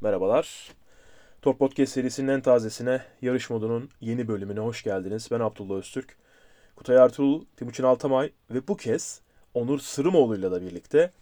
Merhabalar. 0.00 0.72
Top 1.42 1.58
Podcast 1.58 1.92
serisinin 1.92 2.28
en 2.28 2.40
tazesine, 2.40 3.02
yarış 3.22 3.50
modunun 3.50 3.90
yeni 4.00 4.28
bölümüne 4.28 4.60
hoş 4.60 4.82
geldiniz. 4.82 5.28
Ben 5.30 5.40
Abdullah 5.40 5.74
Öztürk. 5.74 6.16
Kutay 6.76 6.96
Ertuğrul, 6.96 7.44
Timuçin 7.56 7.84
Altamay 7.84 8.32
ve 8.50 8.68
bu 8.68 8.76
kez 8.76 9.20
Onur 9.54 9.78
Sırımoğlu'yla 9.78 10.52
da 10.52 10.62
birlikte 10.62 11.12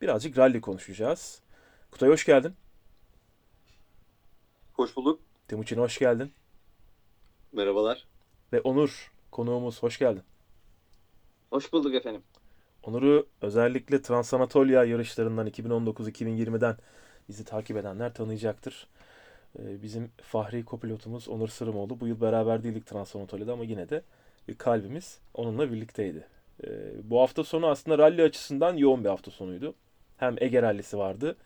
birazcık 0.00 0.38
rally 0.38 0.60
konuşacağız. 0.60 1.42
Kutay 1.90 2.08
hoş 2.08 2.24
geldin. 2.24 2.54
Hoş 4.72 4.96
bulduk. 4.96 5.20
Timuçin 5.48 5.78
hoş 5.78 5.98
geldin. 5.98 6.32
Merhabalar. 7.52 8.06
Ve 8.52 8.60
Onur 8.60 9.12
konuğumuz 9.30 9.82
hoş 9.82 9.98
geldin. 9.98 10.22
Hoş 11.50 11.72
bulduk 11.72 11.94
efendim. 11.94 12.22
Onur'u 12.82 13.26
özellikle 13.42 14.02
Transanatolia 14.02 14.84
yarışlarından 14.84 15.46
2019-2020'den 15.46 16.76
bizi 17.28 17.44
takip 17.44 17.76
edenler 17.76 18.14
tanıyacaktır. 18.14 18.86
Ee, 19.58 19.82
Bizim 19.82 20.10
fahri 20.22 20.64
kopilotumuz 20.64 21.28
Onur 21.28 21.48
Sırımoğlu. 21.48 22.00
Bu 22.00 22.06
yıl 22.06 22.20
beraber 22.20 22.64
değildik 22.64 22.86
Transanatolia'da 22.86 23.52
ama 23.52 23.64
yine 23.64 23.88
de 23.88 24.02
kalbimiz 24.58 25.18
onunla 25.34 25.72
birlikteydi. 25.72 26.26
Ee, 26.64 26.68
Bu 27.04 27.20
hafta 27.20 27.44
sonu 27.44 27.66
aslında 27.66 27.98
rally 27.98 28.22
açısından 28.22 28.76
yoğun 28.76 29.04
bir 29.04 29.08
hafta 29.08 29.30
sonuydu. 29.30 29.74
Hem 30.16 30.36
Ege 30.40 30.62
rallisi 30.62 30.98
vardı. 30.98 31.36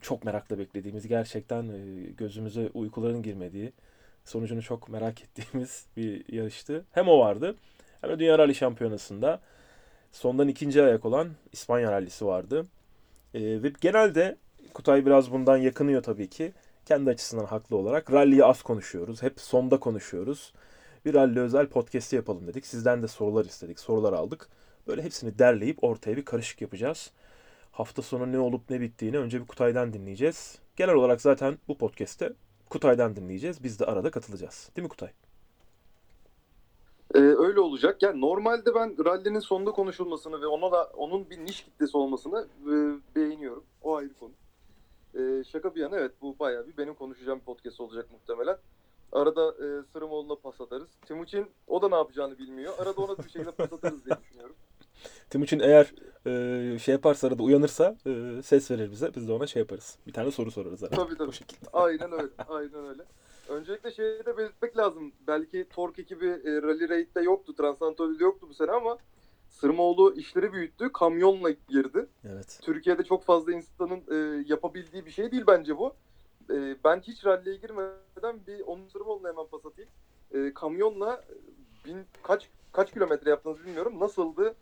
Çok 0.00 0.24
merakla 0.24 0.58
beklediğimiz, 0.58 1.08
gerçekten 1.08 1.68
e, 1.68 2.10
gözümüze 2.16 2.70
uykuların 2.74 3.22
girmediği, 3.22 3.72
sonucunu 4.24 4.62
çok 4.62 4.88
merak 4.88 5.22
ettiğimiz 5.22 5.86
bir 5.96 6.32
yarıştı. 6.32 6.84
Hem 6.92 7.08
o 7.08 7.18
vardı 7.18 7.56
hem 8.00 8.10
de 8.10 8.18
Dünya 8.18 8.38
Rally 8.38 8.54
Şampiyonası'nda 8.54 9.40
sondan 10.12 10.48
ikinci 10.48 10.82
ayak 10.82 11.04
olan 11.04 11.28
İspanya 11.52 11.92
rallisi 11.92 12.26
vardı. 12.26 12.66
Ee, 13.34 13.40
ve 13.62 13.72
genelde 13.80 14.36
Kutay 14.74 15.06
biraz 15.06 15.32
bundan 15.32 15.56
yakınıyor 15.56 16.02
tabii 16.02 16.28
ki. 16.28 16.52
Kendi 16.86 17.10
açısından 17.10 17.44
haklı 17.44 17.76
olarak. 17.76 18.12
Rally'yi 18.12 18.44
az 18.44 18.62
konuşuyoruz. 18.62 19.22
Hep 19.22 19.40
sonda 19.40 19.80
konuşuyoruz. 19.80 20.52
Bir 21.04 21.14
rally 21.14 21.40
özel 21.40 21.66
podcast'i 21.66 22.16
yapalım 22.16 22.46
dedik. 22.46 22.66
Sizden 22.66 23.02
de 23.02 23.08
sorular 23.08 23.44
istedik. 23.44 23.80
Sorular 23.80 24.12
aldık. 24.12 24.48
Böyle 24.86 25.02
hepsini 25.02 25.38
derleyip 25.38 25.84
ortaya 25.84 26.16
bir 26.16 26.24
karışık 26.24 26.60
yapacağız. 26.60 27.10
Hafta 27.72 28.02
sonu 28.02 28.32
ne 28.32 28.38
olup 28.38 28.70
ne 28.70 28.80
bittiğini 28.80 29.18
önce 29.18 29.40
bir 29.40 29.46
Kutay'dan 29.46 29.92
dinleyeceğiz. 29.92 30.58
Genel 30.76 30.94
olarak 30.94 31.20
zaten 31.20 31.58
bu 31.68 31.78
podcast'te 31.78 32.32
Kutay'dan 32.70 33.16
dinleyeceğiz. 33.16 33.64
Biz 33.64 33.80
de 33.80 33.84
arada 33.84 34.10
katılacağız. 34.10 34.70
Değil 34.76 34.82
mi 34.82 34.88
Kutay? 34.88 35.10
Ee, 37.14 37.18
öyle 37.18 37.60
olacak. 37.60 38.02
Yani 38.02 38.20
normalde 38.20 38.74
ben 38.74 39.04
rally'nin 39.04 39.40
sonunda 39.40 39.70
konuşulmasını 39.70 40.40
ve 40.40 40.46
ona 40.46 40.72
da 40.72 40.84
onun 40.84 41.30
bir 41.30 41.38
niş 41.38 41.64
kitlesi 41.64 41.96
olmasını 41.96 42.48
e, 42.62 42.72
beğeniyorum. 43.16 43.64
O 43.82 43.96
ayrı 43.96 44.14
konu. 44.14 44.32
Ee, 45.18 45.44
şaka 45.44 45.74
bir 45.74 45.80
yana 45.80 45.96
evet 45.96 46.12
bu 46.22 46.38
bayağı 46.38 46.66
bir 46.66 46.76
benim 46.76 46.94
konuşacağım 46.94 47.38
bir 47.38 47.44
podcast 47.44 47.80
olacak 47.80 48.06
muhtemelen. 48.12 48.58
Arada 49.12 49.50
e, 49.50 49.82
Sırımoğlu'na 49.92 50.34
pas 50.34 50.60
atarız. 50.60 50.88
Timuçin 51.06 51.46
o 51.66 51.82
da 51.82 51.88
ne 51.88 51.94
yapacağını 51.94 52.38
bilmiyor. 52.38 52.72
Arada 52.78 53.00
ona 53.00 53.18
bir 53.18 53.22
şekilde 53.22 53.50
pas 53.50 53.72
atarız 53.72 54.04
diye 54.04 54.16
düşünüyorum. 54.22 54.56
Timuçin 55.30 55.60
eğer 55.60 55.94
e, 56.26 56.78
şey 56.78 56.92
yaparsa 56.92 57.28
arada 57.28 57.42
uyanırsa 57.42 57.96
e, 58.06 58.42
ses 58.42 58.70
verir 58.70 58.90
bize. 58.90 59.14
Biz 59.16 59.28
de 59.28 59.32
ona 59.32 59.46
şey 59.46 59.60
yaparız. 59.60 59.98
Bir 60.06 60.12
tane 60.12 60.30
soru 60.30 60.50
sorarız 60.50 60.84
arada. 60.84 60.96
Tabii, 60.96 61.16
tabii. 61.16 61.28
O 61.28 61.32
şekilde. 61.32 61.66
Aynen 61.72 62.12
öyle. 62.12 62.32
Aynen 62.48 62.88
öyle. 62.88 63.02
Öncelikle 63.48 63.90
şeyi 63.90 64.26
de 64.26 64.36
belirtmek 64.36 64.78
lazım. 64.78 65.12
Belki 65.26 65.66
Tork 65.70 65.98
ekibi 65.98 66.26
e, 66.26 66.62
Rally 66.62 66.88
Raid'de 66.88 67.20
yoktu. 67.20 67.54
Transanatolia'da 67.54 68.24
yoktu 68.24 68.46
bu 68.50 68.54
sene 68.54 68.70
ama 68.70 68.98
Sırmoğlu 69.48 70.14
işleri 70.14 70.52
büyüttü. 70.52 70.92
Kamyonla 70.92 71.50
girdi. 71.50 72.06
Evet. 72.24 72.58
Türkiye'de 72.62 73.04
çok 73.04 73.24
fazla 73.24 73.52
insanın 73.52 74.02
e, 74.10 74.44
yapabildiği 74.48 75.06
bir 75.06 75.10
şey 75.10 75.30
değil 75.30 75.44
bence 75.46 75.78
bu. 75.78 75.94
E, 76.50 76.76
ben 76.84 77.00
hiç 77.00 77.24
ralliye 77.24 77.56
girmeden 77.56 78.46
bir 78.46 78.60
onun 78.60 78.88
Sırmoğlu'na 78.88 79.28
hemen 79.28 79.46
pas 79.46 79.66
atayım. 79.66 79.90
E, 80.34 80.54
kamyonla 80.54 81.24
bin, 81.86 81.98
kaç 82.22 82.48
kaç 82.72 82.92
kilometre 82.92 83.30
yaptınız 83.30 83.64
bilmiyorum. 83.64 84.00
Nasıldı? 84.00 84.54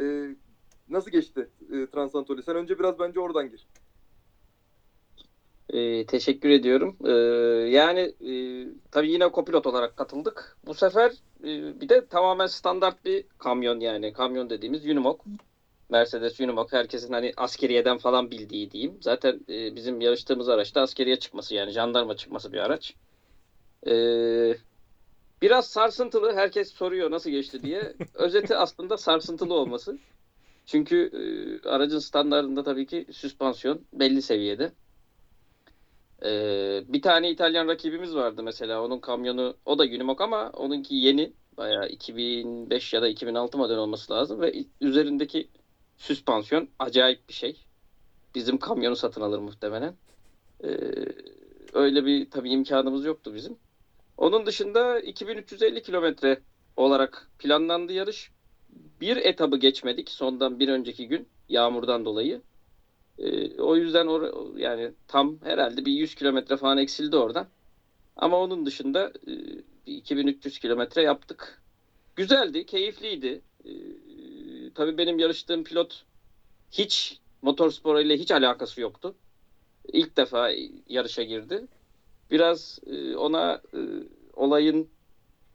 E, 0.00 0.34
nasıl 0.88 1.10
geçti 1.10 1.48
e, 1.72 1.86
Transanatolia? 1.86 2.42
Sen 2.42 2.56
önce 2.56 2.78
biraz 2.78 2.98
bence 2.98 3.20
oradan 3.20 3.50
gir. 3.50 3.66
Ee, 5.72 6.06
teşekkür 6.06 6.50
ediyorum. 6.50 6.96
Ee, 7.04 7.10
yani 7.70 8.00
e, 8.00 8.32
tabii 8.90 9.12
yine 9.12 9.28
kopilot 9.28 9.66
olarak 9.66 9.96
katıldık. 9.96 10.56
Bu 10.66 10.74
sefer 10.74 11.12
e, 11.44 11.80
bir 11.80 11.88
de 11.88 12.06
tamamen 12.06 12.46
standart 12.46 13.04
bir 13.04 13.24
kamyon 13.38 13.80
yani. 13.80 14.12
Kamyon 14.12 14.50
dediğimiz 14.50 14.86
Unimog. 14.86 15.20
Mercedes 15.90 16.40
Unimog. 16.40 16.72
Herkesin 16.72 17.12
hani 17.12 17.32
askeriyeden 17.36 17.98
falan 17.98 18.30
bildiği 18.30 18.70
diyeyim. 18.70 18.98
Zaten 19.00 19.40
e, 19.48 19.76
bizim 19.76 20.00
yarıştığımız 20.00 20.48
araçta 20.48 20.80
askeriye 20.80 21.18
çıkması 21.18 21.54
yani 21.54 21.70
jandarma 21.70 22.16
çıkması 22.16 22.52
bir 22.52 22.58
araç. 22.58 22.94
Ee, 23.86 24.56
biraz 25.42 25.66
sarsıntılı. 25.66 26.34
Herkes 26.34 26.72
soruyor 26.72 27.10
nasıl 27.10 27.30
geçti 27.30 27.62
diye. 27.62 27.94
Özeti 28.14 28.56
aslında 28.56 28.96
sarsıntılı 28.96 29.54
olması. 29.54 29.98
Çünkü 30.66 31.10
e, 31.64 31.68
aracın 31.68 31.98
standartında 31.98 32.62
tabii 32.64 32.86
ki 32.86 33.06
süspansiyon 33.12 33.86
belli 33.92 34.22
seviyede. 34.22 34.72
Ee, 36.24 36.84
bir 36.88 37.02
tane 37.02 37.30
İtalyan 37.30 37.68
rakibimiz 37.68 38.14
vardı 38.14 38.42
mesela. 38.42 38.84
Onun 38.84 39.00
kamyonu 39.00 39.56
o 39.64 39.78
da 39.78 39.82
Unimog 39.82 40.20
ama 40.20 40.50
onunki 40.50 40.94
yeni. 40.94 41.32
Bayağı 41.56 41.88
2005 41.88 42.92
ya 42.94 43.02
da 43.02 43.08
2006 43.08 43.58
model 43.58 43.76
olması 43.76 44.12
lazım 44.12 44.40
ve 44.40 44.64
üzerindeki 44.80 45.50
süspansiyon 45.96 46.68
acayip 46.78 47.28
bir 47.28 47.34
şey. 47.34 47.64
Bizim 48.34 48.58
kamyonu 48.58 48.96
satın 48.96 49.20
alır 49.20 49.38
muhtemelen. 49.38 49.96
Ee, 50.64 50.68
öyle 51.72 52.04
bir 52.04 52.30
tabii 52.30 52.50
imkanımız 52.50 53.04
yoktu 53.04 53.34
bizim. 53.34 53.58
Onun 54.16 54.46
dışında 54.46 55.00
2350 55.00 55.82
kilometre 55.82 56.42
olarak 56.76 57.30
planlandı 57.38 57.92
yarış. 57.92 58.30
Bir 59.00 59.16
etabı 59.16 59.56
geçmedik 59.56 60.10
sondan 60.10 60.58
bir 60.58 60.68
önceki 60.68 61.08
gün 61.08 61.28
yağmurdan 61.48 62.04
dolayı. 62.04 62.42
Ee, 63.20 63.60
o 63.60 63.76
yüzden 63.76 64.06
or 64.06 64.56
yani 64.56 64.92
tam 65.08 65.40
herhalde 65.42 65.84
bir 65.84 65.92
100 65.92 66.14
kilometre 66.14 66.56
falan 66.56 66.78
eksildi 66.78 67.16
oradan. 67.16 67.48
Ama 68.16 68.38
onun 68.38 68.66
dışında 68.66 69.12
e, 69.26 69.32
bir 69.86 69.96
2300 69.96 70.58
kilometre 70.58 71.02
yaptık. 71.02 71.62
Güzeldi, 72.16 72.66
keyifliydi. 72.66 73.42
Ee, 73.64 73.70
tabii 74.74 74.98
benim 74.98 75.18
yarıştığım 75.18 75.64
pilot 75.64 76.04
hiç 76.70 77.20
motorspor 77.42 77.98
ile 77.98 78.16
hiç 78.18 78.30
alakası 78.30 78.80
yoktu. 78.80 79.14
İlk 79.92 80.16
defa 80.16 80.50
yarışa 80.88 81.22
girdi. 81.22 81.66
Biraz 82.30 82.78
e, 82.86 83.16
ona 83.16 83.62
e, 83.74 83.78
olayın 84.34 84.90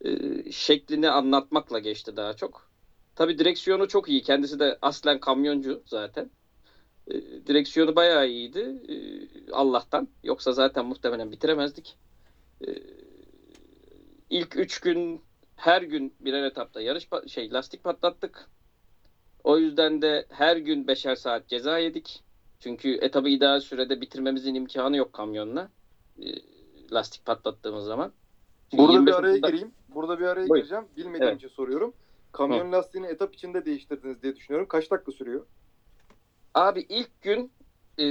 e, 0.04 0.10
şeklini 0.52 1.10
anlatmakla 1.10 1.78
geçti 1.78 2.16
daha 2.16 2.36
çok. 2.36 2.70
Tabii 3.14 3.38
direksiyonu 3.38 3.88
çok 3.88 4.08
iyi. 4.08 4.22
Kendisi 4.22 4.58
de 4.58 4.78
aslen 4.82 5.20
kamyoncu 5.20 5.82
zaten. 5.86 6.30
E, 7.10 7.14
direksiyonu 7.46 7.96
bayağı 7.96 8.28
iyiydi. 8.28 8.82
E, 8.88 8.94
Allah'tan. 9.52 10.08
Yoksa 10.24 10.52
zaten 10.52 10.86
muhtemelen 10.86 11.32
bitiremezdik. 11.32 11.96
E, 12.66 12.70
ilk 14.30 14.56
üç 14.56 14.80
gün 14.80 15.20
her 15.56 15.82
gün 15.82 16.14
birer 16.20 16.42
etapta 16.44 16.80
yarış 16.80 17.08
şey 17.26 17.52
lastik 17.52 17.84
patlattık. 17.84 18.48
O 19.44 19.58
yüzden 19.58 20.02
de 20.02 20.26
her 20.28 20.56
gün 20.56 20.86
beşer 20.86 21.14
saat 21.14 21.48
ceza 21.48 21.78
yedik. 21.78 22.22
Çünkü 22.60 22.94
etabı 23.00 23.28
ideal 23.28 23.60
sürede 23.60 24.00
bitirmemizin 24.00 24.54
imkanı 24.54 24.96
yok 24.96 25.12
kamyonla. 25.12 25.68
E, 26.22 26.26
lastik 26.92 27.24
patlattığımız 27.24 27.84
zaman. 27.84 28.12
Çünkü 28.70 28.82
Burada 28.82 28.92
25 28.92 29.12
bir 29.12 29.18
araya 29.18 29.32
otuzda- 29.32 29.46
gireyim. 29.50 29.70
Burada 29.88 30.18
bir 30.18 30.24
araya 30.24 30.48
Buyur. 30.48 30.62
gireceğim. 30.62 30.84
Bilmediğim 30.96 31.28
Evet. 31.28 31.36
için 31.36 31.48
soruyorum. 31.48 31.92
Kamyon 32.32 32.72
lastiğini 32.72 33.06
etap 33.06 33.34
içinde 33.34 33.64
değiştirdiniz 33.64 34.22
diye 34.22 34.36
düşünüyorum. 34.36 34.68
Kaç 34.68 34.90
dakika 34.90 35.12
sürüyor? 35.12 35.46
Abi 36.56 36.86
ilk 36.88 37.22
gün 37.22 37.52
e, 37.98 38.04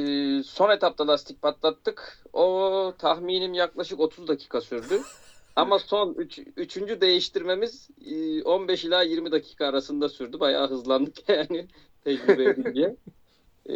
son 0.44 0.70
etapta 0.70 1.08
lastik 1.08 1.42
patlattık. 1.42 2.24
O 2.34 2.94
tahminim 3.00 3.53
yaklaşık 3.53 4.00
30 4.00 4.28
dakika 4.28 4.62
sürdü. 4.62 5.00
Ama 5.56 5.80
son 5.80 6.14
üç, 6.14 6.40
üçüncü 6.58 7.02
değiştirmemiz 7.02 7.90
e, 8.06 8.44
15 8.44 8.86
ila 8.86 9.02
20 9.03 9.32
dakika 9.32 9.68
arasında 9.68 10.09
sürdü. 10.09 10.40
Bayağı 10.40 10.70
hızlandık 10.70 11.30
yani 11.30 11.68
tecrübe 12.03 12.44
edince. 12.46 12.96
E, 13.70 13.76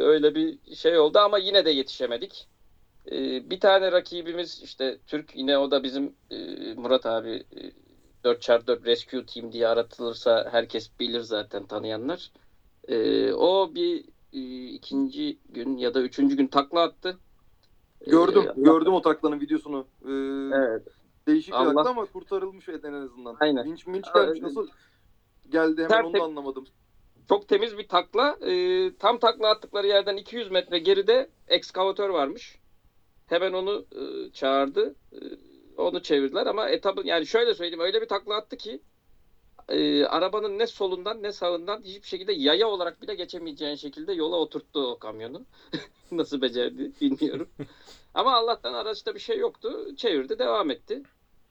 öyle 0.00 0.34
bir 0.34 0.76
şey 0.76 0.98
oldu 0.98 1.18
ama 1.18 1.38
yine 1.38 1.64
de 1.64 1.70
yetişemedik. 1.70 2.48
E, 3.12 3.50
bir 3.50 3.60
tane 3.60 3.92
rakibimiz 3.92 4.62
işte 4.62 4.98
Türk 5.06 5.36
yine 5.36 5.58
o 5.58 5.70
da 5.70 5.82
bizim 5.82 6.16
e, 6.30 6.36
Murat 6.74 7.06
abi 7.06 7.30
e, 7.30 7.72
4x4 8.24 8.86
Rescue 8.86 9.26
Team 9.26 9.52
diye 9.52 9.68
aratılırsa 9.68 10.48
herkes 10.52 10.90
bilir 11.00 11.20
zaten 11.20 11.66
tanıyanlar. 11.66 12.32
Ee, 12.88 13.32
o 13.32 13.74
bir 13.74 14.04
e, 14.32 14.64
ikinci 14.68 15.38
gün 15.48 15.76
ya 15.76 15.94
da 15.94 16.02
üçüncü 16.02 16.36
gün 16.36 16.46
takla 16.46 16.80
attı. 16.82 17.18
Ee, 18.00 18.10
Gördüm. 18.10 18.42
Allah- 18.42 18.54
gördüm 18.56 18.92
o 18.94 19.02
taklanın 19.02 19.40
videosunu. 19.40 19.86
Ee, 20.04 20.10
Evet. 20.58 20.82
Değişik 21.26 21.54
Allah- 21.54 21.74
takla 21.74 21.90
ama 21.90 22.04
kurtarılmış 22.04 22.68
en 22.68 22.92
azından. 22.92 23.36
Aynen. 23.40 23.64
Vinç 23.64 23.86
minç 23.86 24.04
gelmiş. 24.14 24.40
Nasıl 24.40 24.68
geldi 25.48 25.82
hemen 25.84 26.04
onu 26.04 26.12
Tertep- 26.12 26.20
da 26.20 26.24
anlamadım. 26.24 26.66
Çok 27.28 27.48
temiz 27.48 27.78
bir 27.78 27.88
takla. 27.88 28.36
Ee, 28.46 28.90
tam 28.98 29.18
takla 29.18 29.48
attıkları 29.48 29.86
yerden 29.86 30.16
200 30.16 30.50
metre 30.50 30.78
geride 30.78 31.30
ekskavatör 31.48 32.08
varmış. 32.10 32.58
hemen 33.26 33.52
onu 33.52 33.84
e, 33.92 34.32
çağırdı. 34.32 34.94
E, 35.12 35.18
onu 35.76 36.02
çevirdiler 36.02 36.46
ama 36.46 36.68
etabın 36.68 37.04
yani 37.04 37.26
şöyle 37.26 37.54
söyleyeyim 37.54 37.80
öyle 37.80 38.00
bir 38.02 38.08
takla 38.08 38.36
attı 38.36 38.56
ki 38.56 38.82
e, 39.68 40.04
arabanın 40.04 40.58
ne 40.58 40.66
solundan 40.66 41.22
ne 41.22 41.32
sağından 41.32 41.82
hiçbir 41.82 42.08
şekilde 42.08 42.32
yaya 42.32 42.68
olarak 42.68 43.02
bile 43.02 43.14
geçemeyeceğin 43.14 43.74
şekilde 43.74 44.12
yola 44.12 44.36
oturttu 44.36 44.86
o 44.86 44.98
kamyonu. 44.98 45.46
Nasıl 46.12 46.42
becerdi 46.42 46.92
bilmiyorum. 47.00 47.48
Ama 48.14 48.32
Allah'tan 48.34 48.74
araçta 48.74 49.14
bir 49.14 49.20
şey 49.20 49.38
yoktu. 49.38 49.96
Çevirdi 49.96 50.38
devam 50.38 50.70
etti. 50.70 51.02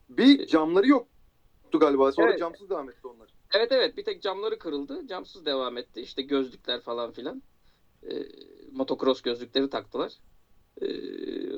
Bir 0.09 0.47
camları 0.47 0.87
yoktu 0.87 1.79
galiba. 1.79 2.11
Sonra 2.11 2.29
Evet. 2.29 2.39
camsız 2.39 2.69
devam 2.69 2.89
etti 2.89 3.07
onlar. 3.07 3.29
Evet 3.53 3.71
evet 3.71 3.97
bir 3.97 4.03
tek 4.03 4.21
camları 4.21 4.59
kırıldı. 4.59 5.07
Camsız 5.07 5.45
devam 5.45 5.77
etti. 5.77 6.01
İşte 6.01 6.21
gözlükler 6.21 6.81
falan 6.81 7.11
filan. 7.11 7.43
E, 8.03 8.11
motocross 8.71 9.21
gözlükleri 9.21 9.69
taktılar. 9.69 10.13
E, 10.81 10.87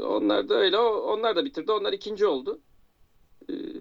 onlar 0.01 0.49
da 0.49 0.55
öyle. 0.55 0.77
Onlar 0.79 1.35
da 1.35 1.45
bitirdi. 1.45 1.71
Onlar 1.71 1.93
ikinci 1.93 2.25
oldu. 2.25 2.61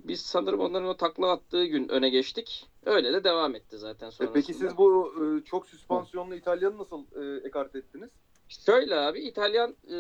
E, 0.05 0.09
biz 0.09 0.21
sanırım 0.21 0.61
onların 0.61 0.89
o 0.89 0.95
takla 0.95 1.31
attığı 1.31 1.65
gün 1.65 1.89
öne 1.89 2.09
geçtik. 2.09 2.67
Öyle 2.87 3.13
de 3.13 3.25
devam 3.25 3.55
etti 3.55 3.79
zaten 3.79 4.07
E, 4.07 4.11
sonrasında. 4.11 4.35
peki 4.35 4.55
siz 4.55 4.77
bu 4.77 5.13
e, 5.25 5.45
çok 5.45 5.67
süspansiyonlu 5.67 6.35
İtalyanı 6.35 6.79
nasıl 6.79 7.05
e, 7.23 7.47
ekart 7.47 7.75
ettiniz? 7.75 8.11
Şöyle 8.49 8.97
abi 8.97 9.21
İtalyan 9.21 9.77
e, 9.91 9.97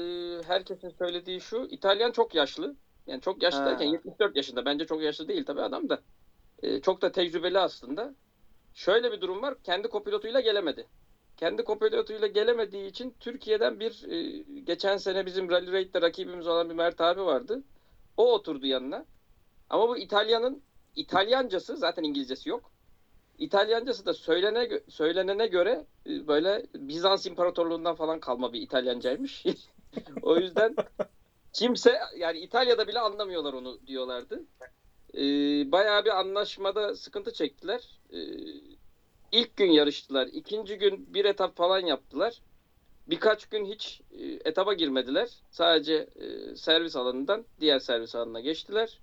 herkesin 0.46 0.90
söylediği 0.90 1.40
şu. 1.40 1.66
İtalyan 1.70 2.10
çok 2.12 2.34
yaşlı. 2.34 2.74
Yani 3.06 3.20
çok 3.20 3.42
yaşlı 3.42 3.58
Ha. 3.58 3.66
derken 3.66 3.86
74 3.86 4.36
yaşında. 4.36 4.64
Bence 4.64 4.84
çok 4.86 5.02
yaşlı 5.02 5.28
değil 5.28 5.44
tabii 5.44 5.62
adam 5.62 5.88
da. 5.88 6.00
E, 6.62 6.80
çok 6.80 7.02
da 7.02 7.12
tecrübeli 7.12 7.58
aslında. 7.58 8.14
Şöyle 8.74 9.12
bir 9.12 9.20
durum 9.20 9.42
var. 9.42 9.54
Kendi 9.64 9.88
kopilotuyla 9.88 10.40
gelemedi. 10.40 10.86
Kendi 11.36 11.64
kopilotuyla 11.64 12.26
gelemediği 12.26 12.86
için 12.86 13.14
Türkiye'den 13.20 13.80
bir 13.80 14.04
e, 14.08 14.42
geçen 14.64 14.96
sene 14.96 15.26
bizim 15.26 15.50
Rally 15.50 15.72
Raid'de 15.72 16.00
rakibimiz 16.02 16.46
olan 16.46 16.68
bir 16.70 16.74
Mert 16.74 17.00
abi 17.00 17.20
vardı. 17.24 17.62
O 18.16 18.32
oturdu 18.34 18.66
yanına. 18.66 19.04
Ama 19.72 19.88
bu 19.88 19.98
İtalyanın 19.98 20.62
İtalyancası 20.96 21.76
zaten 21.76 22.02
İngilizcesi 22.02 22.48
yok. 22.48 22.70
İtalyancası 23.38 24.06
da 24.06 24.14
söylene, 24.14 24.80
söylenene 24.88 25.46
göre 25.46 25.86
e, 26.06 26.26
böyle 26.26 26.66
Bizans 26.74 27.26
İmparatorluğundan 27.26 27.94
falan 27.94 28.20
kalma 28.20 28.52
bir 28.52 28.62
İtalyancaymış. 28.62 29.44
o 30.22 30.36
yüzden 30.36 30.76
kimse 31.52 31.98
yani 32.16 32.38
İtalya'da 32.38 32.88
bile 32.88 33.00
anlamıyorlar 33.00 33.52
onu 33.52 33.86
diyorlardı. 33.86 34.42
E, 35.14 35.22
bayağı 35.72 36.04
bir 36.04 36.18
anlaşmada 36.20 36.96
sıkıntı 36.96 37.32
çektiler. 37.32 38.00
E, 38.12 38.18
ilk 39.32 39.56
gün 39.56 39.70
yarıştılar. 39.70 40.26
ikinci 40.26 40.78
gün 40.78 41.14
bir 41.14 41.24
etap 41.24 41.56
falan 41.56 41.80
yaptılar. 41.80 42.42
Birkaç 43.06 43.46
gün 43.46 43.64
hiç 43.64 44.00
e, 44.10 44.24
etaba 44.24 44.74
girmediler. 44.74 45.28
Sadece 45.50 45.94
e, 45.94 46.56
servis 46.56 46.96
alanından 46.96 47.44
diğer 47.60 47.78
servis 47.78 48.14
alanına 48.14 48.40
geçtiler. 48.40 48.98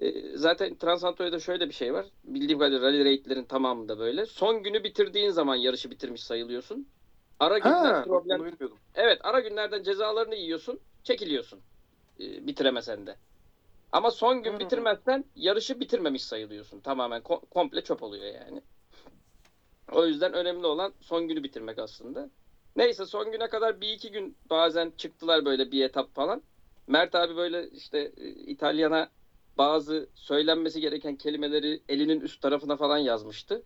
E, 0.00 0.36
zaten 0.36 0.78
Transanto'da 0.78 1.38
şöyle 1.40 1.68
bir 1.68 1.74
şey 1.74 1.94
var. 1.94 2.06
Bildiğim 2.24 2.58
kadarıyla 2.58 2.88
rally 2.88 3.04
raid'lerin 3.04 3.44
tamamında 3.44 3.98
böyle. 3.98 4.26
Son 4.26 4.62
günü 4.62 4.84
bitirdiğin 4.84 5.30
zaman 5.30 5.56
yarışı 5.56 5.90
bitirmiş 5.90 6.22
sayılıyorsun. 6.22 6.88
Ara 7.38 7.58
günler 7.58 7.94
Ha, 7.94 8.04
problem. 8.04 8.52
Evet, 8.94 9.18
ara 9.24 9.40
günlerden 9.40 9.82
cezalarını 9.82 10.34
yiyorsun, 10.34 10.80
çekiliyorsun. 11.02 11.60
E, 12.20 12.46
bitiremesen 12.46 13.06
de. 13.06 13.16
Ama 13.92 14.10
son 14.10 14.42
gün 14.42 14.58
bitirmezsen 14.58 15.24
yarışı 15.34 15.80
bitirmemiş 15.80 16.24
sayılıyorsun. 16.24 16.80
Tamamen 16.80 17.22
ko- 17.22 17.48
komple 17.50 17.84
çöp 17.84 18.02
oluyor 18.02 18.24
yani. 18.24 18.62
O 19.92 20.06
yüzden 20.06 20.32
önemli 20.32 20.66
olan 20.66 20.94
son 21.00 21.28
günü 21.28 21.42
bitirmek 21.42 21.78
aslında. 21.78 22.30
Neyse 22.76 23.06
son 23.06 23.32
güne 23.32 23.48
kadar 23.48 23.80
bir 23.80 23.88
iki 23.92 24.10
gün 24.10 24.38
bazen 24.50 24.90
çıktılar 24.96 25.44
böyle 25.44 25.70
bir 25.72 25.84
etap 25.84 26.14
falan. 26.14 26.42
Mert 26.86 27.14
abi 27.14 27.36
böyle 27.36 27.70
işte 27.70 28.12
e, 28.16 28.28
İtalyana 28.28 29.10
bazı 29.58 30.08
söylenmesi 30.14 30.80
gereken 30.80 31.16
kelimeleri 31.16 31.82
elinin 31.88 32.20
üst 32.20 32.42
tarafına 32.42 32.76
falan 32.76 32.98
yazmıştı. 32.98 33.62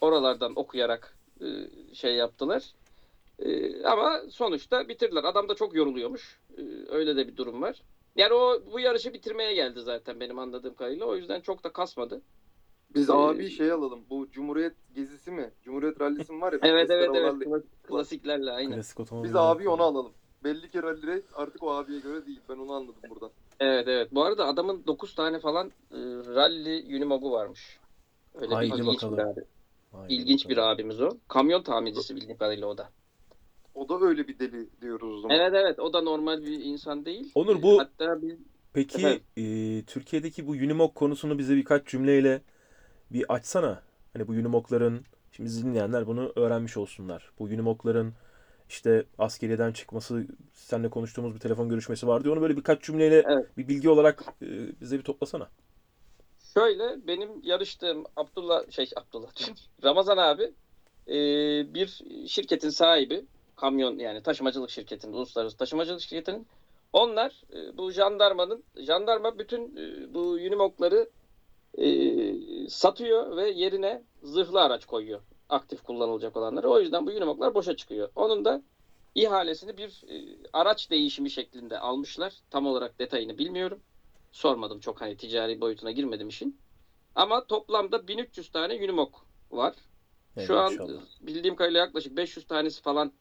Oralardan 0.00 0.52
okuyarak 0.56 1.16
e, 1.40 1.46
şey 1.94 2.14
yaptılar. 2.14 2.64
E, 3.38 3.82
ama 3.84 4.20
sonuçta 4.30 4.88
bitirdiler. 4.88 5.24
Adam 5.24 5.48
da 5.48 5.54
çok 5.54 5.74
yoruluyormuş. 5.74 6.40
E, 6.58 6.62
öyle 6.88 7.16
de 7.16 7.28
bir 7.28 7.36
durum 7.36 7.62
var. 7.62 7.82
Yani 8.16 8.34
o 8.34 8.62
bu 8.72 8.80
yarışı 8.80 9.12
bitirmeye 9.14 9.54
geldi 9.54 9.80
zaten 9.80 10.20
benim 10.20 10.38
anladığım 10.38 10.74
kadarıyla. 10.74 11.06
O 11.06 11.16
yüzden 11.16 11.40
çok 11.40 11.64
da 11.64 11.72
kasmadı. 11.72 12.22
Biz 12.94 13.10
Ee, 13.10 13.12
abi 13.12 13.50
şey 13.50 13.72
alalım. 13.72 14.04
Bu 14.10 14.30
Cumhuriyet 14.30 14.74
gezisi 14.94 15.30
mi? 15.30 15.50
Cumhuriyet 15.62 16.00
rallisi 16.00 16.32
mi 16.32 16.40
var 16.40 16.52
ya? 16.52 16.58
Evet 16.62 16.90
evet 16.90 17.10
evet. 17.14 17.34
Klasiklerle 17.82 18.50
aynen. 18.50 18.74
Klasik 18.74 19.00
otomobil. 19.00 19.28
Biz 19.28 19.36
abi 19.36 19.68
onu 19.68 19.82
alalım. 19.82 20.12
Belli 20.44 20.70
ki 20.70 20.82
rally 20.82 21.06
race 21.06 21.26
artık 21.34 21.62
o 21.62 21.70
abiye 21.70 22.00
göre 22.00 22.26
değil. 22.26 22.40
Ben 22.48 22.56
onu 22.56 22.72
anladım 22.72 23.02
buradan. 23.10 23.30
Evet 23.62 23.88
evet. 23.88 24.14
Bu 24.14 24.24
arada 24.24 24.46
adamın 24.46 24.86
9 24.86 25.14
tane 25.14 25.38
falan 25.38 25.66
e, 25.90 25.96
rally 26.34 26.96
Unimog'u 26.96 27.32
varmış. 27.32 27.78
Öyle 28.34 28.54
Haydi 28.54 28.72
bir 28.72 28.78
ilginç 28.78 28.86
bakalım. 28.86 29.18
bir 29.18 29.22
abi. 29.22 29.40
Haydi 29.92 30.12
İlginç 30.12 30.48
bir 30.48 30.56
bakalım. 30.56 30.68
abimiz 30.74 31.00
o. 31.00 31.10
Kamyon 31.28 31.62
tamircisi 31.62 32.16
bildiğim 32.16 32.36
kadarıyla 32.36 32.66
o 32.66 32.78
da. 32.78 32.90
O 33.74 33.88
da 33.88 34.00
öyle 34.06 34.28
bir 34.28 34.38
deli 34.38 34.68
diyoruz 34.80 35.14
o 35.14 35.20
zaman. 35.20 35.36
Evet 35.36 35.52
evet 35.54 35.78
o 35.80 35.92
da 35.92 36.00
normal 36.02 36.42
bir 36.42 36.64
insan 36.64 37.04
değil. 37.04 37.32
Onur, 37.34 37.62
bu- 37.62 37.78
Hatta 37.78 38.22
bir 38.22 38.38
Peki 38.72 38.98
Efendim? 38.98 39.22
e, 39.36 39.84
Türkiye'deki 39.86 40.46
bu 40.46 40.50
Unimog 40.52 40.94
konusunu 40.94 41.38
bize 41.38 41.56
birkaç 41.56 41.86
cümleyle 41.86 42.42
bir 43.12 43.34
açsana. 43.34 43.82
Hani 44.12 44.28
bu 44.28 44.32
Unimog'ların 44.32 45.04
şimdi 45.32 45.50
dinleyenler 45.64 46.06
bunu 46.06 46.32
öğrenmiş 46.36 46.76
olsunlar. 46.76 47.32
Bu 47.38 47.44
Unimog'ların 47.44 48.14
işte 48.72 49.06
askeriyeden 49.18 49.72
çıkması, 49.72 50.26
seninle 50.52 50.90
konuştuğumuz 50.90 51.34
bir 51.34 51.40
telefon 51.40 51.68
görüşmesi 51.68 52.06
vardı. 52.06 52.32
Onu 52.32 52.40
böyle 52.42 52.56
birkaç 52.56 52.82
cümleyle 52.82 53.22
Evet. 53.26 53.56
bir 53.56 53.68
bilgi 53.68 53.88
olarak 53.88 54.24
e, 54.42 54.46
bize 54.80 54.98
bir 54.98 55.02
toplasana. 55.02 55.48
Şöyle 56.54 57.06
benim 57.06 57.30
yarıştığım 57.42 58.04
Abdullah 58.16 58.70
şey 58.70 58.90
Abdullah 58.96 59.30
Ramazan 59.84 60.16
abi 60.16 60.52
e, 61.08 61.14
bir 61.74 62.02
şirketin 62.28 62.70
sahibi 62.70 63.24
kamyon 63.56 63.98
yani 63.98 64.22
taşımacılık 64.22 64.70
şirketinin 64.70 65.12
uluslararası 65.12 65.56
taşımacılık 65.56 66.00
şirketinin 66.00 66.46
onlar 66.92 67.42
e, 67.52 67.76
bu 67.76 67.90
jandarmanın 67.90 68.64
jandarma 68.76 69.38
bütün 69.38 69.76
e, 69.76 70.14
bu 70.14 70.20
Unimog'ları 70.20 71.10
e, 71.78 71.86
satıyor 72.68 73.36
ve 73.36 73.50
yerine 73.50 74.02
zırhlı 74.22 74.60
araç 74.60 74.84
koyuyor 74.86 75.20
aktif 75.52 75.82
kullanılacak 75.82 76.36
olanları. 76.36 76.68
O 76.70 76.80
yüzden 76.80 77.06
bu 77.06 77.10
Unimog'lar 77.10 77.54
boşa 77.54 77.76
çıkıyor. 77.76 78.10
Onun 78.14 78.44
da 78.44 78.62
ihalesini 79.14 79.76
bir 79.78 80.02
e, 80.08 80.38
araç 80.52 80.90
değişimi 80.90 81.30
şeklinde 81.30 81.78
almışlar. 81.78 82.34
Tam 82.50 82.66
olarak 82.66 82.98
detayını 82.98 83.38
bilmiyorum. 83.38 83.84
Sormadım 84.32 84.80
çok 84.80 85.00
hani 85.00 85.16
ticari 85.16 85.60
boyutuna 85.60 85.90
girmedim 85.90 86.28
işin. 86.28 86.60
Ama 87.14 87.46
toplamda 87.46 88.08
1300 88.08 88.50
tane 88.50 88.74
Unimog 88.84 89.14
var. 89.50 89.74
Evet, 90.36 90.46
Şu 90.46 90.58
an 90.58 90.72
inşallah. 90.72 91.02
bildiğim 91.20 91.56
kadarıyla 91.56 91.80
yaklaşık 91.80 92.16
500 92.16 92.46
tanesi 92.46 92.82
falan 92.82 93.12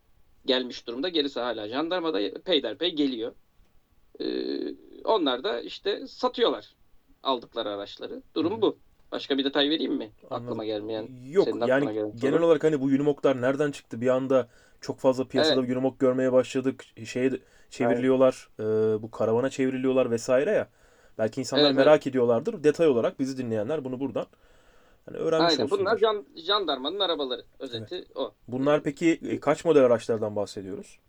gelmiş 0.45 0.87
durumda. 0.87 1.09
Gerisi 1.09 1.39
hala 1.39 1.67
jandarmada 1.67 2.41
peyderpey 2.43 2.91
geliyor. 2.95 3.35
Ee, 4.21 4.75
onlar 5.05 5.43
da 5.43 5.61
işte 5.61 6.07
satıyorlar 6.07 6.75
aldıkları 7.23 7.69
araçları. 7.69 8.23
Durum 8.35 8.57
Hı 8.57 8.61
bu. 8.61 8.79
Başka 9.11 9.37
bir 9.37 9.45
detay 9.45 9.69
vereyim 9.69 9.93
mi? 9.93 10.11
Anladım. 10.29 10.47
Aklıma 10.47 10.65
gelmeyen. 10.65 11.07
Yok 11.29 11.45
senin 11.45 11.65
yani 11.65 11.93
gelen 11.93 12.11
genel 12.15 12.41
olarak 12.41 12.63
hani 12.63 12.81
bu 12.81 12.85
Unimog'lar 12.85 13.41
nereden 13.41 13.71
çıktı? 13.71 14.01
Bir 14.01 14.07
anda 14.07 14.47
çok 14.81 14.99
fazla 14.99 15.27
piyasada 15.27 15.59
evet. 15.59 15.69
Unimog 15.69 15.99
görmeye 15.99 16.31
başladık. 16.31 16.85
Şeye 17.05 17.31
çevriliyorlar. 17.69 18.49
E, 18.59 18.63
bu 19.01 19.11
karavana 19.11 19.49
çevriliyorlar 19.49 20.11
vesaire 20.11 20.51
ya. 20.51 20.69
Belki 21.17 21.39
insanlar 21.39 21.65
evet, 21.65 21.75
merak 21.75 21.93
evet. 21.95 22.07
ediyorlardır. 22.07 22.63
Detay 22.63 22.87
olarak 22.87 23.19
bizi 23.19 23.37
dinleyenler 23.37 23.83
bunu 23.83 23.99
buradan 23.99 24.25
hani 25.05 25.17
öğrenmiş 25.17 25.51
Aynen. 25.51 25.63
Olsunlar. 25.63 25.81
Bunlar 25.81 25.97
jan, 25.97 26.25
jandarmanın 26.35 26.99
arabaları. 26.99 27.43
Özeti 27.59 27.95
evet. 27.95 28.07
o. 28.15 28.33
Bunlar 28.47 28.83
peki 28.83 29.19
e, 29.29 29.39
kaç 29.39 29.65
model 29.65 29.83
araçlardan 29.83 30.35
bahsediyoruz? 30.35 30.99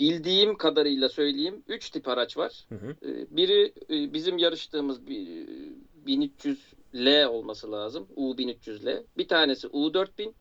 Bildiğim 0.00 0.56
kadarıyla 0.56 1.08
söyleyeyim. 1.08 1.62
Üç 1.68 1.90
tip 1.90 2.08
araç 2.08 2.36
var. 2.36 2.66
Hı 2.68 2.74
hı. 2.74 2.96
Ee, 3.02 3.36
biri 3.36 3.72
e, 3.90 4.12
bizim 4.12 4.38
yarıştığımız 4.38 5.06
1300 5.06 6.58
e, 6.58 6.60
L 6.94 7.26
olması 7.26 7.72
lazım. 7.72 8.08
U1300L. 8.16 9.06
Bir 9.16 9.28
tanesi 9.28 9.66
U4000. 9.66 10.34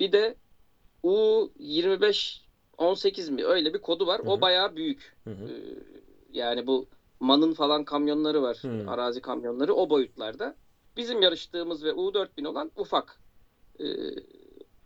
Bir 0.00 0.12
de 0.12 0.36
U25 1.04 2.46
18 2.78 3.28
mi 3.28 3.44
öyle 3.44 3.74
bir 3.74 3.80
kodu 3.80 4.06
var. 4.06 4.20
Hı-hı. 4.20 4.30
O 4.30 4.40
bayağı 4.40 4.76
büyük. 4.76 5.16
Hı-hı. 5.24 5.48
Ee, 5.48 5.82
yani 6.32 6.66
bu 6.66 6.88
Man'ın 7.20 7.52
falan 7.52 7.84
kamyonları 7.84 8.42
var. 8.42 8.58
Hı-hı. 8.60 8.90
Arazi 8.90 9.20
kamyonları 9.20 9.74
o 9.74 9.90
boyutlarda. 9.90 10.56
Bizim 10.96 11.22
yarıştığımız 11.22 11.84
ve 11.84 11.90
U4000 11.90 12.46
olan 12.46 12.72
ufak. 12.76 13.20
Ee, 13.80 13.84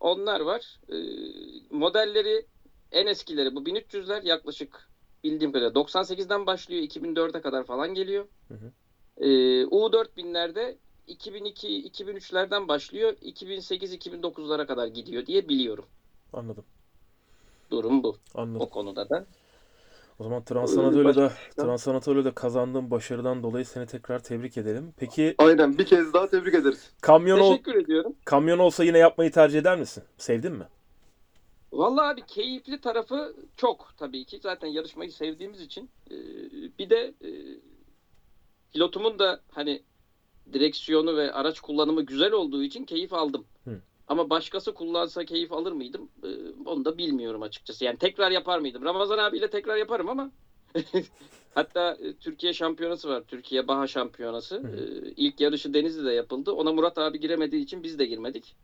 onlar 0.01 0.41
var. 0.41 0.81
Ee, 0.89 0.97
modelleri 1.71 2.47
en 2.93 3.07
eskileri 3.07 3.55
bu 3.55 3.67
1300'ler 3.67 4.23
yaklaşık 4.23 4.91
bildiğim 5.25 5.53
kadarıyla 5.53 5.81
98'den 5.81 6.47
başlıyor 6.47 6.83
2004'e 6.83 7.41
kadar 7.41 7.65
falan 7.65 7.95
geliyor. 7.95 8.29
Hı 8.49 8.55
hı. 8.55 8.73
Ee, 9.17 9.29
U4000'lerde 9.65 10.79
2002-2003'lerden 11.11 12.69
başlıyor 12.69 13.13
2008-2009'lara 13.23 14.67
kadar 14.67 14.87
gidiyor 14.87 15.27
diye 15.27 15.49
biliyorum. 15.49 15.85
Anladım. 16.33 16.65
Durum 17.71 18.03
bu 18.03 18.17
Anladım. 18.35 18.61
o 18.61 18.69
konuda 18.71 19.09
da. 19.11 19.27
O 20.19 20.25
zaman 20.25 20.45
Transanadolu'da 20.45 21.23
başka- 21.25 21.63
Transanadolu'da 21.63 22.35
kazandığın 22.35 22.91
başarıdan 22.91 23.43
dolayı 23.43 23.65
seni 23.65 23.87
tekrar 23.87 24.23
tebrik 24.23 24.57
edelim. 24.57 24.95
Peki 24.97 25.35
Aynen 25.39 25.79
bir 25.79 25.87
kez 25.87 26.13
daha 26.13 26.29
tebrik 26.29 26.55
ederiz. 26.55 26.91
kamyon 27.01 27.39
ol, 27.39 27.51
Teşekkür 27.51 27.75
ediyorum. 27.75 28.17
kamyon 28.25 28.59
olsa 28.59 28.85
yine 28.85 28.99
yapmayı 28.99 29.33
tercih 29.33 29.59
eder 29.59 29.79
misin? 29.79 30.03
Sevdin 30.19 30.53
mi? 30.53 30.65
Vallahi 31.73 32.13
abi 32.13 32.27
keyifli 32.27 32.81
tarafı 32.81 33.37
çok 33.57 33.95
tabii 33.97 34.25
ki. 34.25 34.39
Zaten 34.43 34.69
yarışmayı 34.69 35.13
sevdiğimiz 35.13 35.61
için. 35.61 35.91
Ee, 36.11 36.15
bir 36.79 36.91
de 36.91 37.15
e, 37.25 37.31
pilotumun 38.73 39.19
da 39.19 39.41
hani 39.51 39.83
direksiyonu 40.53 41.17
ve 41.17 41.33
araç 41.33 41.61
kullanımı 41.61 42.03
güzel 42.03 42.33
olduğu 42.33 42.63
için 42.63 42.85
keyif 42.85 43.13
aldım. 43.13 43.45
Hı. 43.65 43.81
Ama 44.09 44.31
başkası 44.31 44.75
kullansa 44.75 45.25
keyif 45.25 45.53
alır 45.53 45.73
mıydım? 45.73 46.09
Ee, 46.25 46.29
onu 46.67 46.85
da 46.85 46.99
bilmiyorum 46.99 47.43
açıkçası. 47.43 47.85
Yani 47.85 47.99
tekrar 47.99 48.31
yapar 48.31 48.59
mıydım? 48.59 48.85
Ramazan 48.85 49.19
abiyle 49.19 49.51
tekrar 49.51 49.77
yaparım 49.77 50.09
ama 50.09 50.31
hatta 51.55 51.97
e, 52.01 52.13
Türkiye 52.13 52.53
şampiyonası 52.53 53.09
var. 53.09 53.23
Türkiye 53.29 53.69
Baha 53.69 53.87
şampiyonası. 53.87 54.57
Ee, 54.57 55.11
ilk 55.17 55.41
yarışı 55.41 55.75
Denizli'de 55.75 56.13
yapıldı. 56.13 56.53
Ona 56.53 56.73
Murat 56.73 56.99
abi 56.99 57.21
giremediği 57.21 57.63
için 57.63 57.83
biz 57.83 57.99
de 57.99 58.07
girmedik. 58.07 58.55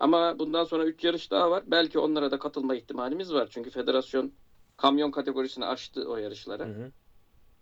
Ama 0.00 0.38
bundan 0.38 0.64
sonra 0.64 0.84
3 0.84 1.04
yarış 1.04 1.30
daha 1.30 1.50
var. 1.50 1.62
Belki 1.66 1.98
onlara 1.98 2.30
da 2.30 2.38
katılma 2.38 2.74
ihtimalimiz 2.74 3.32
var. 3.32 3.48
Çünkü 3.50 3.70
federasyon 3.70 4.32
kamyon 4.76 5.10
kategorisini 5.10 5.64
açtı 5.64 6.04
o 6.08 6.16
yarışlara. 6.16 6.64
Hı 6.64 6.68
hı. 6.68 6.90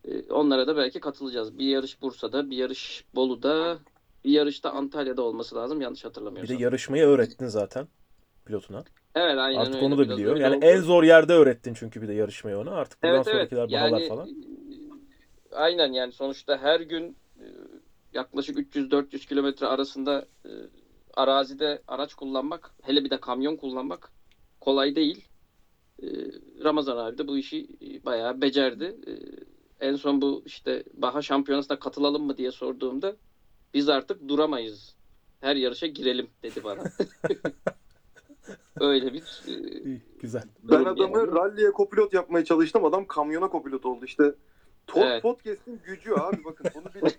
Ee, 0.07 0.33
onlara 0.33 0.67
da 0.67 0.77
belki 0.77 1.01
katılacağız. 1.01 1.59
Bir 1.59 1.67
yarış 1.67 2.03
Bursa'da, 2.03 2.51
bir 2.51 2.57
yarış 2.57 3.05
Bolu'da, 3.15 3.79
bir 4.25 4.31
yarış 4.31 4.65
da 4.65 4.71
Antalya'da 4.73 5.23
olması 5.23 5.57
lazım 5.57 5.81
yanlış 5.81 6.01
Bir 6.01 6.09
hatırlamıyorsam. 6.09 6.59
de 6.59 6.63
yarışmayı 6.63 7.05
öğrettin 7.05 7.47
zaten 7.47 7.89
pilotuna. 8.45 8.85
evet 9.15 9.39
aynen 9.39 9.61
Artık 9.61 9.75
öyle. 9.75 9.85
onu 9.87 9.99
da 9.99 10.03
biliyor. 10.17 10.37
Yani 10.37 10.57
oldu. 10.57 10.65
en 10.65 10.81
zor 10.81 11.03
yerde 11.03 11.33
öğrettin 11.33 11.75
çünkü 11.75 12.03
bir 12.03 12.09
de 12.09 12.13
yarışmayı 12.13 12.59
ona. 12.59 12.71
Artık 12.71 13.03
buradan 13.03 13.17
Evet 13.17 13.29
evet. 13.29 13.51
sonrakiler 13.51 13.73
bahalar 13.81 14.01
Yani 14.01 14.09
falan. 14.09 14.29
e, 14.29 14.33
aynen 15.53 15.93
yani 15.93 16.13
sonuçta 16.13 16.59
her 16.59 16.81
gün 16.81 17.17
e, 17.41 17.45
yaklaşık 18.13 18.59
300-400 18.59 19.27
kilometre 19.29 19.67
arasında 19.67 20.27
e, 20.45 20.51
arazide 21.15 21.83
araç 21.89 22.15
kullanmak, 22.15 22.75
hele 22.83 23.05
bir 23.05 23.11
de 23.11 23.21
kamyon 23.21 23.57
kullanmak 23.57 24.13
kolay 24.61 24.97
değil. 24.97 25.29
E, 26.03 26.07
Ramazan 26.65 26.97
abi 26.97 27.19
de 27.19 27.29
bu 27.29 27.39
işi 27.39 27.69
e, 27.83 28.05
bayağı 28.05 28.41
becerdi. 28.41 28.97
E, 29.80 29.88
En 29.88 29.97
son 29.97 30.21
bu 30.23 30.42
işte 30.47 30.85
Baha 30.95 31.23
Şampiyonası'na 31.23 31.78
katılalım 31.78 32.23
mı 32.26 32.37
diye 32.37 32.50
sorduğumda 32.52 33.16
biz 33.75 33.88
artık 33.88 34.28
duramayız. 34.28 34.97
Her 35.40 35.56
yarışa 35.56 35.87
girelim 35.87 36.30
dedi 36.42 36.64
bana. 36.64 36.83
Öyle 38.80 39.12
bir 39.12 39.23
e, 39.49 39.52
İyi, 39.85 40.02
güzel. 40.21 40.42
Ben 40.62 40.85
adamı 40.85 41.18
yani. 41.18 41.33
ralliye 41.33 41.71
kopilot 41.71 42.12
yapmaya 42.14 42.45
çalıştım. 42.45 42.85
Adam 42.85 43.06
kamyona 43.06 43.49
kopilot 43.49 43.87
oldu. 43.87 44.04
İşte 44.04 44.35
Talk 44.87 45.04
Evet. 45.06 45.23
Podcast'in 45.23 45.80
gücü 45.85 46.12
abi 46.14 46.45
bakın 46.45 46.66
bunu 46.75 46.85
bilin. 46.95 47.12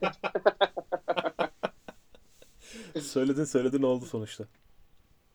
Söyledin 3.01 3.43
söyledin 3.43 3.81
oldu 3.83 4.05
sonuçta. 4.05 4.45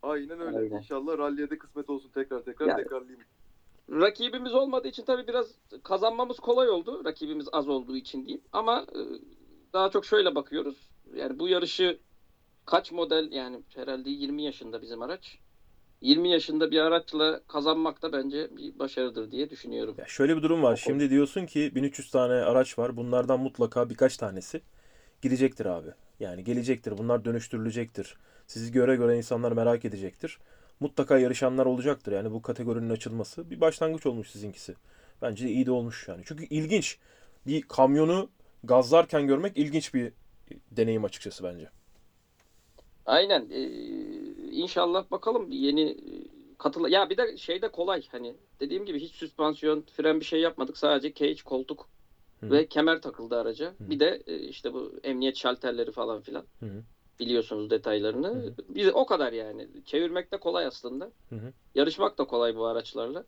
Aynen 0.02 0.40
öyle. 0.40 0.58
Aynen. 0.58 0.76
İnşallah 0.76 1.18
ralliye 1.18 1.50
de 1.50 1.58
kısmet 1.58 1.90
olsun 1.90 2.10
tekrar 2.14 2.40
tekrar 2.44 2.66
Yani- 2.66 2.82
tekrarlayayım. 2.82 3.20
Rakibimiz 3.90 4.54
olmadığı 4.54 4.88
için 4.88 5.04
tabii 5.04 5.26
biraz 5.26 5.46
kazanmamız 5.82 6.36
kolay 6.36 6.68
oldu. 6.68 7.02
Rakibimiz 7.04 7.48
az 7.52 7.68
olduğu 7.68 7.96
için 7.96 8.26
diyeyim. 8.26 8.44
Ama 8.52 8.86
e, 8.94 9.00
daha 9.72 9.90
çok 9.90 10.06
şöyle 10.06 10.34
bakıyoruz. 10.34 10.90
Yani 11.14 11.38
bu 11.38 11.48
yarışı 11.48 11.98
kaç 12.66 12.92
model 12.92 13.32
yani 13.32 13.62
herhalde 13.74 14.10
20 14.10 14.42
yaşında 14.42 14.82
bizim 14.82 15.02
araç. 15.02 15.38
20 16.00 16.30
yaşında 16.30 16.70
bir 16.70 16.80
araçla 16.80 17.40
kazanmak 17.48 18.02
da 18.02 18.12
bence 18.12 18.56
bir 18.56 18.78
başarıdır 18.78 19.30
diye 19.30 19.50
düşünüyorum. 19.50 19.94
Ya 19.98 20.06
şöyle 20.06 20.36
bir 20.36 20.42
durum 20.42 20.62
var. 20.62 20.76
Şimdi 20.76 21.10
diyorsun 21.10 21.46
ki 21.46 21.74
1300 21.74 22.10
tane 22.10 22.32
araç 22.32 22.78
var. 22.78 22.96
Bunlardan 22.96 23.40
mutlaka 23.40 23.90
birkaç 23.90 24.16
tanesi 24.16 24.62
gidecektir 25.22 25.66
abi. 25.66 25.88
Yani 26.20 26.44
gelecektir. 26.44 26.98
Bunlar 26.98 27.24
dönüştürülecektir. 27.24 28.16
Sizi 28.46 28.72
göre 28.72 28.96
göre 28.96 29.16
insanlar 29.16 29.52
merak 29.52 29.84
edecektir. 29.84 30.38
Mutlaka 30.80 31.18
yarışanlar 31.18 31.66
olacaktır. 31.66 32.12
Yani 32.12 32.32
bu 32.32 32.42
kategorinin 32.42 32.90
açılması 32.90 33.50
bir 33.50 33.60
başlangıç 33.60 34.06
olmuş 34.06 34.30
sizinkisi. 34.30 34.74
Bence 35.22 35.44
de 35.44 35.50
iyi 35.50 35.66
de 35.66 35.70
olmuş 35.70 36.08
yani. 36.08 36.22
Çünkü 36.26 36.44
ilginç. 36.44 36.98
Bir 37.46 37.62
kamyonu 37.62 38.30
gazlarken 38.64 39.26
görmek 39.26 39.56
ilginç 39.56 39.94
bir 39.94 40.12
deneyim 40.70 41.04
açıkçası 41.04 41.44
bence. 41.44 41.68
Aynen. 43.06 43.48
Ee, 43.50 43.62
inşallah 44.50 45.10
bakalım 45.10 45.50
yeni 45.50 45.90
e, 45.90 45.96
katıl. 46.58 46.88
Ya 46.88 47.10
bir 47.10 47.16
de 47.16 47.36
şey 47.36 47.62
de 47.62 47.68
kolay 47.68 48.02
hani 48.08 48.34
dediğim 48.60 48.86
gibi 48.86 49.00
hiç 49.00 49.14
süspansiyon, 49.14 49.84
fren 49.96 50.20
bir 50.20 50.24
şey 50.24 50.40
yapmadık. 50.40 50.78
Sadece 50.78 51.14
cage, 51.14 51.42
koltuk 51.44 51.88
Hı. 52.40 52.50
ve 52.50 52.66
kemer 52.66 53.02
takıldı 53.02 53.36
araca. 53.36 53.66
Hı. 53.66 53.90
Bir 53.90 54.00
de 54.00 54.22
e, 54.26 54.38
işte 54.38 54.74
bu 54.74 55.00
emniyet 55.02 55.36
şalterleri 55.36 55.92
falan 55.92 56.20
filan. 56.20 56.44
Hı. 56.60 56.84
Biliyorsunuz 57.20 57.70
detaylarını. 57.70 58.28
Hı. 58.28 58.74
De 58.74 58.92
o 58.92 59.06
kadar 59.06 59.32
yani. 59.32 59.68
Çevirmek 59.84 60.32
de 60.32 60.36
kolay 60.36 60.66
aslında. 60.66 61.10
Hı 61.28 61.36
hı. 61.36 61.52
Yarışmak 61.74 62.18
da 62.18 62.24
kolay 62.24 62.56
bu 62.56 62.66
araçlarla. 62.66 63.24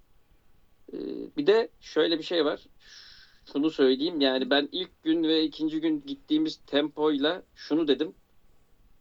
Ee, 0.92 0.96
bir 1.36 1.46
de 1.46 1.68
şöyle 1.80 2.18
bir 2.18 2.24
şey 2.24 2.44
var. 2.44 2.66
Şunu 3.52 3.70
söyleyeyim 3.70 4.20
yani 4.20 4.50
ben 4.50 4.68
ilk 4.72 5.02
gün 5.02 5.22
ve 5.22 5.42
ikinci 5.42 5.80
gün 5.80 6.02
gittiğimiz 6.06 6.60
tempoyla 6.66 7.42
şunu 7.54 7.88
dedim. 7.88 8.14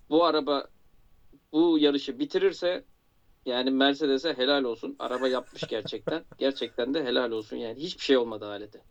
Bu 0.10 0.24
araba 0.24 0.68
bu 1.52 1.78
yarışı 1.80 2.20
bitirirse 2.20 2.84
yani 3.46 3.72
Mercedes'e 3.72 4.34
helal 4.34 4.64
olsun. 4.64 4.96
Araba 5.00 5.28
yapmış 5.28 5.64
gerçekten. 5.68 6.24
gerçekten 6.38 6.94
de 6.94 7.04
helal 7.04 7.32
olsun 7.32 7.58
yani. 7.58 7.80
Hiçbir 7.80 8.04
şey 8.04 8.18
olmadı 8.18 8.46
alete. 8.46 8.82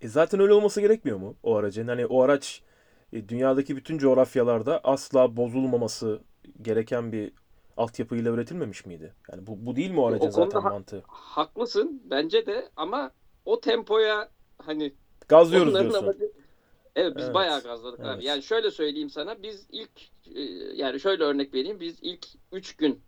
E 0.00 0.08
zaten 0.08 0.40
öyle 0.40 0.52
olması 0.52 0.80
gerekmiyor 0.80 1.18
mu 1.18 1.36
o 1.42 1.56
aracın? 1.56 1.88
Hani 1.88 2.06
o 2.06 2.22
araç 2.22 2.62
dünyadaki 3.12 3.76
bütün 3.76 3.98
coğrafyalarda 3.98 4.80
asla 4.84 5.36
bozulmaması 5.36 6.20
gereken 6.62 7.12
bir 7.12 7.32
altyapıyla 7.76 8.32
üretilmemiş 8.32 8.86
miydi? 8.86 9.14
Yani 9.32 9.46
bu, 9.46 9.66
bu 9.66 9.76
değil 9.76 9.90
mi 9.90 10.00
o 10.00 10.06
aracın 10.06 10.28
O 10.28 10.32
konuda 10.32 10.46
zaten 10.46 10.60
ha- 10.60 10.70
mantığı? 10.70 11.02
Haklısın 11.08 12.02
bence 12.04 12.46
de 12.46 12.68
ama 12.76 13.10
o 13.44 13.60
tempoya 13.60 14.28
hani 14.58 14.92
Gazlıyoruz 15.28 15.74
diyorsun. 15.74 16.04
amacı- 16.06 16.32
Evet 16.96 17.16
biz 17.16 17.24
Evet. 17.24 17.34
bayağı 17.34 17.62
gazladık 17.62 18.00
Evet. 18.02 18.10
abi. 18.16 18.24
Yani 18.24 18.42
şöyle 18.42 18.70
söyleyeyim 18.70 19.10
sana 19.10 19.42
biz 19.42 19.66
ilk 19.72 19.90
e, 20.34 20.40
yani 20.74 21.00
şöyle 21.00 21.24
örnek 21.24 21.54
vereyim 21.54 21.80
biz 21.80 21.98
ilk 22.02 22.26
3 22.52 22.76
gün 22.76 23.00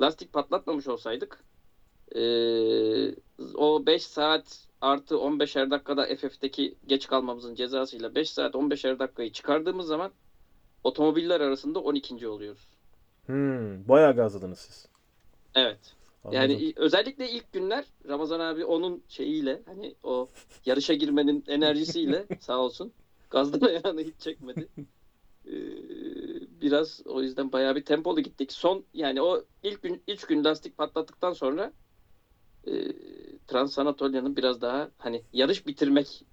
lastik 0.00 0.32
patlatmamış 0.32 0.88
olsaydık 0.88 1.44
e, 2.14 2.20
o 3.54 3.86
5 3.86 4.02
saat 4.06 4.65
artı 4.80 5.14
15'er 5.14 5.70
dakikada 5.70 6.16
FF'deki 6.16 6.74
geç 6.86 7.06
kalmamızın 7.06 7.54
cezasıyla 7.54 8.14
5 8.14 8.30
saat 8.30 8.54
15'er 8.54 8.98
dakikayı 8.98 9.32
çıkardığımız 9.32 9.86
zaman 9.86 10.12
otomobiller 10.84 11.40
arasında 11.40 11.80
12. 11.80 12.28
oluyoruz. 12.28 12.68
Hmm, 13.26 13.88
bayağı 13.88 14.16
gazladınız 14.16 14.58
siz. 14.58 14.88
Evet. 15.54 15.94
Anladım. 16.24 16.40
Yani 16.40 16.72
özellikle 16.76 17.30
ilk 17.30 17.52
günler 17.52 17.84
Ramazan 18.08 18.40
abi 18.40 18.64
onun 18.64 19.02
şeyiyle 19.08 19.62
hani 19.66 19.94
o 20.02 20.28
yarışa 20.66 20.94
girmenin 20.94 21.44
enerjisiyle 21.46 22.26
sağ 22.40 22.58
olsun 22.58 22.92
gazdan 23.30 23.66
ayağını 23.66 24.00
hiç 24.00 24.14
çekmedi. 24.18 24.68
Ee, 25.46 25.52
biraz 26.60 27.00
o 27.06 27.22
yüzden 27.22 27.52
bayağı 27.52 27.76
bir 27.76 27.84
tempolu 27.84 28.20
gittik. 28.20 28.52
Son 28.52 28.84
yani 28.94 29.22
o 29.22 29.44
ilk 29.62 29.82
gün 29.82 30.02
üç 30.08 30.24
gün 30.24 30.44
lastik 30.44 30.76
patlattıktan 30.76 31.32
sonra 31.32 31.72
e, 32.66 32.92
Trans 33.46 33.78
Anatolia'nın 33.78 34.36
biraz 34.36 34.60
daha 34.60 34.90
hani 34.98 35.22
yarış 35.32 35.66
bitirmek 35.66 36.24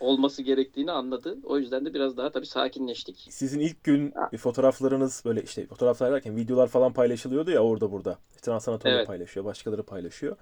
olması 0.00 0.42
gerektiğini 0.42 0.92
anladı. 0.92 1.38
O 1.44 1.58
yüzden 1.58 1.84
de 1.84 1.94
biraz 1.94 2.16
daha 2.16 2.32
tabii 2.32 2.46
sakinleştik. 2.46 3.26
Sizin 3.30 3.60
ilk 3.60 3.84
gün 3.84 4.14
fotoğraflarınız 4.38 5.22
böyle 5.24 5.42
işte 5.42 5.66
fotoğraflar 5.66 6.12
derken 6.12 6.36
videolar 6.36 6.68
falan 6.68 6.92
paylaşılıyordu 6.92 7.50
ya 7.50 7.60
orada 7.60 7.92
burada. 7.92 8.18
Trans 8.42 8.68
Anatolia 8.68 8.94
Evet. 8.94 9.06
paylaşıyor, 9.06 9.46
başkaları 9.46 9.82
paylaşıyor. 9.82 10.36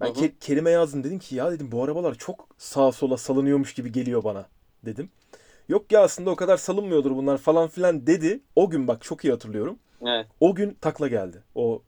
Ben. 0.00 0.08
Ke- 0.08 0.32
Kerim'e 0.40 0.70
yazdım 0.70 1.04
dedim 1.04 1.18
ki 1.18 1.34
ya 1.36 1.52
dedim 1.52 1.72
bu 1.72 1.82
arabalar 1.84 2.14
çok 2.14 2.48
sağa 2.58 2.92
sola 2.92 3.16
salınıyormuş 3.16 3.74
gibi 3.74 3.92
geliyor 3.92 4.24
bana 4.24 4.46
dedim. 4.84 5.10
Yok 5.68 5.92
ya 5.92 6.02
aslında 6.02 6.30
o 6.30 6.36
kadar 6.36 6.56
salınmıyordur 6.56 7.10
bunlar 7.10 7.38
falan 7.38 7.68
filan 7.68 8.06
dedi. 8.06 8.40
O 8.56 8.70
gün 8.70 8.88
bak 8.88 9.02
çok 9.02 9.24
iyi 9.24 9.30
hatırlıyorum. 9.30 9.78
Evet. 10.02 10.26
O 10.40 10.54
gün 10.54 10.76
takla 10.80 11.08
geldi. 11.08 11.42
O 11.54 11.82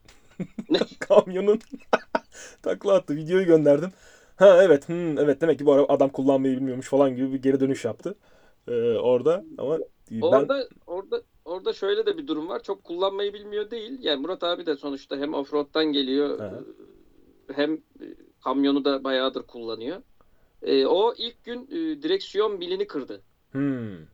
kamyonun 0.98 1.60
takla 2.62 2.94
attı. 2.94 3.16
Videoyu 3.16 3.46
gönderdim. 3.46 3.90
Ha 4.36 4.62
evet, 4.62 4.88
hmm, 4.88 5.18
evet 5.18 5.40
demek 5.40 5.58
ki 5.58 5.66
bu 5.66 5.72
araba 5.72 5.92
adam 5.94 6.08
kullanmayı 6.10 6.56
bilmiyormuş 6.56 6.88
falan 6.88 7.16
gibi 7.16 7.32
bir 7.32 7.42
geri 7.42 7.60
dönüş 7.60 7.84
yaptı. 7.84 8.14
Ee, 8.68 8.72
orada 8.98 9.44
ama 9.58 9.78
ben 10.10 10.50
Orada 10.50 10.68
orada 10.86 11.22
orada 11.44 11.72
şöyle 11.72 12.06
de 12.06 12.16
bir 12.18 12.26
durum 12.26 12.48
var. 12.48 12.62
Çok 12.62 12.84
kullanmayı 12.84 13.32
bilmiyor 13.34 13.70
değil. 13.70 13.98
Yani 14.02 14.20
Murat 14.20 14.44
abi 14.44 14.66
de 14.66 14.76
sonuçta 14.76 15.16
hem 15.16 15.34
offroad'dan 15.34 15.84
geliyor 15.92 16.42
Aha. 16.42 16.64
hem 17.54 17.74
e, 17.74 18.04
kamyonu 18.44 18.84
da 18.84 19.04
bayağıdır 19.04 19.46
kullanıyor. 19.46 20.02
E, 20.62 20.86
o 20.86 21.14
ilk 21.18 21.44
gün 21.44 21.66
e, 21.70 22.02
direksiyon 22.02 22.58
milini 22.58 22.86
kırdı. 22.86 23.24
hmm, 23.52 24.08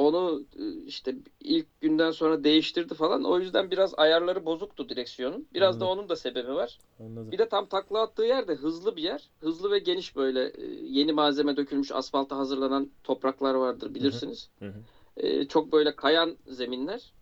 onu 0.00 0.42
e, 0.58 0.84
işte 0.86 1.14
ilk 1.40 1.80
günden 1.80 2.10
sonra 2.10 2.44
değiştirdi 2.44 2.94
falan. 2.94 3.24
O 3.24 3.38
yüzden 3.38 3.70
biraz 3.70 3.94
ayarları 3.96 4.44
bozuktu 4.44 4.88
direksiyonun. 4.88 5.46
Biraz 5.54 5.80
da 5.80 5.84
Anladım. 5.84 5.98
onun 6.00 6.08
da 6.08 6.16
sebebi 6.16 6.54
var. 6.54 6.78
Anladım. 7.00 7.30
Bir 7.32 7.38
de 7.38 7.46
tam 7.46 7.66
takla 7.66 8.02
attığı 8.02 8.22
yer 8.22 8.48
de 8.48 8.54
hızlı 8.54 8.96
bir 8.96 9.02
yer. 9.02 9.30
Hızlı 9.40 9.70
ve 9.70 9.78
geniş 9.78 10.16
böyle 10.16 10.46
e, 10.46 10.64
yeni 10.82 11.12
malzeme 11.12 11.56
dökülmüş 11.56 11.92
asfalta 11.92 12.36
hazırlanan 12.36 12.90
topraklar 13.04 13.54
vardır 13.54 13.94
bilirsiniz. 13.94 14.48
Hı 14.58 14.66
hı. 14.66 14.82
E, 15.16 15.44
çok 15.44 15.72
böyle 15.72 15.90
kayan 15.96 16.36
zeminler. 16.46 17.12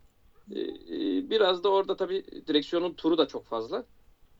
Biraz 1.30 1.64
da 1.64 1.68
orada 1.68 1.94
tabii 1.94 2.24
direksiyonun 2.46 2.92
turu 2.92 3.18
da 3.18 3.26
çok 3.26 3.46
fazla. 3.46 3.84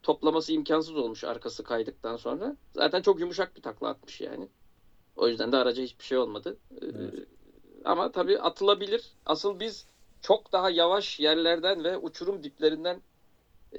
Toplaması 0.03 0.53
imkansız 0.53 0.97
olmuş 0.97 1.25
arkası 1.25 1.63
kaydıktan 1.63 2.17
sonra. 2.17 2.57
Zaten 2.75 3.01
çok 3.01 3.21
yumuşak 3.21 3.57
bir 3.57 3.63
takla 3.63 3.89
atmış 3.89 4.21
yani. 4.21 4.49
O 5.17 5.29
yüzden 5.29 5.53
de 5.53 5.57
araca 5.57 5.83
hiçbir 5.83 6.05
şey 6.05 6.19
olmadı. 6.19 6.57
Evet. 6.83 7.15
Ama 7.85 8.13
tabii 8.13 8.39
atılabilir. 8.39 9.13
Asıl 9.27 9.61
biz 9.61 9.87
çok 10.23 10.53
daha 10.53 10.71
yavaş 10.71 11.21
yerlerden 11.21 11.85
ve 11.85 11.99
uçurum 11.99 12.43
diplerinden 12.45 13.03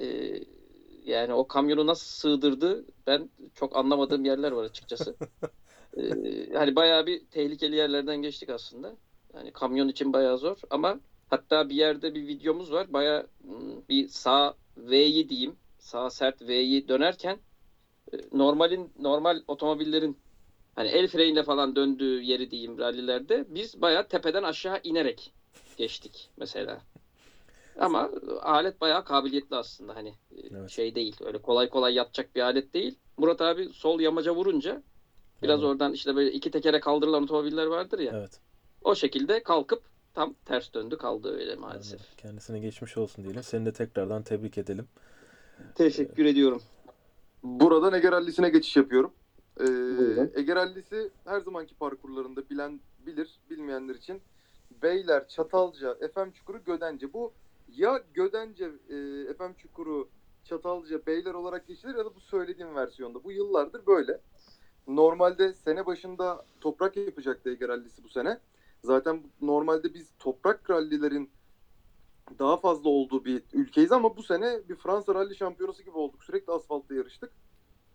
e, 0.00 0.34
yani 1.04 1.34
o 1.34 1.48
kamyonu 1.48 1.86
nasıl 1.86 2.06
sığdırdı 2.06 2.84
ben 3.06 3.30
çok 3.54 3.76
anlamadığım 3.76 4.24
yerler 4.24 4.52
var 4.52 4.64
açıkçası. 4.64 5.16
E, 5.96 6.02
hani 6.54 6.76
bayağı 6.76 7.06
bir 7.06 7.26
tehlikeli 7.26 7.76
yerlerden 7.76 8.16
geçtik 8.16 8.50
aslında. 8.50 8.96
Yani 9.34 9.52
kamyon 9.52 9.88
için 9.88 10.12
bayağı 10.12 10.38
zor 10.38 10.56
ama 10.70 11.00
hatta 11.28 11.68
bir 11.68 11.74
yerde 11.74 12.14
bir 12.14 12.26
videomuz 12.26 12.72
var. 12.72 12.92
Bayağı 12.92 13.26
mm, 13.44 13.88
bir 13.88 14.08
sağ 14.08 14.54
V'yi 14.76 15.28
diyeyim. 15.28 15.56
Sağ 15.78 16.10
sert 16.10 16.42
V'yi 16.42 16.88
dönerken 16.88 17.38
e, 18.12 18.16
normalin 18.32 18.92
normal 18.98 19.42
otomobillerin 19.48 20.18
hani 20.80 20.88
el 20.88 21.08
freniyle 21.08 21.42
falan 21.42 21.76
döndüğü 21.76 22.22
yeri 22.22 22.50
diyeyim 22.50 22.78
rallilerde 22.78 23.44
biz 23.48 23.82
bayağı 23.82 24.08
tepeden 24.08 24.42
aşağı 24.42 24.80
inerek 24.82 25.32
geçtik 25.76 26.30
mesela. 26.36 26.80
Ama 27.78 28.10
alet 28.40 28.80
bayağı 28.80 29.04
kabiliyetli 29.04 29.56
aslında 29.56 29.96
hani 29.96 30.08
e, 30.08 30.14
Evet. 30.50 30.70
şey 30.70 30.94
değil 30.94 31.16
öyle 31.24 31.38
kolay 31.38 31.68
kolay 31.68 31.94
yatacak 31.94 32.36
bir 32.36 32.40
alet 32.40 32.74
değil. 32.74 32.98
Murat 33.16 33.40
abi 33.40 33.68
sol 33.72 34.00
yamaca 34.00 34.34
vurunca 34.34 34.82
biraz 35.42 35.54
Anladım. 35.54 35.70
oradan 35.70 35.92
işte 35.92 36.16
böyle 36.16 36.32
iki 36.32 36.50
tekere 36.50 36.80
kaldırılan 36.80 37.22
otomobiller 37.22 37.66
vardır 37.66 37.98
ya 37.98 38.12
Evet. 38.16 38.40
o 38.82 38.94
şekilde 38.94 39.42
kalkıp 39.42 39.82
tam 40.14 40.34
ters 40.44 40.74
döndü 40.74 40.96
kaldı 40.98 41.36
öyle 41.38 41.54
maalesef. 41.56 42.00
anladım. 42.00 42.14
Kendisine 42.16 42.58
geçmiş 42.58 42.96
olsun 42.96 43.24
diyelim. 43.24 43.42
Seni 43.42 43.66
de 43.66 43.72
tekrardan 43.72 44.22
tebrik 44.22 44.58
edelim. 44.58 44.88
Teşekkür 45.74 46.24
ediyorum. 46.24 46.62
Buradan 47.42 47.92
Ege 47.92 48.12
Rallisi'ne 48.12 48.48
geçiş 48.48 48.76
yapıyorum. 48.76 49.12
Ee, 49.60 49.98
Buyurun. 49.98 51.10
Her 51.24 51.40
zamanki 51.40 51.74
parkurlarında 51.74 52.48
bilen 52.50 52.80
bilir, 53.06 53.40
bilmeyenler 53.50 53.94
için 53.94 54.22
Beyler, 54.82 55.28
Çatalca, 55.28 55.96
Efem 56.00 56.30
Çukuru, 56.30 56.64
Gödence. 56.64 57.12
Bu 57.12 57.32
ya 57.68 58.02
Gödence, 58.14 58.70
e, 58.88 58.96
Efem 59.30 59.54
Çukuru, 59.54 60.08
Çatalca, 60.44 61.06
Beyler 61.06 61.34
olarak 61.34 61.66
geçilir 61.66 61.94
ya 61.94 62.04
da 62.04 62.14
bu 62.14 62.20
söylediğim 62.20 62.74
versiyonda. 62.74 63.24
Bu 63.24 63.32
yıllardır 63.32 63.86
böyle. 63.86 64.20
Normalde 64.86 65.54
sene 65.54 65.86
başında 65.86 66.44
toprak 66.60 66.96
yapacaktı 66.96 67.50
Ege 67.50 67.68
Rallisi 67.68 68.04
bu 68.04 68.08
sene. 68.08 68.38
Zaten 68.84 69.22
normalde 69.40 69.94
biz 69.94 70.10
toprak 70.18 70.70
rallilerin 70.70 71.30
daha 72.38 72.56
fazla 72.56 72.90
olduğu 72.90 73.24
bir 73.24 73.42
ülkeyiz 73.52 73.92
ama 73.92 74.16
bu 74.16 74.22
sene 74.22 74.60
bir 74.68 74.76
Fransa 74.76 75.14
ralli 75.14 75.36
şampiyonası 75.36 75.82
gibi 75.82 75.96
olduk. 75.96 76.24
Sürekli 76.24 76.52
asfaltta 76.52 76.94
yarıştık. 76.94 77.32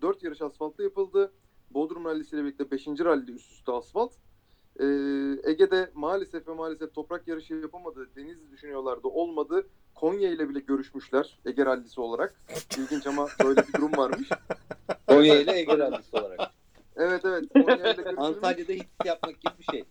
4 0.02 0.24
yarış 0.24 0.42
asfaltta 0.42 0.84
yapıldı. 0.84 1.32
Bodrum 1.72 2.06
rallisiyle 2.06 2.44
birlikte 2.44 2.72
5. 2.72 2.88
ralli 2.88 3.32
üst 3.32 3.52
üste 3.52 3.72
asfalt. 3.72 4.14
Ee, 4.80 4.86
Ege'de 5.44 5.92
maalesef 5.94 6.48
ve 6.48 6.54
maalesef 6.54 6.94
toprak 6.94 7.28
yarışı 7.28 7.54
yapamadı. 7.54 8.10
Denizli 8.16 8.52
düşünüyorlardı. 8.52 9.08
Olmadı. 9.08 9.68
Konya 9.96 10.30
ile 10.30 10.50
bile 10.50 10.60
görüşmüşler 10.60 11.40
Ege 11.46 11.66
rallisi 11.66 12.02
olarak. 12.02 12.42
İlginç 12.78 13.08
ama 13.08 13.28
böyle 13.44 13.68
bir 13.68 13.74
durum 13.74 13.98
varmış. 13.98 14.30
Konya 15.08 15.40
ile 15.40 15.60
Ege 15.60 15.78
Rallisi 15.78 16.18
olarak. 16.18 16.52
Evet 16.96 17.26
evet. 17.26 17.44
Konya 17.54 17.76
ile 17.76 17.94
görüşülmüş. 17.94 18.18
Antalya'da 18.18 18.74
hit 18.74 18.88
yapmak 19.06 19.42
gibi 19.42 19.54
bir 19.60 19.64
şey. 19.72 19.86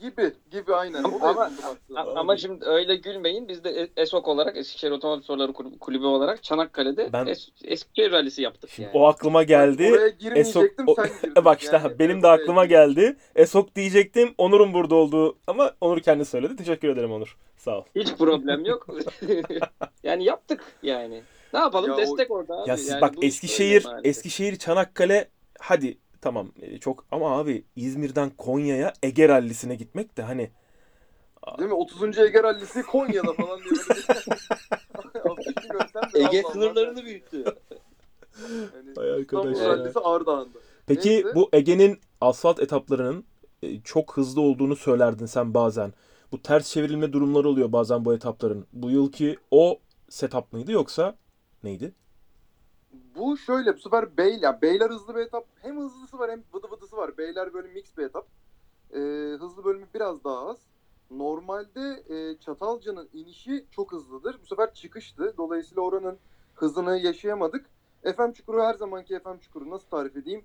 Gibi 0.00 0.32
gibi 0.50 0.74
aynen. 0.74 1.04
O 1.04 1.20
da 1.20 1.50
Ama- 1.96 2.10
Ama 2.16 2.36
şimdi 2.36 2.64
öyle 2.64 2.96
gülmeyin. 2.96 3.48
Biz 3.48 3.64
de 3.64 3.88
ESOK 3.96 4.28
olarak 4.28 4.56
Eskişehir 4.56 4.90
Otomobil 4.92 5.22
Sporları 5.22 5.52
Kulübü- 5.52 6.06
olarak 6.06 6.42
Çanakkale'de 6.42 7.12
Ben- 7.12 7.26
Es- 7.26 7.50
Eskişehir 7.64 8.12
rallisi 8.12 8.42
yaptık 8.42 8.70
Şimdi 8.70 8.86
yani. 8.94 8.98
o 9.04 9.06
aklıma 9.06 9.42
geldi. 9.42 9.90
Oraya 9.94 10.08
girmeyecektim 10.08 10.86
Esok- 10.86 10.96
sen 10.96 11.02
o- 11.14 11.28
girdin. 11.28 11.34
Bak 11.44 11.60
işte 11.62 11.76
Yani 11.76 11.98
benim 11.98 12.22
de 12.22 12.28
aklıma 12.28 12.64
geldi. 12.64 13.16
Esok 13.36 13.74
diyecektim. 13.76 14.34
Onur'un 14.38 14.74
burada 14.74 14.94
olduğu 14.94 15.38
ama 15.46 15.70
Onur 15.80 16.00
kendi 16.00 16.24
söyledi. 16.24 16.56
Teşekkür 16.56 16.88
ederim 16.88 17.12
Onur. 17.12 17.36
Sağ 17.56 17.78
ol. 17.78 17.84
Hiç 17.94 18.14
problem 18.14 18.64
yok. 18.64 18.86
yani 20.02 20.24
yaptık 20.24 20.64
yani. 20.82 21.22
Ne 21.52 21.58
yapalım? 21.60 21.90
Ya 21.90 21.96
o- 21.96 21.98
Destek 21.98 22.30
orada 22.30 22.54
abi. 22.62 22.70
Ya 22.70 22.76
siz 22.76 22.88
Yani 22.88 23.00
bak 23.00 23.14
Eskişehir. 23.22 23.86
Eskişehir, 24.04 24.56
Çanakkale 24.56 25.28
hadi 25.60 25.98
tamam 26.24 26.52
e, 26.60 26.78
çok 26.78 27.04
ama 27.10 27.38
abi 27.38 27.64
İzmir'den 27.76 28.30
Konya'ya 28.30 28.92
Ege 29.02 29.28
rallisine 29.28 29.74
gitmek 29.74 30.16
de 30.16 30.22
hani 30.22 30.50
Değil 31.58 31.68
mi? 31.68 31.74
30. 31.74 32.18
Ege 32.18 32.42
Rallisi 32.42 32.82
Konya'da 32.82 33.32
falan 33.32 33.60
diye 33.60 33.74
de 36.14 36.20
Ege 36.20 36.42
sınırlarını 36.52 37.04
büyüttü. 37.04 37.36
Yani 37.38 37.54
Ay 38.96 39.20
İstanbul 39.20 39.48
arkadaş 39.48 39.58
ya. 39.58 39.68
Rallisi 39.68 39.98
Ardahan'da. 39.98 40.58
Peki 40.86 41.10
Neyse. 41.10 41.34
bu 41.34 41.48
Ege'nin 41.52 42.00
asfalt 42.20 42.60
etaplarının 42.60 43.24
e, 43.62 43.80
çok 43.80 44.16
hızlı 44.16 44.40
olduğunu 44.40 44.76
söylerdin 44.76 45.26
sen 45.26 45.54
bazen. 45.54 45.92
Bu 46.32 46.42
ters 46.42 46.70
çevrilme 46.70 47.12
durumları 47.12 47.48
oluyor 47.48 47.72
bazen 47.72 48.04
bu 48.04 48.14
etapların. 48.14 48.66
Bu 48.72 48.90
yılki 48.90 49.36
o 49.50 49.78
setup 50.08 50.52
mıydı 50.52 50.72
yoksa 50.72 51.16
neydi? 51.64 51.92
Bu 53.16 53.36
şöyle 53.36 53.74
bu 53.74 53.78
sefer 53.78 54.08
ya 54.40 54.62
Beyler 54.62 54.90
hızlı 54.90 55.14
bir 55.14 55.20
etap. 55.20 55.46
Hem 55.62 55.78
hızlısı 55.78 56.18
var 56.18 56.30
hem 56.30 56.44
vıdı 56.54 56.70
vıdısı 56.70 56.96
var. 56.96 57.18
Beyler 57.18 57.54
böyle 57.54 57.68
mix 57.68 57.96
bir 57.98 58.02
etap. 58.02 58.26
Ee, 58.92 58.98
hızlı 59.40 59.64
bölümü 59.64 59.86
biraz 59.94 60.24
daha 60.24 60.48
az. 60.48 60.58
Normalde 61.10 62.04
e, 62.08 62.38
Çatalca'nın 62.38 63.08
inişi 63.12 63.66
çok 63.70 63.92
hızlıdır. 63.92 64.38
Bu 64.42 64.46
sefer 64.46 64.74
çıkıştı. 64.74 65.34
Dolayısıyla 65.36 65.82
oranın 65.82 66.18
hızını 66.54 66.98
yaşayamadık. 66.98 67.66
FM 68.16 68.32
Çukuru 68.32 68.62
her 68.62 68.74
zamanki 68.74 69.18
FM 69.18 69.38
Çukuru 69.40 69.70
nasıl 69.70 69.88
tarif 69.88 70.16
edeyim? 70.16 70.44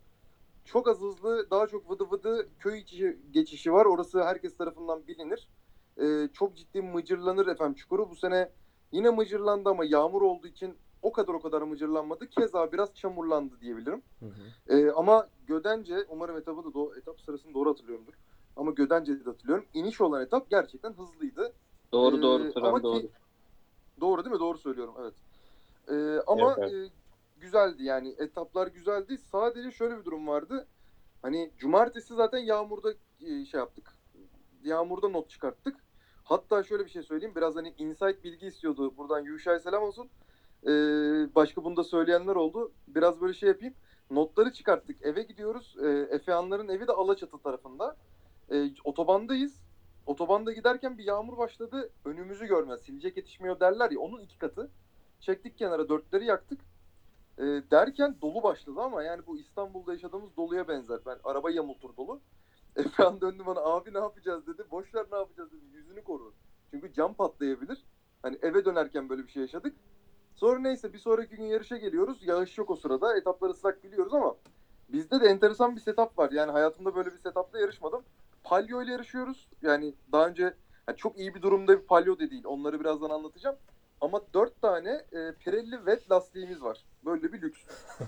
Çok 0.65 0.88
az 0.88 1.01
hızlı, 1.01 1.49
daha 1.51 1.67
çok 1.67 1.91
vıdı 1.91 2.12
vıdı 2.12 2.49
köy 2.60 2.79
içi 2.79 3.19
geçişi 3.32 3.73
var. 3.73 3.86
Orası 3.86 4.23
herkes 4.23 4.58
tarafından 4.58 5.08
bilinir. 5.08 5.47
Ee, 5.97 6.29
çok 6.34 6.55
ciddi 6.55 6.82
mıcırlanır 6.82 7.58
FM 7.58 7.73
Çukuru. 7.73 8.10
Bu 8.10 8.15
sene 8.15 8.49
yine 8.91 9.10
mıcırlandı 9.10 9.69
ama 9.69 9.86
yağmur 9.86 10.21
olduğu 10.21 10.47
için 10.47 10.77
o 11.01 11.12
kadar 11.12 11.33
o 11.33 11.41
kadar 11.41 11.62
mıcırlanmadı. 11.62 12.29
Keza 12.29 12.71
biraz 12.71 12.93
çamurlandı 12.93 13.59
diyebilirim. 13.62 14.01
Hı 14.19 14.25
hı. 14.25 14.77
Ee, 14.77 14.91
ama 14.91 15.29
Gödence, 15.47 16.05
umarım 16.09 16.38
etabı 16.38 16.63
da 16.63 16.67
do- 16.67 16.99
etap 16.99 17.21
sırasını 17.21 17.53
doğru 17.53 17.69
hatırlıyorumdur. 17.69 18.13
Ama 18.55 18.71
Gödence'de 18.71 19.25
de 19.25 19.29
hatırlıyorum. 19.29 19.65
İniş 19.73 20.01
olan 20.01 20.21
etap 20.21 20.49
gerçekten 20.49 20.93
hızlıydı. 20.93 21.53
Doğru 21.91 22.17
Ee, 22.17 22.21
doğru 22.21 22.43
ama 22.43 22.51
Turan 22.51 22.75
ki- 22.77 22.83
doğru. 22.83 23.09
Doğru 24.01 24.25
değil 24.25 24.33
mi? 24.33 24.39
Doğru 24.39 24.57
söylüyorum. 24.57 24.95
Evet. 24.99 25.13
Ee, 25.91 26.21
ama 26.27 26.55
Evet, 26.59 26.73
e, 26.73 26.91
güzeldi 27.38 27.83
yani. 27.83 28.15
Etaplar 28.17 28.67
güzeldi. 28.67 29.17
Sadece 29.17 29.71
şöyle 29.71 29.97
bir 29.99 30.05
durum 30.05 30.27
vardı. 30.27 30.67
Hani 31.21 31.51
cumartesi 31.57 32.13
zaten 32.13 32.39
yağmurda 32.39 32.93
e, 33.21 33.45
şey 33.45 33.59
yaptık. 33.59 33.97
Yağmurda 34.63 35.09
not 35.09 35.29
çıkarttık. 35.29 35.75
Hatta 36.23 36.63
şöyle 36.63 36.85
bir 36.85 36.89
şey 36.89 37.03
söyleyeyim. 37.03 37.35
Biraz 37.35 37.55
hani 37.55 37.73
insight 37.77 38.23
bilgi 38.23 38.47
istiyordu. 38.47 38.97
Buradan 38.97 39.19
Yuşa'ya 39.19 39.59
selam 39.59 39.83
olsun. 39.83 40.09
Ee, 40.67 40.69
başka 41.36 41.63
bunu 41.63 41.78
da 41.78 41.84
söyleyenler 41.84 42.36
oldu. 42.36 42.72
Biraz 42.88 43.22
böyle 43.22 43.34
şey 43.34 43.50
yapayım. 43.50 43.74
Notları 44.12 44.54
çıkarttık. 44.54 45.02
Eve 45.02 45.24
gidiyoruz. 45.24 45.76
Ee, 45.84 45.88
Efehanların 46.12 46.69
evi 46.69 46.88
de 46.88 46.91
Alaçatı 46.91 47.38
tarafında. 47.38 47.98
Ee, 48.52 48.72
otobandayız. 48.84 49.62
Otobanda 50.06 50.54
giderken 50.54 50.98
bir 50.98 51.04
yağmur 51.04 51.38
başladı. 51.38 51.89
Önümüzü 52.06 52.45
görmez. 52.48 52.82
Silecek 52.82 53.17
yetişmiyor 53.17 53.60
derler 53.60 53.91
ya. 53.91 54.00
Onun 54.00 54.22
iki 54.22 54.38
katı. 54.38 54.69
Çektik 55.19 55.58
kenara 55.58 55.89
dörtleri 55.89 56.26
yaktık. 56.26 56.60
Ee, 57.38 57.43
derken 57.72 58.15
dolu 58.22 58.43
başladı 58.43 58.82
ama 58.82 59.04
yani 59.04 59.22
bu 59.28 59.38
İstanbul'da 59.38 59.93
yaşadığımız 59.93 60.38
doluya 60.38 60.67
benzer. 60.67 61.00
Ben 61.06 61.17
araba 61.24 61.52
yamultur 61.52 61.98
dolu. 61.98 62.22
Efehan 62.76 63.22
döndü 63.22 63.43
bana 63.45 63.60
abi 63.60 63.93
ne 63.93 63.98
yapacağız 63.98 64.48
dedi. 64.48 64.63
Boş 64.72 64.95
ver 64.95 65.06
ne 65.12 65.17
yapacağız 65.17 65.52
dedi. 65.52 65.65
Yüzünü 65.74 66.04
koru. 66.04 66.34
Çünkü 66.72 66.93
cam 66.93 67.13
patlayabilir. 67.13 67.86
Hani 68.22 68.38
eve 68.41 68.65
dönerken 68.65 69.10
böyle 69.10 69.24
bir 69.24 69.32
şey 69.32 69.41
yaşadık. 69.41 69.76
Sonra 70.39 70.60
neyse 70.60 70.93
bir 70.93 70.97
sonraki 70.97 71.36
gün 71.36 71.43
yarışa 71.43 71.78
geliyoruz. 71.78 72.17
Yağış 72.21 72.58
yok 72.58 72.69
o 72.69 72.75
sırada. 72.75 73.17
Etaplar 73.17 73.49
ıslak 73.49 73.84
biliyoruz 73.84 74.13
ama 74.13 74.36
bizde 74.89 75.21
de 75.21 75.25
enteresan 75.25 75.75
bir 75.75 75.82
setup 75.82 76.17
var. 76.17 76.32
Yani 76.32 76.52
hayatımda 76.52 76.95
böyle 76.95 77.12
bir 77.12 77.17
setupla 77.17 77.60
yarışmadım. 77.60 78.04
Palio 78.43 78.84
ile 78.84 78.91
yarışıyoruz. 78.91 79.47
Yani 79.62 79.93
daha 80.12 80.28
önce 80.28 80.43
yani 80.88 80.97
çok 80.97 81.19
iyi 81.19 81.36
bir 81.36 81.41
durumda 81.41 81.82
bir 81.82 81.88
palio 81.88 82.19
da 82.19 82.32
değil. 82.32 82.43
Onları 82.45 82.80
birazdan 82.80 83.10
anlatacağım. 83.10 83.56
Ama 84.02 84.21
dört 84.34 84.62
tane 84.62 85.06
e, 85.12 85.34
Pirelli 85.39 85.75
wet 85.75 86.12
lastiğimiz 86.12 86.63
var. 86.63 86.86
Böyle 87.06 87.34
bir 87.34 87.41
lüks. 87.41 87.60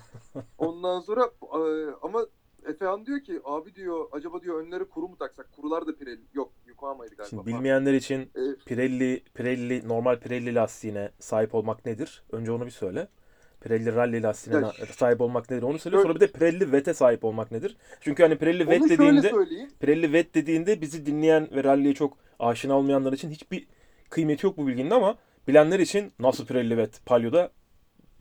Ondan 0.58 1.00
sonra 1.00 1.32
e, 1.42 1.62
ama 2.02 2.26
Efehan 2.66 3.06
diyor 3.06 3.20
ki 3.20 3.40
abi 3.46 3.76
diyor 3.76 4.06
acaba 4.12 4.42
diyor 4.42 4.66
önleri 4.66 4.86
kuru 4.86 5.08
mu 5.08 5.18
taksak? 5.18 5.52
Kurular 5.52 5.88
da 5.88 5.96
Pirelli. 5.96 6.22
Yok 6.34 6.52
Yokohama'ydı 6.68 7.16
galiba. 7.16 7.30
Şimdi 7.30 7.46
bilmeyenler 7.46 7.94
için 7.94 8.22
E, 8.22 8.42
Pirelli, 8.66 9.24
Pirelli 9.34 9.88
normal 9.88 10.20
Pirelli 10.20 10.56
lastiğine 10.56 11.12
sahip 11.20 11.56
olmak 11.56 11.86
nedir? 11.86 12.24
Önce 12.32 12.52
onu 12.52 12.66
bir 12.66 12.72
söyle. 12.72 13.08
Pirelli 13.62 13.96
rally 13.96 14.24
lastiğine 14.24 14.66
Ya 14.66 14.72
sahip 14.92 15.22
olmak 15.22 15.50
nedir? 15.52 15.64
Onu 15.64 15.80
söyle. 15.80 15.98
Sonra 16.02 16.16
bir 16.16 16.20
de 16.20 16.28
Pirelli 16.28 16.72
Vet'e 16.72 16.94
sahip 16.94 17.24
olmak 17.24 17.52
nedir? 17.52 17.78
Çünkü 18.02 18.24
hani 18.24 18.38
Pirelli 18.38 18.68
Vet 18.68 18.90
dediğinde. 18.90 19.32
Pirelli 19.80 20.14
Vet 20.14 20.36
dediğinde 20.36 20.82
bizi 20.82 21.06
dinleyen 21.06 21.48
ve 21.52 21.64
rally'ye 21.64 21.94
çok 21.94 22.18
aşina 22.40 22.78
olmayanlar 22.78 23.14
için 23.14 23.30
hiçbir 23.30 23.68
kıymeti 24.10 24.46
yok 24.46 24.58
bu 24.58 24.68
bilginin 24.68 24.92
ama 24.92 25.16
bilenler 25.48 25.80
için 25.80 26.14
nasıl 26.20 26.46
Pirelli 26.46 26.78
Vet 26.78 27.06
Palio'da 27.06 27.52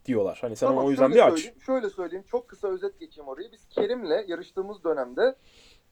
diyorlar. 0.05 0.39
Hani 0.41 0.57
sen 0.57 0.67
Tamam, 0.67 0.85
o 0.85 0.91
yüzden 0.91 1.11
bir 1.11 1.27
aç. 1.27 1.53
Şöyle 1.67 1.91
söyleyeyim. 1.91 2.25
Çok 2.29 2.49
kısa 2.49 2.69
özet 2.69 3.01
geçeyim 3.01 3.29
orayı. 3.29 3.53
Biz 3.53 3.69
Kerim'le 3.69 4.25
yarıştığımız 4.29 4.85
dönemde 4.85 5.37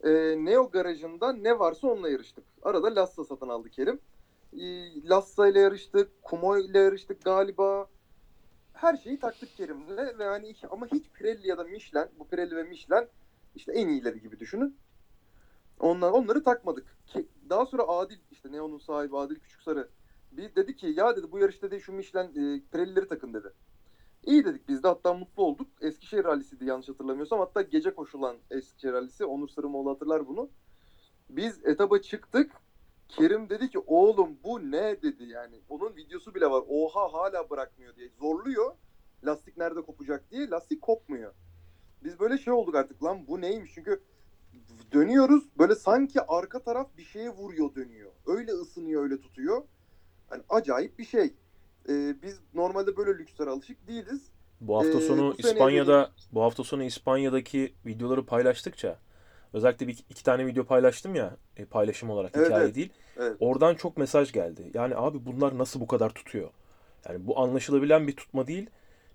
e, 0.03 0.09
Neo 0.45 0.71
garajında 0.71 1.33
ne 1.33 1.59
varsa 1.59 1.87
onunla 1.87 2.09
yarıştık. 2.09 2.43
Arada 2.63 2.95
Lassa 2.95 3.23
satın 3.23 3.49
aldı 3.49 3.69
Kerim. 3.69 3.99
E, 4.53 4.63
Lassa 5.09 5.47
ile 5.47 5.59
yarıştık. 5.59 6.23
Kumo 6.23 6.57
ile 6.57 6.79
yarıştık 6.79 7.23
galiba. 7.23 7.87
Her 8.73 8.97
şeyi 8.97 9.19
taktık 9.19 9.55
Kerim'le 9.57 9.97
ve 10.19 10.25
hani 10.25 10.55
ama 10.71 10.87
hiç 10.87 11.09
Pirelli 11.09 11.47
ya 11.47 11.57
da 11.57 11.63
Michelin, 11.63 12.07
bu 12.19 12.27
Pirelli 12.27 12.55
ve 12.55 12.63
Michelin 12.63 13.07
işte 13.55 13.71
en 13.71 13.87
iyileri 13.87 14.21
gibi 14.21 14.39
düşünün. 14.39 14.77
Onlar 15.79 16.11
onları 16.11 16.43
takmadık. 16.43 16.97
Ke- 17.13 17.25
Daha 17.49 17.65
sonra 17.65 17.83
Adil 17.83 18.17
işte 18.31 18.51
Neo'nun 18.51 18.77
sahibi 18.77 19.17
Adil 19.17 19.35
Küçüksarı 19.35 19.89
bir 20.31 20.55
dedi 20.55 20.75
ki 20.75 20.93
ya 20.97 21.15
dedi 21.15 21.31
bu 21.31 21.39
yarışta 21.39 21.71
dedi 21.71 21.81
şu 21.81 21.93
Michelin 21.93 22.29
e, 22.29 22.61
Pirelli'leri 22.71 23.07
takın 23.07 23.33
dedi. 23.33 23.53
İyi 24.25 24.45
dedik 24.45 24.67
biz 24.67 24.83
de 24.83 24.87
hatta 24.87 25.13
mutlu 25.13 25.43
olduk. 25.43 25.67
Eskişehir 25.81 26.23
rallisiydi 26.23 26.65
yanlış 26.65 26.89
hatırlamıyorsam. 26.89 27.39
Hatta 27.39 27.61
gece 27.61 27.95
koşulan 27.95 28.37
Eskişehir 28.51 28.93
rallisi. 28.93 29.25
Onur 29.25 29.47
Sarımoğlu 29.47 29.89
hatırlar 29.89 30.27
bunu. 30.27 30.49
Biz 31.29 31.65
etaba 31.65 31.99
çıktık. 31.99 32.51
Kerim 33.07 33.49
dedi 33.49 33.69
ki 33.69 33.79
oğlum 33.79 34.37
bu 34.43 34.71
ne 34.71 35.01
dedi 35.01 35.23
yani. 35.23 35.61
Onun 35.69 35.95
videosu 35.95 36.35
bile 36.35 36.51
var. 36.51 36.63
Oha 36.67 37.13
hala 37.13 37.49
bırakmıyor 37.49 37.95
diye. 37.95 38.09
Zorluyor. 38.19 38.75
Lastik 39.25 39.57
nerede 39.57 39.81
kopacak 39.81 40.31
diye. 40.31 40.49
Lastik 40.49 40.81
kopmuyor. 40.81 41.33
Biz 42.03 42.19
böyle 42.19 42.37
şey 42.37 42.53
olduk 42.53 42.75
artık 42.75 43.03
lan 43.03 43.27
bu 43.27 43.41
neymiş? 43.41 43.71
Çünkü 43.73 44.03
dönüyoruz 44.91 45.43
böyle 45.57 45.75
sanki 45.75 46.21
arka 46.21 46.63
taraf 46.63 46.97
bir 46.97 47.03
şeye 47.03 47.29
vuruyor 47.29 47.75
dönüyor. 47.75 48.11
Öyle 48.25 48.51
ısınıyor 48.51 49.03
öyle 49.03 49.19
tutuyor. 49.19 49.63
Yani 50.31 50.43
acayip 50.49 50.99
bir 50.99 51.05
şey. 51.05 51.33
Ee, 51.89 52.15
biz 52.23 52.39
normalde 52.53 52.97
böyle 52.97 53.19
lükslere 53.19 53.49
alışık 53.49 53.87
değiliz. 53.87 54.21
Bu 54.61 54.77
hafta 54.77 54.97
Ee, 54.97 55.01
sonu 55.01 55.33
bu 55.37 55.41
sene 55.41 55.51
İspanya'da 55.51 56.11
bu 56.31 56.41
hafta 56.43 56.63
sonu 56.63 56.83
İspanya'daki 56.83 57.73
videoları 57.85 58.25
paylaştıkça 58.25 58.99
özellikle 59.53 59.87
bir 59.87 60.03
iki 60.09 60.23
tane 60.23 60.45
video 60.45 60.63
paylaştım 60.63 61.15
ya 61.15 61.37
e, 61.57 61.65
paylaşım 61.65 62.09
olarak 62.09 62.31
Evet, 62.35 62.47
hikaye 62.47 62.63
evet. 62.65 62.75
değil. 62.75 62.89
Evet. 63.17 63.37
Oradan 63.39 63.75
çok 63.75 63.97
mesaj 63.97 64.31
geldi. 64.31 64.71
Yani 64.73 64.95
abi 64.95 65.25
bunlar 65.25 65.57
nasıl 65.57 65.79
bu 65.81 65.87
kadar 65.87 66.09
tutuyor? 66.09 66.49
Yani 67.09 67.27
bu 67.27 67.39
anlaşılabilen 67.39 68.07
bir 68.07 68.15
tutma 68.15 68.47
değil 68.47 68.69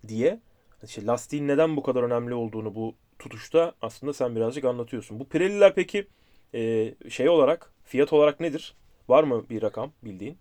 diye 0.08 0.40
işte 0.84 1.06
lastiğin 1.06 1.48
neden 1.48 1.76
bu 1.76 1.82
kadar 1.82 2.02
önemli 2.02 2.34
olduğunu 2.34 2.74
bu 2.74 2.94
tutuşta 3.18 3.72
aslında 3.82 4.12
sen 4.12 4.36
birazcık 4.36 4.64
anlatıyorsun. 4.64 5.20
Bu 5.20 5.28
Pirelli'ler 5.28 5.74
peki 5.74 6.06
e, 6.54 6.94
şey 7.10 7.28
olarak 7.28 7.72
fiyat 7.84 8.12
olarak 8.12 8.40
nedir? 8.40 8.74
Var 9.08 9.24
mı 9.24 9.44
bir 9.50 9.62
rakam 9.62 9.92
bildiğin? 10.02 10.38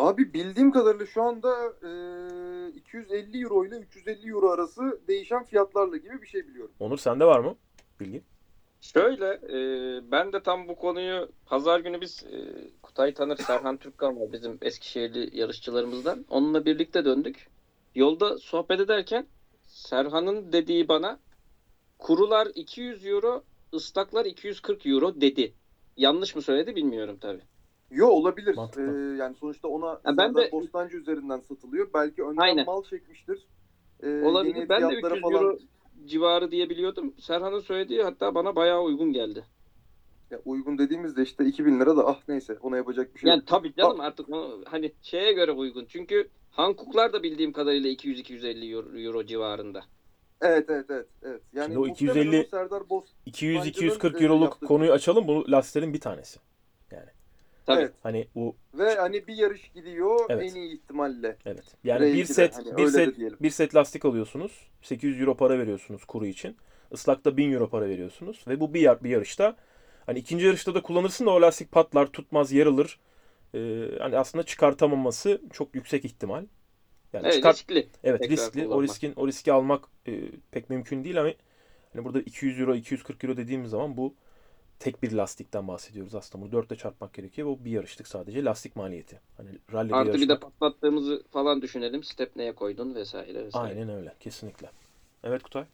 Abi 0.00 0.34
bildiğim 0.34 0.70
kadarıyla 0.70 1.06
şu 1.06 1.22
anda 1.22 1.54
e, 1.82 2.72
250 2.72 3.42
euro 3.42 3.64
ile 3.64 3.76
350 3.76 4.30
euro 4.30 4.50
arası 4.50 5.00
değişen 5.08 5.44
fiyatlarla 5.44 5.96
gibi 5.96 6.22
bir 6.22 6.26
şey 6.26 6.48
biliyorum. 6.48 6.74
Onur 6.80 6.98
sende 6.98 7.24
var 7.24 7.40
mı 7.40 7.56
bilgin? 8.00 8.22
Şöyle 8.80 9.26
e, 9.26 9.58
ben 10.10 10.32
de 10.32 10.42
tam 10.42 10.68
bu 10.68 10.76
konuyu 10.76 11.28
pazar 11.46 11.80
günü 11.80 12.00
biz 12.00 12.24
e, 12.32 12.38
Kutay 12.82 13.14
tanır 13.14 13.36
Serhan 13.36 13.76
Türkkan 13.76 14.20
var 14.20 14.32
bizim 14.32 14.58
Eskişehirli 14.62 15.38
yarışçılarımızdan. 15.38 16.24
Onunla 16.30 16.64
birlikte 16.64 17.04
döndük. 17.04 17.48
Yolda 17.94 18.38
sohbet 18.38 18.80
ederken 18.80 19.26
Serhan'ın 19.62 20.52
dediği 20.52 20.88
bana 20.88 21.18
kurular 21.98 22.48
200 22.54 23.06
euro, 23.06 23.42
ıslaklar 23.74 24.24
240 24.24 24.86
euro 24.86 25.20
dedi. 25.20 25.52
Yanlış 25.96 26.36
mı 26.36 26.42
söyledi 26.42 26.76
bilmiyorum 26.76 27.18
tabii. 27.20 27.49
Yo 27.90 28.08
olabilir. 28.08 28.54
Mantıklı. 28.56 29.14
E, 29.14 29.16
yani 29.16 29.34
sonuçta 29.34 29.68
ona 29.68 30.00
ben 30.06 30.14
Serdar 30.16 30.34
de- 30.34 30.52
Bostancı 30.52 30.96
üzerinden 30.96 31.40
satılıyor. 31.40 31.88
Belki 31.94 32.22
önden 32.22 32.42
Aynen. 32.42 32.66
mal 32.66 32.82
çekmiştir. 32.82 33.46
E, 34.02 34.22
Olabilir. 34.22 34.68
Ben 34.68 34.82
de 34.82 34.88
fiyatlara 34.88 35.16
300 35.16 35.32
euro 35.34 35.58
civarı 36.04 36.50
diye 36.50 36.70
biliyordum. 36.70 37.14
Serhan'ın 37.18 37.60
söylediği 37.60 38.02
hatta 38.02 38.34
bana 38.34 38.56
bayağı 38.56 38.82
uygun 38.82 39.12
geldi. 39.12 39.44
Ya 40.30 40.40
uygun 40.44 40.78
dediğimizde 40.78 41.22
işte 41.22 41.44
2000 41.44 41.80
lira 41.80 41.96
da 41.96 42.06
ah 42.06 42.20
neyse 42.28 42.58
ona 42.62 42.76
yapacak 42.76 43.14
bir 43.14 43.20
şey 43.20 43.30
Yani 43.30 43.42
tabii 43.46 43.74
canım 43.74 44.00
artık 44.00 44.28
o, 44.32 44.60
hani 44.66 44.92
şeye 45.02 45.32
göre 45.32 45.52
uygun. 45.52 45.84
Çünkü 45.88 46.28
Hankuklar 46.50 47.12
da 47.12 47.22
bildiğim 47.22 47.52
kadarıyla 47.52 47.90
200-250 47.90 48.72
euro, 48.74 48.98
euro 48.98 49.24
civarında. 49.24 49.84
Evet 50.40 50.70
evet 50.70 50.86
evet. 50.90 51.06
evet. 51.22 51.42
Yani 51.52 51.64
Şimdi 51.66 51.78
o 51.78 51.86
muhtemelen 51.86 52.20
250 52.20 52.40
o 52.40 52.48
Serdar 52.50 52.90
Boz 52.90 53.04
200-240 53.26 54.20
e, 54.20 54.24
euroluk 54.24 54.44
yaptığı- 54.44 54.66
konuyu 54.66 54.92
açalım. 54.92 55.28
Bu 55.28 55.50
lastiklerin 55.52 55.92
bir 55.94 56.00
tanesi. 56.00 56.40
Tabii. 57.66 57.80
Evet. 57.80 57.92
Hani 58.02 58.28
bu 58.34 58.56
ve 58.74 58.94
hani 58.94 59.26
bir 59.26 59.34
yarış 59.36 59.68
gidiyor 59.74 60.20
Evet. 60.28 60.50
en 60.50 60.54
iyi 60.56 60.74
ihtimalle. 60.74 61.36
Evet. 61.46 61.64
Yani 61.84 62.00
Belki 62.00 62.18
bir 62.18 62.24
set 62.24 62.56
hani 62.56 62.76
bir 62.76 62.86
set 62.86 63.18
bir 63.42 63.50
set 63.50 63.74
lastik 63.74 64.04
alıyorsunuz. 64.04 64.52
800 64.82 65.20
euro 65.20 65.36
para 65.36 65.58
veriyorsunuz 65.58 66.04
kuru 66.04 66.26
için. 66.26 66.56
Islakta 66.92 67.36
1000 67.36 67.52
euro 67.52 67.68
para 67.68 67.88
veriyorsunuz 67.88 68.44
ve 68.48 68.60
bu 68.60 68.74
bir 68.74 68.80
yar, 68.80 69.04
bir 69.04 69.10
yarışta 69.10 69.56
hani 70.06 70.18
ikinci 70.18 70.46
yarışta 70.46 70.74
da 70.74 70.82
kullanırsın 70.82 71.26
da 71.26 71.30
o 71.30 71.40
lastik 71.42 71.72
patlar, 71.72 72.06
tutmaz, 72.06 72.52
yarılır. 72.52 72.98
Ee, 73.54 73.84
hani 73.98 74.18
aslında 74.18 74.44
çıkartamaması 74.44 75.40
çok 75.52 75.74
yüksek 75.74 76.04
ihtimal. 76.04 76.44
Yani 77.12 77.24
Evet, 77.24 77.34
çıkart 77.34 77.56
riskli. 77.56 77.88
evet 78.04 78.20
tekrar 78.20 78.36
riskli. 78.36 78.60
O 78.60 78.64
kullanmak. 78.64 78.88
riskin 78.90 79.12
o 79.16 79.26
riski 79.26 79.52
almak 79.52 79.84
e, 80.06 80.20
pek 80.50 80.70
mümkün 80.70 81.04
değil 81.04 81.20
ama 81.20 81.30
hani 81.92 82.04
burada 82.04 82.20
200 82.20 82.60
euro, 82.60 82.74
240 82.74 83.24
euro 83.24 83.36
dediğimiz 83.36 83.70
zaman 83.70 83.96
bu 83.96 84.14
tek 84.80 85.02
bir 85.02 85.12
lastikten 85.12 85.68
bahsediyoruz 85.68 86.14
aslında. 86.14 86.44
Bunu 86.44 86.52
dörtle 86.52 86.76
çarpmak 86.76 87.14
gerekiyor. 87.14 87.48
Bu 87.48 87.64
bir 87.64 87.70
yarışlık 87.70 88.06
sadece 88.08 88.44
lastik 88.44 88.76
maliyeti. 88.76 89.20
Hani 89.36 89.48
rally'de 89.72 89.94
Artı 89.94 90.08
bir 90.14 90.28
de 90.28 90.32
yarışmak. 90.32 90.40
patlattığımızı 90.42 91.22
falan 91.30 91.62
düşünelim. 91.62 92.04
Stepneye 92.04 92.54
koydun 92.54 92.94
vesaire 92.94 93.44
vesaire. 93.44 93.74
Aynen 93.74 93.88
öyle. 93.88 94.14
Kesinlikle. 94.20 94.70
Evet 95.24 95.42
Kutay. 95.42 95.64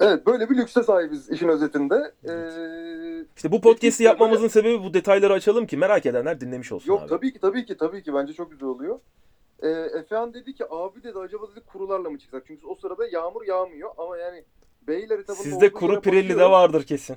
Evet 0.00 0.26
böyle 0.26 0.50
bir 0.50 0.56
lükse 0.56 0.82
sahibiz 0.82 1.30
işin 1.30 1.48
özetinde. 1.48 2.14
Evet. 2.24 2.52
Ee, 2.58 3.26
İşte 3.36 3.52
bu 3.52 3.60
podcast'i 3.60 4.04
yapmamızın 4.04 4.48
sebebi 4.48 4.82
bu 4.82 4.94
detayları 4.94 5.32
açalım 5.32 5.66
ki 5.66 5.76
merak 5.76 6.06
edenler 6.06 6.40
dinlemiş 6.40 6.72
olsun 6.72 6.88
Yok 6.88 7.02
abi. 7.02 7.08
tabii 7.08 7.32
ki 7.32 7.38
tabii 7.40 7.66
ki 7.66 7.76
tabii 7.76 8.02
ki 8.02 8.14
bence 8.14 8.32
çok 8.32 8.50
güzel 8.50 8.68
oluyor. 8.68 9.00
Ee, 9.62 9.68
Efehan 9.68 10.34
dedi 10.34 10.54
ki 10.54 10.64
abi 10.70 11.02
dedi 11.02 11.18
acaba 11.18 11.50
dedi 11.50 11.60
kurularla 11.60 12.10
mı 12.10 12.18
çıksak? 12.18 12.44
Çünkü 12.46 12.66
o 12.66 12.74
sırada 12.74 13.06
yağmur 13.08 13.46
yağmıyor 13.46 13.90
ama 13.98 14.18
yani 14.18 14.44
Beyler 14.82 15.18
etabında 15.18 15.42
Sizde 15.42 15.72
kuru 15.72 16.00
Pirelli 16.00 16.38
de 16.38 16.50
vardır 16.50 16.82
kesin. 16.82 17.16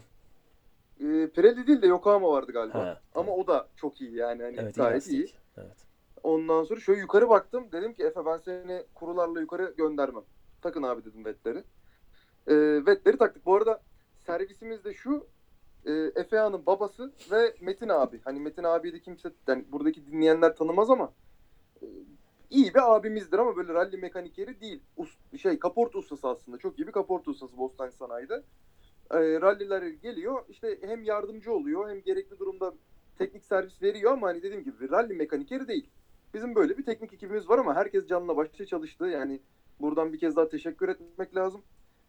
Ee, 1.02 1.28
Pirelli 1.28 1.68
değil 1.68 1.82
de 1.82 1.88
Yokohama 1.88 2.32
vardı 2.32 2.52
galiba. 2.52 2.80
Ha, 2.80 3.02
Ama 3.16 3.32
o 3.32 3.48
da 3.48 3.68
çok 3.76 4.02
iyi 4.02 4.16
yani 4.16 4.44
hani 4.44 4.56
evet, 4.60 4.78
iyi 4.78 4.82
gayet 4.82 4.96
lastik. 4.96 5.14
iyi. 5.14 5.34
Evet. 5.58 5.78
Ondan 6.24 6.64
sonra 6.64 6.80
şöyle 6.80 7.00
yukarı 7.00 7.30
baktım. 7.30 7.68
Dedim 7.72 7.94
ki 7.94 8.04
Efe 8.04 8.26
ben 8.26 8.38
seni 8.38 8.84
kurularla 8.96 9.42
yukarı 9.42 9.74
göndermem. 9.78 10.24
Takın 10.62 10.84
abi 10.84 11.06
dedim 11.06 11.26
vetleri. 11.26 11.58
Ee, 12.48 12.86
vetleri 12.86 13.18
taktık. 13.18 13.46
Bu 13.46 13.56
arada 13.56 13.82
servisimiz 14.26 14.84
de 14.84 14.94
şu. 14.94 15.28
E, 15.86 15.92
Efe 16.16 16.40
Ağa'nın 16.42 16.66
babası 16.66 17.12
ve 17.32 17.56
Metin 17.62 17.90
abi. 17.90 18.22
Hani 18.26 18.40
Metin 18.40 18.64
abiyi 18.64 18.94
de 18.94 19.00
kimse 19.00 19.32
yani 19.48 19.66
buradaki 19.72 20.08
dinleyenler 20.08 20.56
tanımaz 20.56 20.90
ama 20.90 21.12
e, 21.82 21.86
iyi 22.50 22.74
bir 22.74 22.96
abimizdir 22.96 23.40
ama 23.40 23.56
böyle 23.56 23.74
rally 23.74 23.98
mekanikeri 23.98 24.62
değil. 24.62 24.82
Us- 24.98 25.38
şey 25.38 25.60
kaporta 25.60 25.98
ustası 26.00 26.28
aslında. 26.28 26.58
Çok 26.58 26.80
iyi 26.80 26.88
bir 26.88 26.92
kaporta 26.92 27.32
ustası 27.32 27.58
Bostancı 27.58 27.96
Sanayi'de. 27.96 28.44
E, 29.12 29.42
ralliler 29.42 29.82
geliyor. 29.82 30.44
İşte 30.50 30.78
hem 30.82 31.04
yardımcı 31.04 31.54
oluyor 31.54 31.90
hem 31.90 32.02
gerekli 32.02 32.40
durumda 32.40 32.74
teknik 33.18 33.46
servis 33.46 33.82
veriyor 33.82 34.12
ama 34.12 34.28
hani 34.28 34.44
dediğim 34.44 34.64
gibi 34.64 34.90
rally 34.90 35.14
mekanikeri 35.14 35.68
değil. 35.68 35.90
Bizim 36.34 36.56
böyle 36.56 36.78
bir 36.78 36.86
teknik 36.86 37.14
ekibimiz 37.14 37.50
var 37.50 37.60
ama 37.60 37.76
herkes 37.76 38.08
canla 38.08 38.38
başla 38.38 38.66
çalıştı. 38.66 39.06
Yani 39.06 39.40
buradan 39.82 40.14
bir 40.14 40.20
kez 40.20 40.36
daha 40.36 40.50
teşekkür 40.50 40.90
etmek 40.90 41.36
lazım. 41.36 41.62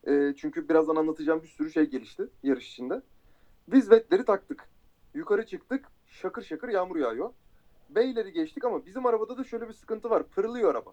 E, 0.06 0.34
çünkü 0.36 0.68
birazdan 0.68 0.96
anlatacağım 0.96 1.42
bir 1.42 1.48
sürü 1.48 1.72
şey 1.72 1.84
gelişti 1.84 2.28
yarış 2.42 2.68
içinde. 2.72 3.02
Biz 3.68 3.90
vetleri 3.90 4.24
taktık. 4.24 4.68
Yukarı 5.14 5.46
çıktık. 5.46 5.84
Şakır 6.06 6.42
şakır 6.42 6.68
yağmur 6.68 6.96
yağıyor. 6.96 7.30
Beyleri 7.90 8.32
geçtik 8.32 8.64
ama 8.64 8.86
bizim 8.86 9.06
arabada 9.06 9.38
da 9.38 9.44
şöyle 9.44 9.68
bir 9.68 9.72
sıkıntı 9.72 10.10
var. 10.10 10.22
Pırlıyor 10.22 10.70
araba. 10.70 10.92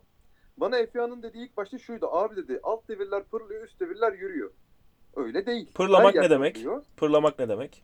Bana 0.57 0.77
Efya'nın 0.77 1.23
dediği 1.23 1.45
ilk 1.45 1.57
başta 1.57 1.77
şuydu. 1.77 2.07
Abi 2.11 2.35
dedi 2.35 2.59
alt 2.63 2.87
devirler 2.87 3.23
pırlıyor 3.23 3.63
üst 3.63 3.79
devirler 3.79 4.13
yürüyor. 4.13 4.51
Öyle 5.15 5.45
değil. 5.45 5.71
Pırlamak 5.73 6.15
ne 6.15 6.29
demek? 6.29 6.55
pırlıyor. 6.55 6.83
Pırlamak 6.97 7.39
ne 7.39 7.49
demek? 7.49 7.83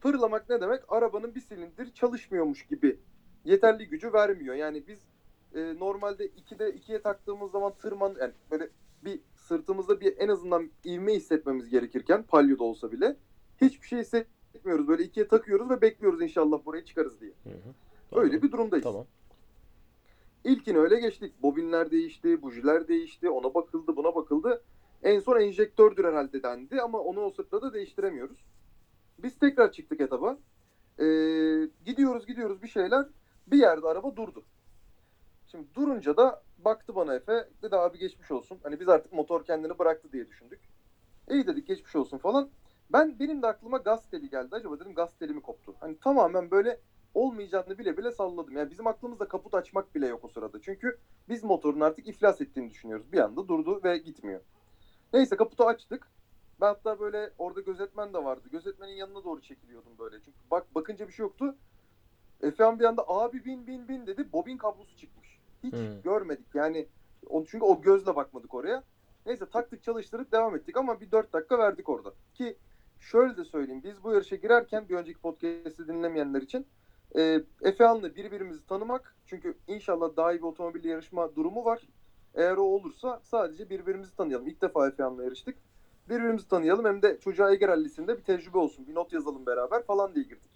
Pırlamak 0.00 0.50
ne 0.50 0.60
demek? 0.60 0.82
Arabanın 0.88 1.34
bir 1.34 1.40
silindir 1.40 1.94
çalışmıyormuş 1.94 2.66
gibi. 2.66 3.00
Yeterli 3.44 3.88
gücü 3.88 4.12
vermiyor. 4.12 4.54
Yani 4.54 4.86
biz 4.86 4.98
e, 5.54 5.78
normalde 5.78 6.26
2'de 6.26 6.70
2'ye 6.70 7.02
taktığımız 7.02 7.50
zaman 7.50 7.72
tırman 7.78 8.16
yani 8.20 8.32
böyle 8.50 8.68
bir 9.04 9.20
sırtımızda 9.36 10.00
bir 10.00 10.18
en 10.18 10.28
azından 10.28 10.70
ivme 10.84 11.14
hissetmemiz 11.14 11.68
gerekirken 11.68 12.22
palyoda 12.22 12.64
olsa 12.64 12.92
bile 12.92 13.16
hiçbir 13.60 13.86
şey 13.86 14.04
etmiyoruz. 14.54 14.88
Böyle 14.88 15.02
ikiye 15.02 15.28
takıyoruz 15.28 15.70
ve 15.70 15.80
bekliyoruz 15.80 16.22
inşallah 16.22 16.64
buraya 16.64 16.84
çıkarız 16.84 17.20
diye. 17.20 17.32
Hı 17.44 17.50
hı. 17.50 18.20
Öyle 18.20 18.42
bir 18.42 18.52
durumdayız. 18.52 18.84
Tamam. 18.84 19.06
İlkini 20.44 20.78
öyle 20.78 21.00
geçtik. 21.00 21.42
Bobinler 21.42 21.90
değişti, 21.90 22.42
bujiler 22.42 22.88
değişti, 22.88 23.30
ona 23.30 23.54
bakıldı, 23.54 23.96
buna 23.96 24.14
bakıldı. 24.14 24.62
En 25.06 25.20
son 25.20 25.40
enjektördür 25.40 26.04
herhalde 26.04 26.42
dendi 26.42 26.80
ama 26.80 26.98
onu 26.98 27.20
o 27.20 27.30
sırada 27.30 27.62
da 27.62 27.74
değiştiremiyoruz. 27.74 28.44
Biz 29.18 29.38
tekrar 29.38 29.72
çıktık 29.72 30.00
etaba. 30.00 30.38
Ee, 30.98 31.04
gidiyoruz 31.84 32.26
gidiyoruz 32.26 32.62
bir 32.62 32.68
şeyler. 32.68 33.06
Bir 33.46 33.58
yerde 33.58 33.86
araba 33.86 34.16
durdu. 34.16 34.44
Şimdi 35.46 35.74
durunca 35.74 36.16
da 36.16 36.42
baktı 36.58 36.94
bana 36.94 37.14
Efe. 37.14 37.48
Dedi 37.62 37.76
abi 37.76 37.98
geçmiş 37.98 38.30
olsun. 38.30 38.58
Hani 38.62 38.80
biz 38.80 38.88
artık 38.88 39.12
motor 39.12 39.44
kendini 39.44 39.78
bıraktı 39.78 40.12
diye 40.12 40.28
düşündük. 40.28 40.60
İyi 41.30 41.46
dedik 41.46 41.66
geçmiş 41.66 41.96
olsun 41.96 42.18
falan. 42.18 42.48
Ben 42.92 43.18
benim 43.18 43.42
de 43.42 43.46
aklıma 43.46 43.78
gaz 43.78 44.10
teli 44.10 44.30
geldi. 44.30 44.48
Acaba 44.52 44.80
dedim 44.80 44.94
gaz 44.94 45.18
teli 45.18 45.32
mi 45.32 45.42
koptu? 45.42 45.74
Hani 45.80 45.98
tamamen 45.98 46.50
böyle 46.50 46.80
olmayacağını 47.14 47.78
bile 47.78 47.96
bile 47.96 48.10
salladım. 48.10 48.56
Yani 48.56 48.70
bizim 48.70 48.86
aklımızda 48.86 49.28
kaput 49.28 49.54
açmak 49.54 49.94
bile 49.94 50.06
yok 50.06 50.24
o 50.24 50.28
sırada. 50.28 50.60
Çünkü 50.60 50.98
biz 51.28 51.44
motorun 51.44 51.80
artık 51.80 52.08
iflas 52.08 52.40
ettiğini 52.40 52.70
düşünüyoruz. 52.70 53.12
Bir 53.12 53.18
anda 53.18 53.48
durdu 53.48 53.80
ve 53.84 53.98
gitmiyor. 53.98 54.40
Neyse 55.16 55.36
kaputu 55.36 55.64
açtık. 55.64 56.08
Ben 56.60 56.66
hatta 56.66 57.00
böyle 57.00 57.30
orada 57.38 57.60
gözetmen 57.60 58.14
de 58.14 58.24
vardı. 58.24 58.48
Gözetmenin 58.52 58.92
yanına 58.92 59.24
doğru 59.24 59.40
çekiliyordum 59.42 59.92
böyle. 59.98 60.16
Çünkü 60.20 60.38
bak 60.50 60.74
bakınca 60.74 61.08
bir 61.08 61.12
şey 61.12 61.22
yoktu. 61.24 61.56
Efehan 62.42 62.78
bir 62.78 62.84
anda 62.84 63.04
abi 63.08 63.44
bin 63.44 63.66
bin 63.66 63.88
bin 63.88 64.06
dedi. 64.06 64.32
Bobin 64.32 64.56
kablosu 64.56 64.96
çıkmış. 64.96 65.38
Hiç 65.62 65.72
Hmm. 65.72 66.02
görmedik. 66.02 66.46
Yani 66.54 66.88
o, 67.26 67.44
çünkü 67.44 67.64
o 67.64 67.80
gözle 67.82 68.16
bakmadık 68.16 68.54
oraya. 68.54 68.84
Neyse 69.26 69.46
taktık 69.46 69.82
çalıştırıp 69.82 70.32
devam 70.32 70.56
ettik 70.56 70.76
ama 70.76 71.00
bir 71.00 71.10
4 71.10 71.32
dakika 71.32 71.58
verdik 71.58 71.88
orada. 71.88 72.12
Ki 72.34 72.56
şöyle 73.00 73.36
de 73.36 73.44
söyleyeyim. 73.44 73.82
Biz 73.84 74.04
bu 74.04 74.12
yarışa 74.12 74.36
girerken 74.36 74.88
bir 74.88 74.94
önceki 74.94 75.18
podcast'i 75.20 75.88
dinlemeyenler 75.88 76.42
için 76.42 76.66
e, 77.16 77.40
Efehan'la 77.62 78.14
birbirimizi 78.14 78.66
tanımak. 78.66 79.16
Çünkü 79.26 79.58
inşallah 79.66 80.16
daha 80.16 80.32
iyi 80.32 80.38
bir 80.38 80.42
otomobil 80.46 80.84
yarışma 80.84 81.36
durumu 81.36 81.64
var. 81.64 81.82
Eğer 82.36 82.56
o 82.56 82.62
olursa 82.62 83.20
sadece 83.22 83.70
birbirimizi 83.70 84.16
tanıyalım. 84.16 84.46
İlk 84.46 84.62
defa 84.62 84.88
Efehan'la 84.88 85.24
yarıştık. 85.24 85.56
Birbirimizi 86.08 86.48
tanıyalım 86.48 86.84
hem 86.84 87.02
de 87.02 87.20
çocuğa 87.20 87.52
Ege 87.52 87.68
Rally'sinde 87.68 88.18
bir 88.18 88.24
tecrübe 88.24 88.58
olsun. 88.58 88.86
Bir 88.86 88.94
not 88.94 89.12
yazalım 89.12 89.46
beraber 89.46 89.82
falan 89.82 90.14
diye 90.14 90.24
girdik. 90.24 90.50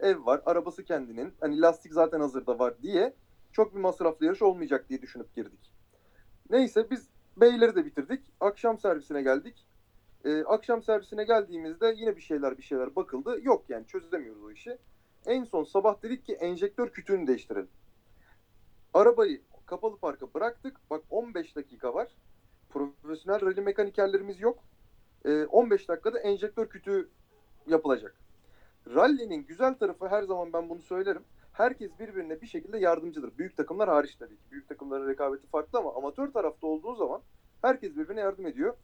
Ev 0.00 0.26
var, 0.26 0.42
arabası 0.46 0.84
kendinin. 0.84 1.32
Hani 1.40 1.60
lastik 1.60 1.92
zaten 1.92 2.20
hazırda 2.20 2.58
var 2.58 2.74
diye 2.82 3.14
çok 3.52 3.74
bir 3.74 3.80
masraflı 3.80 4.26
yarış 4.26 4.42
olmayacak 4.42 4.88
diye 4.88 5.02
düşünüp 5.02 5.34
girdik. 5.34 5.72
Neyse 6.50 6.90
biz 6.90 7.08
Beyleri 7.40 7.74
de 7.74 7.84
bitirdik. 7.84 8.20
Akşam 8.40 8.78
servisine 8.78 9.22
geldik. 9.22 9.66
Ee, 10.24 10.44
akşam 10.44 10.82
servisine 10.82 11.24
geldiğimizde 11.24 11.94
yine 11.96 12.16
bir 12.16 12.20
şeyler 12.20 12.58
bir 12.58 12.62
şeyler 12.62 12.96
bakıldı. 12.96 13.38
Yok 13.42 13.64
yani 13.68 13.86
çözemiyoruz 13.86 14.44
o 14.44 14.50
işi. 14.50 14.78
En 15.26 15.44
son 15.44 15.64
sabah 15.64 16.02
dedik 16.02 16.26
ki 16.26 16.32
enjektör 16.32 16.88
kütüğünü 16.88 17.26
değiştirelim. 17.26 17.68
Arabayı 18.94 19.42
kapalı 19.68 19.96
parka 19.96 20.34
bıraktık. 20.34 20.76
Bak 20.90 21.02
15 21.10 21.56
dakika 21.56 21.94
var. 21.94 22.08
Profesyonel 22.70 23.40
rally 23.40 23.60
mekanikerlerimiz 23.60 24.40
yok. 24.40 24.58
Ee, 25.24 25.44
15 25.44 25.88
dakikada 25.88 26.18
enjektör 26.18 26.68
kütüğü 26.68 27.08
yapılacak. 27.66 28.14
Rally'nin 28.94 29.46
güzel 29.46 29.74
tarafı 29.74 30.08
her 30.08 30.22
zaman 30.22 30.52
ben 30.52 30.68
bunu 30.68 30.82
söylerim. 30.82 31.22
Herkes 31.52 31.90
birbirine 31.98 32.40
bir 32.40 32.46
şekilde 32.46 32.78
yardımcıdır. 32.78 33.38
Büyük 33.38 33.56
takımlar 33.56 33.88
hariç 33.88 34.16
tabii 34.16 34.36
ki. 34.36 34.42
Büyük 34.50 34.68
takımların 34.68 35.08
rekabeti 35.08 35.46
farklı 35.46 35.78
ama 35.78 35.94
amatör 35.94 36.32
tarafta 36.32 36.66
olduğu 36.66 36.94
zaman 36.94 37.22
herkes 37.62 37.96
birbirine 37.96 38.20
yardım 38.20 38.46
ediyor. 38.46 38.74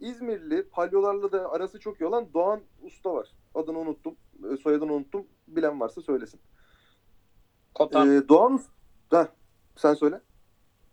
İzmirli 0.00 0.62
palyolarla 0.68 1.32
da 1.32 1.50
arası 1.52 1.80
çok 1.80 2.00
iyi 2.00 2.06
olan 2.06 2.28
Doğan 2.34 2.60
Usta 2.82 3.14
var. 3.14 3.28
Adını 3.54 3.78
unuttum. 3.78 4.16
e, 4.52 4.56
Soyadını 4.56 4.92
unuttum. 4.92 5.26
Bilen 5.48 5.80
varsa 5.80 6.00
söylesin. 6.00 6.40
Kotan. 7.74 8.10
Ee, 8.10 8.28
Doğan 8.28 8.54
Usta. 8.54 9.28
Sen 9.76 9.94
söyle. 9.94 10.20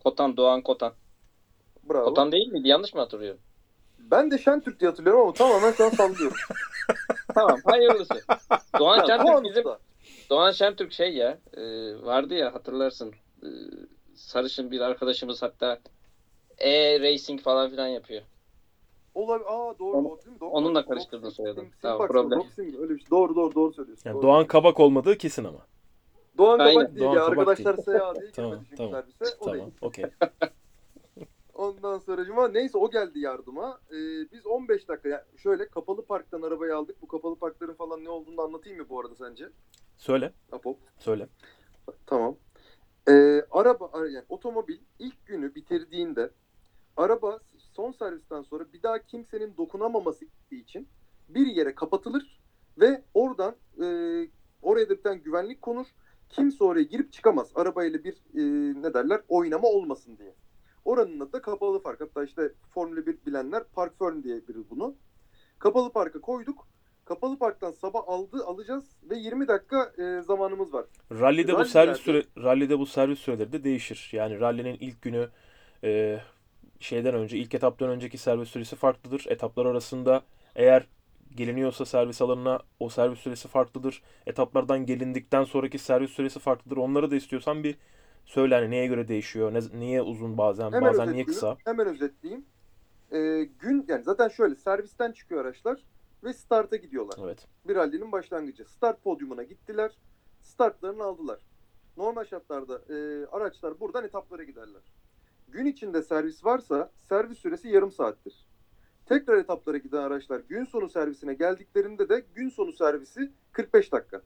Kotan. 0.03 0.37
Doğan 0.37 0.61
Kotan. 0.61 0.93
Bravo. 1.89 2.05
Kotan 2.05 2.31
değil 2.31 2.47
miydi? 2.47 2.67
Yanlış 2.67 2.93
mı 2.93 2.99
hatırlıyorum? 3.01 3.41
Ben 3.99 4.31
de 4.31 4.37
Şentürk 4.37 4.79
diye 4.79 4.89
hatırlıyorum 4.89 5.21
ama 5.21 5.33
tamamen 5.33 5.71
şu 5.71 5.85
an 5.85 5.89
sallıyorum. 5.89 6.37
Tamam. 7.35 7.59
Hayırlısı. 7.65 8.21
Doğan 8.79 8.97
Ya, 8.97 9.05
Şentürk 9.05 9.27
Doğan 9.27 9.43
bizim. 9.43 9.63
Doğan 10.29 10.51
Şentürk 10.51 10.91
şey 10.93 11.13
ya 11.15 11.37
e, 11.57 11.61
vardı 12.05 12.33
ya 12.33 12.53
hatırlarsın 12.53 13.13
e, 13.43 13.47
sarışın 14.15 14.71
bir 14.71 14.79
arkadaşımız 14.81 15.41
hatta 15.41 15.79
e-racing 16.57 17.41
falan 17.41 17.69
filan 17.69 17.87
yapıyor. 17.87 18.21
Olabilir. 19.15 19.45
Aa 19.49 19.79
doğru. 19.79 19.97
Onu- 19.97 20.17
değil 20.25 20.35
mi? 20.35 20.39
Doğru. 20.39 20.49
onunla 20.49 20.85
karıştırdın 20.85 21.27
Rock- 21.27 21.31
soyadı. 21.33 21.59
Sim- 21.59 21.71
Tamam, 21.81 22.07
problem. 22.07 22.39
Roxing, 22.39 22.79
öyle 22.79 22.93
bir 22.93 22.99
şey. 22.99 23.09
Doğru 23.11 23.35
doğru 23.35 23.55
doğru 23.55 23.73
söylüyorsun. 23.73 24.03
Yani 24.09 24.15
Doğru. 24.15 24.23
Doğan 24.23 24.47
Kabak 24.47 24.79
olmadığı 24.79 25.17
kesin 25.17 25.43
ama. 25.43 25.59
Doğan 26.37 26.59
Aynen. 26.59 26.73
Kabak 26.73 26.95
değil 26.95 27.05
Doğan. 27.05 27.15
Kabak 27.15 27.29
Arkadaşlar 27.37 27.77
değil. 27.77 27.85
SA 27.99 28.21
diye 28.21 28.31
Tamam, 28.31 28.51
girmedi 28.51 28.65
çünkü 28.69 28.75
tamam. 28.77 28.91
servise. 28.93 29.35
O 29.39 29.53
değil. 29.53 29.57
Tamam, 29.57 29.71
okey. 29.81 30.05
Ondan 31.53 31.97
sonra 31.97 32.47
neyse 32.47 32.77
o 32.77 32.91
geldi 32.91 33.19
yardıma. 33.19 33.79
Ee, 33.91 33.95
biz 34.31 34.45
15 34.47 34.87
dakika 34.87 35.09
yani 35.09 35.23
şöyle 35.37 35.67
kapalı 35.67 36.05
parktan 36.05 36.41
arabayı 36.41 36.75
aldık. 36.75 37.01
Bu 37.01 37.07
kapalı 37.07 37.35
parkların 37.35 37.73
falan 37.73 38.03
ne 38.03 38.09
olduğunu 38.09 38.41
anlatayım 38.41 38.79
mı 38.79 38.89
bu 38.89 38.99
arada 38.99 39.15
sence? 39.15 39.49
Söyle, 39.97 40.33
Apo. 40.51 40.77
söyle. 40.99 41.27
Tamam. 42.05 42.35
Ee, 43.09 43.41
araba 43.51 43.89
ara- 43.93 44.09
yani 44.09 44.25
otomobil 44.29 44.77
ilk 44.99 45.25
günü 45.25 45.55
bitirdiğinde 45.55 46.29
araba 46.97 47.39
son 47.57 47.91
servisten 47.91 48.41
sonra 48.41 48.73
bir 48.73 48.83
daha 48.83 48.99
kimsenin 48.99 49.57
dokunamaması 49.57 50.25
için 50.51 50.87
bir 51.29 51.45
yere 51.47 51.75
kapatılır 51.75 52.41
ve 52.79 53.03
oradan 53.13 53.55
e, 53.81 53.85
oraya 54.61 54.89
da 54.89 54.97
bir 54.97 55.03
tane 55.03 55.17
güvenlik 55.17 55.61
konur. 55.61 55.87
Kimse 56.33 56.63
oraya 56.63 56.83
girip 56.83 57.13
çıkamaz. 57.13 57.51
Arabayla 57.55 58.03
bir 58.03 58.13
e, 58.13 58.41
ne 58.81 58.93
derler 58.93 59.21
oynama 59.27 59.67
olmasın 59.67 60.17
diye. 60.17 60.33
Oranın 60.85 61.19
adı 61.19 61.33
da 61.33 61.41
kapalı 61.41 61.83
park. 61.83 62.01
Hatta 62.01 62.23
işte 62.23 62.51
Formula 62.73 63.05
1 63.05 63.17
bilenler 63.25 63.63
Park 63.63 63.99
Fern 63.99 64.23
diye 64.23 64.47
bilir 64.47 64.63
bunu. 64.69 64.95
Kapalı 65.59 65.91
parka 65.91 66.21
koyduk. 66.21 66.67
Kapalı 67.05 67.37
parktan 67.37 67.71
sabah 67.71 68.01
aldı 68.07 68.45
alacağız 68.45 68.83
ve 69.09 69.17
20 69.17 69.47
dakika 69.47 69.93
e, 69.97 70.21
zamanımız 70.21 70.73
var. 70.73 70.85
Rally'de 71.11 71.59
bu 71.59 71.65
servis 71.65 71.97
süre 71.97 72.23
rally'de 72.37 72.79
bu 72.79 72.85
servis 72.85 73.19
süreleri 73.19 73.51
de 73.51 73.63
değişir. 73.63 74.09
Yani 74.11 74.39
rally'nin 74.39 74.77
ilk 74.79 75.01
günü 75.01 75.29
e, 75.83 76.19
şeyden 76.79 77.15
önce 77.15 77.37
ilk 77.37 77.55
etaptan 77.55 77.89
önceki 77.89 78.17
servis 78.17 78.49
süresi 78.49 78.75
farklıdır. 78.75 79.25
Etaplar 79.29 79.65
arasında 79.65 80.23
eğer 80.55 80.87
geliniyorsa 81.35 81.85
servis 81.85 82.21
alanına 82.21 82.59
o 82.79 82.89
servis 82.89 83.19
süresi 83.19 83.47
farklıdır. 83.47 84.01
Etaplardan 84.25 84.85
gelindikten 84.85 85.43
sonraki 85.43 85.77
servis 85.77 86.11
süresi 86.11 86.39
farklıdır. 86.39 86.77
Onları 86.77 87.11
da 87.11 87.15
istiyorsan 87.15 87.63
bir 87.63 87.77
söyle 88.25 88.55
hani 88.55 88.71
neye 88.71 88.87
göre 88.87 89.07
değişiyor, 89.07 89.53
ne, 89.53 89.79
niye 89.79 90.01
uzun 90.01 90.37
bazen, 90.37 90.71
Hemen 90.71 90.93
bazen 90.93 91.13
niye 91.13 91.25
kısa. 91.25 91.57
Hemen 91.65 91.87
özetleyeyim. 91.87 92.45
Ee, 93.11 93.49
gün 93.59 93.85
yani 93.87 94.03
zaten 94.03 94.27
şöyle 94.27 94.55
servisten 94.55 95.11
çıkıyor 95.11 95.45
araçlar 95.45 95.83
ve 96.23 96.33
starta 96.33 96.75
gidiyorlar. 96.75 97.19
Evet. 97.23 97.47
Bir 97.67 97.75
rallinin 97.75 98.11
başlangıcı. 98.11 98.65
Start 98.65 99.03
podyumuna 99.03 99.43
gittiler. 99.43 99.91
Startlarını 100.41 101.03
aldılar. 101.03 101.39
Normal 101.97 102.25
şartlarda 102.25 102.81
e, 102.89 103.25
araçlar 103.25 103.79
buradan 103.79 104.05
etaplara 104.05 104.43
giderler. 104.43 104.81
Gün 105.47 105.65
içinde 105.65 106.01
servis 106.01 106.45
varsa 106.45 106.91
servis 106.95 107.37
süresi 107.37 107.69
yarım 107.69 107.91
saattir. 107.91 108.45
Tekrar 109.05 109.37
etaplara 109.37 109.77
giden 109.77 109.97
araçlar 109.97 110.39
gün 110.39 110.65
sonu 110.65 110.89
servisine 110.89 111.33
geldiklerinde 111.33 112.09
de 112.09 112.25
gün 112.35 112.49
sonu 112.49 112.71
servisi 112.71 113.31
45 113.51 113.91
dakika. 113.91 114.21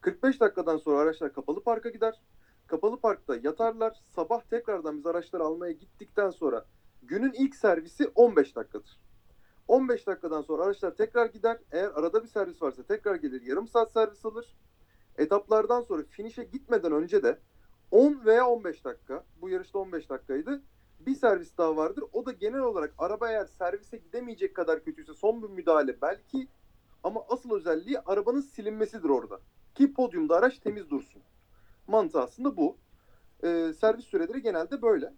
45 0.00 0.40
dakikadan 0.40 0.76
sonra 0.76 0.98
araçlar 0.98 1.32
kapalı 1.32 1.62
parka 1.62 1.88
gider. 1.88 2.20
Kapalı 2.66 3.00
parkta 3.00 3.36
yatarlar. 3.36 4.00
Sabah 4.08 4.40
tekrardan 4.42 4.98
biz 4.98 5.06
araçları 5.06 5.42
almaya 5.42 5.72
gittikten 5.72 6.30
sonra 6.30 6.64
günün 7.02 7.32
ilk 7.32 7.56
servisi 7.56 8.10
15 8.14 8.56
dakikadır. 8.56 9.00
15 9.68 10.06
dakikadan 10.06 10.42
sonra 10.42 10.64
araçlar 10.64 10.96
tekrar 10.96 11.26
gider. 11.26 11.58
Eğer 11.72 11.88
arada 11.88 12.22
bir 12.22 12.28
servis 12.28 12.62
varsa 12.62 12.82
tekrar 12.82 13.14
gelir. 13.14 13.42
Yarım 13.42 13.68
saat 13.68 13.92
servis 13.92 14.26
alır. 14.26 14.56
Etaplardan 15.18 15.82
sonra 15.82 16.02
finişe 16.02 16.44
gitmeden 16.44 16.92
önce 16.92 17.22
de 17.22 17.38
10 17.90 18.24
veya 18.24 18.46
15 18.46 18.84
dakika. 18.84 19.24
Bu 19.40 19.48
yarışta 19.48 19.78
15 19.78 20.10
dakikaydı. 20.10 20.62
Bir 21.06 21.14
servis 21.14 21.58
daha 21.58 21.76
vardır. 21.76 22.04
O 22.12 22.26
da 22.26 22.32
genel 22.32 22.60
olarak 22.60 22.94
araba 22.98 23.30
eğer 23.30 23.46
servise 23.46 23.96
gidemeyecek 23.96 24.56
kadar 24.56 24.84
kötüyse 24.84 25.14
son 25.14 25.42
bir 25.42 25.48
müdahale 25.48 26.00
belki 26.02 26.48
ama 27.02 27.24
asıl 27.28 27.50
özelliği 27.50 28.00
arabanın 28.00 28.40
silinmesidir 28.40 29.08
orada. 29.08 29.40
Ki 29.74 29.92
podyumda 29.92 30.36
araç 30.36 30.58
temiz 30.58 30.90
dursun. 30.90 31.22
Mantığı 31.86 32.20
aslında 32.20 32.56
bu. 32.56 32.76
Ee, 33.44 33.72
servis 33.80 34.04
süreleri 34.04 34.42
genelde 34.42 34.82
böyle. 34.82 35.14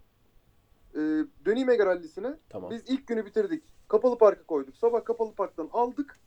Ee, 0.95 1.25
döneyim 1.45 1.71
Ege 1.71 1.87
Rally'sine. 1.87 2.39
Tamam. 2.49 2.71
Biz 2.71 2.83
ilk 2.87 3.07
günü 3.07 3.27
bitirdik. 3.27 3.65
Kapalı 3.89 4.19
parka 4.19 4.47
koyduk. 4.47 4.77
Sabah 4.77 5.05
kapalı 5.05 5.35
parktan 5.35 5.69
aldık. 5.73 6.19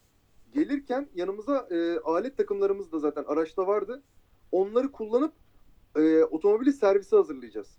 Gelirken 0.54 1.10
yanımıza 1.16 1.68
e, 1.72 2.00
alet 2.00 2.38
takımlarımız 2.38 2.92
da 2.92 3.00
zaten 3.00 3.24
araçta 3.28 3.68
vardı. 3.68 4.04
Onları 4.52 4.92
kullanıp 4.92 5.34
e, 5.96 6.24
otomobili 6.24 6.74
servise 6.74 7.16
hazırlayacağız. 7.16 7.78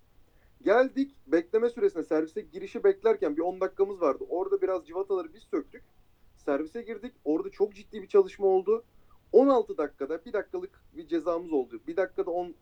Geldik. 0.62 1.16
Bekleme 1.26 1.70
süresinde 1.70 2.02
servise 2.02 2.40
girişi 2.40 2.84
beklerken 2.84 3.36
bir 3.36 3.42
10 3.42 3.60
dakikamız 3.60 4.00
vardı. 4.00 4.24
Orada 4.28 4.62
biraz 4.62 4.86
civataları 4.86 5.34
biz 5.34 5.42
söktük. 5.42 5.84
Servise 6.36 6.82
girdik. 6.82 7.12
Orada 7.24 7.50
çok 7.50 7.74
ciddi 7.74 8.02
bir 8.02 8.08
çalışma 8.08 8.46
oldu. 8.46 8.84
16 9.32 9.78
dakikada 9.78 10.24
bir 10.24 10.32
dakikalık 10.32 10.80
bir 10.96 11.06
cezamız 11.06 11.52
oldu. 11.52 11.80
Bir 11.86 11.96
dakikada 11.96 12.30
10 12.30 12.54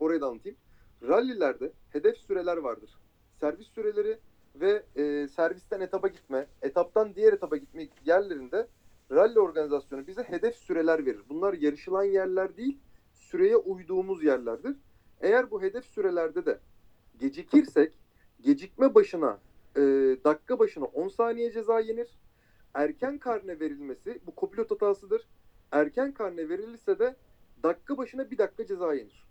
orayı 0.00 0.20
da 0.20 0.26
anlatayım. 0.26 0.58
Rallilerde 1.02 1.72
hedef 1.90 2.16
süreler 2.16 2.56
vardır. 2.56 2.90
Servis 3.40 3.68
süreleri 3.68 4.18
ve 4.54 4.82
e, 4.96 5.28
servisten 5.28 5.80
etaba 5.80 6.08
gitme, 6.08 6.46
etaptan 6.62 7.14
diğer 7.14 7.32
etaba 7.32 7.56
gitme 7.56 7.88
yerlerinde 8.04 8.66
rally 9.10 9.38
organizasyonu 9.38 10.06
bize 10.06 10.22
hedef 10.22 10.56
süreler 10.56 11.06
verir. 11.06 11.22
Bunlar 11.28 11.54
yarışılan 11.54 12.04
yerler 12.04 12.56
değil, 12.56 12.78
süreye 13.12 13.56
uyduğumuz 13.56 14.24
yerlerdir. 14.24 14.76
Eğer 15.20 15.50
bu 15.50 15.62
hedef 15.62 15.84
sürelerde 15.84 16.46
de 16.46 16.58
gecikirsek 17.18 17.92
gecikme 18.40 18.94
başına 18.94 19.38
e, 19.76 19.80
dakika 20.24 20.58
başına 20.58 20.84
10 20.84 21.08
saniye 21.08 21.52
ceza 21.52 21.80
yenir. 21.80 22.18
Erken 22.74 23.18
karne 23.18 23.60
verilmesi 23.60 24.20
bu 24.26 24.34
kopilot 24.34 24.70
hatasıdır. 24.70 25.28
Erken 25.72 26.12
karne 26.12 26.48
verilirse 26.48 26.98
de 26.98 27.16
dakika 27.62 27.98
başına 27.98 28.30
bir 28.30 28.38
dakika 28.38 28.66
ceza 28.66 28.94
yenir. 28.94 29.26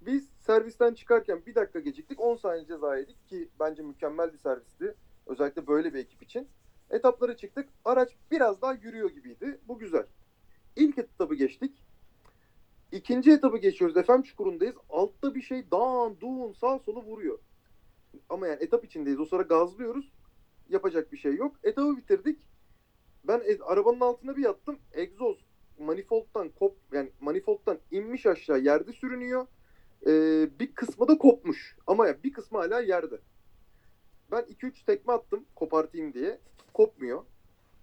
Biz 0.00 0.28
servisten 0.40 0.94
çıkarken 0.94 1.46
bir 1.46 1.54
dakika 1.54 1.80
geciktik 1.80 2.20
10 2.20 2.36
saniye 2.36 2.66
ceza 2.66 2.96
yedik 2.96 3.28
ki 3.28 3.48
bence 3.60 3.82
mükemmel 3.82 4.32
bir 4.32 4.38
servisti. 4.38 4.94
Özellikle 5.26 5.66
böyle 5.66 5.94
bir 5.94 5.98
ekip 5.98 6.22
için. 6.22 6.48
Etaplara 6.90 7.36
çıktık. 7.36 7.68
Araç 7.84 8.16
biraz 8.30 8.62
daha 8.62 8.72
yürüyor 8.72 9.10
gibiydi. 9.10 9.60
Bu 9.68 9.78
güzel. 9.78 10.06
İlk 10.76 10.98
etabı 10.98 11.34
geçtik. 11.34 11.82
İkinci 12.92 13.30
etabı 13.32 13.58
geçiyoruz. 13.58 14.06
FM 14.06 14.22
çukurundayız. 14.22 14.74
Altta 14.90 15.34
bir 15.34 15.42
şey 15.42 15.70
dağın,duğun, 15.70 16.52
sağ 16.52 16.78
solu 16.78 17.02
vuruyor. 17.02 17.38
Ama 18.28 18.46
yani 18.46 18.62
etap 18.62 18.84
içindeyiz. 18.84 19.20
O 19.20 19.24
sıra 19.24 19.42
gazlıyoruz. 19.42 20.12
Yapacak 20.68 21.12
bir 21.12 21.16
şey 21.16 21.34
yok. 21.34 21.56
Etabı 21.62 21.96
bitirdik. 21.96 22.38
Ben 23.24 23.40
e- 23.44 23.64
arabanın 23.64 24.00
altına 24.00 24.36
bir 24.36 24.42
yattım. 24.42 24.78
Egzoz 24.92 25.44
manifoldtan 25.78 26.48
kop 26.48 26.76
yani 26.92 27.10
manifoldtan 27.20 27.78
inmiş 27.90 28.26
aşağı 28.26 28.60
yerde 28.60 28.92
sürünüyor. 28.92 29.46
Ee, 30.06 30.48
bir 30.60 30.74
kısmı 30.74 31.08
da 31.08 31.18
kopmuş. 31.18 31.76
Ama 31.86 32.06
ya 32.06 32.22
bir 32.22 32.32
kısmı 32.32 32.58
hala 32.58 32.80
yerde. 32.80 33.20
Ben 34.30 34.40
2-3 34.42 34.86
tekme 34.86 35.12
attım 35.12 35.44
kopartayım 35.54 36.14
diye. 36.14 36.40
Kopmuyor. 36.74 37.24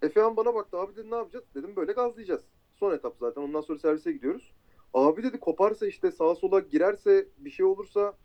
Efehan 0.01 0.37
bana 0.37 0.55
baktı. 0.55 0.77
Abi 0.77 0.95
dedi 0.95 1.11
ne 1.11 1.15
yapacağız? 1.15 1.45
Dedim 1.55 1.75
böyle 1.75 1.93
gazlayacağız. 1.93 2.41
Son 2.75 2.93
etap 2.93 3.15
zaten. 3.19 3.41
Ondan 3.41 3.61
sonra 3.61 3.79
servise 3.79 4.11
gidiyoruz. 4.11 4.53
Abi 4.93 5.23
dedi 5.23 5.39
koparsa 5.39 5.87
işte 5.87 6.11
sağa 6.11 6.35
sola 6.35 6.59
girerse 6.59 7.27
bir 7.37 7.49
şey 7.49 7.65
olursa 7.65 8.17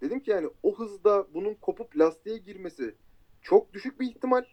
dedim 0.00 0.20
ki 0.20 0.30
yani 0.30 0.50
o 0.62 0.78
hızda 0.78 1.26
bunun 1.34 1.54
kopup 1.54 1.98
lastiğe 1.98 2.38
girmesi 2.38 2.94
çok 3.42 3.72
düşük 3.72 4.00
bir 4.00 4.06
ihtimal. 4.06 4.44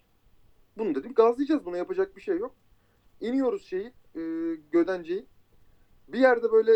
Bunu 0.78 0.96
dedim 0.96 1.14
gazlayacağız. 1.14 1.66
Buna 1.66 1.78
yapacak 1.78 2.16
bir 2.16 2.22
şey 2.22 2.38
yok. 2.38 2.56
İniyoruz 3.22 3.66
şeyi 3.66 3.94
e, 4.16 4.22
gödenceyi. 4.72 5.26
Bir 6.08 6.20
yerde 6.20 6.52
böyle 6.52 6.72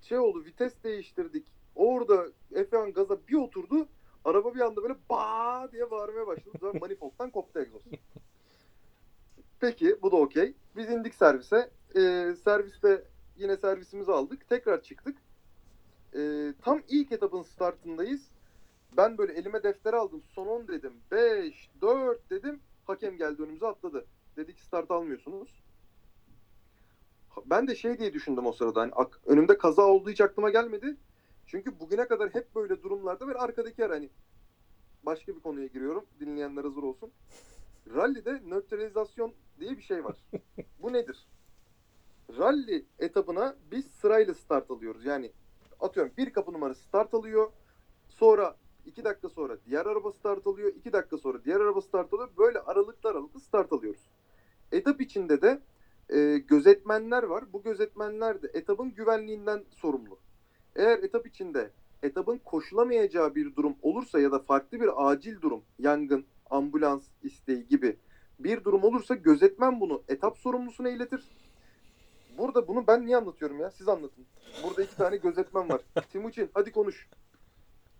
şey 0.00 0.18
oldu 0.18 0.44
vites 0.44 0.82
değiştirdik. 0.84 1.46
Orada 1.74 2.26
Efehan 2.52 2.92
gaza 2.92 3.18
bir 3.28 3.34
oturdu. 3.34 3.88
Araba 4.24 4.54
bir 4.54 4.60
anda 4.60 4.82
böyle 4.82 4.96
ba 5.10 5.68
diye 5.72 5.90
bağırmaya 5.90 6.26
başladı. 6.26 6.56
Sonra 6.60 6.78
manifoldtan 6.78 7.30
koptu 7.32 7.60
egzoz. 7.60 7.82
Peki 9.60 10.02
bu 10.02 10.12
da 10.12 10.16
okey. 10.16 10.54
Biz 10.76 10.90
indik 10.90 11.14
servise. 11.14 11.70
Ee, 11.96 12.34
serviste 12.44 13.04
yine 13.36 13.56
servisimizi 13.56 14.12
aldık. 14.12 14.48
Tekrar 14.48 14.82
çıktık. 14.82 15.18
Ee, 16.16 16.54
tam 16.62 16.82
ilk 16.88 17.12
etapın 17.12 17.42
startındayız. 17.42 18.30
Ben 18.96 19.18
böyle 19.18 19.32
elime 19.32 19.62
defter 19.62 19.94
aldım. 19.94 20.22
Son 20.34 20.46
10 20.46 20.68
dedim. 20.68 20.92
5, 21.10 21.70
4 21.80 22.30
dedim. 22.30 22.60
Hakem 22.84 23.16
geldi 23.16 23.42
önümüze 23.42 23.66
atladı. 23.66 24.06
Dedi 24.36 24.54
ki 24.54 24.62
start 24.62 24.90
almıyorsunuz. 24.90 25.62
Ben 27.46 27.68
de 27.68 27.74
şey 27.74 27.98
diye 27.98 28.12
düşündüm 28.12 28.46
o 28.46 28.52
sırada. 28.52 28.80
Hani 28.80 28.92
önümde 29.26 29.58
kaza 29.58 29.82
olduğu 29.82 30.10
hiç 30.10 30.20
aklıma 30.20 30.50
gelmedi. 30.50 30.96
Çünkü 31.46 31.80
bugüne 31.80 32.08
kadar 32.08 32.34
hep 32.34 32.54
böyle 32.54 32.82
durumlarda 32.82 33.26
böyle 33.26 33.38
arkadaki 33.38 33.84
ara 33.84 33.94
hani 33.94 34.10
başka 35.02 35.36
bir 35.36 35.40
konuya 35.40 35.66
giriyorum. 35.66 36.04
Dinleyenler 36.20 36.64
hazır 36.64 36.82
olsun. 36.82 37.12
Rally'de 37.94 38.42
nötralizasyon 38.46 39.32
diye 39.60 39.76
bir 39.76 39.82
şey 39.82 40.04
var. 40.04 40.16
Bu 40.82 40.92
nedir? 40.92 41.26
Rally 42.38 42.84
etabına 42.98 43.56
biz 43.70 43.86
sırayla 43.86 44.34
start 44.34 44.70
alıyoruz. 44.70 45.04
Yani 45.04 45.32
atıyorum 45.80 46.12
bir 46.18 46.32
kapı 46.32 46.52
numarası 46.52 46.82
start 46.82 47.14
alıyor. 47.14 47.52
Sonra 48.08 48.56
iki 48.86 49.04
dakika 49.04 49.28
sonra 49.28 49.56
diğer 49.66 49.86
araba 49.86 50.12
start 50.12 50.46
alıyor. 50.46 50.72
iki 50.74 50.92
dakika 50.92 51.18
sonra 51.18 51.44
diğer 51.44 51.60
araba 51.60 51.80
start 51.80 52.12
alıyor. 52.12 52.30
Böyle 52.38 52.60
aralıklı 52.60 53.10
aralıklı 53.10 53.40
start 53.40 53.72
alıyoruz. 53.72 54.00
Etap 54.72 55.00
içinde 55.00 55.42
de 55.42 55.60
e, 56.08 56.38
gözetmenler 56.38 57.22
var. 57.22 57.52
Bu 57.52 57.62
gözetmenler 57.62 58.42
de 58.42 58.50
etabın 58.54 58.94
güvenliğinden 58.94 59.64
sorumlu. 59.70 60.18
Eğer 60.76 60.98
etap 60.98 61.26
içinde 61.26 61.70
etabın 62.02 62.38
koşulamayacağı 62.38 63.34
bir 63.34 63.56
durum 63.56 63.76
olursa 63.82 64.20
ya 64.20 64.32
da 64.32 64.38
farklı 64.38 64.80
bir 64.80 65.10
acil 65.10 65.40
durum, 65.40 65.62
yangın, 65.78 66.24
ambulans 66.50 67.02
isteği 67.22 67.68
gibi 67.68 67.96
bir 68.38 68.64
durum 68.64 68.84
olursa 68.84 69.14
gözetmen 69.14 69.80
bunu 69.80 70.02
etap 70.08 70.38
sorumlusuna 70.38 70.90
iletir. 70.90 71.28
Burada 72.38 72.68
bunu 72.68 72.86
ben 72.86 73.06
niye 73.06 73.16
anlatıyorum 73.16 73.60
ya? 73.60 73.70
Siz 73.70 73.88
anlatın. 73.88 74.26
Burada 74.64 74.82
iki 74.82 74.96
tane 74.96 75.16
gözetmen 75.16 75.68
var. 75.68 75.80
Timuçin 76.12 76.50
hadi 76.54 76.72
konuş. 76.72 77.08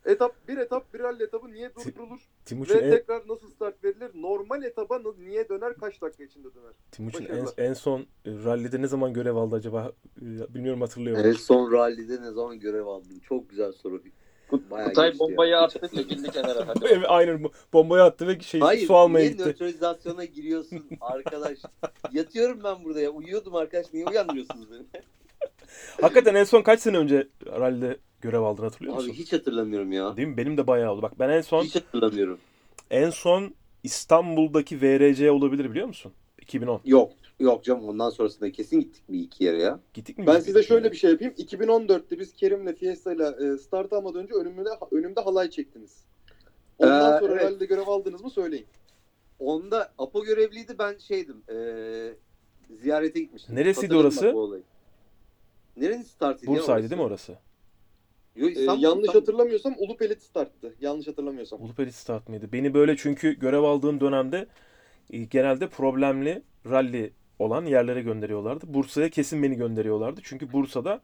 Etap 0.04 0.48
bir 0.48 0.58
etap 0.58 0.94
bir 0.94 0.98
rally 0.98 1.22
etabı 1.22 1.52
niye 1.52 1.70
durdurulur? 1.74 2.20
Timuçin 2.44 2.74
Ve 2.74 2.78
en, 2.78 2.90
tekrar 2.90 3.28
nasıl 3.28 3.50
start 3.50 3.84
verilir? 3.84 4.10
Normal 4.14 4.62
etaba 4.62 5.00
niye 5.18 5.48
döner? 5.48 5.74
Kaç 5.74 6.02
dakika 6.02 6.24
içinde 6.24 6.54
döner? 6.54 6.72
Timuçin 6.90 7.26
en, 7.26 7.46
en 7.56 7.72
son 7.72 8.00
e, 8.00 8.06
rallide 8.24 8.82
ne 8.82 8.86
zaman 8.86 9.12
görev 9.12 9.36
aldı 9.36 9.54
acaba? 9.56 9.92
E, 10.22 10.54
Bilmiyorum 10.54 10.80
hatırlıyor 10.80 11.24
En 11.24 11.32
son 11.32 11.72
rally'de 11.72 12.22
ne 12.22 12.30
zaman 12.30 12.60
görev 12.60 12.86
aldın? 12.86 13.18
Çok 13.18 13.50
güzel 13.50 13.72
soru. 13.72 14.02
Bayağı 14.70 14.88
Kutay 14.88 15.08
geçti 15.10 15.18
bombayı 15.18 15.58
attı 15.58 15.88
çekildi 15.94 16.30
kenara. 16.30 16.66
Hadi. 16.68 16.78
Evet, 16.90 17.06
aynen 17.08 17.44
bombayı 17.72 18.02
attı 18.02 18.26
ve 18.28 18.40
şey 18.40 18.60
Hayır, 18.60 18.86
su 18.86 18.96
almaya 18.96 19.18
niye 19.20 19.30
gitti. 19.32 19.48
nötralizasyona 19.48 20.24
giriyorsun 20.24 20.86
arkadaş? 21.00 21.58
Yatıyorum 22.12 22.60
ben 22.64 22.84
burada 22.84 23.00
ya. 23.00 23.10
Uyuyordum 23.10 23.54
arkadaş. 23.54 23.86
Niye 23.92 24.06
uyandırıyorsunuz 24.06 24.70
beni? 24.70 24.82
Hakikaten 26.00 26.34
en 26.34 26.44
son 26.44 26.62
kaç 26.62 26.80
sene 26.80 26.96
önce 26.98 27.28
rallide 27.46 27.96
görev 28.20 28.40
aldın 28.42 28.62
hatırlıyor 28.62 28.94
musun? 28.94 29.08
Abi 29.10 29.16
hiç 29.18 29.32
hatırlamıyorum 29.32 29.92
ya. 29.92 30.16
Değil 30.16 30.28
mi? 30.28 30.36
Benim 30.36 30.56
de 30.56 30.66
bayağı 30.66 30.92
oldu. 30.92 31.02
Bak 31.02 31.18
ben 31.18 31.28
en 31.28 31.40
son 31.40 31.62
Hiç 31.64 31.76
hatırlamıyorum. 31.76 32.38
en 32.90 33.10
son 33.10 33.54
İstanbul'daki 33.82 34.82
VRC 34.82 35.30
olabilir 35.30 35.70
biliyor 35.70 35.86
musun? 35.86 36.12
2010. 36.40 36.80
Yok. 36.84 37.12
Yok 37.42 37.64
canım 37.64 37.88
ondan 37.88 38.10
sonrasında 38.10 38.52
kesin 38.52 38.80
gittik 38.80 39.02
bir 39.08 39.20
iki 39.20 39.44
yere 39.44 39.62
ya. 39.62 39.80
Gittik 39.94 40.18
mi? 40.18 40.26
Ben 40.26 40.36
biz 40.36 40.44
size 40.44 40.58
bir 40.58 40.64
şöyle 40.64 40.92
bir 40.92 40.96
şey 40.96 41.10
yapayım. 41.10 41.34
2014'te 41.38 42.18
biz 42.18 42.32
Kerim'le 42.34 42.72
Fiesta'yla 42.74 43.36
e, 43.54 43.58
start 43.58 43.92
almadan 43.92 44.22
önce 44.22 44.34
önümde, 44.34 44.68
önümde 44.92 45.20
halay 45.20 45.50
çektiniz. 45.50 46.04
Ondan 46.78 47.16
Ee, 47.16 47.20
sonra 47.20 47.32
evet. 47.32 47.44
rally'de 47.44 47.66
görev 47.66 47.86
aldınız 47.86 48.22
mı 48.24 48.30
söyleyin. 48.30 48.66
Onda 49.38 49.92
Apo 49.98 50.24
görevliydi 50.24 50.78
ben 50.78 50.98
şeydim. 50.98 51.42
Eee 51.48 52.14
ziyarete 52.82 53.20
gitmiştim. 53.20 53.56
Neresiydi 53.56 53.96
orası? 53.96 54.34
Nerenin 55.76 56.02
startıydı 56.02 56.50
Bursa'ydı 56.50 56.72
orası? 56.72 56.90
değil 56.90 57.00
mi 57.00 57.06
orası? 57.06 57.38
Yo, 58.36 58.48
Ee, 58.48 58.60
yanlış 58.60 58.80
İstanbul. 58.80 59.08
hatırlamıyorsam 59.08 59.74
Ulupelit 59.78 60.22
starttı. 60.22 60.74
Yanlış 60.80 61.08
hatırlamıyorsam. 61.08 61.62
Ulupeli 61.62 61.92
Start 61.92 62.28
mıydı? 62.28 62.48
Beni 62.52 62.74
böyle 62.74 62.96
çünkü 62.96 63.38
görev 63.38 63.62
aldığım 63.62 64.00
dönemde 64.00 64.46
e, 65.10 65.18
genelde 65.18 65.68
problemli 65.68 66.42
rally 66.66 67.12
olan 67.42 67.64
yerlere 67.64 68.02
gönderiyorlardı. 68.02 68.74
Bursa'ya 68.74 69.08
kesin 69.08 69.42
beni 69.42 69.56
gönderiyorlardı. 69.56 70.20
Çünkü 70.24 70.52
Bursa'da 70.52 71.00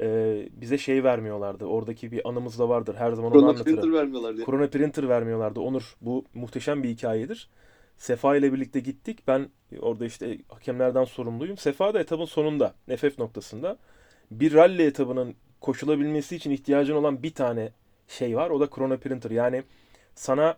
e, 0.00 0.38
bize 0.52 0.78
şey 0.78 1.04
vermiyorlardı. 1.04 1.64
Oradaki 1.64 2.12
bir 2.12 2.28
anımız 2.28 2.58
da 2.58 2.68
vardır. 2.68 2.94
Her 2.94 3.12
zaman 3.12 3.32
onu 3.32 3.40
Chrono 3.40 3.50
anlatırım. 3.50 3.76
Printer 3.76 3.92
vermiyorlar 3.92 4.36
diye. 4.36 4.46
Chrono 4.46 4.70
Printer 4.70 5.08
vermiyorlardı. 5.08 5.60
Onur 5.60 5.96
bu 6.00 6.24
muhteşem 6.34 6.82
bir 6.82 6.88
hikayedir. 6.88 7.48
Sefa 7.98 8.36
ile 8.36 8.52
birlikte 8.52 8.80
gittik. 8.80 9.18
Ben 9.26 9.48
orada 9.80 10.06
işte 10.06 10.38
hakemlerden 10.48 11.04
sorumluyum. 11.04 11.56
Sefa 11.56 11.94
da 11.94 12.00
etabın 12.00 12.24
sonunda 12.24 12.74
FF 12.96 13.18
noktasında 13.18 13.78
bir 14.30 14.54
rally 14.54 14.86
etabının 14.86 15.34
koşulabilmesi 15.60 16.36
için 16.36 16.50
ihtiyacın 16.50 16.94
olan 16.94 17.22
bir 17.22 17.34
tane 17.34 17.72
şey 18.08 18.36
var. 18.36 18.50
O 18.50 18.60
da 18.60 18.68
Chrono 18.74 18.98
Printer. 18.98 19.30
Yani 19.30 19.62
sana 20.14 20.56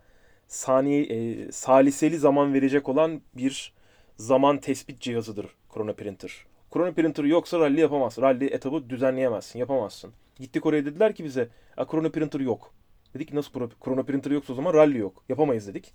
saniye 0.49 1.03
e, 1.03 1.53
saliseli 1.53 2.18
zaman 2.18 2.55
verecek 2.55 2.89
olan 2.89 3.20
bir 3.35 3.72
zaman 4.19 4.59
tespit 4.61 5.01
cihazıdır 5.01 5.47
Chrono 5.75 5.95
Printer. 5.95 6.47
Chrono 6.73 6.93
Printer 6.95 7.25
yoksa 7.25 7.59
rally 7.59 7.81
yapamazsın. 7.81 8.23
Rally 8.23 8.47
etabı 8.47 8.91
düzenleyemezsin, 8.91 9.59
yapamazsın. 9.59 10.12
Gittik 10.39 10.66
oraya 10.66 10.85
dediler 10.87 11.14
ki 11.14 11.25
bize, 11.25 11.49
"A, 11.77 11.87
Chrono 11.87 12.11
Printer 12.11 12.41
yok." 12.41 12.73
Dedik 13.14 13.33
nasıl 13.33 13.53
pro- 13.53 13.85
Chrono 13.85 14.05
Printer 14.07 14.31
yoksa 14.31 14.53
o 14.53 14.57
zaman 14.57 14.75
rally 14.75 14.99
yok. 14.99 15.25
Yapamayız 15.29 15.66
dedik. 15.66 15.95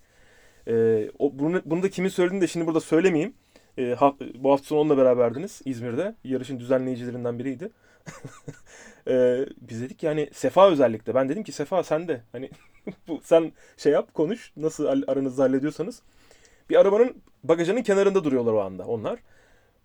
Ee, 0.67 1.11
o, 1.19 1.39
bunu, 1.39 1.61
bunu 1.65 1.83
da 1.83 1.89
kimin 1.89 2.09
söylediğini 2.09 2.41
de 2.41 2.47
şimdi 2.47 2.67
burada 2.67 2.79
söylemeyeyim. 2.79 3.33
Ee, 3.77 3.95
ha- 3.99 4.15
bu 4.35 4.51
hafta 4.51 4.65
sonu 4.67 4.79
onunla 4.79 4.97
beraberdiniz 4.97 5.61
İzmir'de. 5.65 6.15
Yarışın 6.23 6.59
düzenleyicilerinden 6.59 7.39
biriydi. 7.39 7.69
Ee, 9.07 9.45
biz 9.61 9.81
dedik 9.81 10.03
yani 10.03 10.29
Sefa 10.33 10.69
özellikle. 10.71 11.15
Ben 11.15 11.29
dedim 11.29 11.43
ki 11.43 11.51
Sefa 11.51 11.83
sen 11.83 12.07
de 12.07 12.21
hani 12.31 12.49
bu, 13.07 13.19
sen 13.23 13.51
şey 13.77 13.91
yap 13.93 14.13
konuş 14.13 14.51
nasıl 14.57 14.85
aranızda 15.07 15.43
hallediyorsanız. 15.43 16.01
Bir 16.69 16.75
arabanın 16.75 17.15
bagajının 17.43 17.83
kenarında 17.83 18.23
duruyorlar 18.23 18.53
o 18.53 18.61
anda 18.61 18.85
onlar. 18.85 19.19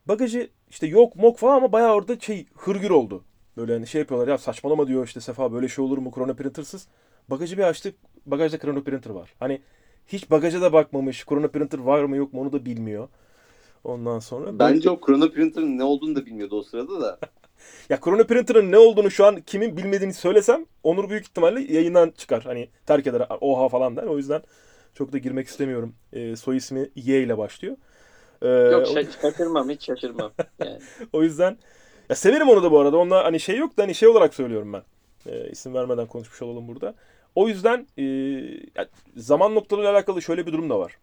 Bagajı 0.06 0.50
işte 0.70 0.86
yok 0.86 1.16
mok 1.16 1.38
falan 1.38 1.56
ama 1.56 1.72
bayağı 1.72 1.94
orada 1.94 2.20
şey 2.20 2.46
hırgür 2.54 2.90
oldu. 2.90 3.24
Böyle 3.56 3.72
hani 3.72 3.86
şey 3.86 3.98
yapıyorlar 3.98 4.28
ya 4.28 4.38
saçmalama 4.38 4.86
diyor 4.86 5.06
işte 5.06 5.20
Sefa 5.20 5.52
böyle 5.52 5.68
şey 5.68 5.84
olur 5.84 5.98
mu 5.98 6.12
Chrono 6.14 6.34
Printer'sız. 6.34 6.88
Bagajı 7.28 7.58
bir 7.58 7.62
açtık 7.62 7.94
bagajda 8.26 8.58
Chrono 8.58 8.84
Printer 8.84 9.10
var. 9.10 9.34
Hani 9.38 9.60
hiç 10.06 10.30
bagaja 10.30 10.60
da 10.60 10.72
bakmamış. 10.72 11.24
Chrono 11.26 11.48
Printer 11.48 11.78
var 11.78 12.04
mı 12.04 12.16
yok 12.16 12.32
mu 12.32 12.40
onu 12.40 12.52
da 12.52 12.64
bilmiyor. 12.64 13.08
Ondan 13.84 14.18
sonra 14.18 14.58
Bence 14.58 14.90
o 14.90 15.00
Chrono 15.00 15.30
Printer'ın 15.30 15.78
ne 15.78 15.84
olduğunu 15.84 16.16
da 16.16 16.26
bilmiyordu 16.26 16.58
o 16.58 16.62
sırada 16.62 17.00
da. 17.00 17.18
ya 17.88 18.00
Chrono 18.00 18.24
Printer'ın 18.24 18.72
ne 18.72 18.78
olduğunu 18.78 19.10
şu 19.10 19.26
an 19.26 19.40
kimin 19.40 19.76
bilmediğini 19.76 20.14
söylesem 20.14 20.66
Onur 20.82 21.10
büyük 21.10 21.24
ihtimalle 21.24 21.72
yayından 21.72 22.10
çıkar. 22.10 22.42
Hani 22.44 22.68
terk 22.86 23.06
eder 23.06 23.26
oha 23.40 23.68
falan 23.68 23.96
der. 23.96 24.02
O 24.02 24.16
yüzden 24.16 24.42
çok 24.98 25.12
da 25.12 25.18
girmek 25.18 25.46
istemiyorum. 25.46 25.94
Ee, 26.12 26.36
soy 26.36 26.56
ismi 26.56 26.90
Y 26.96 27.22
ile 27.22 27.38
başlıyor. 27.38 27.76
Ee, 28.42 28.48
Yok 28.48 28.86
şaşırmam 29.22 29.70
hiç 29.70 29.84
şaşırmam. 29.86 30.32
Yani. 30.64 30.78
O 31.12 31.22
yüzden 31.22 31.58
ya 32.08 32.16
severim 32.16 32.48
onu 32.48 32.62
da 32.62 32.70
bu 32.70 32.78
arada. 32.78 32.96
Onunla 32.96 33.24
hani 33.24 33.40
şey 33.40 33.56
yok 33.56 33.78
da 33.78 33.82
hani 33.82 33.94
şey 33.94 34.08
olarak 34.08 34.34
söylüyorum 34.34 34.72
ben. 34.72 34.82
Ee, 35.26 35.50
isim 35.50 35.74
vermeden 35.74 36.06
konuşmuş 36.06 36.42
olalım 36.42 36.68
burada. 36.68 36.94
O 37.34 37.48
yüzden 37.48 37.86
e, 37.98 38.04
zaman 39.16 39.54
noktalarıyla 39.54 39.92
alakalı 39.92 40.22
şöyle 40.22 40.46
bir 40.46 40.52
durum 40.52 40.70
da 40.70 40.78
var. 40.78 40.98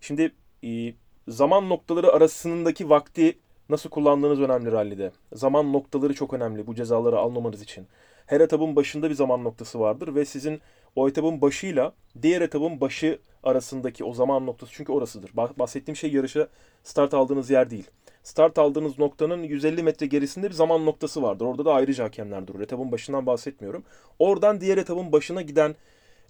Şimdi 0.00 0.32
e, 0.64 0.94
zaman 1.28 1.68
noktaları 1.68 2.12
arasındaki 2.12 2.90
vakti 2.90 3.38
nasıl 3.68 3.90
kullandığınız 3.90 4.40
önemli 4.40 4.72
rallide. 4.72 5.12
Zaman 5.32 5.72
noktaları 5.72 6.14
çok 6.14 6.34
önemli 6.34 6.66
bu 6.66 6.74
cezaları 6.74 7.18
almamanız 7.18 7.62
için. 7.62 7.86
Her 8.26 8.40
etapın 8.40 8.76
başında 8.76 9.10
bir 9.10 9.14
zaman 9.14 9.44
noktası 9.44 9.80
vardır 9.80 10.14
ve 10.14 10.24
sizin 10.24 10.60
o 10.96 11.08
etapın 11.08 11.40
başıyla 11.40 11.92
diğer 12.22 12.40
etapın 12.40 12.80
başı 12.80 13.18
arasındaki 13.42 14.04
o 14.04 14.14
zaman 14.14 14.46
noktası 14.46 14.72
çünkü 14.72 14.92
orasıdır. 14.92 15.30
Bah- 15.30 15.58
Bahsettiğim 15.58 15.96
şey 15.96 16.12
yarışa 16.12 16.48
start 16.84 17.14
aldığınız 17.14 17.50
yer 17.50 17.70
değil 17.70 17.90
start 18.22 18.58
aldığınız 18.58 18.98
noktanın 18.98 19.42
150 19.42 19.82
metre 19.82 20.06
gerisinde 20.06 20.48
bir 20.48 20.54
zaman 20.54 20.86
noktası 20.86 21.22
vardır. 21.22 21.44
Orada 21.44 21.64
da 21.64 21.74
ayrıca 21.74 22.04
hakemler 22.04 22.46
durur. 22.46 22.60
Etapın 22.60 22.92
başından 22.92 23.26
bahsetmiyorum. 23.26 23.84
Oradan 24.18 24.60
diğer 24.60 24.78
etapın 24.78 25.12
başına 25.12 25.42
giden 25.42 25.74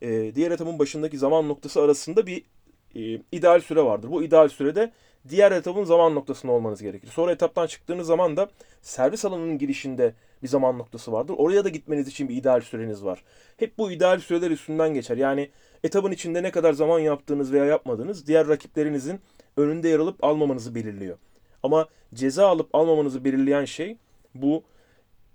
e, 0.03 0.35
diğer 0.35 0.51
etapın 0.51 0.79
başındaki 0.79 1.19
zaman 1.19 1.49
noktası 1.49 1.83
arasında 1.83 2.27
bir 2.27 2.45
e, 2.95 3.23
ideal 3.33 3.61
süre 3.61 3.85
vardır. 3.85 4.11
Bu 4.11 4.23
ideal 4.23 4.49
sürede 4.49 4.93
diğer 5.29 5.53
etapın 5.53 5.85
zaman 5.85 6.15
noktasında 6.15 6.53
olmanız 6.53 6.83
gerekir. 6.83 7.09
Sonra 7.09 7.33
etaptan 7.33 7.67
çıktığınız 7.67 8.07
zaman 8.07 8.37
da 8.37 8.49
servis 8.83 9.25
alanının 9.25 9.59
girişinde 9.59 10.15
bir 10.43 10.49
zaman 10.49 10.79
noktası 10.79 11.13
vardır. 11.13 11.35
Oraya 11.37 11.65
da 11.65 11.69
gitmeniz 11.69 12.09
için 12.09 12.29
bir 12.29 12.37
ideal 12.37 12.61
süreniz 12.61 13.05
var. 13.05 13.25
Hep 13.57 13.79
bu 13.79 13.93
ideal 13.93 14.21
süreler 14.21 14.51
üstünden 14.51 14.95
geçer. 14.95 15.17
Yani 15.17 15.51
etapın 15.85 16.12
içinde 16.12 16.43
ne 16.43 16.51
kadar 16.51 16.72
zaman 16.72 16.99
yaptığınız 16.99 17.53
veya 17.53 17.64
yapmadığınız 17.64 18.26
diğer 18.26 18.49
rakiplerinizin 18.49 19.20
önünde 19.57 19.89
yer 19.89 19.99
alıp 19.99 20.24
almamanızı 20.24 20.74
belirliyor. 20.74 21.18
Ama 21.62 21.89
ceza 22.14 22.49
alıp 22.49 22.74
almamanızı 22.74 23.24
belirleyen 23.24 23.64
şey 23.64 23.97
bu 24.35 24.62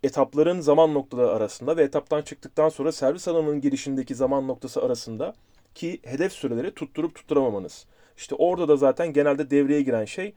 etapların 0.03 0.59
zaman 0.59 0.93
noktaları 0.93 1.29
arasında 1.29 1.77
ve 1.77 1.83
etaptan 1.83 2.21
çıktıktan 2.21 2.69
sonra 2.69 2.91
servis 2.91 3.27
alanının 3.27 3.61
girişindeki 3.61 4.15
zaman 4.15 4.47
noktası 4.47 4.81
arasında 4.81 5.33
ki 5.75 5.99
hedef 6.03 6.33
süreleri 6.33 6.73
tutturup 6.73 7.15
tutturamamanız. 7.15 7.85
İşte 8.17 8.35
orada 8.35 8.67
da 8.67 8.77
zaten 8.77 9.13
genelde 9.13 9.49
devreye 9.49 9.81
giren 9.81 10.05
şey 10.05 10.33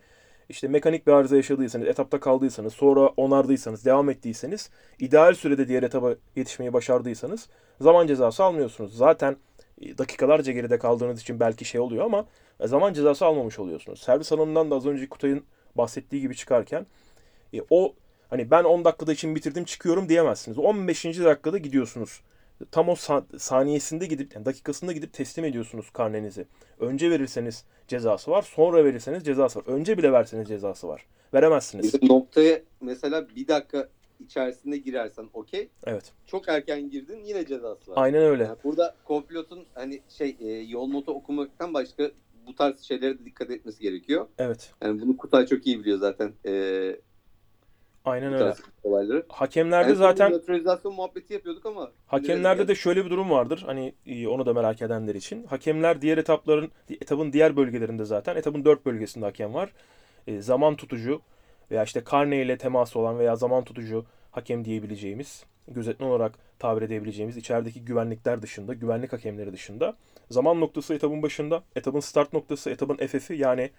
işte 0.49 0.69
mekanik 0.69 1.07
bir 1.07 1.13
arıza 1.13 1.37
yaşadıysanız, 1.37 1.87
etapta 1.87 2.21
kaldıysanız, 2.21 2.73
sonra 2.73 3.07
onardıysanız, 3.07 3.85
devam 3.85 4.11
ettiyseniz, 4.11 4.71
ideal 4.99 5.35
sürede 5.35 5.69
diğer 5.69 5.83
etaba 5.83 6.15
yetişmeyi 6.37 6.73
başardıysanız 6.73 7.49
zaman 7.81 8.07
cezası 8.07 8.45
almıyorsunuz. 8.45 8.97
Zaten 8.97 9.37
dakikalarca 9.99 10.53
geride 10.53 10.79
kaldığınız 10.79 11.21
için 11.21 11.41
belki 11.41 11.65
şey 11.65 11.81
oluyor 11.81 12.05
ama 12.05 12.27
zaman 12.65 12.93
cezası 12.93 13.27
almamış 13.27 13.59
oluyorsunuz. 13.59 14.01
Servis 14.01 14.33
alanından 14.33 14.71
da 14.71 14.75
az 14.75 14.87
önce 14.87 15.09
Kutay'ın 15.09 15.45
bahsettiği 15.75 16.23
gibi 16.23 16.37
çıkarken 16.37 16.87
e, 17.55 17.59
o 17.71 17.95
hani 18.31 18.51
ben 18.51 18.65
10 18.65 18.85
dakikada 18.85 19.13
için 19.13 19.35
bitirdim 19.35 19.65
çıkıyorum 19.65 20.09
diyemezsiniz. 20.09 20.59
15. 20.59 21.05
dakikada 21.05 21.59
gidiyorsunuz. 21.59 22.21
Tam 22.71 22.89
o 22.89 22.93
sa- 22.93 23.39
saniyesinde 23.39 24.07
gidip 24.07 24.35
yani 24.35 24.45
dakikasında 24.45 24.93
gidip 24.93 25.13
teslim 25.13 25.45
ediyorsunuz 25.45 25.91
karnenizi. 25.91 26.47
Önce 26.81 27.11
verirseniz 27.11 27.65
cezası 27.89 28.31
var, 28.31 28.43
sonra 28.43 28.85
verirseniz 28.85 29.25
cezası 29.25 29.59
var. 29.59 29.65
Önce 29.67 29.99
bile 29.99 30.13
verseniz 30.13 30.49
cezası 30.49 30.89
var. 30.89 31.07
Veremezsiniz. 31.35 32.03
Noktaya 32.03 32.61
mesela 32.81 33.29
bir 33.29 33.49
dakika 33.49 33.89
içerisinde 34.21 34.77
girersen 34.79 35.29
okey. 35.33 35.69
Evet. 35.87 36.13
Çok 36.27 36.49
erken 36.49 36.91
girdin 36.91 37.25
yine 37.25 37.47
cezası 37.47 37.91
var. 37.91 37.97
Aynen 37.97 38.23
öyle. 38.23 38.45
Yani 38.45 38.59
burada 38.65 38.95
kompilotun 39.05 39.67
hani 39.75 40.01
şey 40.09 40.37
e, 40.41 40.47
yol 40.47 40.89
notu 40.89 41.13
okumaktan 41.13 41.75
başka 41.75 42.11
bu 42.47 42.55
tarz 42.55 42.81
şeylere 42.81 43.19
de 43.19 43.25
dikkat 43.25 43.51
etmesi 43.51 43.83
gerekiyor. 43.83 44.27
Evet. 44.39 44.73
Yani 44.83 45.01
bunu 45.01 45.17
Kutay 45.17 45.47
çok 45.47 45.67
iyi 45.67 45.81
biliyor 45.81 45.99
zaten. 45.99 46.33
E, 46.47 46.97
Aynen 48.05 48.33
öyle. 48.33 48.55
olayları. 48.83 49.27
Hakemlerde 49.29 49.95
son 49.95 49.99
zaten 49.99 50.33
nötralizasyon 50.33 50.95
muhabbeti 50.95 51.35
yapıyorduk 51.35 51.67
ama 51.67 51.91
Hakemlerde 52.07 52.69
de 52.69 52.75
şöyle 52.75 53.05
bir 53.05 53.11
durum 53.11 53.31
vardır. 53.31 53.63
Hani 53.67 53.95
e, 54.07 54.29
onu 54.29 54.47
da 54.47 54.55
merak 54.55 54.83
edenler 54.83 55.15
için. 55.15 55.47
Hakemler 55.47 56.03
diğer 56.03 56.19
etapların, 56.19 56.71
etapın 56.91 57.33
diğer 57.33 57.57
bölgelerinde 57.57 58.05
zaten. 58.05 58.37
Etapın 58.37 58.65
dört 58.65 58.87
bölgesinde 58.87 59.25
hakem 59.25 59.55
var. 59.55 59.73
E, 60.27 60.41
zaman 60.41 60.77
tutucu 60.77 61.21
veya 61.71 61.85
işte 61.85 62.05
karne 62.05 62.43
ile 62.43 62.59
teması 62.59 62.99
olan 62.99 63.19
veya 63.19 63.37
zaman 63.37 63.65
tutucu 63.65 64.05
hakem 64.31 64.65
diyebileceğimiz, 64.65 65.45
gözetmen 65.69 66.07
olarak 66.07 66.35
tabir 66.59 66.83
edebileceğimiz 66.83 67.37
içerideki 67.37 67.85
güvenlikler 67.85 68.43
dışında, 68.43 68.75
güvenlik 68.75 69.13
hakemleri 69.13 69.53
dışında. 69.53 69.97
Zaman 70.31 70.61
noktası 70.61 70.95
etapın 70.95 71.23
başında, 71.23 71.63
etapın 71.77 72.01
start 72.01 72.33
noktası, 72.33 72.71
etapın 72.71 73.07
FF'i 73.07 73.35
yani 73.35 73.71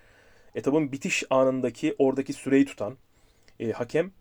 etapın 0.56 0.92
bitiş 0.92 1.24
anındaki 1.30 1.96
oradaki 1.98 2.34
süreyi 2.34 2.66
tutan 2.66 2.98
e, 3.60 3.72
hakem 3.72 4.12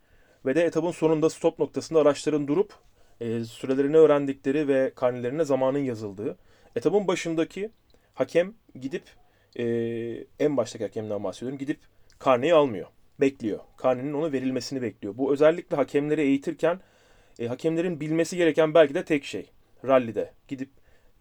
ve 0.46 0.54
de 0.54 0.64
etapın 0.64 0.90
sonunda 0.90 1.30
stop 1.30 1.58
noktasında 1.58 2.00
araçların 2.00 2.48
durup 2.48 2.74
e, 3.20 3.44
sürelerini 3.44 3.96
öğrendikleri 3.96 4.68
ve 4.68 4.92
karnelerine 4.94 5.44
zamanın 5.44 5.78
yazıldığı. 5.78 6.36
Etapın 6.76 7.08
başındaki 7.08 7.70
hakem 8.14 8.54
gidip 8.80 9.02
e, 9.58 9.64
en 10.38 10.56
baştaki 10.56 10.84
hakemden 10.84 11.24
bahsediyorum. 11.24 11.58
Gidip 11.58 11.78
karneyi 12.18 12.54
almıyor. 12.54 12.86
Bekliyor. 13.20 13.58
Karnenin 13.76 14.12
ona 14.12 14.32
verilmesini 14.32 14.82
bekliyor. 14.82 15.16
Bu 15.18 15.32
özellikle 15.32 15.76
hakemleri 15.76 16.20
eğitirken 16.20 16.80
e, 17.38 17.46
hakemlerin 17.46 18.00
bilmesi 18.00 18.36
gereken 18.36 18.74
belki 18.74 18.94
de 18.94 19.04
tek 19.04 19.24
şey. 19.24 19.50
Rallide 19.84 20.32
gidip 20.48 20.70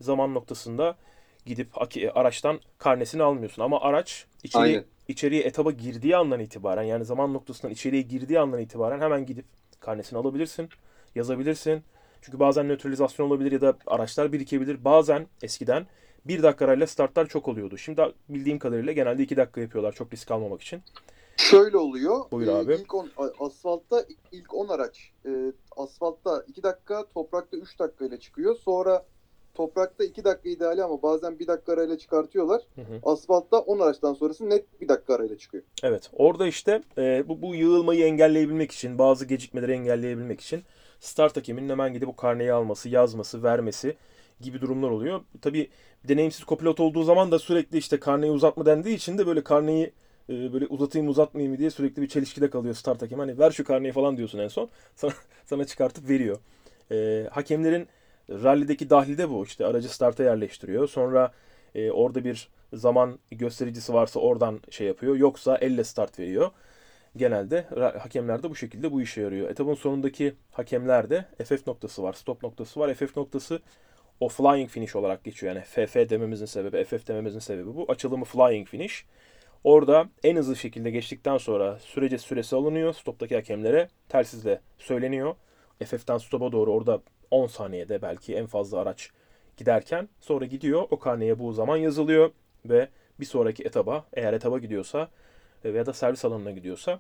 zaman 0.01 0.33
noktasında 0.33 0.97
gidip 1.45 1.71
hake- 1.73 2.11
araçtan 2.11 2.59
karnesini 2.77 3.23
almıyorsun. 3.23 3.61
Ama 3.61 3.81
araç 3.81 4.25
içeri, 4.43 4.61
Aynen. 4.63 4.83
içeriye 5.07 5.43
etaba 5.43 5.71
girdiği 5.71 6.17
andan 6.17 6.39
itibaren 6.39 6.83
yani 6.83 7.05
zaman 7.05 7.33
noktasından 7.33 7.73
içeriye 7.73 8.01
girdiği 8.01 8.39
andan 8.39 8.59
itibaren 8.59 9.01
hemen 9.01 9.25
gidip 9.25 9.45
karnesini 9.79 10.19
alabilirsin 10.19 10.69
yazabilirsin. 11.15 11.83
Çünkü 12.21 12.39
bazen 12.39 12.67
nötralizasyon 12.67 13.27
olabilir 13.27 13.51
ya 13.51 13.61
da 13.61 13.77
araçlar 13.87 14.33
birikebilir. 14.33 14.85
Bazen 14.85 15.27
eskiden 15.43 15.87
bir 16.25 16.43
dakika 16.43 16.65
arayla 16.65 16.87
startlar 16.87 17.27
çok 17.27 17.47
oluyordu. 17.47 17.77
Şimdi 17.77 18.01
bildiğim 18.29 18.59
kadarıyla 18.59 18.93
genelde 18.93 19.23
iki 19.23 19.37
dakika 19.37 19.61
yapıyorlar 19.61 19.91
çok 19.91 20.13
risk 20.13 20.31
almamak 20.31 20.61
için. 20.61 20.81
Şöyle 21.39 21.77
oluyor. 21.77 22.31
Buyur 22.31 22.47
Ee, 22.47 22.51
abi. 22.51 22.73
İlk 22.73 22.95
on, 22.95 23.09
asfaltta 23.39 24.05
ilk 24.31 24.53
10 24.53 24.67
araç. 24.67 25.11
Ee, 25.25 25.29
asfaltta 25.77 26.43
2 26.47 26.63
dakika, 26.63 27.05
toprakta 27.13 27.57
3 27.57 27.79
dakika 27.79 28.05
ile 28.05 28.19
çıkıyor. 28.19 28.55
Sonra 28.55 29.05
toprakta 29.53 30.03
2 30.03 30.23
dakika 30.23 30.49
ideali 30.49 30.83
ama 30.83 31.01
bazen 31.01 31.39
1 31.39 31.47
dakika 31.47 31.73
arayla 31.73 31.97
çıkartıyorlar. 31.97 32.61
Hı 32.75 32.81
hı. 32.81 33.11
Asfaltta 33.11 33.59
10 33.59 33.79
araçtan 33.79 34.13
sonrası 34.13 34.49
net 34.49 34.81
1 34.81 34.87
dakika 34.87 35.13
arayla 35.15 35.37
çıkıyor. 35.37 35.63
Evet 35.83 36.09
orada 36.13 36.47
işte 36.47 36.81
e, 36.97 37.27
bu, 37.27 37.41
bu 37.41 37.55
yığılmayı 37.55 38.05
engelleyebilmek 38.05 38.71
için 38.71 38.97
bazı 38.99 39.25
gecikmeleri 39.25 39.71
engelleyebilmek 39.71 40.41
için 40.41 40.63
start 40.99 41.37
hakeminin 41.37 41.69
hemen 41.69 41.93
gidip 41.93 42.09
o 42.09 42.15
karneyi 42.15 42.53
alması, 42.53 42.89
yazması, 42.89 43.43
vermesi 43.43 43.97
gibi 44.41 44.61
durumlar 44.61 44.89
oluyor. 44.89 45.21
Tabii 45.41 45.69
deneyimsiz 46.03 46.43
kopilot 46.43 46.79
olduğu 46.79 47.03
zaman 47.03 47.31
da 47.31 47.39
sürekli 47.39 47.77
işte 47.77 47.99
karneyi 47.99 48.31
uzatma 48.31 48.65
dendiği 48.65 48.95
için 48.95 49.17
de 49.17 49.27
böyle 49.27 49.43
karneyi 49.43 49.93
e, 50.30 50.53
böyle 50.53 50.67
uzatayım 50.67 51.07
uzatmayayım 51.07 51.57
diye 51.57 51.69
sürekli 51.69 52.01
bir 52.01 52.07
çelişkide 52.07 52.49
kalıyor 52.49 52.75
start 52.75 53.01
hakem. 53.01 53.19
Hani 53.19 53.39
ver 53.39 53.51
şu 53.51 53.63
karneyi 53.63 53.91
falan 53.93 54.17
diyorsun 54.17 54.39
en 54.39 54.47
son. 54.47 54.69
Sana, 54.95 55.13
sana 55.45 55.65
çıkartıp 55.65 56.09
veriyor. 56.09 56.38
E, 56.91 57.27
hakemlerin 57.32 57.88
rallideki 58.30 58.89
dahli 58.89 59.17
de 59.17 59.30
bu. 59.30 59.45
İşte 59.45 59.65
aracı 59.65 59.93
starta 59.93 60.23
yerleştiriyor. 60.23 60.88
Sonra 60.88 61.32
e, 61.75 61.91
orada 61.91 62.23
bir 62.23 62.49
zaman 62.73 63.19
göstericisi 63.32 63.93
varsa 63.93 64.19
oradan 64.19 64.59
şey 64.69 64.88
yapıyor. 64.88 65.15
Yoksa 65.15 65.57
elle 65.57 65.84
start 65.84 66.19
veriyor. 66.19 66.51
Genelde 67.17 67.61
hakemler 67.99 68.43
de 68.43 68.49
bu 68.49 68.55
şekilde 68.55 68.91
bu 68.91 69.01
işe 69.01 69.21
yarıyor. 69.21 69.49
Etapın 69.49 69.73
sonundaki 69.73 70.34
hakemlerde 70.51 71.25
FF 71.43 71.67
noktası 71.67 72.03
var, 72.03 72.13
stop 72.13 72.43
noktası 72.43 72.80
var. 72.80 72.93
FF 72.93 73.17
noktası 73.17 73.59
o 74.19 74.30
flying 74.30 74.69
finish 74.69 74.95
olarak 74.95 75.23
geçiyor. 75.23 75.55
Yani 75.55 75.65
FF 75.65 75.95
dememizin 76.09 76.45
sebebi, 76.45 76.84
FF 76.84 77.07
dememizin 77.07 77.39
sebebi 77.39 77.75
bu. 77.75 77.86
Açılımı 77.91 78.25
flying 78.25 78.67
finish. 78.67 79.05
Orada 79.64 80.10
en 80.24 80.36
hızlı 80.36 80.55
şekilde 80.55 80.91
geçtikten 80.91 81.38
sonra 81.38 81.80
sürece 81.80 82.18
süresi 82.18 82.55
alınıyor. 82.55 82.93
Stoptaki 82.93 83.36
hakemlere 83.36 83.89
telsizle 84.10 84.62
söyleniyor. 84.78 85.36
FF'den 85.86 86.18
stop'a 86.18 86.51
doğru 86.51 86.74
orada 86.74 87.01
10 87.32 87.47
saniyede 87.47 88.01
belki 88.01 88.36
en 88.36 88.45
fazla 88.45 88.80
araç 88.80 89.10
giderken 89.57 90.10
sonra 90.20 90.45
gidiyor. 90.45 90.88
O 90.91 90.99
karneye 90.99 91.39
bu 91.39 91.53
zaman 91.53 91.78
yazılıyor 91.78 92.32
ve 92.66 92.89
bir 93.20 93.26
sonraki 93.26 93.64
etaba 93.64 94.05
eğer 94.14 94.34
etaba 94.34 94.60
gidiyorsa 94.60 95.10
veya 95.66 95.86
da 95.86 95.93
servis 95.93 96.26
alanına 96.26 96.51
gidiyorsa 96.51 96.99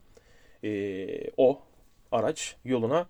e, 0.63 1.31
o 1.37 1.61
araç 2.11 2.55
yoluna 2.65 3.07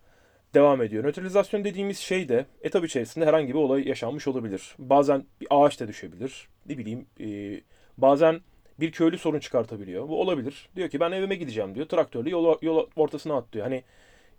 devam 0.53 0.81
ediyor. 0.81 1.03
Nötralizasyon 1.03 1.63
dediğimiz 1.63 1.97
şey 1.97 2.29
de 2.29 2.45
etap 2.61 2.85
içerisinde 2.85 3.25
herhangi 3.25 3.47
bir 3.47 3.59
olay 3.59 3.87
yaşanmış 3.87 4.27
olabilir. 4.27 4.75
Bazen 4.79 5.25
bir 5.41 5.47
ağaç 5.49 5.79
da 5.79 5.87
düşebilir. 5.87 6.49
Ne 6.65 6.77
bileyim 6.77 7.05
e, 7.19 7.61
bazen 7.97 8.41
bir 8.81 8.91
köylü 8.91 9.17
sorun 9.17 9.39
çıkartabiliyor. 9.39 10.09
Bu 10.09 10.21
olabilir. 10.21 10.69
Diyor 10.75 10.89
ki 10.89 10.99
ben 10.99 11.11
evime 11.11 11.35
gideceğim 11.35 11.75
diyor. 11.75 11.87
Traktörle 11.87 12.29
yol, 12.29 12.57
yol 12.61 12.87
ortasına 12.95 13.35
atlıyor. 13.37 13.65
Hani 13.65 13.83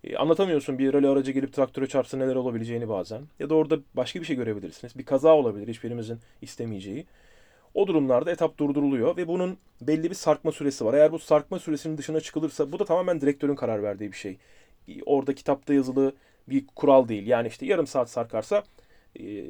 e, 0.05 0.16
anlatamıyorsun 0.16 0.78
bir 0.78 0.93
rally 0.93 1.09
aracı 1.09 1.32
gelip 1.32 1.53
traktöre 1.53 1.86
çarpsa 1.86 2.16
neler 2.16 2.34
olabileceğini 2.34 2.88
bazen. 2.88 3.22
Ya 3.38 3.51
da 3.51 3.55
orada 3.55 3.78
başka 3.95 4.20
bir 4.20 4.24
şey 4.24 4.36
görebilirsiniz. 4.36 4.99
Bir 4.99 5.05
kaza 5.05 5.36
olabilir 5.36 5.68
hiçbirimizin 5.68 6.18
istemeyeceği. 6.43 7.07
O 7.74 7.86
durumlarda 7.86 8.30
etap 8.30 8.59
durduruluyor 8.59 9.16
ve 9.16 9.28
bunun 9.28 9.59
belli 9.80 10.11
bir 10.11 10.14
sarkma 10.14 10.53
süresi 10.53 10.84
var. 10.84 10.95
Eğer 10.95 11.12
bu 11.12 11.18
sarkma 11.18 11.59
süresinin 11.59 11.99
dışına 11.99 12.20
çıkılırsa 12.20 12.72
bu 12.72 12.78
da 12.78 12.84
tamamen 12.84 13.20
direktörün 13.20 13.55
karar 13.55 13.82
verdiği 13.82 14.12
bir 14.12 14.16
şey. 14.16 14.38
Orada 15.07 15.34
kitapta 15.34 15.74
yazılı 15.74 16.14
bir 16.49 16.66
kural 16.66 17.09
değil. 17.09 17.26
Yani 17.26 17.49
işte 17.49 17.66
yarım 17.66 17.86
saat 17.86 18.11
sarkarsa 18.11 18.64
e, 19.20 19.47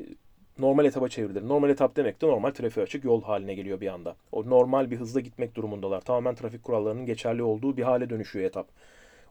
normal 0.60 0.84
etaba 0.84 1.08
çevrilir. 1.08 1.48
Normal 1.48 1.70
etap 1.70 1.96
demek 1.96 2.22
de 2.22 2.26
normal 2.26 2.50
trafiğe 2.50 2.84
açık 2.84 3.04
yol 3.04 3.22
haline 3.22 3.54
geliyor 3.54 3.80
bir 3.80 3.88
anda. 3.88 4.16
O 4.32 4.50
normal 4.50 4.90
bir 4.90 4.96
hızla 4.96 5.20
gitmek 5.20 5.54
durumundalar. 5.54 6.00
Tamamen 6.00 6.34
trafik 6.34 6.62
kurallarının 6.62 7.06
geçerli 7.06 7.42
olduğu 7.42 7.76
bir 7.76 7.82
hale 7.82 8.10
dönüşüyor 8.10 8.44
etap. 8.44 8.68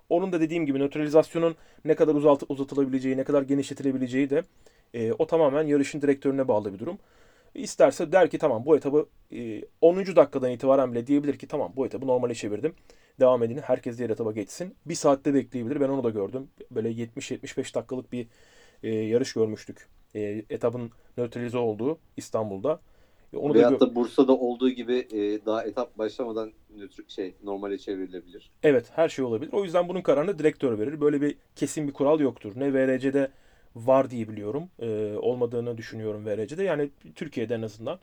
Onun 0.09 0.31
da 0.31 0.41
dediğim 0.41 0.65
gibi 0.65 0.79
nötralizasyonun 0.79 1.55
ne 1.85 1.95
kadar 1.95 2.15
uzalt 2.15 2.43
uzatılabileceği, 2.49 3.17
ne 3.17 3.23
kadar 3.23 3.41
genişletilebileceği 3.41 4.29
de 4.29 4.43
e, 4.93 5.13
o 5.13 5.27
tamamen 5.27 5.63
yarışın 5.63 6.01
direktörüne 6.01 6.47
bağlı 6.47 6.73
bir 6.73 6.79
durum. 6.79 6.97
İsterse 7.55 8.11
der 8.11 8.29
ki 8.29 8.37
tamam 8.37 8.65
bu 8.65 8.77
etabı 8.77 9.07
e, 9.31 9.61
10. 9.81 10.15
dakikadan 10.15 10.51
itibaren 10.51 10.91
bile 10.91 11.07
diyebilir 11.07 11.37
ki 11.37 11.47
tamam 11.47 11.73
bu 11.75 11.85
etabı 11.85 12.07
normale 12.07 12.33
çevirdim. 12.33 12.73
Devam 13.19 13.43
edin. 13.43 13.57
Herkes 13.57 13.97
diğer 13.97 14.09
etaba 14.09 14.31
geçsin. 14.31 14.75
Bir 14.85 14.95
saatte 14.95 15.33
bekleyebilir. 15.33 15.81
Ben 15.81 15.89
onu 15.89 16.03
da 16.03 16.09
gördüm. 16.09 16.47
Böyle 16.71 16.89
70-75 16.91 17.75
dakikalık 17.75 18.11
bir 18.11 18.27
e, 18.83 18.89
yarış 18.95 19.33
görmüştük. 19.33 19.87
E, 20.15 20.45
etabın 20.49 20.91
nötralize 21.17 21.57
olduğu 21.57 21.97
İstanbul'da. 22.17 22.79
E, 23.33 23.37
onu 23.37 23.53
da 23.53 23.57
Veyahut 23.57 23.81
gö- 23.81 23.89
da 23.89 23.95
Bursa'da 23.95 24.37
olduğu 24.37 24.69
gibi 24.69 25.07
e, 25.11 25.45
daha 25.45 25.63
etap 25.63 25.97
başlamadan 25.97 26.51
nötr- 26.77 27.09
şey 27.09 27.35
normale 27.43 27.77
çevrilebilir. 27.77 28.51
Evet 28.63 28.91
her 28.95 29.09
şey 29.09 29.25
olabilir. 29.25 29.53
O 29.53 29.63
yüzden 29.63 29.89
bunun 29.89 30.01
kararını 30.01 30.39
direktör 30.39 30.79
verir. 30.79 31.01
Böyle 31.01 31.21
bir 31.21 31.37
kesin 31.55 31.87
bir 31.87 31.93
kural 31.93 32.19
yoktur. 32.19 32.51
Ne 32.55 32.73
VRC'de 32.73 33.31
var 33.75 34.09
diye 34.09 34.27
biliyorum. 34.29 34.69
Ee, 34.79 35.13
olmadığını 35.17 35.77
düşünüyorum 35.77 36.25
VRC'de. 36.25 36.63
Yani 36.63 36.89
Türkiye'de 37.15 37.55
en 37.55 37.61
azından. 37.61 37.99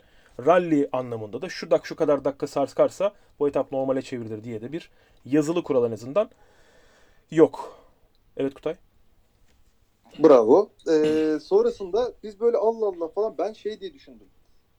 Rally 0.46 0.88
anlamında 0.92 1.42
da 1.42 1.48
şu 1.48 1.70
dak 1.70 1.86
şu 1.86 1.96
kadar 1.96 2.24
dakika 2.24 2.46
sarskarsa 2.46 3.12
bu 3.38 3.48
etap 3.48 3.72
normale 3.72 4.02
çevrilir 4.02 4.44
diye 4.44 4.60
de 4.62 4.72
bir 4.72 4.90
yazılı 5.24 5.62
kural 5.62 5.88
en 5.88 5.92
azından 5.92 6.30
yok. 7.30 7.78
Evet 8.36 8.54
Kutay. 8.54 8.74
Bravo. 10.18 10.70
Ee, 10.90 11.38
sonrasında 11.42 12.12
biz 12.22 12.40
böyle 12.40 12.56
Allah 12.56 12.86
Allah 12.86 13.08
falan 13.08 13.34
ben 13.38 13.52
şey 13.52 13.80
diye 13.80 13.94
düşündüm. 13.94 14.26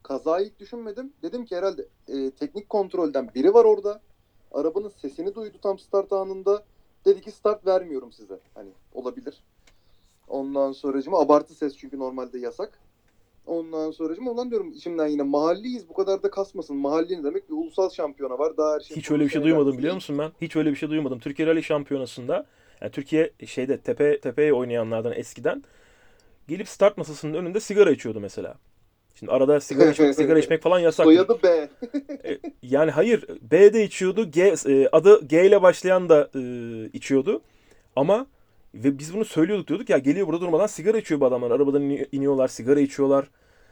Kazayı 0.03 0.51
düşünmedim. 0.59 1.13
Dedim 1.23 1.45
ki 1.45 1.55
herhalde 1.55 1.88
e, 2.07 2.31
teknik 2.31 2.69
kontrolden 2.69 3.29
biri 3.35 3.53
var 3.53 3.65
orada. 3.65 4.01
Arabanın 4.51 4.89
sesini 4.89 5.35
duydu 5.35 5.57
tam 5.61 5.79
start 5.79 6.13
anında. 6.13 6.63
Dedi 7.05 7.21
ki 7.21 7.31
start 7.31 7.65
vermiyorum 7.65 8.11
size. 8.11 8.39
Hani 8.53 8.69
olabilir. 8.93 9.43
Ondan 10.27 10.71
sonracıma 10.71 11.19
abartı 11.19 11.53
ses 11.53 11.77
çünkü 11.77 11.99
normalde 11.99 12.39
yasak. 12.39 12.79
Ondan 13.45 13.91
sonracıma 13.91 14.31
ondan 14.31 14.49
diyorum 14.49 14.71
içimden 14.71 15.07
yine 15.07 15.23
mahalliyiz 15.23 15.89
bu 15.89 15.93
kadar 15.93 16.23
da 16.23 16.29
kasmasın. 16.29 16.77
Mahalli 16.77 17.19
ne 17.19 17.23
demek? 17.23 17.49
Bir 17.49 17.53
ulusal 17.53 17.89
şampiyona 17.89 18.39
var. 18.39 18.57
Daha 18.57 18.73
her 18.73 18.79
şey 18.79 18.97
Hiç 18.97 19.11
öyle 19.11 19.23
bir 19.25 19.29
şey 19.29 19.43
duymadım 19.43 19.77
biliyor 19.77 19.95
musun 19.95 20.17
ben? 20.17 20.31
Hiç 20.41 20.55
öyle 20.55 20.71
bir 20.71 20.75
şey 20.75 20.89
duymadım. 20.89 21.19
Türkiye 21.19 21.47
Rally 21.47 21.63
Şampiyonası'nda 21.63 22.45
yani 22.82 22.91
Türkiye 22.91 23.32
şeyde 23.45 23.78
tepe 23.78 24.19
tepeye 24.19 24.53
oynayanlardan 24.53 25.13
eskiden 25.13 25.63
gelip 26.47 26.67
start 26.69 26.97
masasının 26.97 27.34
önünde 27.34 27.59
sigara 27.59 27.91
içiyordu 27.91 28.19
mesela. 28.19 28.55
Şimdi 29.15 29.32
arada 29.32 29.59
sigara 29.59 29.89
içmek, 29.91 30.15
sigara 30.15 30.39
içmek 30.39 30.61
falan 30.61 30.80
yasak. 30.80 31.03
Soyadı 31.03 31.38
B. 31.43 31.69
E, 32.30 32.39
Yani 32.63 32.91
hayır 32.91 33.25
B 33.41 33.73
de 33.73 33.84
içiyordu. 33.84 34.32
G, 34.32 34.53
e, 34.67 34.88
adı 34.91 35.25
G 35.28 35.45
ile 35.45 35.61
başlayan 35.61 36.09
da 36.09 36.30
e, 36.36 36.41
içiyordu. 36.93 37.41
Ama 37.95 38.28
ve 38.73 38.99
biz 38.99 39.13
bunu 39.13 39.25
söylüyorduk 39.25 39.67
diyorduk 39.67 39.89
ya 39.89 39.97
geliyor 39.97 40.28
burada 40.28 40.41
durmadan 40.41 40.67
sigara 40.67 40.97
içiyor 40.97 41.19
bu 41.21 41.25
adamlar. 41.25 41.51
Arabadan 41.51 41.82
ini- 41.82 42.07
iniyorlar, 42.11 42.47
sigara 42.47 42.80
içiyorlar. 42.80 43.25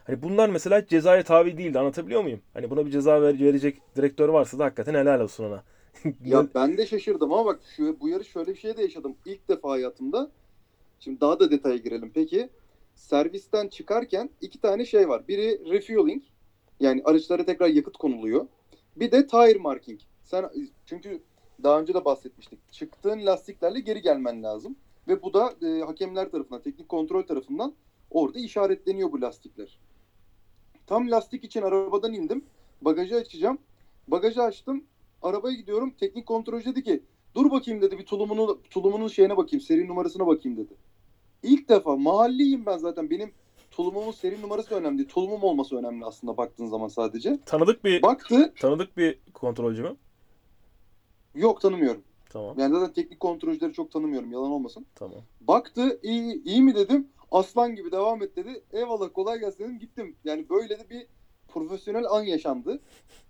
Hani 0.03 0.21
bunlar 0.23 0.49
mesela 0.49 0.85
cezaya 0.87 1.23
tabi 1.23 1.57
değildi. 1.57 1.79
Anlatabiliyor 1.79 2.21
muyum? 2.23 2.41
Hani 2.53 2.69
buna 2.69 2.85
bir 2.85 2.91
ceza 2.91 3.21
ver- 3.21 3.39
verecek 3.39 3.77
direktör 3.95 4.29
varsa 4.29 4.59
da 4.59 4.65
hakikaten 4.65 4.93
helal 4.93 5.19
olsun 5.19 5.43
ona. 5.43 5.63
Ya 6.25 6.47
ben 6.55 6.77
de 6.77 6.85
şaşırdım 6.85 7.33
ama 7.33 7.45
bak 7.45 7.59
şu, 7.75 7.99
bu 7.99 8.09
yarış 8.09 8.27
şöyle 8.27 8.53
bir 8.53 8.59
şey 8.59 8.77
de 8.77 8.81
yaşadım. 8.81 9.15
İlk 9.25 9.49
defa 9.49 9.69
hayatımda. 9.69 10.31
Şimdi 10.99 11.21
daha 11.21 11.39
da 11.39 11.51
detaya 11.51 11.77
girelim. 11.77 12.11
Peki 12.13 12.49
servisten 12.95 13.67
çıkarken 13.67 14.29
iki 14.41 14.61
tane 14.61 14.85
şey 14.85 15.09
var. 15.09 15.27
Biri 15.27 15.71
refueling. 15.71 16.23
Yani 16.79 17.01
araçlara 17.05 17.45
tekrar 17.45 17.67
yakıt 17.67 17.97
konuluyor. 17.97 18.47
Bir 18.95 19.11
de 19.11 19.27
tire 19.27 19.59
marking. 19.59 19.99
Sen 20.23 20.49
çünkü 20.85 21.21
daha 21.63 21.79
önce 21.79 21.93
de 21.93 22.05
bahsetmiştik. 22.05 22.71
Çıktığın 22.71 23.25
lastiklerle 23.25 23.79
geri 23.79 24.01
gelmen 24.01 24.43
lazım. 24.43 24.75
Ve 25.07 25.21
bu 25.21 25.33
da 25.33 25.53
e, 25.61 25.81
hakemler 25.81 26.31
tarafından, 26.31 26.61
teknik 26.61 26.89
kontrol 26.89 27.23
tarafından 27.23 27.73
orada 28.11 28.39
işaretleniyor 28.39 29.11
bu 29.11 29.21
lastikler. 29.21 29.79
Tam 30.87 31.11
lastik 31.11 31.43
için 31.43 31.61
arabadan 31.61 32.13
indim. 32.13 32.45
Bagajı 32.81 33.15
açacağım. 33.15 33.57
Bagajı 34.07 34.43
açtım 34.43 34.83
arabaya 35.25 35.55
gidiyorum. 35.55 35.93
Teknik 35.99 36.25
kontrolcü 36.25 36.71
dedi 36.71 36.83
ki 36.83 37.03
dur 37.35 37.51
bakayım 37.51 37.81
dedi 37.81 37.97
bir 37.97 38.05
tulumunu 38.05 38.61
tulumunun 38.69 39.07
şeyine 39.07 39.37
bakayım 39.37 39.61
seri 39.61 39.87
numarasına 39.87 40.27
bakayım 40.27 40.57
dedi. 40.57 40.73
İlk 41.43 41.69
defa 41.69 41.95
mahalliyim 41.95 42.65
ben 42.65 42.77
zaten 42.77 43.09
benim 43.09 43.31
tulumumun 43.71 44.11
seri 44.11 44.41
numarası 44.41 44.75
önemli 44.75 44.97
değil. 44.97 45.09
Tulumum 45.09 45.43
olması 45.43 45.75
önemli 45.77 46.05
aslında 46.05 46.37
baktığın 46.37 46.67
zaman 46.67 46.87
sadece. 46.87 47.39
Tanıdık 47.45 47.83
bir 47.83 48.01
Baktı 48.01 48.53
tanıdık 48.59 48.97
bir 48.97 49.19
kontrolcü 49.33 49.83
mü? 49.83 49.95
yok 51.35 51.61
tanımıyorum. 51.61 52.01
Tamam. 52.29 52.59
Yani 52.59 52.79
zaten 52.79 52.93
teknik 52.93 53.19
kontrolcüleri 53.19 53.73
çok 53.73 53.91
tanımıyorum 53.91 54.31
yalan 54.31 54.51
olmasın. 54.51 54.85
Tamam. 54.95 55.17
Baktı 55.41 55.99
iyi, 56.03 56.43
iyi 56.43 56.61
mi 56.61 56.75
dedim. 56.75 57.07
Aslan 57.31 57.75
gibi 57.75 57.91
devam 57.91 58.23
et 58.23 58.35
dedi. 58.35 58.63
Eyvallah 58.73 59.09
kolay 59.13 59.39
gelsin 59.39 59.63
dedim 59.63 59.79
gittim. 59.79 60.15
Yani 60.25 60.49
böyle 60.49 60.79
de 60.79 60.89
bir 60.89 61.07
profesyonel 61.59 62.05
an 62.09 62.23
yaşandı. 62.23 62.79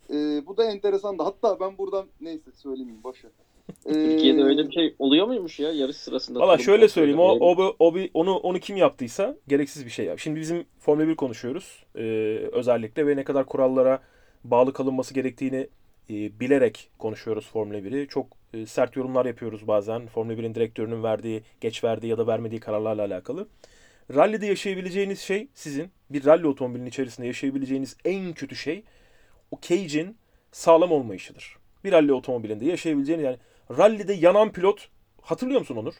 Ee, 0.10 0.14
bu 0.48 0.58
da 0.58 0.64
enteresandı. 0.72 1.24
Hatta 1.24 1.60
ben 1.60 1.78
buradan 1.78 2.06
neyse 2.22 2.52
söylemeyeyim 2.52 3.04
boş 3.04 3.24
ver. 3.26 3.32
Ee, 3.86 3.94
Türkiye'de 3.94 4.44
öyle 4.44 4.68
bir 4.68 4.72
şey 4.74 4.96
oluyor 5.00 5.28
muymuş 5.28 5.60
ya 5.60 5.72
yarış 5.72 5.98
sırasında? 5.98 6.40
Valla 6.40 6.58
şöyle 6.58 6.88
söyleyeyim. 6.88 7.20
O, 7.20 7.38
o, 7.40 7.76
o 7.80 7.96
bir- 7.96 8.10
onu 8.14 8.36
onu 8.36 8.60
kim 8.60 8.78
yaptıysa 8.78 9.36
gereksiz 9.48 9.86
bir 9.86 9.90
şey 9.90 10.06
ya. 10.06 10.18
Şimdi 10.18 10.40
bizim 10.40 10.66
Formula 10.80 11.08
1 11.08 11.16
konuşuyoruz. 11.16 11.84
Ee, 11.96 12.02
özellikle 12.52 13.08
ve 13.08 13.16
ne 13.16 13.24
kadar 13.24 13.46
kurallara 13.46 14.00
bağlı 14.44 14.74
kalınması 14.74 15.14
gerektiğini 15.14 15.68
e, 16.10 16.40
bilerek 16.40 16.90
konuşuyoruz 17.00 17.48
Formula 17.50 17.78
1'i. 17.78 18.08
Çok 18.08 18.28
e, 18.54 18.66
sert 18.66 18.96
yorumlar 18.96 19.26
yapıyoruz 19.26 19.68
bazen. 19.68 20.08
Formula 20.08 20.34
1'in 20.34 20.56
direktörünün 20.56 21.04
verdiği, 21.04 21.44
geç 21.62 21.84
verdiği 21.84 22.08
ya 22.08 22.18
da 22.18 22.28
vermediği 22.28 22.60
kararlarla 22.60 23.02
alakalı. 23.04 23.48
Rally'de 24.14 24.46
yaşayabileceğiniz 24.46 25.20
şey 25.20 25.48
sizin 25.54 25.92
bir 26.10 26.26
rally 26.26 26.48
otomobilinin 26.48 26.90
içerisinde 26.90 27.28
yaşayabileceğiniz 27.28 27.98
en 28.06 28.34
kötü 28.34 28.56
şey 28.56 28.84
o 29.52 29.60
cage'in 29.62 30.18
sağlam 30.52 30.92
olmayışıdır. 30.92 31.58
Bir 31.84 31.92
rally 31.92 32.14
otomobilinde 32.14 32.66
yaşayabileceğiniz 32.66 33.26
yani 33.26 33.38
rally'de 33.78 34.14
yanan 34.14 34.52
pilot 34.52 34.90
hatırlıyor 35.22 35.60
musun 35.60 35.76
Onur? 35.76 35.94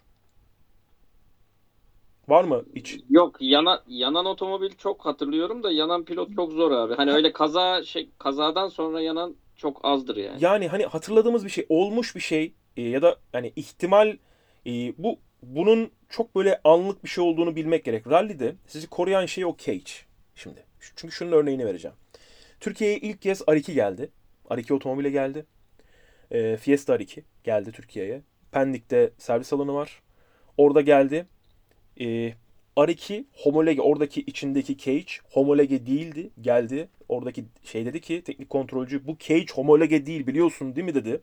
Var 2.28 2.44
mı 2.44 2.64
hiç? 2.76 3.00
Yok 3.10 3.38
yana, 3.40 3.84
yanan 3.88 4.26
otomobil 4.26 4.72
çok 4.78 5.06
hatırlıyorum 5.06 5.64
da 5.64 5.72
yanan 5.72 6.06
pilot 6.06 6.36
çok 6.36 6.54
zor 6.54 6.72
abi. 6.72 6.96
Hani 6.96 7.12
öyle 7.12 7.34
kaza 7.34 7.84
şey 7.84 8.10
kazadan 8.18 8.68
sonra 8.68 9.02
yanan 9.02 9.36
çok 9.56 9.80
azdır 9.84 10.16
yani. 10.16 10.38
Yani 10.44 10.68
hani 10.68 10.86
hatırladığımız 10.86 11.46
bir 11.46 11.50
şey, 11.50 11.66
olmuş 11.70 12.16
bir 12.16 12.22
şey 12.22 12.54
e, 12.78 12.82
ya 12.82 13.02
da 13.02 13.18
hani 13.32 13.54
ihtimal 13.56 14.18
e, 14.66 14.72
bu 14.98 15.20
bunun 15.44 15.92
çok 16.10 16.36
böyle 16.36 16.62
anlık 16.64 17.04
bir 17.04 17.10
şey 17.10 17.24
olduğunu 17.24 17.56
bilmek 17.56 17.86
gerek. 17.86 18.08
Rally'de 18.08 18.56
sizi 18.68 18.88
koruyan 18.88 19.26
şey 19.26 19.46
o 19.46 19.58
cage. 19.58 19.92
Şimdi 20.36 20.64
çünkü 20.96 21.16
şunun 21.16 21.32
örneğini 21.32 21.66
vereceğim. 21.66 21.98
Türkiye'ye 22.60 22.98
ilk 22.98 23.22
kez 23.22 23.42
R2 23.42 23.74
geldi. 23.74 24.10
R2 24.50 24.74
otomobile 24.74 25.10
geldi. 25.10 25.46
E, 26.32 26.58
Fiesta 26.58 26.96
R2 26.96 27.22
geldi 27.44 27.72
Türkiye'ye. 27.72 28.22
Pendik'te 28.52 29.12
servis 29.18 29.54
alanı 29.54 29.74
var. 29.74 30.02
Orada 30.58 30.82
geldi. 30.82 31.26
E, 32.00 32.34
R2 32.78 33.26
homologe 33.34 33.82
oradaki 33.82 34.22
içindeki 34.22 34.78
cage 34.78 35.12
homologe 35.32 35.86
değildi. 35.86 36.30
Geldi. 36.42 36.90
Oradaki 37.10 37.46
şey 37.64 37.86
dedi 37.86 38.02
ki 38.02 38.22
teknik 38.24 38.50
kontrolcü 38.50 39.08
bu 39.08 39.18
cage 39.20 39.46
homologe 39.54 40.06
değil 40.06 40.28
biliyorsun 40.28 40.76
değil 40.76 40.86
mi 40.86 40.96
dedi. 40.96 41.22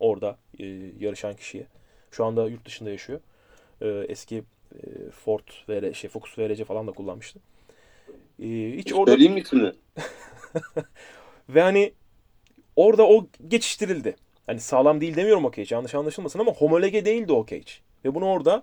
Orada 0.00 0.38
e, 0.58 0.66
yarışan 1.00 1.36
kişiye. 1.36 1.66
Şu 2.10 2.24
anda 2.24 2.48
yurt 2.48 2.64
dışında 2.64 2.90
yaşıyor. 2.90 3.20
E, 3.82 3.88
eski 3.88 4.44
e, 4.74 5.10
Ford 5.10 5.48
VR, 5.68 5.92
şey 5.92 6.10
Focus 6.10 6.38
VRC 6.38 6.64
falan 6.64 6.86
da 6.86 6.92
kullanmıştı. 6.92 7.40
E, 8.42 8.46
hiç 8.76 8.92
orada 8.92 9.10
Söyleyeyim 9.10 9.32
mi 9.34 9.40
ismini? 9.40 9.72
ve 11.48 11.62
hani 11.62 11.92
orada 12.76 13.08
o 13.08 13.26
geçiştirildi. 13.48 14.16
Hani 14.46 14.60
sağlam 14.60 15.00
değil 15.00 15.16
demiyorum 15.16 15.44
o 15.44 15.52
cage. 15.52 15.74
Yanlış 15.74 15.94
anlaşılmasın 15.94 16.38
ama 16.38 16.52
homologe 16.52 17.04
değildi 17.04 17.32
o 17.32 17.46
cage. 17.46 17.72
Ve 18.04 18.14
bunu 18.14 18.26
orada 18.26 18.62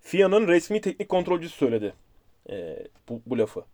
FIA'nın 0.00 0.48
resmi 0.48 0.80
teknik 0.80 1.08
kontrolcüsü 1.08 1.56
söyledi. 1.56 1.94
Ee, 2.50 2.86
bu, 3.08 3.22
bu 3.26 3.38
lafı. 3.38 3.64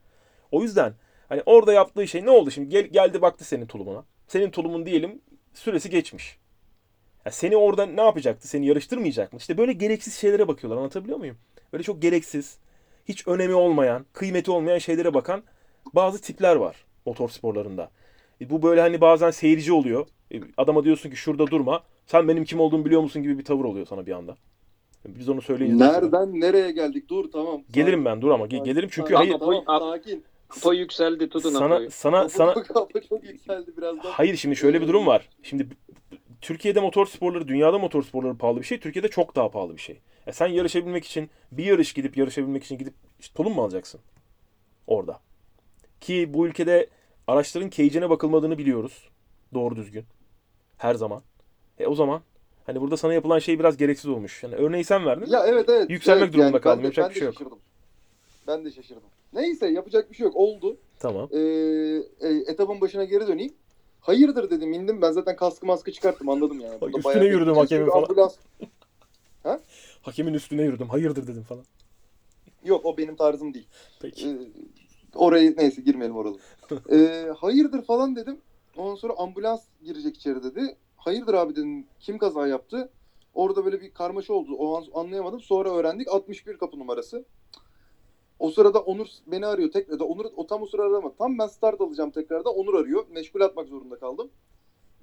O 0.52 0.62
yüzden 0.62 0.94
hani 1.28 1.42
orada 1.46 1.72
yaptığı 1.72 2.08
şey 2.08 2.24
ne 2.24 2.30
oldu 2.30 2.50
şimdi? 2.50 2.68
Gel, 2.68 2.84
geldi 2.84 3.22
baktı 3.22 3.44
senin 3.44 3.66
tulumuna. 3.66 4.04
Senin 4.28 4.50
tulumun 4.50 4.86
diyelim 4.86 5.20
süresi 5.54 5.90
geçmiş. 5.90 6.38
Ya 7.26 7.32
seni 7.32 7.56
orada 7.56 7.86
ne 7.86 8.00
yapacaktı? 8.00 8.48
Seni 8.48 8.66
yarıştırmayacak 8.66 9.32
mı? 9.32 9.38
İşte 9.38 9.58
böyle 9.58 9.72
gereksiz 9.72 10.14
şeylere 10.14 10.48
bakıyorlar. 10.48 10.78
Anlatabiliyor 10.78 11.18
muyum? 11.18 11.36
Böyle 11.72 11.82
çok 11.82 12.02
gereksiz, 12.02 12.58
hiç 13.04 13.28
önemi 13.28 13.54
olmayan, 13.54 14.06
kıymeti 14.12 14.50
olmayan 14.50 14.78
şeylere 14.78 15.14
bakan 15.14 15.42
bazı 15.94 16.20
tipler 16.20 16.56
var 16.56 16.76
motorsporlarında. 17.06 17.90
E 18.40 18.50
bu 18.50 18.62
böyle 18.62 18.80
hani 18.80 19.00
bazen 19.00 19.30
seyirci 19.30 19.72
oluyor. 19.72 20.06
E 20.34 20.40
adama 20.56 20.84
diyorsun 20.84 21.10
ki 21.10 21.16
şurada 21.16 21.46
durma. 21.46 21.82
Sen 22.06 22.28
benim 22.28 22.44
kim 22.44 22.60
olduğumu 22.60 22.84
biliyor 22.84 23.00
musun 23.00 23.22
gibi 23.22 23.38
bir 23.38 23.44
tavır 23.44 23.64
oluyor 23.64 23.86
sana 23.86 24.06
bir 24.06 24.12
anda. 24.12 24.36
Biz 25.06 25.28
onu 25.28 25.42
söyleyince 25.42 25.84
Nereden 25.84 26.40
nereye 26.40 26.70
geldik? 26.70 27.08
Dur 27.08 27.30
tamam. 27.32 27.62
Gelirim 27.72 28.04
ben 28.04 28.22
dur 28.22 28.30
ama 28.30 28.46
ge- 28.46 28.64
gelirim 28.64 28.88
çünkü 28.92 29.12
Tamam, 29.14 29.28
hayır 29.28 29.40
Hayır. 29.40 29.62
Tamam, 29.66 29.92
sakin. 29.92 30.24
Apo 30.50 30.72
yükseldi 30.72 31.28
tutun 31.28 31.50
sana 31.50 31.74
Apo'yu. 31.74 31.90
sana 31.90 32.28
sana 32.28 32.54
Kafa 32.54 33.00
çok 33.08 33.24
yükseldi 33.24 33.76
birazdan. 33.76 34.10
hayır 34.10 34.36
şimdi 34.36 34.56
şöyle 34.56 34.80
bir 34.80 34.88
durum 34.88 35.06
var. 35.06 35.28
Şimdi 35.42 35.68
Türkiye'de 36.40 36.80
motor 36.80 37.06
sporları, 37.06 37.48
dünyada 37.48 37.78
motor 37.78 38.02
sporları 38.02 38.36
pahalı 38.36 38.60
bir 38.60 38.64
şey. 38.64 38.80
Türkiye'de 38.80 39.08
çok 39.08 39.36
daha 39.36 39.50
pahalı 39.50 39.76
bir 39.76 39.80
şey. 39.80 40.00
E 40.26 40.32
sen 40.32 40.46
yarışabilmek 40.46 41.04
için 41.04 41.30
bir 41.52 41.64
yarış 41.64 41.92
gidip 41.92 42.16
yarışabilmek 42.16 42.64
için 42.64 42.78
gidip 42.78 42.94
işte 43.20 43.34
tulum 43.34 43.54
mu 43.54 43.62
alacaksın? 43.62 44.00
Orada. 44.86 45.20
Ki 46.00 46.34
bu 46.34 46.46
ülkede 46.46 46.86
araçların 47.26 47.70
cage'ine 47.70 48.10
bakılmadığını 48.10 48.58
biliyoruz. 48.58 49.08
Doğru 49.54 49.76
düzgün. 49.76 50.04
Her 50.78 50.94
zaman. 50.94 51.22
E 51.78 51.86
o 51.86 51.94
zaman 51.94 52.22
hani 52.66 52.80
burada 52.80 52.96
sana 52.96 53.14
yapılan 53.14 53.38
şey 53.38 53.58
biraz 53.58 53.76
gereksiz 53.76 54.10
olmuş. 54.10 54.42
Yani 54.42 54.54
örneği 54.54 54.84
sen 54.84 55.06
verdin. 55.06 55.26
Ya 55.30 55.46
evet 55.46 55.68
evet. 55.68 55.90
Yükselmek 55.90 56.24
evet, 56.24 56.34
durumunda 56.34 56.54
ben 56.54 56.60
kaldım, 56.60 56.82
de- 56.82 56.86
yapacak 56.86 57.10
bir 57.10 57.14
şey 57.14 57.24
yok. 57.24 57.34
şaşırdım. 57.34 57.58
Ben 58.46 58.64
de 58.64 58.70
şaşırdım. 58.70 59.02
Neyse 59.32 59.66
yapacak 59.66 60.10
bir 60.10 60.16
şey 60.16 60.24
yok. 60.24 60.36
Oldu. 60.36 60.76
Tamam. 60.98 61.28
Ee, 61.32 61.38
e, 62.20 62.28
etapın 62.46 62.80
başına 62.80 63.04
geri 63.04 63.26
döneyim. 63.26 63.54
Hayırdır 64.06 64.50
dedim 64.50 64.72
indim. 64.72 65.02
Ben 65.02 65.12
zaten 65.12 65.36
kaskı 65.36 65.66
maskı 65.66 65.92
çıkarttım 65.92 66.28
anladım 66.28 66.60
yani. 66.60 66.80
Burada 66.80 66.98
Üstüne 66.98 67.14
bayağı 67.14 67.26
yürüdüm 67.26 67.56
hakemin 67.56 67.90
falan. 67.90 68.02
Ambulans... 68.02 68.36
Hakemin 70.02 70.34
üstüne 70.34 70.62
yürüdüm. 70.62 70.88
Hayırdır 70.88 71.26
dedim 71.26 71.42
falan. 71.42 71.64
Yok 72.64 72.84
o 72.84 72.96
benim 72.96 73.16
tarzım 73.16 73.54
değil. 73.54 73.66
Peki. 74.00 74.28
Ee, 74.28 74.38
orayı 75.14 75.54
neyse 75.56 75.82
girmeyelim 75.82 76.16
oralı. 76.16 76.38
Ee, 76.90 77.32
hayırdır 77.38 77.82
falan 77.82 78.16
dedim. 78.16 78.40
Ondan 78.76 78.94
sonra 78.94 79.14
ambulans 79.18 79.62
girecek 79.84 80.16
içeri 80.16 80.42
dedi. 80.42 80.76
Hayırdır 80.96 81.34
abi 81.34 81.56
dedim. 81.56 81.86
Kim 82.00 82.18
kaza 82.18 82.46
yaptı? 82.46 82.90
Orada 83.34 83.64
böyle 83.64 83.80
bir 83.80 83.90
karmaşa 83.90 84.32
oldu. 84.32 84.54
O 84.58 84.76
an 84.76 84.84
anlayamadım. 84.94 85.40
Sonra 85.40 85.74
öğrendik. 85.74 86.08
61 86.08 86.56
kapı 86.56 86.78
numarası. 86.78 87.24
O 88.38 88.50
sırada 88.50 88.80
Onur 88.80 89.06
beni 89.26 89.46
arıyor 89.46 89.70
tekrar. 89.70 90.00
Onur 90.00 90.24
o 90.36 90.46
tam 90.46 90.62
o 90.62 90.66
sıra 90.66 90.82
aramadı. 90.82 91.14
Tam 91.18 91.38
ben 91.38 91.46
start 91.46 91.80
alacağım 91.80 92.10
tekrarda. 92.10 92.50
Onur 92.50 92.74
arıyor. 92.74 93.06
Meşgul 93.10 93.40
atmak 93.40 93.68
zorunda 93.68 93.98
kaldım. 93.98 94.30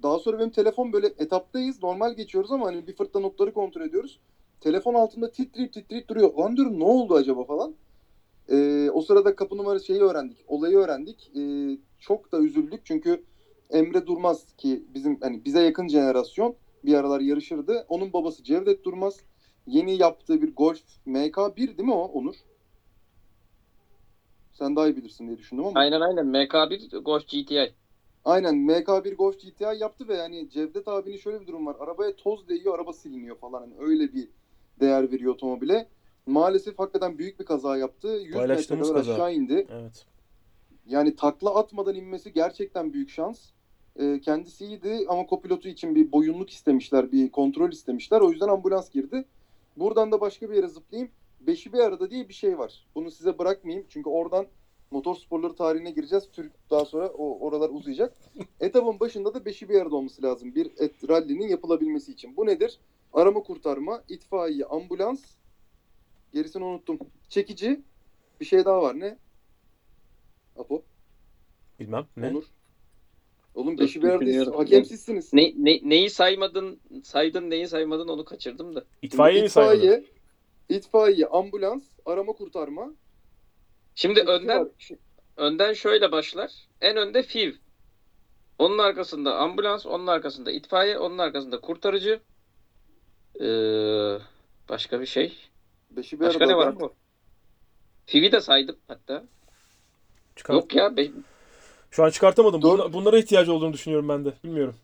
Daha 0.02 0.18
sonra 0.18 0.38
benim 0.38 0.50
telefon 0.50 0.92
böyle 0.92 1.06
etaptayız. 1.06 1.82
Normal 1.82 2.14
geçiyoruz 2.14 2.52
ama 2.52 2.66
hani 2.66 2.86
bir 2.86 2.96
fırtına 2.96 3.22
notları 3.22 3.54
kontrol 3.54 3.82
ediyoruz. 3.82 4.20
Telefon 4.60 4.94
altında 4.94 5.30
titreyip 5.30 5.72
titreyip 5.72 6.08
duruyor. 6.08 6.34
Lan 6.34 6.56
diyorum 6.56 6.80
ne 6.80 6.84
oldu 6.84 7.14
acaba 7.14 7.44
falan. 7.44 7.74
Ee, 8.50 8.90
o 8.90 9.02
sırada 9.02 9.36
kapı 9.36 9.56
numarası 9.56 9.86
şeyi 9.86 10.00
öğrendik. 10.00 10.38
Olayı 10.48 10.76
öğrendik. 10.76 11.30
Ee, 11.36 11.78
çok 11.98 12.32
da 12.32 12.40
üzüldük 12.40 12.80
çünkü 12.84 13.22
Emre 13.70 14.06
Durmaz 14.06 14.52
ki 14.56 14.84
bizim 14.94 15.20
hani 15.20 15.44
bize 15.44 15.62
yakın 15.62 15.88
jenerasyon 15.88 16.54
bir 16.84 16.94
aralar 16.94 17.20
yarışırdı. 17.20 17.86
Onun 17.88 18.12
babası 18.12 18.44
Cevdet 18.44 18.84
Durmaz. 18.84 19.20
Yeni 19.66 19.96
yaptığı 19.96 20.42
bir 20.42 20.54
Golf 20.54 20.82
MK1 21.06 21.56
değil 21.56 21.88
mi 21.88 21.94
o 21.94 22.04
Onur? 22.04 22.34
Sen 24.54 24.76
daha 24.76 24.88
iyi 24.88 24.96
bilirsin 24.96 25.26
diye 25.26 25.38
düşündüm 25.38 25.64
ama. 25.64 25.80
Aynen 25.80 26.00
aynen. 26.00 26.26
MK1 26.26 26.98
Golf 26.98 27.28
GTI. 27.28 27.74
Aynen 28.24 28.54
MK1 28.54 29.14
Golf 29.14 29.40
GTI 29.40 29.78
yaptı 29.78 30.08
ve 30.08 30.14
yani 30.14 30.50
Cevdet 30.50 30.88
abinin 30.88 31.16
şöyle 31.16 31.40
bir 31.40 31.46
durum 31.46 31.66
var. 31.66 31.76
Arabaya 31.80 32.16
toz 32.16 32.48
değiyor, 32.48 32.74
araba 32.74 32.92
siliniyor 32.92 33.36
falan. 33.36 33.60
Hani 33.60 33.74
öyle 33.78 34.12
bir 34.12 34.28
değer 34.80 35.12
veriyor 35.12 35.34
otomobile. 35.34 35.88
Maalesef 36.26 36.78
hakikaten 36.78 37.18
büyük 37.18 37.40
bir 37.40 37.44
kaza 37.44 37.76
yaptı. 37.76 38.08
100 38.08 38.34
metre 38.34 38.66
kadar 38.66 38.94
kaza. 38.94 39.12
aşağı 39.12 39.34
indi. 39.34 39.66
Evet. 39.70 40.06
Yani 40.86 41.16
takla 41.16 41.54
atmadan 41.54 41.94
inmesi 41.94 42.32
gerçekten 42.32 42.92
büyük 42.92 43.10
şans. 43.10 43.50
Ee, 44.00 44.20
kendisi 44.20 44.64
iyiydi 44.66 45.06
ama 45.08 45.26
kopilotu 45.26 45.68
için 45.68 45.94
bir 45.94 46.12
boyunluk 46.12 46.50
istemişler, 46.50 47.12
bir 47.12 47.30
kontrol 47.30 47.72
istemişler. 47.72 48.20
O 48.20 48.30
yüzden 48.30 48.48
ambulans 48.48 48.90
girdi. 48.90 49.24
Buradan 49.76 50.12
da 50.12 50.20
başka 50.20 50.50
bir 50.50 50.56
yere 50.56 50.68
zıplayayım. 50.68 51.10
Beşi 51.46 51.72
bir 51.72 51.78
arada 51.78 52.10
diye 52.10 52.28
bir 52.28 52.34
şey 52.34 52.58
var. 52.58 52.86
Bunu 52.94 53.10
size 53.10 53.38
bırakmayayım. 53.38 53.86
Çünkü 53.88 54.10
oradan 54.10 54.46
motor 54.90 55.14
sporları 55.14 55.54
tarihine 55.54 55.90
gireceğiz. 55.90 56.28
Türk 56.32 56.52
daha 56.70 56.84
sonra 56.84 57.08
o 57.08 57.46
oralar 57.46 57.70
uzayacak. 57.70 58.16
Etapın 58.60 59.00
başında 59.00 59.34
da 59.34 59.44
beşi 59.44 59.68
bir 59.68 59.80
arada 59.80 59.96
olması 59.96 60.22
lazım. 60.22 60.54
Bir 60.54 60.66
et 60.78 61.08
rallinin 61.08 61.48
yapılabilmesi 61.48 62.12
için. 62.12 62.36
Bu 62.36 62.46
nedir? 62.46 62.78
Arama 63.12 63.42
kurtarma, 63.42 64.02
itfaiye, 64.08 64.64
ambulans. 64.64 65.24
Gerisini 66.32 66.64
unuttum. 66.64 66.98
Çekici. 67.28 67.80
Bir 68.40 68.44
şey 68.44 68.64
daha 68.64 68.82
var. 68.82 69.00
Ne? 69.00 69.18
Apo. 70.56 70.82
Bilmem 71.80 72.06
ne. 72.16 72.28
Onur. 72.28 72.44
Oğlum 73.54 73.78
beşi 73.78 74.02
bir 74.02 74.08
aradayız. 74.08 74.28
düşünüyorum. 74.28 74.54
Hakem 74.56 74.84
sizsiniz. 74.84 75.32
Ne, 75.32 75.54
ne, 75.56 75.80
neyi 75.82 76.10
saymadın, 76.10 76.80
saydın 77.02 77.50
neyi 77.50 77.68
saymadın 77.68 78.08
onu 78.08 78.24
kaçırdım 78.24 78.74
da. 78.74 78.84
İtfaiye 79.02 79.42
mi 79.42 79.48
saymadın? 79.48 79.76
İtfaiye, 79.76 80.04
itfaiye, 80.68 81.26
ambulans, 81.26 81.82
arama 82.06 82.32
kurtarma. 82.32 82.92
Şimdi 83.94 84.14
Çekici 84.14 84.32
önden 84.32 84.60
var. 84.60 84.68
önden 85.36 85.72
şöyle 85.72 86.12
başlar. 86.12 86.52
En 86.80 86.96
önde 86.96 87.22
FIV. 87.22 87.52
Onun 88.58 88.78
arkasında 88.78 89.36
ambulans, 89.36 89.86
onun 89.86 90.06
arkasında 90.06 90.50
itfaiye, 90.50 90.98
onun 90.98 91.18
arkasında 91.18 91.60
kurtarıcı. 91.60 92.20
Ee, 93.40 93.44
başka 94.68 95.00
bir 95.00 95.06
şey. 95.06 95.38
Beşi 95.90 96.20
bir 96.20 96.26
Başka 96.26 96.44
arada. 96.44 96.52
ne 96.52 96.56
var 96.56 96.80
bu? 96.80 96.94
FIV'i 98.06 98.32
de 98.32 98.40
saydım 98.40 98.76
hatta. 98.88 99.24
Çıkar- 100.36 100.54
Yok 100.54 100.74
ya. 100.74 100.96
Be- 100.96 101.10
Şu 101.90 102.04
an 102.04 102.10
çıkartamadım. 102.10 102.62
Bunla- 102.62 102.92
bunlara 102.92 103.18
ihtiyacı 103.18 103.52
olduğunu 103.52 103.72
düşünüyorum 103.72 104.08
ben 104.08 104.24
de. 104.24 104.32
Bilmiyorum. 104.44 104.74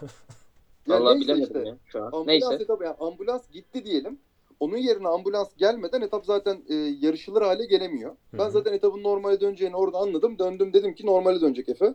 Vallahi 0.88 1.14
neyse 1.18 1.20
bilemedim 1.34 1.56
işte. 1.56 1.68
ya 1.68 1.76
şu 1.86 1.98
an. 2.02 2.06
Ambulans 2.06 2.26
Neyse. 2.26 2.54
etabı 2.54 2.84
yani 2.84 2.96
ambulans 3.00 3.50
gitti 3.50 3.84
diyelim. 3.84 4.18
Onun 4.62 4.76
yerine 4.76 5.08
ambulans 5.08 5.56
gelmeden 5.56 6.00
etap 6.00 6.26
zaten 6.26 6.62
e, 6.68 6.74
yarışılır 6.74 7.42
hale 7.42 7.66
gelemiyor. 7.66 8.16
Ben 8.32 8.38
Hı 8.38 8.46
hı. 8.46 8.50
zaten 8.50 8.72
etapın 8.72 9.02
normale 9.02 9.40
döneceğini 9.40 9.76
orada 9.76 9.98
anladım. 9.98 10.38
Döndüm 10.38 10.72
dedim 10.72 10.94
ki 10.94 11.06
normale 11.06 11.40
dönecek 11.40 11.68
Efe. 11.68 11.94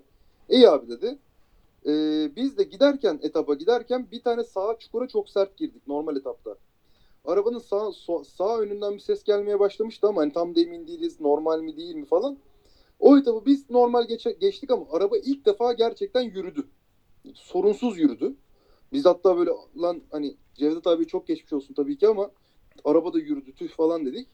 İyi 0.49 0.69
abi 0.69 0.89
dedi. 0.89 1.17
E, 1.85 1.91
biz 2.35 2.57
de 2.57 2.63
giderken 2.63 3.19
etapa 3.23 3.53
giderken 3.53 4.07
bir 4.11 4.21
tane 4.21 4.43
sağ 4.43 4.77
çukura 4.79 5.07
çok 5.07 5.29
sert 5.29 5.57
girdik 5.57 5.87
normal 5.87 6.15
etapta. 6.15 6.55
Arabanın 7.25 7.59
sağ, 7.59 7.75
so- 7.75 8.25
sağ 8.25 8.59
önünden 8.59 8.93
bir 8.93 8.99
ses 8.99 9.23
gelmeye 9.23 9.59
başlamıştı 9.59 10.07
ama 10.07 10.21
hani 10.21 10.33
tam 10.33 10.55
da 10.55 10.61
emin 10.61 10.87
değiliz 10.87 11.21
normal 11.21 11.61
mi 11.61 11.77
değil 11.77 11.95
mi 11.95 12.05
falan. 12.05 12.37
O 12.99 13.17
etabı 13.17 13.45
biz 13.45 13.69
normal 13.69 14.07
geçe- 14.07 14.37
geçtik 14.39 14.71
ama 14.71 14.85
araba 14.91 15.17
ilk 15.17 15.45
defa 15.45 15.73
gerçekten 15.73 16.21
yürüdü. 16.21 16.67
Sorunsuz 17.33 17.99
yürüdü. 17.99 18.35
Biz 18.93 19.05
hatta 19.05 19.37
böyle 19.37 19.51
lan 19.81 20.01
hani 20.11 20.35
Cevdet 20.53 20.87
abi 20.87 21.07
çok 21.07 21.27
geçmiş 21.27 21.53
olsun 21.53 21.73
tabii 21.73 21.97
ki 21.97 22.07
ama 22.07 22.31
araba 22.85 23.13
da 23.13 23.19
yürüdü 23.19 23.53
tüh 23.53 23.69
falan 23.69 24.05
dedik. 24.05 24.27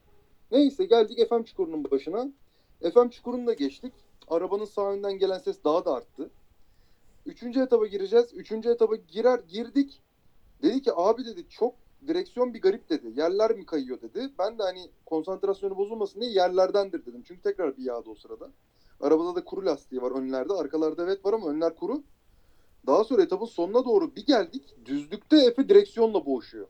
Neyse 0.52 0.86
geldik 0.86 1.30
FM 1.30 1.44
çukurunun 1.44 1.91
başına. 1.91 2.32
FM 2.94 3.10
çukurunu 3.10 3.48
da 3.48 3.54
geçtik. 3.54 3.94
Arabanın 4.28 4.66
sağ 4.66 4.91
önden 4.91 5.18
gelen 5.18 5.39
ses 5.39 5.64
daha 5.64 5.86
da 5.86 5.94
arttı. 5.94 6.30
Üçüncü 7.26 7.62
etaba 7.62 7.88
gireceğiz. 7.88 8.34
Üçüncü 8.34 8.70
etaba 8.70 8.96
girer 8.96 9.39
girdik. 9.39 10.02
Dedi 10.62 10.82
ki 10.82 10.91
abi 10.96 11.26
dedi 11.26 11.46
çok 11.50 11.76
direksiyon 12.08 12.54
bir 12.54 12.62
garip 12.62 12.89
dedi. 12.89 13.20
Yerler 13.20 13.52
mi 13.52 13.66
kayıyor 13.66 14.02
dedi. 14.02 14.30
Ben 14.39 14.60
de 14.60 14.64
hani 14.64 14.89
konsantrasyonu 15.06 15.78
bozulmasın 15.78 16.22
diye 16.22 16.32
yerlerdendir 16.32 17.06
dedim. 17.06 17.24
Çünkü 17.28 17.41
tekrar 17.41 17.78
bir 17.78 17.84
yağdı 17.84 18.10
o 18.10 18.16
sırada. 18.16 18.52
Arabada 19.02 19.36
da 19.36 19.46
kuru 19.46 19.66
lastiği 19.66 20.02
var 20.02 20.12
önlerde. 20.12 20.54
Arkalarda 20.54 21.04
evet 21.04 21.26
var 21.26 21.34
ama 21.34 21.50
önler 21.50 21.76
kuru. 21.76 22.04
Daha 22.88 23.04
sonra 23.04 23.24
etapın 23.24 23.46
sonuna 23.46 23.86
doğru 23.86 24.16
bir 24.16 24.26
geldik. 24.26 24.76
Düzlükte 24.86 25.38
Efe 25.38 25.70
direksiyonla 25.70 26.26
boğuşuyor. 26.26 26.68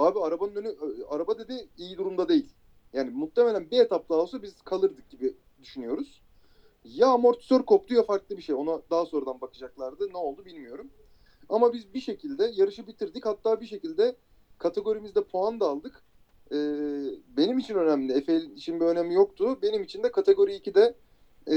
Abi 0.00 0.20
arabanın 0.20 0.54
önü 0.54 0.76
araba 1.08 1.38
dedi 1.38 1.68
iyi 1.78 1.98
durumda 1.98 2.28
değil. 2.28 2.52
Yani 2.92 3.10
muhtemelen 3.10 3.70
bir 3.70 3.80
etap 3.80 4.08
daha 4.08 4.18
olsa 4.18 4.42
biz 4.42 4.62
kalırdık 4.62 5.10
gibi 5.10 5.34
düşünüyoruz. 5.62 6.22
Ya 6.84 7.08
amortisör 7.08 7.62
koptu 7.62 7.94
ya 7.94 8.02
farklı 8.02 8.36
bir 8.36 8.42
şey. 8.42 8.54
Ona 8.54 8.80
daha 8.90 9.06
sonradan 9.06 9.40
bakacaklardı. 9.40 10.08
Ne 10.12 10.16
oldu 10.16 10.44
bilmiyorum. 10.44 10.90
Ama 11.48 11.72
biz 11.72 11.94
bir 11.94 12.00
şekilde 12.00 12.50
yarışı 12.54 12.86
bitirdik. 12.86 13.26
Hatta 13.26 13.60
bir 13.60 13.66
şekilde 13.66 14.16
kategorimizde 14.58 15.24
puan 15.24 15.60
da 15.60 15.68
aldık. 15.68 16.02
Ee, 16.52 16.56
benim 17.36 17.58
için 17.58 17.74
önemli. 17.74 18.12
Efe 18.12 18.36
için 18.36 18.80
bir 18.80 18.84
önemi 18.84 19.14
yoktu. 19.14 19.58
Benim 19.62 19.82
için 19.82 20.02
de 20.02 20.12
kategori 20.12 20.52
2'de 20.52 20.94
e, 21.50 21.56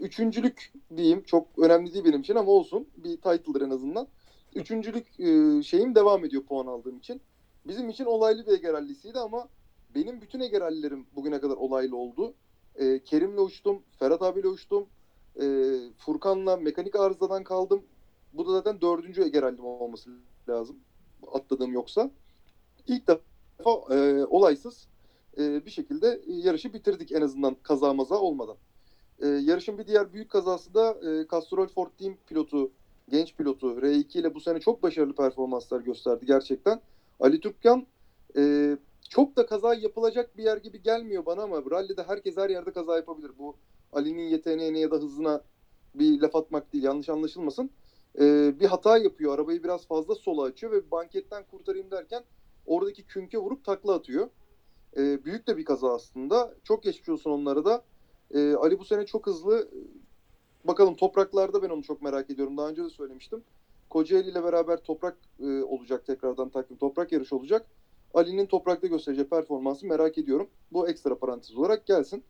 üçüncülük 0.00 0.72
diyeyim. 0.96 1.22
Çok 1.22 1.58
önemli 1.58 1.94
değil 1.94 2.04
benim 2.04 2.20
için 2.20 2.34
ama 2.34 2.52
olsun. 2.52 2.88
Bir 2.96 3.16
title'dır 3.16 3.60
en 3.60 3.70
azından. 3.70 4.08
üçüncülük 4.54 5.20
e, 5.20 5.62
şeyim 5.62 5.94
devam 5.94 6.24
ediyor 6.24 6.42
puan 6.42 6.66
aldığım 6.66 6.98
için. 6.98 7.20
Bizim 7.68 7.88
için 7.88 8.04
olaylı 8.04 8.46
bir 8.46 8.52
Ege 8.52 8.72
Rally'siydi 8.72 9.18
ama 9.18 9.48
benim 9.94 10.20
bütün 10.20 10.40
Ege 10.40 10.60
Rally'lerim 10.60 11.06
bugüne 11.16 11.40
kadar 11.40 11.56
olaylı 11.56 11.96
oldu. 11.96 12.34
E, 12.76 13.02
Kerim'le 13.02 13.38
uçtum, 13.38 13.82
Ferhat 13.98 14.22
abiyle 14.22 14.48
uçtum. 14.48 14.86
E, 15.40 15.44
Furkan'la 15.98 16.56
mekanik 16.56 16.96
arızadan 16.96 17.44
kaldım. 17.44 17.82
Bu 18.32 18.46
da 18.46 18.52
zaten 18.52 18.80
dördüncü 18.80 19.22
Ege 19.22 19.42
Rally'm 19.42 19.64
olması 19.64 20.10
lazım. 20.48 20.76
Atladığım 21.32 21.72
yoksa. 21.72 22.10
İlk 22.86 23.08
defa 23.08 23.94
e, 23.94 24.24
olaysız 24.24 24.88
e, 25.38 25.66
bir 25.66 25.70
şekilde 25.70 26.20
yarışı 26.26 26.74
bitirdik 26.74 27.12
en 27.12 27.22
azından 27.22 27.56
kaza 27.62 27.94
maza 27.94 28.20
olmadan. 28.20 28.56
E, 29.22 29.26
yarışın 29.26 29.78
bir 29.78 29.86
diğer 29.86 30.12
büyük 30.12 30.30
kazası 30.30 30.74
da 30.74 30.90
e, 30.90 31.26
Castrol 31.30 31.66
Ford 31.66 31.90
Team 31.98 32.16
pilotu, 32.26 32.70
genç 33.08 33.34
pilotu 33.34 33.80
R2 33.80 34.18
ile 34.18 34.34
bu 34.34 34.40
sene 34.40 34.60
çok 34.60 34.82
başarılı 34.82 35.14
performanslar 35.14 35.80
gösterdi 35.80 36.26
gerçekten. 36.26 36.80
Ali 37.20 37.40
Türkkan 37.40 37.86
e, 38.36 38.76
çok 39.08 39.36
da 39.36 39.46
kaza 39.46 39.74
yapılacak 39.74 40.36
bir 40.36 40.44
yer 40.44 40.56
gibi 40.56 40.82
gelmiyor 40.82 41.26
bana 41.26 41.42
ama 41.42 41.62
rallide 41.70 42.02
herkes 42.02 42.36
her 42.36 42.50
yerde 42.50 42.72
kaza 42.72 42.96
yapabilir. 42.96 43.30
Bu 43.38 43.56
Ali'nin 43.92 44.28
yeteneğine 44.28 44.78
ya 44.78 44.90
da 44.90 44.96
hızına 44.96 45.42
bir 45.94 46.20
laf 46.20 46.36
atmak 46.36 46.72
değil 46.72 46.84
yanlış 46.84 47.08
anlaşılmasın. 47.08 47.70
E, 48.20 48.54
bir 48.60 48.66
hata 48.66 48.98
yapıyor. 48.98 49.34
Arabayı 49.34 49.64
biraz 49.64 49.86
fazla 49.86 50.14
sola 50.14 50.42
açıyor 50.42 50.72
ve 50.72 50.90
banketten 50.90 51.44
kurtarayım 51.50 51.90
derken 51.90 52.24
oradaki 52.66 53.02
künke 53.02 53.38
vurup 53.38 53.64
takla 53.64 53.94
atıyor. 53.94 54.28
E, 54.96 55.24
büyük 55.24 55.46
de 55.46 55.56
bir 55.56 55.64
kaza 55.64 55.94
aslında. 55.94 56.54
Çok 56.64 56.82
geçmiş 56.82 57.08
olsun 57.08 57.30
onlara 57.30 57.64
da. 57.64 57.84
E, 58.34 58.54
Ali 58.54 58.78
bu 58.78 58.84
sene 58.84 59.06
çok 59.06 59.26
hızlı. 59.26 59.68
Bakalım 60.64 60.96
topraklarda 60.96 61.62
ben 61.62 61.68
onu 61.68 61.82
çok 61.82 62.02
merak 62.02 62.30
ediyorum. 62.30 62.56
Daha 62.56 62.68
önce 62.68 62.84
de 62.84 62.90
söylemiştim. 62.90 63.44
Kocaeli 63.90 64.30
ile 64.30 64.44
beraber 64.44 64.76
toprak 64.82 65.18
e, 65.40 65.62
olacak 65.62 66.06
tekrardan 66.06 66.48
takvim. 66.48 66.78
Toprak 66.78 67.12
yarışı 67.12 67.36
olacak. 67.36 67.66
Ali'nin 68.14 68.46
toprakta 68.46 68.86
göstereceği 68.86 69.28
performansı 69.28 69.86
merak 69.86 70.18
ediyorum. 70.18 70.48
Bu 70.72 70.88
ekstra 70.88 71.18
parantez 71.18 71.56
olarak 71.56 71.86
gelsin. 71.86 72.24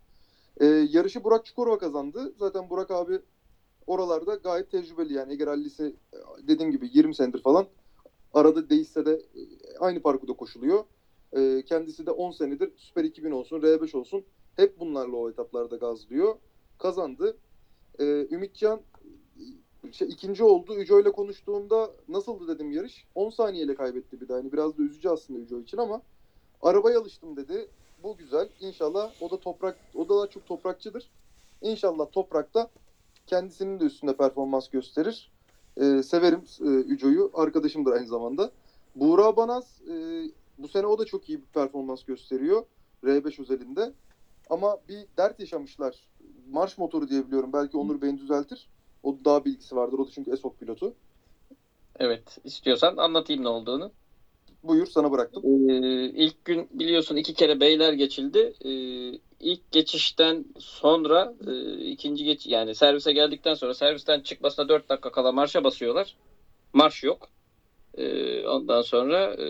E, 0.61 0.67
yarışı 0.67 1.25
Burak 1.25 1.45
Çukurova 1.45 1.79
kazandı. 1.79 2.35
Zaten 2.39 2.71
Burak 2.71 2.91
abi 2.91 3.19
oralarda 3.87 4.35
gayet 4.35 4.71
tecrübeli. 4.71 5.13
Yani 5.13 5.33
Ege 5.33 5.47
Rally'si 5.47 5.97
e, 6.13 6.49
dediğim 6.49 6.73
gibi 6.73 6.91
20 6.93 7.15
senedir 7.15 7.43
falan. 7.43 7.67
Arada 8.33 8.71
değişse 8.71 9.07
de 9.07 9.13
e, 9.13 9.41
aynı 9.81 10.03
parkurda 10.03 10.33
koşuluyor. 10.33 10.85
E, 11.33 11.63
kendisi 11.65 12.07
de 12.07 12.11
10 12.11 12.31
senedir 12.31 12.73
Süper 12.77 13.05
2000 13.05 13.31
olsun, 13.31 13.61
R5 13.61 13.97
olsun 13.97 14.25
hep 14.57 14.81
bunlarla 14.81 15.17
o 15.17 15.31
etaplarda 15.31 15.77
gazlıyor. 15.77 16.35
Kazandı. 16.79 17.37
E, 18.01 18.05
Ümitcan 18.31 18.81
şey, 19.93 20.09
ikinci 20.09 20.45
oldu. 20.45 20.77
Üco 20.77 21.01
ile 21.01 21.13
konuştuğumda 21.13 21.91
nasıldı 22.09 22.55
dedim 22.55 22.73
yarış. 22.73 23.05
10 23.15 23.31
saniyeyle 23.31 23.75
kaybetti 23.75 24.21
bir 24.21 24.29
de. 24.29 24.33
Hani 24.33 24.53
biraz 24.53 24.79
da 24.79 24.83
üzücü 24.83 25.09
aslında 25.09 25.41
Üco 25.41 25.61
için 25.61 25.79
ama 25.79 26.03
arabaya 26.63 27.01
alıştım 27.01 27.37
dedi. 27.37 27.69
Bu 28.03 28.17
güzel. 28.17 28.49
İnşallah 28.61 29.13
o 29.21 29.31
da 29.31 29.41
toprak 29.41 29.79
o 29.95 30.09
da 30.09 30.31
çok 30.31 30.47
toprakçıdır. 30.47 31.11
İnşallah 31.63 32.07
toprakta 32.13 32.71
kendisinin 33.27 33.81
de 33.81 33.85
üstünde 33.85 34.17
performans 34.17 34.69
gösterir. 34.69 35.31
E, 35.77 36.03
severim 36.03 36.43
e, 36.61 36.65
Üco'yu. 36.65 37.31
Arkadaşımdır 37.35 37.93
aynı 37.93 38.07
zamanda. 38.07 38.51
Buğra 38.95 39.37
Banaz 39.37 39.83
e, 39.91 39.95
bu 40.59 40.69
sene 40.69 40.87
o 40.87 40.99
da 40.99 41.05
çok 41.05 41.29
iyi 41.29 41.39
bir 41.39 41.47
performans 41.47 42.05
gösteriyor. 42.05 42.63
R5 43.05 43.43
özelinde. 43.43 43.93
Ama 44.51 44.79
bir 44.89 45.07
dert 45.17 45.41
yaşamışlar. 45.41 46.09
Marş 46.51 46.79
motoru 46.79 47.09
diye 47.09 47.27
biliyorum. 47.27 47.51
Belki 47.53 47.77
Onur 47.77 48.01
Bey'in 48.01 48.19
düzeltir. 48.19 48.69
O 49.09 49.25
daha 49.25 49.45
bilgisi 49.45 49.77
vardır. 49.77 49.99
O 49.99 50.07
da 50.07 50.11
çünkü 50.11 50.33
ESOK 50.33 50.59
pilotu. 50.59 50.95
Evet. 51.99 52.39
istiyorsan 52.45 52.97
anlatayım 52.97 53.45
ne 53.45 53.49
olduğunu. 53.49 53.91
Buyur 54.63 54.87
sana 54.87 55.11
bıraktım. 55.13 55.43
Ee, 55.71 56.09
ilk 56.09 56.45
gün 56.45 56.67
biliyorsun 56.71 57.17
iki 57.17 57.33
kere 57.33 57.61
beyler 57.61 57.93
geçildi. 57.93 58.53
Ee, 58.65 58.71
ilk 59.41 59.73
geçişten 59.73 60.45
sonra 60.59 61.33
e, 61.47 61.75
ikinci 61.85 62.25
geç 62.25 62.47
yani 62.47 62.75
servise 62.75 63.13
geldikten 63.13 63.55
sonra 63.55 63.75
servisten 63.75 64.21
çıkmasına 64.21 64.69
4 64.69 64.89
dakika 64.89 65.11
kala 65.11 65.33
marşa 65.33 65.65
basıyorlar. 65.65 66.17
Marş 66.73 67.03
yok. 67.03 67.29
Ee, 67.99 68.47
ondan 68.47 68.83
sonra 68.83 69.35
e, 69.35 69.47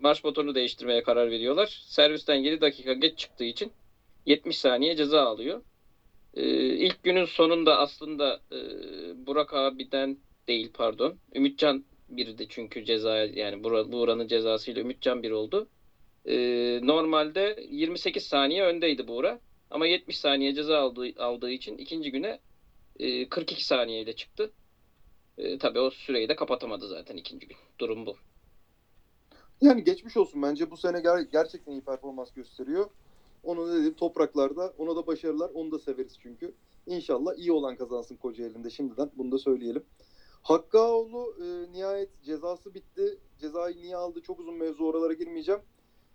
marş 0.00 0.24
motorunu 0.24 0.54
değiştirmeye 0.54 1.02
karar 1.02 1.30
veriyorlar. 1.30 1.82
Servisten 1.86 2.34
7 2.34 2.60
dakika 2.60 2.92
geç 2.92 3.18
çıktığı 3.18 3.44
için 3.44 3.72
70 4.26 4.58
saniye 4.58 4.96
ceza 4.96 5.22
alıyor. 5.22 5.62
Ee, 6.34 6.42
ilk 6.86 7.02
günün 7.02 7.24
sonunda 7.24 7.78
aslında 7.78 8.40
e, 8.52 8.56
Burak 9.26 9.54
abiden 9.54 10.18
değil 10.48 10.70
pardon. 10.74 11.18
Ümitcan 11.34 11.84
bir 12.08 12.38
de 12.38 12.48
çünkü 12.48 12.84
ceza 12.84 13.16
yani 13.18 13.62
Bura- 13.64 13.92
Buğra'nın 13.92 14.28
cezasıyla 14.28 14.82
Ümitcan 14.82 15.22
bir 15.22 15.30
oldu. 15.30 15.68
Ee, 16.26 16.80
normalde 16.82 17.66
28 17.70 18.26
saniye 18.26 18.64
öndeydi 18.64 19.08
Buğra. 19.08 19.40
Ama 19.70 19.86
70 19.86 20.18
saniye 20.18 20.54
ceza 20.54 20.78
aldığı, 20.78 21.22
aldığı 21.22 21.50
için 21.50 21.78
ikinci 21.78 22.10
güne 22.12 22.40
e, 22.98 23.28
42 23.28 23.64
saniyeyle 23.64 24.16
çıktı. 24.16 24.52
E, 25.38 25.58
tabii 25.58 25.80
o 25.80 25.90
süreyi 25.90 26.28
de 26.28 26.36
kapatamadı 26.36 26.88
zaten 26.88 27.16
ikinci 27.16 27.48
gün. 27.48 27.56
Durum 27.80 28.06
bu. 28.06 28.16
Yani 29.60 29.84
geçmiş 29.84 30.16
olsun. 30.16 30.42
Bence 30.42 30.70
bu 30.70 30.76
sene 30.76 30.98
ger- 30.98 31.30
gerçekten 31.32 31.72
iyi 31.72 31.80
performans 31.80 32.32
gösteriyor. 32.32 32.90
Onu 33.42 33.68
da 33.68 33.74
dedim 33.74 33.94
topraklarda. 33.94 34.74
Ona 34.78 34.96
da 34.96 35.06
başarılar. 35.06 35.50
Onu 35.54 35.72
da 35.72 35.78
severiz 35.78 36.18
çünkü. 36.22 36.54
İnşallah 36.86 37.34
iyi 37.38 37.52
olan 37.52 37.76
kazansın 37.76 38.16
Kocaeli'nde 38.16 38.70
şimdiden. 38.70 39.10
Bunu 39.16 39.32
da 39.32 39.38
söyleyelim. 39.38 39.82
Hakkaoğlu 40.42 41.34
e, 41.40 41.72
nihayet 41.72 42.22
cezası 42.22 42.74
bitti. 42.74 43.18
Cezayı 43.38 43.76
niye 43.76 43.96
aldı? 43.96 44.20
Çok 44.20 44.40
uzun 44.40 44.54
mevzu 44.54 44.84
oralara 44.84 45.12
girmeyeceğim. 45.12 45.60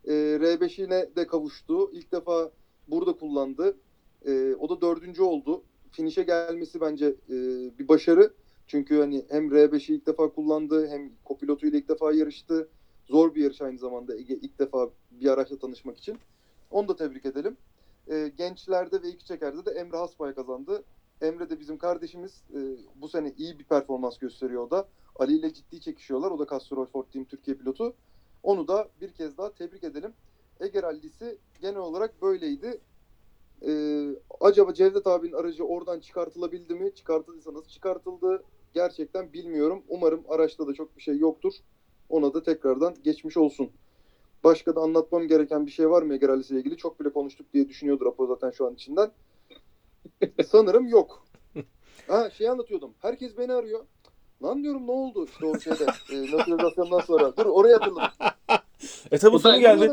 E, 0.05 0.11
R5'ine 0.13 1.15
de 1.15 1.27
kavuştu. 1.27 1.91
İlk 1.91 2.11
defa 2.11 2.51
burada 2.87 3.13
kullandı. 3.13 3.77
E, 4.25 4.55
o 4.59 4.69
da 4.69 4.81
dördüncü 4.81 5.21
oldu. 5.21 5.63
Finişe 5.91 6.23
gelmesi 6.23 6.81
bence 6.81 7.05
e, 7.05 7.35
bir 7.79 7.87
başarı. 7.87 8.33
Çünkü 8.67 8.99
hani 8.99 9.25
hem 9.29 9.47
R5'i 9.47 9.95
ilk 9.95 10.07
defa 10.07 10.29
kullandı 10.29 10.87
hem 10.87 11.11
kopilotuyla 11.23 11.79
ilk 11.79 11.89
defa 11.89 12.13
yarıştı. 12.13 12.69
Zor 13.05 13.35
bir 13.35 13.43
yarış 13.43 13.61
aynı 13.61 13.77
zamanda 13.77 14.17
Ege 14.17 14.33
ilk 14.33 14.59
defa 14.59 14.89
bir 15.11 15.27
araçla 15.27 15.57
tanışmak 15.57 15.97
için. 15.97 16.17
Onu 16.75 16.87
da 16.87 16.95
tebrik 16.95 17.25
edelim. 17.25 17.57
E, 18.11 18.31
gençlerde 18.37 19.03
ve 19.03 19.09
iki 19.09 19.25
çekerde 19.25 19.65
de 19.65 19.71
Emre 19.71 19.97
Hasbay 19.97 20.35
kazandı. 20.35 20.83
Emre 21.21 21.49
de 21.49 21.59
bizim 21.59 21.77
kardeşimiz. 21.77 22.43
E, 22.53 22.59
bu 22.95 23.09
sene 23.09 23.33
iyi 23.37 23.59
bir 23.59 23.63
performans 23.63 24.17
gösteriyor 24.17 24.63
o 24.63 24.71
da. 24.71 24.87
Ali 25.15 25.33
ile 25.33 25.53
ciddi 25.53 25.81
çekişiyorlar. 25.81 26.31
O 26.31 26.39
da 26.39 26.45
Castrol 26.49 26.85
Ford 26.85 27.05
Team 27.13 27.25
Türkiye 27.25 27.57
pilotu. 27.57 27.93
Onu 28.43 28.67
da 28.67 28.89
bir 29.01 29.11
kez 29.11 29.37
daha 29.37 29.53
tebrik 29.53 29.83
edelim. 29.83 30.13
Ege 30.59 30.81
Rally'si 30.81 31.37
genel 31.61 31.77
olarak 31.77 32.21
böyleydi. 32.21 32.81
E, 33.67 33.71
acaba 34.41 34.73
Cevdet 34.73 35.07
abinin 35.07 35.33
aracı 35.33 35.63
oradan 35.63 35.99
çıkartılabildi 35.99 36.75
mi? 36.75 36.95
Çıkartıldıysa 36.95 37.51
çıkartıldı? 37.67 38.43
Gerçekten 38.73 39.33
bilmiyorum. 39.33 39.83
Umarım 39.87 40.23
araçta 40.29 40.67
da 40.67 40.73
çok 40.73 40.97
bir 40.97 41.01
şey 41.01 41.17
yoktur. 41.17 41.53
Ona 42.09 42.33
da 42.33 42.43
tekrardan 42.43 42.95
geçmiş 43.03 43.37
olsun. 43.37 43.69
Başka 44.45 44.75
da 44.75 44.81
anlatmam 44.81 45.27
gereken 45.27 45.65
bir 45.65 45.71
şey 45.71 45.89
var 45.89 46.01
mı 46.01 46.13
Ege 46.13 46.27
Rally'si 46.27 46.53
ile 46.53 46.59
ilgili? 46.59 46.77
Çok 46.77 46.99
bile 46.99 47.09
konuştuk 47.09 47.53
diye 47.53 47.69
düşünüyordur 47.69 48.05
Apo 48.05 48.27
zaten 48.27 48.51
şu 48.51 48.67
an 48.67 48.73
içinden. 48.73 49.11
Sanırım 50.47 50.87
yok. 50.87 51.25
Ha 52.07 52.29
şey 52.29 52.49
anlatıyordum. 52.49 52.93
Herkes 53.01 53.37
beni 53.37 53.53
arıyor. 53.53 53.85
Lan 54.43 54.63
diyorum 54.63 54.87
ne 54.87 54.91
oldu 54.91 55.25
işte 55.25 55.45
o 55.45 55.59
şeyde 55.59 55.83
e, 55.83 56.37
naturalizasyondan 56.37 56.99
sonra. 56.99 57.37
Dur 57.37 57.45
oraya 57.45 57.73
hatırladım. 57.73 58.09
Etapın 59.11 59.37
sonu 59.37 59.59
geldi. 59.59 59.83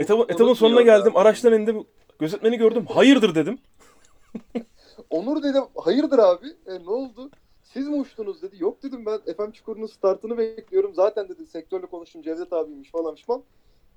Etapın 0.00 0.22
Unutmuyor 0.22 0.56
sonuna 0.56 0.80
ya. 0.80 0.86
geldim. 0.98 1.16
Araçtan 1.16 1.52
indim. 1.52 1.84
Gözetmeni 2.18 2.56
gördüm. 2.56 2.86
Hayırdır 2.86 3.34
dedim. 3.34 3.58
Onur 5.10 5.42
dedim 5.42 5.62
hayırdır 5.76 6.18
abi 6.18 6.46
E, 6.66 6.84
ne 6.84 6.90
oldu? 6.90 7.30
Siz 7.62 7.88
mi 7.88 7.94
uçtunuz 7.94 8.42
dedi. 8.42 8.56
Yok 8.58 8.82
dedim 8.82 9.06
ben 9.06 9.20
FM 9.36 9.50
Çukuru'nun 9.50 9.86
startını 9.86 10.38
bekliyorum. 10.38 10.94
Zaten 10.94 11.28
dedi 11.28 11.46
sektörle 11.46 11.86
konuştum 11.86 12.22
Cevdet 12.22 12.52
abiymiş 12.52 12.90
falan 12.90 13.14
pişman. 13.14 13.42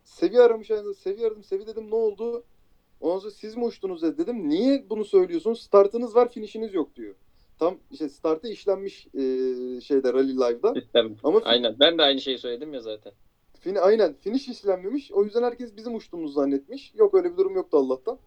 Sevi 0.04 0.42
aramış. 0.42 0.70
Yani 0.70 0.96
Sevi 0.96 1.26
aradım. 1.26 1.44
Sevi 1.44 1.68
dedim 1.68 1.92
ne 1.92 1.96
oldu? 1.96 2.44
Ondan 3.02 3.20
sonra 3.20 3.32
siz 3.32 3.56
mi 3.56 3.64
uçtunuz 3.64 4.02
dedi. 4.02 4.18
Dedim 4.18 4.50
niye 4.50 4.90
bunu 4.90 5.06
söylüyorsunuz? 5.06 5.62
Startınız 5.62 6.16
var 6.16 6.30
finişiniz 6.30 6.74
yok 6.74 6.96
diyor. 6.96 7.16
Tam 7.60 7.78
işte 7.92 8.10
startı 8.10 8.48
işlenmiş 8.48 9.08
e, 9.08 9.22
şeyde 9.82 10.14
Rally 10.14 10.36
Live'da. 10.36 10.74
Sistem. 10.82 11.16
Ama 11.24 11.42
Aynen. 11.44 11.76
Ben 11.80 11.98
de 11.98 12.02
aynı 12.02 12.22
şeyi 12.22 12.38
söyledim 12.38 12.74
ya 12.74 12.82
zaten. 12.82 13.14
Fin 13.60 13.76
aynen 13.76 14.14
finish 14.14 14.48
işlenmemiş. 14.48 15.12
O 15.12 15.24
yüzden 15.24 15.44
herkes 15.44 15.78
bizim 15.78 15.96
uçtuğumuzu 15.96 16.34
zannetmiş. 16.34 16.94
Yok 16.96 17.14
öyle 17.14 17.32
bir 17.32 17.38
durum 17.38 17.56
yoktu 17.56 17.78
Allah'tan. 17.78 18.18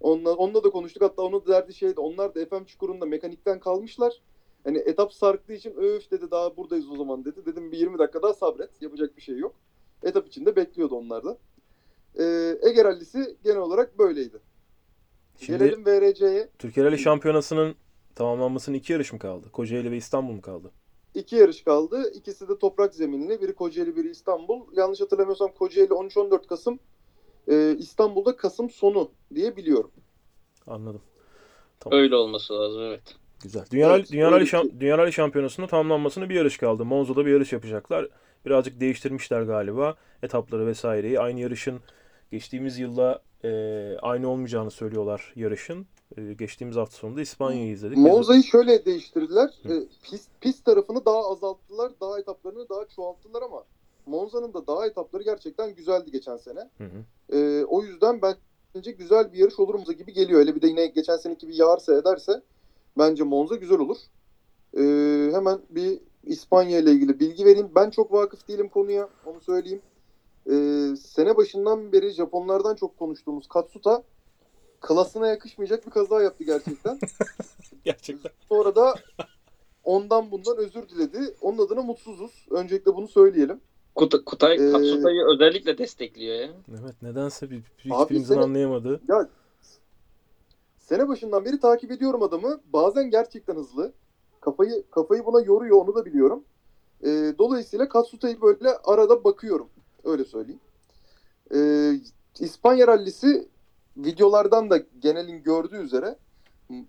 Onunla, 0.00 0.34
onunla 0.34 0.64
da 0.64 0.70
konuştuk. 0.70 1.02
Hatta 1.02 1.22
onun 1.22 1.46
derdi 1.46 1.74
şeydi. 1.74 2.00
Onlar 2.00 2.34
da 2.34 2.46
FM 2.46 2.64
çukurunda 2.64 3.06
mekanikten 3.06 3.60
kalmışlar. 3.60 4.22
Hani 4.64 4.78
etap 4.78 5.12
sarktığı 5.12 5.52
için 5.52 5.74
öf 5.76 6.10
dedi 6.10 6.30
daha 6.30 6.56
buradayız 6.56 6.90
o 6.90 6.96
zaman 6.96 7.24
dedi. 7.24 7.46
Dedim 7.46 7.72
bir 7.72 7.78
20 7.78 7.98
dakika 7.98 8.22
daha 8.22 8.34
sabret. 8.34 8.82
Yapacak 8.82 9.16
bir 9.16 9.22
şey 9.22 9.36
yok. 9.36 9.54
Etap 10.02 10.26
içinde 10.26 10.56
bekliyordu 10.56 10.94
onlar 10.94 11.24
da. 11.24 11.38
Ee, 12.18 12.58
Ege 12.68 12.84
Rally'si 12.84 13.36
genel 13.44 13.58
olarak 13.58 13.98
böyleydi. 13.98 14.38
Şimdi 15.38 15.58
Gelelim 15.58 15.86
VRC'ye. 15.86 16.48
Türkiye 16.58 16.86
Rally 16.86 16.98
Şampiyonası'nın 16.98 17.74
tamamlanmasının 18.14 18.76
iki 18.76 18.92
yarış 18.92 19.12
mı 19.12 19.18
kaldı? 19.18 19.50
Kocaeli 19.52 19.90
ve 19.90 19.96
İstanbul 19.96 20.32
mu 20.32 20.40
kaldı? 20.40 20.70
İki 21.14 21.36
yarış 21.36 21.62
kaldı. 21.64 22.12
İkisi 22.14 22.48
de 22.48 22.58
toprak 22.58 22.94
zeminli. 22.94 23.40
Biri 23.40 23.54
Kocaeli, 23.54 23.96
biri 23.96 24.10
İstanbul. 24.10 24.60
Yanlış 24.76 25.00
hatırlamıyorsam 25.00 25.52
Kocaeli 25.58 25.88
13-14 25.92 26.46
Kasım. 26.46 26.78
Ee, 27.48 27.76
İstanbul'da 27.78 28.36
Kasım 28.36 28.70
sonu 28.70 29.10
diye 29.34 29.56
biliyorum. 29.56 29.90
Anladım. 30.66 31.02
Tamam. 31.80 31.98
Öyle 31.98 32.16
olması 32.16 32.54
lazım 32.54 32.82
evet. 32.82 33.16
Güzel. 33.42 33.64
Dünya, 33.72 33.96
Evet, 33.96 34.12
Dünya, 34.12 34.30
Rally. 34.30 34.80
Dünya 34.80 34.98
Rally 34.98 35.12
Şampiyonası'nda 35.12 35.66
tamamlanmasını 35.66 36.28
bir 36.28 36.34
yarış 36.34 36.58
kaldı. 36.58 36.84
Monza'da 36.84 37.26
bir 37.26 37.30
yarış 37.32 37.52
yapacaklar. 37.52 38.08
Birazcık 38.46 38.80
değiştirmişler 38.80 39.42
galiba 39.42 39.96
etapları 40.22 40.66
vesaireyi. 40.66 41.20
Aynı 41.20 41.40
yarışın 41.40 41.80
geçtiğimiz 42.30 42.78
yılda 42.78 43.22
e, 43.44 43.50
aynı 44.02 44.28
olmayacağını 44.28 44.70
söylüyorlar 44.70 45.32
yarışın. 45.36 45.86
E, 46.16 46.32
geçtiğimiz 46.32 46.76
hafta 46.76 46.96
sonunda 46.96 47.20
İspanya'yı 47.20 47.70
izledik. 47.70 47.98
Monza'yı 47.98 48.42
şöyle 48.42 48.84
değiştirdiler. 48.84 49.50
Hı. 49.62 49.72
Ee, 49.72 49.86
pist, 50.02 50.28
pist 50.40 50.64
tarafını 50.64 51.04
daha 51.04 51.30
azalttılar. 51.30 51.92
Dağ 52.00 52.18
etaplarını 52.18 52.68
daha 52.68 52.84
çoğalttılar 52.96 53.42
ama 53.42 53.64
Monza'nın 54.06 54.54
da 54.54 54.66
dağ 54.66 54.86
etapları 54.86 55.22
gerçekten 55.22 55.74
güzeldi 55.74 56.10
geçen 56.10 56.36
sene. 56.36 56.60
Hı 56.78 56.84
hı. 56.84 57.36
Ee, 57.36 57.64
o 57.64 57.82
yüzden 57.82 58.20
bence 58.74 58.92
güzel 58.92 59.32
bir 59.32 59.38
yarış 59.38 59.58
olur 59.58 59.74
Monza 59.74 59.92
gibi 59.92 60.12
geliyor. 60.12 60.40
Hele 60.40 60.54
bir 60.54 60.62
de 60.62 60.66
yine 60.66 60.86
geçen 60.86 61.16
seneki 61.16 61.46
gibi 61.46 61.56
yağarsa 61.56 61.94
ederse 61.94 62.42
bence 62.98 63.24
Monza 63.24 63.56
güzel 63.56 63.78
olur. 63.78 63.98
Ee, 64.76 65.30
hemen 65.32 65.58
bir 65.70 66.00
İspanya 66.24 66.78
ile 66.78 66.90
ilgili 66.92 67.20
bilgi 67.20 67.44
vereyim. 67.44 67.70
Ben 67.74 67.90
çok 67.90 68.12
vakıf 68.12 68.48
değilim 68.48 68.68
konuya. 68.68 69.08
Onu 69.26 69.40
söyleyeyim. 69.40 69.82
Ee, 70.46 70.96
sene 70.96 71.36
başından 71.36 71.92
beri 71.92 72.10
Japonlardan 72.10 72.74
çok 72.74 72.98
konuştuğumuz 72.98 73.46
Katsuta 73.48 74.02
klasına 74.80 75.26
yakışmayacak 75.28 75.86
bir 75.86 75.90
kaza 75.90 76.22
yaptı 76.22 76.44
gerçekten. 76.44 76.98
Gerçekten. 77.84 78.32
Sonra 78.48 78.76
da 78.76 78.94
ondan 79.84 80.30
bundan 80.30 80.56
özür 80.56 80.88
diledi. 80.88 81.34
Onun 81.40 81.66
adına 81.66 81.82
mutsuzuz. 81.82 82.46
Öncelikle 82.50 82.94
bunu 82.94 83.08
söyleyelim. 83.08 83.60
Kut- 83.94 84.24
Kutay 84.24 84.54
Ee, 84.54 84.72
Katsuta'yı 84.72 85.24
özellikle 85.34 85.78
destekliyor 85.78 86.36
ya. 86.36 86.48
Evet 86.80 87.02
nedense 87.02 87.50
bir, 87.50 87.56
bir 87.84 87.90
Abi 87.90 88.02
hiçbirimizin 88.02 88.34
sene- 88.34 88.42
anlayamadığı. 88.44 89.00
Ya 89.08 89.28
sene 90.78 91.08
başından 91.08 91.44
beri 91.44 91.60
takip 91.60 91.90
ediyorum 91.90 92.22
adamı. 92.22 92.60
Bazen 92.72 93.10
gerçekten 93.10 93.54
hızlı. 93.56 93.92
Kafayı 94.40 94.84
kafayı 94.90 95.24
buna 95.24 95.40
yoruyor 95.40 95.76
onu 95.76 95.94
da 95.94 96.04
biliyorum. 96.04 96.44
Ee, 97.04 97.34
dolayısıyla 97.38 97.88
Katsuta'yı 97.88 98.40
böyle 98.40 98.68
arada 98.84 99.24
bakıyorum. 99.24 99.68
Öyle 100.04 100.24
söyleyeyim. 100.24 100.60
Ee, 101.54 101.92
İspanya 102.40 102.86
rallisi 102.86 103.48
videolardan 103.96 104.70
da 104.70 104.78
genelin 104.98 105.42
gördüğü 105.42 105.76
üzere 105.76 106.18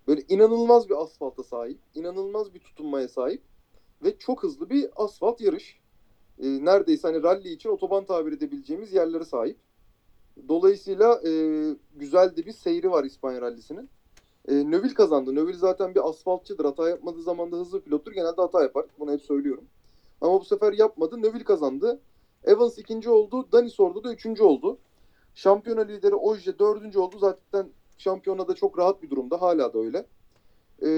böyle 0.08 0.22
inanılmaz 0.30 0.90
bir 0.90 1.02
asfalta 1.02 1.44
sahip. 1.44 1.80
inanılmaz 1.96 2.54
bir 2.54 2.60
tutunmaya 2.60 3.08
sahip. 3.08 3.42
Ve 4.04 4.18
çok 4.18 4.44
hızlı 4.44 4.70
bir 4.70 4.90
asfalt 4.96 5.42
yarış. 5.42 5.80
Ee, 6.40 6.66
neredeyse 6.66 7.08
hani 7.08 7.24
rally 7.24 7.54
için 7.54 7.70
otoban 7.70 8.06
tabir 8.06 8.32
edebileceğimiz 8.32 8.94
yerlere 8.94 9.26
sahip. 9.26 9.58
Dolayısıyla 10.48 11.22
e, 11.28 11.32
güzel 11.96 12.36
de 12.36 12.46
bir 12.46 12.52
seyri 12.52 12.92
var 12.92 13.04
İspanya 13.04 13.42
rallisinin. 13.42 13.90
E, 14.48 14.72
Növil 14.72 14.94
kazandı. 14.94 15.36
Növil 15.36 15.58
zaten 15.58 15.96
bir 15.96 16.10
asfaltçıdır. 16.10 16.66
Hata 16.66 16.90
yapmadığı 16.90 17.22
zaman 17.22 17.52
da 17.52 17.58
hızlı 17.58 17.82
pilottur. 17.82 18.12
Genelde 18.12 18.42
hata 18.42 18.64
yapar. 18.64 18.86
Bunu 19.00 19.12
hep 19.12 19.22
söylüyorum. 19.22 19.64
Ama 20.22 20.40
bu 20.40 20.46
sefer 20.46 20.74
yapmadı. 20.74 21.22
Növil 21.22 21.44
kazandı. 21.44 22.00
Evans 22.44 22.78
ikinci 22.78 23.10
oldu. 23.10 23.48
Dani 23.52 23.70
Sordo 23.70 24.04
da 24.04 24.14
üçüncü 24.14 24.44
oldu. 24.44 24.78
Şampiyona 25.36 25.82
lideri 25.82 26.16
Oje 26.16 26.60
dördüncü 26.60 27.00
oldu. 27.00 27.20
Zaten 27.20 27.70
şampiyonada 27.98 28.56
çok 28.56 28.80
rahat 28.80 29.04
bir 29.04 29.10
durumda. 29.10 29.42
Hala 29.42 29.74
da 29.74 29.80
öyle. 29.80 30.06
E, 30.82 30.90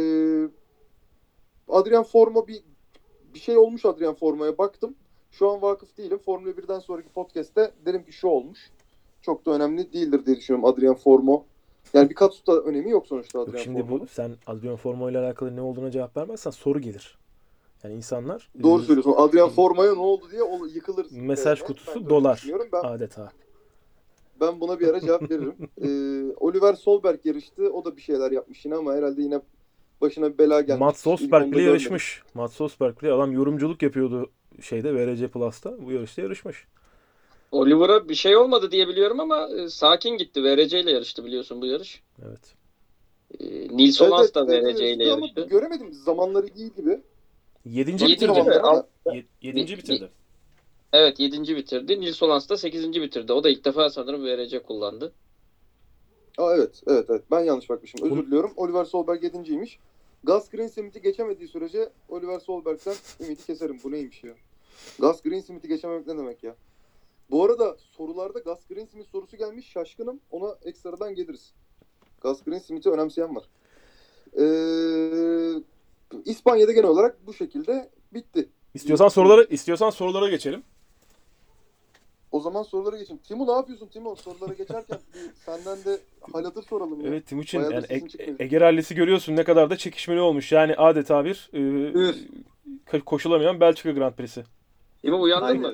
Adrian 1.68 2.04
Forma 2.04 2.48
bir 2.48 2.64
bir 3.34 3.39
şey 3.39 3.58
olmuş 3.58 3.86
Adrian 3.86 4.14
Forma'ya 4.14 4.58
baktım. 4.58 4.96
Şu 5.32 5.50
an 5.50 5.62
vakıf 5.62 5.98
değilim. 5.98 6.18
Formula 6.18 6.50
1'den 6.50 6.80
sonraki 6.80 7.10
podcast'te 7.10 7.72
derim 7.86 8.06
ki 8.06 8.12
şu 8.12 8.28
olmuş. 8.28 8.72
Çok 9.22 9.46
da 9.46 9.52
önemli 9.52 9.94
değildir 9.94 10.26
diye 10.26 10.36
düşünüyorum 10.36 10.66
Adrian 10.66 10.96
Formo. 10.96 11.46
Yani 11.94 12.10
bir 12.10 12.16
Katsuta 12.16 12.58
önemi 12.58 12.90
yok 12.90 13.08
sonuçta 13.08 13.40
Yok, 13.40 13.50
Adrian 13.50 13.64
şimdi 13.64 13.80
bu 13.80 13.88
Formo'nun. 13.88 14.06
sen 14.06 14.32
Adrian 14.48 14.76
Formo 14.76 15.10
ile 15.10 15.20
alakalı 15.20 15.56
ne 15.56 15.62
olduğuna 15.62 15.92
cevap 15.92 16.18
vermezsen 16.18 16.52
soru 16.52 16.80
gelir. 16.80 17.18
Yani 17.84 17.96
insanlar 17.96 18.50
Doğru 18.64 18.82
e, 18.82 18.86
söylüyorsun. 18.86 19.14
Adrian 19.18 19.50
Forma'ya 19.50 19.94
ne 19.94 20.00
oldu 20.00 20.26
diye 20.32 20.44
o 20.44 20.66
yıkılır. 20.66 21.08
Mesaj 21.12 21.58
üzerine. 21.60 21.68
kutusu 21.68 21.96
böyle 21.96 22.10
dolar. 22.10 22.38
düşünüyorum. 22.38 22.68
Ben, 22.74 22.84
adeta. 22.84 23.32
ben 24.42 24.60
buna 24.60 24.80
bir 24.80 24.88
ara 24.88 25.02
cevap 25.02 25.32
veririm. 25.32 25.56
Ee, 25.82 26.34
Oliver 26.40 26.74
Solberg 26.74 27.26
yarıştı. 27.26 27.74
O 27.74 27.86
da 27.86 27.98
bir 27.98 28.02
şeyler 28.02 28.32
yapmış 28.32 28.66
yine 28.66 28.76
ama 28.76 28.94
herhalde 28.94 29.22
yine 29.22 29.42
başına 30.02 30.34
bir 30.34 30.38
bela 30.38 30.62
gelmiş. 30.62 30.80
Mats 30.80 31.06
bile 31.06 31.28
görmedim. 31.28 31.66
yarışmış. 31.66 32.24
Mats 32.34 32.54
Solsberg 32.54 33.02
bile 33.02 33.12
adam 33.14 33.32
yorumculuk 33.32 33.82
yapıyordu 33.82 34.30
şeyde 34.62 34.96
VRC 34.96 35.28
Plus'ta. 35.28 35.86
Bu 35.86 35.92
yarışta 35.92 36.22
yarışmış. 36.22 36.68
Oliver'a 37.52 38.10
bir 38.10 38.16
şey 38.16 38.38
olmadı 38.38 38.72
diye 38.72 38.88
biliyorum 38.88 39.20
ama 39.20 39.49
e, 39.49 39.70
sakin 39.70 40.18
gitti. 40.18 40.43
VRC 40.43 40.80
ile 40.80 40.91
yarıştı 40.91 41.26
biliyorsun 41.26 41.62
bu 41.62 41.66
yarış. 41.66 42.02
Evet. 42.28 42.54
E, 43.39 43.45
Nils 43.78 44.02
Evet, 44.02 44.12
Holans 44.12 44.34
da 44.34 44.45
evet, 44.56 44.76
VRC 44.76 44.93
ile 44.93 45.04
yarıştı. 45.08 45.47
Göremedim. 45.49 45.93
Zamanları 45.93 46.47
iyi 46.56 46.74
gibi. 46.74 47.02
Yedinci 47.66 48.06
Yedinci 48.06 48.28
bitirdi. 48.39 48.60
Al- 48.60 48.84
Yedinci 49.41 49.78
bitirdi. 49.78 50.10
Evet 50.93 51.20
7. 51.20 51.56
bitirdi. 51.56 52.02
Nils 52.02 52.22
Holans 52.22 52.49
da 52.49 52.58
8. 52.58 52.93
bitirdi. 53.02 53.34
O 53.34 53.43
da 53.43 53.49
ilk 53.49 53.66
defa 53.66 53.89
sanırım 53.89 54.26
VRC 54.26 54.60
kullandı. 54.64 55.14
Aa, 56.38 56.56
evet, 56.56 56.82
evet, 56.88 57.06
evet. 57.10 57.24
Ben 57.32 57.39
yanlış 57.39 57.70
bakmışım. 57.70 57.99
Özür 58.04 58.12
Bunu- 58.16 58.26
diliyorum. 58.26 58.54
Oliver 58.56 58.86
Solberg 58.86 59.24
yedinciymiş. 59.24 59.80
Gus 60.24 60.49
Greensmith'i 60.49 61.02
geçemediği 61.02 61.47
sürece 61.47 61.89
Oliver 62.10 62.39
Solberg'den 62.39 62.95
ümidi 63.26 63.45
keserim. 63.45 63.80
Bu 63.84 63.91
neymiş 63.91 64.24
ya? 64.24 64.34
Gus 64.99 65.22
Greensmith'i 65.22 65.68
geçememek 65.68 66.08
ne 66.08 66.18
demek 66.18 66.43
ya? 66.43 66.56
Bu 67.32 67.46
arada 67.46 67.76
sorularda 67.80 68.40
Gus 68.40 68.68
Greensmith 68.70 69.10
sorusu 69.12 69.38
gelmiş. 69.38 69.68
Şaşkınım. 69.68 70.20
Ona 70.32 70.56
ekstradan 70.66 71.16
geliriz. 71.16 71.54
Gus 72.22 72.44
Greensmith'i 72.44 72.90
önemseyen 72.90 73.36
var. 73.36 73.44
Ee, 74.38 75.64
İspanya'da 76.26 76.72
genel 76.72 76.90
olarak 76.90 77.28
bu 77.28 77.34
şekilde 77.34 77.90
bitti. 78.14 78.50
İstiyorsan 78.74 79.08
sorulara 79.08 79.44
istiyorsan 79.44 79.90
sorulara 79.90 80.30
geçelim. 80.30 80.64
O 82.32 82.40
zaman 82.40 82.64
sorulara 82.64 82.98
geçelim. 82.98 83.20
Timo 83.24 83.48
ne 83.48 83.52
yapıyorsun 83.52 83.88
Timo? 83.88 84.16
Sorulara 84.16 84.54
geçerken 84.54 85.00
bir 85.14 85.34
senden 85.46 85.78
de 85.86 86.00
hal 86.34 86.44
hatır 86.44 86.64
soralım. 86.64 87.02
ya. 87.02 87.08
Evet 87.10 87.28
Timuçin 87.28 87.60
Bayağı 87.60 87.72
da 87.72 87.76
yani 87.76 87.88
sesin 87.88 88.06
E- 88.06 88.10
çıkmıyor. 88.10 88.40
Ege 88.40 88.60
Rallisi 88.60 88.96
görüyorsun 88.96 89.36
ne 89.36 89.44
kadar 89.44 89.70
da 89.70 89.78
çekişmeli 89.78 90.20
olmuş. 90.22 90.52
Yani 90.52 90.76
adeta 90.76 91.26
bir 91.26 91.50
e, 91.54 91.60
Üf. 91.92 92.16
ka- 92.88 93.02
koşulamayan 93.02 93.60
Belçika 93.60 93.92
Grand 93.92 94.14
Prix'si. 94.14 94.44
İbo 95.04 95.22
uyandın 95.22 95.60
mı? 95.62 95.74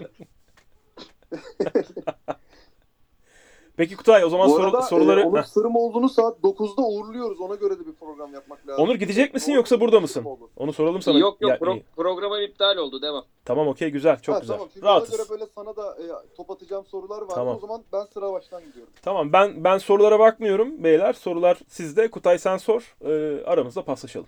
Peki 3.78 3.95
Kutay 3.95 4.25
o 4.25 4.30
zaman 4.30 4.49
Bu 4.49 4.53
soru- 4.53 4.63
arada 4.63 4.82
soruları 4.82 5.21
e, 5.21 5.23
Onur. 5.25 5.43
Sırımoğlu'nu 5.43 6.09
saat 6.09 6.38
9'da 6.43 6.82
uğurluyoruz. 6.82 7.41
Ona 7.41 7.55
göre 7.55 7.80
de 7.80 7.86
bir 7.88 7.93
program 7.93 8.34
yapmak 8.34 8.67
lazım. 8.67 8.84
Onur 8.84 8.95
gidecek 8.95 9.34
misin 9.34 9.51
yoksa 9.51 9.80
burada 9.80 9.99
mısın? 9.99 10.25
Onu 10.57 10.73
soralım 10.73 11.01
sana. 11.01 11.17
Yok 11.19 11.38
yok 11.41 11.49
Ya, 11.51 11.57
pro- 11.57 11.73
iyi. 11.73 11.84
programa 11.95 12.39
iptal 12.41 12.78
oldu. 12.78 13.01
Devam. 13.01 13.25
Tamam 13.45 13.67
okey 13.67 13.89
güzel 13.89 14.19
çok 14.21 14.36
Ha, 14.36 14.39
güzel. 14.39 14.55
Tamam, 14.55 14.69
çünkü 14.73 14.86
Rahatız. 14.86 15.09
ona 15.13 15.17
göre 15.17 15.30
böyle 15.30 15.45
sana 15.55 15.75
da 15.75 15.91
e, 15.95 16.36
top 16.38 16.51
atacağım 16.51 16.86
sorular 16.86 17.21
var. 17.21 17.36
Tamam. 17.36 17.55
O 17.55 17.59
zaman 17.59 17.84
ben 17.93 18.03
sıra 18.05 18.34
baştan 18.34 18.63
gidiyorum. 18.65 18.93
Tamam 19.01 19.34
ben 19.34 19.63
ben 19.63 19.78
sorulara 19.78 20.19
bakmıyorum 20.19 20.84
beyler. 20.84 21.13
Sorular 21.13 21.57
sizde. 21.67 22.11
Kutay 22.11 22.38
sen 22.39 22.57
sor. 22.57 22.95
Ee, 23.05 23.43
aramızda 23.45 23.82
paslaşalım. 23.86 24.28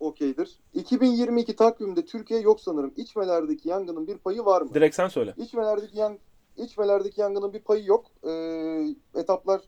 Okeydir. 0.00 0.58
2022 0.74 1.56
takvimde 1.56 2.04
Türkiye 2.04 2.40
yok 2.40 2.60
sanırım. 2.60 2.92
İçmelerdeki 2.96 3.68
yangının 3.68 4.06
bir 4.06 4.18
payı 4.18 4.44
var 4.44 4.62
mı? 4.62 4.74
Direkt 4.74 4.96
sen 4.96 5.08
söyle. 5.08 5.34
İçmelerdeki 5.36 5.98
yan 5.98 6.18
İçmelerdeki 6.56 7.20
yangının 7.20 7.52
bir 7.52 7.60
payı 7.60 7.84
yok. 7.84 8.06
Ee, 8.24 8.94
etaplar 9.14 9.60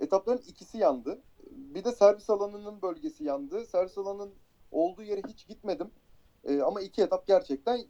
etapların 0.00 0.42
ikisi 0.46 0.78
yandı. 0.78 1.22
Bir 1.50 1.84
de 1.84 1.92
servis 1.92 2.30
alanının 2.30 2.82
bölgesi 2.82 3.24
yandı. 3.24 3.66
Servis 3.66 3.98
alanının 3.98 4.34
olduğu 4.70 5.02
yere 5.02 5.22
hiç 5.28 5.46
gitmedim. 5.46 5.90
Ee, 6.44 6.60
ama 6.60 6.80
iki 6.80 7.02
etap 7.02 7.26
gerçekten 7.26 7.80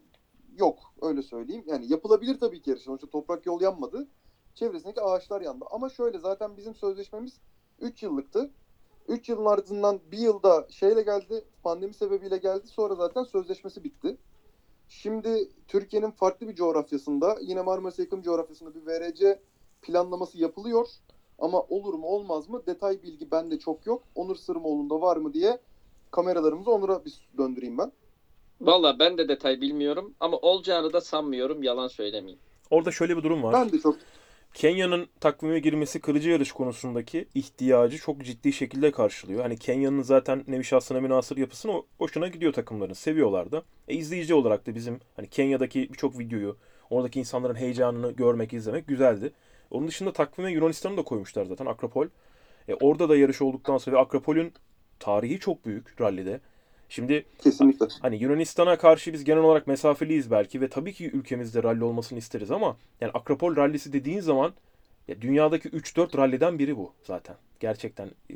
yok. 0.56 0.78
Öyle 1.02 1.22
söyleyeyim. 1.22 1.64
Yani 1.66 1.92
yapılabilir 1.92 2.40
tabii 2.40 2.62
ki 2.62 2.70
yarış. 2.70 2.82
Sonuçta 2.82 3.06
toprak 3.06 3.46
yol 3.46 3.60
yanmadı. 3.60 4.08
Çevresindeki 4.54 5.00
ağaçlar 5.00 5.40
yandı. 5.40 5.64
Ama 5.70 5.88
şöyle 5.88 6.18
zaten 6.18 6.56
bizim 6.56 6.74
sözleşmemiz 6.74 7.40
3 7.80 8.02
yıllıktı. 8.02 8.50
3 9.08 9.28
yılın 9.28 9.44
ardından 9.44 10.00
bir 10.12 10.18
yılda 10.18 10.66
şeyle 10.70 11.02
geldi. 11.02 11.44
Pandemi 11.62 11.94
sebebiyle 11.94 12.36
geldi. 12.36 12.66
Sonra 12.66 12.94
zaten 12.94 13.22
sözleşmesi 13.22 13.84
bitti. 13.84 14.16
Şimdi 14.88 15.48
Türkiye'nin 15.68 16.10
farklı 16.10 16.48
bir 16.48 16.54
coğrafyasında 16.54 17.36
yine 17.40 17.62
Marmaris'e 17.62 18.02
yakın 18.02 18.22
coğrafyasında 18.22 18.74
bir 18.74 18.86
VRC 18.86 19.40
planlaması 19.82 20.38
yapılıyor. 20.38 20.88
Ama 21.38 21.60
olur 21.60 21.94
mu 21.94 22.06
olmaz 22.06 22.48
mı 22.48 22.62
detay 22.66 23.02
bilgi 23.02 23.30
bende 23.30 23.58
çok 23.58 23.86
yok. 23.86 24.02
Onur 24.14 24.36
Sırmoğlu'nda 24.36 25.00
var 25.00 25.16
mı 25.16 25.34
diye 25.34 25.58
kameralarımızı 26.10 26.70
Onur'a 26.70 27.04
bir 27.04 27.28
döndüreyim 27.38 27.78
ben. 27.78 27.92
Valla 28.60 28.98
ben 28.98 29.18
de 29.18 29.28
detay 29.28 29.60
bilmiyorum 29.60 30.14
ama 30.20 30.36
olacağını 30.36 30.92
da 30.92 31.00
sanmıyorum. 31.00 31.62
Yalan 31.62 31.88
söylemeyeyim. 31.88 32.40
Orada 32.70 32.90
şöyle 32.90 33.16
bir 33.16 33.22
durum 33.22 33.42
var. 33.42 33.52
Ben 33.52 33.72
de 33.72 33.78
çok 33.78 33.96
Kenya'nın 34.54 35.08
takvime 35.20 35.58
girmesi 35.58 36.00
kırıcı 36.00 36.30
yarış 36.30 36.52
konusundaki 36.52 37.28
ihtiyacı 37.34 37.98
çok 37.98 38.24
ciddi 38.24 38.52
şekilde 38.52 38.90
karşılıyor. 38.90 39.42
Hani 39.42 39.58
Kenya'nın 39.58 40.02
zaten 40.02 40.44
nevi 40.48 40.64
şahsına 40.64 41.00
münasır 41.00 41.36
yapısını 41.36 41.82
hoşuna 41.98 42.28
gidiyor 42.28 42.52
takımların. 42.52 42.92
Seviyorlar 42.92 43.52
da. 43.52 43.62
E, 43.88 43.94
izleyici 43.94 44.34
olarak 44.34 44.66
da 44.66 44.74
bizim 44.74 45.00
hani 45.16 45.28
Kenya'daki 45.28 45.88
birçok 45.92 46.18
videoyu, 46.18 46.56
oradaki 46.90 47.20
insanların 47.20 47.54
heyecanını 47.54 48.12
görmek, 48.12 48.52
izlemek 48.52 48.86
güzeldi. 48.86 49.32
Onun 49.70 49.88
dışında 49.88 50.12
takvime 50.12 50.52
Yunanistan'ı 50.52 50.96
da 50.96 51.02
koymuşlar 51.02 51.44
zaten 51.44 51.66
Akropol. 51.66 52.06
E, 52.68 52.74
orada 52.74 53.08
da 53.08 53.16
yarış 53.16 53.42
olduktan 53.42 53.78
sonra 53.78 53.96
ve 53.96 54.00
Akropol'ün 54.00 54.52
tarihi 55.00 55.38
çok 55.38 55.66
büyük 55.66 56.00
rallide. 56.00 56.40
Şimdi 56.88 57.24
Kesinlikle. 57.38 57.86
Hani 58.02 58.16
Yunanistan'a 58.16 58.78
karşı 58.78 59.12
biz 59.12 59.24
genel 59.24 59.42
olarak 59.42 59.66
mesafeliyiz 59.66 60.30
belki 60.30 60.60
ve 60.60 60.68
tabii 60.68 60.92
ki 60.92 61.10
ülkemizde 61.10 61.62
ralli 61.62 61.84
olmasını 61.84 62.18
isteriz 62.18 62.50
ama 62.50 62.76
yani 63.00 63.12
Akropol 63.12 63.56
rallisi 63.56 63.92
dediğin 63.92 64.20
zaman 64.20 64.52
ya 65.08 65.20
dünyadaki 65.20 65.68
3-4 65.68 66.18
ralliden 66.18 66.58
biri 66.58 66.76
bu 66.76 66.92
zaten. 67.02 67.36
Gerçekten 67.60 68.06
e, 68.06 68.34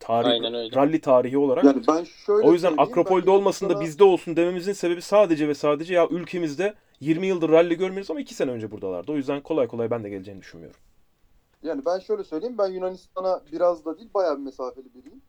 tarih 0.00 0.28
Aynen 0.28 0.54
öyle. 0.54 0.76
ralli 0.76 1.00
tarihi 1.00 1.38
olarak. 1.38 1.64
Yani 1.64 1.82
ben 1.88 2.04
şöyle 2.04 2.48
o 2.48 2.52
yüzden 2.52 2.74
Akropol'de 2.76 3.30
olmasın 3.30 3.68
da 3.68 3.80
bizde 3.80 4.04
olsun 4.04 4.36
dememizin 4.36 4.72
sebebi 4.72 5.02
sadece 5.02 5.48
ve 5.48 5.54
sadece 5.54 5.94
ya 5.94 6.08
ülkemizde 6.08 6.74
20 7.00 7.26
yıldır 7.26 7.48
ralli 7.48 7.76
görmüyoruz 7.76 8.10
ama 8.10 8.20
2 8.20 8.34
sene 8.34 8.50
önce 8.50 8.70
buradalardı. 8.70 9.12
O 9.12 9.16
yüzden 9.16 9.40
kolay 9.40 9.66
kolay 9.66 9.90
ben 9.90 10.04
de 10.04 10.08
geleceğini 10.08 10.40
düşünmüyorum. 10.40 10.80
Yani 11.62 11.82
ben 11.86 11.98
şöyle 11.98 12.24
söyleyeyim. 12.24 12.58
Ben 12.58 12.68
Yunanistan'a 12.68 13.42
biraz 13.52 13.84
da 13.84 13.98
değil 13.98 14.08
bayağı 14.14 14.38
bir 14.38 14.42
mesafeli 14.42 14.94
biriyim. 14.94 15.22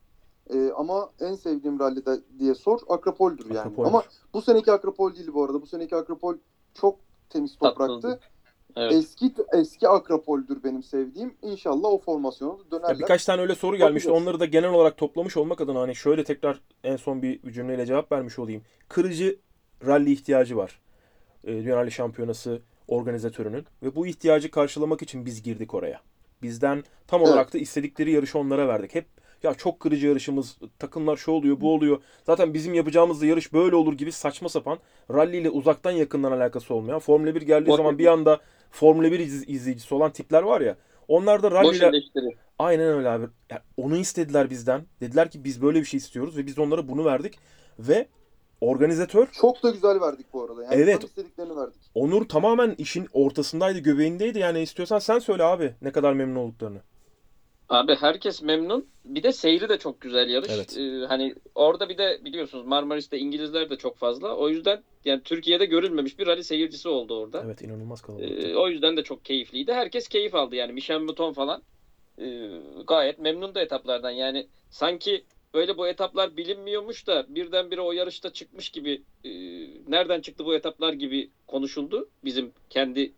Ee, 0.53 0.71
ama 0.77 1.09
en 1.21 1.33
sevdiğim 1.35 1.79
ralli 1.79 2.05
de 2.05 2.19
diye 2.39 2.55
sor 2.55 2.79
Akropol'dür 2.89 3.45
yani. 3.45 3.59
Akropol'dür. 3.59 3.87
Ama 3.87 4.03
bu 4.33 4.41
seneki 4.41 4.71
Akropol 4.71 5.15
değil 5.15 5.33
bu 5.33 5.43
arada. 5.43 5.61
Bu 5.61 5.65
seneki 5.65 5.95
Akropol 5.95 6.35
çok 6.73 6.99
temiz 7.29 7.55
topraktı. 7.55 8.19
Evet. 8.75 8.93
Eski 8.93 9.33
eski 9.53 9.87
Akropol'dür 9.87 10.63
benim 10.63 10.83
sevdiğim. 10.83 11.33
İnşallah 11.41 11.89
o 11.89 11.97
formasyona 11.97 12.59
da 12.59 12.71
dönerler. 12.71 12.93
Ya 12.93 12.99
birkaç 12.99 13.25
tane 13.25 13.41
öyle 13.41 13.55
soru 13.55 13.77
gelmişti. 13.77 14.09
Bakacağız. 14.09 14.23
Onları 14.23 14.39
da 14.39 14.45
genel 14.45 14.69
olarak 14.69 14.97
toplamış 14.97 15.37
olmak 15.37 15.61
adına 15.61 15.81
hani 15.81 15.95
şöyle 15.95 16.23
tekrar 16.23 16.61
en 16.83 16.95
son 16.95 17.21
bir 17.21 17.51
cümleyle 17.51 17.85
cevap 17.85 18.11
vermiş 18.11 18.39
olayım. 18.39 18.61
Kırıcı 18.89 19.39
rally 19.85 20.13
ihtiyacı 20.13 20.57
var. 20.57 20.81
Ee, 21.43 21.53
Dünya 21.53 21.75
Rally 21.75 21.91
Şampiyonası 21.91 22.61
organizatörünün 22.87 23.65
ve 23.83 23.95
bu 23.95 24.07
ihtiyacı 24.07 24.51
karşılamak 24.51 25.01
için 25.01 25.25
biz 25.25 25.43
girdik 25.43 25.73
oraya. 25.73 26.01
Bizden 26.41 26.83
tam 27.07 27.21
Evet. 27.21 27.29
olarak 27.29 27.53
da 27.53 27.57
istedikleri 27.57 28.11
yarışı 28.11 28.39
onlara 28.39 28.67
verdik. 28.67 28.95
Hep 28.95 29.05
ya 29.43 29.53
çok 29.53 29.79
kırıcı 29.79 30.07
yarışımız, 30.07 30.57
takımlar 30.79 31.17
şu 31.17 31.31
oluyor, 31.31 31.61
bu 31.61 31.73
oluyor. 31.73 31.97
Zaten 32.25 32.53
bizim 32.53 32.73
yapacağımız 32.73 33.21
da 33.21 33.25
yarış 33.25 33.53
böyle 33.53 33.75
olur 33.75 33.93
gibi 33.93 34.11
saçma 34.11 34.49
sapan 34.49 34.77
rally 35.13 35.37
ile 35.37 35.49
uzaktan 35.49 35.91
yakından 35.91 36.31
alakası 36.31 36.73
olmayan 36.73 36.99
Formula 36.99 37.35
1 37.35 37.41
geldiği 37.41 37.69
Boş 37.69 37.77
zaman 37.77 37.97
bir 37.97 38.05
anda 38.07 38.39
Formula 38.71 39.11
1 39.11 39.19
iz- 39.19 39.49
izleyicisi 39.49 39.95
olan 39.95 40.11
tipler 40.11 40.43
var 40.43 40.61
ya. 40.61 40.75
Onlar 41.07 41.43
da 41.43 41.51
rally 41.51 41.67
Boş 41.67 41.77
ile 41.77 41.85
eleştiri. 41.87 42.35
Aynen 42.59 42.87
öyle 42.87 43.09
abi. 43.09 43.25
Ya 43.49 43.61
onu 43.77 43.97
istediler 43.97 44.49
bizden. 44.49 44.81
Dediler 45.01 45.31
ki 45.31 45.43
biz 45.43 45.61
böyle 45.61 45.79
bir 45.79 45.85
şey 45.85 45.97
istiyoruz 45.97 46.37
ve 46.37 46.45
biz 46.45 46.59
onlara 46.59 46.87
bunu 46.87 47.05
verdik. 47.05 47.39
Ve 47.79 48.07
organizatör 48.61 49.27
Çok 49.31 49.63
da 49.63 49.69
güzel 49.69 50.01
verdik 50.01 50.25
bu 50.33 50.43
arada. 50.43 50.63
Yani 50.63 50.75
Evet. 50.75 51.01
tam 51.01 51.07
istediklerini 51.09 51.55
verdik. 51.55 51.79
Onur 51.95 52.25
tamamen 52.29 52.75
işin 52.77 53.07
ortasındaydı, 53.13 53.79
göbeğindeydi. 53.79 54.39
Yani 54.39 54.61
istiyorsan 54.61 54.99
sen 54.99 55.19
söyle 55.19 55.43
abi 55.43 55.73
ne 55.81 55.91
kadar 55.91 56.13
memnun 56.13 56.35
olduklarını. 56.35 56.79
Abi 57.69 57.95
herkes 57.95 58.41
memnun. 58.41 58.87
Bir 59.05 59.23
de 59.23 59.31
seyri 59.31 59.69
de 59.69 59.77
çok 59.77 60.01
güzel 60.01 60.29
yarış. 60.29 60.49
Evet. 60.51 60.77
Ee, 60.77 61.05
hani 61.07 61.35
orada 61.55 61.89
bir 61.89 61.97
de 61.97 62.19
biliyorsunuz 62.25 62.65
Marmaris'te 62.65 63.17
İngilizler 63.17 63.69
de 63.69 63.75
çok 63.75 63.97
fazla. 63.97 64.35
O 64.35 64.49
yüzden 64.49 64.83
yani 65.05 65.23
Türkiye'de 65.23 65.65
görülmemiş 65.65 66.19
bir 66.19 66.27
rally 66.27 66.43
seyircisi 66.43 66.89
oldu 66.89 67.19
orada. 67.19 67.41
Evet 67.45 67.61
inanılmaz 67.61 68.01
kalabalık. 68.01 68.43
Ee, 68.43 68.55
o 68.55 68.67
yüzden 68.67 68.97
de 68.97 69.03
çok 69.03 69.25
keyifliydi. 69.25 69.73
Herkes 69.73 70.07
keyif 70.07 70.35
aldı 70.35 70.55
yani. 70.55 70.73
Michel 70.73 70.99
Mouton 70.99 71.33
falan 71.33 71.63
e, 72.21 72.49
gayet 72.87 73.19
memnundu 73.19 73.59
etaplardan. 73.59 74.11
Yani 74.11 74.47
sanki 74.69 75.25
böyle 75.53 75.77
bu 75.77 75.87
etaplar 75.87 76.37
bilinmiyormuş 76.37 77.07
da 77.07 77.35
birdenbire 77.35 77.81
o 77.81 77.91
yarışta 77.91 78.33
çıkmış 78.33 78.69
gibi 78.69 79.03
e, 79.23 79.29
nereden 79.87 80.21
çıktı 80.21 80.45
bu 80.45 80.55
etaplar 80.55 80.93
gibi 80.93 81.29
konuşuldu. 81.47 82.09
Bizim 82.23 82.51
kendi 82.69 83.13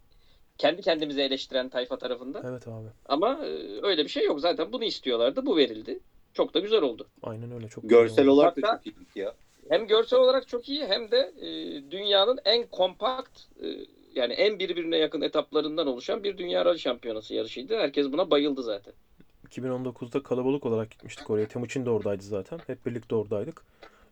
kendi 0.58 0.82
kendimize 0.82 1.24
eleştiren 1.24 1.70
tayfa 1.70 1.98
tarafından. 1.98 2.46
Evet 2.46 2.68
abi. 2.68 2.88
Ama 3.06 3.46
e, 3.46 3.80
öyle 3.82 4.04
bir 4.04 4.10
şey 4.10 4.26
yok. 4.26 4.40
Zaten 4.40 4.72
bunu 4.72 4.84
istiyorlardı. 4.84 5.46
Bu 5.46 5.58
verildi. 5.58 6.00
Çok 6.34 6.54
da 6.54 6.60
güzel 6.60 6.82
oldu. 6.82 7.08
Aynen 7.24 7.52
öyle 7.52 7.68
çok 7.68 7.90
Görsel 7.90 8.28
olarak 8.28 8.58
da 8.58 8.62
çok 8.62 8.88
iyiydik 8.88 9.16
ya. 9.16 9.34
Hem 9.70 9.88
görsel 9.88 10.20
olarak 10.20 10.48
çok 10.48 10.70
iyi 10.70 10.86
hem 10.86 11.12
de 11.12 11.34
e, 11.42 11.48
dünyanın 11.92 12.40
en 12.46 12.68
kompakt 12.68 13.40
e, 13.62 13.68
yani 14.16 14.34
en 14.34 14.60
birbirine 14.60 14.98
yakın 14.98 15.22
etaplarından 15.22 15.88
oluşan 15.88 16.24
bir 16.24 16.38
dünya 16.38 16.66
rally 16.66 16.80
şampiyonası 16.80 17.34
yarışıydı. 17.34 17.78
Herkes 17.78 18.12
buna 18.12 18.32
bayıldı 18.32 18.64
zaten. 18.64 18.94
2019'da 19.50 20.24
kalabalık 20.24 20.66
olarak 20.66 20.92
gitmiştik 20.92 21.30
oraya. 21.30 21.48
Temuçin 21.48 21.86
de 21.86 21.90
oradaydı 21.90 22.24
zaten. 22.24 22.60
Hep 22.68 22.86
birlikte 22.86 23.16
oradaydık. 23.16 23.66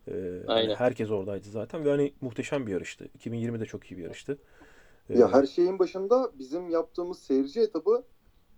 Ee, 0.08 0.12
hani 0.12 0.42
Aynen. 0.46 0.74
herkes 0.74 1.10
oradaydı 1.10 1.48
zaten 1.48 1.84
ve 1.84 1.90
hani 1.90 2.12
muhteşem 2.20 2.66
bir 2.66 2.72
yarıştı. 2.72 3.08
2020'de 3.18 3.64
çok 3.64 3.90
iyi 3.90 3.98
bir 3.98 4.02
yarıştı. 4.02 4.38
Ee, 5.10 5.18
Ya 5.18 5.32
her 5.32 5.46
şeyin 5.46 5.78
başında 5.78 6.32
bizim 6.38 6.68
yaptığımız 6.68 7.18
seyirci 7.18 7.60
etabı 7.60 8.04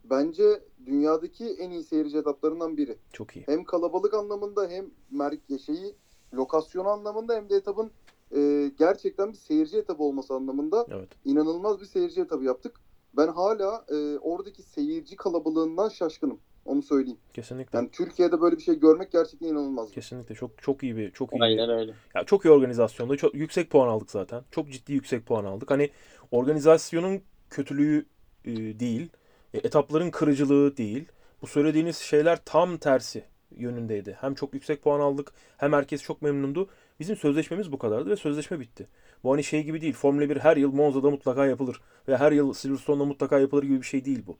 bence 0.04 0.62
dünyadaki 0.86 1.44
en 1.44 1.70
iyi 1.70 1.82
seyirci 1.82 2.18
etaplarından 2.18 2.76
biri. 2.76 2.98
çok 3.12 3.36
iyi. 3.36 3.46
Hem 3.46 3.64
kalabalık 3.64 4.14
anlamında 4.14 4.68
hem 4.68 4.90
mer- 5.14 5.58
şeyi 5.66 5.96
lokasyon 6.34 6.84
anlamında 6.84 7.34
hem 7.34 7.50
de 7.50 7.56
etabın 7.56 7.90
e, 8.36 8.70
gerçekten 8.78 9.32
bir 9.32 9.36
seyirci 9.36 9.78
etabı 9.78 10.02
olması 10.02 10.34
anlamında 10.34 10.86
Evet. 10.90 11.08
inanılmaz 11.24 11.80
bir 11.80 11.86
seyirci 11.86 12.20
etabı 12.20 12.44
yaptık. 12.44 12.80
Ben 13.16 13.28
hala 13.28 13.84
e, 13.88 14.18
oradaki 14.18 14.62
seyirci 14.62 15.16
kalabalığından 15.16 15.88
şaşkınım. 15.88 16.40
Onu 16.64 16.82
söyleyeyim. 16.82 17.18
Kesinlikle. 17.34 17.78
Yani 17.78 17.88
Türkiye'de 17.92 18.40
böyle 18.40 18.56
bir 18.56 18.62
şey 18.62 18.74
görmek 18.80 19.12
gerçekten 19.12 19.46
inanılmaz. 19.48 19.90
Kesinlikle 19.90 20.34
çok 20.34 20.62
çok 20.62 20.82
iyi 20.82 20.96
bir 20.96 21.10
çok 21.10 21.32
iyi 21.32 21.36
bir 21.36 21.40
Aynen 21.44 21.70
öyle. 21.70 21.94
Ya 22.14 22.24
çok 22.24 22.44
iyi 22.44 22.50
organizasyonda. 22.50 23.16
Çok 23.16 23.34
yüksek 23.34 23.70
puan 23.70 23.88
aldık 23.88 24.10
zaten. 24.10 24.44
Çok 24.50 24.70
ciddi 24.70 24.92
yüksek 24.92 25.26
puan 25.26 25.44
aldık. 25.44 25.70
Hani 25.70 25.90
organizasyonun 26.30 27.22
kötülüğü 27.50 28.06
e, 28.44 28.50
değil. 28.80 29.10
e, 29.54 29.58
etapların 29.58 30.10
kırıcılığı 30.10 30.76
değil. 30.76 31.04
Bu 31.42 31.46
söylediğiniz 31.46 31.96
şeyler 31.96 32.38
tam 32.44 32.78
tersi 32.78 33.24
yönündeydi. 33.56 34.16
Hem 34.20 34.34
çok 34.34 34.54
yüksek 34.54 34.82
puan 34.82 35.00
aldık 35.00 35.32
hem 35.56 35.72
herkes 35.72 36.02
çok 36.02 36.22
memnundu. 36.22 36.68
Bizim 37.00 37.16
sözleşmemiz 37.16 37.72
bu 37.72 37.78
kadardı 37.78 38.10
ve 38.10 38.16
sözleşme 38.16 38.60
bitti. 38.60 38.86
Bu 39.24 39.32
hani 39.32 39.44
şey 39.44 39.62
gibi 39.62 39.80
değil. 39.80 39.94
Formula 39.94 40.30
1 40.30 40.36
her 40.36 40.56
yıl 40.56 40.72
Monza'da 40.72 41.10
mutlaka 41.10 41.46
yapılır 41.46 41.80
ve 42.08 42.16
her 42.16 42.32
yıl 42.32 42.52
Silverstone'da 42.52 43.04
mutlaka 43.04 43.38
yapılır 43.38 43.62
gibi 43.62 43.76
bir 43.76 43.86
şey 43.86 44.04
değil 44.04 44.22
bu. 44.26 44.36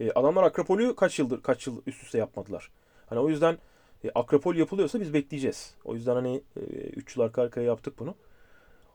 E, 0.00 0.10
adamlar 0.12 0.42
Akropol'ü 0.42 0.96
kaç 0.96 1.18
yıldır 1.18 1.42
kaç 1.42 1.66
yıl 1.66 1.82
üst 1.86 2.02
üste 2.02 2.18
yapmadılar. 2.18 2.70
Hani 3.06 3.20
o 3.20 3.28
yüzden 3.28 3.58
e, 4.04 4.10
Akropol 4.14 4.54
yapılıyorsa 4.54 5.00
biz 5.00 5.14
bekleyeceğiz. 5.14 5.74
O 5.84 5.94
yüzden 5.94 6.14
hani 6.14 6.42
3 6.96 7.16
yıl 7.16 7.24
arka 7.24 7.42
arkaya 7.42 7.66
yaptık 7.66 7.98
bunu. 7.98 8.14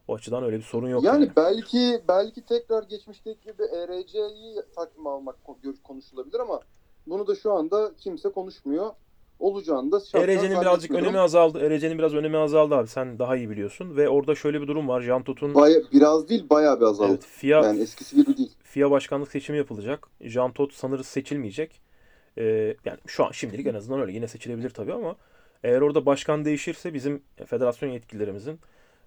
O 0.08 0.16
açıdan 0.16 0.44
öyle 0.44 0.58
bir 0.58 0.64
sorun 0.64 0.90
yok. 0.90 1.04
yani 1.04 1.24
yani. 1.24 1.32
belki 1.36 2.02
belki 2.08 2.46
tekrar 2.46 2.84
geçmişteki 2.84 3.44
gibi 3.44 3.64
ERC'yi 3.64 4.56
takvime 4.76 5.10
almak 5.10 5.36
konuşulabilir 5.84 6.40
ama 6.40 6.60
bunu 7.08 7.28
da 7.28 7.36
şu 7.36 7.54
anda 7.54 7.92
kimse 7.98 8.30
konuşmuyor. 8.30 8.92
Olacağını 9.40 9.92
da 9.92 9.98
ERC'nin 10.14 10.52
birazcık 10.52 10.64
zannetmiyorum. 10.66 11.08
önemi 11.08 11.20
azaldı. 11.20 11.60
ERC'nin 11.60 11.98
biraz 11.98 12.14
önemi 12.14 12.38
azaldı 12.38 12.76
abi. 12.76 12.88
Sen 12.88 13.20
daha 13.20 13.36
iyi 13.36 13.50
biliyorsun. 13.50 13.98
Ve 13.98 14.10
orada 14.10 14.36
şöyle 14.36 14.62
bir 14.62 14.68
durum 14.68 14.88
var. 14.88 15.02
Jean 15.02 15.24
Tot'un 15.24 15.56
Baya, 15.56 15.80
biraz 15.94 16.30
değil 16.30 16.50
bayağı 16.50 16.80
bir 16.80 16.86
azaldı. 16.86 17.12
evet, 17.12 17.26
FIA, 17.26 17.62
Yani 17.62 17.82
eskisi 17.82 18.16
gibi 18.16 18.38
değil. 18.38 18.52
FIA 18.64 18.92
başkanlık 18.92 19.32
seçimi 19.32 19.58
yapılacak. 19.58 20.08
Jean 20.22 20.52
Todt 20.54 20.74
sanırız 20.74 21.08
seçilmeyecek. 21.08 21.82
Ee, 22.38 22.76
yani 22.86 22.98
şu 23.08 23.26
an 23.26 23.32
şimdilik 23.32 23.68
en 23.68 23.74
azından 23.74 24.02
öyle. 24.02 24.12
Yine 24.12 24.28
seçilebilir 24.28 24.70
tabii 24.70 24.94
ama 24.94 25.16
eğer 25.64 25.82
orada 25.82 26.06
başkan 26.06 26.46
değişirse 26.46 26.94
bizim 26.94 27.22
federasyon 27.46 27.90
yetkililerimizin 27.90 28.60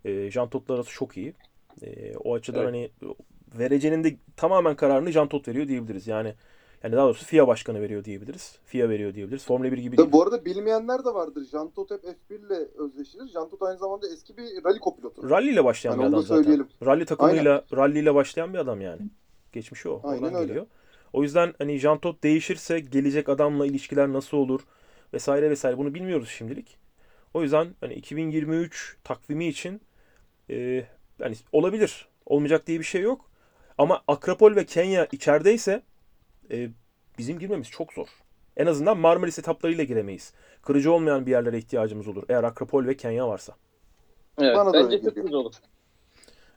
e, 0.07 0.31
Jean 0.31 0.49
Todt'la 0.49 0.75
arası 0.75 0.91
çok 0.91 1.17
iyi. 1.17 1.35
E, 1.83 2.17
o 2.17 2.35
açıdan 2.35 2.63
Evet. 2.63 2.91
hani 3.01 3.13
vereceğinin 3.59 4.05
de 4.05 4.17
tamamen 4.37 4.77
kararını 4.77 5.13
Jean 5.13 5.29
Todt 5.29 5.49
veriyor 5.49 5.69
diyebiliriz. 5.69 6.07
Yani 6.07 6.35
yani 6.83 6.97
daha 6.97 7.07
doğrusu 7.07 7.25
FIA 7.25 7.47
başkanı 7.47 7.81
veriyor 7.81 8.05
diyebiliriz. 8.05 8.59
FIA 8.65 8.89
veriyor 8.89 9.15
diyebiliriz. 9.15 9.45
Formula 9.45 9.73
1 9.73 9.79
gibi 9.79 9.97
değil. 9.97 10.13
Bu 10.13 10.23
arada 10.23 10.45
bilmeyenler 10.45 11.05
de 11.05 11.15
vardır. 11.15 11.47
Jean 11.51 11.71
Todt 11.71 11.91
hep 11.91 12.01
F1 12.31 12.47
ile 12.47 12.55
özdeşilir. 12.79 13.29
Jean 13.29 13.49
Todt 13.51 13.63
aynı 13.63 13.79
zamanda 13.79 14.07
eski 14.09 14.37
bir 14.37 14.65
rally 14.65 14.79
kopilotu. 14.79 15.31
Rally 15.31 15.51
ile 15.51 15.65
başlayan 15.65 15.93
Yani 15.93 16.01
bir 16.03 16.07
adam 16.07 16.23
zaten. 16.23 16.43
söyleyelim. 16.43 16.69
Rally 16.87 17.05
takımıyla, 17.05 17.65
rally 17.77 17.99
ile 17.99 18.15
başlayan 18.15 18.55
bir 18.55 18.59
adam 18.59 18.81
yani. 18.81 19.01
Geçmişi 19.53 19.89
o. 19.89 20.01
Aynen 20.05 20.23
Oradan 20.23 20.35
öyle. 20.35 20.47
geliyor. 20.47 20.67
O 21.13 21.23
yüzden 21.23 21.55
hani 21.59 21.79
Jean 21.79 21.99
Todt 21.99 22.23
değişirse 22.23 22.81
gelecek 22.81 23.29
adamla 23.29 23.67
ilişkiler 23.67 24.13
nasıl 24.13 24.37
olur 24.37 24.61
vesaire 25.13 25.51
vesaire 25.51 25.79
bunu 25.79 25.95
bilmiyoruz 25.95 26.29
şimdilik. 26.29 26.79
O 27.35 27.43
yüzden 27.43 27.69
hani 27.81 27.95
2023 27.95 28.97
takvimi 29.05 29.47
için 29.49 29.81
e, 30.51 30.55
yani 31.19 31.37
olabilir. 31.53 32.09
Olmayacak 32.27 32.67
diye 32.67 32.79
bir 32.79 32.85
şey 32.85 33.03
yok. 33.03 33.31
Ama 33.79 34.03
Akropol 34.09 34.57
ve 34.57 34.67
Kenya 34.67 35.09
içerideyse 35.13 35.83
e, 36.51 36.69
bizim 37.19 37.39
girmemiz 37.39 37.71
çok 37.71 37.93
zor. 37.93 38.09
En 38.57 38.67
azından 38.67 38.99
Marmaris 38.99 39.39
etaplarıyla 39.39 39.85
giremeyiz. 39.85 40.33
Kırıcı 40.63 40.93
olmayan 40.93 41.27
bir 41.27 41.31
yerlere 41.31 41.59
ihtiyacımız 41.59 42.09
olur. 42.09 42.23
Eğer 42.29 42.45
Akropol 42.45 42.87
ve 42.87 42.97
Kenya 42.97 43.29
varsa. 43.29 43.55
Evet, 44.39 44.57
Bana 44.57 44.73
bence 44.73 44.97
geliyor. 44.97 45.15
sürpriz 45.15 45.35
olur. 45.35 45.55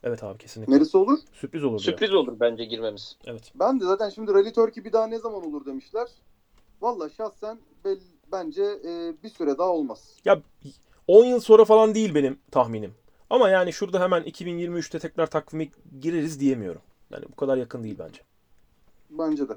Evet 0.04 0.24
abi 0.24 0.38
kesinlikle. 0.38 0.76
Neresi 0.76 0.98
olur? 0.98 1.20
Sürpriz 1.34 1.64
olur 1.64 1.80
diyor. 1.80 1.80
Sürpriz 1.80 2.14
olur 2.14 2.40
bence 2.40 2.66
girmemiz. 2.66 3.18
Evet. 3.26 3.52
Ben 3.56 3.80
de 3.80 3.86
zaten 3.86 4.10
şimdi 4.10 4.34
Rally 4.34 4.54
Turkey 4.54 4.86
bir 4.86 4.94
daha 4.94 5.08
ne 5.08 5.20
zaman 5.20 5.46
olur 5.46 5.66
demişler. 5.66 6.08
Valla 6.82 7.10
şahsen 7.10 7.60
bence 8.32 8.64
e, 8.64 9.14
bir 9.24 9.30
süre 9.30 9.58
daha 9.58 9.70
olmaz. 9.70 10.16
Ya 10.26 10.42
10 11.08 11.26
yıl 11.26 11.40
sonra 11.40 11.66
falan 11.66 11.96
değil 11.96 12.16
benim 12.16 12.40
tahminim. 12.52 12.94
Ama 13.30 13.50
yani 13.50 13.74
şurada 13.74 14.02
hemen 14.02 14.24
2023'te 14.24 15.00
tekrar 15.00 15.28
takvime 15.28 15.68
gireriz 16.00 16.40
diyemiyorum. 16.40 16.82
Yani 17.12 17.26
bu 17.32 17.36
kadar 17.36 17.58
yakın 17.58 17.84
değil 17.84 17.96
bence. 18.00 18.22
Bence 19.10 19.50
de. 19.50 19.54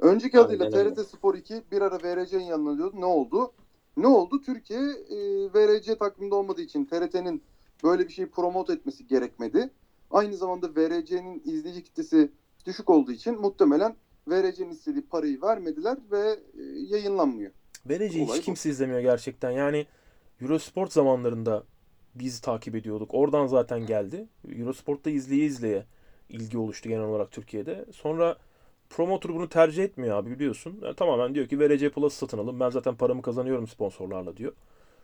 Önceki 0.00 0.38
Aynen 0.38 0.48
adıyla 0.48 0.78
öyle. 0.78 0.94
TRT 0.94 1.08
Spor 1.08 1.34
2 1.34 1.62
bir 1.72 1.82
ara 1.82 1.98
VRC'nin 1.98 2.44
yanına 2.44 2.76
diyordu. 2.78 2.96
Ne 3.00 3.04
oldu? 3.04 3.52
Ne 3.96 4.06
oldu? 4.06 4.40
Türkiye 4.40 4.80
e, 4.80 5.16
VRC 5.54 5.98
takvimde 5.98 6.34
olmadığı 6.34 6.62
için 6.62 6.84
TRT'nin 6.84 7.42
böyle 7.84 8.08
bir 8.08 8.12
şeyi 8.12 8.30
promote 8.30 8.72
etmesi 8.72 9.06
gerekmedi. 9.06 9.70
Aynı 10.10 10.36
zamanda 10.36 10.68
VRC'nin 10.76 11.42
izleyici 11.44 11.84
kitlesi 11.84 12.30
düşük 12.66 12.90
olduğu 12.90 13.12
için 13.12 13.40
muhtemelen 13.40 13.96
VRC'nin 14.28 14.70
istediği 14.70 15.02
parayı 15.02 15.42
vermediler 15.42 15.98
ve 16.10 16.38
e, 16.58 16.62
yayınlanmıyor. 16.88 17.52
Olay 18.24 18.36
hiç 18.36 18.42
bu. 18.42 18.44
kimse 18.44 18.70
izlemiyor 18.70 19.00
gerçekten. 19.00 19.50
Yani 19.50 19.86
Eurosport 20.40 20.92
zamanlarında 20.92 21.64
biz 22.14 22.40
takip 22.40 22.74
ediyorduk. 22.74 23.14
Oradan 23.14 23.46
zaten 23.46 23.86
geldi. 23.86 24.26
Eurosport'ta 24.56 25.10
izleye 25.10 25.44
izleye 25.44 25.84
ilgi 26.28 26.58
oluştu 26.58 26.88
genel 26.88 27.04
olarak 27.04 27.32
Türkiye'de. 27.32 27.84
Sonra 27.92 28.36
promoter 28.90 29.34
bunu 29.34 29.48
tercih 29.48 29.84
etmiyor 29.84 30.16
abi 30.16 30.30
biliyorsun. 30.30 30.78
Yani 30.82 30.94
tamamen 30.94 31.34
diyor 31.34 31.48
ki 31.48 31.60
VRC 31.60 31.90
Plus 31.90 32.14
satın 32.14 32.38
alın. 32.38 32.60
Ben 32.60 32.70
zaten 32.70 32.94
paramı 32.94 33.22
kazanıyorum 33.22 33.68
sponsorlarla 33.68 34.36
diyor. 34.36 34.52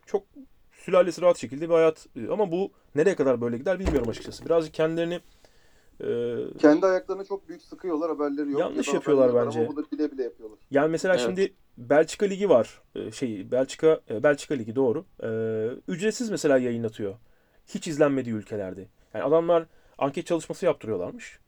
Çok 0.06 0.22
sülalesi 0.72 1.22
rahat 1.22 1.38
şekilde 1.38 1.68
bir 1.68 1.74
hayat. 1.74 2.06
Ama 2.30 2.52
bu 2.52 2.70
nereye 2.94 3.16
kadar 3.16 3.40
böyle 3.40 3.58
gider 3.58 3.78
bilmiyorum 3.78 4.08
açıkçası. 4.08 4.44
Birazcık 4.44 4.74
kendilerini 4.74 5.20
e, 6.00 6.36
Kendi 6.58 6.86
ayaklarına 6.86 7.24
çok 7.24 7.48
büyük 7.48 7.62
sıkıyorlar 7.62 8.10
haberleri 8.10 8.50
yok. 8.50 8.60
Yanlış 8.60 8.88
Ya 8.88 8.94
yapıyorlar 8.94 9.46
bence. 9.46 9.60
Ama 9.60 9.68
bu 9.68 9.76
da 9.76 9.90
bile 9.90 10.12
bile 10.12 10.22
yapıyorlar. 10.22 10.58
Yani 10.70 10.90
mesela 10.90 11.14
Evet. 11.14 11.24
şimdi 11.26 11.54
Belçika 11.78 12.26
Ligi 12.26 12.48
var. 12.48 12.82
Ee, 12.94 13.10
Şey 13.10 13.50
Belçika 13.50 14.00
e, 14.10 14.22
Belçika 14.22 14.54
Ligi 14.54 14.76
doğru. 14.76 15.04
Ee, 15.22 15.68
ücretsiz 15.88 16.30
mesela 16.30 16.58
yayınlatıyor. 16.58 17.14
Hiç 17.66 17.88
izlenmediği 17.88 18.34
ülkelerde. 18.34 18.88
Yani 19.14 19.24
adamlar 19.24 19.66
anket 19.98 20.26
çalışması 20.26 20.66
yaptırıyorlarmış. 20.66 21.38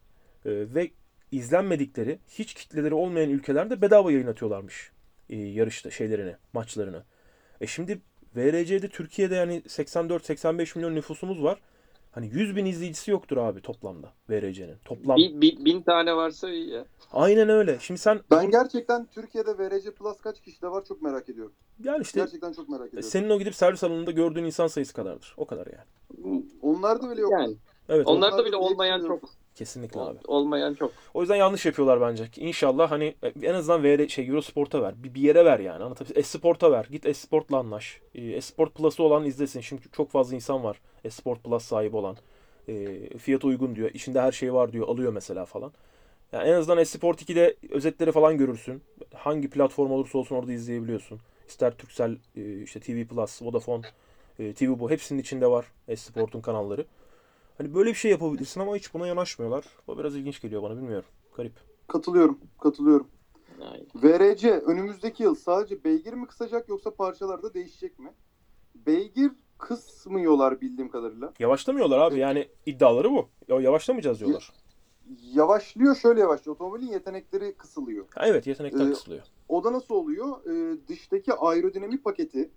Ee, 0.44 0.51
ve 0.74 0.90
izlenmedikleri, 1.32 2.18
hiç 2.28 2.55
kitleleri 2.55 2.94
olmayan 2.94 3.30
ülkelerde 3.30 3.82
bedava 3.82 4.12
yayınlatıyorlarmış 4.12 4.92
e, 5.30 5.36
yarışta 5.36 5.90
şeylerini, 5.90 6.36
maçlarını. 6.53 7.05
E 7.61 7.66
şimdi 7.66 8.01
VRC'de 8.36 8.88
Türkiye'de 8.88 9.34
yani 9.34 9.62
84-85 9.68 10.78
milyon 10.78 10.94
nüfusumuz 10.94 11.42
var. 11.42 11.61
Hani 12.17 12.27
100 12.33 12.57
bin 12.57 12.67
izleyicisi 12.67 13.11
yoktur 13.11 13.37
abi 13.37 13.61
toplamda 13.61 14.12
VRC'nin. 14.31 14.77
Toplam. 14.85 15.17
Bir, 15.17 15.41
bir- 15.41 15.64
bin 15.64 15.83
tane 15.83 16.17
varsa 16.17 16.51
iyi 16.51 16.71
ya. 16.71 16.85
Aynen 17.12 17.49
öyle. 17.49 17.77
Şimdi 17.81 18.01
sen 18.01 18.21
Ben 18.31 18.51
gerçekten 18.51 19.07
Türkiye'de 19.07 19.59
VRC 19.59 19.91
Plus 19.91 20.21
kaç 20.21 20.41
kişide 20.41 20.69
var 20.69 20.85
çok 20.85 21.03
merak 21.03 21.29
ediyorum. 21.29 21.53
yani 21.85 22.03
işte 22.03 22.21
Gerçekten 22.21 22.53
çok 22.53 22.69
merak 22.69 22.87
ediyorum. 22.89 23.09
Senin 23.11 23.31
o 23.31 23.39
gidip 23.39 23.55
servis 23.55 23.85
alanında 23.85 24.11
gördüğün 24.11 24.45
insan 24.45 24.67
sayısı 24.67 24.95
kadardır. 24.95 25.35
O 25.37 25.47
kadar 25.47 25.67
yani. 25.67 26.43
Onlarda 26.62 27.11
bile 27.11 27.21
yok. 27.21 27.33
Yani 27.33 27.57
Evet. 27.89 28.07
o- 28.07 28.11
onlarda 28.11 28.35
Onlarda 28.35 28.49
bile 28.49 28.57
olmayan 28.57 29.01
çok. 29.07 29.31
Kesinlikle 29.57 30.01
abi. 30.01 30.19
Olmayan 30.27 30.75
çok. 30.75 30.93
O 31.15 31.21
yüzden 31.21 31.37
yanlış 31.37 31.67
yapıyorlar 31.67 32.01
bence. 32.01 32.29
İnşallah 32.37 32.91
hani 32.91 33.15
en 33.43 33.55
azından 33.55 33.85
VR, 33.85 34.09
şey 34.09 34.29
Eurosport'a 34.29 34.83
ver. 34.83 34.95
Bir, 35.03 35.15
bir 35.15 35.21
yere 35.21 35.45
ver 35.45 35.59
yani. 35.59 35.85
Anlatabiliyor 35.85 36.21
Esport'a 36.21 36.73
ver. 36.73 36.87
Git 36.91 37.07
Esport'la 37.07 37.59
anlaş. 37.59 38.01
E, 38.15 38.23
Esport 38.23 38.75
Plus'ı 38.75 39.03
olan 39.03 39.25
izlesin. 39.25 39.61
Şimdi 39.61 39.83
çok 39.93 40.11
fazla 40.11 40.35
insan 40.35 40.65
var. 40.65 40.81
Esport 41.05 41.45
Plus 41.45 41.65
sahibi 41.65 41.97
olan. 41.97 42.17
E, 42.69 42.99
fiyatı 43.19 43.47
uygun 43.47 43.77
diyor. 43.77 43.91
İçinde 43.95 44.21
her 44.21 44.33
şey 44.33 44.55
var 44.55 44.73
diyor. 44.73 44.89
Alıyor 44.89 45.13
mesela 45.13 45.45
falan. 45.45 45.73
Yani 46.33 46.49
en 46.49 46.55
azından 46.55 46.79
Esport 46.79 47.23
2'de 47.23 47.57
özetleri 47.71 48.13
falan 48.13 48.39
görürsün. 48.39 48.83
Hangi 49.15 49.51
platform 49.51 49.91
olursa 49.91 50.19
olsun 50.19 50.37
orada 50.37 50.53
izleyebiliyorsun. 50.53 51.21
İster 51.49 51.77
Turkcell, 51.77 52.17
e, 52.37 52.63
işte 52.63 52.81
TV 52.81 53.05
Plus, 53.05 53.43
Vodafone, 53.43 53.83
e, 54.39 54.53
TV 54.53 54.79
bu 54.79 54.91
hepsinin 54.91 55.21
içinde 55.21 55.47
var 55.47 55.67
Esport'un 55.89 56.41
kanalları. 56.41 56.85
Hani 57.59 57.75
böyle 57.75 57.91
bir 57.91 57.95
şey 57.95 58.11
yapabilirsin 58.11 58.61
ama 58.61 58.77
hiç 58.77 58.95
buna 58.95 59.07
yanaşmıyorlar. 59.07 59.65
O 59.87 59.99
biraz 59.99 60.17
ilginç 60.17 60.41
geliyor 60.41 60.63
bana 60.63 60.77
bilmiyorum. 60.77 61.09
Garip. 61.37 61.53
Katılıyorum. 61.89 62.39
Katılıyorum. 62.61 63.09
VRC 63.95 64.51
önümüzdeki 64.51 65.23
yıl 65.23 65.35
sadece 65.35 65.85
beygir 65.85 66.13
mi 66.13 66.27
kısacak 66.27 66.69
yoksa 66.69 66.95
parçalarda 66.95 67.55
değişecek 67.55 67.99
mi? 67.99 68.13
Beygir 68.75 69.31
kısmıyorlar 69.59 70.61
bildiğim 70.61 70.91
kadarıyla. 70.91 71.33
Yavaşlamıyorlar 71.39 71.99
abi 71.99 72.19
yani 72.19 72.49
iddiaları 72.67 73.11
bu. 73.11 73.29
Ya 73.49 73.61
yavaşlamayacağız 73.61 74.21
diyorlar. 74.21 74.53
Yavaşlıyor 75.35 75.97
şöyle 75.97 76.21
yavaşlıyor. 76.21 76.55
Otomobilin 76.55 76.93
yetenekleri 76.93 77.55
kısılıyor. 77.55 78.07
Ha, 78.15 78.27
evet 78.27 78.47
yetenekler 78.47 78.87
Ee, 78.87 78.91
kısılıyor. 78.91 79.23
O 79.49 79.65
da 79.65 79.73
nasıl 79.73 79.95
oluyor? 79.95 80.47
Ee, 80.47 80.79
dıştaki 80.89 81.33
aerodinamik 81.33 82.05
paketi 82.05 82.51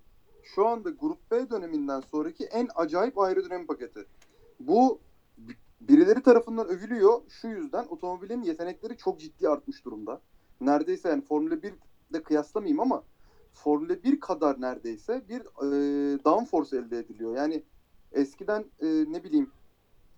şu 0.44 0.68
anda 0.68 0.90
Grup 0.90 1.32
B 1.32 1.50
döneminden 1.50 2.00
sonraki 2.00 2.46
en 2.46 2.68
acayip 2.76 3.20
aerodinamik 3.20 3.68
paketi. 3.68 4.06
Bu 4.60 5.02
bi- 5.38 5.58
birileri 5.82 6.24
tarafından 6.24 6.68
övülüyor. 6.68 7.22
Şu 7.30 7.48
yüzden 7.48 7.86
otomobilin 7.86 8.42
yetenekleri 8.42 8.98
çok 8.98 9.20
ciddi 9.20 9.50
artmış 9.50 9.86
durumda. 9.86 10.22
Neredeyse 10.62 11.10
yani 11.10 11.22
Formula 11.22 11.64
1 11.64 11.74
de 12.14 12.24
kıyaslamayayım 12.24 12.80
ama 12.80 13.04
Formula 13.54 14.04
1 14.04 14.20
kadar 14.20 14.62
neredeyse 14.62 15.30
bir 15.30 15.42
e, 15.42 16.24
downforce 16.26 16.78
elde 16.78 17.00
ediliyor. 17.00 17.36
Yani 17.36 17.64
eskiden 18.12 18.66
e, 18.80 18.88
ne 18.88 19.24
bileyim 19.24 19.52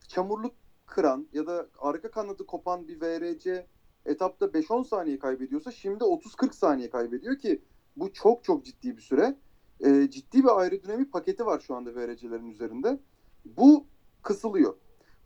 çamurluk 0.08 0.54
kıran 0.86 1.28
ya 1.34 1.48
da 1.48 1.68
arka 1.80 2.12
kanadı 2.12 2.46
kopan 2.46 2.88
bir 2.88 3.02
VRC 3.02 3.68
etapta 4.06 4.46
5-10 4.46 4.86
saniye 4.86 5.20
kaybediyorsa 5.20 5.72
şimdi 5.72 6.04
30-40 6.04 6.54
saniye 6.54 6.90
kaybediyor 6.90 7.38
ki 7.38 7.62
bu 7.98 8.14
çok 8.14 8.44
çok 8.44 8.66
ciddi 8.66 8.98
bir 8.98 9.02
süre. 9.02 9.38
Ee, 9.86 10.10
ciddi 10.12 10.44
bir 10.44 10.60
aerodinamik 10.60 11.12
paketi 11.14 11.46
var 11.46 11.60
şu 11.60 11.76
anda 11.76 11.96
VRC'lerin 11.96 12.50
üzerinde. 12.50 13.00
Bu 13.46 13.86
kısılıyor. 14.22 14.76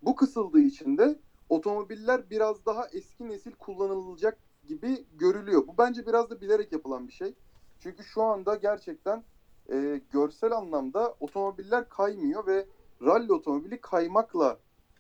Bu 0.02 0.16
kısıldığı 0.16 0.60
için 0.60 0.98
de 0.98 1.20
otomobiller 1.50 2.30
biraz 2.30 2.66
daha 2.66 2.88
eski 2.88 3.30
nesil 3.30 3.52
kullanılacak 3.52 4.38
gibi 4.68 5.06
görülüyor. 5.14 5.68
Bu 5.68 5.78
bence 5.78 6.08
biraz 6.08 6.30
da 6.30 6.42
bilerek 6.42 6.72
yapılan 6.72 7.08
bir 7.08 7.14
şey. 7.14 7.36
Çünkü 7.80 8.04
şu 8.04 8.24
anda 8.24 8.56
gerçekten 8.56 9.24
e, 9.72 10.02
görsel 10.12 10.52
anlamda 10.52 11.16
otomobiller 11.20 11.90
kaymıyor 11.90 12.48
ve 12.48 12.68
rally 13.02 13.32
otomobili 13.32 13.82
kaymakla 13.82 14.60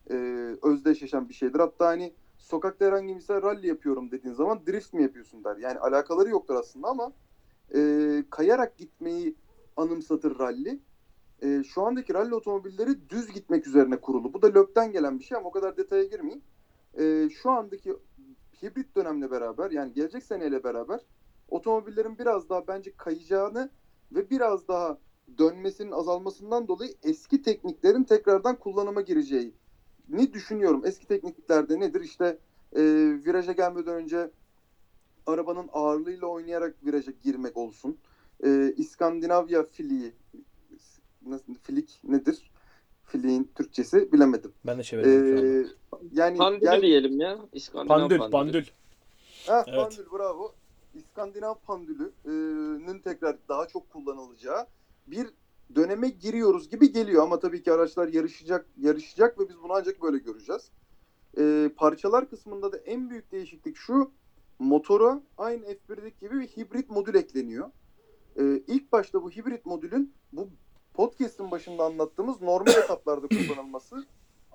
e, 0.09 0.15
özdeşleşen 0.63 1.29
bir 1.29 1.33
şeydir. 1.33 1.59
Hatta 1.59 1.87
hani 1.87 2.13
sokakta 2.37 2.85
herhangi 2.85 3.07
bir 3.07 3.13
mesela 3.13 3.41
rally 3.41 3.67
yapıyorum 3.67 4.11
dediğin 4.11 4.33
zaman 4.33 4.65
drift 4.67 4.93
mi 4.93 5.03
yapıyorsun 5.03 5.43
der. 5.43 5.57
Yani 5.57 5.79
alakaları 5.79 6.29
yoktur 6.29 6.55
aslında 6.55 6.87
ama 6.87 7.13
e, 7.75 7.79
kayarak 8.29 8.77
gitmeyi 8.77 9.35
anımsatır 9.77 10.39
rally. 10.39 10.79
E, 11.43 11.63
şu 11.63 11.81
andaki 11.81 12.13
rally 12.13 12.33
otomobilleri 12.33 13.09
düz 13.09 13.33
gitmek 13.33 13.67
üzerine 13.67 14.01
kurulu. 14.01 14.33
Bu 14.33 14.41
da 14.41 14.47
LÖP'ten 14.47 14.91
gelen 14.91 15.19
bir 15.19 15.23
şey 15.23 15.37
ama 15.37 15.49
o 15.49 15.51
kadar 15.51 15.77
detaya 15.77 16.03
girmeyeyim. 16.03 16.43
E, 16.99 17.29
şu 17.29 17.51
andaki 17.51 17.95
hibrit 18.61 18.95
dönemle 18.95 19.31
beraber 19.31 19.71
yani 19.71 19.93
gelecek 19.93 20.23
seneyle 20.23 20.63
beraber 20.63 20.99
otomobillerin 21.49 22.17
biraz 22.17 22.49
daha 22.49 22.67
bence 22.67 22.91
kayacağını 22.97 23.69
ve 24.11 24.29
biraz 24.29 24.67
daha 24.67 24.97
dönmesinin 25.37 25.91
azalmasından 25.91 26.67
dolayı 26.67 26.93
eski 27.03 27.41
tekniklerin 27.41 28.03
tekrardan 28.03 28.55
kullanıma 28.59 29.01
gireceği 29.01 29.53
ni 30.09 30.33
düşünüyorum. 30.33 30.81
Eski 30.85 31.07
tekniklerde 31.07 31.79
nedir? 31.79 32.01
İşte 32.01 32.37
e, 32.75 32.81
viraja 33.25 33.51
gelmeden 33.51 33.95
önce 33.95 34.31
arabanın 35.25 35.69
ağırlığıyla 35.73 36.27
oynayarak 36.27 36.85
viraja 36.85 37.11
girmek 37.23 37.57
olsun. 37.57 37.97
E, 38.43 38.73
İskandinavya 38.77 39.63
filiği 39.63 40.13
filik 41.63 41.99
nedir? 42.03 42.51
Filiğin 43.05 43.51
Türkçesi 43.55 44.11
bilemedim. 44.11 44.53
Ben 44.65 44.77
de 44.77 44.81
E, 44.81 44.83
şu 44.83 44.97
anda. 44.97 45.07
yani 46.13 46.37
Pandül 46.37 46.59
gel- 46.59 46.81
diyelim 46.81 47.19
ya. 47.19 47.37
İskandinav 47.53 47.97
Pandül, 47.97 48.17
pandülü. 48.17 48.31
pandül. 48.31 48.65
Ha, 49.47 49.63
Evet. 49.67 49.79
pandül 49.79 50.11
bravo. 50.11 50.53
İskandinav 50.95 51.55
pandülünün 51.55 52.99
tekrar 52.99 53.37
daha 53.49 53.67
çok 53.67 53.89
kullanılacağı 53.89 54.65
bir 55.07 55.27
döneme 55.75 56.09
giriyoruz 56.09 56.69
gibi 56.69 56.91
geliyor 56.91 57.23
ama 57.23 57.39
tabii 57.39 57.63
ki 57.63 57.71
araçlar 57.73 58.07
yarışacak 58.07 58.65
yarışacak 58.77 59.39
ve 59.39 59.49
biz 59.49 59.55
bunu 59.63 59.73
ancak 59.73 60.01
böyle 60.01 60.17
göreceğiz. 60.17 60.69
Ee, 61.37 61.69
parçalar 61.77 62.29
kısmında 62.29 62.71
da 62.71 62.77
en 62.77 63.09
büyük 63.09 63.31
değişiklik 63.31 63.77
şu 63.77 64.11
motora 64.59 65.21
aynı 65.37 65.65
F1'deki 65.65 66.19
gibi 66.19 66.39
bir 66.39 66.47
hibrit 66.47 66.89
modül 66.89 67.15
ekleniyor. 67.15 67.69
Ee, 68.39 68.61
ilk 68.67 68.91
başta 68.91 69.23
bu 69.23 69.31
hibrit 69.31 69.65
modülün 69.65 70.13
bu 70.33 70.49
podcast'ın 70.95 71.51
başında 71.51 71.83
anlattığımız 71.83 72.41
normal 72.41 72.73
etaplarda 72.73 73.27
kullanılması, 73.27 74.05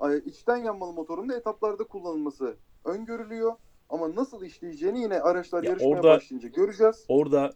içten 0.27 0.57
yanmalı 0.57 0.93
motorun 0.93 1.29
da 1.29 1.37
etaplarda 1.37 1.85
kullanılması 1.85 2.57
öngörülüyor. 2.85 3.53
Ama 3.89 4.15
nasıl 4.17 4.45
işleyeceğini 4.45 5.01
yine 5.03 5.21
araçlar 5.21 5.63
Ya 5.63 5.71
yarışmaya 5.71 5.89
orada- 5.91 6.09
başlayınca 6.09 6.49
göreceğiz. 6.49 7.05
Orada 7.09 7.53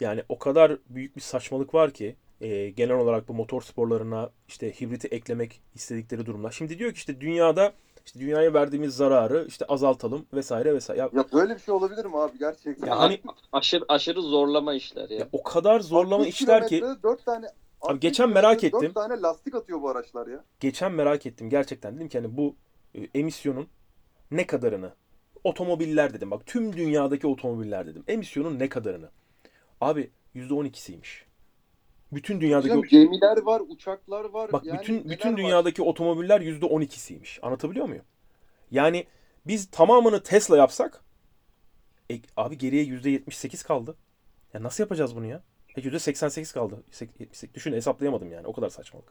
yani 0.00 0.22
o 0.28 0.38
kadar 0.38 0.78
büyük 0.88 1.16
bir 1.16 1.20
saçmalık 1.20 1.74
var 1.74 1.90
ki 1.90 2.16
e, 2.40 2.70
genel 2.70 2.96
olarak 2.96 3.28
bu 3.28 3.34
motor 3.34 3.62
sporlarına 3.62 4.30
işte 4.48 4.72
hibriti 4.80 5.08
eklemek 5.08 5.62
istedikleri 5.74 6.26
durumlar. 6.26 6.50
Şimdi 6.50 6.78
diyor 6.78 6.90
ki 6.90 6.96
işte 6.96 7.20
dünyada 7.20 7.72
işte 8.06 8.20
dünyaya 8.20 8.54
verdiğimiz 8.54 8.96
zararı 8.96 9.44
işte 9.48 9.64
azaltalım 9.64 10.26
vesaire 10.34 10.74
vesaire. 10.74 11.00
Ya, 11.00 11.10
Ya 11.12 11.24
böyle 11.32 11.54
bir 11.54 11.60
şey 11.60 11.74
olabilir 11.74 12.04
mi 12.04 12.18
abi 12.18 12.38
gerçekten? 12.38 12.86
Ya 12.86 12.98
hani- 12.98 13.20
Aşırı 13.52 13.84
aşırı 13.88 14.22
zorlama 14.22 14.74
işler 14.74 15.08
ya. 15.10 15.18
ya 15.18 15.28
o 15.32 15.42
kadar 15.42 15.80
zorlama 15.80 16.16
60 16.22 16.40
işler 16.40 16.68
ki 16.68 16.76
kilometre, 16.78 17.02
4 17.02 17.24
tane 17.24 17.46
Abi 17.84 17.92
60 17.92 18.00
geçen 18.00 18.30
merak 18.30 18.64
ettim. 18.64 18.80
4 18.82 18.94
tane 18.94 19.20
lastik 19.22 19.54
atıyor 19.54 19.82
bu 19.82 19.88
araçlar 19.88 20.26
ya. 20.26 20.44
geçen 20.60 20.92
merak 20.92 21.26
ettim 21.26 21.50
gerçekten 21.50 21.96
dedim 21.96 22.08
ki 22.08 22.18
hani 22.18 22.36
bu 22.36 22.56
e, 22.94 23.08
emisyonun 23.14 23.68
ne 24.30 24.46
kadarını 24.46 24.94
otomobiller 25.44 26.14
dedim 26.14 26.30
bak 26.30 26.46
tüm 26.46 26.76
dünyadaki 26.76 27.26
otomobiller 27.26 27.86
dedim 27.86 28.04
emisyonun 28.08 28.58
ne 28.58 28.68
kadarını 28.68 29.10
abi 29.80 30.10
%12'siymiş. 30.34 31.24
Bütün 32.12 32.40
dünyadaki 32.40 32.74
Hocam, 32.74 32.82
gemiler 32.82 33.42
var, 33.42 33.62
uçaklar 33.68 34.24
var. 34.24 34.52
Bak 34.52 34.64
yani 34.64 34.78
bütün 34.78 35.10
bütün 35.10 35.30
var? 35.30 35.36
dünyadaki 35.36 35.82
otomobiller 35.82 36.40
%12'siymiş. 36.40 37.40
Anlatabiliyor 37.42 37.86
muyum? 37.86 38.04
Yani 38.70 39.06
biz 39.46 39.70
tamamını 39.70 40.22
Tesla 40.22 40.56
yapsak 40.56 41.04
e, 42.10 42.20
abi 42.36 42.58
geriye 42.58 42.84
%78 42.84 43.66
kaldı. 43.66 43.96
Ya 44.54 44.62
nasıl 44.62 44.84
yapacağız 44.84 45.16
bunu 45.16 45.26
ya? 45.26 45.42
E, 45.76 45.80
%88 45.80 46.54
kaldı. 46.54 46.82
78. 46.86 47.54
Düşün 47.54 47.72
hesaplayamadım 47.72 48.32
yani. 48.32 48.46
O 48.46 48.52
kadar 48.52 48.68
saçmalık. 48.68 49.08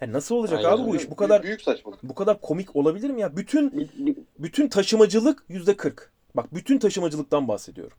Ya 0.00 0.12
nasıl 0.12 0.34
olacak 0.34 0.58
Aynen 0.58 0.70
abi 0.70 0.86
bu 0.86 0.96
iş? 0.96 1.10
Bu 1.10 1.16
kadar 1.16 1.42
büyük 1.42 1.62
saçmalık. 1.62 2.02
bu 2.02 2.14
kadar 2.14 2.40
komik 2.40 2.76
olabilir 2.76 3.10
mi 3.10 3.20
ya? 3.20 3.36
Bütün 3.36 3.90
bütün 4.38 4.68
taşımacılık 4.68 5.44
%40. 5.50 5.92
Bak 6.34 6.54
bütün 6.54 6.78
taşımacılıktan 6.78 7.48
bahsediyorum. 7.48 7.96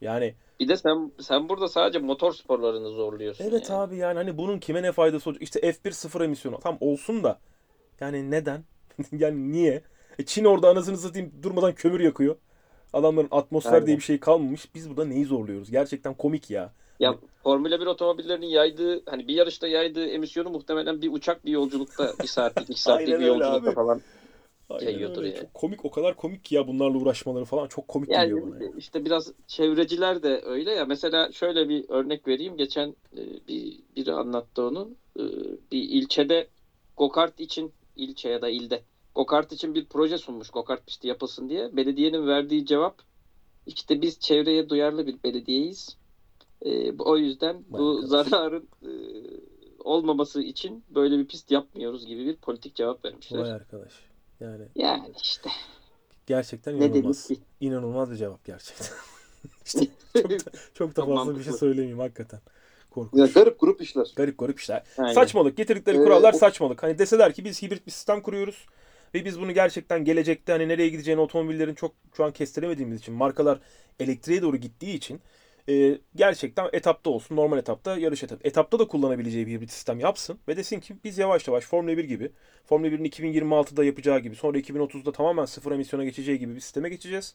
Yani 0.00 0.34
Bir 0.60 0.68
de 0.68 0.76
sen 0.76 1.12
sen 1.20 1.48
burada 1.48 1.68
sadece 1.68 1.98
motor 1.98 2.32
sporlarını 2.32 2.88
zorluyorsun. 2.90 3.44
Evet 3.44 3.70
yani. 3.70 3.80
abi 3.80 3.96
yani 3.96 4.16
hani 4.16 4.38
bunun 4.38 4.58
kime 4.58 4.82
ne 4.82 4.92
faydası 4.92 5.30
olacak? 5.30 5.42
İşte 5.42 5.60
F1 5.60 5.92
sıfır 5.92 6.20
emisyonu. 6.20 6.58
Tam 6.58 6.76
olsun 6.80 7.24
da 7.24 7.38
yani 8.00 8.30
neden? 8.30 8.64
yani 9.12 9.52
niye? 9.52 9.82
E 10.18 10.24
Çin 10.24 10.44
orada 10.44 10.68
anasını 10.68 10.96
satayım 10.96 11.32
durmadan 11.42 11.74
kömür 11.74 12.00
yakıyor. 12.00 12.36
Adamların 12.92 13.28
atmosfer 13.30 13.72
Aynen. 13.72 13.86
diye 13.86 13.96
bir 13.96 14.02
şey 14.02 14.20
kalmamış. 14.20 14.74
Biz 14.74 14.90
burada 14.90 15.04
neyi 15.04 15.24
zorluyoruz? 15.24 15.70
Gerçekten 15.70 16.14
komik 16.14 16.50
ya. 16.50 16.72
Ya 17.00 17.18
Formula 17.42 17.80
1 17.80 17.86
otomobillerinin 17.86 18.46
yaydığı 18.46 19.02
hani 19.10 19.28
bir 19.28 19.34
yarışta 19.34 19.68
yaydığı 19.68 20.06
emisyonu 20.06 20.50
muhtemelen 20.50 21.02
bir 21.02 21.12
uçak 21.12 21.44
bir 21.44 21.50
yolculukta 21.50 22.12
bir 22.22 22.26
saatlik 22.28 22.70
iki 22.70 22.80
saatlik 22.82 23.08
bir 23.20 23.26
yolculukta 23.26 23.68
abi. 23.70 23.74
falan. 23.74 24.00
Yayıyordur 24.80 25.22
öyle. 25.22 25.28
yani. 25.28 25.40
Çok 25.40 25.54
komik 25.54 25.84
o 25.84 25.90
kadar 25.90 26.16
komik 26.16 26.44
ki 26.44 26.54
ya 26.54 26.66
bunlarla 26.68 26.98
uğraşmaları 26.98 27.44
falan 27.44 27.66
çok 27.68 27.88
komik 27.88 28.10
Yani 28.10 28.28
geliyor 28.28 28.52
bana. 28.52 28.64
ya. 28.64 28.70
işte 28.78 29.04
biraz 29.04 29.32
çevreciler 29.46 30.22
de 30.22 30.42
öyle 30.44 30.70
ya. 30.72 30.84
Mesela 30.84 31.32
şöyle 31.32 31.68
bir 31.68 31.84
örnek 31.88 32.28
vereyim. 32.28 32.56
Geçen 32.56 32.88
e, 33.16 33.20
bir 33.48 33.78
biri 33.96 34.12
anlattı 34.12 34.62
onu. 34.62 34.90
E, 35.18 35.22
Bir 35.72 35.82
ilçede 35.82 36.48
gokart 36.96 37.40
için 37.40 37.72
ilçe 37.96 38.28
ya 38.28 38.42
da 38.42 38.48
ilde 38.48 38.82
gokart 39.14 39.52
için 39.52 39.74
bir 39.74 39.84
proje 39.86 40.18
sunmuş 40.18 40.50
gokart 40.50 40.86
pisti 40.86 41.08
yapılsın 41.08 41.48
diye. 41.48 41.76
Belediyenin 41.76 42.26
verdiği 42.26 42.66
cevap 42.66 42.94
işte 43.66 44.02
biz 44.02 44.20
çevreye 44.20 44.68
duyarlı 44.68 45.06
bir 45.06 45.22
belediyeyiz. 45.24 45.96
E, 46.62 46.92
o 46.98 47.16
yüzden 47.16 47.56
Vay 47.56 47.80
bu 47.80 47.90
arkadaş. 47.90 48.08
zararın 48.28 48.68
e, 48.82 48.90
olmaması 49.78 50.42
için 50.42 50.84
böyle 50.94 51.18
bir 51.18 51.26
pist 51.26 51.50
yapmıyoruz 51.50 52.06
gibi 52.06 52.26
bir 52.26 52.36
politik 52.36 52.74
cevap 52.74 53.04
vermişler. 53.04 53.38
Vay 53.38 53.52
arkadaş. 53.52 53.92
Yani 54.40 54.64
Yani 54.74 55.12
işte 55.22 55.50
gerçekten 56.26 56.74
inanılmaz. 56.74 57.28
ki? 57.28 57.36
İnanılmaz 57.60 58.10
bir 58.10 58.16
cevap 58.16 58.44
gerçekten. 58.44 58.86
işte 59.66 59.86
çok 60.14 60.30
da, 60.30 60.50
çok 60.74 60.96
da 60.96 61.06
fazla 61.06 61.38
bir 61.38 61.44
şey 61.44 61.52
söylemeyeyim 61.52 61.98
hakikaten. 61.98 62.40
Korkunç. 62.90 63.20
Ya 63.20 63.26
garip 63.26 63.60
grup 63.60 63.80
işler. 63.82 64.12
Garip 64.16 64.38
garip 64.38 64.60
işler. 64.60 64.82
Aynen. 64.98 65.12
Saçmalık. 65.12 65.56
Getirdikleri 65.56 65.96
Ee, 65.96 66.04
kurallar 66.04 66.34
o- 66.34 66.36
saçmalık. 66.38 66.82
Hani 66.82 66.98
deseler 66.98 67.32
ki 67.32 67.44
biz 67.44 67.62
hibrit 67.62 67.86
bir 67.86 67.90
sistem 67.92 68.20
kuruyoruz 68.22 68.66
ve 69.14 69.24
biz 69.24 69.40
bunu 69.40 69.52
gerçekten 69.54 70.04
gelecekte 70.04 70.52
hani 70.52 70.68
nereye 70.68 70.88
gideceğini 70.88 71.20
otomobillerin 71.20 71.74
çok 71.74 71.94
şu 72.16 72.24
an 72.24 72.32
kestiremediğimiz 72.32 72.98
için 73.00 73.14
markalar 73.14 73.60
elektriğe 74.00 74.42
doğru 74.42 74.56
gittiği 74.56 74.94
için 74.96 75.20
e, 75.68 75.98
gerçekten 76.14 76.68
etapta 76.72 77.10
olsun 77.10 77.36
normal 77.36 77.58
etapta 77.58 77.98
yarış 77.98 78.22
etap. 78.22 78.46
Etapta 78.46 78.78
da 78.78 78.88
kullanabileceği 78.88 79.46
bir 79.46 79.52
hibrit 79.52 79.70
sistem 79.70 80.00
yapsın 80.00 80.38
ve 80.48 80.56
desin 80.56 80.80
ki 80.80 80.96
biz 81.04 81.18
yavaş 81.18 81.48
yavaş 81.48 81.64
Formula 81.64 81.96
1 81.96 82.04
gibi 82.04 82.32
Formula 82.64 82.88
1'in 82.88 83.04
2026'da 83.04 83.84
yapacağı 83.84 84.18
gibi 84.18 84.36
sonra 84.36 84.58
2030'da 84.58 85.12
tamamen 85.12 85.44
sıfır 85.44 85.72
emisyona 85.72 86.04
geçeceği 86.04 86.38
gibi 86.38 86.54
bir 86.54 86.60
sisteme 86.60 86.88
geçeceğiz. 86.88 87.34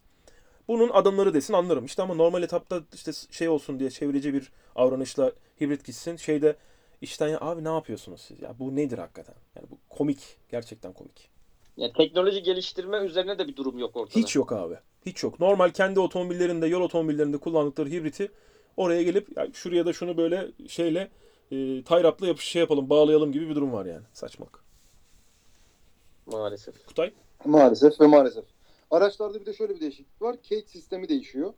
Bunun 0.68 0.90
adımları 0.90 1.34
desin 1.34 1.54
anlarım. 1.54 1.86
İşte 1.86 2.02
ama 2.02 2.14
normal 2.14 2.44
etapta 2.44 2.82
işte 2.94 3.12
şey 3.32 3.50
olsun 3.50 3.80
diye 3.80 3.90
çevreci 3.90 4.34
bir 4.34 4.52
davranışla 4.76 5.32
hibrit 5.62 5.86
gitsin. 5.86 6.16
Şeyde 6.16 6.56
işten 7.02 7.28
ya 7.28 7.38
abi 7.42 7.64
ne 7.64 7.70
yapıyorsunuz 7.70 8.22
siz 8.22 8.42
ya? 8.42 8.60
Bu 8.60 8.76
nedir 8.76 8.98
hakikaten? 8.98 9.36
Yani 9.56 9.68
bu 9.72 9.78
komik. 9.90 10.38
Gerçekten 10.52 10.94
komik. 10.94 11.30
Ya 11.78 11.94
teknoloji 11.94 12.44
geliştirme 12.44 12.98
üzerine 12.98 13.40
de 13.40 13.48
bir 13.48 13.56
durum 13.56 13.80
yok 13.80 13.96
ortada. 13.96 14.20
Hiç 14.20 14.36
yok 14.36 14.52
abi. 14.52 14.76
Hiç 15.06 15.24
yok. 15.24 15.40
Normal 15.40 15.70
kendi 15.70 16.00
otomobillerinde, 16.00 16.68
yol 16.68 16.82
otomobillerinde 16.82 17.38
kullandıkları 17.38 17.90
hibriti 17.90 18.32
oraya 18.78 19.04
gelip 19.04 19.38
ya 19.38 19.48
şuraya 19.54 19.86
da 19.86 19.94
şunu 19.94 20.18
böyle 20.18 20.52
şeyle 20.68 21.12
e, 21.52 21.56
tie-up'la 21.84 22.28
yapış 22.28 22.46
şey 22.46 22.60
yapalım, 22.60 22.90
bağlayalım 22.90 23.32
gibi 23.32 23.50
bir 23.50 23.56
durum 23.56 23.74
var 23.74 23.86
yani. 23.86 24.04
Saçmalık. 24.14 24.64
Maalesef. 26.26 26.86
Kutay? 26.86 27.14
Maalesef 27.46 28.02
ve 28.02 28.08
maalesef. 28.08 28.46
Araçlarda 28.92 29.42
bir 29.42 29.46
de 29.46 29.54
şöyle 29.54 29.76
bir 29.76 29.82
değişiklik 29.82 30.22
var. 30.22 30.36
Cage 30.44 30.68
sistemi 30.68 31.10
değişiyor. 31.10 31.54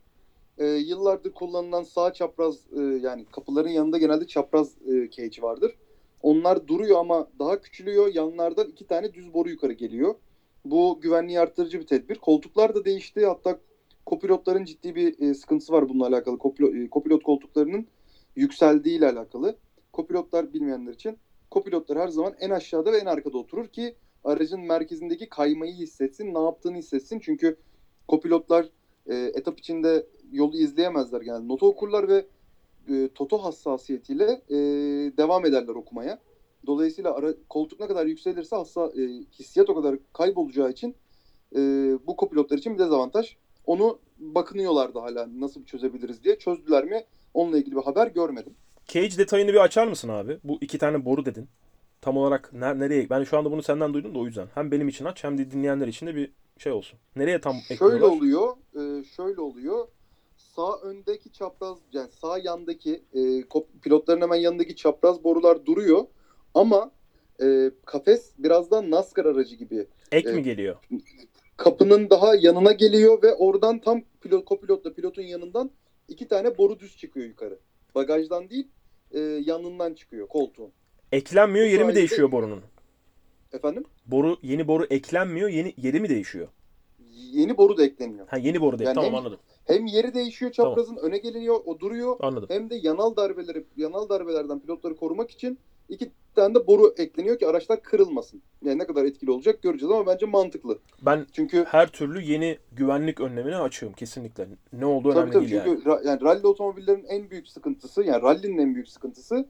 Ee, 0.58 0.66
yıllardır 0.66 1.32
kullanılan 1.32 1.84
sağ 1.84 2.14
çapraz 2.14 2.56
e, 2.78 2.82
yani 2.82 3.26
kapıların 3.26 3.70
yanında 3.70 3.98
genelde 3.98 4.28
çapraz 4.28 4.72
e, 4.88 5.10
cage 5.12 5.42
vardır. 5.42 5.76
Onlar 6.22 6.68
duruyor 6.68 7.00
ama 7.00 7.28
daha 7.40 7.62
küçülüyor. 7.62 8.14
Yanlardan 8.14 8.68
iki 8.68 8.88
tane 8.88 9.14
düz 9.14 9.34
boru 9.34 9.50
yukarı 9.50 9.74
geliyor. 9.74 10.16
Bu 10.66 11.00
güvenliği 11.02 11.40
arttırıcı 11.40 11.80
bir 11.80 11.88
tedbir. 11.88 12.16
Koltuklar 12.16 12.76
da 12.76 12.86
değişti. 12.86 13.26
Hatta 13.26 13.60
kopilotların 14.06 14.66
ciddi 14.66 14.96
bir 14.96 15.20
e, 15.20 15.34
sıkıntısı 15.34 15.74
var 15.74 15.90
bununla 15.90 16.08
alakalı. 16.08 16.38
Kopilot, 16.38 16.76
e, 16.76 16.90
kopilot 16.90 17.24
koltuklarının 17.24 17.88
yükseldiği 18.36 18.98
ile 18.98 19.10
alakalı. 19.10 19.56
Kopilotlar 19.94 20.54
bilmeyenler 20.54 20.94
için 20.94 21.18
kopilotlar 21.52 22.00
her 22.00 22.08
zaman 22.08 22.34
en 22.40 22.50
aşağıda 22.50 22.92
ve 22.92 22.98
en 22.98 23.06
arkada 23.06 23.38
oturur 23.38 23.68
ki 23.68 23.96
aracın 24.24 24.62
merkezindeki 24.62 25.30
kaymayı 25.30 25.74
hissetsin, 25.74 26.34
ne 26.34 26.40
yaptığını 26.40 26.78
hissetsin. 26.78 27.20
Çünkü 27.20 27.58
kopilotlar 28.08 28.70
e, 29.08 29.16
etap 29.16 29.60
içinde 29.60 30.08
yolu 30.32 30.58
izleyemezler 30.58 31.22
yani 31.22 31.48
notu 31.48 31.68
okurlar 31.68 32.08
ve 32.08 32.26
e, 32.90 33.10
toto 33.16 33.38
hassasiyetiyle 33.38 34.42
e, 34.50 34.56
devam 35.18 35.46
ederler 35.46 35.76
okumaya. 35.76 36.20
Dolayısıyla 36.68 37.16
ara, 37.16 37.34
koltuk 37.50 37.80
ne 37.80 37.88
kadar 37.88 38.06
yükselirse 38.06 38.56
hassa, 38.56 38.86
e, 38.86 39.02
hissiyat 39.40 39.70
o 39.70 39.76
kadar 39.76 39.96
kaybolacağı 40.14 40.70
için 40.70 40.96
e, 41.56 41.60
bu 42.08 42.16
kopilotlar 42.16 42.58
için 42.58 42.74
bir 42.74 42.80
dezavantaj. 42.80 43.36
Onu 43.66 44.00
bakınıyorlardı 44.20 45.00
hala 45.00 45.28
nasıl 45.40 45.66
çözebiliriz 45.66 46.24
diye. 46.24 46.40
Çözdüler 46.40 46.86
mi? 46.86 47.04
Onunla 47.34 47.58
ilgili 47.58 47.76
bir 47.76 47.82
haber 47.82 48.08
görmedim. 48.08 48.54
Cage 48.88 49.18
detayını 49.18 49.54
bir 49.54 49.64
açar 49.64 49.88
mısın 49.88 50.10
abi? 50.10 50.38
Bu 50.44 50.58
iki 50.62 50.78
tane 50.78 51.06
boru 51.06 51.26
dedin. 51.26 51.48
Tam 52.02 52.18
olarak 52.18 52.52
ner- 52.54 52.80
nereye? 52.80 53.10
Ben 53.10 53.24
şu 53.24 53.38
anda 53.38 53.52
bunu 53.52 53.64
senden 53.64 53.94
duydum 53.94 54.16
da 54.16 54.20
o 54.20 54.26
yüzden. 54.26 54.48
Hem 54.56 54.72
benim 54.72 54.88
için 54.88 55.06
aç 55.06 55.24
hem 55.24 55.38
de 55.38 55.52
dinleyenler 55.52 55.88
için 55.88 56.08
de 56.08 56.16
bir 56.16 56.32
şey 56.58 56.72
olsun. 56.72 57.00
Nereye 57.16 57.42
tam 57.42 57.56
Şöyle 57.56 57.74
ekliyorlar? 57.96 58.18
oluyor, 58.18 58.56
e, 58.76 59.04
şöyle 59.04 59.42
oluyor. 59.42 59.88
Sağ 60.38 60.80
öndeki 60.84 61.32
çapraz, 61.32 61.78
yani 61.94 62.10
sağ 62.22 62.38
yandaki 62.38 63.04
e, 63.14 63.44
pilotların 63.82 64.22
hemen 64.22 64.36
yanındaki 64.36 64.76
çapraz 64.76 65.24
borular 65.24 65.66
duruyor. 65.66 66.06
Ama 66.56 66.92
e, 67.42 67.72
kafes 67.86 68.32
biraz 68.38 68.72
daha 68.72 68.90
NASCAR 68.92 69.26
aracı 69.26 69.56
gibi. 69.56 69.88
Ek 70.12 70.30
Evet. 70.30 70.36
mi 70.36 70.44
geliyor? 70.44 70.76
Kapının 71.58 72.10
daha 72.10 72.36
yanına 72.36 72.72
geliyor 72.72 73.24
ve 73.24 73.34
oradan 73.34 73.80
tam 73.80 74.02
pilot, 74.22 74.46
kopilotla 74.46 74.94
pilotun 74.94 75.22
yanından 75.22 75.72
iki 76.08 76.28
tane 76.28 76.58
boru 76.58 76.80
düz 76.80 76.98
çıkıyor 76.98 77.26
yukarı. 77.26 77.60
Bagajdan 77.96 78.50
değil, 78.50 78.68
e, 79.12 79.20
yanından 79.20 79.94
çıkıyor 79.94 80.28
koltuğun. 80.28 80.72
Eklenmiyor, 81.12 81.66
yeri 81.66 81.84
mi 81.86 81.96
değişiyor 81.96 82.32
borunun? 82.32 82.62
Efendim? 83.54 83.84
Boru 84.06 84.38
yeni 84.44 84.68
boru 84.68 84.86
eklenmiyor, 84.90 85.50
yeni 85.50 85.74
yeri 85.78 86.00
mi 86.00 86.10
değişiyor? 86.10 86.48
Yeni 87.16 87.58
boru 87.58 87.78
da 87.78 87.84
ekleniyor. 87.86 88.28
Ha 88.28 88.38
yeni 88.38 88.62
boru 88.62 88.80
değil. 88.80 88.88
Yani 88.88 88.96
tamam 88.96 89.10
hem- 89.10 89.20
anladım. 89.20 89.40
Hem 89.66 89.86
yeri 89.86 90.14
değişiyor 90.14 90.52
çaprazın 90.52 90.98
öne 90.98 91.18
geliyor, 91.18 91.56
o 91.66 91.80
duruyor. 91.80 92.16
Anladım. 92.20 92.50
hem 92.52 92.70
de 92.70 92.76
yanal 92.76 93.16
darbeleri 93.16 93.64
yanal 93.78 94.10
darbelerden 94.10 94.60
pilotları 94.60 94.96
korumak 94.96 95.32
için 95.32 95.60
iki 95.90 96.12
tane 96.36 96.56
de 96.56 96.68
boru 96.68 96.94
ekleniyor 96.98 97.40
ki 97.40 97.48
araçlar 97.48 97.82
kırılmasın. 97.84 98.42
Yani 98.66 98.78
ne 98.78 98.88
kadar 98.88 99.06
etkili 99.06 99.32
olacak 99.32 99.62
göreceğiz 99.62 99.92
ama 99.96 100.06
bence 100.08 100.26
mantıklı. 100.26 100.80
Ben 101.02 101.26
Çünkü 101.32 101.66
her 101.68 101.88
türlü 101.92 102.22
yeni 102.22 102.58
güvenlik 102.72 103.20
önlemini 103.22 103.56
açığım 103.58 103.94
kesinlikle. 103.94 104.48
Ne 104.74 104.86
olduğu 104.86 105.10
tabii 105.10 105.20
önemli 105.20 105.34
tabii 105.34 105.50
değil 105.50 105.62
çünkü 105.66 105.90
yani. 105.90 106.08
yani 106.08 106.22
ralli 106.22 106.48
otomobillerin 106.48 107.04
en 107.08 107.30
büyük 107.30 107.48
sıkıntısı 107.48 108.04
yani 108.04 108.22
rallinin 108.22 108.58
en 108.58 108.74
büyük 108.76 108.90
sıkıntısı 108.90 109.46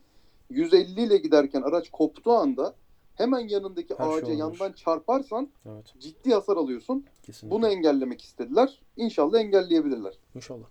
150 0.49 1.01
ile 1.01 1.17
giderken 1.17 1.61
araç 1.61 1.89
koptuğu 1.91 2.31
anda 2.31 2.75
hemen 3.15 3.39
yanındaki 3.39 3.93
Her 3.97 4.05
şey 4.05 4.13
ağaca 4.17 4.27
olur. 4.27 4.37
yandan 4.37 4.71
çarparsan 4.71 5.49
Evet, 5.65 5.93
ciddi 5.99 6.33
hasar 6.33 6.57
alıyorsun. 6.57 7.05
kesinlikle. 7.23 7.55
Bunu 7.55 7.67
engellemek 7.67 8.21
istediler. 8.21 8.81
İnşallah 8.97 9.39
engelleyebilirler. 9.39 10.13
İnşallah. 10.35 10.65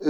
Ee, 0.00 0.06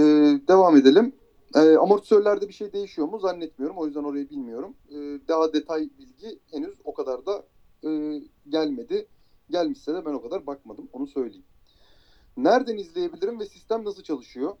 devam 0.47 0.77
edelim. 0.77 1.13
E, 1.55 1.59
amortisörlerde 1.59 2.47
bir 2.47 2.53
şey 2.53 2.73
değişiyor 2.73 3.07
mu 3.07 3.19
zannetmiyorum. 3.19 3.77
O 3.77 3.85
yüzden 3.85 4.03
orayı 4.03 4.29
bilmiyorum. 4.29 4.75
E, 4.89 4.95
daha 5.27 5.53
detay 5.53 5.89
bilgi 5.99 6.39
henüz 6.51 6.75
o 6.83 6.93
kadar 6.93 7.25
da 7.25 7.43
e, 7.83 8.21
gelmedi. 8.49 9.07
Gelmişse 9.49 9.93
de 9.93 10.05
ben 10.05 10.13
o 10.13 10.21
kadar 10.21 10.47
bakmadım. 10.47 10.89
Onu 10.93 11.07
söyleyeyim. 11.07 11.45
Nereden 12.37 12.77
izleyebilirim 12.77 13.39
ve 13.39 13.45
sistem 13.45 13.85
nasıl 13.85 14.03
çalışıyor? 14.03 14.57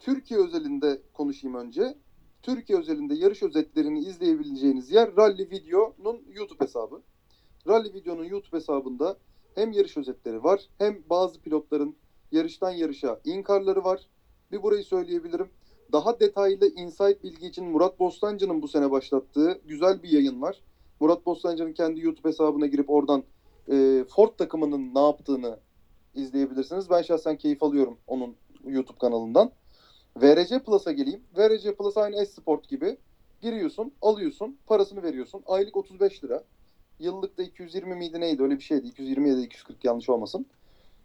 Türkiye 0.00 0.40
özelinde 0.40 1.02
konuşayım 1.12 1.56
önce. 1.56 1.98
Türkiye 2.42 2.78
özelinde 2.78 3.14
yarış 3.14 3.42
özetlerini 3.42 4.00
izleyebileceğiniz 4.00 4.90
yer 4.90 5.16
Rally 5.16 5.50
Video'nun 5.50 6.22
YouTube 6.32 6.64
hesabı. 6.64 7.02
Rally 7.66 7.94
Video'nun 7.94 8.24
YouTube 8.24 8.56
hesabında 8.56 9.16
hem 9.54 9.72
yarış 9.72 9.96
özetleri 9.96 10.44
var 10.44 10.68
hem 10.78 11.02
bazı 11.10 11.40
pilotların 11.40 11.96
yarıştan 12.32 12.70
yarışa 12.70 13.20
inkarları 13.24 13.84
var. 13.84 14.06
Bir 14.52 14.62
burayı 14.62 14.84
söyleyebilirim. 14.84 15.48
Daha 15.92 16.20
detaylı 16.20 16.68
insight 16.68 17.24
bilgi 17.24 17.46
için 17.46 17.64
Murat 17.64 17.98
Bostancı'nın 17.98 18.62
bu 18.62 18.68
sene 18.68 18.90
başlattığı 18.90 19.60
güzel 19.64 20.02
bir 20.02 20.08
yayın 20.08 20.42
var. 20.42 20.62
Murat 21.00 21.26
Bostancı'nın 21.26 21.72
kendi 21.72 22.00
YouTube 22.00 22.28
hesabına 22.28 22.66
girip 22.66 22.90
oradan 22.90 23.24
e, 23.70 24.04
Ford 24.08 24.28
takımının 24.38 24.94
ne 24.94 25.00
yaptığını 25.00 25.58
izleyebilirsiniz. 26.14 26.90
Ben 26.90 27.02
şahsen 27.02 27.36
keyif 27.36 27.62
alıyorum 27.62 27.98
onun 28.06 28.36
YouTube 28.66 28.98
kanalından. 28.98 29.50
VRC 30.16 30.58
Plus'a 30.58 30.92
geleyim. 30.92 31.22
VRC 31.36 31.74
Plus 31.74 31.96
aynı 31.96 32.26
S-Sport 32.26 32.68
gibi. 32.68 32.96
Giriyorsun, 33.40 33.92
alıyorsun, 34.02 34.58
parasını 34.66 35.02
veriyorsun. 35.02 35.42
Aylık 35.46 35.76
35 35.76 36.24
lira. 36.24 36.44
Yıllık 36.98 37.38
da 37.38 37.42
220 37.42 37.94
miydi 37.94 38.20
neydi 38.20 38.42
öyle 38.42 38.56
bir 38.56 38.62
şeydi. 38.62 38.86
220 38.86 39.28
ya 39.28 39.36
da 39.36 39.40
240 39.40 39.84
yanlış 39.84 40.08
olmasın. 40.08 40.46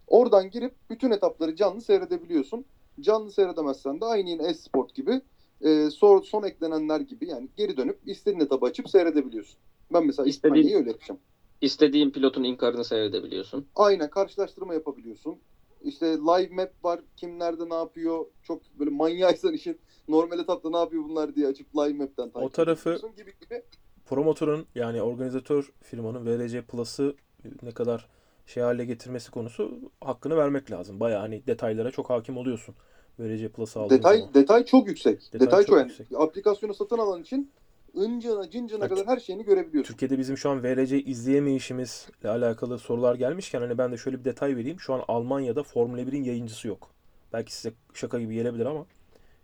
Oradan 0.08 0.50
girip 0.50 0.74
bütün 0.90 1.12
etapları 1.12 1.56
canlı 1.56 1.82
seyredebiliyorsun. 1.82 2.66
Canlı 3.02 3.32
seyredemezsen 3.32 4.02
de 4.02 4.06
aynı 4.06 4.30
yine 4.30 4.54
S-Sport 4.54 4.96
gibi 4.96 5.22
e, 5.62 5.90
son, 5.90 6.22
son 6.22 6.44
eklenenler 6.44 7.00
gibi 7.00 7.28
yani 7.28 7.50
geri 7.58 7.78
dönüp 7.78 8.00
istediğin 8.06 8.40
etabı 8.46 8.66
açıp 8.66 8.90
seyredebiliyorsun. 8.90 9.60
Ben 9.94 10.06
mesela 10.06 10.28
İstediğin- 10.30 10.30
İspanya'yı 10.30 10.78
öyle 10.78 10.90
yapacağım. 10.90 11.20
İstediğin 11.62 12.10
pilotun 12.10 12.44
inkarını 12.44 12.84
seyredebiliyorsun. 12.86 13.66
Aynen 13.76 14.10
karşılaştırma 14.10 14.74
yapabiliyorsun. 14.74 15.36
İşte 15.84 16.06
live 16.06 16.56
map 16.56 16.84
var. 16.84 17.00
Kim 17.18 17.40
nerede 17.40 17.70
ne 17.70 17.74
yapıyor. 17.74 18.26
Çok 18.44 18.62
böyle 18.80 18.90
manyaksan 18.90 19.54
işin 19.54 19.78
normal 20.08 20.40
etapta 20.40 20.70
ne 20.70 20.78
yapıyor 20.78 21.04
bunlar 21.04 21.36
diye 21.36 21.48
açıp 21.48 21.76
live 21.76 21.94
map'ten 21.94 22.30
takip 22.30 22.54
tarafı- 22.54 22.90
edebiliyorsun 22.90 23.16
gibi 23.16 23.34
gibi. 23.42 23.64
promotörün 24.06 24.66
yani 24.76 25.02
organizatör 25.02 25.72
firmanın 25.82 26.26
VRC 26.26 26.62
Plus'ı 26.62 27.16
ne 27.64 27.72
kadar 27.72 28.08
şey 28.50 28.64
hale 28.64 28.86
getirmesi 28.86 29.32
konusu 29.32 29.80
hakkını 30.02 30.38
vermek 30.38 30.72
lazım. 30.72 31.00
Baya 31.00 31.22
hani 31.22 31.48
detaylara 31.48 31.92
çok 31.92 32.10
hakim 32.10 32.38
oluyorsun. 32.38 32.76
VRC 33.20 33.50
Plus'ı 33.50 33.80
aldığın 33.80 33.98
Detay 33.98 34.18
zaman. 34.18 34.34
detay 34.34 34.66
çok 34.66 34.88
yüksek. 34.88 35.34
Detay 35.34 35.48
Detay, 35.48 35.60
çok 35.62 35.68
çok, 35.68 35.78
yani 35.78 35.88
yüksek. 35.88 36.08
aplikasyonu 36.20 36.74
satın 36.74 36.98
alan 36.98 37.22
için 37.22 37.52
ıncına 37.98 38.50
cıncına 38.50 38.86
Evet. 38.86 38.90
kadar 38.90 39.08
her 39.08 39.20
şeyini 39.20 39.44
görebiliyorsun. 39.46 39.94
Türkiye'de 39.94 40.18
bizim 40.18 40.38
şu 40.38 40.50
an 40.50 40.64
VRC 40.64 41.02
izleyemeyişimizle 41.04 42.30
alakalı 42.30 42.80
sorular 42.80 43.16
gelmişken 43.16 43.62
hani 43.62 43.78
ben 43.78 43.92
de 43.92 43.98
şöyle 43.98 44.20
bir 44.20 44.26
detay 44.26 44.56
vereyim. 44.56 44.80
Şu 44.80 44.94
an 44.94 45.04
Almanya'da 45.08 45.64
Formula 45.64 46.02
1'in 46.02 46.24
yayıncısı 46.24 46.68
yok. 46.68 46.90
Belki 47.34 47.54
size 47.56 47.74
şaka 47.94 48.20
gibi 48.20 48.34
gelebilir 48.34 48.66
ama 48.66 48.86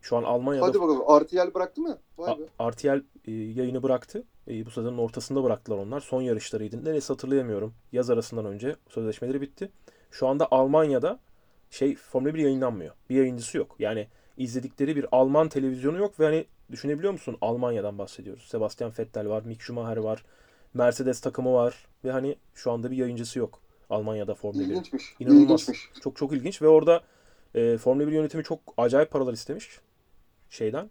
şu 0.02 0.18
an 0.18 0.24
Almanya'da 0.24 0.66
Hadi 0.68 0.82
bakalım. 0.82 1.24
RTL 1.24 1.54
bıraktı 1.54 1.82
mı? 1.82 1.98
Vay 2.18 2.40
be. 2.40 2.72
RTL 2.72 3.04
e, 3.26 3.32
yayını 3.32 3.84
bıraktı. 3.84 4.24
E, 4.48 4.66
bu 4.66 4.72
sezonun 4.72 4.98
ortasında 4.98 5.44
bıraktılar 5.44 5.78
onlar. 5.78 6.00
Son 6.00 6.22
yarışlarıydı. 6.22 6.86
Neresi 6.86 7.14
hatırlayamıyorum. 7.14 7.74
Yaz 7.92 8.10
arasından 8.10 8.46
önce 8.46 8.76
sözleşmeleri 8.90 9.42
bitti. 9.42 9.70
Şu 10.12 10.28
anda 10.28 10.48
Almanya'da 10.52 11.20
şey 11.70 11.96
Formula 11.96 12.34
1 12.34 12.40
yayınlanmıyor. 12.40 12.96
Bir 13.10 13.16
yayıncısı 13.16 13.58
yok. 13.58 13.76
Yani 13.80 14.08
izledikleri 14.38 14.96
bir 14.96 15.06
Alman 15.12 15.50
televizyonu 15.50 15.98
yok 15.98 16.20
ve 16.20 16.26
hani 16.26 16.46
düşünebiliyor 16.72 17.14
musun? 17.14 17.38
Almanya'dan 17.42 17.98
bahsediyoruz. 17.98 18.44
Sebastian 18.44 18.92
Vettel 19.00 19.30
var, 19.30 19.44
Mick 19.46 19.62
Schumacher 19.62 19.98
var, 19.98 20.26
Mercedes 20.74 21.22
takımı 21.22 21.54
var 21.54 21.88
ve 22.04 22.12
hani 22.12 22.36
şu 22.54 22.72
anda 22.72 22.92
bir 22.92 22.98
yayıncısı 22.98 23.40
yok 23.40 23.60
Almanya'da 23.90 24.36
Formula 24.36 24.62
1'in. 24.64 24.70
İlginçmiş. 24.70 25.16
İnanılmaz. 25.20 25.62
İlginçmiş. 25.62 25.90
Çok 26.04 26.16
çok 26.16 26.34
ilginç 26.34 26.62
ve 26.62 26.68
orada 26.68 27.02
e, 27.56 27.78
Formula 27.78 28.08
1 28.08 28.12
yönetimi 28.12 28.44
çok 28.44 28.60
acayip 28.78 29.12
paralar 29.12 29.34
istemiş 29.34 29.80
şeyden. 30.50 30.90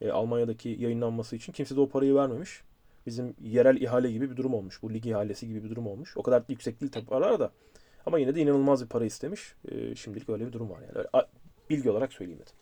E, 0.00 0.10
Almanya'daki 0.10 0.68
yayınlanması 0.68 1.36
için 1.36 1.52
kimse 1.52 1.76
de 1.76 1.80
o 1.80 1.88
parayı 1.88 2.14
vermemiş. 2.14 2.62
Bizim 3.06 3.34
yerel 3.40 3.76
ihale 3.80 4.10
gibi 4.12 4.30
bir 4.30 4.36
durum 4.36 4.54
olmuş. 4.54 4.82
Bu 4.82 4.94
lig 4.94 5.06
ihalesi 5.06 5.46
gibi 5.48 5.64
bir 5.64 5.70
durum 5.70 5.86
olmuş. 5.86 6.16
O 6.16 6.22
kadar 6.22 6.40
da 6.40 6.46
yüksek 6.48 6.80
değil 6.80 6.92
tabii 6.92 7.06
paralar 7.06 7.40
da. 7.40 7.52
Ama 8.06 8.18
yine 8.18 8.34
de 8.34 8.40
inanılmaz 8.40 8.82
bir 8.84 8.88
para 8.88 9.04
istemiş. 9.04 9.54
E, 9.68 9.94
şimdilik 9.94 10.28
öyle 10.28 10.46
bir 10.46 10.52
durum 10.52 10.70
var 10.70 10.80
yani. 10.80 10.92
Öyle, 10.98 11.08
a- 11.12 11.26
bilgi 11.70 11.90
olarak 11.90 12.12
söyleyeyim 12.12 12.40
dedim. 12.40 12.52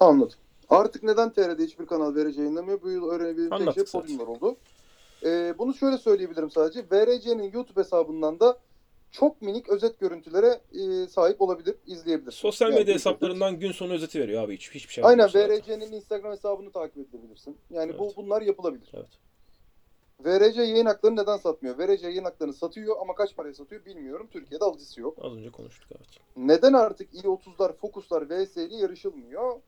Anladım. 0.00 0.38
Artık 0.70 1.02
neden 1.02 1.32
TR'de 1.32 1.64
hiçbir 1.64 1.86
kanal 1.86 2.14
VRC 2.14 2.40
yayınlamıyor? 2.40 2.82
Bu 2.82 2.90
yıl 2.90 3.10
öğrenebildiğim 3.10 3.64
tek 3.72 3.74
şey 3.74 4.00
podyumlar 4.00 4.26
oldu. 4.26 4.56
Ee, 5.24 5.54
bunu 5.58 5.74
şöyle 5.74 5.98
söyleyebilirim 5.98 6.50
sadece. 6.50 6.80
VRC'nin 6.92 7.52
YouTube 7.52 7.80
hesabından 7.80 8.40
da 8.40 8.58
çok 9.10 9.42
minik 9.42 9.68
özet 9.68 10.00
görüntülere 10.00 10.60
e, 10.72 11.06
sahip 11.08 11.40
olabilir, 11.42 11.74
izleyebilir. 11.86 12.30
Sosyal 12.32 12.68
Yani 12.70 12.78
medya 12.78 12.90
bir 12.90 12.94
hesaplarından 12.98 13.58
gün 13.60 13.72
sonu 13.72 13.92
özeti 13.92 14.20
veriyor 14.20 14.42
abi. 14.42 14.54
Hiç, 14.54 14.70
hiçbir 14.70 14.92
şey 14.92 15.04
Aynen. 15.04 15.28
VRC'nin 15.28 15.92
Instagram 15.92 16.32
hesabını 16.32 16.70
takip 16.72 17.14
edebilirsin. 17.14 17.56
Yani 17.70 17.98
bu 17.98 18.04
Evet. 18.04 18.16
bunlar 18.16 18.42
yapılabilir. 18.42 18.90
Evet. 18.94 19.08
VRC 20.24 20.62
yayın 20.62 20.86
haklarını 20.86 21.22
neden 21.22 21.36
satmıyor? 21.36 21.78
VRC 21.78 22.06
yayın 22.06 22.24
haklarını 22.24 22.54
satıyor 22.54 22.96
ama 23.00 23.14
kaç 23.14 23.36
paraya 23.36 23.54
satıyor 23.54 23.84
bilmiyorum. 23.84 24.28
Türkiye'de 24.30 24.64
alıcısı 24.64 25.00
yok. 25.00 25.18
Az 25.22 25.32
önce 25.32 25.50
konuştuk 25.50 25.90
evet. 25.96 26.06
Neden 26.36 26.72
artık 26.72 27.14
i30'lar, 27.14 27.72
Focus'lar 27.72 28.30
VS'li 28.30 28.76
yarışılmıyor? 28.76 29.60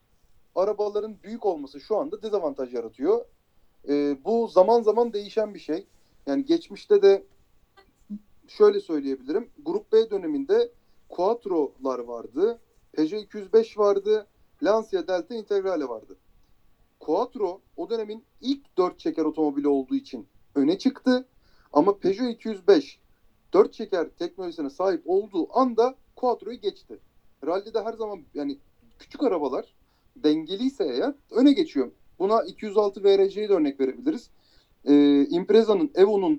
Arabaların 0.55 1.15
büyük 1.23 1.45
olması 1.45 1.79
şu 1.79 1.97
anda 1.97 2.21
dezavantaj 2.21 2.73
yaratıyor. 2.73 3.25
Ee, 3.89 4.17
bu 4.25 4.47
zaman 4.47 4.81
zaman 4.81 5.13
değişen 5.13 5.53
bir 5.53 5.59
şey. 5.59 5.85
Yani 6.27 6.45
geçmişte 6.45 7.01
de 7.01 7.23
şöyle 8.47 8.79
söyleyebilirim. 8.79 9.49
Grup 9.65 9.91
B 9.91 10.09
döneminde 10.09 10.71
Quattro'lar 11.09 11.99
vardı. 11.99 12.59
Peugeot 12.91 13.23
205 13.23 13.77
vardı. 13.77 14.27
Lancia 14.63 15.07
Delta 15.07 15.35
Integrale 15.35 15.89
vardı. 15.89 16.17
Quattro 16.99 17.61
o 17.77 17.89
dönemin 17.89 18.23
ilk 18.41 18.77
dört 18.77 18.99
çeker 18.99 19.25
otomobili 19.25 19.67
olduğu 19.67 19.95
için 19.95 20.27
öne 20.55 20.77
çıktı. 20.77 21.25
Ama 21.73 21.97
Peugeot 21.97 22.29
205 22.33 22.99
dört 23.53 23.73
çeker 23.73 24.09
teknolojisine 24.19 24.69
sahip 24.69 25.01
olduğu 25.05 25.57
anda 25.59 25.95
Quattro'yu 26.15 26.59
geçti. 26.61 26.99
Rally'de 27.45 27.81
her 27.83 27.93
zaman 27.93 28.19
yani 28.33 28.57
küçük 28.99 29.23
arabalar 29.23 29.65
dengeliyse 30.15 30.83
eğer 30.85 31.13
öne 31.31 31.53
geçiyor. 31.53 31.91
Buna 32.19 32.43
206 32.43 33.03
VRC'yi 33.03 33.49
de 33.49 33.53
örnek 33.53 33.79
verebiliriz. 33.79 34.29
Ee, 34.85 35.25
Impreza'nın, 35.29 35.91
Evo'nun 35.95 36.33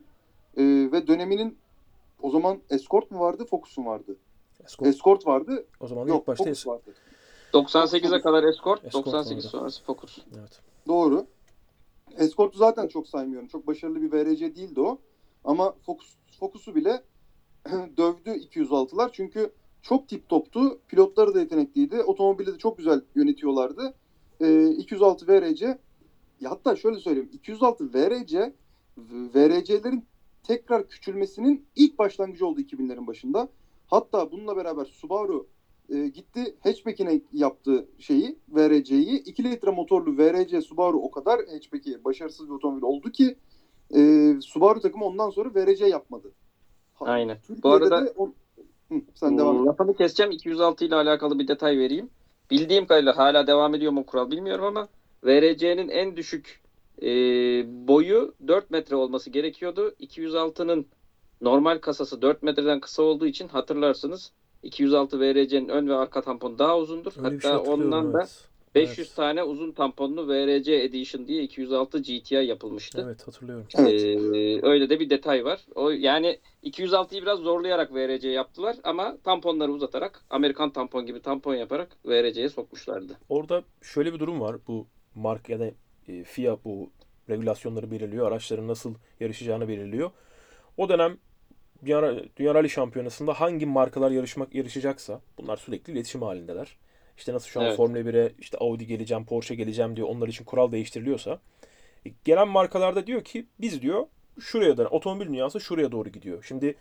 e, 0.57 0.63
ve 0.93 1.07
döneminin 1.07 1.59
o 2.23 2.31
zaman 2.31 2.59
Escort 2.71 3.11
mu 3.11 3.21
vardı, 3.21 3.45
Focus 3.45 3.79
mu 3.79 3.87
vardı? 3.87 4.17
Escort, 4.65 4.89
Escort 4.89 5.27
vardı. 5.27 5.65
o 5.81 5.87
zaman 5.87 6.07
Yok, 6.07 6.21
ilk 6.21 6.27
başta 6.27 6.45
Focus 6.45 6.65
es- 6.65 6.69
vardı. 6.69 6.95
98'e 7.53 8.21
kadar 8.21 8.45
Escort, 8.45 8.85
Escort 8.85 9.07
98 9.07 9.45
vardı. 9.45 9.49
sonrası 9.49 9.85
Focus. 9.85 10.19
evet. 10.39 10.61
Doğru. 10.89 11.27
Escort'u 12.19 12.59
zaten 12.59 12.89
çok 12.89 13.09
saymıyorum. 13.09 13.49
Çok 13.49 13.67
başarılı 13.67 14.03
bir 14.03 14.13
VRC 14.13 14.57
değildi 14.57 14.81
o. 14.81 14.99
Ama 15.45 15.75
Focus, 15.87 16.17
Focus'u 16.41 16.75
bile 16.75 17.03
dövdü 17.97 18.31
206'lar. 18.31 19.11
Çünkü 19.13 19.53
çok 19.83 20.09
tip 20.09 20.29
toptu. 20.29 20.81
Pilotları 20.89 21.35
da 21.35 21.41
yetenekliydi. 21.41 22.03
Otomobili 22.03 22.55
de 22.55 22.59
çok 22.59 22.79
güzel 22.79 23.01
yönetiyorlardı. 23.15 23.95
Ee, 24.41 24.69
206 24.69 25.29
VRC 25.29 25.79
ya 26.41 26.51
hatta 26.51 26.77
şöyle 26.77 26.99
söyleyeyim. 26.99 27.31
206 27.33 27.95
VRC 27.95 28.53
VRC'lerin 29.35 30.05
tekrar 30.43 30.89
küçülmesinin 30.89 31.67
ilk 31.77 31.99
başlangıcı 31.99 32.47
oldu 32.47 32.61
2000'lerin 32.61 33.07
başında. 33.07 33.49
Hatta 33.87 34.33
bununla 34.33 34.57
beraber 34.57 34.85
Subaru 34.85 35.47
e, 35.91 36.09
gitti 36.09 36.55
hatchback'ine 36.61 37.21
yaptığı 37.33 37.87
şeyi 37.99 38.39
VRC'yi 38.49 39.19
2 39.23 39.45
litre 39.45 39.71
motorlu 39.71 40.19
VRC 40.19 40.61
Subaru 40.61 40.99
o 40.99 41.11
kadar 41.11 41.41
hatchback'i 41.53 42.05
başarısız 42.05 42.49
bir 42.49 42.55
otomobil 42.55 42.83
oldu 42.83 43.11
ki 43.11 43.37
e, 43.97 44.01
Subaru 44.41 44.81
takımı 44.81 45.05
ondan 45.05 45.31
sonra 45.31 45.51
VRC 45.55 45.87
yapmadı. 45.87 46.33
Aynen. 47.01 47.37
Türkiye'de 47.41 47.63
Bu 47.63 47.71
arada- 47.71 48.07
de 48.07 48.11
on... 48.17 48.35
Hı, 48.89 48.95
sen 49.15 49.39
devam 49.39 49.57
et. 49.61 49.67
Lafını 49.67 49.97
keseceğim. 49.97 50.33
206 50.33 50.85
ile 50.85 50.95
alakalı 50.95 51.39
bir 51.39 51.49
detay 51.49 51.79
vereyim. 51.79 52.11
Bildiğim 52.51 52.87
kadarıyla 52.87 53.17
hala 53.17 53.47
devam 53.47 53.75
ediyor 53.75 53.93
mu 53.93 54.07
kural 54.07 54.31
bilmiyorum 54.31 54.65
ama 54.65 54.89
VRC'nin 55.25 55.89
en 55.89 56.17
düşük 56.17 56.61
e, 57.03 57.09
boyu 57.89 58.35
4 58.47 58.71
metre 58.71 58.97
olması 58.97 59.31
gerekiyordu. 59.31 59.95
206'nın 60.01 60.87
normal 61.41 61.79
kasası 61.79 62.23
4 62.23 62.43
metreden 62.43 62.81
kısa 62.81 63.03
olduğu 63.03 63.27
için 63.27 63.49
hatırlarsınız 63.49 64.33
206 64.63 65.21
VRC'nin 65.21 65.69
ön 65.69 65.89
ve 65.89 65.95
arka 65.95 66.23
tamponu 66.23 66.59
daha 66.59 66.79
uzundur. 66.79 67.13
Öyle 67.19 67.41
şey 67.41 67.51
Hatta 67.51 67.59
hatırlıyorum 67.59 67.93
ondan 67.93 68.13
da 68.13 68.19
evet. 68.19 68.51
500 68.75 68.99
Evet. 68.99 69.17
tane 69.17 69.43
uzun 69.43 69.73
tamponlu 69.73 70.29
VRC 70.29 70.83
Edition 70.83 71.27
diye 71.27 71.43
206 71.43 71.99
GTI 71.99 72.35
yapılmıştı. 72.35 73.03
Evet 73.05 73.27
hatırlıyorum. 73.29 73.67
Evet. 73.79 74.03
Ee, 74.03 74.61
öyle 74.67 74.91
de 74.91 75.01
bir 75.01 75.11
detay 75.11 75.45
var. 75.45 75.61
O 75.75 75.91
yani 75.91 76.39
206'yı 76.65 77.23
biraz 77.23 77.39
zorlayarak 77.39 77.95
VRC 77.95 78.29
yaptılar 78.29 78.77
ama 78.85 79.17
tamponları 79.25 79.73
uzatarak 79.73 80.25
Amerikan 80.31 80.71
tampon 80.71 81.07
gibi 81.07 81.21
tampon 81.23 81.55
yaparak 81.55 81.97
VRC'ye 82.07 82.49
sokmuşlardı. 82.49 83.19
Orada 83.29 83.63
şöyle 83.83 84.15
bir 84.15 84.19
durum 84.19 84.41
var. 84.41 84.57
Bu 84.69 84.87
mark 85.15 85.49
ya 85.49 85.61
da 85.61 85.71
e, 86.09 86.25
FIA 86.25 86.57
bu 86.65 86.91
regülasyonları 87.31 87.91
belirliyor. 87.91 88.29
Araçların 88.29 88.69
nasıl 88.69 88.95
yarışacağını 89.21 89.69
belirliyor. 89.69 90.11
O 90.77 90.89
dönem 90.89 91.19
Dünya, 91.85 92.15
Dünya 92.37 92.55
Rally 92.55 92.69
Şampiyonası'nda 92.69 93.41
hangi 93.41 93.67
markalar 93.67 94.11
yarışmak 94.11 94.55
yarışacaksa 94.55 95.21
bunlar 95.39 95.57
sürekli 95.57 95.93
iletişim 95.93 96.23
halindeler. 96.23 96.77
İşte 97.17 97.33
nasıl 97.33 97.49
şu 97.49 97.61
an 97.61 97.67
Evet. 97.67 97.77
Formula 97.77 97.99
1'e 97.99 98.33
işte 98.39 98.59
Audi 98.59 98.87
geleceğim, 98.87 99.25
Porsche 99.25 99.55
geleceğim 99.55 99.97
diyor. 99.97 100.09
Onlar 100.09 100.29
için 100.29 100.45
kural 100.45 100.73
değiştiriliyorsa 100.73 101.41
e, 102.07 102.11
gelen 102.25 102.49
markalarda 102.49 103.07
diyor 103.07 103.25
ki 103.25 103.47
biz 103.61 103.83
diyor 103.83 104.07
şuraya 104.41 104.77
da 104.77 104.89
otomobil 104.89 105.27
dünyası 105.27 105.61
şuraya 105.61 105.93
doğru 105.93 106.09
gidiyor. 106.09 106.45
Şimdi 106.49 106.75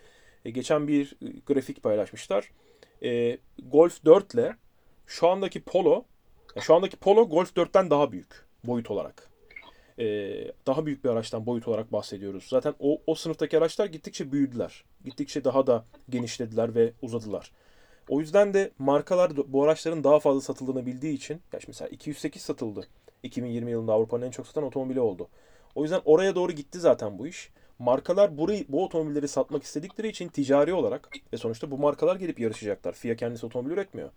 e, 0.45 0.49
geçen 0.49 0.87
bir 0.87 1.17
e, 1.21 1.25
grafik 1.45 1.83
paylaşmışlar. 1.83 2.51
E, 3.03 3.37
Golf 3.63 4.05
4 4.05 4.33
ile 4.33 4.55
şu 5.07 5.27
andaki 5.27 5.61
Polo 5.61 6.05
şu 6.59 6.75
andaki 6.75 6.97
Polo 6.97 7.29
Golf 7.29 7.57
4'ten 7.57 7.89
daha 7.89 8.11
büyük 8.11 8.45
boyut 8.63 8.91
olarak. 8.91 9.29
Ee, 9.99 10.51
daha 10.67 10.85
büyük 10.85 11.03
bir 11.03 11.09
araçtan 11.09 11.45
boyut 11.45 11.67
olarak 11.67 11.91
bahsediyoruz. 11.91 12.45
Zaten 12.49 12.73
o, 12.79 13.01
o 13.07 13.15
sınıftaki 13.15 13.57
araçlar 13.57 13.85
gittikçe 13.85 14.31
büyüdüler. 14.31 14.83
Gittikçe 15.05 15.43
daha 15.43 15.67
da 15.67 15.85
genişlediler 16.09 16.75
ve 16.75 16.93
uzadılar. 17.01 17.51
O 18.09 18.19
yüzden 18.19 18.53
de 18.53 18.71
markalar 18.79 19.31
bu 19.47 19.63
araçların 19.63 20.03
daha 20.03 20.19
fazla 20.19 20.41
satıldığını 20.41 20.85
bildiği 20.85 21.13
için, 21.13 21.41
ya 21.53 21.59
mesela 21.67 21.89
208 21.89 22.41
satıldı. 22.41 22.87
2020 23.23 23.71
yılında 23.71 23.93
Avrupa'nın 23.93 24.25
en 24.25 24.31
çok 24.31 24.47
satan 24.47 24.63
otomobili 24.63 24.99
oldu. 24.99 25.27
O 25.75 25.83
yüzden 25.83 26.01
oraya 26.05 26.35
doğru 26.35 26.51
gitti 26.51 26.79
zaten 26.79 27.19
bu 27.19 27.27
iş. 27.27 27.49
Markalar 27.79 28.37
burayı, 28.37 28.65
bu 28.69 28.85
otomobilleri 28.85 29.27
satmak 29.27 29.63
istedikleri 29.63 30.07
için 30.07 30.27
ticari 30.27 30.73
olarak 30.73 31.09
ve 31.33 31.37
sonuçta 31.37 31.71
bu 31.71 31.77
markalar 31.77 32.15
gelip 32.15 32.39
yarışacaklar. 32.39 32.93
FIA 32.93 33.15
kendisi 33.15 33.45
otomobil 33.45 33.71
üretmiyor. 33.71 34.09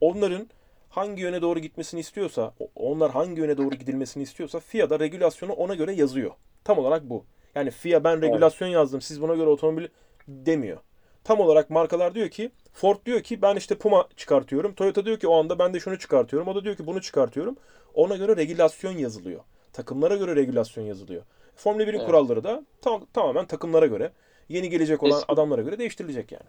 Onların 0.00 0.48
hangi 0.92 1.22
yöne 1.22 1.42
doğru 1.42 1.58
gitmesini 1.58 2.00
istiyorsa, 2.00 2.54
onlar 2.76 3.10
hangi 3.10 3.40
yöne 3.40 3.56
doğru 3.56 3.74
gidilmesini 3.74 4.22
istiyorsa 4.22 4.60
FIA 4.60 4.90
da 4.90 5.00
regülasyonu 5.00 5.52
ona 5.52 5.74
göre 5.74 5.92
yazıyor. 5.92 6.30
Tam 6.64 6.78
olarak 6.78 7.10
bu. 7.10 7.24
Yani 7.54 7.70
FIA 7.70 8.04
ben 8.04 8.22
regülasyon 8.22 8.68
yazdım 8.68 9.00
siz 9.00 9.22
buna 9.22 9.34
göre 9.34 9.48
otomobil 9.48 9.86
demiyor. 10.28 10.78
Tam 11.24 11.40
olarak 11.40 11.70
markalar 11.70 12.14
diyor 12.14 12.28
ki 12.28 12.50
Ford 12.72 12.96
diyor 13.06 13.20
ki 13.20 13.42
ben 13.42 13.56
işte 13.56 13.74
Puma 13.74 14.08
çıkartıyorum. 14.16 14.74
Toyota 14.74 15.04
diyor 15.04 15.18
ki 15.18 15.28
o 15.28 15.34
anda 15.38 15.58
ben 15.58 15.74
de 15.74 15.80
şunu 15.80 15.98
çıkartıyorum. 15.98 16.48
O 16.48 16.54
da 16.54 16.64
diyor 16.64 16.76
ki 16.76 16.86
bunu 16.86 17.00
çıkartıyorum. 17.02 17.56
Ona 17.94 18.16
göre 18.16 18.36
regülasyon 18.36 18.92
yazılıyor. 18.92 19.40
Takımlara 19.72 20.16
göre 20.16 20.36
regülasyon 20.36 20.84
yazılıyor. 20.84 21.22
Formula 21.56 21.82
1'in 21.82 21.98
Evet. 21.98 22.06
kuralları 22.06 22.44
da 22.44 22.64
tam, 22.82 23.06
tamamen 23.12 23.46
takımlara 23.46 23.86
göre, 23.86 24.12
yeni 24.48 24.70
gelecek 24.70 25.02
olan 25.02 25.18
Eski- 25.18 25.32
adamlara 25.32 25.62
göre 25.62 25.78
değiştirilecek 25.78 26.32
yani. 26.32 26.46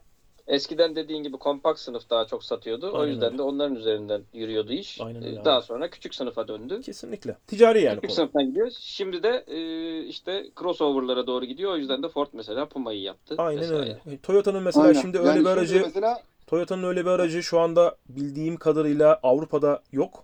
Eskiden 0.48 0.96
dediğin 0.96 1.24
gibi 1.24 1.38
kompakt 1.38 1.80
sınıf 1.80 2.10
daha 2.10 2.26
çok 2.28 2.44
satıyordu. 2.44 2.92
o 2.92 2.98
Aynen 3.00 3.12
yüzden 3.12 3.28
öyle. 3.28 3.38
de 3.38 3.42
onların 3.42 3.76
üzerinden 3.76 4.22
yürüyordu 4.34 4.72
iş. 4.74 5.02
Aynen 5.02 5.24
öyle 5.24 5.36
Ee, 5.36 5.40
abi. 5.40 5.46
Daha 5.46 5.62
sonra 5.62 5.90
küçük 5.90 6.16
sınıfa 6.16 6.48
döndü. 6.48 6.82
Kesinlikle. 6.82 7.38
Ticari 7.48 7.82
yani 7.82 7.96
küçük 7.96 8.10
konu. 8.10 8.16
sınıftan 8.16 8.46
gidiyor. 8.46 8.72
Şimdi 8.80 9.24
de 9.24 9.44
e, 9.48 10.00
işte 10.04 10.46
crossover'lara 10.60 11.28
doğru 11.28 11.46
gidiyor. 11.46 11.72
O 11.72 11.78
yüzden 11.78 12.04
de 12.04 12.10
Ford 12.10 12.28
mesela 12.34 12.66
Puma'yı 12.70 13.02
yaptı. 13.02 13.36
Aynen 13.38 13.62
vesaire. 13.62 13.80
öyle. 13.80 14.16
E, 14.16 14.18
Toyota'nın 14.18 14.64
mesela 14.64 14.86
Aynen. 14.88 15.02
şimdi 15.02 15.18
öyle 15.20 15.28
Yani 15.28 15.40
bir 15.40 15.46
şimdi 15.46 15.50
aracı 15.60 15.82
mesela 15.86 16.22
Toyota'nın 16.48 16.84
öyle 16.84 17.06
bir 17.06 17.10
aracı 17.10 17.44
şu 17.44 17.60
anda 17.60 17.98
bildiğim 18.10 18.58
kadarıyla 18.58 19.20
Avrupa'da 19.24 19.84
yok. 19.92 20.24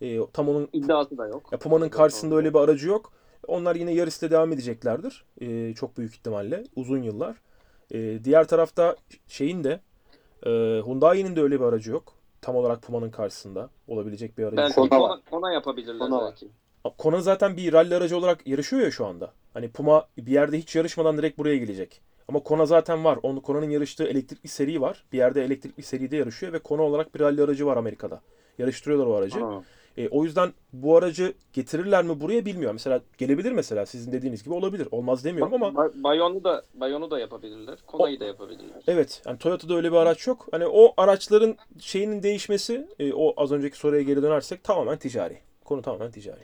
E, 0.00 0.18
tam 0.32 0.48
onun 0.48 0.68
İddiası 0.72 1.18
da 1.18 1.26
yok. 1.26 1.48
ya 1.52 1.58
Puma'nın 1.58 1.88
karşısında 1.88 2.34
öyle 2.34 2.54
bir 2.54 2.58
aracı 2.58 2.88
yok. 2.88 3.12
Onlar 3.46 3.76
yine 3.76 3.92
yarışta 3.94 4.30
devam 4.30 4.52
edeceklerdir. 4.52 5.24
E, 5.40 5.74
çok 5.74 5.96
büyük 5.98 6.14
ihtimalle 6.14 6.64
uzun 6.76 7.02
yıllar. 7.02 7.36
E, 7.90 8.24
diğer 8.24 8.48
tarafta 8.48 8.96
şeyin 9.28 9.64
de 9.64 9.80
e, 10.46 10.50
Hyundai'nin 10.86 11.36
de 11.36 11.42
öyle 11.42 11.60
bir 11.60 11.64
aracı 11.64 11.90
yok. 11.90 12.12
Tam 12.40 12.56
olarak 12.56 12.82
Puma'nın 12.82 13.10
karşısında 13.10 13.70
olabilecek 13.88 14.38
bir 14.38 14.44
aracı. 14.44 14.56
Belki 14.56 14.74
Kona 14.74 14.88
Kona. 14.88 15.20
Kona, 15.30 15.52
yapabilirler 15.52 15.98
Kona 15.98 16.20
belki. 16.24 16.48
Kona 16.98 17.20
zaten 17.20 17.56
bir 17.56 17.72
rally 17.72 17.94
aracı 17.94 18.16
olarak 18.16 18.46
yarışıyor 18.46 18.82
ya 18.82 18.90
şu 18.90 19.06
anda. 19.06 19.32
Hani 19.54 19.70
Puma 19.70 20.06
bir 20.18 20.32
yerde 20.32 20.58
hiç 20.58 20.76
yarışmadan 20.76 21.18
direkt 21.18 21.38
buraya 21.38 21.56
gelecek. 21.56 22.00
Ama 22.28 22.40
Kona 22.40 22.66
zaten 22.66 23.04
var. 23.04 23.18
Onun 23.22 23.40
Kona'nın 23.40 23.70
yarıştığı 23.70 24.04
elektrikli 24.04 24.48
seri 24.48 24.80
var. 24.80 25.04
Bir 25.12 25.18
yerde 25.18 25.44
elektrikli 25.44 25.82
seride 25.82 26.16
yarışıyor 26.16 26.52
ve 26.52 26.58
Kona 26.58 26.82
olarak 26.82 27.14
bir 27.14 27.20
rally 27.20 27.42
aracı 27.42 27.66
var 27.66 27.76
Amerika'da. 27.76 28.20
Yarıştırıyorlar 28.58 29.06
o 29.06 29.14
aracı. 29.14 29.40
Ha. 29.40 29.62
E, 29.96 30.08
o 30.08 30.24
yüzden 30.24 30.52
bu 30.72 30.96
aracı 30.96 31.34
getirirler 31.52 32.04
mi 32.04 32.20
buraya 32.20 32.44
bilmiyorum. 32.46 32.74
Mesela 32.74 33.00
gelebilir 33.18 33.52
mesela 33.52 33.86
sizin 33.86 34.12
dediğiniz 34.12 34.44
gibi 34.44 34.54
olabilir. 34.54 34.88
Olmaz 34.90 35.24
demiyorum 35.24 35.54
ama 35.54 35.66
Ba- 35.68 36.02
Bayon'u 36.02 36.44
da 36.44 36.62
Bayon'u 36.74 37.10
da 37.10 37.18
yapabilirler. 37.20 37.78
Kona'yı 37.86 38.20
da 38.20 38.24
yapabilirler. 38.24 38.82
evet 38.86 39.22
yani 39.26 39.38
Toyota'da 39.38 39.74
öyle 39.74 39.92
bir 39.92 39.96
araç 39.96 40.26
yok. 40.26 40.48
Hani 40.50 40.66
o 40.66 40.94
araçların 40.96 41.56
şeyinin 41.78 42.22
değişmesi 42.22 42.88
e, 42.98 43.12
o 43.12 43.34
az 43.36 43.52
önceki 43.52 43.76
soruya 43.78 44.02
geri 44.02 44.22
dönersek 44.22 44.64
tamamen 44.64 44.98
ticari. 44.98 45.38
Konu 45.64 45.82
tamamen 45.82 46.10
ticari. 46.10 46.40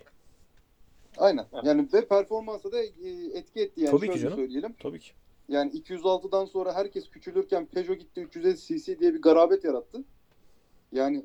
aynen. 1.18 1.46
Yani 1.62 1.88
ve 1.92 2.08
performansa 2.08 2.72
da 2.72 2.82
e, 2.82 2.88
etki 3.34 3.60
etti 3.60 3.80
yani 3.80 3.90
Tabii 3.90 4.00
ki 4.00 4.06
şöyle 4.06 4.20
canım. 4.20 4.36
söyleyelim. 4.36 4.74
Tabii 4.82 4.98
ki. 5.00 5.10
Yani 5.48 5.70
206'dan 5.72 6.44
sonra 6.44 6.74
herkes 6.74 7.10
küçülürken 7.10 7.66
Peugeot 7.66 7.98
gitti 7.98 8.20
350 8.20 8.56
cc 8.56 8.98
diye 8.98 9.14
bir 9.14 9.22
garabet 9.22 9.64
yarattı. 9.64 10.04
Yani 10.92 11.24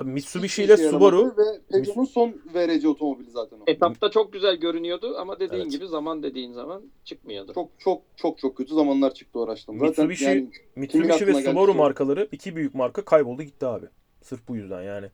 Abi 0.00 0.10
Mitsubishi 0.10 0.62
ile 0.64 0.74
işe 0.74 0.88
Subaru 0.88 1.34
ve 1.38 1.42
Peugeot'un 1.70 2.04
son 2.04 2.34
VRC 2.54 2.88
otomobili 2.88 3.30
zaten 3.30 3.56
o. 3.56 3.62
Etapta 3.66 4.10
çok 4.10 4.32
güzel 4.32 4.56
görünüyordu 4.56 5.16
ama 5.18 5.40
dediğin 5.40 5.62
Evet. 5.62 5.72
gibi 5.72 5.86
zaman 5.86 6.22
dediğin 6.22 6.52
zaman 6.52 6.82
çıkmıyordu. 7.04 7.52
Çok 7.54 7.70
çok 7.78 8.02
çok 8.16 8.38
çok 8.38 8.56
kötü 8.56 8.74
zamanlar 8.74 9.14
çıktı 9.14 9.38
o 9.38 9.42
araçtan. 9.44 9.78
Zaten 9.78 10.06
Mitsubishi- 10.06 10.24
yani 10.24 10.50
Mitsubishi 10.76 11.26
ve 11.26 11.34
Subaru 11.34 11.72
şu- 11.72 11.78
markaları 11.78 12.28
iki 12.32 12.56
büyük 12.56 12.74
marka 12.74 13.04
kayboldu 13.04 13.42
gitti 13.42 13.66
abi. 13.66 13.86
Sırf 14.22 14.48
bu 14.48 14.56
yüzden 14.56 14.82
yani. 14.82 15.06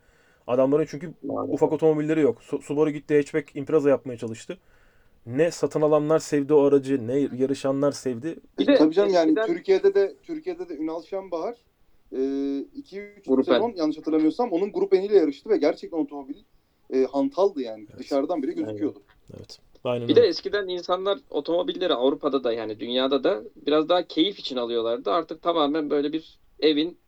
Adamların 0.46 0.86
çünkü 0.90 1.14
ufak 1.48 1.72
otomobilleri 1.72 2.20
yok. 2.20 2.42
Su- 2.42 2.62
Subaru 2.62 2.90
gitti 2.90 3.16
hatchback 3.16 3.56
Impreza 3.56 3.90
yapmaya 3.90 4.16
çalıştı. 4.18 4.58
Ne 5.26 5.50
satın 5.50 5.80
alanlar 5.80 6.18
sevdi 6.18 6.54
o 6.54 6.62
aracı, 6.62 7.06
ne 7.06 7.18
yarışanlar 7.18 7.92
sevdi. 7.92 8.36
Bir 8.58 8.66
de 8.66 8.74
Tabii 8.74 8.94
canım 8.94 9.12
yani 9.12 9.30
eskiden- 9.30 9.46
Türkiye'de 9.46 9.94
de 9.94 10.16
Türkiye'de 10.22 10.68
de 10.68 10.76
Ünal 10.76 11.02
Şenbahar 11.02 11.54
2-3 12.12 13.26
Grup 13.26 13.44
sezon 13.46 13.72
yanlış 13.76 13.98
hatırlamıyorsam 13.98 14.52
onun 14.52 14.72
grup 14.72 14.94
eniyle 14.94 15.16
yarıştı 15.16 15.50
ve 15.50 15.56
gerçekten 15.56 15.98
otomobil 15.98 16.34
e, 16.92 17.04
hantaldı 17.04 17.62
yani. 17.62 17.86
Evet. 17.90 17.98
Dışarıdan 17.98 18.42
bile 18.42 18.52
gözüküyordu. 18.52 19.02
Evet. 19.36 19.58
Aynen 19.84 20.08
Bir 20.08 20.16
de 20.16 20.20
öyle. 20.20 20.28
eskiden 20.30 20.68
insanlar 20.68 21.18
otomobilleri 21.30 21.94
Avrupa'da 21.94 22.44
da 22.44 22.52
yani 22.52 22.80
dünyada 22.80 23.24
da 23.24 23.42
biraz 23.56 23.88
daha 23.88 24.02
keyif 24.02 24.38
için 24.38 24.56
alıyorlardı. 24.56 25.10
Artık 25.10 25.42
tamamen 25.42 25.90
böyle 25.90 26.12
bir 26.12 26.38
evin 26.60 26.98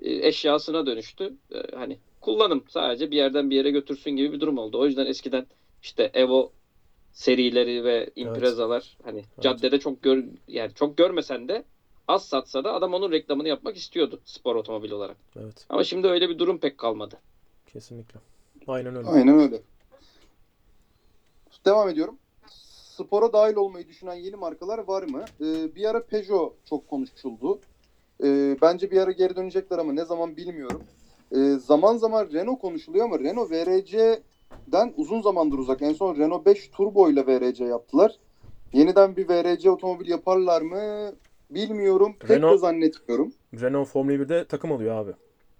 e, 0.00 0.26
eşyasına 0.28 0.86
dönüştü. 0.86 1.32
E, 1.54 1.76
Hani 1.76 1.98
kullanım 2.20 2.64
sadece 2.68 3.10
bir 3.10 3.16
yerden 3.16 3.50
bir 3.50 3.56
yere 3.56 3.70
götürsün 3.70 4.10
gibi 4.10 4.32
bir 4.32 4.40
durum 4.40 4.58
oldu. 4.58 4.78
O 4.78 4.86
yüzden 4.86 5.06
eskiden 5.06 5.46
işte 5.82 6.10
Evo 6.14 6.52
serileri 7.12 7.84
ve 7.84 8.10
Impreza'lar 8.16 8.96
hani 9.04 9.24
caddede 9.40 9.78
çok 9.78 10.02
gör 10.02 10.24
yani 10.48 10.74
çok 10.74 10.96
görmesen 10.96 11.48
de 11.48 11.64
az 12.10 12.24
satsa 12.24 12.64
da 12.64 12.72
adam 12.72 12.94
onun 12.94 13.12
reklamını 13.12 13.48
yapmak 13.48 13.76
istiyordu 13.76 14.20
spor 14.24 14.56
otomobil 14.56 14.90
olarak. 14.90 15.16
Evet. 15.36 15.66
Ama 15.68 15.84
şimdi 15.84 16.06
öyle 16.06 16.28
bir 16.28 16.38
durum 16.38 16.58
pek 16.58 16.78
kalmadı. 16.78 17.18
Kesinlikle. 17.66 18.20
Aynen 18.66 18.96
öyle. 18.96 19.08
Aynen 19.08 19.38
öyle. 19.38 19.62
Devam 21.66 21.88
ediyorum. 21.88 22.18
Spora 22.96 23.32
dahil 23.32 23.56
olmayı 23.56 23.88
düşünen 23.88 24.14
yeni 24.14 24.36
markalar 24.36 24.78
var 24.78 25.02
mı? 25.02 25.24
Ee, 25.40 25.74
bir 25.74 25.84
ara 25.84 26.02
Peugeot 26.02 26.54
çok 26.64 26.88
konuşuldu. 26.88 27.58
Ee, 28.22 28.56
bence 28.62 28.90
bir 28.90 29.00
ara 29.00 29.12
geri 29.12 29.36
dönecekler 29.36 29.78
ama 29.78 29.92
ne 29.92 30.04
zaman 30.04 30.36
bilmiyorum. 30.36 30.82
Ee, 31.32 31.36
zaman 31.66 31.96
zaman 31.96 32.28
Renault 32.32 32.60
konuşuluyor 32.60 33.04
ama 33.04 33.18
Renault 33.18 33.50
VRC'den 33.50 34.94
uzun 34.96 35.22
zamandır 35.22 35.58
uzak. 35.58 35.82
En 35.82 35.92
son 35.92 36.16
Renault 36.16 36.46
5 36.46 36.68
Turbo 36.68 37.10
ile 37.10 37.26
VRC 37.26 37.64
yaptılar. 37.64 38.16
Yeniden 38.72 39.16
bir 39.16 39.28
VRC 39.28 39.70
otomobil 39.70 40.08
yaparlar 40.08 40.62
mı? 40.62 41.12
Bilmiyorum. 41.50 42.16
Pek 42.20 42.28
de 42.28 42.36
Renault- 42.36 42.58
zannetmiyorum. 42.58 43.32
Renault 43.60 43.88
Formula 43.88 44.14
1'de 44.14 44.44
takım 44.44 44.72
alıyor 44.72 44.94
abi. 44.94 45.12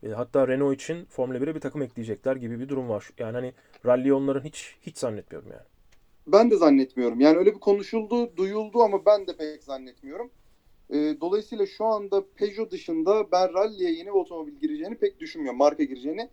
E, 0.03 0.09
hatta 0.09 0.49
Renault 0.49 0.75
için 0.75 1.05
Formula 1.05 1.39
1'e 1.39 1.55
bir 1.55 1.61
takım 1.61 1.83
ekleyecekler 1.83 2.37
gibi 2.37 2.61
bir 2.61 2.69
durum 2.69 2.89
var. 2.89 3.11
Yani 3.19 3.33
hani 3.33 3.53
rally 3.87 4.13
onların 4.13 4.45
hiç 4.45 4.77
hiç 4.83 4.99
zannetmiyorum 4.99 5.51
yani. 5.51 5.63
Ben 6.27 6.51
de 6.51 6.57
zannetmiyorum. 6.57 7.21
Yani 7.21 7.39
öyle 7.39 7.55
bir 7.55 7.61
konuşuldu, 7.61 8.37
duyuldu 8.37 8.83
ama 8.83 9.07
ben 9.07 9.27
de 9.27 9.37
pek 9.37 9.65
zannetmiyorum. 9.65 10.31
Ee, 10.91 11.17
dolayısıyla 11.21 11.67
şu 11.67 11.85
anda 11.85 12.25
Peugeot 12.37 12.71
dışında 12.71 13.33
ben 13.33 13.55
rally'e 13.55 13.91
yeni 13.91 14.07
bir 14.07 14.13
otomobil 14.13 14.53
gireceğini 14.53 14.95
pek 14.95 15.21
düşünmüyorum. 15.21 15.59
Marka 15.59 15.85
gireceğini 15.85 16.29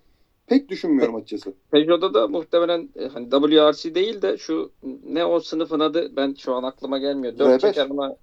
pek 0.47 0.69
düşünmüyorum 0.69 1.15
açıkçası. 1.15 1.53
Peugeot'da 1.71 2.13
da 2.13 2.27
muhtemelen 2.27 2.89
e, 2.95 3.05
hani 3.07 3.29
WRC 3.29 3.95
değil 3.95 4.21
de 4.21 4.37
şu 4.37 4.71
ne 5.05 5.25
o 5.25 5.39
sınıfın 5.39 5.79
adı 5.79 6.15
ben 6.15 6.33
şu 6.33 6.53
an 6.53 6.63
aklıma 6.63 6.97
gelmiyor. 6.97 7.37
4 7.37 7.63
R5. 7.63 7.67
çeker 7.67 7.87
ama 7.89 8.15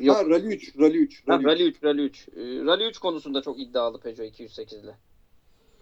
yok. 0.00 0.16
Ha 0.16 0.24
Rally 0.30 0.54
3, 0.54 0.78
Rally 0.78 0.98
3. 0.98 1.22
Ha, 1.28 1.40
Rally 1.44 1.44
3. 1.44 1.46
Rally 1.46 1.66
3, 1.68 1.84
Rally 1.84 2.04
3. 2.06 2.28
Ee, 2.28 2.40
Rally 2.64 2.88
3 2.88 2.98
konusunda 2.98 3.42
çok 3.42 3.60
iddialı 3.60 4.00
Peugeot 4.00 4.28
208 4.28 4.78
ile. 4.84 4.94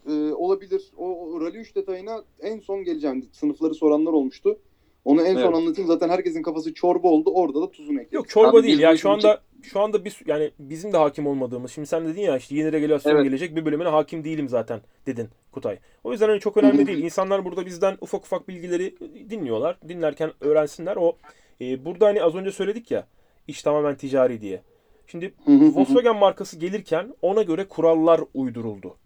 e, 0.09 0.33
olabilir. 0.33 0.83
O, 0.97 1.33
o 1.33 1.41
Rally 1.41 1.59
3 1.59 1.77
detayına 1.77 2.25
en 2.41 2.61
son 2.61 2.85
geleceğim. 2.85 3.29
Sınıfları 3.33 3.75
soranlar 3.75 4.13
olmuştu. 4.13 4.59
Onu 5.05 5.23
en 5.23 5.35
son 5.35 5.41
Evet. 5.43 5.55
anlatayım. 5.55 5.89
Zaten 5.89 6.09
herkesin 6.09 6.43
kafası 6.43 6.75
çorba 6.75 7.09
oldu. 7.09 7.31
Orada 7.35 7.63
da 7.63 7.71
tuzunu 7.71 8.01
ekledim. 8.01 8.17
Yok 8.17 8.29
çorba 8.29 8.59
Abi 8.59 8.67
değil 8.67 8.79
ya 8.79 8.93
bu 8.93 8.99
şu 8.99 9.11
anda 9.11 9.41
şu 9.63 9.81
anda 9.81 10.05
biz 10.05 10.17
yani 10.27 10.51
bizim 10.59 10.93
de 10.93 10.97
hakim 10.97 11.27
olmadığımız. 11.27 11.71
Şimdi 11.73 11.87
sen 11.89 12.05
dedin 12.05 12.21
ya 12.21 12.37
işte 12.37 12.55
yeni 12.55 12.73
regülasyon 12.73 13.15
Evet. 13.15 13.25
gelecek 13.25 13.57
bir 13.57 13.65
bölümüne 13.67 13.89
hakim 13.89 14.25
değilim 14.25 14.49
zaten 14.49 14.81
dedin 15.07 15.29
Kutay. 15.53 15.79
O 16.05 16.13
yüzden 16.13 16.29
hani 16.29 16.41
çok 16.41 16.57
önemli 16.57 16.87
değil. 16.87 16.99
İnsanlar 17.05 17.45
burada 17.45 17.67
bizden 17.67 17.97
ufak 18.01 18.25
ufak 18.25 18.49
bilgileri 18.49 18.95
dinliyorlar. 19.31 19.79
Dinlerken 19.89 20.33
öğrensinler. 20.41 20.97
O 20.97 21.17
e, 21.61 21.85
burada 21.85 22.07
hani 22.07 22.23
az 22.23 22.35
önce 22.35 22.53
söyledik 22.53 22.91
ya 22.91 23.07
iş 23.49 23.63
tamamen 23.63 23.97
ticari 23.97 24.41
diye. 24.41 24.63
Şimdi. 25.07 25.35
Volkswagen 25.47 26.17
markası 26.17 26.59
gelirken 26.59 27.15
ona 27.23 27.43
göre 27.43 27.69
kurallar 27.69 28.21
uyduruldu. 28.35 28.97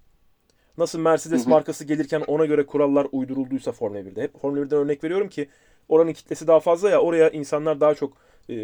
Nasıl 0.78 0.98
Mercedes 0.98 1.46
markası 1.46 1.84
gelirken 1.84 2.20
ona 2.20 2.44
göre 2.44 2.66
kurallar 2.66 3.06
uydurulduysa 3.12 3.72
Formula 3.72 4.00
1'de. 4.00 4.22
Hep 4.22 4.40
Formula 4.40 4.60
1'den 4.60 4.78
örnek 4.78 5.04
veriyorum 5.04 5.28
ki 5.28 5.48
oranın 5.88 6.12
kitlesi 6.12 6.46
daha 6.46 6.60
fazla 6.60 6.90
ya 6.90 7.00
oraya 7.00 7.30
insanlar 7.30 7.80
daha 7.80 7.94
çok 7.94 8.12
e, 8.50 8.54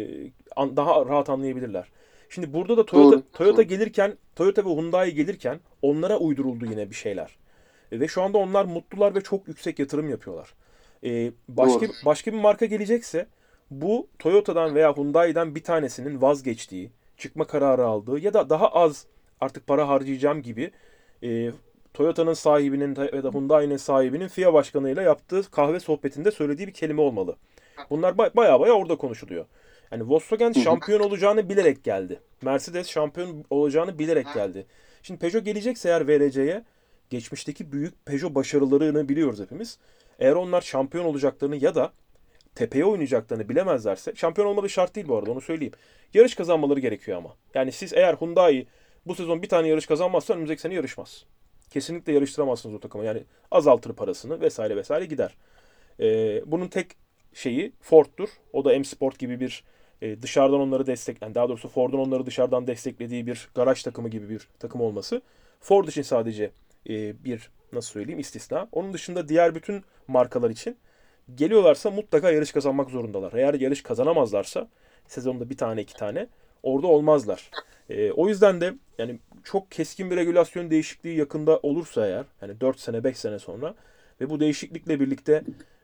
daha 0.57 1.05
rahat 1.05 1.29
anlayabilirler. 1.29 1.87
Şimdi 2.29 2.53
burada 2.53 2.77
da 2.77 2.85
Toyota, 2.85 3.17
Doğru. 3.17 3.23
Toyota 3.33 3.61
gelirken, 3.61 4.17
Toyota 4.35 4.65
ve 4.65 4.69
Hyundai 4.69 5.13
gelirken 5.13 5.59
onlara 5.81 6.17
uyduruldu 6.17 6.65
yine 6.65 6.89
bir 6.89 6.95
şeyler. 6.95 7.37
E, 7.91 7.99
ve 7.99 8.07
şu 8.07 8.21
anda 8.21 8.37
onlar 8.37 8.65
mutlular 8.65 9.15
ve 9.15 9.21
çok 9.21 9.47
yüksek 9.47 9.79
yatırım 9.79 10.09
yapıyorlar. 10.09 10.53
E, 11.03 11.31
başka 11.47 11.81
Doğru. 11.81 11.91
başka 12.05 12.33
bir 12.33 12.37
marka 12.37 12.65
gelecekse 12.65 13.27
bu 13.81 14.07
Toyota'dan 14.19 14.75
veya 14.75 14.97
Hyundai'den 14.97 15.55
bir 15.55 15.63
tanesinin 15.63 16.21
vazgeçtiği, 16.21 16.91
çıkma 17.17 17.47
kararı 17.47 17.85
aldığı 17.85 18.19
ya 18.19 18.33
da 18.33 18.49
daha 18.49 18.67
az 18.67 19.05
artık 19.41 19.67
para 19.67 19.87
harcayacağım 19.87 20.41
gibi 20.41 20.71
e, 21.23 21.51
Toyota'nın 21.93 22.33
sahibinin 22.33 22.95
ya 23.15 23.23
da 23.23 23.29
Hyundai'nin 23.29 23.77
sahibinin 23.77 24.27
FIA 24.27 24.53
başkanıyla 24.53 25.01
yaptığı 25.01 25.51
kahve 25.51 25.79
sohbetinde 25.79 26.31
söylediği 26.31 26.67
bir 26.67 26.73
kelime 26.73 27.01
olmalı. 27.01 27.35
Bunlar 27.89 28.13
ba- 28.13 28.35
baya 28.35 28.59
baya 28.59 28.73
orada 28.73 28.95
konuşuluyor. 28.95 29.45
Yani 29.91 30.09
Volkswagen 30.09 30.51
şampiyon 30.51 30.99
olacağını 30.99 31.49
bilerek 31.49 31.83
geldi. 31.83 32.19
Mercedes 32.41 32.89
şampiyon 32.89 33.45
olacağını 33.49 33.99
bilerek 33.99 34.27
geldi. 34.33 34.65
Şimdi 35.03 35.19
Peugeot 35.19 35.45
gelecekse 35.45 35.89
eğer 35.89 36.07
VRC'ye 36.07 36.63
geçmişteki 37.09 37.71
büyük 37.71 38.05
Peugeot 38.05 38.35
başarılarını 38.35 39.09
biliyoruz 39.09 39.39
hepimiz. 39.39 39.77
Eğer 40.19 40.33
onlar 40.33 40.61
şampiyon 40.61 41.05
olacaklarını 41.05 41.55
ya 41.55 41.75
da 41.75 41.93
tepeye 42.55 42.85
oynayacaklarını 42.85 43.49
bilemezlerse 43.49 44.15
şampiyon 44.15 44.47
olmaları 44.47 44.69
şart 44.69 44.95
değil 44.95 45.07
bu 45.07 45.17
arada 45.17 45.31
onu 45.31 45.41
söyleyeyim. 45.41 45.73
Yarış 46.13 46.35
kazanmaları 46.35 46.79
gerekiyor 46.79 47.17
ama. 47.17 47.35
Yani 47.53 47.71
siz 47.71 47.93
eğer 47.93 48.15
Hyundai 48.15 48.67
bu 49.05 49.15
sezon 49.15 49.41
bir 49.41 49.49
tane 49.49 49.67
yarış 49.67 49.85
kazanmazsa 49.85 50.33
önümüzdeki 50.33 50.61
sene 50.61 50.73
yarışmaz. 50.73 51.25
Kesinlikle 51.69 52.13
yarıştıramazsınız 52.13 52.75
o 52.75 52.79
takımı. 52.79 53.05
Yani 53.05 53.23
azaltır 53.51 53.93
parasını 53.93 54.41
vesaire 54.41 54.75
vesaire 54.75 55.05
gider. 55.05 55.35
Ee, 55.99 56.41
bunun 56.45 56.67
tek 56.67 56.87
şeyi 57.33 57.73
Ford'tur. 57.81 58.29
O 58.53 58.65
da 58.65 58.69
M 58.69 58.83
Sport 58.83 59.19
gibi 59.19 59.39
bir 59.39 59.63
e, 60.01 60.21
dışarıdan 60.21 60.59
onları 60.59 60.87
destekleyen, 60.87 61.35
daha 61.35 61.49
doğrusu 61.49 61.69
Ford'un 61.69 61.99
onları 61.99 62.25
dışarıdan 62.25 62.67
desteklediği 62.67 63.27
bir 63.27 63.49
garaj 63.55 63.83
takımı 63.83 64.09
gibi 64.09 64.29
bir 64.29 64.47
takım 64.59 64.81
olması. 64.81 65.21
Ford 65.59 65.87
için 65.87 66.01
sadece 66.01 66.51
e, 66.89 67.23
bir 67.23 67.49
nasıl 67.73 67.91
söyleyeyim 67.91 68.19
istisna. 68.19 68.67
Onun 68.71 68.93
dışında 68.93 69.27
diğer 69.27 69.55
bütün 69.55 69.83
markalar 70.07 70.49
için 70.49 70.77
geliyorlarsa 71.35 71.91
mutlaka 71.91 72.31
yarış 72.31 72.51
kazanmak 72.51 72.89
zorundalar. 72.89 73.33
Eğer 73.33 73.53
yarış 73.53 73.83
kazanamazlarsa 73.83 74.67
sezonda 75.07 75.49
bir 75.49 75.57
tane 75.57 75.81
iki 75.81 75.93
tane 75.93 76.27
orada 76.63 76.87
olmazlar. 76.87 77.51
E, 77.89 78.11
o 78.11 78.27
yüzden 78.27 78.61
de 78.61 78.73
yani 78.97 79.19
çok 79.43 79.71
keskin 79.71 80.11
bir 80.11 80.15
regülasyon 80.15 80.71
değişikliği 80.71 81.17
yakında 81.17 81.59
olursa 81.63 82.07
eğer 82.07 82.25
yani 82.41 82.61
4 82.61 82.79
sene 82.79 83.03
5 83.03 83.17
sene 83.17 83.39
sonra 83.39 83.75
ve 84.21 84.29
bu 84.29 84.39
değişiklikle 84.39 84.99
birlikte 84.99 85.43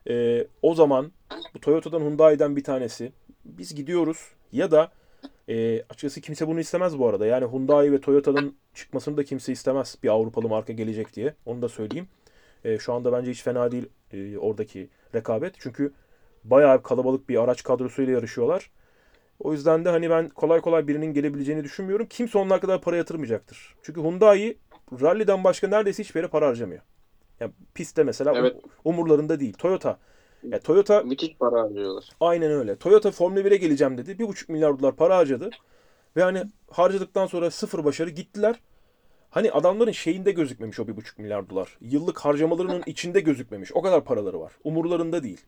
e, 0.10 0.48
o 0.62 0.76
zaman 0.76 1.12
bu 1.54 1.60
Toyota'dan 1.60 2.00
Hyundai'den 2.00 2.56
bir 2.56 2.64
tanesi 2.64 3.12
biz 3.46 3.76
gidiyoruz 3.76 4.18
ya 4.52 4.72
da 4.72 4.92
e, 5.50 5.84
açıkçası 5.90 6.22
kimse 6.22 6.48
bunu 6.48 6.60
istemez 6.60 7.00
bu 7.00 7.08
arada. 7.08 7.26
Yani 7.26 7.46
Hyundai 7.46 7.92
ve 7.92 8.02
Toyota'nın 8.02 8.56
çıkmasını 8.74 9.18
da 9.18 9.24
kimse 9.24 9.52
istemez 9.52 9.98
bir 10.04 10.10
Avrupalı 10.10 10.50
marka 10.50 10.74
gelecek 10.74 11.16
diye. 11.16 11.34
Onu 11.46 11.62
da 11.62 11.70
söyleyeyim. 11.70 12.08
E, 12.64 12.80
şu 12.80 12.94
anda 12.94 13.12
bence 13.12 13.32
hiç 13.32 13.44
fena 13.44 13.72
değil 13.72 13.90
e, 14.14 14.38
oradaki 14.38 14.90
rekabet. 15.16 15.56
Çünkü 15.60 15.94
bayağı 16.44 16.84
kalabalık 16.84 17.30
bir 17.30 17.44
araç 17.44 17.64
kadrosuyla 17.64 18.14
yarışıyorlar. 18.14 18.72
O 19.40 19.54
yüzden 19.54 19.86
de 19.86 19.90
hani 19.90 20.10
ben 20.10 20.30
kolay 20.30 20.62
kolay 20.62 20.88
birinin 20.88 21.14
gelebileceğini 21.14 21.64
düşünmüyorum. 21.64 22.06
Kimse 22.10 22.38
onlar 22.38 22.62
kadar 22.62 22.82
para 22.82 22.98
yatırmayacaktır. 22.98 23.76
Çünkü 23.84 24.02
Hyundai 24.02 24.58
rally'den 25.02 25.44
başka 25.44 25.68
neredeyse 25.68 26.04
hiçbir 26.04 26.20
yere 26.20 26.28
para 26.30 26.48
harcamıyor. 26.48 26.82
Yani 27.40 27.52
pistte 27.74 28.04
mesela 28.04 28.34
Evet. 28.36 28.56
um- 28.56 28.70
umurlarında 28.86 29.40
değil. 29.40 29.54
Toyota. 29.54 30.00
Ya 30.52 30.60
Toyota 30.60 31.04
Müthiş 31.04 31.38
para 31.40 31.62
harcıyorlar. 31.62 32.10
aynen 32.20 32.52
öyle. 32.52 32.76
Toyota 32.76 33.12
Formula 33.12 33.40
1'e 33.46 33.58
geleceğim 33.58 33.98
dedi. 33.98 34.20
1,5 34.20 34.50
milyar 34.50 34.80
dolar 34.80 34.96
para 34.96 35.18
harcadı. 35.18 35.50
Ve 36.18 36.24
hani 36.24 36.44
harcadıktan 36.72 37.26
sonra 37.28 37.52
sıfır 37.52 37.86
başarı 37.86 38.10
gittiler. 38.10 38.60
Hani 39.30 39.52
adamların 39.52 39.92
şeyinde 39.92 40.32
gözükmemiş 40.32 40.80
o 40.80 40.84
1,5 40.84 41.22
milyar 41.22 41.50
dolar. 41.50 41.78
Yıllık 41.82 42.20
harcamalarının 42.20 42.84
içinde 42.86 43.20
gözükmemiş. 43.20 43.72
O 43.74 43.82
kadar 43.82 44.04
paraları 44.04 44.40
var. 44.40 44.54
Umurlarında 44.64 45.24
değil. 45.24 45.42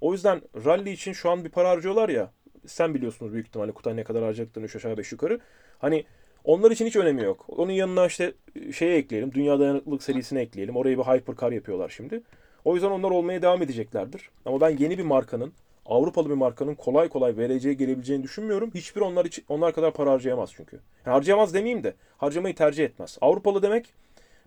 O 0.00 0.12
yüzden 0.12 0.42
rally 0.64 0.92
için 0.92 1.12
şu 1.12 1.30
an 1.30 1.44
bir 1.44 1.50
para 1.50 1.70
harcıyorlar 1.70 2.08
ya. 2.08 2.32
Sen 2.66 2.94
biliyorsunuz 2.94 3.32
büyük 3.32 3.46
ihtimalle 3.46 3.72
Kutay 3.72 3.96
ne 3.96 4.04
kadar 4.04 4.24
harcadıklarını 4.24 4.66
3 4.66 4.76
aşağı 4.76 4.96
5 4.98 5.12
yukarı. 5.12 5.40
Hani 5.78 6.04
onlar 6.44 6.70
için 6.70 6.86
hiç 6.86 6.96
önemi 6.96 7.22
yok. 7.22 7.44
Onun 7.48 7.72
yanına 7.72 8.06
işte 8.06 8.32
şeye 8.72 8.96
ekleyelim. 8.96 9.32
Dünya 9.32 9.60
Dayanıklılık 9.60 10.02
serisine 10.02 10.40
ekleyelim. 10.40 10.76
Oraya 10.76 10.98
bir 10.98 11.02
hypercar 11.02 11.52
yapıyorlar 11.52 11.88
şimdi. 11.88 12.22
O 12.64 12.74
yüzden 12.74 12.90
onlar 12.90 13.10
olmaya 13.10 13.42
devam 13.42 13.62
edeceklerdir. 13.62 14.30
Ama 14.44 14.60
ben 14.60 14.70
yeni 14.70 14.98
bir 14.98 15.04
markanın, 15.04 15.52
Avrupalı 15.86 16.28
bir 16.28 16.34
markanın 16.34 16.74
kolay 16.74 17.08
kolay 17.08 17.36
vereceğe 17.36 17.74
gelebileceğini 17.74 18.22
düşünmüyorum. 18.22 18.70
Hiçbir 18.74 19.00
onlar 19.00 19.24
için 19.24 19.44
onlar 19.48 19.72
kadar 19.74 19.92
para 19.92 20.10
harcayamaz 20.10 20.50
çünkü. 20.56 20.80
Yani 21.06 21.14
harcayamaz 21.14 21.54
demeyeyim 21.54 21.84
de 21.84 21.94
harcamayı 22.18 22.54
tercih 22.54 22.84
etmez. 22.84 23.18
Avrupalı 23.20 23.62
demek 23.62 23.94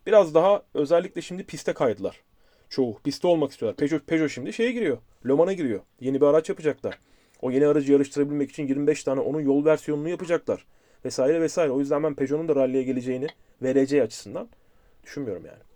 biraz 0.05 0.33
daha 0.33 0.63
özellikle 0.73 1.21
şimdi 1.21 1.43
piste 1.43 1.73
kaydılar. 1.73 2.21
Çoğu 2.69 2.99
piste 3.03 3.27
olmak 3.27 3.51
istiyorlar. 3.51 3.77
Peugeot, 3.77 4.07
Peugeot 4.07 4.31
şimdi 4.31 4.53
şeye 4.53 4.71
giriyor. 4.71 4.97
Le 5.27 5.33
Mans'a 5.33 5.53
giriyor. 5.53 5.79
Yeni 5.99 6.21
bir 6.21 6.25
araç 6.25 6.49
yapacaklar. 6.49 6.99
O 7.41 7.51
yeni 7.51 7.67
aracı 7.67 7.91
yarıştırabilmek 7.91 8.49
için 8.49 8.67
25 8.67 9.03
tane 9.03 9.19
onun 9.19 9.39
yol 9.41 9.65
versiyonunu 9.65 10.09
yapacaklar. 10.09 10.65
Vesaire 11.05 11.41
vesaire. 11.41 11.71
O 11.71 11.79
yüzden 11.79 12.03
ben 12.03 12.13
Peugeot'un 12.13 12.47
da 12.47 12.55
rally'e 12.55 12.83
geleceğini 12.83 13.27
VRC 13.61 14.03
açısından 14.03 14.49
düşünmüyorum 15.03 15.45
yani. 15.45 15.67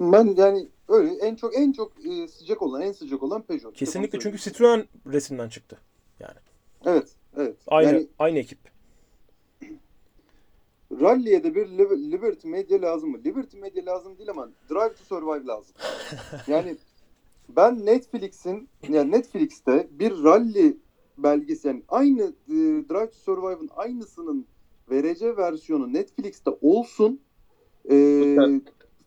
Ben 0.00 0.34
yani 0.36 0.68
öyle 0.92 1.14
en 1.14 1.34
çok 1.34 1.56
en 1.56 1.72
çok 1.72 2.06
e, 2.06 2.28
sıcak 2.28 2.62
olan 2.62 2.82
en 2.82 2.92
sıcak 2.92 3.22
olan 3.22 3.42
Peugeot. 3.42 3.76
Kesinlikle 3.76 4.18
çünkü. 4.18 4.38
Citroen 4.38 4.84
resimden 5.06 5.48
çıktı. 5.48 5.78
Yani 6.20 6.38
Evet, 6.84 7.16
evet. 7.36 7.56
aynı 7.66 7.92
Yani 7.92 8.06
aynı 8.18 8.38
ekip. 8.38 8.58
Rally'e 11.00 11.44
de 11.44 11.54
bir 11.54 11.66
Liber- 11.66 12.12
Liberty 12.12 12.48
Media 12.48 12.82
lazım 12.82 13.10
mı? 13.10 13.18
Liberty 13.24 13.58
Media 13.58 13.86
lazım 13.86 14.18
değil 14.18 14.30
ama 14.30 14.48
Drive 14.70 14.94
to 14.94 15.04
Survive 15.04 15.46
lazım. 15.46 15.74
yani 16.46 16.76
ben 17.48 17.86
Netflix'in 17.86 18.68
yani 18.88 19.10
Netflix'te 19.10 19.88
bir 19.90 20.24
rally 20.24 20.76
belgesi 21.18 21.68
yani 21.68 21.82
aynı 21.88 22.22
e, 22.22 22.54
Drive 22.88 23.10
to 23.10 23.16
Survive'ın 23.16 23.70
aynısının 23.76 24.46
VRC 24.90 25.36
versiyonu 25.36 25.92
Netflix'te 25.92 26.50
olsun. 26.60 27.20
E. 27.90 27.94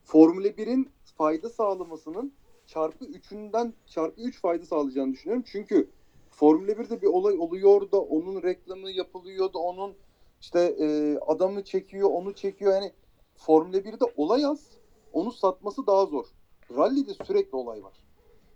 Formula 0.03 0.47
1'in 0.47 0.89
fayda 1.17 1.49
sağlamasının 1.49 2.33
çarpı 2.65 3.05
3'ünden 3.05 3.73
çarpı 3.85 4.21
3 4.21 4.41
fayda 4.41 4.65
sağlayacağını 4.65 5.13
düşünüyorum. 5.13 5.43
Çünkü 5.51 5.89
Formula 6.29 6.71
1'de 6.71 7.01
bir 7.01 7.07
olay 7.07 7.37
oluyor 7.39 7.91
da 7.91 8.01
onun 8.01 8.43
reklamı 8.43 8.91
yapılıyor 8.91 9.53
da 9.53 9.59
onun 9.59 9.93
işte 10.41 10.59
e, 10.79 11.17
adamı 11.27 11.63
çekiyor, 11.63 12.09
onu 12.09 12.33
çekiyor. 12.33 12.73
Yani 12.73 12.91
Formula 13.35 13.77
1'de 13.77 14.05
olay 14.17 14.45
az, 14.45 14.59
onu 15.13 15.31
satması 15.31 15.87
daha 15.87 16.05
zor. 16.05 16.25
Rally'de 16.77 17.13
sürekli 17.13 17.55
olay 17.55 17.83
var. 17.83 17.93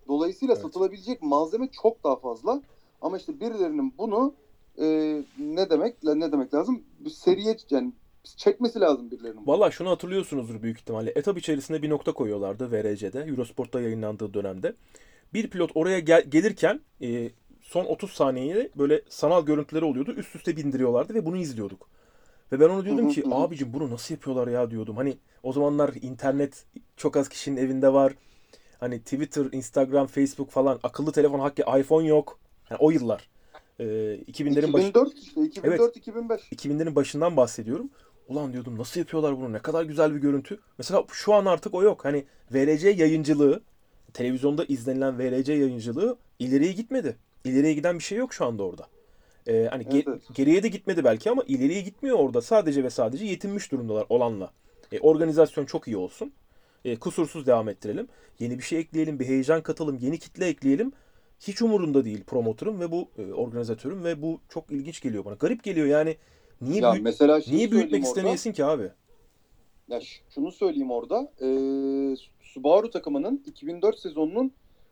Dolayısıyla 0.08 0.54
Evet. 0.54 0.64
satılabilecek 0.64 1.22
malzeme 1.22 1.68
çok 1.72 2.04
daha 2.04 2.16
fazla. 2.16 2.62
Ama 3.02 3.18
işte 3.18 3.40
birilerinin 3.40 3.94
bunu 3.98 4.34
e, 4.82 4.86
ne 5.38 5.70
demek 5.70 6.04
ne 6.04 6.32
demek 6.32 6.54
lazım? 6.54 6.84
Bir 7.00 7.10
seriye 7.10 7.56
yani 7.70 7.94
çekmesi 8.24 8.80
lazım 8.80 9.12
birilerinin. 9.12 9.48
Valla 9.48 9.72
şunu 9.72 9.90
hatırlıyorsunuzdur 9.90 10.62
büyük 10.62 10.80
ihtimalle. 10.80 11.12
Etap 11.16 11.38
içerisinde 11.38 11.82
bir 11.82 11.90
nokta 11.90 12.14
koyuyorlardı 12.14 12.72
VRC'de. 12.72 13.20
Eurosport'ta 13.20 13.82
yayınlandığı 13.82 14.34
dönemde. 14.34 14.76
Bir 15.34 15.50
pilot 15.50 15.72
oraya 15.76 16.00
gel- 16.00 16.26
gelirken 16.30 16.82
e, 17.02 17.30
son 17.62 17.86
30 17.86 18.12
saniyede 18.12 18.70
böyle 18.76 19.02
sanal 19.10 19.46
görüntüleri 19.46 19.86
oluyordu. 19.86 20.12
Üst 20.12 20.36
üste 20.36 20.58
bindiriyorlardı 20.58 21.14
ve 21.14 21.26
bunu 21.26 21.38
izliyorduk. 21.38 21.90
Ve 22.52 22.60
ben 22.60 22.70
onu 22.70 22.86
diyordum 22.86 23.06
Hı 23.06 23.10
hı, 23.10 23.14
ki 23.14 23.24
hı 23.24 23.36
abicim 23.36 23.74
bunu 23.74 23.92
nasıl 23.92 24.14
yapıyorlar 24.14 24.48
ya 24.48 24.72
diyordum. 24.72 24.98
Hani 24.98 25.18
o 25.44 25.54
zamanlar 25.54 25.94
internet 26.02 26.66
çok 26.98 27.18
az 27.18 27.30
kişinin 27.30 27.58
evinde 27.58 27.94
var. 27.94 28.14
Hani 28.80 29.00
Twitter, 29.00 29.46
Instagram, 29.52 30.08
Facebook 30.08 30.50
falan 30.50 30.80
akıllı 30.84 31.12
telefon 31.12 31.40
hakkı 31.40 31.62
iPhone 31.80 32.08
yok. 32.08 32.40
Yani 32.70 32.80
o 32.80 32.92
yıllar. 32.92 33.30
E, 33.80 33.84
2000'lerin 33.84 34.74
başı 34.74 34.88
2004 34.88 35.18
işte 35.18 35.42
2004 35.42 35.98
2005. 35.98 36.42
2000'lerin 36.42 36.96
başından 36.96 37.38
bahsediyorum. 37.38 37.90
Ulan 38.30 38.54
diyordum 38.54 38.78
nasıl 38.78 39.00
yapıyorlar 39.00 39.38
bunu? 39.38 39.54
Ne 39.54 39.60
kadar 39.60 39.84
güzel 39.84 40.16
bir 40.16 40.20
görüntü. 40.20 40.60
Mesela 40.78 41.04
şu 41.12 41.34
an 41.34 41.46
artık 41.46 41.74
o 41.74 41.84
yok. 41.84 42.06
Hani 42.06 42.26
VRC 42.52 42.90
yayıncılığı, 42.90 43.62
televizyonda 44.14 44.66
izlenilen 44.66 45.20
VRC 45.20 45.54
yayıncılığı 45.54 46.18
ileriye 46.40 46.72
gitmedi. 46.72 47.18
İleriye 47.46 47.74
giden 47.74 47.98
bir 47.98 48.04
şey 48.04 48.18
yok 48.18 48.34
şu 48.34 48.46
anda 48.46 48.64
orada. 48.64 48.88
Ee, 49.48 49.68
hani 49.72 49.84
ge- 49.84 49.94
Evet, 49.94 50.08
evet. 50.08 50.22
geriye 50.34 50.64
de 50.64 50.68
gitmedi 50.68 51.04
belki 51.04 51.32
ama 51.32 51.44
ileriye 51.48 51.82
gitmiyor 51.82 52.18
orada. 52.20 52.42
Sadece 52.42 52.84
ve 52.84 52.90
sadece 52.90 53.26
yetinmiş 53.26 53.72
durumdalar 53.72 54.06
olanla. 54.10 54.52
E, 54.92 55.00
organizasyon 55.00 55.66
çok 55.66 55.88
iyi 55.88 55.98
olsun. 55.98 56.34
E, 56.86 56.96
kusursuz 56.96 57.48
devam 57.48 57.70
ettirelim. 57.70 58.08
Yeni 58.40 58.58
bir 58.58 58.64
şey 58.64 58.80
ekleyelim, 58.80 59.20
bir 59.20 59.26
heyecan 59.28 59.62
katalım, 59.62 59.98
yeni 60.02 60.20
kitle 60.20 60.48
ekleyelim. 60.48 60.92
Hiç 61.40 61.62
umurunda 61.62 62.06
değil 62.06 62.24
promotörün 62.24 62.80
ve 62.80 62.92
bu 62.92 63.10
e, 63.18 63.34
organizatörün 63.34 64.04
ve 64.04 64.22
bu 64.22 64.40
çok 64.50 64.72
ilginç 64.72 65.02
geliyor 65.02 65.26
bana. 65.26 65.34
Garip 65.36 65.64
geliyor 65.64 65.88
yani. 65.88 66.18
Niye 66.62 66.82
Ya 66.82 66.94
büyü- 66.94 67.04
mesela 67.04 67.42
şeyi 67.42 67.58
niye 67.58 67.72
büyütmek 67.72 67.94
orada. 68.02 68.08
istemeyesin 68.08 68.54
ki 68.54 68.66
abi? 68.66 68.92
Ya 69.90 70.00
şunu 70.30 70.52
söyleyeyim 70.52 70.92
orada. 70.92 71.32
E, 71.42 71.48
Subaru 72.42 72.90
takımının 72.90 73.44
2004 73.46 74.00
sezonunun 74.00 74.52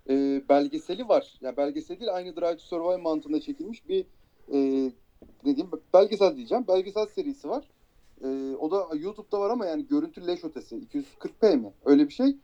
e, 0.10 0.41
belgeseli 0.49 1.07
var. 1.07 1.34
Ya 1.41 1.57
belgesel 1.57 1.99
değil 1.99 2.14
aynı 2.15 2.35
Drive 2.35 2.57
to 2.57 2.64
Survive 2.64 2.98
mantığında 2.98 3.41
çekilmiş 3.41 3.89
bir 3.89 4.06
e, 4.53 4.57
ne 5.45 5.56
diyeyim 5.56 5.69
belgesel 5.94 6.35
diyeceğim. 6.35 6.65
Belgesel 6.68 7.06
serisi 7.06 7.49
var. 7.49 7.68
E, 8.23 8.27
o 8.60 8.72
da 8.72 8.88
YouTube'da 8.95 9.39
var 9.39 9.49
ama 9.49 9.65
yani 9.65 9.88
görüntü 9.88 10.27
leş 10.27 10.44
ötesi. 10.44 10.76
240p 10.76 11.56
mi? 11.57 11.72
Öyle 11.85 12.07
bir 12.07 12.14
şey. 12.14 12.35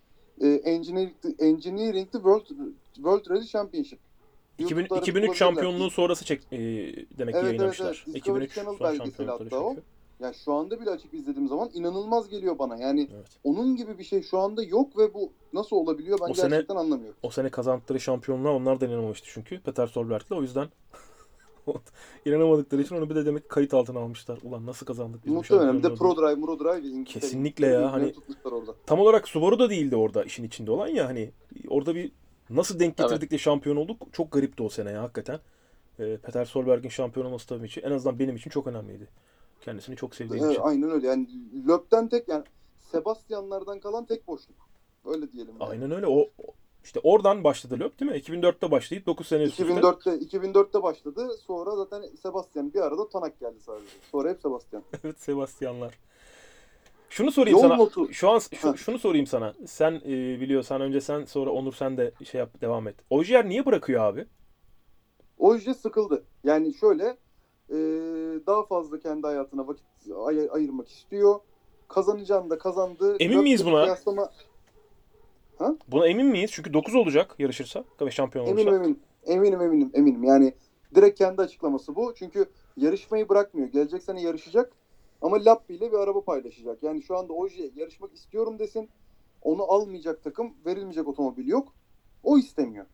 E, 0.42 0.48
Engineering, 0.48 1.14
Engineering 1.40 2.12
the 2.12 2.18
World, 2.18 2.46
World 2.96 3.30
Rally 3.30 3.46
Championship. 3.46 4.00
2000, 4.58 4.80
YouTube'da 4.82 5.00
2003 5.02 5.16
bulabilirler. 5.30 5.36
şampiyonuğu 5.36 5.90
sonrası 5.92 6.26
çek 6.26 6.42
e, 6.52 6.58
demek 7.18 7.34
ki 7.36 7.40
Evet, 7.40 7.44
yayınlamışlar. 7.44 7.86
evet, 7.86 8.04
evet. 8.08 8.18
2003 8.18 8.50
Discovery 8.50 8.78
Channel 8.80 9.00
belgeseli 9.00 9.28
hatta 9.28 9.44
o. 9.44 9.70
çekiyor. 9.70 9.76
Ya 10.20 10.34
şu 10.46 10.54
anda 10.54 10.82
bile 10.82 10.90
açıp 10.90 11.14
izlediğim 11.14 11.48
zaman 11.48 11.70
inanılmaz 11.74 12.30
geliyor 12.30 12.60
bana. 12.60 12.78
Yani 12.78 13.10
Evet. 13.16 13.28
onun 13.44 13.76
gibi 13.76 13.98
bir 13.98 14.04
şey 14.04 14.22
şu 14.22 14.38
anda 14.40 14.64
yok 14.64 14.98
ve 14.98 15.14
bu 15.14 15.32
nasıl 15.54 15.76
olabiliyor 15.76 16.20
ben 16.22 16.30
O 16.32 16.34
sene- 16.34 16.50
gerçekten 16.50 16.76
anlamıyorum. 16.76 17.16
O 17.24 17.30
sene 17.30 17.50
kazandıkları 17.50 18.00
şampiyonluğa 18.00 18.52
onlar 18.54 18.82
da 18.82 18.86
inanamamıştı 18.86 19.28
çünkü. 19.32 19.60
Peter 19.62 19.88
Solberg'le 19.88 20.32
o 20.32 20.42
yüzden 20.42 20.68
inanamadıkları 22.26 22.82
için 22.82 22.96
onu 22.96 23.10
bir 23.10 23.16
de 23.16 23.26
demek 23.26 23.44
ki 23.44 23.48
kayıt 23.50 23.74
altına 23.74 24.00
almışlar. 24.00 24.40
Ulan 24.44 24.66
nasıl 24.66 24.86
kazandık 24.86 25.26
biz 25.26 25.34
Muhtemelen 25.34 25.78
bir 25.78 25.84
de 25.84 25.88
şampiyonluğu? 25.88 26.16
Pro 26.16 26.28
Drive, 26.28 26.42
Pro 26.42 26.60
Drive. 26.60 27.04
Kesinlikle 27.04 27.68
ya, 27.68 27.92
hani-. 27.92 28.14
Tam 28.86 29.00
olarak 29.00 29.28
Subaru 29.28 29.60
da 29.60 29.70
değildi 29.70 29.96
orada 29.96 30.24
işin 30.24 30.44
içinde 30.44 30.72
olan 30.72 30.88
ya 30.88 31.08
hani 31.08 31.32
orada 31.68 31.96
bir 31.96 32.12
nasıl 32.56 32.80
denk 32.80 32.94
Evet. 33.00 33.10
getirdik 33.10 33.32
de 33.32 33.38
şampiyon 33.38 33.76
olduk 33.76 34.02
çok 34.12 34.32
garipti 34.32 34.64
o 34.64 34.70
sene 34.70 34.92
ya 34.92 35.02
hakikaten. 35.04 35.40
Ee, 36.00 36.18
Peter 36.18 36.46
Solberg'in 36.46 36.90
şampiyon 36.90 37.26
olması 37.26 37.48
tabii 37.48 37.66
için 37.66 37.82
en 37.82 37.92
azından 37.92 38.20
benim 38.20 38.36
için 38.36 38.50
çok 38.50 38.68
önemliydi. 38.68 39.08
Kendisini 39.62 39.96
çok 39.96 40.16
sevdiğim 40.16 40.44
Evet, 40.46 40.54
için. 40.54 40.64
aynen 40.64 40.90
öyle. 40.92 41.08
Yani 41.08 41.28
Löp'ten 41.68 42.10
tek 42.10 42.28
yani 42.28 42.44
Sebastianlardan 42.92 43.80
kalan 43.80 44.06
tek 44.06 44.28
boşluk. 44.28 44.58
Öyle 45.06 45.32
diyelim. 45.32 45.54
yani. 45.60 45.70
Aynen 45.70 45.92
öyle. 45.92 46.08
O 46.08 46.30
işte 46.84 47.00
oradan 47.04 47.44
başladı 47.44 47.80
Löp 47.80 48.00
değil 48.00 48.12
mi? 48.12 48.18
2004'te 48.18 48.72
başlayıp 48.72 49.06
9 49.06 49.28
sene 49.28 49.44
üst 49.44 49.60
üste. 49.60 49.74
2004'te 49.74 50.12
2004'te 50.38 50.84
başladı. 50.84 51.28
Sonra 51.48 51.76
zaten 51.76 52.04
Sebastian 52.22 52.74
bir 52.74 52.80
arada 52.82 53.10
Tanak 53.10 53.40
geldi 53.40 53.60
sadece. 53.62 53.88
Sonra 54.12 54.30
hep 54.30 54.42
Sebastian. 54.42 54.84
Evet 55.04 55.20
Sebastianlar. 55.22 55.94
Şunu 57.14 57.32
sorayım 57.32 57.58
Yol 57.58 57.62
sana. 57.62 57.76
notu. 57.76 58.14
Şu 58.14 58.30
an 58.30 58.40
şu- 58.40 58.78
şunu 58.78 59.00
sorayım 59.00 59.28
sana. 59.28 59.54
Sen 59.66 59.92
e, 60.06 60.10
biliyorsan 60.42 60.82
önce 60.82 61.02
sen 61.02 61.26
sonra 61.26 61.52
Onur 61.52 61.74
sen 61.74 61.98
de 61.98 62.12
şey 62.24 62.40
yap 62.40 62.62
devam 62.62 62.88
et. 62.88 62.96
Ojier 63.10 63.50
niye 63.50 63.66
bırakıyor 63.66 64.04
abi? 64.04 64.26
Oje 65.38 65.74
sıkıldı. 65.74 66.24
Yani 66.44 66.74
şöyle 66.74 67.04
e, 67.70 67.76
daha 68.48 68.66
fazla 68.66 69.00
kendi 69.00 69.28
hayatına 69.28 69.68
vakit 69.68 69.86
ay- 70.26 70.50
ayırmak 70.52 70.90
istiyor. 70.90 71.40
Kazanacağını 71.88 72.50
da 72.50 72.58
kazandı. 72.58 73.16
Emin 73.20 73.42
miyiz 73.42 73.66
buna? 73.66 73.84
Kıyaslama... 73.84 74.30
Buna 75.88 76.08
emin 76.08 76.26
miyiz? 76.28 76.52
Çünkü 76.54 76.74
9 76.74 76.96
olacak 76.96 77.36
yarışırsa 77.40 77.84
ve 78.02 78.12
şampiyon 78.12 78.46
olursa. 78.46 78.62
Eminim 78.62 78.76
eminim. 78.76 79.00
Eminim 79.26 79.62
eminim 79.62 79.92
eminim. 79.94 80.24
Yani 80.24 80.54
direkt 80.96 81.18
kendi 81.18 81.42
açıklaması 81.42 81.96
bu. 81.96 82.14
Çünkü 82.16 82.46
yarışmayı 82.78 83.30
bırakmıyor. 83.30 83.68
Gelecek 83.68 84.04
sene 84.04 84.22
yarışacak 84.22 84.74
ama 85.24 85.46
Lappi 85.46 85.74
ile 85.74 85.92
bir 85.92 85.98
araba 85.98 86.24
paylaşacak. 86.24 86.84
Yani 86.84 87.02
şu 87.02 87.18
anda 87.18 87.34
Oje 87.34 87.72
yarışmak 87.76 88.14
istiyorum 88.14 88.60
desin. 88.60 88.90
Onu 89.42 89.64
almayacak 89.72 90.24
takım, 90.24 90.54
verilmeyecek 90.66 91.08
otomobil 91.08 91.48
yok. 91.48 91.74
O 92.24 92.38
istemiyor. 92.38 92.86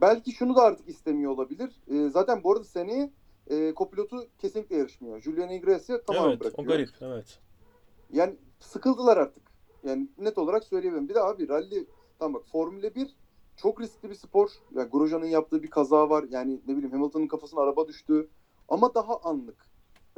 Belki 0.00 0.32
şunu 0.32 0.56
da 0.56 0.62
artık 0.62 0.88
istemiyor 0.88 1.32
olabilir. 1.32 1.80
Ee, 1.90 2.08
zaten 2.08 2.42
bu 2.44 2.52
arada 2.52 2.64
seneye 2.64 3.10
e, 3.50 3.74
kopilotu 3.74 4.26
kesinlikle 4.38 4.76
yarışmıyor. 4.76 5.20
Julian 5.20 5.50
Iglesias 5.50 6.00
tamamen 6.06 6.28
Evet, 6.28 6.40
o 6.40 6.44
bırakıyor. 6.44 6.68
garip. 6.68 6.90
Evet. 7.00 7.38
Yani 8.12 8.36
sıkıldılar 8.60 9.16
artık. 9.16 9.42
Yani 9.84 10.08
net 10.18 10.38
olarak 10.38 10.64
söyleyebilirim. 10.64 11.08
Bir 11.08 11.14
de 11.14 11.20
abi 11.20 11.48
rally 11.48 11.86
tamam 12.18 12.34
bak 12.34 12.48
Formula 12.52 12.94
1 12.94 13.16
çok 13.56 13.80
riskli 13.80 14.10
bir 14.10 14.14
spor. 14.14 14.50
Yani 14.74 14.88
Grosjean'ın 14.90 15.26
yaptığı 15.26 15.62
bir 15.62 15.70
kaza 15.70 16.10
var. 16.10 16.24
Yani 16.30 16.60
ne 16.66 16.76
bileyim 16.76 16.92
Hamilton'ın 16.92 17.26
kafasına 17.26 17.60
araba 17.60 17.88
düştü. 17.88 18.28
Ama 18.68 18.94
daha 18.94 19.16
anlık. 19.20 19.67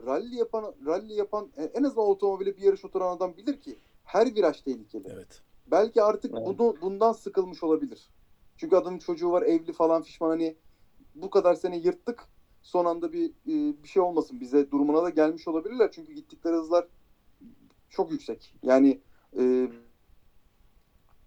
Rally 0.07 0.37
yapan 0.37 0.75
rally 0.87 1.15
yapan 1.15 1.51
e, 1.57 1.65
en 1.65 1.83
azından 1.83 2.07
otomobile 2.09 2.57
bir 2.57 2.63
yarış 2.63 2.85
oturan 2.85 3.17
adam 3.17 3.37
bilir 3.37 3.61
ki 3.61 3.79
her 4.05 4.35
viraj 4.35 4.61
tehlikeli. 4.63 5.09
Evet. 5.09 5.43
Belki 5.67 6.03
artık 6.03 6.35
Evet. 6.35 6.47
bunu 6.47 6.77
bundan 6.83 7.13
sıkılmış 7.13 7.63
olabilir. 7.63 8.11
Çünkü 8.57 8.77
adamın 8.77 8.99
çocuğu 8.99 9.31
var, 9.33 9.43
evli 9.43 9.73
falan 9.73 10.03
fişman 10.03 10.29
hani 10.29 10.57
bu 11.15 11.31
kadar 11.31 11.55
sene 11.55 11.77
yırttık. 11.77 12.25
Son 12.63 12.85
anda 12.85 13.13
bir 13.13 13.31
e, 13.31 13.83
bir 13.83 13.89
şey 13.89 14.03
olmasın 14.03 14.41
bize 14.41 14.71
durumuna 14.71 15.03
da 15.03 15.11
gelmiş 15.11 15.49
olabilirler. 15.49 15.91
Çünkü 15.93 16.13
gittikleri 16.13 16.57
hızlar 16.57 16.87
çok 17.91 18.11
yüksek. 18.11 18.55
Yani 18.63 19.01
e, 19.39 19.71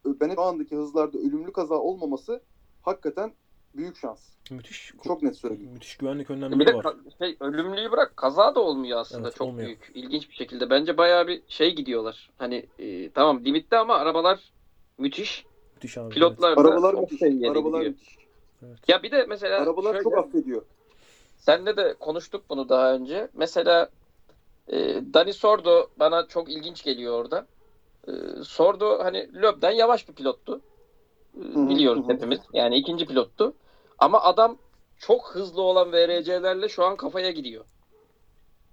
ben 0.06 0.34
şu 0.36 0.42
andaki 0.42 0.76
hızlarda 0.76 1.18
ölümlü 1.18 1.52
kaza 1.52 1.76
olmaması 1.76 2.42
hakikaten 2.82 3.34
büyük 3.76 3.98
şans. 3.98 4.20
Müthiş. 4.52 4.94
Çok 5.04 5.24
net 5.24 5.38
söyleyeyim. 5.38 5.72
Müthiş 5.74 5.98
güvenlik 5.98 6.30
Bir 6.30 6.34
önlemleri 6.34 6.68
de 6.68 6.74
var. 6.74 6.96
şey, 7.18 7.38
ölümlüyü 7.40 7.92
bırak 7.92 8.18
kaza 8.18 8.56
da 8.56 8.60
olmuyor 8.60 9.00
aslında 9.00 9.28
Evet, 9.28 9.36
çok 9.38 9.48
olmuyor. 9.48 9.68
büyük. 9.68 9.92
İlginç 9.94 10.30
bir 10.30 10.36
şekilde. 10.36 10.70
Bence 10.70 10.98
bayağı 10.98 11.28
bir 11.28 11.42
şey 11.48 11.76
gidiyorlar. 11.76 12.30
Hani 12.38 12.66
e, 12.80 13.10
tamam 13.10 13.46
limitte 13.46 13.78
ama 13.78 13.96
arabalar 13.96 14.40
müthiş. 14.98 15.46
Müthiş 15.76 15.98
abi. 15.98 16.10
Pilotlar 16.14 16.58
da 16.58 16.62
Arabalar 16.62 16.92
çok 16.92 17.02
müthiş. 17.02 17.20
seviyeli 17.20 17.50
Arabalar 17.52 17.80
gidiyor. 17.82 17.92
müthiş. 17.92 18.18
Ya 18.88 19.04
bir 19.04 19.12
de 19.12 19.26
mesela 19.30 19.58
Arabalar 19.62 19.92
şöyle, 19.92 20.04
çok 20.04 20.18
affediyor. 20.18 20.62
senle 21.38 21.78
de 21.78 21.94
konuştuk 22.00 22.44
bunu 22.50 22.70
daha 22.70 22.94
önce. 22.94 23.28
Mesela 23.34 23.90
e, 24.68 24.78
Dani 25.14 25.34
Sordo 25.34 25.88
bana 26.00 26.28
çok 26.28 26.50
ilginç 26.52 26.84
geliyor 26.84 27.14
orada. 27.14 27.48
E, 28.08 28.12
Sordo 28.44 29.04
hani 29.04 29.42
Löb'den 29.42 29.72
yavaş 29.72 30.10
bir 30.10 30.14
pilottu. 30.14 30.62
E, 31.38 31.70
biliyoruz 31.70 32.06
hepimiz. 32.08 32.40
Yani 32.54 32.76
ikinci 32.78 33.06
pilottu. 33.06 33.54
Ama 34.00 34.22
adam 34.22 34.58
çok 34.98 35.30
hızlı 35.36 35.62
olan 35.62 35.92
VRC'lerle 35.94 36.70
şu 36.70 36.84
an 36.86 36.96
kafaya 36.96 37.32
gidiyor. 37.32 37.66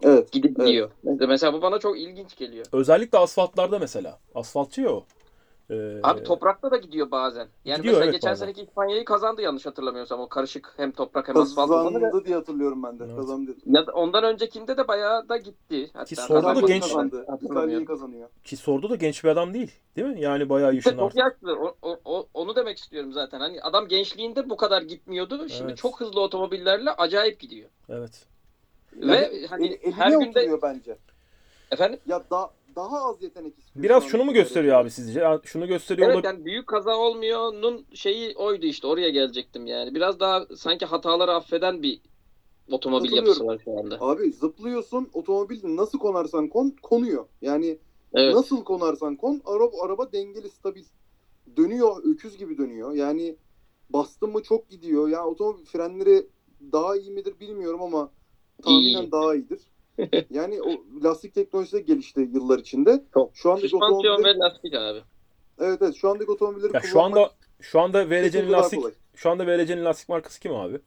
Evet. 0.02 0.32
Gidip 0.32 0.56
Evet. 0.58 0.66
gidiyor. 0.68 0.90
Mesela 1.02 1.52
bu 1.52 1.62
bana 1.62 1.78
çok 1.78 1.98
ilginç 1.98 2.36
geliyor. 2.36 2.66
Özellikle 2.72 3.18
asfaltlarda 3.18 3.78
mesela. 3.78 4.18
Asfaltçı 4.34 4.80
ya 4.80 4.90
o. 4.90 5.04
Ee, 5.70 6.00
Abi 6.02 6.22
toprakta 6.22 6.70
da 6.70 6.76
gidiyor 6.76 7.10
bazen. 7.10 7.48
Yani 7.64 7.76
Gidiyor, 7.76 7.94
mesela 7.94 8.04
evet, 8.04 8.14
geçen 8.14 8.30
bazen. 8.30 8.46
seneki 8.46 8.62
İspanya'yı 8.62 9.04
kazandı 9.04 9.42
yanlış 9.42 9.66
hatırlamıyorsam. 9.66 10.20
O 10.20 10.28
karışık 10.28 10.72
hem 10.76 10.92
toprak 10.92 11.28
hem 11.28 11.36
asfalt. 11.36 11.70
Kazandı 11.70 12.24
diye 12.24 12.36
hatırlıyorum 12.36 12.82
ben 12.82 12.98
de. 12.98 13.04
Evet. 13.04 13.16
Kazandı. 13.16 13.54
Ya 13.66 13.86
da 13.86 13.92
ondan 13.92 14.24
öncekinde 14.24 14.76
de 14.76 14.88
bayağı 14.88 15.28
da 15.28 15.36
gitti. 15.36 15.90
Hatta 15.92 16.04
Ki 16.04 16.16
Sordo 16.16 16.42
da 16.42 16.48
kazandı. 16.48 16.66
genç- 16.66 16.82
kazandı. 16.82 17.26
İtalya'yı 17.42 17.84
kazanıyor. 17.84 18.28
Ki 18.44 18.56
Sordo 18.56 18.90
da 18.90 18.94
genç 18.96 19.24
bir 19.24 19.28
adam 19.28 19.54
değil. 19.54 19.70
Değil 19.96 20.08
mi? 20.08 20.20
Yani 20.20 20.48
bayağı 20.48 20.70
Ve 20.70 20.74
yaşın 20.76 20.90
çok 20.90 21.02
artık. 21.02 21.18
yaşlı. 21.18 21.58
O, 21.82 21.96
o- 22.04 22.26
onu 22.34 22.56
demek 22.56 22.78
istiyorum 22.78 23.12
zaten. 23.12 23.40
Hani 23.40 23.60
adam 23.62 23.88
gençliğinde 23.88 24.50
bu 24.50 24.56
kadar 24.56 24.82
gitmiyordu. 24.82 25.48
Şimdi 25.48 25.68
Evet. 25.70 25.78
çok 25.78 26.00
hızlı 26.00 26.20
otomobillerle 26.20 26.90
acayip 26.90 27.40
gidiyor. 27.40 27.68
Evet. 27.88 28.26
Ve 28.96 29.46
hani 29.50 29.66
el- 29.66 29.72
eline 29.82 29.92
her 29.94 30.10
günde 30.12 30.62
bence. 30.62 30.96
efendim 31.70 32.00
Ya 32.06 32.22
da, 32.30 32.50
daha 32.76 33.04
az 33.04 33.22
yetenek 33.22 33.58
istiyor. 33.58 33.82
Biraz 33.84 34.04
şu 34.04 34.08
şunu 34.08 34.24
mu 34.24 34.32
gösteriyor 34.32 34.80
abi 34.80 34.90
sizce? 34.90 35.20
Ya 35.20 35.40
Şunu 35.44 35.66
gösteriyor 35.66 36.10
Evet 36.10 36.24
yani 36.24 36.44
büyük 36.44 36.66
kaza 36.66 36.96
olmuyor'nun 36.96 37.86
şeyi 37.94 38.34
oydu 38.36 38.66
işte 38.66 38.86
oraya 38.86 39.08
gelecektim 39.08 39.66
yani. 39.66 39.94
Biraz 39.94 40.20
daha 40.20 40.46
sanki 40.56 40.86
hataları 40.86 41.32
affeden 41.32 41.82
bir 41.82 42.00
otomobil 42.70 43.12
yapısı 43.12 43.46
var 43.46 43.60
şu 43.64 43.78
anda. 43.78 44.00
Abi 44.00 44.32
zıplıyorsun 44.32 45.10
otomobil 45.12 45.60
nasıl 45.64 45.98
konarsan 45.98 46.48
kon 46.48 46.76
konuyor. 46.82 47.26
Yani 47.42 47.78
Evet. 48.14 48.34
nasıl 48.34 48.64
konarsan 48.64 49.16
kon 49.16 49.42
araba, 49.44 49.82
araba 49.84 50.12
dengeli 50.12 50.48
stabil. 50.50 50.84
Dönüyor 51.56 51.96
öküz 52.04 52.36
gibi 52.36 52.58
dönüyor. 52.58 52.92
Yani 52.92 53.36
bastın 53.90 54.30
mı 54.32 54.42
çok 54.42 54.68
gidiyor. 54.70 55.08
Yani 55.08 55.26
otomobil 55.26 55.64
frenleri 55.64 56.26
daha 56.72 56.96
iyi 56.96 57.10
midir 57.10 57.40
bilmiyorum 57.40 57.82
ama 57.82 58.10
tahminen 58.62 59.02
İyi. 59.02 59.12
daha 59.12 59.34
iyidir. 59.34 59.60
Yani 60.30 60.62
o 60.62 60.84
lastik 61.04 61.34
teknolojisi 61.34 61.76
de 61.76 61.80
gelişti 61.80 62.20
yıllar 62.20 62.58
içinde. 62.58 63.04
Çok. 63.14 63.36
Şu 63.36 63.50
andaki 63.50 63.68
Süspansiyon 63.68 64.14
otomobilleri 64.14 64.34
ve 64.34 64.38
lastik 64.38 64.74
abi. 64.74 65.02
evet 65.58 65.78
evet 65.82 65.94
şu 65.96 66.08
andaki 66.08 66.30
otomobilleri 66.30 66.74
Ya 66.74 66.80
şu 66.80 67.00
anda 67.02 67.30
şu 67.60 67.80
anda 67.80 68.10
VRC'nin 68.10 68.52
lastik 68.52 68.80
kolay. 68.80 68.92
şu 69.14 69.30
anda 69.30 69.46
VRC'nin 69.46 69.84
lastik 69.84 70.08
markası 70.08 70.40
kim 70.40 70.54
abi? 70.54 70.80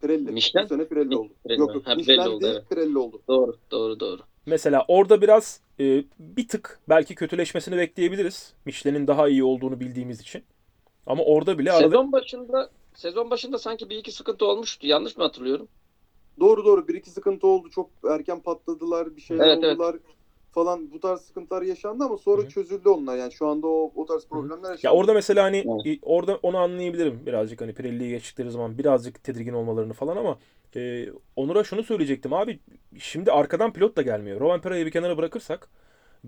Pirelli. 0.00 0.32
Michelin? 0.32 0.64
Bu 0.64 0.68
sene 0.68 0.84
Pirelli 0.88 1.16
oldu. 1.16 1.32
Pirelli 1.44 1.60
Yok 1.60 1.74
yok. 1.74 1.86
Ha, 1.86 1.94
Michelin 1.94 2.22
Pirelli 2.22 2.28
oldu, 2.28 2.40
değil 2.40 2.54
evet. 2.54 2.68
Pirelli 2.70 2.98
oldu. 2.98 3.22
Doğru, 3.28 3.56
doğru, 3.70 4.00
doğru. 4.00 4.22
Mesela 4.46 4.84
orada 4.88 5.22
biraz 5.22 5.60
e, 5.80 6.04
bir 6.18 6.48
tık 6.48 6.80
belki 6.88 7.14
kötüleşmesini 7.14 7.76
bekleyebiliriz. 7.76 8.54
Michelin'in 8.64 9.06
daha 9.06 9.28
iyi 9.28 9.44
olduğunu 9.44 9.80
bildiğimiz 9.80 10.20
için. 10.20 10.44
Ama 11.06 11.22
orada 11.24 11.58
bile 11.58 11.72
arada 11.72 11.84
Sezon 11.84 12.12
başında 12.12 12.70
sezon 12.94 13.30
başında 13.30 13.58
sanki 13.58 13.90
bir 13.90 13.96
iki 13.96 14.12
sıkıntı 14.12 14.46
olmuştu. 14.46 14.86
Yanlış 14.86 15.16
mı 15.16 15.22
hatırlıyorum? 15.24 15.68
Doğru 16.40 16.64
doğru 16.64 16.88
bir 16.88 16.94
iki 16.94 17.10
sıkıntı 17.10 17.46
oldu. 17.46 17.70
Çok 17.70 17.90
erken 18.10 18.40
patladılar, 18.40 19.16
bir 19.16 19.20
şeyler 19.20 19.46
Evet, 19.46 19.58
evet. 19.62 19.74
oldular 19.74 19.96
falan. 20.52 20.90
Bu 20.90 21.00
tarz 21.00 21.20
sıkıntılar 21.20 21.62
yaşandı 21.62 22.04
ama 22.04 22.16
sonra 22.16 22.42
Hı 22.42 22.46
hı. 22.46 22.48
çözüldü 22.48 22.88
onlar. 22.88 23.16
Yani 23.16 23.32
şu 23.32 23.46
anda 23.46 23.66
o, 23.66 23.92
o 23.94 24.06
tarz 24.06 24.26
problemler 24.28 24.70
yaşandı. 24.70 24.80
Ya 24.82 24.92
orada 24.92 25.14
mesela 25.14 25.44
hani 25.44 25.82
Evet. 25.86 25.98
orada 26.02 26.36
onu 26.36 26.58
anlayabilirim 26.58 27.26
birazcık 27.26 27.60
hani 27.60 27.74
Pirelli'ye 27.74 28.10
geçtikleri 28.10 28.50
zaman 28.50 28.78
birazcık 28.78 29.24
tedirgin 29.24 29.52
olmalarını 29.52 29.92
falan 29.92 30.16
ama 30.16 30.38
e, 30.76 31.08
Onur'a 31.36 31.64
şunu 31.64 31.82
söyleyecektim 31.82 32.32
abi 32.32 32.60
şimdi 32.98 33.32
arkadan 33.32 33.72
pilot 33.72 33.96
da 33.96 34.02
gelmiyor. 34.02 34.40
Rovanpera'yı 34.40 34.86
bir 34.86 34.90
kenara 34.90 35.18
bırakırsak 35.18 35.68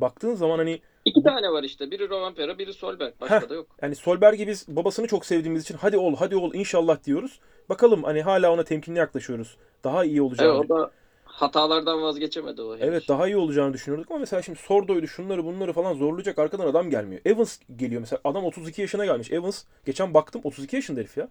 baktığın 0.00 0.34
zaman 0.34 0.58
hani 0.58 0.80
İki 1.04 1.22
tane 1.22 1.50
var 1.50 1.62
işte. 1.62 1.90
Biri 1.90 2.08
Rovanpera, 2.10 2.58
biri 2.58 2.72
Solberg. 2.74 3.14
Başka 3.20 3.42
Heh. 3.42 3.48
da 3.48 3.54
yok. 3.54 3.66
yani 3.82 3.94
Solberg'i 3.96 4.46
biz 4.46 4.66
babasını 4.68 5.06
çok 5.06 5.26
sevdiğimiz 5.26 5.62
için 5.62 5.76
hadi 5.80 5.96
ol 5.98 6.16
hadi 6.16 6.36
ol 6.36 6.54
inşallah 6.54 7.04
diyoruz. 7.04 7.40
Bakalım 7.68 8.02
hani 8.04 8.22
hala 8.22 8.52
ona 8.52 8.64
temkinli 8.64 8.98
yaklaşıyoruz. 8.98 9.56
Daha 9.84 10.04
iyi 10.04 10.12
Evet, 10.12 10.22
olacağını. 10.22 10.58
o 10.58 10.68
da 10.68 10.90
hatalardan 11.24 12.02
vazgeçemedi 12.02 12.62
o. 12.62 12.72
henüz. 12.76 12.88
Evet 12.88 13.08
daha 13.08 13.26
iyi 13.26 13.36
olacağını 13.36 13.72
düşünüyorduk 13.74 14.10
ama 14.10 14.20
mesela 14.20 14.42
şimdi 14.42 14.58
Sordo'ydu 14.58 15.06
şunları 15.06 15.44
bunları 15.44 15.72
falan 15.72 15.94
zorlayacak 15.94 16.38
arkadan 16.38 16.66
adam 16.66 16.90
gelmiyor. 16.90 17.20
Evans 17.24 17.58
geliyor 17.76 18.00
mesela 18.00 18.20
adam 18.24 18.44
32 18.44 18.80
yaşına 18.82 19.04
gelmiş. 19.04 19.30
Evans 19.30 19.64
geçen 19.86 20.14
baktım 20.14 20.40
32 20.44 20.76
yaşında 20.76 21.00
herif 21.00 21.16
ya. 21.16 21.28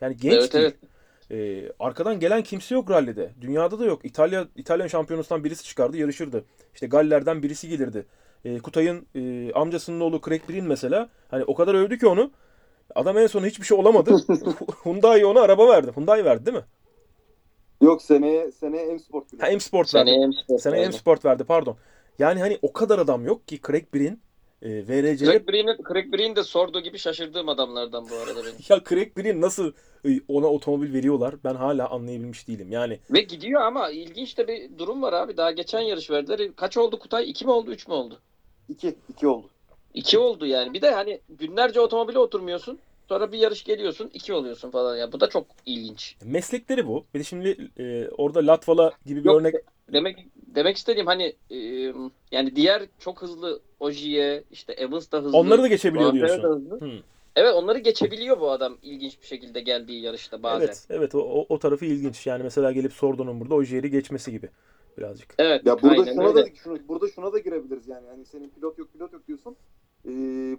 Yani 0.00 0.16
genç 0.16 0.32
Evet, 0.34 0.52
değil. 0.54 0.64
evet. 0.64 0.76
Ee, 1.30 1.72
arkadan 1.78 2.20
gelen 2.20 2.42
kimse 2.42 2.74
yok 2.74 2.90
rallide. 2.90 3.30
Dünyada 3.40 3.78
da 3.78 3.84
yok. 3.84 4.04
İtalya 4.04 4.46
İtalyan 4.56 4.86
şampiyonasından 4.86 5.44
birisi 5.44 5.64
çıkardı 5.64 5.96
yarışırdı. 5.96 6.44
İşte 6.74 6.86
Galler'den 6.86 7.42
birisi 7.42 7.68
gelirdi. 7.68 8.06
Ee, 8.44 8.58
Kutay'ın 8.58 9.06
e, 9.14 9.52
amcasının 9.52 10.00
oğlu 10.00 10.20
Craig 10.26 10.48
Breen 10.48 10.64
mesela 10.64 11.08
hani 11.28 11.44
o 11.44 11.54
kadar 11.54 11.74
övdü 11.74 11.98
ki 11.98 12.06
onu. 12.06 12.30
Adam 12.94 13.18
en 13.18 13.26
son 13.26 13.44
hiçbir 13.44 13.64
şey 13.64 13.78
olamadı. 13.78 14.10
Hyundai 14.84 15.24
ona 15.24 15.40
araba 15.40 15.68
verdi. 15.68 15.92
Hyundai 15.96 16.24
verdi 16.24 16.46
değil 16.46 16.56
mi? 16.56 16.64
Yok 17.80 18.02
seneye 18.02 18.52
seneye 18.52 18.92
M 18.92 18.98
Sport. 18.98 19.24
Ha, 19.40 19.46
M 19.46 19.60
Sport 19.60 19.94
verdi. 19.94 20.10
Seneye 20.10 20.26
M 20.26 20.32
Sport. 20.32 20.60
Seneye 20.60 20.86
M 20.86 20.92
Sport 20.92 21.24
verdi 21.24 21.44
pardon. 21.44 21.76
Yani 22.18 22.40
hani 22.40 22.58
o 22.62 22.72
kadar 22.72 22.98
adam 22.98 23.24
yok 23.24 23.48
ki 23.48 23.60
Craig 23.66 23.94
Breen 23.94 24.20
e, 24.62 24.68
VRC'ye 24.88 25.16
Craig 25.16 25.48
Breen'in 25.48 25.76
Craig 25.88 26.12
Breen 26.12 26.36
de 26.36 26.42
Sordo 26.42 26.80
gibi 26.80 26.98
şaşırdığım 26.98 27.48
adamlardan 27.48 28.06
bu 28.10 28.14
arada 28.14 28.44
benim. 28.44 28.56
ya 28.68 28.80
Craig 28.88 29.16
Breen 29.16 29.40
nasıl 29.40 29.72
e, 30.04 30.20
ona 30.28 30.46
otomobil 30.46 30.92
veriyorlar 30.94 31.34
ben 31.44 31.54
hala 31.54 31.90
anlayabilmiş 31.90 32.48
değilim. 32.48 32.72
Yani 32.72 32.98
Ve 33.10 33.20
gidiyor 33.20 33.60
ama 33.62 33.90
ilginç 33.90 34.38
de 34.38 34.48
bir 34.48 34.78
durum 34.78 35.02
var 35.02 35.12
abi. 35.12 35.36
Daha 35.36 35.50
geçen 35.52 35.80
yarış 35.80 36.10
verdiler. 36.10 36.40
Kaç 36.56 36.76
oldu 36.76 36.98
Kutay? 36.98 37.30
2 37.30 37.44
mi 37.44 37.50
oldu? 37.50 37.70
3 37.72 37.88
mü 37.88 37.94
oldu? 37.94 38.18
İki. 38.68 38.94
iki 39.08 39.28
oldu. 39.28 39.46
2 39.94 40.18
oldu 40.18 40.46
yani. 40.46 40.72
Bir 40.74 40.82
de 40.82 40.90
hani 40.90 41.20
günlerce 41.28 41.80
otomobile 41.80 42.18
oturmuyorsun. 42.18 42.78
Sonra 43.08 43.32
bir 43.32 43.38
yarış 43.38 43.64
geliyorsun 43.64 44.10
2 44.14 44.32
oluyorsun 44.34 44.70
falan 44.70 44.96
ya. 44.96 45.12
Bu 45.12 45.20
da 45.20 45.28
çok 45.28 45.46
ilginç. 45.66 46.16
meslekleri 46.24 46.86
bu. 46.86 47.04
Bir 47.14 47.20
de 47.20 47.24
şimdi 47.24 47.70
e, 47.78 48.08
orada 48.08 48.46
Latvala 48.46 48.92
gibi 49.06 49.20
bir 49.20 49.24
Yok, 49.24 49.40
örnek 49.40 49.54
Demek 49.92 50.26
demek 50.36 50.76
istediğim 50.76 51.06
hani 51.06 51.36
e, 51.50 51.56
yani 52.32 52.56
diğer 52.56 52.82
çok 52.98 53.22
hızlı 53.22 53.60
Ojiye 53.80 54.44
işte 54.50 54.72
Evans 54.72 55.12
da 55.12 55.18
hızlı. 55.18 55.38
onları 55.38 55.62
da 55.62 55.68
geçebiliyor 55.68 56.12
Vanpera 56.12 56.26
diyorsun. 56.26 56.44
da 56.44 56.48
hızlı. 56.48 56.86
Hı. 56.86 56.90
Evet 57.36 57.54
onları 57.54 57.78
geçebiliyor 57.78 58.40
bu 58.40 58.50
adam 58.50 58.78
ilginç 58.82 59.20
bir 59.22 59.26
şekilde 59.26 59.60
geldiği 59.60 60.02
yarışta 60.02 60.42
bazen. 60.42 60.66
Evet, 60.66 60.86
evet 60.90 61.14
o, 61.14 61.46
o, 61.48 61.58
tarafı 61.58 61.84
ilginç. 61.84 62.26
Yani 62.26 62.42
mesela 62.42 62.72
gelip 62.72 62.92
Sordo'nun 62.92 63.40
burada 63.40 63.54
Ojier'i 63.54 63.90
geçmesi 63.90 64.30
gibi 64.30 64.48
birazcık. 64.98 65.34
Evet. 65.38 65.66
Ya 65.66 65.82
burada 65.82 66.00
aynen 66.00 66.12
şuna 66.12 66.28
öyle. 66.28 66.46
da 66.46 66.54
şunu, 66.54 66.78
burada 66.88 67.08
şuna 67.08 67.32
da 67.32 67.38
girebiliriz 67.38 67.88
yani. 67.88 68.08
Hani 68.08 68.24
senin 68.24 68.48
pilot 68.48 68.78
yok 68.78 68.92
pilot 68.92 69.12
yok 69.12 69.26
diyorsun. 69.28 69.56
Ee, 70.06 70.10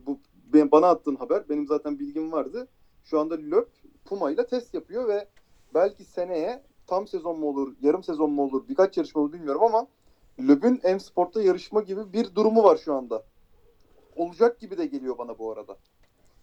bu 0.05 0.19
ben, 0.53 0.71
bana 0.71 0.87
attığın 0.87 1.15
haber 1.15 1.49
benim 1.49 1.67
zaten 1.67 1.99
bilgim 1.99 2.31
vardı. 2.31 2.67
Şu 3.03 3.19
anda 3.19 3.35
Löp 3.35 3.69
Puma 4.05 4.31
ile 4.31 4.45
test 4.45 4.73
yapıyor 4.73 5.07
ve 5.07 5.27
belki 5.73 6.03
seneye 6.03 6.63
tam 6.91 7.07
sezon 7.07 7.39
mu 7.39 7.47
olur, 7.49 7.75
yarım 7.81 8.03
sezon 8.03 8.31
mu 8.31 8.43
olur, 8.43 8.67
birkaç 8.69 8.97
yarışma 8.97 9.21
olur 9.21 9.33
bilmiyorum 9.33 9.63
ama 9.63 9.87
Löp'ün 10.39 10.81
M 10.83 10.99
Sport'ta 10.99 11.41
yarışma 11.41 11.81
gibi 11.81 12.13
bir 12.13 12.35
durumu 12.35 12.63
var 12.63 12.77
şu 12.77 12.93
anda. 12.93 13.23
Olacak 14.15 14.59
gibi 14.59 14.77
de 14.77 14.85
geliyor 14.85 15.17
bana 15.17 15.39
bu 15.39 15.51
arada. 15.51 15.77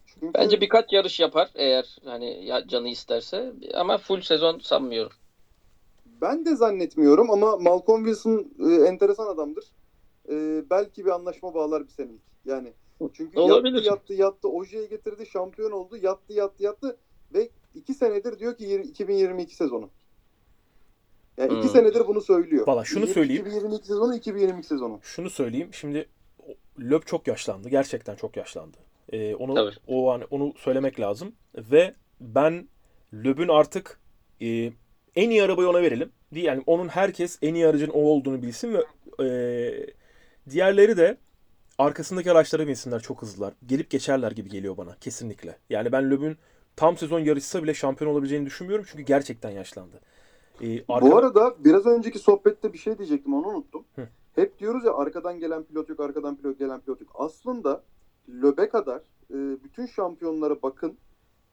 Çünkü 0.06 0.34
Bence 0.34 0.60
birkaç 0.60 0.92
yarış 0.92 1.20
yapar 1.20 1.50
eğer 1.54 1.96
hani 2.04 2.50
canı 2.68 2.88
isterse 2.88 3.52
ama 3.74 3.98
full 3.98 4.20
sezon 4.20 4.58
sanmıyorum. 4.58 5.12
Ben 6.06 6.44
de 6.46 6.56
zannetmiyorum 6.56 7.30
ama 7.30 7.56
Malcolm 7.56 8.04
Wilson 8.04 8.50
e, 8.70 8.74
enteresan 8.74 9.26
adamdır. 9.26 9.64
E, 10.28 10.64
belki 10.70 11.04
bir 11.04 11.10
anlaşma 11.10 11.54
bağlar 11.54 11.84
bir 11.84 11.92
senelik. 11.92 12.22
Yani 12.44 12.72
çünkü 13.12 13.40
Olabilir. 13.40 13.74
yattı 13.74 13.88
yattı 13.88 14.14
yattı 14.14 14.48
Oje'ye 14.48 14.86
getirdi 14.86 15.26
şampiyon 15.26 15.70
oldu 15.70 15.96
yattı 15.96 16.32
yattı 16.32 16.62
yattı 16.62 16.96
ve 17.34 17.48
iki 17.74 17.94
senedir 17.94 18.38
diyor 18.38 18.56
ki 18.56 18.64
yir- 18.64 18.84
2022 18.84 19.54
sezonu. 19.56 19.90
Yani 21.38 21.52
iki 21.52 21.62
Hmm. 21.62 21.68
senedir 21.70 22.06
bunu 22.06 22.20
söylüyor. 22.20 22.66
Valla 22.66 22.84
şunu 22.84 23.04
Yir- 23.04 23.12
söyleyeyim. 23.12 23.42
2022 23.46 23.86
sezonu 23.86 24.14
2022 24.16 24.66
sezonu. 24.66 25.00
Şunu 25.02 25.30
söyleyeyim. 25.30 25.68
Şimdi 25.72 26.08
Löp 26.80 27.06
çok 27.06 27.26
yaşlandı. 27.28 27.68
Gerçekten 27.68 28.16
çok 28.16 28.36
yaşlandı. 28.36 28.76
Ee, 29.12 29.34
onu 29.34 29.54
Tabii. 29.54 29.70
o 29.86 30.12
hani 30.12 30.24
onu 30.30 30.52
söylemek 30.56 31.00
lazım 31.00 31.32
ve 31.56 31.94
ben 32.20 32.68
Löp'ün 33.14 33.48
artık 33.48 34.00
e, 34.42 34.72
en 35.16 35.30
iyi 35.30 35.42
arabayı 35.42 35.68
ona 35.68 35.82
verelim. 35.82 36.12
Değil 36.34 36.46
yani 36.46 36.62
onun 36.66 36.88
herkes 36.88 37.38
en 37.42 37.54
iyi 37.54 37.66
aracın 37.66 37.88
o 37.90 37.98
olduğunu 38.00 38.42
bilsin 38.42 38.74
ve 38.74 38.84
e, 39.24 39.28
diğerleri 40.50 40.96
de 40.96 41.16
arkasındaki 41.78 42.32
araçlara 42.32 42.66
binsinler 42.66 43.00
çok 43.00 43.22
hızlılar. 43.22 43.54
Gelip 43.66 43.90
geçerler 43.90 44.32
gibi 44.32 44.48
geliyor 44.48 44.76
bana 44.76 44.96
kesinlikle. 45.00 45.58
Yani 45.70 45.92
ben 45.92 46.10
Löp'ün 46.10 46.36
tam 46.76 46.96
sezon 46.96 47.20
yarışsa 47.20 47.62
bile 47.62 47.74
şampiyon 47.74 48.12
olabileceğini 48.12 48.46
düşünmüyorum 48.46 48.84
çünkü 48.90 49.02
gerçekten 49.04 49.50
yaşlandı. 49.50 50.00
Ee, 50.62 50.88
Bu 50.88 50.94
arka- 50.94 51.14
arada 51.16 51.54
biraz 51.64 51.86
önceki 51.86 52.18
sohbette 52.18 52.72
bir 52.72 52.78
şey 52.78 52.98
diyecektim 52.98 53.34
onu 53.34 53.46
unuttum. 53.48 53.84
Hı. 53.96 54.08
Hep 54.34 54.58
diyoruz 54.58 54.84
ya 54.84 54.94
arkadan 54.94 55.38
gelen 55.38 55.62
pilot 55.64 55.88
yok, 55.88 56.00
arkadan 56.00 56.36
pilot 56.36 56.58
gelen 56.58 56.80
pilot 56.80 57.00
yok. 57.00 57.10
Aslında 57.14 57.82
Löbe 58.28 58.68
kadar 58.68 58.98
e, 59.30 59.36
bütün 59.64 59.86
şampiyonlara 59.86 60.62
bakın. 60.62 60.96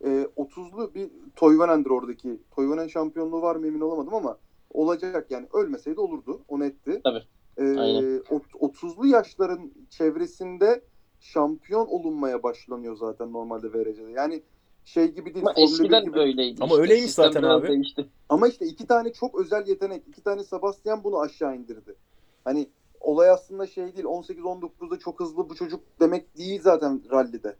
E, 0.05 0.27
30'lu 0.37 0.93
bir 0.95 1.09
Toivonen'dir 1.35 1.89
oradaki. 1.89 2.39
Toivonen 2.51 2.87
şampiyonluğu 2.87 3.41
var 3.41 3.55
mı 3.55 3.67
emin 3.67 3.81
olamadım 3.81 4.13
ama 4.13 4.37
olacak 4.73 5.31
yani 5.31 5.47
ölmeseydi 5.53 5.99
olurdu. 5.99 6.41
Onu 6.47 6.65
etti. 6.65 7.01
Tabii. 7.03 7.23
E, 7.57 7.63
Aynen. 7.79 8.19
ot- 8.29 8.53
30'lu 8.59 9.07
yaşların 9.07 9.71
çevresinde 9.89 10.81
şampiyon 11.19 11.87
olunmaya 11.87 12.43
başlanıyor 12.43 12.95
zaten 12.95 13.33
normalde 13.33 13.73
VRC'de. 13.73 14.11
Yani 14.11 14.43
şey 14.85 15.11
gibi 15.11 15.33
değil. 15.33 15.45
Ama 15.45 15.53
eskiden 15.57 16.05
gibi. 16.05 16.19
öyleydi. 16.19 16.63
Ama 16.63 16.73
işte. 16.73 16.81
öyleymiş 16.81 17.05
Sistem 17.05 17.25
zaten 17.25 17.43
abi. 17.43 17.67
Değişti. 17.67 18.05
Ama 18.29 18.47
işte 18.47 18.65
iki 18.65 18.87
tane 18.87 19.13
çok 19.13 19.39
özel 19.39 19.67
yetenek. 19.67 20.03
iki 20.07 20.21
tane 20.23 20.43
Sebastian 20.43 21.03
bunu 21.03 21.19
aşağı 21.19 21.55
indirdi. 21.55 21.95
Hani 22.43 22.69
olay 23.01 23.29
aslında 23.29 23.67
şey 23.67 23.83
değil. 23.95 24.05
18-19'da 24.05 24.99
çok 24.99 25.19
hızlı 25.19 25.49
bu 25.49 25.55
çocuk 25.55 25.81
demek 25.99 26.37
değil 26.37 26.61
zaten 26.61 27.01
rallide. 27.11 27.55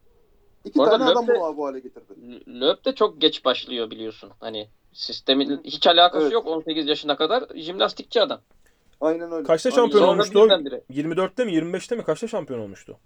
İki 0.65 0.80
Bu 0.80 0.85
tane 0.85 1.03
adam 1.03 1.27
bunu 1.27 1.57
bu 1.57 1.65
hale 1.65 1.80
getirdi. 1.80 2.14
Löp 2.60 2.85
de 2.85 2.95
çok 2.95 3.22
geç 3.22 3.45
başlıyor 3.45 3.91
biliyorsun. 3.91 4.31
Hani 4.39 4.68
sistemin 4.93 5.61
hiç 5.64 5.88
alakası 5.88 6.23
Evet. 6.23 6.34
yok 6.34 6.47
18 6.47 6.88
yaşına 6.88 7.15
kadar 7.18 7.43
jimnastikçi 7.56 8.22
adam. 8.22 8.41
Aynen 9.02 9.31
öyle. 9.31 9.43
Kaçta 9.43 9.69
Aynen. 9.69 9.76
şampiyon 9.76 10.02
Sonra 10.02 10.11
olmuştu 10.11 10.39
o? 10.39 10.45
birdenbire. 10.45 10.81
24'te 10.91 11.45
mi 11.45 11.52
25'te 11.52 11.95
mi 11.95 12.03
kaçta 12.03 12.27
şampiyon 12.27 12.60
olmuştu? 12.60 12.97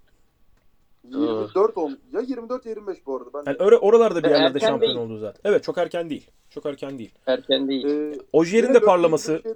24 1.18 1.76
ol. 1.78 1.90
Ya 2.12 2.20
24 2.20 2.66
ya 2.66 2.70
25 2.70 3.06
bu 3.06 3.16
arada. 3.16 3.30
Ben 3.34 3.42
Yani 3.50 3.56
öyle 3.60 3.76
oralarda 3.76 4.22
bir 4.22 4.28
yerlerde 4.28 4.58
erken 4.58 4.68
şampiyon 4.68 4.94
değil. 4.96 5.06
oldu 5.06 5.18
zaten. 5.18 5.40
Evet 5.50 5.62
çok 5.64 5.78
erken 5.78 6.10
değil. 6.10 6.30
Çok 6.50 6.66
erken 6.66 6.98
değil. 6.98 7.14
Erken 7.26 7.68
değil. 7.68 7.84
Ee, 7.86 8.18
Ojier'in 8.32 8.66
yine 8.68 8.74
de 8.80 8.80
parlaması, 8.84 9.26
şey 9.42 9.52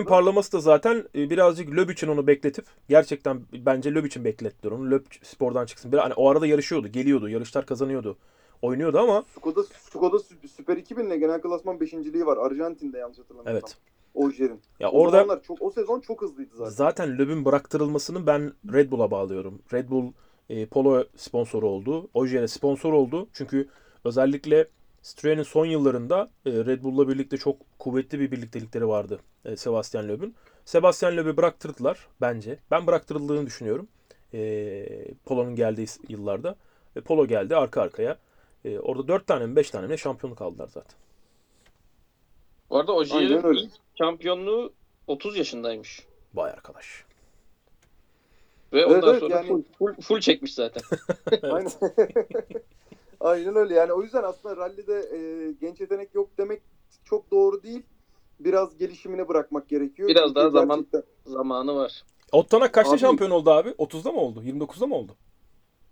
arada. 0.00 0.08
parlaması 0.08 0.52
da 0.52 0.60
zaten 0.60 1.04
e, 1.14 1.30
birazcık 1.30 1.70
Löb 1.76 1.90
için 1.90 2.08
onu 2.08 2.26
bekletip 2.26 2.64
gerçekten 2.88 3.40
bence 3.66 3.94
Löb 3.94 4.04
için 4.04 4.24
beklettiler 4.24 4.72
onu. 4.72 4.90
Löb 4.90 5.04
spordan 5.22 5.66
çıksın. 5.66 5.92
Bir, 5.92 5.98
hani 5.98 6.14
o 6.14 6.30
arada 6.30 6.46
yarışıyordu, 6.46 6.88
geliyordu, 6.88 7.28
yarışlar 7.28 7.66
kazanıyordu. 7.66 8.16
Oynuyordu 8.62 8.98
ama 8.98 9.24
Skoda, 9.36 9.62
Skoda 9.62 10.16
Sü- 10.16 10.48
Süper 10.48 10.76
2000 10.76 11.06
ile 11.06 11.16
genel 11.18 11.40
klasman 11.40 11.76
5.liği 11.76 12.26
var. 12.26 12.36
Arjantin'de 12.36 12.98
yanlış 12.98 13.18
hatırlamıyorsam. 13.18 13.52
evet. 13.54 13.76
Ojier'in. 14.14 14.60
Ya 14.80 14.90
O 14.90 14.98
orada 15.00 15.40
çok 15.42 15.62
o 15.62 15.70
sezon 15.70 16.00
çok 16.00 16.22
hızlıydı 16.22 16.56
zaten. 16.56 16.70
zaten 16.70 17.18
Löb'ün 17.18 17.44
bıraktırılmasını 17.44 18.26
ben 18.26 18.52
Red 18.72 18.90
Bull'a 18.90 19.10
bağlıyorum. 19.10 19.62
Red 19.72 19.90
Bull 19.90 20.12
e, 20.50 20.66
Polo 20.66 21.04
sponsoru 21.16 21.68
oldu. 21.68 22.08
Ojier'e 22.14 22.48
sponsor 22.48 22.92
oldu. 22.92 23.28
Çünkü 23.32 23.68
özellikle 24.04 24.68
Citroen'in 25.02 25.42
son 25.42 25.66
yıllarında 25.66 26.30
e, 26.46 26.50
Red 26.50 26.82
Bull'la 26.82 27.08
birlikte 27.08 27.36
çok 27.36 27.56
kuvvetli 27.78 28.20
bir 28.20 28.30
birliktelikleri 28.30 28.88
vardı 28.88 29.20
e, 29.44 29.56
Sebastian 29.56 30.08
Loeb'ün. 30.08 30.34
Sebastian 30.64 31.16
Loeb'i 31.16 31.36
bıraktırdılar 31.36 32.06
bence. 32.20 32.58
Ben 32.70 32.86
bıraktırıldığını 32.86 33.46
düşünüyorum. 33.46 33.88
E, 34.34 34.88
Polo'nun 35.24 35.56
geldiği 35.56 35.86
yıllarda. 36.08 36.56
E, 36.96 37.00
Polo 37.00 37.26
geldi 37.26 37.56
arka 37.56 37.82
arkaya. 37.82 38.18
E, 38.64 38.78
orada 38.78 39.08
4 39.08 39.26
tane 39.26 39.46
mi 39.46 39.56
5 39.56 39.70
tane 39.70 39.86
mi 39.86 39.98
şampiyonluk 39.98 40.42
aldılar 40.42 40.68
zaten. 40.68 40.98
Bu 42.70 42.78
arada 42.78 43.20
ilk 43.20 43.70
şampiyonluğu 43.98 44.72
30 45.06 45.36
yaşındaymış. 45.36 46.06
Vay 46.34 46.50
arkadaş. 46.50 47.05
Ve 48.72 48.80
Evet, 48.80 48.92
ondan 48.96 49.10
evet, 49.10 49.20
sonra 49.20 49.34
yani- 49.34 49.46
full, 49.48 49.62
full, 49.78 50.02
full 50.02 50.20
çekmiş 50.20 50.54
zaten. 50.54 50.82
Aynen. 51.42 51.70
Aynen 53.20 53.56
öyle 53.56 53.74
yani 53.74 53.92
o 53.92 54.02
yüzden 54.02 54.22
aslında 54.22 54.56
rallide 54.56 54.94
e, 55.16 55.52
genç 55.60 55.80
yetenek 55.80 56.14
yok 56.14 56.28
demek 56.38 56.62
çok 57.04 57.30
doğru 57.30 57.62
değil. 57.62 57.82
Biraz 58.40 58.76
gelişimine 58.76 59.28
bırakmak 59.28 59.68
gerekiyor. 59.68 60.08
Biraz 60.08 60.22
Çünkü 60.24 60.34
daha 60.34 60.50
zaman- 60.50 60.76
gerçekten- 60.92 61.02
Zamanı 61.32 61.76
var. 61.76 62.04
Ottanak 62.32 62.72
kaçta 62.72 62.92
Abi- 62.92 62.98
şampiyon 63.00 63.30
oldu 63.30 63.50
abi? 63.50 63.68
30'da 63.68 64.12
mı 64.12 64.20
oldu? 64.20 64.42
29'da 64.42 64.86
mı 64.86 64.94
oldu? 64.94 65.12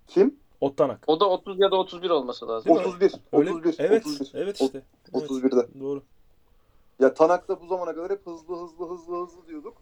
Kim? 0.07 0.37
Ottanak. 0.61 1.05
O 1.07 1.21
da 1.21 1.29
30 1.31 1.61
ya 1.61 1.71
da 1.71 1.77
31 1.77 2.11
olması 2.11 2.49
lazım. 2.49 2.75
Değil 2.75 2.87
mi? 2.87 2.93
31. 2.93 3.15
Öyle- 3.33 3.51
31. 3.53 3.77
Evet. 3.79 4.07
31. 4.07 4.31
Evet 4.35 4.61
işte. 4.61 4.83
Evet, 5.15 5.31
31'de. 5.31 5.81
Doğru. 5.81 6.03
Ya 7.01 7.15
Tanak 7.15 7.49
da 7.49 7.61
bu 7.61 7.67
zamana 7.67 7.95
kadar 7.95 8.11
hep 8.11 8.27
hızlı 8.27 8.57
hızlı 8.57 8.89
hızlı 8.89 9.23
hızlı 9.23 9.47
diyorduk. 9.49 9.75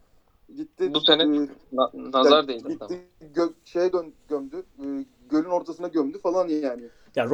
Gitti. 0.57 0.95
Bu 0.95 1.01
sene 1.01 1.23
e, 1.23 1.49
Na- 1.73 1.91
nazar 1.95 2.37
yani 2.37 2.49
değdi. 2.49 2.69
Gitti 2.69 2.85
adam. 2.85 2.97
gö- 3.35 3.53
şeye 3.65 3.93
dön 3.93 4.13
gömdü. 4.29 4.57
e, 4.79 4.85
gölün 5.31 5.51
ortasına 5.51 5.89
gömdü 5.89 6.19
falan 6.19 6.49
yani. 6.49 6.83
Yani 7.17 7.31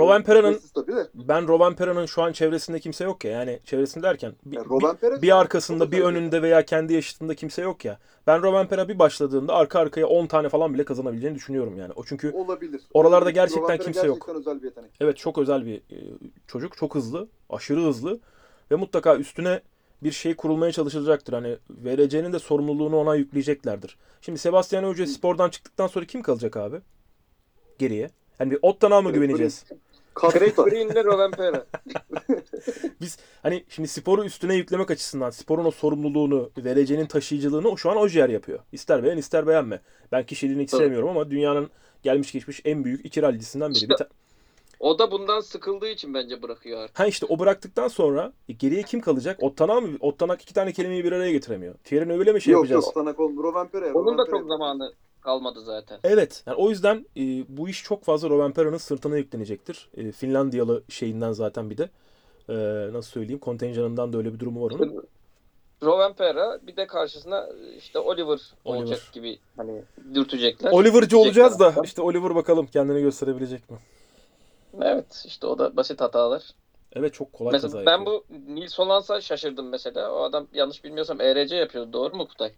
tabii 0.74 0.97
de. 0.97 1.09
ben 1.15 1.49
Rovanpera'nın 1.49 2.07
şu 2.07 2.23
an 2.23 2.32
çevresinde 2.32 2.81
kimse 2.81 3.05
yok 3.05 3.24
ya. 3.24 3.31
Yani 3.31 3.61
çevresinde 3.65 4.05
derken 4.05 4.32
bir, 4.45 4.57
Yani 4.57 4.66
bir- 4.70 5.23
bir 5.23 5.40
arkasında, 5.40 5.93
bir 5.93 6.01
önünde 6.03 6.43
veya 6.43 6.65
kendi 6.65 6.93
yaşıtında 6.95 7.35
kimse 7.35 7.62
yok 7.62 7.85
ya. 7.85 7.99
Ben 8.27 8.43
Rovanpera 8.43 8.89
bir 8.89 8.99
başladığında 8.99 9.55
arka 9.55 9.78
arkaya 9.78 10.07
10 10.07 10.27
tane 10.27 10.49
falan 10.49 10.74
bile 10.74 10.85
kazanabileceğini 10.85 11.36
düşünüyorum 11.36 11.77
yani. 11.78 11.93
O 11.97 12.05
çünkü 12.05 12.32
olabilir. 12.32 12.82
Oralarda 12.95 13.31
gerçekten 13.31 13.62
Rovanpera 13.62 13.85
kimse 13.85 14.07
yok. 14.07 14.16
Gerçekten 14.16 14.36
özel 14.36 14.62
bir 14.62 14.65
yetenek. 14.66 14.90
evet 15.01 15.16
çok 15.16 15.39
özel 15.39 15.66
bir 15.66 15.77
e, 15.77 15.97
çocuk. 16.47 16.77
Çok 16.77 16.95
hızlı, 16.95 17.28
aşırı 17.51 17.81
hızlı 17.81 18.19
ve 18.70 18.77
mutlaka 18.77 19.16
üstüne 19.16 19.61
bir 20.03 20.12
şey 20.12 20.35
kurulmaya 20.35 20.73
çalışılacaktır. 20.73 21.33
Hani 21.33 21.57
VRC'nin 21.70 22.33
de 22.33 22.39
sorumluluğunu 22.39 22.97
ona 22.97 23.15
yükleyeceklerdir. 23.15 23.97
Şimdi 24.20 24.39
Sebastian 24.39 24.85
Hoca 24.85 25.07
spordan 25.07 25.51
çıktıktan 25.51 25.87
sonra 25.87 26.05
kim 26.05 26.23
kalacak 26.23 26.57
abi? 26.57 26.77
Geriye. 27.79 28.11
Hani 28.39 28.51
bir 28.51 28.59
Ottan'a 28.62 29.01
mı 29.01 29.09
Evet, 29.09 29.15
güveneceğiz? 29.20 29.65
Kasta. 30.15 30.39
Green'le 30.39 31.05
Rovanpera. 31.05 31.66
Biz 33.01 33.19
hani 33.43 33.65
şimdi 33.69 33.89
sporu 33.89 34.25
üstüne 34.25 34.55
yüklemek 34.55 34.91
açısından 34.91 35.31
sporun 35.31 35.65
o 35.65 35.70
sorumluluğunu, 35.70 36.51
vereceğinin 36.59 37.07
taşıyıcılığını 37.07 37.79
şu 37.79 37.91
an 37.91 37.97
Ojier 37.97 38.29
yapıyor. 38.29 38.59
İster 38.73 39.03
beğen 39.05 39.16
ister 39.16 39.47
beğenme. 39.47 39.81
Ben 40.12 40.27
kişiliğini 40.27 40.62
hiç 40.62 40.70
sevmiyorum 40.70 41.09
ama 41.09 41.31
dünyanın 41.31 41.70
gelmiş 42.03 42.33
geçmiş 42.33 42.61
en 42.65 42.85
büyük 42.85 43.07
iki 43.07 43.23
rallicisinden 43.23 43.70
biri. 43.70 43.77
İşte- 43.79 43.89
Bir 43.89 43.97
ta- 43.97 44.09
O 44.81 44.99
da 44.99 45.11
bundan 45.11 45.41
sıkıldığı 45.41 45.89
için 45.89 46.15
bence 46.15 46.43
bırakıyor 46.43 46.81
artık. 46.81 46.99
ha 46.99 47.07
işte 47.07 47.27
o 47.29 47.39
bıraktıktan 47.39 47.89
sonra 47.89 48.33
e, 48.49 48.53
geriye 48.53 48.83
kim 48.83 49.01
kalacak? 49.01 49.43
Ottanak 49.43 49.83
mı? 49.83 49.89
Ottanak 50.01 50.43
iki 50.43 50.55
tane 50.55 50.73
kelimeyi 50.73 51.05
bir 51.05 51.13
araya 51.13 51.33
getiremiyor. 51.33 51.75
Thierry 51.85 52.13
öyle 52.13 52.33
mi 52.33 52.41
şey 52.43 52.53
yok 52.53 52.61
yapacağız? 52.65 52.85
yok 52.85 52.95
Tanak 52.95 53.21
oldu. 53.21 53.43
Rovanpera. 53.43 53.93
Onun 53.93 54.19
da 54.19 54.27
çok 54.27 54.49
zamanı 54.49 54.93
kalmadı 55.21 55.61
zaten. 55.61 55.99
Evet. 56.05 56.43
Yani 56.47 56.57
o 56.57 56.71
yüzden 56.71 57.07
e, 57.17 57.23
bu 57.49 57.69
iş 57.69 57.85
çok 57.85 58.05
fazla 58.05 58.29
Rovanpera'nın 58.31 58.77
sırtına 58.77 59.17
yüklenecektir. 59.17 59.89
E, 59.97 60.13
Finlandiyalı 60.13 60.83
şeyinden 60.89 61.33
zaten 61.33 61.71
bir 61.71 61.79
de 61.79 61.91
e, 62.49 62.55
nasıl 62.93 63.11
söyleyeyim 63.11 63.39
kontenjanından 63.41 64.13
da 64.13 64.19
öyle 64.19 64.35
bir 64.35 64.39
durumu 64.39 64.65
var 64.67 64.71
onun. 64.71 65.05
Rovanpera 65.83 66.59
bir 66.67 66.77
de 66.77 66.87
karşısına 66.87 67.49
işte 67.79 67.99
Oliver, 67.99 68.41
Oliver. 68.65 68.83
olacak 68.83 69.01
gibi 69.13 69.39
hani 69.57 69.83
dürtecekler. 70.15 70.71
Oliver'cı 70.71 71.19
olacağız 71.19 71.59
da 71.61 71.75
işte 71.85 72.03
Oliver 72.03 72.35
bakalım 72.35 72.67
kendini 72.67 73.01
gösterebilecek 73.01 73.71
mi? 73.71 73.77
Evet 74.83 75.25
işte 75.27 75.47
o 75.47 75.59
da 75.59 75.77
basit 75.77 76.01
hatalar. 76.01 76.43
Evet 76.93 77.15
çok 77.15 77.33
kolay 77.33 77.53
Mesela 77.53 77.73
kaza 77.73 77.87
ben 77.87 77.99
yapıyor. 77.99 78.21
bu 78.49 78.55
Nils 78.55 78.79
Hollands'a 78.79 79.21
şaşırdım 79.21 79.69
mesela. 79.69 80.13
O 80.13 80.23
adam 80.23 80.47
yanlış 80.53 80.85
bilmiyorsam 80.85 81.21
ERC 81.21 81.57
yapıyordu. 81.57 81.93
Doğru 81.93 82.17
mu 82.17 82.29
Kutay? 82.29 82.53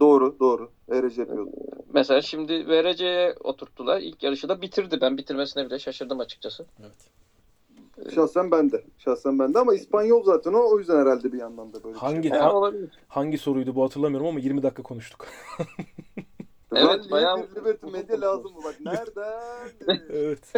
Doğru 0.00 0.36
doğru. 0.40 0.70
ERC 0.92 1.20
yapıyordu. 1.20 1.50
Mesela 1.92 2.22
şimdi 2.22 2.68
VRC'ye 2.68 3.34
oturttular. 3.44 4.00
İlk 4.00 4.22
yarışı 4.22 4.48
da 4.48 4.62
bitirdi. 4.62 5.00
Ben 5.00 5.18
bitirmesine 5.18 5.66
bile 5.66 5.78
şaşırdım 5.78 6.20
açıkçası. 6.20 6.66
Evet. 6.80 8.12
Şahsen 8.14 8.50
ben 8.50 8.72
de. 8.72 8.84
Şahsen 8.98 9.38
ben 9.38 9.54
de 9.54 9.58
ama 9.58 9.74
İspanyol 9.74 10.24
zaten 10.24 10.52
o. 10.52 10.58
O 10.72 10.78
yüzden 10.78 10.96
herhalde 11.00 11.32
bir 11.32 11.38
yandan 11.38 11.72
da 11.72 11.84
böyle 11.84 11.94
bir 11.94 12.00
Hangi- 12.00 12.28
şey. 12.28 12.38
Ha- 12.38 12.52
olabilir. 12.54 12.90
Hangi 13.08 13.38
soruydu 13.38 13.74
bu 13.74 13.84
hatırlamıyorum 13.84 14.26
ama 14.26 14.40
20 14.40 14.62
dakika 14.62 14.82
konuştuk. 14.82 15.26
Evet, 16.74 17.10
bayağı 17.10 17.36
bir 17.36 17.56
Liberty 17.56 17.86
konuştuk. 17.86 18.22
lazım 18.22 18.52
mı? 18.52 18.58
Bak 18.64 18.76
nereden? 18.80 19.70
evet. 20.10 20.52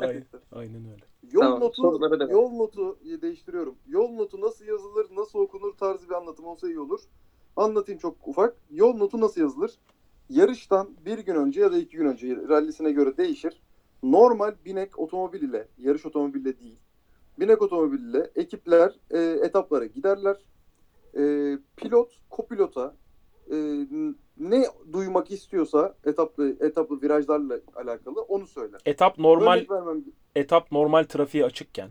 Aynen, 0.00 0.24
aynen 0.52 0.84
öyle. 0.92 1.04
Yol 1.32 1.40
Tamam, 1.40 1.60
notu, 1.60 1.82
yol 2.30 2.52
notu 2.52 2.98
değiştiriyorum. 3.22 3.74
Yol 3.86 4.10
notu 4.10 4.40
nasıl 4.40 4.64
yazılır, 4.64 5.06
nasıl 5.16 5.38
okunur 5.38 5.72
tarzı 5.72 6.08
bir 6.08 6.14
anlatım 6.14 6.46
olsa 6.46 6.68
iyi 6.68 6.80
olur. 6.80 7.00
Anlatayım 7.56 7.98
çok 7.98 8.28
ufak. 8.28 8.56
Yol 8.70 8.96
notu 8.96 9.20
nasıl 9.20 9.40
yazılır? 9.40 9.78
Yarıştan 10.30 10.90
bir 11.06 11.18
gün 11.18 11.34
önce 11.34 11.60
ya 11.60 11.72
da 11.72 11.78
iki 11.78 11.96
gün 11.96 12.06
önce 12.06 12.36
rallisine 12.48 12.92
göre 12.92 13.16
değişir. 13.16 13.62
Normal 14.02 14.54
binek 14.64 14.98
otomobil 14.98 15.42
ile, 15.42 15.68
yarış 15.78 16.06
otomobille 16.06 16.60
değil. 16.60 16.78
Binek 17.40 17.62
otomobil 17.62 17.98
ile 17.98 18.30
ekipler 18.34 18.94
e, 19.10 19.18
etaplara 19.18 19.86
giderler. 19.86 20.36
E, 21.16 21.22
pilot, 21.76 22.12
kopilota 22.30 22.94
e, 23.50 23.56
ne 24.38 24.66
duymak 24.92 25.30
istiyorsa 25.30 25.94
etaplı 26.04 26.56
etaplı 26.60 27.02
virajlarla 27.02 27.56
alakalı 27.76 28.20
onu 28.20 28.46
söyler. 28.46 28.80
Etap 28.86 29.18
normal 29.18 29.64
vermem 29.70 30.04
etap 30.36 30.72
normal 30.72 31.04
trafiğe 31.04 31.44
açıkken. 31.44 31.90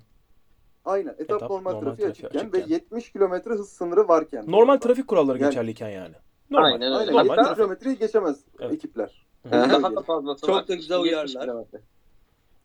Aynen. 0.85 1.09
Etap, 1.17 1.21
Etap 1.37 1.49
normal, 1.49 1.71
normal 1.71 1.89
trafiğe 1.89 2.09
açıkken, 2.09 2.39
açıkken. 2.39 2.53
ve 2.69 2.73
70 2.73 3.11
kilometre 3.11 3.51
hız 3.51 3.69
sınırı 3.69 4.07
varken. 4.07 4.43
Normal 4.47 4.77
trafik 4.77 5.07
kuralları 5.07 5.37
Yani- 5.39 5.49
geçerliyken 5.49 5.89
yani. 5.89 6.15
Normal. 6.49 6.65
Aynen 6.73 6.93
öyle. 6.93 7.11
Normal 7.11 7.23
70 7.25 7.35
trafik. 7.35 7.55
kilometreyi 7.55 7.97
geçemez 7.97 8.39
Evet. 8.59 8.73
ekipler. 8.73 9.25
Daha 9.51 10.35
Çok 10.35 10.67
da 10.67 10.75
güzel 10.75 10.99
70 11.05 11.35
uyarlar. 11.35 11.65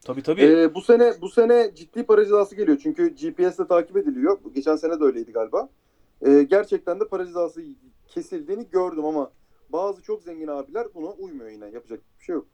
Tabii 0.04 0.22
tabii. 0.22 0.42
Ee, 0.42 0.74
bu 0.74 0.80
sene 0.80 1.12
bu 1.20 1.28
sene 1.28 1.74
ciddi 1.74 2.02
para 2.02 2.24
cezası 2.24 2.56
geliyor. 2.56 2.78
Çünkü 2.82 3.08
GPS'le 3.14 3.68
takip 3.68 3.96
ediliyor. 3.96 4.38
Geçen 4.54 4.76
sene 4.76 5.00
de 5.00 5.04
öyleydi 5.04 5.32
galiba. 5.32 5.68
Ee, 6.26 6.42
gerçekten 6.42 7.00
de 7.00 7.04
para 7.08 7.26
cezası 7.26 7.62
kesildiğini 8.08 8.70
gördüm 8.70 9.04
ama 9.04 9.30
bazı 9.68 10.02
çok 10.02 10.22
zengin 10.22 10.46
abiler 10.46 10.86
buna 10.94 11.10
uymuyor 11.10 11.50
yine. 11.50 11.64
Yapacak 11.70 12.00
bir 12.20 12.24
şey 12.24 12.34
yok. 12.34 12.46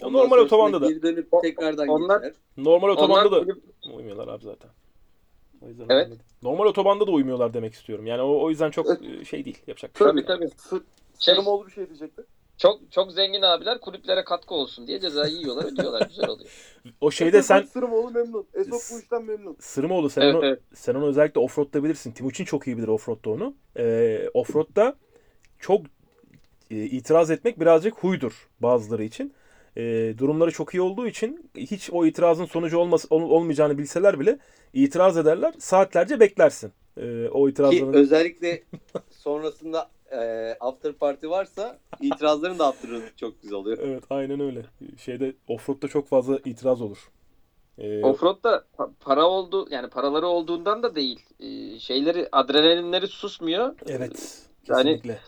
Ya 0.00 0.08
Ondan 0.08 0.20
normal 0.22 0.38
otobanda 0.38 0.80
da. 0.80 0.86
Geri 0.88 1.02
dönüp 1.02 1.28
tekrardan 1.42 1.88
Onlar- 1.88 2.20
geçer. 2.20 2.34
Normal 2.56 2.88
otobanda 2.88 3.32
da 3.32 3.52
uymuyorlar 3.94 4.28
abi 4.28 4.44
zaten. 4.44 4.70
O 5.62 5.68
yüzden 5.68 5.86
Evet. 5.88 6.06
anladım. 6.06 6.24
Normal 6.42 6.64
otobanda 6.66 7.06
da 7.06 7.10
uymuyorlar 7.10 7.54
demek 7.54 7.74
istiyorum. 7.74 8.06
Yani 8.06 8.22
o, 8.22 8.42
o 8.42 8.50
yüzden 8.50 8.70
çok 8.70 8.86
e, 9.04 9.24
şey 9.24 9.44
değil. 9.44 9.62
Yapacak 9.66 9.94
bir 9.94 9.98
şey 9.98 10.06
Tabii 10.06 10.18
yok. 10.20 10.28
tabii. 10.28 10.48
Şey, 10.70 10.78
Sırımoğlu 11.34 11.66
bir 11.66 11.72
şey 11.72 11.86
diyecekti. 11.88 12.22
Çok 12.58 12.92
çok 12.92 13.12
zengin 13.12 13.42
abiler 13.42 13.80
kulüplere 13.80 14.24
katkı 14.24 14.54
olsun 14.54 14.86
diye 14.86 15.00
cezayı 15.00 15.34
yiyorlar, 15.34 15.64
ödüyorlar. 15.72 16.06
Güzel 16.08 16.28
oluyor. 16.28 16.50
O 17.00 17.10
şeyde 17.10 17.42
sen 17.42 17.62
Sırımoğlu 17.62 18.10
memnun. 18.10 18.46
Esok 18.54 18.82
bu 18.92 19.00
işten 19.00 19.24
memnun. 19.24 19.56
Sırımoğlu 19.60 20.10
sen 20.10 20.22
Evet, 20.22 20.34
onu, 20.34 20.44
evet. 20.46 20.60
sen 20.74 20.94
onu 20.94 21.06
özellikle 21.06 21.40
offroad'da 21.40 21.84
bilirsin. 21.84 22.12
Timuçin 22.12 22.44
çok 22.44 22.66
iyi 22.66 22.78
bilir 22.78 22.88
offroad'da 22.88 23.30
onu. 23.30 23.54
Ee, 23.78 24.28
offroad'da 24.34 24.96
çok 25.58 25.86
e, 26.70 26.76
itiraz 26.84 27.30
etmek 27.30 27.60
birazcık 27.60 27.94
huydur 27.98 28.48
bazıları 28.60 29.04
için. 29.04 29.32
E, 29.76 30.14
durumları 30.18 30.50
çok 30.50 30.74
iyi 30.74 30.80
olduğu 30.80 31.06
için 31.06 31.50
hiç 31.56 31.90
o 31.92 32.06
itirazın 32.06 32.44
sonucu 32.44 32.78
olması, 32.78 33.08
ol- 33.10 33.30
olmayacağını 33.30 33.78
bilseler 33.78 34.20
bile 34.20 34.38
itiraz 34.72 35.16
ederler. 35.18 35.54
Saatlerce 35.58 36.20
beklersin. 36.20 36.72
E, 36.96 37.28
o 37.28 37.44
Ki 37.46 37.50
itirazların. 37.52 37.92
özellikle 37.92 38.62
sonrasında 39.10 39.90
e, 40.22 40.56
after 40.60 40.92
party 40.92 41.26
varsa 41.28 41.78
itirazların 42.00 42.58
da 42.58 42.66
after'ı 42.66 43.02
çok 43.16 43.42
güzel 43.42 43.54
oluyor. 43.58 43.78
Evet 43.82 44.04
aynen 44.10 44.40
öyle. 44.40 44.62
Şeyde 44.98 45.34
offroad'da 45.48 45.88
çok 45.88 46.08
fazla 46.08 46.38
itiraz 46.44 46.82
olur. 46.82 47.10
E, 47.78 48.02
Offroad'da 48.04 48.64
pa- 48.78 48.90
para 49.00 49.26
oldu 49.26 49.66
yani 49.70 49.88
paraları 49.90 50.26
olduğundan 50.26 50.82
da 50.82 50.94
değil. 50.94 51.20
Ee, 51.40 51.78
şeyleri 51.78 52.28
adrenalinleri 52.32 53.06
susmuyor. 53.08 53.74
evet. 53.86 54.38
Yani- 54.68 54.82
Kesinlikle. 54.84 55.18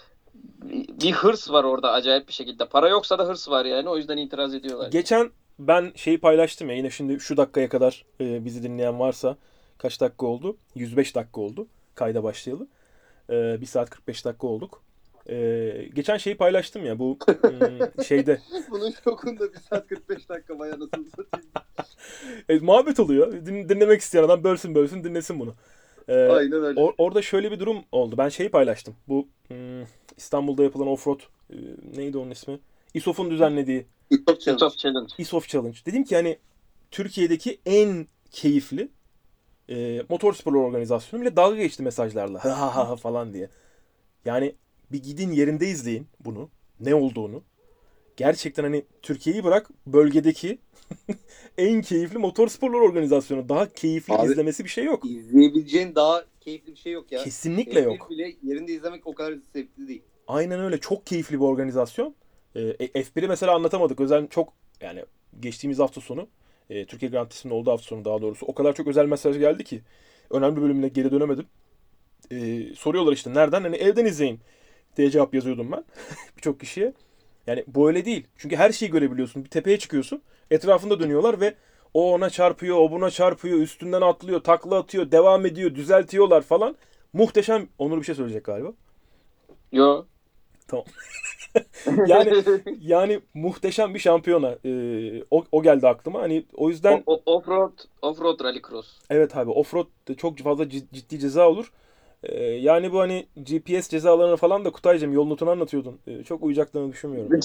Bir 0.64 0.88
bir 1.00 1.12
hırs 1.12 1.50
var 1.50 1.64
orada 1.64 1.92
acayip 1.92 2.28
bir 2.28 2.32
şekilde. 2.32 2.68
Para 2.68 2.88
yoksa 2.88 3.18
da 3.18 3.24
hırs 3.24 3.48
var 3.48 3.64
yani. 3.64 3.88
O 3.88 3.96
yüzden 3.96 4.16
itiraz 4.16 4.54
ediyorlar. 4.54 4.90
Geçen 4.90 5.30
ben 5.58 5.92
şeyi 5.94 6.18
paylaştım 6.20 6.70
ya 6.70 6.76
yine 6.76 6.90
şimdi 6.90 7.20
şu 7.20 7.36
dakikaya 7.36 7.68
kadar 7.68 8.04
e, 8.20 8.44
bizi 8.44 8.62
dinleyen 8.62 9.00
varsa 9.00 9.36
kaç 9.78 10.00
dakika 10.00 10.26
oldu? 10.26 10.56
105 10.74 11.14
dakika 11.14 11.40
oldu 11.40 11.66
kayda 11.94 12.22
başlayalı. 12.24 12.66
E, 13.30 13.60
1 13.60 13.66
saat 13.66 13.90
45 13.90 14.24
dakika 14.24 14.46
olduk. 14.46 14.82
E, 15.28 15.88
geçen 15.94 16.16
şeyi 16.16 16.36
paylaştım 16.36 16.86
ya 16.86 16.98
bu 16.98 17.18
hmm, 17.26 18.04
şeyde 18.04 18.40
Bunun 18.70 18.94
şokunda 19.04 19.52
1 19.52 19.58
saat 19.58 19.86
45 19.86 20.28
dakika 20.28 20.58
vay 20.58 20.70
anasını 20.72 21.10
satayım. 21.10 21.48
e, 22.48 22.58
muhabbet 22.58 23.00
oluyor. 23.00 23.32
Din- 23.32 23.68
dinlemek 23.68 24.00
isteyen 24.00 24.22
adam 24.22 24.44
bölsün 24.44 24.74
bölsün 24.74 25.04
dinlesin 25.04 25.40
bunu. 25.40 25.54
E, 26.08 26.14
Aynen 26.14 26.64
öyle. 26.64 26.80
or- 26.80 26.94
orada 26.98 27.22
şöyle 27.22 27.50
bir 27.50 27.60
durum 27.60 27.84
oldu. 27.92 28.14
Ben 28.18 28.28
şeyi 28.28 28.48
paylaştım. 28.48 28.94
Bu 29.08 29.28
hmm, 29.48 29.82
İstanbul'da 30.16 30.62
yapılan 30.62 30.88
offroad 30.88 31.20
e, 31.50 31.56
neydi 31.96 32.18
onun 32.18 32.30
ismi? 32.30 32.58
İSOF'un 32.94 33.30
düzenlediği. 33.30 33.86
Top 34.26 34.78
Challenge. 34.78 35.12
ISOF 35.18 35.48
Challenge. 35.48 35.78
Dedim 35.86 36.04
ki 36.04 36.16
hani 36.16 36.38
Türkiye'deki 36.90 37.60
en 37.66 38.06
keyifli 38.30 38.88
e, 39.70 40.02
motorspor 40.08 40.54
organizasyonu 40.54 41.22
bile 41.22 41.36
dalga 41.36 41.56
geçti 41.56 41.82
mesajlarla. 41.82 42.44
Ha 42.44 42.60
ha 42.60 42.76
ha 42.76 42.88
ha 42.88 42.96
falan 42.96 43.34
diye. 43.34 43.48
Yani 44.24 44.54
bir 44.92 45.02
gidin 45.02 45.30
yerinde 45.32 45.68
izleyin 45.68 46.06
bunu. 46.20 46.48
Ne 46.80 46.94
olduğunu. 46.94 47.42
Gerçekten 48.16 48.62
hani 48.62 48.84
Türkiye'yi 49.02 49.44
bırak 49.44 49.70
bölgedeki 49.86 50.58
en 51.58 51.82
keyifli 51.82 52.18
motorsporlar 52.18 52.78
organizasyonu. 52.80 53.48
Daha 53.48 53.72
keyifli 53.72 54.14
Abi- 54.14 54.32
izlemesi 54.32 54.64
bir 54.64 54.68
şey 54.68 54.84
yok. 54.84 55.04
İzleyebileceğin 55.06 55.94
daha 55.94 56.24
keyifli 56.40 56.72
bir 56.72 56.78
şey 56.78 56.92
yok 56.92 57.12
ya. 57.12 57.24
Kesinlikle 57.24 57.80
F1 57.80 57.84
yok. 57.84 58.10
bile 58.10 58.32
yerinde 58.42 58.72
izlemek 58.72 59.06
o 59.06 59.14
kadar 59.14 59.34
zevkli 59.52 59.88
değil. 59.88 60.02
Aynen 60.28 60.60
öyle. 60.60 60.78
Çok 60.80 61.06
keyifli 61.06 61.34
bir 61.40 61.44
organizasyon. 61.44 62.14
Ee, 62.54 62.60
e, 62.60 62.86
F1'i 63.02 63.28
mesela 63.28 63.54
anlatamadık. 63.54 64.00
Özel 64.00 64.28
çok 64.28 64.52
yani 64.80 65.04
geçtiğimiz 65.40 65.78
hafta 65.78 66.00
sonu 66.00 66.28
e, 66.70 66.86
Türkiye 66.86 67.10
Grand 67.10 67.26
Prix'sinin 67.26 67.52
olduğu 67.52 67.70
hafta 67.70 67.86
sonu 67.86 68.04
daha 68.04 68.22
doğrusu 68.22 68.46
o 68.46 68.54
kadar 68.54 68.74
çok 68.74 68.86
özel 68.86 69.06
mesaj 69.06 69.38
geldi 69.38 69.64
ki 69.64 69.82
önemli 70.30 70.62
bölümüne 70.62 70.88
geri 70.88 71.10
dönemedim. 71.10 71.46
Ee, 72.32 72.62
soruyorlar 72.74 73.12
işte 73.12 73.34
nereden? 73.34 73.62
Hani 73.62 73.76
evden 73.76 74.04
izleyin 74.04 74.40
diye 74.96 75.10
cevap 75.10 75.34
yazıyordum 75.34 75.72
ben 75.72 75.84
birçok 76.36 76.60
kişiye. 76.60 76.92
Yani 77.46 77.64
bu 77.66 77.88
öyle 77.88 78.04
değil. 78.04 78.26
Çünkü 78.36 78.56
her 78.56 78.72
şeyi 78.72 78.90
görebiliyorsun. 78.90 79.44
Bir 79.44 79.50
tepeye 79.50 79.78
çıkıyorsun. 79.78 80.22
Etrafında 80.50 81.00
dönüyorlar 81.00 81.40
ve 81.40 81.54
o 81.94 82.12
ona 82.14 82.30
çarpıyor, 82.30 82.76
o 82.76 82.90
buna 82.90 83.10
çarpıyor, 83.10 83.58
üstünden 83.58 84.00
atlıyor, 84.00 84.40
takla 84.40 84.78
atıyor, 84.78 85.10
devam 85.10 85.46
ediyor, 85.46 85.74
düzeltiyorlar 85.74 86.42
falan. 86.42 86.76
Muhteşem. 87.12 87.68
Onur 87.78 87.98
bir 87.98 88.04
şey 88.04 88.14
söyleyecek 88.14 88.44
galiba. 88.44 88.72
Yo. 89.72 90.04
Yani 92.06 92.42
yani 92.80 93.20
muhteşem 93.34 93.94
bir 93.94 93.98
şampiyona. 93.98 94.54
Ee, 94.64 95.22
o, 95.30 95.44
o 95.52 95.62
geldi 95.62 95.88
aklıma. 95.88 96.20
Hani 96.22 96.44
o 96.54 96.68
yüzden 96.68 97.02
O- 97.06 97.14
o- 97.26 97.36
Offroad, 97.36 97.72
offroad 98.02 98.44
rallycross. 98.44 98.98
evet 99.10 99.36
abi 99.36 99.50
offroad 99.50 99.86
çok 100.16 100.38
fazla 100.38 100.64
cid- 100.64 100.92
ciddi 100.92 101.18
ceza 101.18 101.48
olur. 101.48 101.72
Ee, 102.22 102.44
yani 102.44 102.92
bu 102.92 103.00
hani 103.00 103.26
GPS 103.36 103.88
cezalarını 103.88 104.36
falan 104.36 104.64
da 104.64 104.70
Kutaycığım 104.70 105.12
yol 105.12 105.26
notunu 105.26 105.50
anlatıyordun. 105.50 105.98
Ee, 106.06 106.22
çok 106.24 106.42
uyacaklarını 106.42 106.92
düşünmüyorum. 106.92 107.40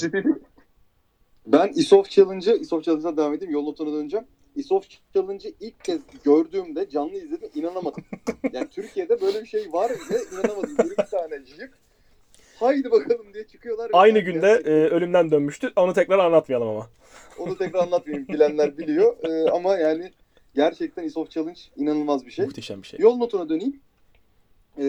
Ben 1.47 1.67
ISOF 1.75 2.09
Challenge'ı, 2.09 2.55
ISOF 2.57 2.83
Challenge'dan 2.83 3.17
devam 3.17 3.33
edeyim. 3.33 3.53
Yol 3.53 3.63
notuna 3.63 3.93
döneceğim. 3.93 4.25
ISOF 4.55 4.85
Challenge'ı 5.13 5.53
ilk 5.59 5.83
kez 5.83 6.01
gördüğümde 6.23 6.89
canlı 6.89 7.13
izledim 7.15 7.49
inanamadım. 7.55 8.03
Yani 8.53 8.67
Türkiye'de 8.69 9.21
böyle 9.21 9.41
bir 9.41 9.47
şey 9.47 9.73
var 9.73 9.91
ve 9.91 10.17
inanamadım. 10.33 10.77
Bir 10.77 10.91
iki 10.91 11.11
tane 11.11 11.45
jip. 11.45 11.71
Haydi 12.61 12.91
bakalım 12.91 13.33
diye 13.33 13.47
çıkıyorlar. 13.47 13.89
Aynı 13.93 14.19
günde 14.19 14.47
e, 14.47 14.69
ölümden 14.69 15.31
dönmüştü. 15.31 15.71
Onu 15.75 15.93
tekrar 15.93 16.19
anlatmayalım 16.19 16.67
ama. 16.67 16.89
Onu 17.37 17.57
tekrar 17.57 17.79
anlatmayayım. 17.79 18.27
Bilenler 18.27 18.77
biliyor. 18.77 19.15
Ee, 19.23 19.49
ama 19.51 19.77
yani 19.77 20.11
gerçekten 20.55 21.03
ISOF 21.03 21.29
Challenge 21.29 21.59
inanılmaz 21.75 22.25
bir 22.25 22.31
şey. 22.31 22.45
Muhteşem 22.45 22.81
bir 22.81 22.87
şey. 22.87 22.99
Yol 22.99 23.17
notuna 23.17 23.49
döneyim. 23.49 23.79
Ee, 24.77 24.83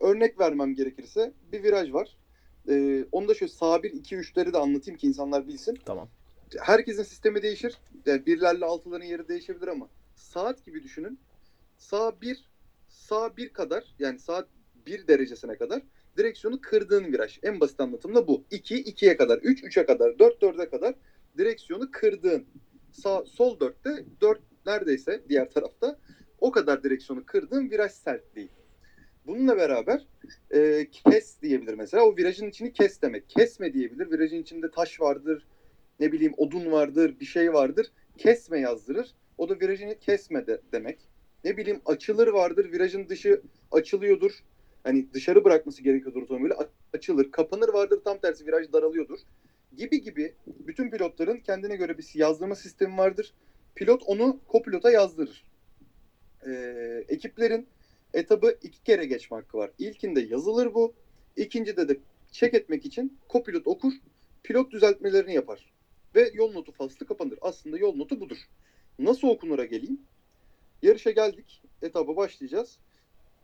örnek 0.00 0.40
vermem 0.40 0.74
gerekirse 0.74 1.32
bir 1.52 1.62
viraj 1.62 1.92
var. 1.92 2.16
Ee, 2.68 3.04
onu 3.12 3.28
da 3.28 3.34
şöyle 3.34 3.52
sağ 3.52 3.82
1, 3.82 3.90
2, 3.90 4.16
3'leri 4.16 4.52
de 4.52 4.58
anlatayım 4.58 4.98
ki 4.98 5.06
insanlar 5.06 5.48
bilsin. 5.48 5.78
Tamam. 5.84 6.08
Herkesin 6.60 7.02
sistemi 7.02 7.42
değişir. 7.42 7.76
Yani 8.06 8.26
birlerle 8.26 8.64
altıların 8.64 9.06
yeri 9.06 9.28
değişebilir 9.28 9.68
ama 9.68 9.88
saat 10.14 10.66
gibi 10.66 10.82
düşünün. 10.82 11.18
Sağ 11.78 12.20
1, 12.20 12.44
sağ 12.88 13.36
1 13.36 13.48
kadar 13.48 13.84
yani 13.98 14.18
saat 14.18 14.48
1 14.86 15.06
derecesine 15.06 15.56
kadar 15.56 15.82
direksiyonu 16.20 16.60
kırdığın 16.60 17.04
viraj. 17.04 17.38
En 17.42 17.60
basit 17.60 17.80
anlatımda 17.80 18.26
bu. 18.26 18.44
2, 18.50 18.84
2'ye 18.84 19.16
kadar, 19.16 19.38
3, 19.38 19.62
3'e 19.62 19.86
kadar, 19.86 20.18
4, 20.18 20.42
4'e 20.42 20.68
kadar 20.68 20.94
direksiyonu 21.38 21.90
kırdığın. 21.90 22.46
Sağ, 22.92 23.24
sol 23.24 23.58
4'te, 23.58 24.04
4 24.20 24.40
neredeyse 24.66 25.22
diğer 25.28 25.50
tarafta 25.50 25.98
o 26.40 26.50
kadar 26.50 26.82
direksiyonu 26.82 27.26
kırdığın 27.26 27.70
viraj 27.70 27.92
sertliği. 27.92 28.48
Bununla 29.26 29.56
beraber 29.56 30.06
e, 30.50 30.88
kes 30.90 31.42
diyebilir 31.42 31.74
mesela. 31.74 32.04
O 32.04 32.16
virajın 32.16 32.48
içini 32.48 32.72
kes 32.72 33.02
demek. 33.02 33.28
Kesme 33.28 33.72
diyebilir. 33.72 34.10
Virajın 34.10 34.42
içinde 34.42 34.70
taş 34.70 35.00
vardır, 35.00 35.46
ne 36.00 36.12
bileyim 36.12 36.34
odun 36.36 36.72
vardır, 36.72 37.20
bir 37.20 37.24
şey 37.24 37.52
vardır. 37.52 37.92
Kesme 38.18 38.60
yazdırır. 38.60 39.14
O 39.38 39.48
da 39.48 39.60
virajını 39.60 39.98
kesme 39.98 40.46
de, 40.46 40.60
demek. 40.72 40.98
Ne 41.44 41.56
bileyim 41.56 41.80
açılır 41.86 42.28
vardır. 42.28 42.72
Virajın 42.72 43.08
dışı 43.08 43.42
açılıyordur. 43.70 44.44
Hani 44.84 45.12
dışarı 45.14 45.44
bırakması 45.44 45.82
gerekiyordur 45.82 46.22
otomobili. 46.22 46.54
Açılır. 46.92 47.30
Kapanır 47.30 47.68
vardır. 47.68 48.00
Tam 48.04 48.18
tersi 48.18 48.46
viraj 48.46 48.72
daralıyordur. 48.72 49.18
Gibi 49.76 50.02
gibi 50.02 50.34
bütün 50.46 50.90
pilotların 50.90 51.36
kendine 51.36 51.76
göre 51.76 51.98
bir 51.98 52.10
yazdırma 52.14 52.54
sistemi 52.54 52.98
vardır. 52.98 53.34
Pilot 53.74 54.02
onu 54.06 54.40
kopilota 54.48 54.90
yazdırır. 54.90 55.44
Ee, 56.46 57.04
ekiplerin 57.08 57.66
etabı 58.14 58.58
iki 58.62 58.82
kere 58.82 59.06
geçme 59.06 59.36
hakkı 59.36 59.58
var. 59.58 59.70
İlkinde 59.78 60.20
yazılır 60.20 60.74
bu. 60.74 60.94
İkincide 61.36 61.88
de 61.88 61.96
check 62.32 62.54
etmek 62.54 62.86
için 62.86 63.18
kopilot 63.28 63.66
okur. 63.66 63.92
Pilot 64.42 64.70
düzeltmelerini 64.70 65.34
yapar. 65.34 65.72
Ve 66.14 66.30
yol 66.34 66.52
notu 66.52 66.72
faslı 66.72 67.06
kapanır. 67.06 67.38
Aslında 67.40 67.78
yol 67.78 67.96
notu 67.96 68.20
budur. 68.20 68.38
Nasıl 68.98 69.28
okunura 69.28 69.64
geleyim? 69.64 70.00
Yarışa 70.82 71.10
geldik. 71.10 71.62
Etaba 71.82 72.16
başlayacağız. 72.16 72.78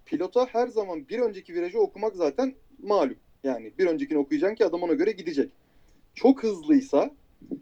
Pilota 0.07 0.47
her 0.47 0.69
zaman 0.69 1.09
bir 1.09 1.19
önceki 1.19 1.55
virajı 1.55 1.79
okumak 1.79 2.17
zaten 2.17 2.55
malum. 2.83 3.17
Yani 3.45 3.73
bir 3.79 3.87
öncekini 3.87 4.19
okuyacaksın 4.19 4.55
ki 4.55 4.65
adam 4.65 4.83
ona 4.83 4.93
göre 4.93 5.13
gidecek. 5.13 5.51
Çok 6.15 6.43
hızlıysa 6.43 7.11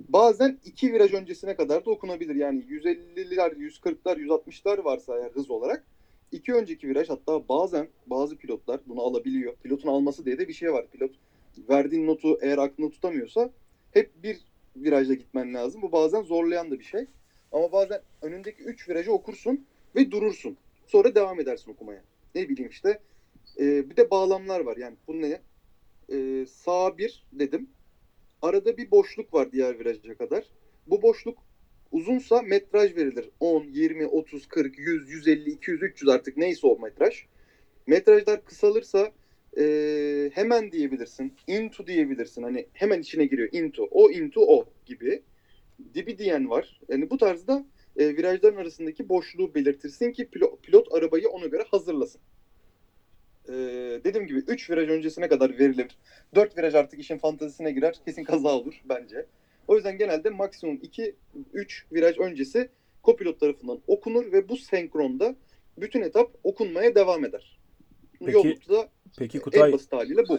bazen 0.09 0.59
iki 0.65 0.93
viraj 0.93 1.15
öncesine 1.15 1.57
kadar 1.57 1.85
da 1.85 1.91
okunabilir. 1.91 2.35
Yani 2.35 2.61
150'ler, 2.61 3.55
140'lar, 3.55 4.17
160'lar 4.17 4.85
varsa 4.85 5.19
eğer 5.19 5.31
hız 5.31 5.51
olarak 5.51 5.85
iki 6.33 6.55
önceki 6.55 6.89
viraj 6.89 7.09
hatta 7.09 7.49
bazen 7.49 7.89
bazı 8.07 8.37
pilotlar 8.37 8.81
bunu 8.87 9.03
alabiliyor. 9.03 9.55
Pilotun 9.63 9.89
alması 9.89 10.25
diye 10.25 10.39
de 10.39 10.49
bir 10.49 10.53
şey 10.53 10.73
var. 10.73 10.87
Pilot 10.93 11.11
verdiğin 11.69 12.07
notu 12.07 12.39
eğer 12.43 12.59
aklında 12.59 12.91
tutamıyorsa 12.91 13.51
hep 13.93 14.23
bir 14.23 14.39
virajda 14.77 15.15
gitmen 15.15 15.55
lazım. 15.55 15.83
Bu 15.83 15.93
bazen 15.93 16.23
zorlayan 16.23 16.71
da 16.71 16.79
bir 16.79 16.85
şey. 16.85 17.07
Ama 17.53 17.73
bazen 17.73 18.01
önündeki 18.23 18.63
3 18.63 18.89
virajı 18.89 19.13
okursun 19.13 19.67
ve 19.97 20.11
durursun. 20.11 20.57
Sonra 20.87 21.15
devam 21.15 21.41
edersin 21.41 21.71
okumaya. 21.71 22.03
Ne 22.35 22.49
bileyim 22.49 22.71
işte. 22.71 23.01
Ee, 23.61 23.91
bir 23.91 23.97
de 23.97 24.11
bağlamlar 24.11 24.61
var. 24.61 24.77
Yani 24.77 24.97
bu 25.07 25.21
ne? 25.23 25.41
Ee, 26.13 26.47
sağ 26.47 26.99
bir 26.99 27.27
dedim. 27.33 27.71
Arada 28.43 28.77
bir 28.77 28.91
boşluk 28.91 29.35
var 29.35 29.53
diğer 29.53 29.79
viraja 29.79 30.17
kadar. 30.17 30.45
Bu 30.87 31.03
boşluk 31.03 31.39
uzunsa 31.93 32.43
metraj 32.43 32.97
verilir. 32.97 33.31
10, 33.41 33.65
20, 33.65 34.07
30, 34.07 34.47
40, 34.47 34.79
100, 34.79 35.11
150, 35.11 35.51
200, 35.51 35.83
300 35.83 36.09
artık 36.09 36.37
neyse 36.37 36.67
o 36.67 36.79
metraj. 36.79 37.25
Metrajlar 37.87 38.45
kısalırsa 38.45 39.13
e, 39.59 40.31
hemen 40.35 40.73
diyebilirsin. 40.73 41.33
Into 41.47 41.87
diyebilirsin. 41.87 42.43
Hani 42.43 42.67
hemen 42.73 43.01
içine 43.01 43.27
giriyor. 43.27 43.49
Into. 43.53 43.89
O 43.91 44.11
into 44.11 44.41
o 44.41 44.67
gibi. 44.87 45.23
Dibi 45.95 46.19
diyen 46.19 46.51
var. 46.51 46.81
Yani 46.89 47.11
bu 47.11 47.19
tarzda 47.19 47.67
e, 47.97 48.17
virajların 48.17 48.57
arasındaki 48.57 49.09
boşluğu 49.09 49.55
belirtirsin 49.55 50.13
ki 50.13 50.29
pilot, 50.31 50.63
pilot 50.63 50.95
arabayı 50.95 51.29
ona 51.29 51.47
göre 51.47 51.65
hazırlasın. 51.71 52.21
E, 53.49 53.53
dediğim 54.05 54.27
gibi 54.27 54.39
3 54.39 54.71
viraj 54.71 54.89
öncesine 54.89 55.29
kadar 55.29 55.59
verilir. 55.59 55.99
4 56.35 56.59
viraj 56.59 56.75
artık 56.75 57.01
işin 57.01 57.19
fantazisine 57.19 57.73
girer. 57.73 58.01
Kesin 58.05 58.25
kaza 58.25 58.49
olur 58.49 58.81
bence. 58.85 59.27
O 59.69 59.77
yüzden 59.77 59.99
genelde 59.99 60.31
maksimum 60.31 60.77
2-3 60.77 61.13
viraj 61.93 62.19
öncesi 62.19 62.69
kopilot 63.03 63.41
tarafından 63.41 63.81
okunur 63.87 64.33
ve 64.33 64.49
bu 64.49 64.57
senkronda 64.57 65.37
bütün 65.79 66.03
etap 66.03 66.31
okunmaya 66.45 66.95
devam 66.95 67.25
eder. 67.25 67.59
Peki, 68.21 68.33
Yol 68.33 68.45
notu 68.45 68.73
da 68.73 68.89
Peki 69.19 69.39
en 69.39 69.43
Kutay 69.43 69.73
basit 69.73 69.93
haliyle 69.93 70.29
bu. 70.29 70.39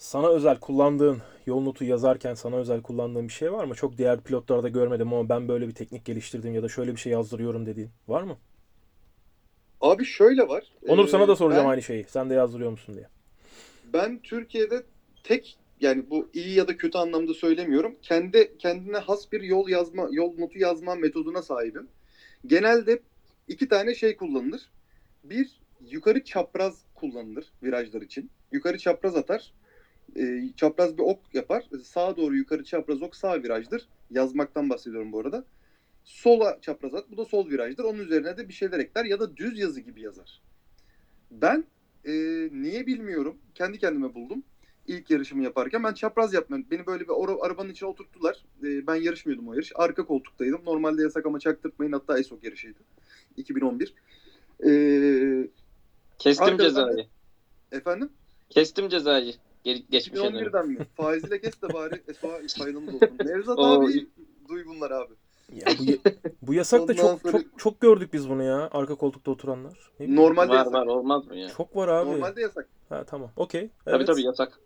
Sana 0.00 0.28
özel 0.28 0.60
kullandığın 0.60 1.18
yol 1.46 1.60
notu 1.60 1.84
yazarken 1.84 2.34
sana 2.34 2.56
özel 2.56 2.82
kullandığın 2.82 3.28
bir 3.28 3.32
şey 3.32 3.52
var 3.52 3.64
mı? 3.64 3.74
Çok 3.74 3.98
diğer 3.98 4.20
pilotlarda 4.20 4.68
görmedim 4.68 5.12
ama 5.12 5.28
ben 5.28 5.48
böyle 5.48 5.68
bir 5.68 5.74
teknik 5.74 6.04
geliştirdim 6.04 6.54
ya 6.54 6.62
da 6.62 6.68
şöyle 6.68 6.92
bir 6.92 6.96
şey 7.00 7.12
yazdırıyorum 7.12 7.66
dediğin 7.66 7.90
var 8.08 8.22
mı? 8.22 8.36
Abi 9.80 10.04
şöyle 10.04 10.48
var. 10.48 10.64
Onur 10.88 11.08
sana 11.08 11.28
da 11.28 11.32
Ee, 11.32 11.36
soracağım 11.36 11.64
ben- 11.64 11.70
aynı 11.70 11.82
şeyi. 11.82 12.04
Sen 12.08 12.30
de 12.30 12.34
yazdırıyor 12.34 12.70
musun 12.70 12.94
diye. 12.94 13.08
Ben 13.92 14.18
Türkiye'de 14.22 14.82
tek 15.22 15.58
yani 15.80 16.10
bu 16.10 16.28
iyi 16.32 16.54
ya 16.54 16.68
da 16.68 16.76
kötü 16.76 16.98
anlamda 16.98 17.34
söylemiyorum. 17.34 17.96
Kendi 18.02 18.58
kendine 18.58 18.98
has 18.98 19.32
bir 19.32 19.40
yol 19.42 19.68
yazma, 19.68 20.08
yol 20.10 20.38
notu 20.38 20.58
yazma 20.58 20.94
metoduna 20.94 21.42
sahibim. 21.42 21.88
Genelde 22.46 23.00
iki 23.48 23.68
tane 23.68 23.94
şey 23.94 24.16
kullanılır. 24.16 24.70
Bir 25.24 25.50
yukarı 25.90 26.24
çapraz 26.24 26.82
kullanılır 26.94 27.44
virajlar 27.62 28.02
için. 28.02 28.30
Yukarı 28.52 28.78
çapraz 28.78 29.16
atar. 29.16 29.52
Ee, 30.16 30.42
çapraz 30.56 30.98
bir 30.98 31.02
ok 31.02 31.18
yapar. 31.34 31.64
Sağa 31.84 32.16
doğru 32.16 32.36
yukarı 32.36 32.64
çapraz 32.64 33.02
ok 33.02 33.16
sağ 33.16 33.42
virajdır. 33.42 33.88
Yazmaktan 34.10 34.70
bahsediyorum 34.70 35.12
bu 35.12 35.20
arada. 35.20 35.44
Sola 36.04 36.58
çapraz 36.60 36.94
at. 36.94 37.10
Bu 37.10 37.16
da 37.16 37.24
sol 37.24 37.50
virajdır. 37.50 37.84
Onun 37.84 37.98
üzerine 37.98 38.36
de 38.36 38.48
bir 38.48 38.52
şeyler 38.52 38.78
ekler 38.78 39.04
ya 39.04 39.20
da 39.20 39.36
düz 39.36 39.58
yazı 39.58 39.80
gibi 39.80 40.00
yazar. 40.00 40.40
Ben 41.30 41.64
e, 42.04 42.12
niye 42.52 42.86
bilmiyorum. 42.86 43.38
Kendi 43.54 43.78
kendime 43.78 44.14
buldum. 44.14 44.42
İlk 44.86 45.10
yarışımı 45.10 45.42
yaparken 45.42 45.84
ben 45.84 45.92
çapraz 45.94 46.34
yapmıyorum. 46.34 46.66
Beni 46.70 46.86
böyle 46.86 47.04
bir 47.04 47.12
ara- 47.24 47.40
arabanın 47.46 47.70
içine 47.70 47.88
oturttular. 47.88 48.44
E, 48.62 48.86
ben 48.86 48.94
yarışmıyordum 48.94 49.48
o 49.48 49.52
yarış. 49.54 49.72
Arka 49.74 50.04
koltuktaydım. 50.06 50.64
Normalde 50.64 51.02
yasak 51.02 51.26
ama 51.26 51.38
çaktırtmayın. 51.38 51.92
Hatta 51.92 52.18
ESOK 52.18 52.44
yarışıydı. 52.44 52.78
2011. 53.36 53.94
E, 54.66 55.48
Kestim 56.18 56.58
cezayı. 56.58 57.06
efendim? 57.72 58.10
Kestim 58.50 58.88
cezayı. 58.88 59.34
Geri, 59.64 59.86
geçmişe 59.90 60.24
dönüp. 60.24 60.48
2011'den 60.48 60.68
mi? 60.68 60.78
Faiziyle 60.96 61.40
kes 61.40 61.62
de 61.62 61.72
bari 61.72 62.02
Esma 62.08 62.30
faydamız 62.58 62.94
olsun. 62.94 63.08
Nevzat 63.24 63.58
O- 63.58 63.62
abi 63.64 64.06
duy 64.48 64.66
bunlar 64.66 64.90
abi. 64.90 65.14
Ya 65.54 65.66
bu, 65.78 66.10
bu 66.42 66.54
yasak 66.54 66.88
da 66.88 66.94
çok 66.94 67.20
sonra- 67.20 67.32
çok 67.32 67.58
çok 67.58 67.80
gördük 67.80 68.12
biz 68.12 68.28
bunu 68.28 68.42
ya. 68.42 68.68
Arka 68.72 68.94
koltukta 68.94 69.30
oturanlar. 69.30 69.90
Ne. 70.00 70.16
Normalde 70.16 70.48
Var 70.50 70.56
yasak. 70.56 70.72
var 70.72 70.86
olmaz 70.86 71.26
mı 71.26 71.36
ya? 71.36 71.48
Çok 71.56 71.76
var 71.76 71.88
abi. 71.88 72.10
Normalde 72.10 72.40
yasak. 72.40 72.68
Ha 72.88 73.04
tamam. 73.04 73.30
Okey. 73.36 73.70
Tabii 73.84 73.96
Evet. 73.96 74.06
tabii 74.06 74.22
yasak. 74.22 74.60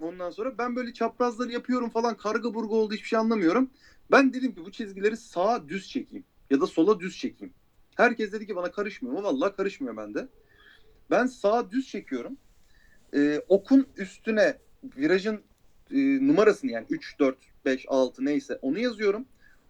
Ondan 0.00 0.30
sonra 0.30 0.58
ben 0.58 0.76
böyle 0.76 0.92
çaprazları 0.92 1.52
yapıyorum 1.52 1.90
falan 1.90 2.16
karga 2.16 2.54
burgu 2.54 2.76
oldu 2.80 2.94
hiçbir 2.94 3.08
şey 3.08 3.18
anlamıyorum. 3.18 3.70
Ben 4.10 4.32
dedim 4.34 4.54
ki 4.54 4.64
bu 4.64 4.72
çizgileri 4.72 5.16
sağa 5.16 5.68
düz 5.68 5.88
çekeyim 5.88 6.24
ya 6.50 6.60
da 6.60 6.66
sola 6.66 7.00
düz 7.00 7.18
çekeyim. 7.18 7.54
Herkes 7.96 8.32
dedi 8.32 8.46
ki 8.46 8.56
bana 8.56 8.70
karışmıyor 8.70 9.16
mu? 9.16 9.22
Vallahi 9.22 9.56
karışmıyor 9.56 9.96
bende. 9.96 10.28
Ben 11.10 11.26
sağa 11.26 11.70
düz 11.70 11.88
çekiyorum. 11.88 12.36
Ee, 13.14 13.42
okun 13.48 13.86
üstüne 13.96 14.58
virajın 14.96 15.42
e, 15.90 16.26
numarasını 16.26 16.70
yani 16.70 16.86
3, 16.90 17.18
4, 17.18 17.36
5, 17.64 17.84
6 17.88 18.24
neyse 18.24 18.58
onu 18.62 18.78
yazıyorum. 18.78 19.24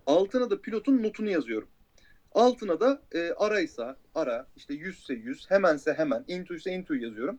Altına 0.07 0.51
da 0.51 0.61
pilotun 0.61 1.03
notunu 1.03 1.31
yazıyorum. 1.31 1.69
Altına 2.33 2.81
da 2.81 3.03
e, 3.13 3.31
araysa 3.31 3.97
ara, 4.15 4.47
işte 4.57 4.75
100 4.75 4.99
ise 4.99 5.15
100, 5.15 5.51
hemense 5.51 5.93
hemen, 5.93 6.25
into 6.29 6.55
ise 6.55 6.73
into 6.73 6.95
yazıyorum. 6.95 7.39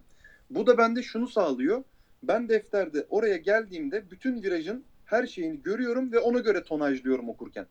Bu 0.49 0.67
da 0.67 0.77
bende 0.77 1.03
şunu 1.03 1.27
sağlıyor. 1.27 1.83
Ben 2.23 2.49
defterde 2.49 3.05
oraya 3.09 3.37
geldiğimde 3.37 4.11
bütün 4.11 4.43
virajın 4.43 4.83
her 5.05 5.27
şeyini 5.27 5.61
görüyorum 5.61 6.11
ve 6.11 6.19
ona 6.19 6.39
göre 6.39 6.63
tonajlıyorum 6.63 7.29
okurken. 7.29 7.65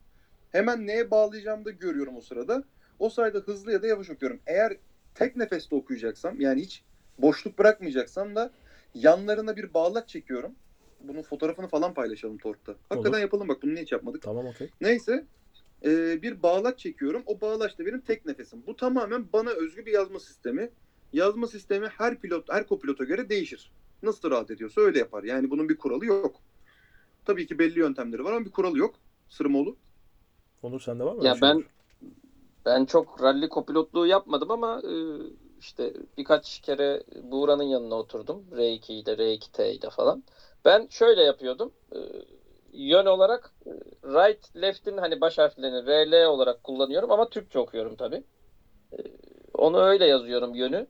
Hemen 0.53 0.87
neye 0.87 1.11
bağlayacağımı 1.11 1.65
da 1.65 1.71
görüyorum 1.71 2.17
o 2.17 2.21
sırada. 2.21 2.65
O 2.99 3.11
sayede 3.11 3.39
hızlı 3.39 3.73
ya 3.73 3.83
da 3.83 3.87
yavaş 3.87 4.11
okuyorum. 4.11 4.41
Eğer 4.47 4.77
tek 5.15 5.37
nefeste 5.37 5.75
okuyacaksam 5.75 6.41
yani 6.41 6.61
hiç 6.61 6.83
boşluk 7.19 7.59
bırakmayacaksam 7.59 8.35
da 8.37 8.53
yanlarına 8.95 9.57
bir 9.57 9.75
bağlak 9.75 10.09
çekiyorum. 10.09 10.55
Bunun 11.01 11.23
fotoğrafını 11.23 11.69
falan 11.69 11.95
paylaşalım 11.95 12.39
Tork'ta. 12.39 12.75
Hakikaten 12.89 13.13
Olur. 13.13 13.23
yapalım 13.23 13.49
bak 13.49 13.63
bunu 13.63 13.75
niye 13.75 13.83
hiç 13.83 13.93
yapmadık. 13.93 14.23
Tamam 14.23 14.47
okey. 14.47 14.71
Neyse 14.81 15.27
e, 15.85 16.23
bir 16.23 16.43
bağlaç 16.43 16.79
çekiyorum. 16.79 17.23
O 17.27 17.41
bağlaç 17.41 17.79
da 17.79 17.87
benim 17.87 18.01
tek 18.01 18.27
nefesim. 18.27 18.63
Bu 18.67 18.77
tamamen 18.77 19.33
bana 19.33 19.51
özgü 19.51 19.87
bir 19.87 19.93
yazma 19.93 20.21
sistemi. 20.21 20.71
Yazma 21.13 21.47
sistemi 21.47 21.87
her 21.87 22.21
pilot, 22.21 22.53
her 22.53 22.67
kopilota 22.67 23.05
göre 23.05 23.29
değişir. 23.29 23.73
Nasıl 24.03 24.31
rahat 24.31 24.51
ediyorsa 24.51 24.81
öyle 24.81 24.99
yapar. 24.99 25.25
Yani 25.25 25.51
bunun 25.51 25.69
bir 25.69 25.77
kuralı 25.77 26.07
yok. 26.07 26.37
Tabii 27.25 27.47
ki 27.47 27.59
belli 27.59 27.79
yöntemleri 27.79 28.25
var 28.25 28.33
ama 28.33 28.45
bir 28.45 28.51
kuralı 28.51 28.79
yok. 28.79 28.95
Sırmoğlu. 29.29 29.77
Onur 30.63 30.81
sende 30.81 31.05
var 31.05 31.15
mı? 31.15 31.25
Ya 31.25 31.35
şeyler? 31.35 31.57
ben- 31.57 31.65
Ben 32.65 32.85
çok 32.85 33.23
ralli 33.23 33.49
kopilotluğu 33.49 34.07
yapmadım 34.07 34.51
ama 34.51 34.81
e, 34.85 34.93
işte 35.61 35.93
birkaç 36.19 36.61
kere 36.61 37.03
Buğra'nın 37.23 37.63
yanına 37.63 37.95
oturdum. 37.95 38.45
R2 38.53 38.93
ile 38.93 39.13
R2T 39.13 39.71
ile 39.73 39.91
falan. 39.91 40.25
Ben 40.65 40.87
şöyle 40.91 41.23
yapıyordum. 41.23 41.73
E, 41.95 41.99
Yön 42.73 43.07
olarak 43.07 43.51
e, 43.67 43.71
right 44.05 44.57
left'in 44.57 44.97
hani 44.97 45.21
baş 45.21 45.39
harflerini 45.39 45.87
RL 45.87 46.27
olarak 46.27 46.65
kullanıyorum 46.65 47.11
ama 47.13 47.29
Türkçe 47.29 47.59
okuyorum 47.59 47.97
tabii. 47.97 48.23
E, 48.93 48.97
Onu 49.55 49.81
öyle 49.81 50.07
yazıyorum 50.07 50.55
yönü. 50.55 50.87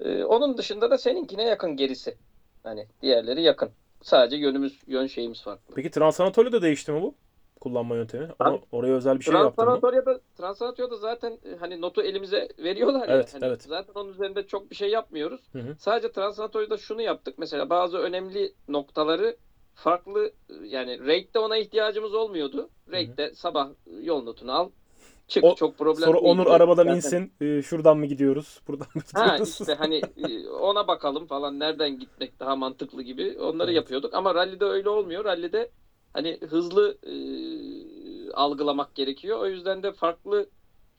E, 0.00 0.24
Onun 0.24 0.58
dışında 0.58 0.90
da 0.90 0.98
seninkine 0.98 1.42
yakın 1.42 1.76
gerisi. 1.76 2.16
Hani 2.62 2.86
diğerleri 3.02 3.42
yakın. 3.42 3.70
Sadece 4.02 4.36
yönümüz, 4.36 4.80
yön 4.86 5.06
şeyimiz 5.06 5.42
farklı. 5.42 5.74
Peki 5.74 5.90
Trans 5.90 6.20
Anatolia'da 6.20 6.62
değişti 6.62 6.92
mi 6.92 7.02
bu? 7.02 7.14
Kullanma 7.60 7.94
yöntemi. 7.96 8.28
Abi, 8.40 8.60
oraya 8.72 8.94
özel 8.94 9.18
bir 9.18 9.24
şey 9.24 9.34
yaptın 9.34 9.50
mı? 9.50 9.54
Transanatorya'da, 9.56 10.20
Transanatorya'da 10.36 10.96
zaten 10.96 11.32
e, 11.32 11.56
hani 11.60 11.80
notu 11.80 12.02
elimize 12.02 12.48
veriyorlar 12.58 13.08
ya. 13.08 13.14
Evet, 13.14 13.34
Hani 13.34 13.44
evet. 13.44 13.62
Zaten 13.62 13.92
onun 14.00 14.12
üzerinde 14.12 14.46
çok 14.46 14.70
bir 14.70 14.76
şey 14.76 14.90
yapmıyoruz. 14.90 15.40
Hı 15.52 15.58
hı. 15.58 15.74
Sadece 15.78 16.12
Transanatorya'da 16.12 16.76
şunu 16.76 17.02
yaptık. 17.02 17.38
Mesela 17.38 17.70
bazı 17.70 17.98
önemli 17.98 18.52
noktaları 18.68 19.36
farklı 19.74 20.26
e, 20.50 20.54
yani 20.66 21.00
rate'de 21.00 21.38
ona 21.38 21.56
ihtiyacımız 21.56 22.14
olmuyordu. 22.14 22.70
Rate'de 22.92 23.34
sabah 23.34 23.68
yol 24.02 24.22
notunu 24.22 24.52
al. 24.52 24.70
Çık 25.28 25.44
O- 25.44 25.54
çok 25.54 25.78
problem 25.78 26.04
Sonra 26.04 26.20
değil. 26.20 26.26
Onur 26.34 26.46
arabadan 26.46 26.82
Zaten- 26.84 26.96
insin. 26.96 27.32
e, 27.40 27.62
şuradan 27.62 27.98
mı 27.98 28.06
gidiyoruz? 28.06 28.60
Buradan 28.68 28.86
mı 28.94 29.02
Ha 29.14 29.24
gidiyoruz? 29.28 29.60
işte 29.60 29.74
hani 29.74 29.96
e, 30.16 30.48
ona 30.48 30.86
bakalım 30.88 31.26
falan 31.26 31.58
nereden 31.58 31.98
gitmek 31.98 32.40
daha 32.40 32.56
mantıklı 32.56 33.02
gibi 33.02 33.36
onları 33.40 33.68
Evet. 33.70 33.76
yapıyorduk. 33.76 34.14
Ama 34.14 34.34
rallide 34.34 34.64
öyle 34.64 34.88
olmuyor. 34.88 35.24
Rallide 35.24 35.70
hani 36.14 36.38
hızlı 36.50 36.96
e, 37.06 37.14
algılamak 38.32 38.96
gerekiyor. 38.96 39.40
O 39.40 39.46
yüzden 39.46 39.84
de 39.84 39.92
farklı 39.92 40.46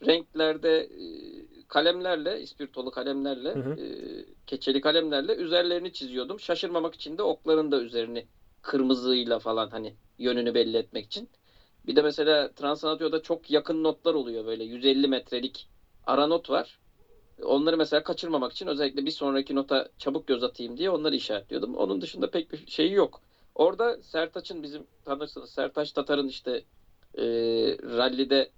renklerde 0.08 0.80
e, 0.82 1.64
kalemlerle, 1.68 2.42
ispirtolu 2.42 2.92
kalemlerle, 2.92 3.54
Hı 3.54 3.60
hı. 3.60 3.80
e, 3.82 3.86
keçeli 4.48 4.82
kalemlerle 4.82 5.36
üzerlerini 5.36 5.92
çiziyordum. 5.92 6.40
Şaşırmamak 6.40 6.96
için 6.96 7.18
de 7.18 7.24
okların 7.24 7.72
da 7.72 7.82
üzerini 7.82 8.26
kırmızıyla 8.62 9.40
falan 9.40 9.70
hani 9.70 9.96
yönünü 10.20 10.54
belli 10.54 10.78
etmek 10.78 11.06
için. 11.06 11.30
Bir 11.88 11.96
de 11.98 12.02
mesela 12.02 12.50
Transanatorya'da 12.50 13.20
çok 13.20 13.52
yakın 13.52 13.84
notlar 13.84 14.14
oluyor 14.14 14.46
böyle 14.46 14.64
150 14.64 15.08
metrelik 15.08 15.68
ara 16.04 16.28
not 16.28 16.50
var. 16.50 16.80
Onları 17.44 17.78
mesela 17.78 18.02
kaçırmamak 18.02 18.54
için 18.54 18.68
özellikle 18.68 19.06
bir 19.06 19.12
sonraki 19.12 19.56
nota 19.56 19.88
çabuk 20.00 20.28
göz 20.28 20.44
atayım 20.44 20.78
diye 20.78 20.92
onları 20.92 21.16
işaretliyordum. 21.16 21.76
Onun 21.76 22.02
dışında 22.02 22.28
pek 22.28 22.52
bir 22.54 22.68
şeyi 22.68 22.94
yok. 22.94 23.22
Orada 23.56 24.02
Sertaç'ın 24.02 24.64
bizim 24.64 24.88
tanırsınız 25.06 25.50
Sertaç 25.50 25.92
Tatar'ın 25.92 26.28
işte 26.28 26.64
e, 27.18 27.24
rallide 27.98 28.50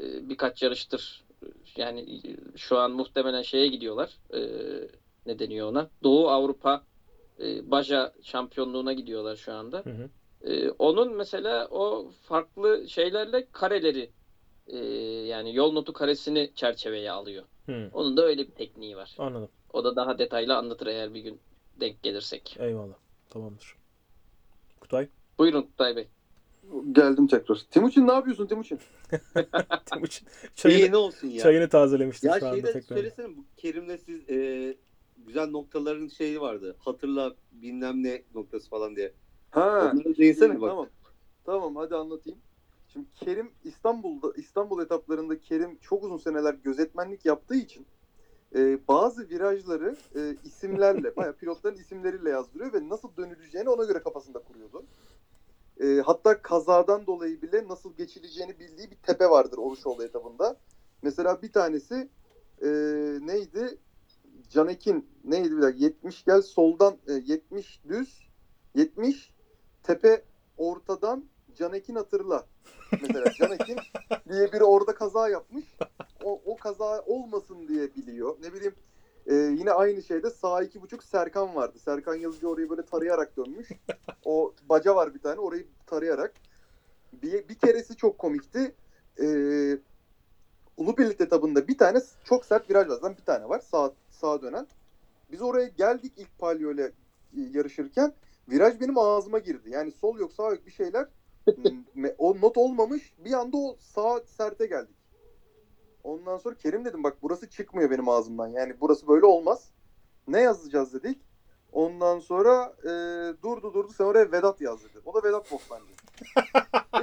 e, 0.00 0.28
birkaç 0.28 0.62
yarıştır 0.62 1.24
yani 1.76 2.00
e, 2.00 2.36
şu 2.56 2.78
an 2.78 2.90
muhtemelen 2.90 3.42
şeye 3.42 3.68
gidiyorlar. 3.68 4.18
E, 4.34 4.40
ne 5.26 5.38
deniyor 5.38 5.68
ona? 5.68 5.88
Doğu 6.02 6.28
Avrupa 6.28 6.82
e, 7.40 7.70
Baja 7.70 8.12
şampiyonluğuna 8.22 8.92
gidiyorlar 8.92 9.36
şu 9.36 9.52
anda. 9.52 9.78
Hı 9.78 9.90
hı. 9.90 10.08
Ee, 10.44 10.70
onun 10.70 11.16
mesela 11.16 11.68
o 11.70 12.10
farklı 12.22 12.88
şeylerle 12.88 13.46
kareleri 13.52 14.10
e, 14.66 14.78
yani 15.26 15.54
yol 15.54 15.72
notu 15.72 15.92
karesini 15.92 16.50
çerçeveye 16.54 17.10
alıyor. 17.10 17.44
Hı. 17.66 17.90
Onun 17.92 18.16
da 18.16 18.22
öyle 18.24 18.46
bir 18.46 18.52
tekniği 18.52 18.96
var. 18.96 19.14
Anladım. 19.18 19.48
O 19.72 19.84
da 19.84 19.96
daha 19.96 20.18
detaylı 20.18 20.56
anlatır 20.56 20.86
eğer 20.86 21.14
bir 21.14 21.20
gün 21.20 21.40
denk 21.80 22.02
gelirsek. 22.02 22.56
Eyvallah. 22.60 22.96
Tamamdır. 23.30 23.75
Kutay. 24.80 25.08
Buyurun 25.38 25.62
Kutay 25.62 25.96
Bey. 25.96 26.08
Geldim 26.92 27.26
tekrar. 27.26 27.56
Timuçin 27.70 28.06
ne 28.06 28.12
yapıyorsun 28.12 28.46
Timuçin? 28.46 28.78
Timuçin 29.86 30.26
İyi 30.26 30.54
çayını, 30.56 30.92
ne 30.92 30.96
olsun 30.96 31.28
ya. 31.28 31.42
çayını 31.42 31.68
tazelemiştir 31.68 32.28
Ya 32.28 32.38
şu 32.40 32.46
anda 32.46 32.56
şeyde 32.56 32.72
tekrar. 32.72 32.96
söylesene 32.96 33.36
bu 33.36 33.44
Kerim'le 33.56 33.96
siz 34.06 34.30
e, 34.30 34.76
güzel 35.26 35.50
noktaların 35.50 36.08
şeyi 36.08 36.40
vardı. 36.40 36.76
Hatırla 36.78 37.34
bilmem 37.52 38.02
ne 38.02 38.22
noktası 38.34 38.68
falan 38.70 38.96
diye. 38.96 39.12
Ha. 39.50 39.90
Onları 39.94 40.16
değinsene 40.18 40.60
bak. 40.60 40.70
Tamam. 40.70 40.88
Tamam 41.44 41.76
hadi 41.76 41.94
anlatayım. 41.94 42.38
Şimdi 42.92 43.06
Kerim 43.14 43.50
İstanbul'da 43.64 44.32
İstanbul 44.36 44.82
etaplarında 44.82 45.40
Kerim 45.40 45.78
çok 45.80 46.04
uzun 46.04 46.16
seneler 46.18 46.54
gözetmenlik 46.54 47.24
yaptığı 47.26 47.54
için 47.56 47.86
e, 48.56 48.78
bazı 48.88 49.28
virajları 49.28 49.96
e, 50.16 50.36
isimlerle, 50.44 51.16
bayağı 51.16 51.36
pilotların 51.36 51.76
isimleriyle 51.76 52.30
yazdırıyor 52.30 52.72
ve 52.72 52.88
nasıl 52.88 53.16
dönüleceğini 53.16 53.68
ona 53.68 53.84
göre 53.84 53.98
kafasında 53.98 54.38
kuruyordu. 54.38 54.84
E, 55.80 56.00
hatta 56.06 56.42
kazadan 56.42 57.06
dolayı 57.06 57.42
bile 57.42 57.68
nasıl 57.68 57.96
geçileceğini 57.96 58.58
bildiği 58.58 58.90
bir 58.90 58.96
tepe 58.96 59.30
vardır 59.30 59.58
Oruşoğlu 59.58 60.04
etabında. 60.04 60.56
Mesela 61.02 61.42
bir 61.42 61.52
tanesi 61.52 62.08
e, 62.62 62.68
neydi? 63.20 63.78
Canekin 64.50 65.08
neydi 65.24 65.56
bir 65.56 65.62
dakika 65.62 65.84
70 65.84 66.24
gel 66.24 66.42
soldan 66.42 66.96
e, 67.08 67.12
70 67.12 67.80
düz 67.88 68.28
70 68.74 69.34
tepe 69.82 70.24
ortadan 70.56 71.24
Canekin 71.56 71.94
hatırla. 71.94 72.46
Mesela 73.02 73.32
Canekin 73.38 73.78
diye 74.28 74.52
biri 74.52 74.64
orada 74.64 74.94
kaza 74.94 75.28
yapmış. 75.28 75.64
O, 76.24 76.42
o 76.46 76.56
kaza 76.56 77.00
olmasın 77.00 77.68
diye 77.68 77.94
biliyor. 77.94 78.36
Ne 78.42 78.52
bileyim 78.52 78.74
e, 79.26 79.34
yine 79.34 79.72
aynı 79.72 80.02
şeyde 80.02 80.30
sağ 80.30 80.62
iki 80.62 80.82
buçuk 80.82 81.04
Serkan 81.04 81.54
vardı. 81.54 81.78
Serkan 81.78 82.14
Yazıcı 82.14 82.48
orayı 82.48 82.70
böyle 82.70 82.82
tarayarak 82.82 83.36
dönmüş. 83.36 83.68
O 84.24 84.54
baca 84.68 84.96
var 84.96 85.14
bir 85.14 85.20
tane 85.20 85.40
orayı 85.40 85.66
tarayarak. 85.86 86.34
Bir, 87.12 87.48
bir 87.48 87.54
keresi 87.54 87.96
çok 87.96 88.18
komikti. 88.18 88.74
E, 89.20 89.26
Ulubirlik 90.76 91.20
etabında 91.20 91.68
bir 91.68 91.78
tane 91.78 91.98
çok 92.24 92.44
sert 92.44 92.70
viraj 92.70 92.88
var. 92.88 93.16
Bir 93.18 93.24
tane 93.24 93.48
var 93.48 93.60
sağ, 93.60 93.92
sağa 94.10 94.42
dönen. 94.42 94.66
Biz 95.32 95.42
oraya 95.42 95.68
geldik 95.68 96.12
ilk 96.16 96.38
palyo 96.38 96.72
ile 96.72 96.92
yarışırken. 97.32 98.12
Viraj 98.48 98.80
benim 98.80 98.98
ağzıma 98.98 99.38
girdi. 99.38 99.70
Yani 99.70 99.92
sol 99.92 100.18
yok 100.18 100.32
sağ 100.32 100.50
yok 100.50 100.66
bir 100.66 100.70
şeyler. 100.70 101.06
M- 101.94 102.14
o 102.18 102.40
not 102.40 102.58
olmamış. 102.58 103.14
Bir 103.18 103.32
anda 103.32 103.56
o 103.56 103.76
sağ 103.80 104.20
serte 104.20 104.66
geldik. 104.66 104.96
Ondan 106.04 106.38
sonra 106.38 106.54
Kerim 106.54 106.84
dedim 106.84 107.04
bak 107.04 107.16
burası 107.22 107.50
çıkmıyor 107.50 107.90
benim 107.90 108.08
ağzımdan. 108.08 108.48
Yani 108.48 108.74
burası 108.80 109.08
böyle 109.08 109.26
olmaz. 109.26 109.70
Ne 110.28 110.40
yazacağız 110.40 110.94
dedik. 110.94 111.20
Ondan 111.72 112.18
sonra 112.18 112.74
e, 112.82 112.90
durdu 113.42 113.74
durdu 113.74 113.92
sen 113.92 114.04
oraya 114.04 114.32
Vedat 114.32 114.60
yaz 114.60 114.84
dedi. 114.84 114.98
O 115.04 115.14
da 115.14 115.28
Vedat 115.28 115.52
Bostancı. 115.52 115.92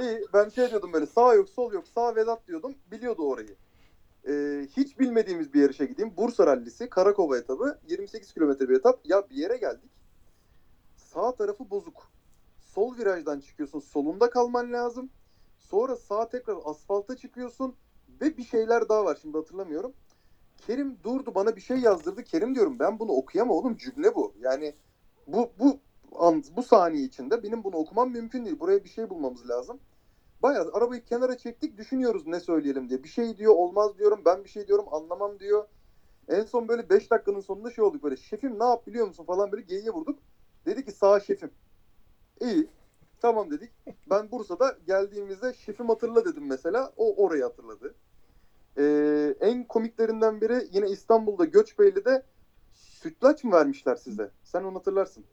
İyi 0.00 0.26
ben 0.34 0.48
şey 0.48 0.70
diyordum 0.70 0.92
böyle 0.92 1.06
sağ 1.06 1.34
yok 1.34 1.48
sol 1.48 1.72
yok 1.72 1.88
sağ 1.88 2.16
Vedat 2.16 2.46
diyordum. 2.48 2.74
Biliyordu 2.90 3.22
orayı. 3.22 3.56
Ee, 4.28 4.66
hiç 4.76 4.98
bilmediğimiz 4.98 5.54
bir 5.54 5.62
yarışa 5.62 5.84
gideyim. 5.84 6.16
Bursa 6.16 6.46
Rallisi, 6.46 6.90
Karakova 6.90 7.38
etabı, 7.38 7.78
28 7.88 8.32
kilometre 8.32 8.68
bir 8.68 8.74
etap. 8.74 9.00
Ya 9.04 9.30
bir 9.30 9.36
yere 9.36 9.56
geldik. 9.56 9.90
Sağ 10.96 11.34
tarafı 11.34 11.70
bozuk. 11.70 12.10
Sol 12.74 12.96
virajdan 12.98 13.40
çıkıyorsun, 13.40 13.80
solunda 13.80 14.30
kalman 14.30 14.72
lazım. 14.72 15.10
Sonra 15.58 15.96
sağa 15.96 16.28
tekrar 16.28 16.56
asfalta 16.64 17.16
çıkıyorsun 17.16 17.76
ve 18.20 18.36
bir 18.36 18.44
şeyler 18.44 18.88
daha 18.88 19.04
var 19.04 19.18
şimdi 19.22 19.38
hatırlamıyorum. 19.38 19.92
Kerim 20.66 20.98
durdu 21.04 21.34
bana 21.34 21.56
bir 21.56 21.60
şey 21.60 21.76
yazdırdı. 21.76 22.24
Kerim 22.24 22.54
diyorum 22.54 22.78
ben 22.78 22.98
bunu 22.98 23.12
okuyamam 23.12 23.56
oğlum 23.56 23.76
cümle 23.76 24.14
bu. 24.14 24.34
Yani 24.40 24.74
bu 25.26 25.50
bu 25.58 25.78
an, 26.18 26.44
bu 26.56 26.62
saniye 26.62 27.04
içinde 27.04 27.42
benim 27.42 27.64
bunu 27.64 27.76
okumam 27.76 28.10
mümkün 28.10 28.44
değil. 28.44 28.60
Buraya 28.60 28.84
bir 28.84 28.88
şey 28.88 29.10
bulmamız 29.10 29.48
lazım. 29.48 29.80
Bayağı 30.42 30.70
arabayı 30.72 31.04
kenara 31.04 31.38
çektik 31.38 31.78
düşünüyoruz 31.78 32.26
ne 32.26 32.40
söyleyelim 32.40 32.88
diye. 32.88 33.02
Bir 33.02 33.08
şey 33.08 33.38
diyor 33.38 33.54
olmaz 33.54 33.98
diyorum 33.98 34.22
ben 34.24 34.44
bir 34.44 34.48
şey 34.48 34.68
diyorum 34.68 34.86
anlamam 34.90 35.38
diyor. 35.40 35.66
En 36.28 36.42
son 36.42 36.68
böyle 36.68 36.90
5 36.90 37.10
dakikanın 37.10 37.40
sonunda 37.40 37.70
şey 37.70 37.84
olduk 37.84 38.02
böyle 38.02 38.16
şefim 38.16 38.58
ne 38.58 38.64
yap 38.64 38.86
biliyor 38.86 39.06
musun 39.06 39.24
falan 39.24 39.52
böyle 39.52 39.62
geyiğe 39.62 39.90
vurduk. 39.90 40.18
Dedi 40.66 40.84
ki 40.84 40.92
sağ 40.92 41.20
şefim. 41.20 41.50
İyi 42.40 42.68
tamam 43.20 43.50
dedik. 43.50 43.70
Ben 44.10 44.30
Bursa'da 44.30 44.76
geldiğimizde 44.86 45.52
şefim 45.52 45.88
hatırla 45.88 46.24
dedim 46.24 46.46
mesela. 46.46 46.92
O 46.96 47.24
orayı 47.24 47.42
hatırladı. 47.42 47.94
Ee, 48.78 49.34
en 49.40 49.64
komiklerinden 49.64 50.40
biri 50.40 50.68
yine 50.72 50.88
İstanbul'da 50.88 51.44
Göçbeyli'de 51.44 52.22
sütlaç 52.72 53.44
mı 53.44 53.52
vermişler 53.52 53.96
size? 53.96 54.30
Sen 54.44 54.62
onu 54.64 54.78
hatırlarsın. 54.78 55.24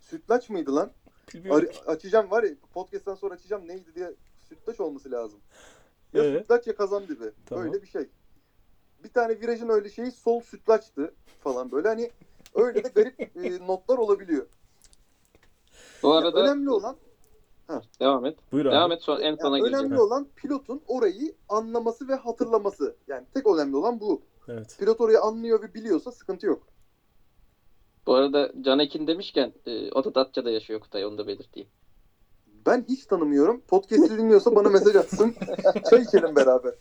Sütlaç 0.00 0.50
mıydı 0.50 0.74
lan? 0.76 0.92
Ar- 1.50 1.82
açacağım 1.86 2.30
var 2.30 2.42
ya 2.42 2.50
podcast'tan 2.72 3.14
sonra 3.14 3.34
açacağım 3.34 3.68
neydi 3.68 3.94
diye 3.94 4.14
sütlaç 4.48 4.80
olması 4.80 5.10
lazım. 5.10 5.40
Ya 6.12 6.24
Ee? 6.24 6.38
sütlaç 6.38 6.66
ya 6.66 6.76
kazan 6.76 7.08
dibi. 7.08 7.32
Tamam. 7.46 7.64
Öyle 7.64 7.82
bir 7.82 7.86
şey. 7.86 8.08
Bir 9.04 9.08
tane 9.08 9.40
virajın 9.40 9.68
öyle 9.68 9.90
şeyi 9.90 10.10
sol 10.12 10.40
sütlaçtı 10.40 11.14
falan 11.40 11.72
böyle 11.72 11.88
hani 11.88 12.10
öyle 12.54 12.84
de 12.84 12.88
garip 12.88 13.20
e, 13.36 13.66
notlar 13.66 13.98
olabiliyor. 13.98 14.46
Bu 16.02 16.08
Ya 16.08 16.14
arada 16.14 16.40
önemli 16.40 16.70
olan 16.70 16.96
devam 18.00 18.26
et. 18.26 18.38
Buyur 18.52 18.66
abi. 18.66 18.74
Devam 18.74 18.92
et 18.92 19.02
sonra 19.02 19.20
en 19.20 19.26
yani 19.26 19.38
sona 19.40 19.64
önemli 19.64 20.00
olan 20.00 20.26
pilotun 20.36 20.82
orayı 20.86 21.34
anlaması 21.48 22.08
ve 22.08 22.14
hatırlaması. 22.14 22.96
Yani 23.08 23.26
tek 23.34 23.46
önemli 23.46 23.76
olan 23.76 24.00
bu. 24.00 24.22
Evet. 24.48 24.76
Pilot 24.78 25.00
orayı 25.00 25.20
anlıyor 25.20 25.62
ve 25.62 25.74
biliyorsa 25.74 26.12
sıkıntı 26.12 26.46
yok. 26.46 26.62
Bu 28.06 28.14
arada 28.14 28.52
Can 28.60 28.78
Ekin 28.78 29.06
demişken 29.06 29.52
e, 29.66 29.92
o 29.92 30.04
da 30.04 30.14
Datça'da 30.14 30.50
yaşıyor 30.50 30.80
Kutay 30.80 31.06
onu 31.06 31.18
da 31.18 31.26
belirteyim. 31.26 31.68
Ben 32.66 32.84
hiç 32.88 33.06
tanımıyorum. 33.06 33.60
Podcast'i 33.60 34.18
dinliyorsa 34.18 34.56
bana 34.56 34.68
mesaj 34.68 34.96
atsın. 34.96 35.34
Çay 35.90 36.02
içelim 36.02 36.36
beraber. 36.36 36.74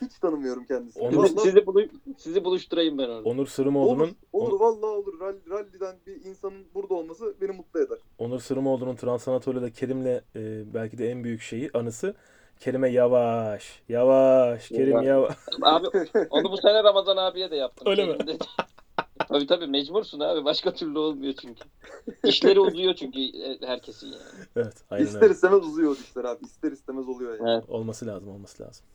Hiç 0.10 0.18
tanımıyorum 0.18 0.64
kendisini. 0.64 1.02
Onu- 1.02 1.16
Vallahi- 1.16 1.40
Sizi, 1.40 1.66
bulu 1.66 1.82
sizi 2.18 2.44
buluşturayım 2.44 2.98
ben 2.98 3.08
orada. 3.08 3.28
Onur 3.28 3.38
Olur, 3.38 3.46
Sırımoğlu'nun 3.46 4.16
olur 4.32 4.60
vallahi 4.60 4.90
olur. 4.90 5.20
Rall- 5.20 5.50
Rally'den 5.50 5.96
bir 6.06 6.24
insanın 6.24 6.64
burada 6.74 6.94
olması 6.94 7.34
beni 7.40 7.52
mutlu 7.52 7.80
eder. 7.80 7.98
Onur 8.18 8.40
Sırımoğlu'nun 8.40 8.96
Transanatolia'da 8.96 9.70
Kerim'le 9.70 10.20
e, 10.36 10.74
belki 10.74 10.98
de 10.98 11.10
en 11.10 11.24
büyük 11.24 11.40
şeyi 11.40 11.70
anısı 11.74 12.14
Kerim'e 12.60 12.88
yavaş 12.88 13.82
yavaş 13.88 14.68
Kerim 14.68 15.02
Yavaş. 15.02 15.36
Abi 15.62 15.86
onu 16.30 16.52
bu 16.52 16.56
sene 16.56 16.82
Ramazan 16.84 17.16
abiye 17.16 17.50
de 17.50 17.56
yaptım. 17.56 17.88
Öyle 17.90 18.06
mi? 18.06 18.12
Elimde- 18.12 18.38
tabii 19.28 19.46
tabii 19.46 19.66
mecbursun 19.66 20.20
abi. 20.20 20.44
Başka 20.44 20.74
türlü 20.74 20.98
olmuyor 20.98 21.34
çünkü. 21.42 21.64
İşleri 22.24 22.60
uzuyor 22.60 22.94
çünkü 22.94 23.20
e, 23.20 23.66
herkesin 23.66 24.06
yani. 24.06 24.22
Evet 24.56 24.74
aynen 24.90 25.04
İster 25.04 25.22
öyle. 25.22 25.34
istemez 25.34 25.64
uzuyor 25.64 25.92
o 25.92 25.96
dişler 25.96 26.24
abi. 26.24 26.44
İster 26.44 26.72
istemez 26.72 27.08
oluyor 27.08 27.38
yani. 27.38 27.50
Evet. 27.52 27.70
Olması 27.70 28.06
lazım 28.06 28.28
olması 28.28 28.62
lazım. 28.62 28.86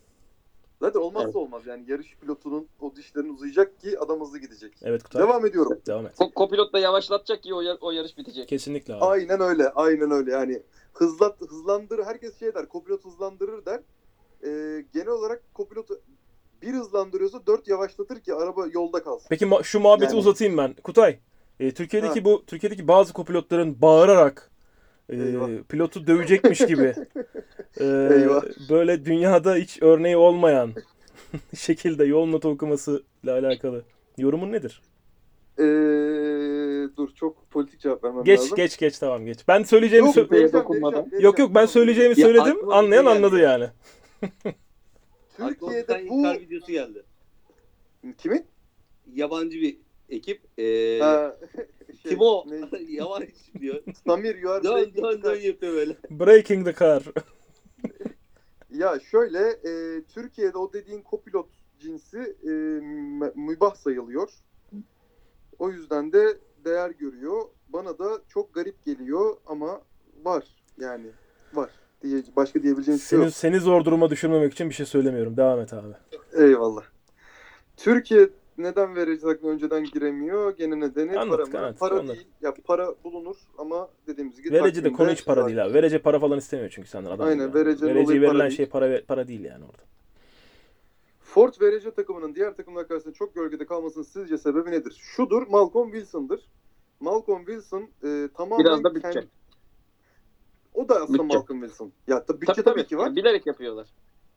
Zaten 0.82 1.00
olmazsa 1.00 1.26
Evet. 1.26 1.36
olmaz 1.36 1.62
yani. 1.68 1.84
Yarış 1.88 2.16
pilotunun 2.22 2.68
o 2.80 2.96
dişlerin 2.96 3.34
uzayacak 3.34 3.80
ki 3.80 4.00
adam 4.00 4.22
hızlı 4.22 4.40
gidecek. 4.40 4.74
Evet 4.82 5.04
Kutay. 5.04 5.22
Devam 5.22 5.46
ediyorum. 5.46 5.80
Devam 5.88 6.06
et. 6.06 6.16
Ko- 6.18 6.34
Kopilot 6.34 6.74
da 6.74 6.80
yavaşlatacak 6.80 7.44
ki 7.44 7.54
o, 7.54 7.62
yar- 7.62 7.78
o 7.82 7.92
yarış 7.92 8.18
bitecek. 8.18 8.48
Kesinlikle 8.48 8.94
abi. 8.96 9.06
Aynen 9.06 9.42
öyle. 9.42 9.70
Aynen 9.70 10.12
öyle. 10.12 10.32
Yani 10.32 10.62
hızlat 10.94 11.42
hızlandır 11.42 12.06
herkes 12.06 12.40
şey 12.40 12.54
der. 12.54 12.70
Kopilot 12.70 13.06
hızlandırır 13.06 13.66
der. 13.66 13.80
Ee, 14.44 14.86
genel 14.94 15.08
olarak 15.08 15.44
kopilotu 15.54 16.02
bir 16.62 16.74
hızlandırıyorsa 16.74 17.46
dört 17.48 17.68
yavaşlatır 17.68 18.20
ki 18.20 18.34
araba 18.34 18.68
yolda 18.74 19.04
kalsın. 19.04 19.28
Peki 19.30 19.46
ma- 19.46 19.64
şu 19.64 19.80
muhabbeti 19.80 20.06
Yani- 20.12 20.20
uzatayım 20.20 20.58
ben. 20.58 20.74
Kutay. 20.74 21.20
e, 21.60 21.74
Türkiye'deki 21.74 22.26
bu 22.26 22.46
Türkiye'deki 22.46 22.88
bazı 22.88 23.14
kopilotların 23.14 23.82
bağırarak 23.82 24.51
e, 25.12 25.16
Eyvah. 25.16 25.50
pilotu 25.70 26.08
dövecekmiş 26.08 26.60
gibi 26.60 26.94
e, 27.80 27.86
Eyvah. 27.86 28.44
böyle 28.70 29.06
dünyada 29.06 29.56
hiç 29.56 29.82
örneği 29.82 30.18
olmayan 30.18 30.74
şekilde 31.58 32.06
yol 32.06 32.26
notu 32.26 32.50
okumasıyla 32.50 33.04
alakalı 33.40 33.84
yorumun 34.18 34.52
nedir? 34.52 34.82
Ee, 35.60 35.64
dur 36.98 37.10
çok 37.16 37.50
politik 37.52 37.80
cevap 37.80 38.04
vermem 38.04 38.24
Geç 38.24 38.40
lazım. 38.40 38.56
geç 38.56 38.78
geç 38.78 39.00
tamam 39.00 39.26
geç. 39.26 39.40
Ben 39.48 39.64
söyleyeceğimi 39.64 40.08
Yok, 40.08 40.16
sö- 40.16 40.32
vereceğim, 40.32 40.54
dokunmadan. 40.54 41.02
vereceğim, 41.02 41.26
Yok 41.26 41.40
yok 41.40 41.56
ben 41.56 41.66
söyleyeceğimi 41.66 42.20
Ya 42.20 42.26
söyledim. 42.28 42.72
Anlayan 42.72 43.06
geldi. 43.06 43.16
anladı 43.16 43.40
yani. 43.40 43.68
Türkiye'de 45.38 46.06
bu 46.10 46.24
videosu 46.34 46.72
geldi. 46.72 47.04
kimin? 48.18 48.46
Yabancı 49.14 49.58
bir 49.62 49.78
ekip. 50.12 50.42
Ee, 50.60 51.00
Ha, 51.02 51.36
şey, 52.04 52.12
kim 52.12 52.20
o? 52.22 52.46
ne? 52.50 52.80
Yavaş 52.90 53.24
diyor. 53.60 53.84
Samir 54.08 54.36
you 54.36 54.52
are 54.54 54.64
dön 54.64 54.74
breaking 54.76 54.98
dön 55.04 55.16
the- 55.22 55.24
dön 55.24 55.40
yapıyor 55.42 55.74
böyle. 55.74 55.96
Breaking 56.10 56.66
the 56.68 56.74
car. 56.80 57.04
Ya 58.70 59.00
şöyle 59.00 59.40
e, 59.50 60.04
Türkiye'de 60.04 60.58
o 60.58 60.74
dediğin 60.74 61.02
kopilot 61.02 61.50
cinsi 61.80 62.36
e, 62.44 62.50
mü- 62.50 63.34
mübah 63.36 63.76
sayılıyor. 63.76 64.30
O 65.60 65.70
yüzden 65.70 66.14
de 66.14 66.38
değer 66.66 66.90
görüyor. 66.90 67.42
Bana 67.70 68.00
da 68.00 68.22
çok 68.30 68.54
garip 68.54 68.84
geliyor 68.84 69.38
ama 69.46 69.82
var 70.24 70.46
yani 70.80 71.08
var. 71.54 71.70
Diye, 72.04 72.24
başka 72.36 72.64
diyebileceğim 72.64 72.98
bir 73.00 73.04
şey 73.04 73.18
Seni, 73.18 73.24
yok. 73.26 73.34
seni 73.34 73.60
zor 73.60 73.86
duruma 73.86 74.10
düşürmemek 74.10 74.54
için 74.54 74.70
bir 74.70 74.76
şey 74.76 74.86
söylemiyorum. 74.86 75.38
Devam 75.38 75.60
et 75.60 75.74
abi. 75.74 75.88
Eyvallah. 76.34 76.84
Türkiye 77.78 78.30
neden 78.64 78.96
takımı 79.20 79.52
önceden 79.52 79.84
giremiyor? 79.84 80.58
Gene 80.58 80.80
nedeni 80.80 81.20
Anlat, 81.20 81.52
para 81.52 81.68
mı? 81.70 81.76
para 81.80 82.00
anlat. 82.00 82.16
değil. 82.16 82.28
Ya 82.42 82.54
para 82.64 82.96
bulunur 83.04 83.36
ama 83.58 83.90
dediğimiz 84.08 84.42
gibi 84.42 84.56
Vereci 84.56 84.84
de 84.84 84.92
konu 84.92 85.12
hiç 85.12 85.26
para 85.26 85.48
değil 85.48 85.66
abi. 85.66 85.74
Verece 85.74 86.00
para 86.02 86.20
falan 86.20 86.38
istemiyor 86.38 86.70
çünkü 86.76 86.90
senden 86.90 87.12
adam. 87.12 87.28
Aynen, 87.28 87.44
yani. 87.44 87.54
olayı 87.92 88.22
para 88.22 88.22
verilen 88.22 88.40
değil. 88.40 88.58
şey 88.58 88.66
para 88.66 89.02
para 89.08 89.28
değil 89.28 89.44
yani 89.44 89.66
orada. 89.66 89.84
Ford 91.20 91.54
VRC 91.62 91.92
takımının 91.92 92.36
diğer 92.36 92.56
takımlar 92.56 92.88
karşısında 92.88 93.14
çok 93.14 93.36
gölgede 93.36 93.66
kalmasının 93.66 94.04
sizce 94.04 94.38
sebebi 94.38 94.72
nedir? 94.72 94.98
Şudur, 95.02 95.48
Malcolm 95.48 95.92
Wilson'dır. 95.92 96.50
Malcolm 97.00 97.46
Wilson 97.46 97.90
e, 98.04 98.28
tamamen 98.38 98.66
Biraz 98.66 98.84
da 98.84 98.96
bütçe. 98.96 99.12
kendi- 99.12 99.28
O 100.74 100.90
da 100.90 100.96
aslında 100.96 101.24
Bütçe. 101.24 101.38
Malcolm 101.38 101.60
Wilson. 101.62 101.92
Ya 102.08 102.26
tabii 102.26 102.42
bütçe 102.42 102.64
tabii, 102.64 102.86
ki 102.88 102.98
var. 102.98 103.06
Yani 103.06 103.16
bilerek 103.16 103.48
yapıyorlar. 103.48 103.88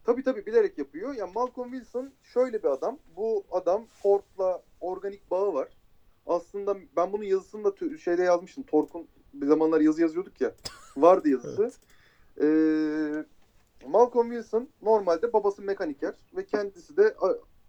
Tabii 0.05 0.22
tabii 0.22 0.47
bilerek 0.47 0.78
yapıyor. 0.78 1.14
Ya 1.14 1.26
Malcolm 1.26 1.70
Wilson 1.70 2.10
şöyle 2.22 2.62
bir 2.62 2.68
adam. 2.68 2.98
Bu 3.16 3.44
adam 3.51 3.86
Ford'la 3.86 4.62
organik 4.81 5.31
bağı 5.31 5.55
var. 5.55 5.68
Aslında 6.26 6.76
ben 6.97 7.12
bunun 7.12 7.24
yazısını 7.24 7.64
da 7.64 7.98
şeyde 7.98 8.22
yazmıştım. 8.22 8.64
Tork'un 8.64 9.09
bir 9.35 9.47
zamanlar 9.47 9.81
yazı 9.81 10.01
yazıyorduk 10.01 10.40
ya. 10.40 10.55
Vardı 10.97 11.28
yazısı. 11.28 11.62
Evet. 11.62 11.78
Ee, 12.43 13.24
Malcolm 13.89 14.31
Wilson 14.31 14.68
normalde 14.82 15.32
babası 15.32 15.62
mekaniker 15.62 16.14
ve 16.36 16.47
kendisi 16.47 16.97
de 16.97 17.14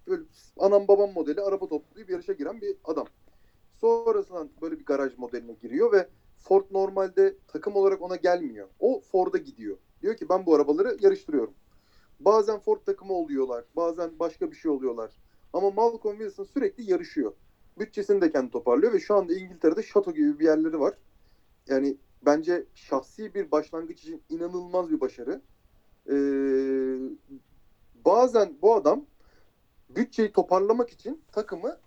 böyle 0.08 0.24
anam 0.60 0.88
babam 0.88 1.14
modeli 1.14 1.42
araba 1.42 1.68
toplayıp 1.68 2.10
yarışa 2.10 2.34
giren 2.34 2.62
bir 2.62 2.76
adam. 2.84 3.08
Sonrasında 3.82 4.48
böyle 4.62 4.80
bir 4.80 4.86
garaj 4.86 5.18
modeline 5.18 5.54
giriyor 5.54 5.92
ve 5.92 6.10
Ford 6.38 6.64
normalde 6.72 7.36
takım 7.48 7.76
olarak 7.76 8.02
ona 8.02 8.16
gelmiyor. 8.16 8.68
O 8.80 9.02
Ford'a 9.02 9.38
gidiyor. 9.38 9.78
Diyor 10.02 10.18
ki 10.18 10.30
ben 10.30 10.46
bu 10.46 10.56
arabaları 10.56 10.98
yarıştırıyorum. 11.02 11.54
Bazen 12.20 12.60
Ford 12.60 12.80
takımı 12.86 13.14
oluyorlar. 13.14 13.66
Bazen 13.76 14.20
başka 14.20 14.52
bir 14.52 14.56
şey 14.56 14.72
oluyorlar. 14.72 15.12
Ama 15.54 15.72
Malcolm 15.72 16.18
Wilson 16.18 16.44
sürekli 16.44 16.92
yarışıyor. 16.92 17.34
Bütçesini 17.80 18.22
de 18.22 18.32
kendi 18.32 18.52
toparlıyor 18.52 18.94
ve 18.94 19.00
şu 19.00 19.16
anda 19.16 19.34
İngiltere'de 19.34 19.84
şato 19.84 20.14
gibi 20.14 20.40
bir 20.40 20.46
yerleri 20.46 20.80
var. 20.80 20.94
Yani 21.68 21.98
bence 22.26 22.66
şahsi 22.76 23.34
bir 23.34 23.52
başlangıç 23.52 24.00
için 24.00 24.24
inanılmaz 24.30 24.90
bir 24.92 25.00
başarı. 25.00 25.42
Ee, 26.10 26.16
bazen 28.06 28.58
bu 28.62 28.76
adam 28.76 29.06
bütçeyi 29.90 30.32
toparlamak 30.32 30.90
için 30.90 31.22
takımı 31.32 31.78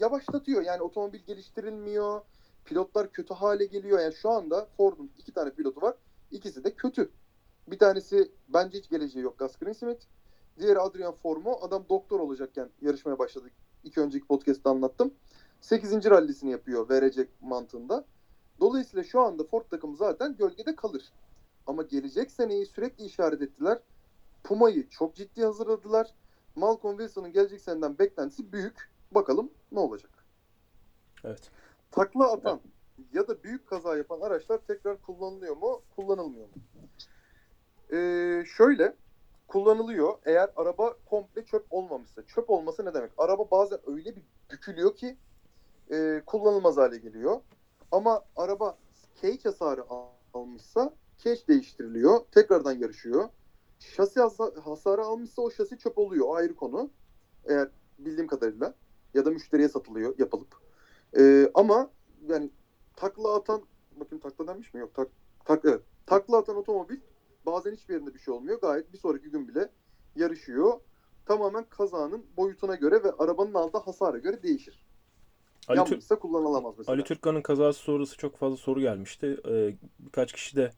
yavaşlatıyor. 0.00 0.62
Yani 0.62 0.82
otomobil 0.82 1.18
geliştirilmiyor. 1.18 2.20
Pilotlar 2.64 3.12
kötü 3.12 3.34
hale 3.34 3.66
geliyor. 3.66 4.00
Yani 4.00 4.14
şu 4.14 4.30
anda 4.30 4.68
Ford'un 4.76 5.10
iki 5.18 5.32
tane 5.32 5.50
pilotu 5.50 5.82
var. 5.82 5.94
İkisi 6.30 6.64
de 6.64 6.74
kötü. 6.74 7.10
Bir 7.68 7.78
tanesi 7.78 8.32
bence 8.48 8.78
hiç 8.78 8.88
geleceği 8.88 9.22
yok 9.24 9.38
Gus 9.38 9.56
Greensmith. 9.56 10.04
Diğeri 10.58 10.78
Adrian 10.78 11.14
Formo. 11.14 11.58
Adam 11.62 11.84
doktor 11.88 12.20
olacakken 12.20 12.70
yarışmaya 12.80 13.18
başladı. 13.18 13.50
İki 13.84 14.00
önceki 14.00 14.26
podcast'ta 14.26 14.70
anlattım. 14.70 15.14
8. 15.60 16.10
rallisini 16.10 16.50
yapıyor 16.50 16.88
verecek 16.88 17.28
mantığında. 17.42 18.04
Dolayısıyla 18.60 19.04
şu 19.04 19.20
anda 19.20 19.44
Ford 19.44 19.64
takımı 19.70 19.96
zaten 19.96 20.36
gölgede 20.36 20.76
kalır. 20.76 21.12
Ama 21.66 21.82
gelecek 21.82 22.30
seneyi 22.30 22.66
sürekli 22.66 23.04
işaret 23.04 23.42
ettiler. 23.42 23.78
Puma'yı 24.44 24.88
çok 24.88 25.14
ciddi 25.14 25.44
hazırladılar. 25.44 26.14
Malcolm 26.56 26.98
Wilson'ın 26.98 27.32
gelecek 27.32 27.60
seneden 27.60 27.98
beklentisi 27.98 28.52
büyük. 28.52 28.90
Bakalım 29.10 29.50
ne 29.72 29.78
olacak. 29.78 30.10
Evet. 31.24 31.50
Takla 31.90 32.32
atan 32.32 32.60
ya 33.12 33.28
da 33.28 33.42
büyük 33.42 33.66
kaza 33.66 33.96
yapan 33.96 34.20
araçlar 34.20 34.58
tekrar 34.58 35.02
kullanılıyor 35.02 35.56
mu, 35.56 35.82
kullanılmıyor 35.96 36.46
mu? 36.46 36.54
Ee, 37.92 38.44
şöyle 38.56 38.96
kullanılıyor 39.48 40.18
eğer 40.24 40.50
araba 40.56 40.94
komple 41.06 41.44
çöp 41.44 41.66
olmamışsa. 41.70 42.22
Çöp 42.26 42.50
olması 42.50 42.84
ne 42.84 42.94
demek? 42.94 43.12
Araba 43.18 43.50
bazen 43.50 43.78
öyle 43.86 44.16
bir 44.16 44.22
bükülüyor 44.52 44.96
ki 44.96 45.16
e, 45.92 46.22
kullanılmaz 46.26 46.76
hale 46.76 46.98
geliyor. 46.98 47.40
Ama 47.92 48.24
araba 48.36 48.78
cage 49.22 49.42
hasarı 49.44 49.84
al- 49.90 50.08
almışsa 50.34 50.94
cage 51.18 51.40
değiştiriliyor. 51.48 52.20
Tekrardan 52.30 52.72
yarışıyor. 52.72 53.28
Şasi 53.78 54.20
hasa- 54.20 54.52
hasarı 54.64 55.02
almışsa 55.02 55.42
o 55.42 55.50
şasi 55.50 55.78
çöp 55.78 55.98
oluyor. 55.98 56.26
O 56.28 56.34
ayrı 56.34 56.54
konu. 56.56 56.90
Eğer 57.44 57.68
bildiğim 57.98 58.26
kadarıyla. 58.26 58.74
Ya 59.14 59.24
da 59.24 59.30
müşteriye 59.30 59.68
satılıyor 59.68 60.14
yapılıp. 60.18 60.54
Ee, 61.18 61.50
ama 61.54 61.90
yani 62.28 62.50
takla 62.96 63.34
atan 63.34 63.62
bakayım 63.96 64.22
takla 64.22 64.46
denmiş 64.46 64.74
mi? 64.74 64.80
Yok 64.80 64.94
tak, 64.94 65.08
tak 65.44 65.64
evet. 65.64 65.80
Takla 66.06 66.36
atan 66.38 66.56
otomobil 66.56 67.00
bazen 67.46 67.72
hiçbir 67.72 67.94
yerinde 67.94 68.14
bir 68.14 68.18
şey 68.18 68.34
olmuyor. 68.34 68.60
Gayet 68.60 68.92
bir 68.92 68.98
sonraki 68.98 69.30
gün 69.30 69.48
bile 69.48 69.68
yarışıyor. 70.16 70.80
Tamamen 71.26 71.64
kazanın 71.64 72.26
boyutuna 72.36 72.74
göre 72.74 73.04
ve 73.04 73.12
arabanın 73.18 73.54
aldığı 73.54 73.78
hasara 73.78 74.18
göre 74.18 74.42
değişir. 74.42 74.86
Ali, 75.68 75.78
Tür- 75.84 75.90
Yanmışsa 75.90 76.18
kullanılamaz 76.18 76.74
mesela. 76.78 76.94
Ali 76.94 77.04
Türkkan'ın 77.04 77.42
kazası 77.42 77.78
sonrası 77.80 78.16
çok 78.16 78.36
fazla 78.36 78.56
soru 78.56 78.80
gelmişti. 78.80 79.40
Ee, 79.48 79.74
birkaç 79.98 80.32
kişi 80.32 80.56
de 80.56 80.70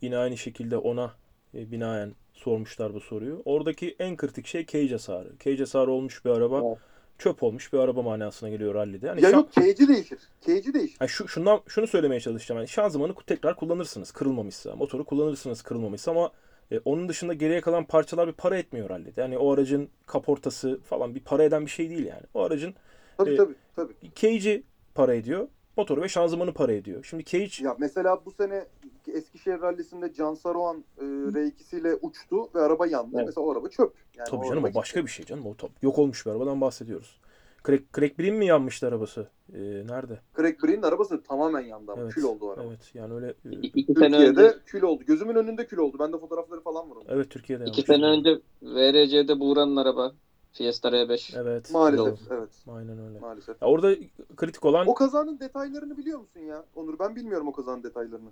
yine 0.00 0.18
aynı 0.18 0.36
şekilde 0.36 0.76
ona 0.76 1.14
e, 1.54 1.70
binaen 1.72 2.14
sormuşlar 2.32 2.94
bu 2.94 3.00
soruyu. 3.00 3.42
Oradaki 3.44 3.96
en 3.98 4.16
kritik 4.16 4.46
şey 4.46 4.66
cage 4.66 4.92
hasarı. 4.92 5.32
Cage 5.44 5.58
hasarı 5.58 5.90
olmuş 5.90 6.24
bir 6.24 6.30
araba 6.30 6.62
Evet. 6.68 6.78
Çöp 7.20 7.42
olmuş 7.42 7.72
bir 7.72 7.78
araba 7.78 8.02
manasına 8.02 8.48
geliyor 8.48 8.74
rallide. 8.74 9.06
Yani 9.06 9.22
ya 9.24 9.30
şan- 9.30 9.36
yok 9.36 9.52
cage'i 9.52 9.88
değişir. 9.88 10.18
Cage'i 10.46 10.74
değişir. 10.74 10.96
Yani 11.00 11.08
şu, 11.08 11.28
şundan 11.28 11.60
şunu 11.68 11.86
söylemeye 11.86 12.20
çalışacağım. 12.20 12.58
Yani 12.58 12.68
şanzımanı 12.68 13.14
tekrar 13.26 13.56
kullanırsınız 13.56 14.12
kırılmamışsa. 14.12 14.76
Motoru 14.76 15.04
kullanırsınız 15.04 15.62
kırılmamışsa 15.62 16.10
ama 16.10 16.30
e, 16.70 16.78
onun 16.84 17.08
dışında 17.08 17.34
geriye 17.34 17.60
kalan 17.60 17.84
parçalar 17.84 18.28
bir 18.28 18.32
para 18.32 18.58
etmiyor 18.58 18.90
rallide. 18.90 19.20
Yani 19.20 19.38
o 19.38 19.52
aracın 19.54 19.88
kaportası 20.06 20.80
falan 20.80 21.14
bir 21.14 21.20
para 21.20 21.44
eden 21.44 21.66
bir 21.66 21.70
şey 21.70 21.90
değil 21.90 22.06
yani. 22.06 22.22
O 22.34 22.42
aracın 22.42 22.74
Tabii 23.18 23.30
e, 23.30 23.36
tabii 23.36 23.54
tabii. 23.76 23.92
cage'i 24.14 24.62
para 24.94 25.14
ediyor. 25.14 25.48
Motoru 25.76 26.02
ve 26.02 26.08
şanzımanı 26.08 26.52
para 26.54 26.72
ediyor. 26.72 27.04
Şimdi 27.04 27.24
cage 27.24 27.64
Ya 27.64 27.76
mesela 27.78 28.24
bu 28.24 28.30
sene 28.30 28.64
Eskişehir 29.08 29.60
Rally'sinde 29.60 30.12
Can 30.12 30.34
Saruhan 30.34 30.84
e, 30.98 31.04
R2'siyle 31.04 31.98
uçtu 32.02 32.50
ve 32.54 32.60
araba 32.60 32.86
yandı. 32.86 33.16
Evet. 33.16 33.26
Mesela 33.26 33.46
o 33.46 33.52
araba 33.52 33.68
çöp. 33.68 33.92
Yani 34.16 34.28
Tabii 34.30 34.46
o 34.46 34.48
canım 34.48 34.64
o 34.64 34.74
başka 34.74 35.04
bir 35.04 35.10
şey 35.10 35.26
canım. 35.26 35.46
O 35.46 35.54
top. 35.54 35.70
Yok 35.82 35.98
olmuş 35.98 36.26
bir 36.26 36.30
arabadan 36.30 36.60
bahsediyoruz. 36.60 37.20
Craig, 37.66 37.82
Craig 37.96 38.18
Breen 38.18 38.34
mi 38.34 38.46
yanmıştı 38.46 38.86
arabası? 38.88 39.28
Ee, 39.54 39.58
nerede? 39.88 40.20
Craig 40.36 40.64
Breen'in 40.64 40.82
arabası 40.82 41.22
tamamen 41.22 41.60
yandı 41.60 41.92
ama 41.92 42.02
Evet. 42.02 42.14
kül 42.14 42.22
oldu 42.22 42.46
o 42.46 42.50
araba. 42.50 42.62
Evet 42.68 42.90
yani 42.94 43.14
öyle 43.14 43.26
e, 43.26 43.50
İki 43.50 43.94
sene 43.94 44.10
Türkiye'de 44.10 44.40
önce 44.40 44.58
kül 44.66 44.82
oldu. 44.82 45.04
Gözümün 45.06 45.34
önünde 45.34 45.66
kül 45.66 45.78
oldu. 45.78 45.98
Bende 45.98 46.18
fotoğrafları 46.18 46.60
falan 46.60 46.90
var 46.90 46.96
onun. 46.96 47.04
evet 47.08 47.30
Türkiye'de 47.30 47.64
iki 47.64 47.80
yanmış. 47.80 47.86
sene 47.86 48.06
önce 48.06 48.40
VRC'de 48.62 49.40
Buğra'nın 49.40 49.76
araba 49.76 50.12
Fiesta 50.52 50.88
R5. 50.88 51.40
Evet. 51.42 51.70
Maalesef 51.72 52.18
evet. 52.30 52.50
Aynen 52.68 52.98
öyle. 53.08 53.18
Maalesef. 53.18 53.62
Ya 53.62 53.68
orada 53.68 53.94
kritik 54.36 54.64
olan 54.64 54.88
O 54.88 54.94
kazanın 54.94 55.40
detaylarını 55.40 55.96
biliyor 55.96 56.18
musun 56.18 56.40
ya? 56.40 56.64
Onur 56.74 56.98
ben 56.98 57.16
bilmiyorum 57.16 57.48
o 57.48 57.52
kazanın 57.52 57.82
detaylarını. 57.82 58.30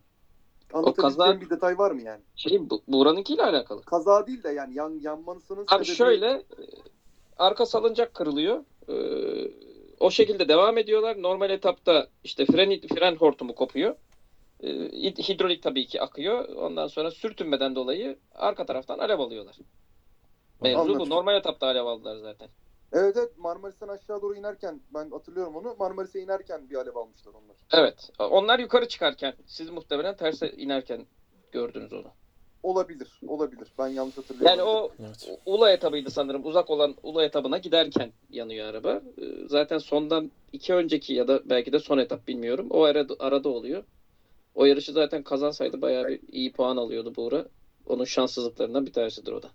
Anlatabileceğim 0.73 1.19
kaza- 1.19 1.41
bir 1.41 1.51
detay 1.51 1.79
var 1.79 1.91
mı 1.91 2.03
yani? 2.03 2.21
Şey 2.37 2.71
Bu- 2.71 2.83
Buğra'nınkiyle 2.89 3.43
alakalı. 3.43 3.83
Kaza 3.83 4.27
değil 4.27 4.43
de 4.43 4.49
yani 4.49 4.75
yan, 4.75 4.99
yanmasının 5.03 5.67
Abi 5.69 5.85
sebebi... 5.85 5.97
şöyle 5.97 6.27
e, 6.31 6.43
arka 7.39 7.67
salıncak 7.67 8.15
kırılıyor. 8.15 8.65
Ee, 8.89 9.51
o 10.01 10.11
şekilde 10.11 10.49
devam 10.49 10.79
ediyorlar. 10.79 11.23
Normal 11.23 11.51
etapta 11.51 12.09
işte 12.25 12.47
fren 12.47 12.81
fren 12.81 13.17
hortumu 13.17 13.55
kopuyor. 13.55 13.95
Ee, 14.61 14.69
hid- 14.71 15.29
hidrolik 15.29 15.63
tabii 15.63 15.87
ki 15.87 16.03
akıyor. 16.03 16.49
Ondan 16.49 16.87
sonra 16.87 17.11
sürtünmeden 17.11 17.75
dolayı 17.75 18.19
arka 18.35 18.67
taraftan 18.67 18.99
alev 18.99 19.19
alıyorlar. 19.19 19.57
Mevzu 20.63 20.81
Anladım. 20.81 21.01
bu. 21.01 21.11
Normal 21.11 21.35
etapta 21.37 21.67
alev 21.67 21.85
aldılar 21.87 22.17
zaten. 22.17 22.49
Evet 22.93 23.17
evet 23.17 23.39
Marmaris'ten 23.39 23.89
aşağı 23.89 24.23
doğru 24.23 24.35
inerken 24.35 24.81
ben 24.95 25.11
hatırlıyorum 25.11 25.57
onu. 25.57 25.77
Marmaris'e 25.79 26.21
inerken 26.21 26.71
bir 26.71 26.75
alev 26.75 26.95
almışlar 26.95 27.33
onlar. 27.35 27.57
Evet. 27.73 28.11
Onlar 28.19 28.59
yukarı 28.59 28.87
çıkarken 28.87 29.35
siz 29.47 29.71
muhtemelen 29.71 30.15
terse 30.15 30.51
inerken 30.51 31.07
gördünüz 31.53 31.93
onu. 31.93 32.07
Olabilir. 32.63 33.21
Olabilir. 33.27 33.69
Ben 33.79 33.89
yanlış 33.89 34.19
hatırlıyorum. 34.19 34.59
Yani 34.59 34.63
o 34.63 34.91
evet. 35.01 35.39
Ula 35.47 35.71
etabıydı 35.71 36.11
sanırım. 36.11 36.47
Uzak 36.47 36.71
olan 36.71 36.95
Ula 37.03 37.25
etabına 37.25 37.59
giderken 37.59 38.13
yanıyor 38.31 38.67
araba. 38.67 39.01
Ee, 39.19 39.49
Zaten 39.49 39.79
sondan 39.79 40.31
iki 40.53 40.75
önceki 40.75 41.13
ya 41.15 41.29
da 41.29 41.41
belki 41.45 41.73
de 41.73 41.79
son 41.79 41.99
etap 41.99 42.29
bilmiyorum. 42.29 42.67
O 42.71 42.83
arada, 42.83 43.15
arada 43.19 43.49
oluyor. 43.49 43.83
O 44.55 44.65
yarışı 44.65 44.93
zaten 44.93 45.23
kazansaydı 45.23 45.81
bayağı 45.81 46.09
bir 46.09 46.21
iyi 46.33 46.51
puan 46.53 46.77
alıyordu 46.77 47.15
Buğra. 47.17 47.45
Onun 47.87 48.05
şanssızlıklarından 48.05 48.87
bir 48.87 48.93
tanesidir 48.93 49.33
o 49.33 49.43
da. 49.43 49.51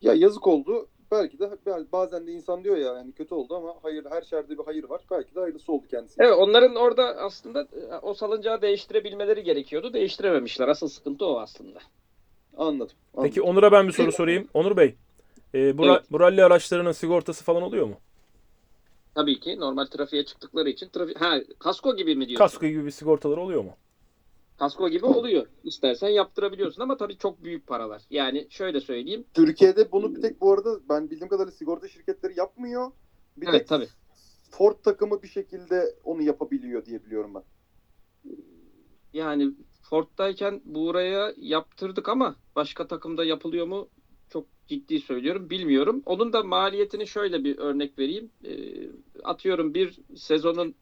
Ya 0.00 0.14
yazık 0.14 0.46
oldu. 0.46 0.86
Belki 1.14 1.38
de 1.38 1.50
bazen 1.92 2.26
de 2.26 2.32
insan 2.32 2.64
diyor 2.64 2.76
ya 2.76 2.92
yani 2.92 3.12
kötü 3.12 3.34
oldu 3.34 3.54
ama 3.56 3.74
hayır 3.82 4.04
her 4.10 4.22
şerde 4.22 4.58
bir 4.58 4.64
hayır 4.64 4.84
var. 4.84 5.00
Belki 5.10 5.34
de 5.34 5.40
hayırlısı 5.40 5.72
oldu 5.72 5.84
kendisi. 5.90 6.14
Evet 6.18 6.34
onların 6.38 6.76
orada 6.76 7.02
aslında 7.16 7.60
e, 7.60 7.98
o 8.02 8.14
salıncağı 8.14 8.62
değiştirebilmeleri 8.62 9.42
gerekiyordu. 9.44 9.92
Değiştirememişler. 9.92 10.68
Asıl 10.68 10.88
sıkıntı 10.88 11.26
o 11.26 11.38
aslında. 11.40 11.78
Anladım. 12.56 12.96
Peki 13.22 13.40
anladım. 13.40 13.56
Onur'a 13.56 13.72
ben 13.72 13.86
bir 13.86 13.92
soru 13.92 14.12
sorayım. 14.12 14.48
Onur 14.54 14.76
Bey, 14.76 14.94
e, 15.54 15.78
bu, 15.78 15.86
Evet. 15.86 16.02
bu 16.10 16.20
rally 16.20 16.44
araçlarının 16.44 16.92
sigortası 16.92 17.44
falan 17.44 17.62
oluyor 17.62 17.86
mu? 17.86 17.94
Tabii 19.14 19.40
ki 19.40 19.60
normal 19.60 19.86
trafiğe 19.86 20.24
çıktıkları 20.24 20.68
için 20.68 20.88
trafik 20.88 21.20
ha 21.20 21.40
kasko 21.58 21.96
gibi 21.96 22.16
mi 22.16 22.28
diyorsun? 22.28 22.44
Kasko 22.44 22.66
gibi 22.66 22.86
bir 22.86 22.90
sigortaları 22.90 23.40
oluyor 23.40 23.64
mu? 23.64 23.76
Kasko 24.58 24.88
gibi 24.88 25.06
oluyor. 25.06 25.46
İstersen 25.64 26.08
yaptırabiliyorsun 26.08 26.82
ama 26.82 26.96
tabii 26.96 27.18
çok 27.18 27.44
büyük 27.44 27.66
paralar. 27.66 28.02
Yani 28.10 28.46
şöyle 28.50 28.80
söyleyeyim. 28.80 29.24
Türkiye'de 29.34 29.92
bunu 29.92 30.14
bir 30.14 30.22
tek 30.22 30.40
bu 30.40 30.52
arada 30.52 30.88
ben 30.88 31.10
bildiğim 31.10 31.28
kadarıyla 31.28 31.52
sigorta 31.52 31.88
şirketleri 31.88 32.38
yapmıyor. 32.38 32.92
Bir 33.36 33.46
Evet, 33.48 33.58
tek 33.58 33.68
tabii. 33.68 33.88
Ford 34.50 34.76
takımı 34.84 35.22
bir 35.22 35.28
şekilde 35.28 35.94
onu 36.04 36.22
yapabiliyor 36.22 36.84
diye 36.84 37.04
biliyorum 37.04 37.34
ben. 37.34 37.42
Yani 39.12 39.50
Ford'dayken 39.82 40.60
Buğra'ya 40.64 41.34
yaptırdık 41.36 42.08
ama 42.08 42.36
başka 42.56 42.86
takımda 42.86 43.24
yapılıyor 43.24 43.66
mu? 43.66 43.88
Çok 44.28 44.46
ciddi 44.66 45.00
söylüyorum. 45.00 45.50
Bilmiyorum. 45.50 46.02
Onun 46.06 46.32
da 46.32 46.42
maliyetini 46.42 47.06
şöyle 47.06 47.44
bir 47.44 47.58
örnek 47.58 47.98
vereyim. 47.98 48.30
Ee, 48.44 48.52
atıyorum 49.24 49.74
bir 49.74 50.00
sezonun 50.16 50.74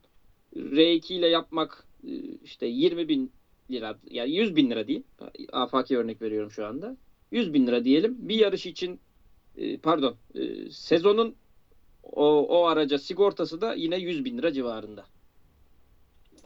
R2 0.57 1.15
ile 1.15 1.29
yapmak 1.29 1.87
e, 2.05 2.11
işte 2.43 2.67
20 2.67 3.09
bin 3.09 3.33
lira 3.71 3.99
yani 4.11 4.31
100 4.31 4.57
bin 4.57 4.71
lira 4.71 4.87
diyeyim. 4.87 5.05
Afaki 5.53 5.99
örnek 5.99 6.23
veriyorum 6.23 6.51
şu 6.51 6.67
anda. 6.67 6.97
100 7.31 7.55
bin 7.55 7.67
lira 7.67 7.85
diyelim. 7.85 8.17
Bir 8.19 8.35
yarış 8.35 8.67
için 8.67 9.01
e, 9.57 9.79
pardon 9.79 10.17
e, 10.35 10.71
sezonun 10.71 11.35
o, 12.03 12.47
o 12.49 12.67
araca 12.67 12.99
sigortası 12.99 13.61
da 13.61 13.75
yine 13.75 13.97
100 13.97 14.25
bin 14.25 14.39
lira 14.39 14.53
civarında. 14.53 15.05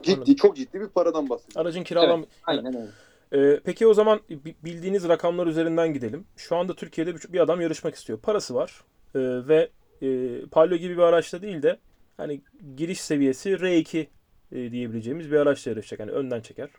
Ciddi, 0.01 0.15
Anladım. 0.15 0.35
çok 0.35 0.55
ciddi 0.57 0.81
bir 0.81 0.87
paradan 0.87 1.29
bahsediyoruz. 1.29 1.57
Aracın 1.57 1.83
kiralam 1.83 2.25
Aynen 2.43 2.75
öyle. 2.75 2.87
Ee, 3.33 3.59
peki 3.63 3.87
o 3.87 3.93
zaman 3.93 4.19
bi- 4.29 4.55
bildiğiniz 4.63 5.07
rakamlar 5.07 5.47
üzerinden 5.47 5.93
gidelim. 5.93 6.25
Şu 6.37 6.55
anda 6.55 6.75
Türkiye'de 6.75 7.15
bir, 7.15 7.33
bir 7.33 7.39
adam 7.39 7.61
yarışmak 7.61 7.95
istiyor. 7.95 8.19
Parası 8.19 8.55
var 8.55 8.81
Ee, 9.15 9.19
ve 9.19 9.69
e, 10.01 10.41
Palio 10.51 10.77
gibi 10.77 10.97
bir 10.97 11.01
araçta 11.01 11.41
değil 11.41 11.61
de 11.61 11.79
hani 12.17 12.41
giriş 12.77 13.01
seviyesi 13.01 13.49
R2 13.49 14.07
e, 14.51 14.71
diyebileceğimiz 14.71 15.31
bir 15.31 15.35
araçla 15.35 15.71
yarışacak. 15.71 15.99
Yani 15.99 16.11
önden 16.11 16.41
çeker. 16.41 16.69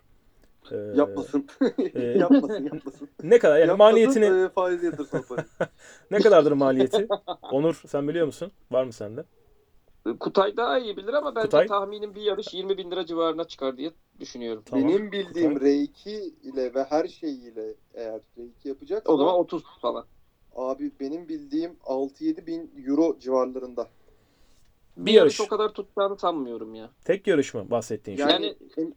Ee, 0.71 0.97
Yapmasın. 0.97 1.47
e, 1.93 2.01
yapmasın, 2.01 2.63
yapmasın. 2.73 3.09
Ne 3.23 3.39
kadar? 3.39 3.57
Yani 3.59 3.67
Yapmasın, 3.69 3.77
maliyetini 3.93 4.25
e, 4.45 4.49
faiz 4.49 4.83
yatırsın 4.83 5.25
ne 6.11 6.19
kadardır 6.19 6.51
maliyeti? 6.51 7.07
Onur 7.51 7.81
sen 7.87 8.07
biliyor 8.07 8.25
musun? 8.25 8.51
Var 8.71 8.83
mı 8.83 8.93
sende? 8.93 9.23
Kutay 10.19 10.57
daha 10.57 10.79
iyi 10.79 10.97
bilir 10.97 11.13
ama 11.13 11.35
bence 11.35 11.45
Kutay? 11.45 11.67
tahminim 11.67 12.15
bir 12.15 12.21
yarış 12.21 12.53
20 12.53 12.77
bin 12.77 12.91
lira 12.91 13.05
civarına 13.05 13.43
çıkar 13.43 13.77
diye 13.77 13.91
düşünüyorum. 14.19 14.63
Tamam. 14.65 14.87
Benim 14.87 15.11
bildiğim 15.11 15.57
R2 15.57 16.09
ile 16.43 16.73
ve 16.73 16.83
her 16.83 17.07
şeyiyle 17.07 17.73
eğer 17.93 18.19
R2 18.37 18.67
yapacaksa 18.67 19.11
O 19.13 19.17
zaman 19.17 19.33
30 19.35 19.63
falan. 19.81 20.05
abi 20.55 20.91
benim 20.99 21.29
bildiğim 21.29 21.71
6-7 21.83 22.45
bin 22.47 22.71
euro 22.87 23.19
civarlarında. 23.19 23.87
Bir, 24.97 25.05
Bir 25.05 25.11
yarış. 25.11 25.39
yarış. 25.39 25.51
o 25.51 25.55
kadar 25.57 25.69
tutacağını 25.73 26.17
sanmıyorum 26.17 26.75
ya. 26.75 26.89
Tek 27.05 27.27
yarış 27.27 27.53
mı 27.53 27.71
bahsettiğin 27.71 28.17
şey? 28.17 28.25
Yani, 28.27 28.45
Yani- 28.45 28.55
en- 28.77 28.95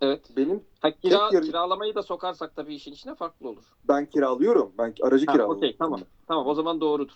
Evet. 0.00 0.20
benim 0.36 0.64
Ha, 0.80 0.90
kira, 0.90 1.28
yarış- 1.32 1.46
kiralamayı 1.46 1.94
da 1.94 2.02
sokarsak 2.02 2.56
tabii 2.56 2.74
işin 2.74 2.92
içine 2.92 3.14
farklı 3.14 3.48
olur. 3.48 3.64
ben 3.88 4.06
kiralıyorum. 4.06 4.72
Ben 4.78 4.94
aracı 5.02 5.26
Ha, 5.26 5.32
kiralıyorum. 5.32 5.56
okey 5.56 5.76
tamam. 5.78 6.00
Tamam 6.28 6.46
o 6.46 6.54
zaman 6.54 6.80
doğrudur. 6.80 7.14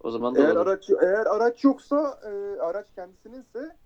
O 0.00 0.10
zaman 0.10 0.34
Eğer 0.34 0.46
doğrudur. 0.54 0.66
araç 0.70 0.90
eğer 1.02 1.26
araç 1.26 1.64
yoksa 1.64 2.20
e, 2.24 2.60
araç 2.60 2.86
kendisininse 2.94 3.76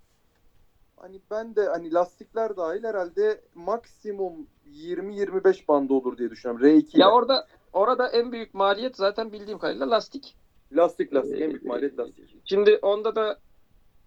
hani 0.97 1.19
ben 1.31 1.55
de 1.55 1.65
hani 1.65 1.93
lastikler 1.93 2.57
dahil 2.57 2.83
herhalde 2.83 3.41
maksimum 3.55 4.47
20-25 4.65 5.67
bandı 5.67 5.93
olur 5.93 6.17
diye 6.17 6.29
düşünüyorum. 6.29 6.65
R2 6.65 6.95
ile. 6.95 7.01
Ya 7.01 7.11
orada 7.11 7.47
orada 7.73 8.07
en 8.07 8.31
büyük 8.31 8.53
maliyet 8.53 8.95
zaten 8.97 9.31
bildiğim 9.31 9.59
kadarıyla 9.59 9.89
lastik. 9.91 10.35
Lastik 10.71 11.13
lastik 11.13 11.41
en 11.41 11.49
büyük 11.49 11.63
maliyet 11.65 11.99
lastik. 11.99 12.41
Şimdi 12.45 12.79
onda 12.81 13.15
da 13.15 13.35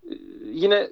e, 0.02 0.14
yine 0.44 0.90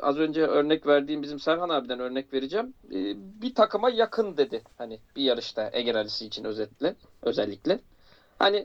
az 0.00 0.18
önce 0.18 0.42
örnek 0.42 0.86
verdiğim 0.86 1.22
bizim 1.22 1.38
Serhan 1.40 1.68
abiden 1.68 2.00
örnek 2.00 2.32
vereceğim. 2.32 2.74
E, 2.92 3.14
Bir 3.42 3.54
takıma 3.54 3.90
yakın 3.90 4.36
dedi. 4.36 4.62
Hani 4.78 5.00
bir 5.16 5.22
yarışta 5.22 5.70
Ege 5.72 5.94
Rallisi 5.94 6.26
için 6.26 6.44
özetle 6.44 6.96
özellikle. 7.22 7.80
Hani 8.38 8.56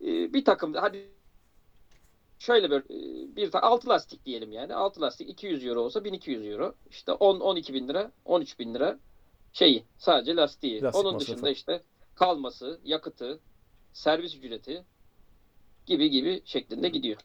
e, 0.00 0.32
bir 0.32 0.44
takım 0.44 0.74
hadi 0.74 1.08
şöyle 2.38 2.70
bir 2.70 2.76
e, 2.76 3.36
bir 3.36 3.50
ta- 3.50 3.62
6 3.62 3.88
lastik 3.88 4.24
diyelim 4.26 4.52
yani. 4.52 4.74
6 4.74 5.00
lastik 5.00 5.28
200 5.30 5.66
euro 5.66 5.80
olsa 5.80 6.04
1200 6.04 6.46
euro. 6.46 6.74
İşte 6.90 7.12
10 7.12 7.40
12 7.40 7.74
bin 7.74 7.88
lira, 7.88 8.10
13 8.24 8.58
bin 8.58 8.74
lira 8.74 8.98
şeyi 9.52 9.84
sadece 9.98 10.36
lastiği. 10.36 10.82
Lastik 10.82 11.00
Onun 11.04 11.12
masrafı. 11.12 11.32
dışında 11.32 11.50
işte 11.50 11.82
kalması, 12.14 12.80
yakıtı, 12.84 13.40
servis 13.92 14.36
ücreti 14.36 14.84
gibi 15.86 16.10
gibi 16.10 16.42
şeklinde 16.44 16.88
gidiyor. 16.88 17.20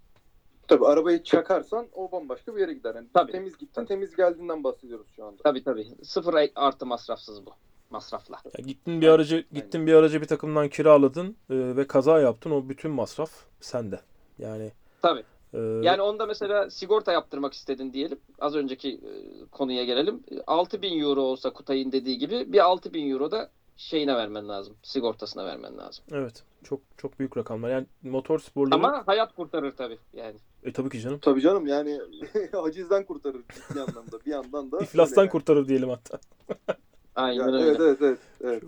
Tabii 0.69 0.85
arabayı 0.85 1.23
çakarsan 1.23 1.87
o 1.93 2.11
bambaşka 2.11 2.55
bir 2.55 2.61
yere 2.61 2.73
gider. 2.73 2.95
Yani 2.95 3.07
Tabii. 3.13 3.31
temiz 3.31 3.57
gittin 3.57 3.85
temiz 3.85 4.15
geldiğinden 4.15 4.63
bahsediyoruz 4.63 5.07
şu 5.15 5.25
anda. 5.25 5.43
Tabii 5.43 5.63
tabii. 5.63 5.87
Sıfır 6.03 6.49
artı 6.55 6.85
masrafsız 6.85 7.45
bu. 7.45 7.49
Masrafla. 7.89 8.37
Ya 8.57 8.65
gittin 8.65 9.01
bir 9.01 9.07
aracı 9.07 9.45
gittin 9.53 9.87
bir 9.87 9.93
aracı 9.93 10.21
bir 10.21 10.27
takımdan 10.27 10.69
kiraladın 10.69 11.27
e, 11.49 11.55
ve 11.77 11.87
kaza 11.87 12.19
yaptın. 12.19 12.51
O 12.51 12.69
bütün 12.69 12.91
masraf 12.91 13.31
sende. 13.61 13.99
Yani 14.39 14.71
Tabii. 15.01 15.23
e, 15.53 15.57
Yani 15.57 16.01
onda 16.01 16.25
mesela 16.25 16.69
sigorta 16.69 17.11
yaptırmak 17.11 17.53
istedin 17.53 17.93
diyelim. 17.93 18.19
Az 18.39 18.55
önceki 18.55 18.89
e, 18.89 19.11
konuya 19.51 19.83
gelelim. 19.83 20.23
6000 20.47 20.99
euro 21.01 21.21
olsa 21.21 21.53
Kutay'ın 21.53 21.91
dediği 21.91 22.17
gibi 22.17 22.53
bir 22.53 22.59
6000 22.59 23.11
euro 23.11 23.31
da 23.31 23.49
şeyine 23.79 24.15
vermen 24.15 24.47
lazım. 24.49 24.75
Sigortasına 24.83 25.45
vermen 25.45 25.77
lazım. 25.77 26.05
evet 26.11 26.43
çok 26.63 26.79
çok 26.97 27.19
büyük 27.19 27.37
rakamlar. 27.37 27.69
Yani 27.69 27.85
motor 28.03 28.39
sporları 28.39 28.75
Ama 28.75 29.03
hayat 29.07 29.35
kurtarır 29.35 29.71
tabii 29.71 29.97
yani. 30.13 30.35
e, 30.63 30.73
tabii 30.73 30.89
ki 30.89 30.99
canım. 31.01 31.19
Tabii 31.19 31.41
canım 31.41 31.67
yani 31.67 31.99
acizden 32.63 33.05
kurtarır 33.05 33.41
ciddi 33.55 33.81
anlamda. 33.81 34.19
Bir 34.25 34.31
yandan 34.31 34.71
da 34.71 34.79
İflastan 34.79 35.21
yani. 35.21 35.31
kurtarır 35.31 35.67
diyelim 35.67 35.89
hatta. 35.89 36.19
Aynen 37.15 37.39
Yani 37.39 37.55
öyle. 37.55 37.65
evet 37.69 37.79
evet 37.81 37.97
evet. 38.01 38.19
evet. 38.41 38.63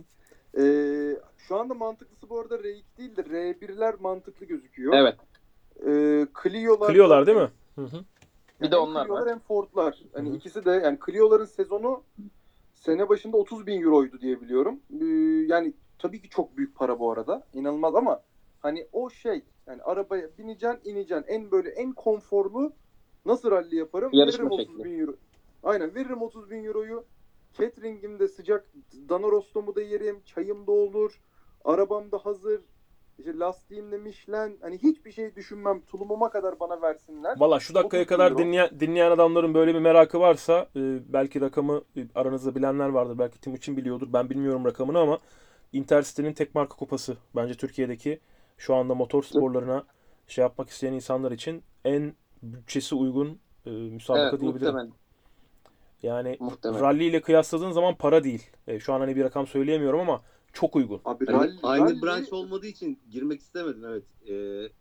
Ee, 0.58 1.20
şu 1.38 1.56
anda 1.60 1.74
mantıklısı 1.74 2.30
bu 2.30 2.40
arada 2.40 2.56
R2 2.56 2.84
değil 2.98 3.16
de 3.16 3.22
R1'ler 3.22 4.02
mantıklı 4.02 4.46
gözüküyor. 4.46 4.94
Evet. 4.94 5.16
Ee, 5.88 6.28
Clio'lar 6.44 6.92
Clio'lar 6.94 7.26
değil 7.28 7.38
mi? 7.38 7.52
Hı 7.76 7.82
hı. 7.82 8.06
Bir 8.62 8.72
de 8.72 8.78
onlar 8.78 9.06
Clio'lar 9.06 9.22
var. 9.22 9.30
hem 9.30 9.40
Ford'lar. 9.40 10.00
Hani 10.14 10.30
Hı 10.30 10.34
hı. 10.34 10.38
ikisi 10.38 10.66
de 10.66 10.72
yani 10.72 11.00
Clio'ların 11.06 11.46
sezonu 11.46 12.04
sene 12.82 13.10
başında 13.10 13.38
30 13.38 13.68
bin 13.68 13.82
euroydu 13.82 14.22
diye 14.22 14.42
biliyorum. 14.42 14.80
Ee, 15.02 15.06
yani 15.48 15.74
tabii 16.00 16.22
ki 16.22 16.30
çok 16.30 16.58
büyük 16.58 16.76
para 16.76 17.00
bu 17.00 17.12
arada. 17.12 17.48
İnanılmaz 17.54 17.96
ama 17.96 18.24
hani 18.60 18.88
o 18.92 19.10
şey 19.10 19.44
yani 19.68 19.82
arabaya 19.82 20.38
bineceksin 20.38 20.90
ineceksin 20.90 21.26
en 21.28 21.52
böyle 21.52 21.70
en 21.70 21.94
konforlu 21.94 22.74
nasıl 23.26 23.52
rally 23.52 23.76
yaparım? 23.76 24.10
Yarışma 24.14 24.44
veririm 24.44 24.52
30 24.52 24.68
şekli. 24.68 24.84
bin 24.84 25.00
euro. 25.00 25.16
Aynen 25.64 25.96
veririm 25.96 26.22
30 26.22 26.50
bin 26.50 26.64
euroyu. 26.64 27.06
Catering'imde 27.54 28.28
sıcak 28.28 28.72
dana 29.10 29.32
rostomu 29.32 29.76
da 29.76 29.82
yerim. 29.82 30.22
Çayım 30.26 30.68
da 30.68 30.72
olur. 30.72 31.22
Arabam 31.66 32.12
da 32.12 32.18
hazır. 32.18 32.62
İşte 33.22 33.40
lastiğimle 33.40 33.98
Michelin. 33.98 34.60
Hani 34.62 34.78
hiçbir 34.78 35.12
şey 35.12 35.36
düşünmem. 35.36 35.82
Tulumuma 35.82 36.30
kadar 36.30 36.60
bana 36.60 36.82
versinler. 36.82 37.36
Valla 37.40 37.60
şu 37.60 37.74
dakikaya 37.76 38.04
30 38.04 38.10
kadar 38.10 38.38
dinleyen, 38.38 38.80
dinleyen 38.80 39.12
adamların 39.12 39.54
böyle 39.54 39.76
bir 39.76 39.80
merakı 39.80 40.20
varsa 40.20 40.70
e, 40.76 40.80
belki 41.14 41.42
rakamı 41.42 41.82
e, 41.98 42.08
aranızda 42.16 42.56
bilenler 42.56 42.90
vardır. 42.90 43.20
Belki 43.20 43.42
Timuçin 43.42 43.78
biliyordur. 43.78 44.08
Ben 44.14 44.30
bilmiyorum 44.30 44.66
rakamını 44.66 45.00
ama 45.00 45.20
Intercity'nin 45.74 46.34
tek 46.34 46.56
marka 46.56 46.76
kupası 46.76 47.18
bence 47.36 47.54
Türkiye'deki 47.54 48.20
şu 48.58 48.76
anda 48.76 48.96
motor 48.96 49.24
sporlarına 49.24 49.84
şey 50.28 50.42
yapmak 50.42 50.70
isteyen 50.70 50.94
insanlar 50.94 51.32
için 51.32 51.64
en 51.86 52.14
bütçesi 52.44 52.96
uygun 52.96 53.40
e, 53.66 53.70
müsabaka 53.70 54.30
Evet 54.30 54.42
diyebilirim. 54.42 54.66
muhtemelen. 54.74 54.92
Yani 56.04 56.38
Muhtemelen. 56.40 56.82
rally 56.84 57.08
ile 57.08 57.22
kıyasladığın 57.22 57.72
zaman 57.72 57.96
para 57.96 58.24
değil. 58.24 58.50
E, 58.68 58.80
şu 58.80 58.94
an 58.94 59.00
hani 59.00 59.16
bir 59.16 59.24
rakam 59.24 59.48
söyleyemiyorum 59.48 60.00
ama 60.00 60.22
çok 60.54 60.76
uygun. 60.76 61.02
Abi 61.06 61.26
Hani 61.26 61.38
rally- 61.38 61.60
aynı 61.64 61.90
rally- 61.90 62.02
branş 62.02 62.34
olmadığı 62.34 62.68
için 62.68 63.00
girmek 63.12 63.42
istemedim 63.42 63.86
evet. 63.86 64.04
Ee, 64.30 64.72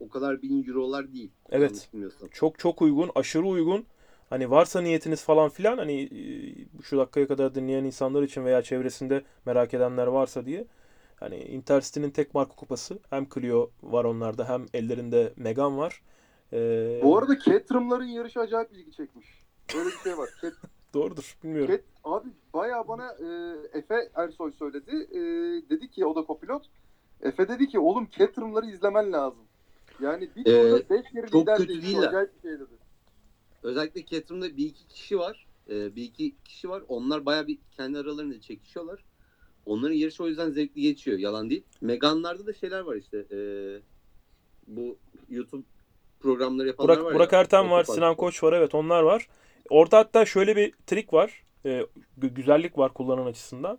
o 0.00 0.08
kadar 0.08 0.42
bin 0.42 0.68
eurolar 0.68 1.12
değil. 1.12 1.30
Evet. 1.50 1.90
Çok 2.32 2.58
çok 2.58 2.82
uygun, 2.82 3.10
aşırı 3.14 3.46
uygun. 3.46 3.84
Hani 4.30 4.50
varsa 4.50 4.80
niyetiniz 4.80 5.22
falan 5.24 5.48
filan 5.50 5.78
hani 5.78 6.02
e, 6.02 6.82
şu 6.82 6.98
dakikaya 6.98 7.26
kadar 7.28 7.54
dinleyen 7.54 7.84
insanlar 7.84 8.22
için 8.22 8.44
veya 8.44 8.62
çevresinde 8.62 9.22
merak 9.46 9.74
edenler 9.74 10.06
varsa 10.06 10.46
diye 10.46 10.66
hani 11.16 11.36
Intercity'nin 11.36 12.10
tek 12.10 12.34
marka 12.34 12.54
kupası 12.56 12.98
hem 13.10 13.28
Clio 13.34 13.70
var 13.82 14.04
onlarda 14.04 14.48
hem 14.48 14.66
ellerinde 14.74 15.32
Megane 15.36 15.76
var. 15.76 16.02
Ee, 16.52 17.00
Bu 17.02 17.18
arada 17.18 17.38
Caterham'ların 17.38 18.04
yarışı 18.04 18.40
acayip 18.40 18.72
ilgi 18.72 18.92
çekmiş. 18.92 19.26
Böyle 19.74 19.86
bir 19.88 19.98
şey 20.04 20.18
var. 20.18 20.28
Doğrudur 20.94 21.36
bilmiyorum. 21.44 21.74
Cat, 21.74 21.84
abi 22.04 22.28
bayağı 22.54 22.88
bana 22.88 23.12
e, 23.12 23.56
Efe 23.78 24.10
Ersoy 24.14 24.52
söyledi. 24.52 25.08
E, 25.10 25.20
dedi 25.70 25.90
ki 25.90 26.06
o 26.06 26.14
da 26.14 26.24
kopilot. 26.24 26.66
Efe 27.22 27.48
dedi 27.48 27.68
ki 27.68 27.78
oğlum 27.78 28.08
Caterham'ları 28.18 28.66
izlemen 28.66 29.12
lazım. 29.12 29.42
Yani 30.00 30.28
bir 30.36 30.46
Ee, 30.46 30.90
5 30.90 31.12
kere 31.12 31.26
çok 31.26 31.42
lider 31.42 31.56
kötü. 31.56 31.98
Acayip 31.98 32.30
bir 32.36 32.48
şey 32.48 32.58
dedi. 32.58 32.74
Özellikle 33.62 34.06
Caterham'da 34.06 34.56
bir 34.56 34.66
iki 34.66 34.88
kişi 34.88 35.18
var. 35.18 35.46
Ee, 35.68 35.96
bir 35.96 36.02
iki 36.02 36.34
kişi 36.44 36.68
var. 36.68 36.82
Onlar 36.88 37.26
bayağı 37.26 37.46
bir 37.46 37.58
kendi 37.76 37.98
aralarında 37.98 38.40
çekişiyorlar. 38.40 39.04
Onların 39.66 39.94
yarışı 39.94 40.22
o 40.22 40.28
yüzden 40.28 40.50
zevkli 40.50 40.80
geçiyor. 40.82 41.18
Yalan 41.18 41.50
değil. 41.50 41.62
Meganlarda 41.80 42.46
da 42.46 42.52
şeyler 42.52 42.80
var 42.80 42.96
işte. 42.96 43.26
Ee, 43.32 43.80
bu 44.66 44.96
YouTube 45.28 45.62
programları 46.20 46.68
yapanlar 46.68 46.96
Burak, 46.96 47.04
var 47.04 47.14
Burak 47.14 47.32
ya. 47.32 47.40
Erten 47.40 47.70
var. 47.70 47.84
Sinan 47.84 48.14
Koç 48.14 48.42
var 48.42 48.52
evet 48.52 48.74
onlar 48.74 49.02
var. 49.02 49.28
Orada 49.70 49.98
hatta 49.98 50.24
şöyle 50.26 50.56
bir 50.56 50.72
trik 50.86 51.12
var. 51.12 51.42
e, 51.64 51.68
gü- 52.20 52.34
güzellik 52.34 52.78
var 52.78 52.94
kullanan 52.94 53.26
açısından. 53.26 53.78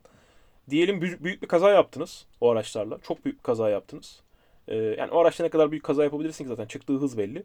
Diyelim 0.70 1.02
büyük, 1.02 1.24
büyük 1.24 1.42
bir 1.42 1.48
kaza 1.48 1.70
yaptınız 1.70 2.28
o 2.42 2.50
araçlarla. 2.52 3.00
Çok 3.00 3.26
büyük 3.26 3.38
bir 3.38 3.44
kaza 3.44 3.70
yaptınız. 3.70 4.22
E, 4.68 4.76
yani 4.76 5.12
o 5.12 5.20
araçla 5.20 5.46
ne 5.46 5.50
kadar 5.50 5.72
büyük 5.72 5.84
kaza 5.84 6.04
yapabilirsin 6.04 6.44
ki 6.44 6.48
zaten 6.48 6.66
çıktığı 6.66 6.94
hız 6.94 7.18
belli. 7.18 7.44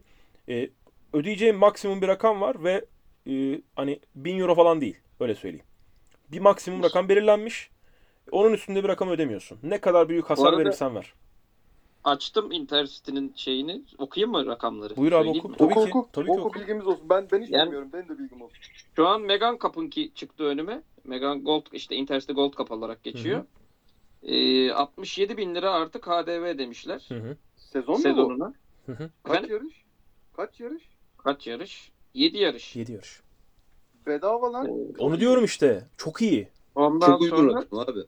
E, 0.49 0.69
ödeyeceğin 1.13 1.55
maksimum 1.55 2.01
bir 2.01 2.07
rakam 2.07 2.41
var 2.41 2.63
ve 2.63 2.85
e, 3.29 3.61
hani 3.75 3.99
1000 4.15 4.39
euro 4.39 4.55
falan 4.55 4.81
değil. 4.81 4.97
Öyle 5.19 5.35
söyleyeyim. 5.35 5.65
Bir 6.31 6.39
maksimum 6.39 6.83
rakam 6.83 7.09
belirlenmiş. 7.09 7.69
Onun 8.31 8.53
üstünde 8.53 8.83
bir 8.83 8.89
rakam 8.89 9.09
ödemiyorsun. 9.09 9.59
Ne 9.63 9.81
kadar 9.81 10.09
büyük 10.09 10.29
hasar 10.29 10.45
arada- 10.47 10.57
verirsen 10.59 10.95
ver. 10.95 11.13
Açtım 12.03 12.51
Intercity'nin 12.51 13.33
şeyini. 13.35 13.81
Okuyayım 13.97 14.31
mı 14.31 14.45
rakamları? 14.45 14.95
Buyur 14.95 15.11
abi, 15.11 15.29
oku. 15.29 15.53
Tabii 15.57 15.73
oku 15.73 15.85
ki, 15.85 15.89
oku. 15.89 16.09
tabii 16.13 16.25
ki 16.25 16.31
oku, 16.31 16.41
oku. 16.41 16.59
bilgimiz 16.59 16.87
olsun. 16.87 17.09
Ben 17.09 17.27
ben 17.31 17.41
hiç 17.41 17.49
Yani- 17.49 17.65
bilmiyorum. 17.65 17.89
Benim 17.93 18.09
de 18.09 18.17
bilgim 18.19 18.41
olsun. 18.41 18.57
Şu 18.95 19.07
an 19.07 19.21
Megan 19.21 19.57
Cup'ınki 19.61 20.11
çıktı 20.15 20.43
önüme. 20.43 20.81
Megan 21.03 21.43
Gold 21.43 21.65
işte 21.71 21.95
Intercity 21.95 22.33
Gold 22.33 22.53
Cup 22.53 22.71
olarak 22.71 23.03
geçiyor. 23.03 23.43
Ee, 24.23 24.71
67 24.71 25.37
bin 25.37 25.55
lira 25.55 25.71
artık 25.71 26.03
KDV 26.03 26.57
demişler. 26.57 27.05
Hı 27.07 27.15
hı. 27.15 27.37
Sezon 27.55 27.95
mu? 27.95 28.01
Sezonuna. 28.01 28.53
Hı 28.85 28.91
hı. 28.91 29.09
Kaç 29.23 29.35
Efendim? 29.35 29.51
yarış? 29.55 29.83
Kaç 30.35 30.59
yarış? 30.59 30.83
Kaç 31.17 31.47
yarış? 31.47 31.91
7 32.13 32.37
yarış. 32.37 32.75
7 32.75 32.91
yarış. 32.91 33.21
Bedava 34.07 34.53
lan. 34.53 34.69
Onu 34.99 35.19
diyorum 35.19 35.45
işte. 35.45 35.87
Çok 35.97 36.21
iyi. 36.21 36.47
Ondan 36.75 37.07
Çok 37.07 37.21
uygun 37.21 37.37
sonra 37.37 37.61
rakam 37.61 37.79
abi. 37.79 37.99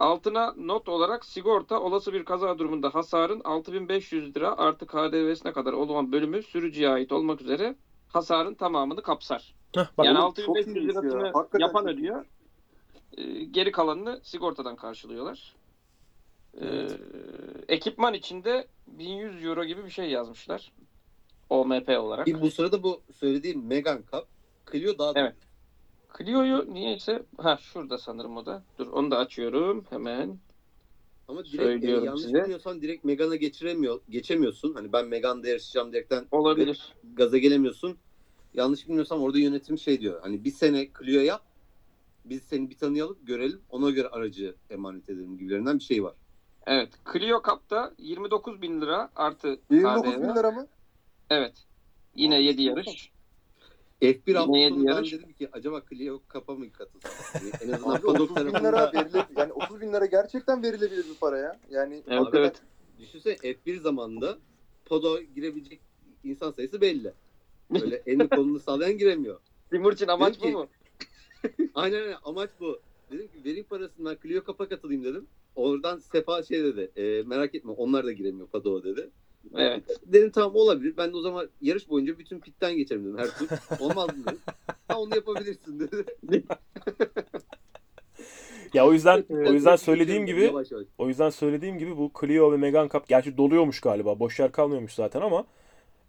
Altına 0.00 0.54
not 0.56 0.88
olarak 0.88 1.24
sigorta 1.24 1.80
olası 1.80 2.12
bir 2.12 2.24
kaza 2.24 2.58
durumunda 2.58 2.94
hasarın 2.94 3.40
6500 3.44 4.36
lira 4.36 4.58
artı 4.58 4.86
KDV'sine 4.86 5.52
kadar 5.52 5.72
olan 5.72 6.12
bölümü 6.12 6.42
sürücüye 6.42 6.88
ait 6.88 7.12
olmak 7.12 7.40
üzere 7.40 7.76
hasarın 8.08 8.54
tamamını 8.54 9.02
kapsar. 9.02 9.54
Heh, 9.74 9.86
bak 9.98 10.06
yani 10.06 10.18
oğlum, 10.18 10.26
6500 10.26 10.66
çok 10.66 10.76
iyiymiş 10.76 10.94
ya. 10.94 11.02
lirasını 11.02 11.32
Hakikaten 11.32 11.66
yapan 11.66 11.80
çok 11.80 11.90
ödüyor. 11.90 12.26
Ee, 13.16 13.44
geri 13.44 13.72
kalanını 13.72 14.20
sigortadan 14.22 14.76
karşılıyorlar. 14.76 15.54
Ee, 16.54 16.66
Evet. 16.66 17.00
ekipman 17.68 18.14
içinde 18.14 18.66
1100 18.86 19.44
euro 19.44 19.64
gibi 19.64 19.84
bir 19.84 19.90
şey 19.90 20.10
yazmışlar. 20.10 20.72
OMP 21.50 21.88
olarak. 21.98 22.26
Ki 22.26 22.40
bu 22.40 22.50
sırada 22.50 22.82
bu 22.82 23.02
söylediğim 23.12 23.66
Megan 23.66 24.02
Cup 24.12 24.26
Clio 24.72 24.98
daha 24.98 25.12
Evet. 25.16 25.34
Clio'yu 26.24 26.74
niyeyse 26.74 27.22
ha 27.38 27.56
şurada 27.56 27.98
sanırım 27.98 28.36
o 28.36 28.46
da. 28.46 28.62
Dur 28.78 28.86
onu 28.86 29.10
da 29.10 29.18
açıyorum 29.18 29.84
hemen. 29.90 30.38
Ama 31.28 31.44
direkt 31.44 31.54
e, 31.54 31.64
Söylüyorum 31.64 32.04
yanlış 32.04 32.22
size. 32.22 32.38
bilmiyorsan 32.42 32.82
direkt 32.82 33.04
Megan'a 33.04 33.36
geçiremiyor, 33.36 34.00
geçemiyorsun. 34.10 34.74
Hani 34.74 34.92
ben 34.92 35.06
Megan'da 35.06 35.48
yarışacağım 35.48 35.92
direkten 35.92 36.26
Olabilir. 36.30 36.94
gaza 37.14 37.38
gelemiyorsun. 37.38 37.96
Yanlış 38.54 38.88
bilmiyorsam 38.88 39.22
orada 39.22 39.38
yönetim 39.38 39.78
şey 39.78 40.00
diyor. 40.00 40.20
Hani 40.22 40.44
bir 40.44 40.50
sene 40.50 40.88
Clio 40.98 41.20
yap. 41.20 41.42
Biz 42.24 42.42
seni 42.42 42.70
bir 42.70 42.74
tanıyalım, 42.78 43.18
görelim. 43.22 43.60
Ona 43.70 43.90
göre 43.90 44.08
aracı 44.08 44.54
emanet 44.70 45.08
edelim 45.08 45.38
gibilerinden 45.38 45.78
bir 45.78 45.84
şey 45.84 46.04
var. 46.04 46.14
Evet. 46.66 46.88
Clio 47.12 47.42
Cup'ta 47.42 47.92
29 47.98 48.62
bin 48.62 48.80
lira 48.80 49.10
artı 49.16 49.60
29 49.70 50.02
KDV. 50.14 50.22
bin 50.22 50.34
lira 50.34 50.50
mı? 50.50 50.66
Evet. 51.30 51.52
Yine 52.14 52.36
Abi, 52.36 52.44
7 52.44 52.56
çok 52.56 52.76
yarış. 52.76 53.10
F1 54.02 54.34
hafta 54.34 54.52
Neye 54.52 54.68
sonu 54.68 54.86
ben 54.86 55.04
dedim 55.04 55.32
ki 55.32 55.48
acaba 55.52 55.82
Clio 55.90 56.20
Cup'a 56.32 56.54
mı 56.54 56.72
katılsam? 56.72 57.10
Yani 57.42 57.52
en 57.62 57.68
azından 57.74 57.94
Abi 57.96 58.06
Paddock 58.06 58.30
30 58.30 58.30
bin 58.30 58.34
tarafında 58.50 58.68
lira 58.68 58.92
verilebilir. 58.92 59.36
Yani 59.36 59.52
30 59.52 59.80
bin 59.80 59.92
lira 59.92 60.06
gerçekten 60.06 60.62
verilebilir 60.62 61.04
bir 61.10 61.14
para 61.20 61.38
ya. 61.38 61.60
Yani 61.70 62.02
Evet 62.08 62.20
Abi, 62.26 62.38
evet. 62.38 62.62
Düşünsene 62.98 63.34
F1 63.34 63.76
zamanında 63.80 64.38
Podo 64.84 65.20
girebilecek 65.20 65.80
insan 66.24 66.50
sayısı 66.50 66.80
belli. 66.80 67.12
Böyle 67.70 68.02
elini 68.06 68.28
kolunu 68.28 68.60
sallayan 68.60 68.98
giremiyor. 68.98 69.40
Timurçin 69.70 70.08
amaç 70.08 70.38
bu 70.40 70.42
Dedim 70.42 70.52
ki- 70.52 70.56
mu? 70.56 70.68
Aynen 71.74 72.00
öyle 72.00 72.16
amaç 72.16 72.50
bu. 72.60 72.80
Dedim 73.10 73.28
ki 73.28 73.44
vereyim 73.44 73.64
parasını 73.64 74.10
ben 74.10 74.18
Clio 74.22 74.42
Cup'a 74.44 74.68
katılayım 74.68 75.04
dedim. 75.04 75.26
Oradan 75.54 75.98
Sefa 75.98 76.42
şey 76.42 76.64
dedi. 76.64 76.90
"E, 76.96 77.22
merak 77.22 77.54
etme 77.54 77.72
onlar 77.72 78.04
da 78.06 78.12
giremiyor 78.12 78.48
Paddock'a 78.48 78.88
dedi. 78.88 79.10
Evet. 79.56 79.84
Dedim 80.06 80.30
tamam 80.30 80.56
olabilir. 80.56 80.94
Ben 80.96 81.12
de 81.12 81.16
o 81.16 81.20
zaman 81.20 81.48
yarış 81.60 81.88
boyunca 81.88 82.18
bütün 82.18 82.40
pitten 82.40 82.76
geçerim 82.76 83.04
dedim 83.04 83.18
her 83.18 83.38
tur. 83.38 83.48
Olmaz 83.80 84.16
mı 84.16 84.24
dedim. 84.26 84.38
Ha 84.88 85.00
onu 85.00 85.14
yapabilirsin 85.14 85.80
dedi. 85.80 86.04
Ya 88.74 88.86
o 88.86 88.92
yüzden 88.92 89.24
o 89.30 89.52
yüzden 89.52 89.76
söylediğim 89.76 90.26
gibi 90.26 90.42
Yavaş 90.42 90.70
yavaş. 90.72 90.86
o 90.98 91.08
yüzden 91.08 91.30
söylediğim 91.30 91.78
gibi 91.78 91.96
bu 91.96 92.12
Clio 92.20 92.52
ve 92.52 92.56
Megane 92.56 92.88
Cup 92.88 93.08
gerçi 93.08 93.36
doluyormuş 93.36 93.80
galiba. 93.80 94.20
Boş 94.20 94.38
yer 94.38 94.52
kalmıyormuş 94.52 94.94
zaten 94.94 95.20
ama 95.20 95.46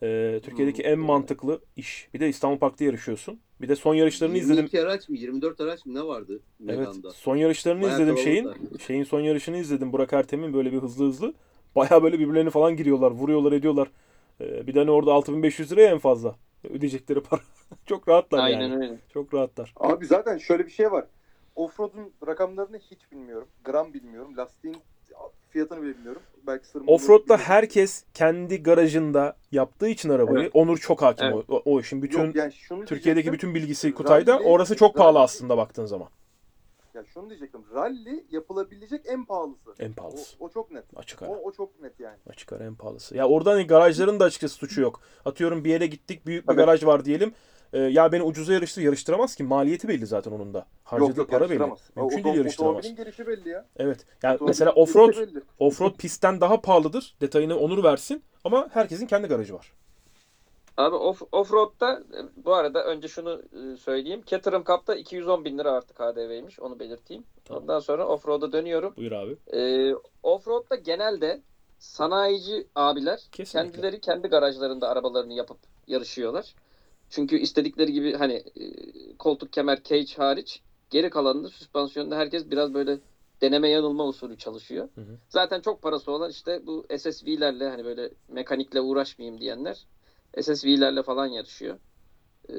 e, 0.04 0.40
Türkiye'deki 0.44 0.82
en 0.82 1.00
mantıklı 1.00 1.62
iş. 1.76 2.10
Bir 2.14 2.20
de 2.20 2.30
İstanbul 2.30 2.58
Park'ta 2.58 2.84
yarışıyorsun. 2.84 3.40
Bir 3.62 3.70
de 3.70 3.76
son 3.76 3.96
yarışlarını 3.96 4.38
izledim. 4.38 4.56
22 4.56 4.82
araç 4.82 5.10
mı 5.10 5.18
24 5.18 5.62
araç 5.62 5.86
mı 5.86 5.94
ne 5.94 6.04
vardı 6.04 6.40
Evet. 6.66 6.78
Megane'da? 6.78 7.12
Son 7.12 7.36
yarışlarını 7.36 7.82
Bayağı 7.82 7.96
izledim 7.96 8.18
şeyin. 8.18 8.50
Şeyin 8.88 9.04
son 9.04 9.20
yarışını 9.20 9.58
izledim. 9.58 9.92
Burak 9.94 10.14
Ertem'in 10.14 10.54
böyle 10.54 10.72
bir 10.72 10.78
hızlı 10.78 11.08
hızlı. 11.08 11.34
Baya 11.76 12.04
böyle 12.04 12.20
birbirlerini 12.20 12.50
falan 12.50 12.76
giriyorlar, 12.76 13.12
vuruyorlar, 13.12 13.52
ediyorlar. 13.52 13.88
Ee, 14.42 14.68
bir 14.68 14.74
tane 14.74 14.92
orada 14.92 15.14
6500 15.14 15.72
liraya 15.72 15.92
en 15.92 16.00
fazla 16.00 16.36
ödeyecekleri 16.64 17.22
para. 17.22 17.42
Çok 17.86 18.08
rahatlar 18.08 18.40
Aynen 18.40 18.62
yani. 18.62 18.76
öyle. 18.76 18.98
Çok 19.14 19.34
rahatlar. 19.34 19.74
Abi 19.76 20.06
zaten 20.06 20.38
şöyle 20.38 20.66
bir 20.66 20.72
şey 20.72 20.92
var. 20.92 21.06
Offroad'un 21.56 22.12
rakamlarını 22.28 22.78
hiç 22.78 23.12
bilmiyorum. 23.12 23.48
Gram 23.66 23.94
bilmiyorum. 23.94 24.38
Lastiğin 24.38 24.78
fiyatını 25.50 25.82
bile 25.82 25.98
bilmiyorum. 25.98 26.22
Belki 26.48 26.68
sırrım 26.68 26.88
Offroad'da 26.88 27.38
herkes 27.38 28.04
kendi 28.14 28.64
garajında 28.64 29.36
yaptığı 29.52 29.88
için 29.88 30.10
arabayı 30.10 30.40
Evet. 30.40 30.52
Onur 30.54 30.78
çok 30.78 31.02
hakim 31.02 31.28
Evet. 31.28 31.46
o, 31.50 31.62
o 31.66 31.80
işin 31.80 32.02
bütün 32.02 32.26
Yok, 32.26 32.36
yani 32.36 32.54
şunu 32.54 32.86
Türkiye'deki 32.86 33.34
bütün 33.34 33.56
bilgisi 33.56 33.94
Kutay'da. 33.94 34.36
Rally- 34.36 34.44
Orası 34.44 34.76
çok 34.76 34.96
pahalı 34.96 35.20
aslında 35.20 35.58
baktığın 35.58 35.86
zaman. 35.86 36.08
Ya 37.02 37.06
şunu 37.14 37.30
diyecektim. 37.30 37.62
Rally 37.74 38.26
yapılabilecek 38.32 39.02
en 39.06 39.26
pahalısı. 39.26 39.74
En 39.80 39.92
O, 39.92 39.94
pahalısı. 39.94 40.36
o 40.40 40.50
çok 40.50 40.72
net. 40.72 40.84
Açık 40.96 41.22
O, 41.22 41.26
ara. 41.26 41.32
o 41.32 41.52
çok 41.52 41.82
net 41.82 42.00
yani. 42.00 42.18
Açık 42.30 42.54
ara 42.54 42.64
en 42.64 42.76
pahalısı. 42.76 43.18
Ya 43.18 43.28
oradan 43.28 43.68
garajların 43.68 44.20
da 44.20 44.24
açıkçası 44.26 44.56
suçu 44.56 44.82
yok. 44.82 45.02
Atıyorum 45.26 45.64
bir 45.64 45.70
yere 45.70 45.88
gittik 45.88 46.26
büyük 46.26 46.44
bir 46.48 46.54
Evet. 46.54 46.58
garaj 46.66 46.86
var 46.86 47.06
diyelim. 47.06 47.34
Ee, 47.74 47.80
ya 47.80 48.12
beni 48.12 48.24
ucuza 48.24 48.54
yarıştır 48.54 48.82
yarıştıramaz 48.82 49.36
ki. 49.36 49.44
Maliyeti 49.44 49.88
belli 49.88 50.06
zaten 50.06 50.32
onun 50.32 50.54
da. 50.54 50.66
Harcadığı 50.84 51.10
yok 51.10 51.18
yok 51.18 51.30
para 51.30 51.50
belli. 51.50 51.60
Mümkün 51.60 52.02
O- 52.02 52.10
değil 52.12 52.26
o- 52.26 52.38
yarıştıramaz. 52.38 52.76
Otomobilin 52.78 52.96
gelişi 53.04 53.28
belli 53.28 53.50
ya. 53.50 53.66
Evet. 53.78 54.06
Yani 54.24 54.34
Otomobilin 54.36 54.48
mesela 54.50 54.72
offroad 54.72 55.14
offroad 55.60 55.96
pistten 55.98 56.42
daha 56.42 56.62
pahalıdır. 56.62 57.16
Detayını 57.22 57.58
Onur 57.60 57.84
versin 57.84 58.24
ama 58.44 58.70
herkesin 58.74 59.08
kendi 59.08 59.28
garajı 59.28 59.54
var. 59.54 59.74
Abi 60.82 60.96
off, 60.96 61.22
offroad'da 61.32 61.94
e, 61.94 62.46
bu 62.46 62.54
arada 62.54 62.84
önce 62.84 63.08
şunu 63.08 63.42
e, 63.54 63.78
söyleyeyim. 63.78 64.22
Caterham 64.26 64.64
Cup'ta 64.64 64.96
210 64.96 65.46
bin 65.46 65.58
lira 65.58 65.72
artık 65.72 65.98
KDV'ymiş. 65.98 66.60
Onu 66.60 66.80
belirteyim. 66.80 67.24
Tamam. 67.46 67.64
Ondan 67.64 67.80
sonra 67.80 68.08
offroad'a 68.08 68.52
dönüyorum. 68.52 68.94
Buyur 68.98 69.12
abi. 69.12 69.38
E, 69.54 69.94
offroad'da 70.24 70.76
genelde 70.76 71.42
sanayici 71.80 72.68
abiler 72.76 73.20
Kesinlikle. 73.32 73.72
kendileri 73.72 74.02
kendi 74.02 74.28
garajlarında 74.28 74.90
arabalarını 74.90 75.34
yapıp 75.34 75.58
yarışıyorlar. 75.88 76.56
Çünkü 77.10 77.38
istedikleri 77.38 77.92
gibi 77.92 78.14
hani 78.14 78.34
e, 78.34 78.66
koltuk 79.18 79.54
kemer 79.54 79.84
cage 79.84 80.14
hariç 80.16 80.62
geri 80.90 81.10
kalanında 81.10 81.50
süspansiyonda 81.50 82.18
herkes 82.18 82.52
biraz 82.52 82.74
böyle 82.74 83.00
deneme 83.42 83.70
yanılma 83.70 84.08
usulü 84.08 84.38
çalışıyor. 84.38 84.90
Hı 84.96 85.02
hı. 85.02 85.18
Zaten 85.30 85.62
çok 85.62 85.82
parası 85.82 86.12
olan 86.12 86.30
işte 86.30 86.68
bu 86.68 86.86
SSV'lerle 86.98 87.70
hani 87.70 87.86
böyle 87.86 88.10
mekanikle 88.28 88.82
uğraşmayayım 88.82 89.42
diyenler 89.42 89.86
SSV'lerle 90.42 91.04
falan 91.04 91.26
yarışıyor. 91.26 91.78
Ee, 92.50 92.54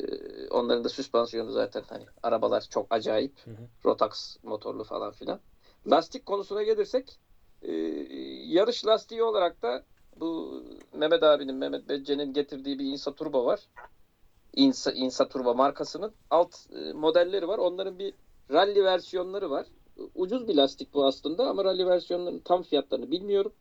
onların 0.48 0.84
da 0.84 0.88
süspansiyonu 0.88 1.50
zaten 1.52 1.82
hani 1.88 2.04
arabalar 2.22 2.66
çok 2.70 2.86
acayip. 2.90 3.46
Hı 3.46 3.50
hı. 3.50 3.68
Rotax 3.84 4.36
motorlu 4.42 4.84
falan 4.84 5.12
filan. 5.12 5.40
Lastik 5.90 6.26
konusuna 6.26 6.62
gelirsek 6.62 7.18
e, 7.62 7.72
yarış 8.46 8.86
lastiği 8.86 9.22
olarak 9.22 9.62
da 9.62 9.84
bu 10.16 10.62
Mehmet 10.92 11.22
abinin, 11.22 11.54
Mehmet 11.54 11.88
Becce'nin 11.88 12.32
getirdiği 12.32 12.78
bir 12.78 12.84
Insa 12.84 13.14
Turbo 13.14 13.44
var. 13.44 13.60
Insa, 14.56 14.92
Insa 14.92 15.28
Turbo 15.28 15.54
markasının 15.54 16.12
alt 16.30 16.56
e, 16.72 16.92
modelleri 16.92 17.48
var. 17.48 17.58
Onların 17.58 17.98
bir 17.98 18.14
rally 18.50 18.84
versiyonları 18.84 19.50
var. 19.50 19.66
Ucuz 20.14 20.48
bir 20.48 20.54
lastik 20.54 20.94
bu 20.94 21.06
aslında 21.06 21.48
ama 21.48 21.64
rally 21.64 21.86
versiyonlarının 21.86 22.40
tam 22.40 22.62
fiyatlarını 22.62 23.10
bilmiyorum. 23.10 23.52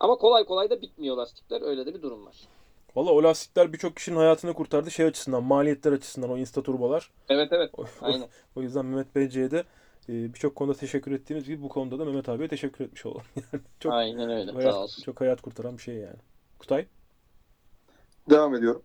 Ama 0.00 0.16
kolay 0.16 0.44
kolay 0.44 0.70
da 0.70 0.80
bitmiyor 0.80 1.16
lastikler. 1.16 1.62
Öyle 1.62 1.86
de 1.86 1.94
bir 1.94 2.02
durum 2.02 2.26
var. 2.26 2.48
Valla 2.96 3.10
o 3.10 3.22
lastikler 3.22 3.72
birçok 3.72 3.96
kişinin 3.96 4.16
hayatını 4.16 4.54
kurtardı. 4.54 4.90
Şey 4.90 5.06
açısından, 5.06 5.42
maliyetler 5.44 5.92
açısından 5.92 6.30
o 6.30 6.38
Insta 6.38 6.62
turbolar. 6.62 7.10
Evet 7.28 7.48
evet. 7.52 7.70
Aynen. 8.00 8.28
o 8.56 8.62
yüzden 8.62 8.86
Mehmet 8.86 9.14
Beyci'ye 9.14 9.50
de 9.50 9.64
e, 10.08 10.12
birçok 10.34 10.56
konuda 10.56 10.74
teşekkür 10.78 11.12
ettiğimiz 11.12 11.44
gibi 11.46 11.62
bu 11.62 11.68
konuda 11.68 11.98
da 11.98 12.04
Mehmet 12.04 12.28
abiye 12.28 12.48
teşekkür 12.48 12.84
etmiş 12.84 13.06
olalım. 13.06 13.22
Yani 13.52 13.62
çok 13.80 13.92
Aynen 13.92 14.30
öyle. 14.30 14.52
hayat, 14.52 14.72
Sağ 14.74 14.82
olsun. 14.82 15.02
çok 15.02 15.20
hayat 15.20 15.40
kurtaran 15.42 15.76
bir 15.76 15.82
şey 15.82 15.94
yani. 15.94 16.18
Kutay? 16.58 16.86
Devam 18.30 18.54
ediyorum. 18.54 18.82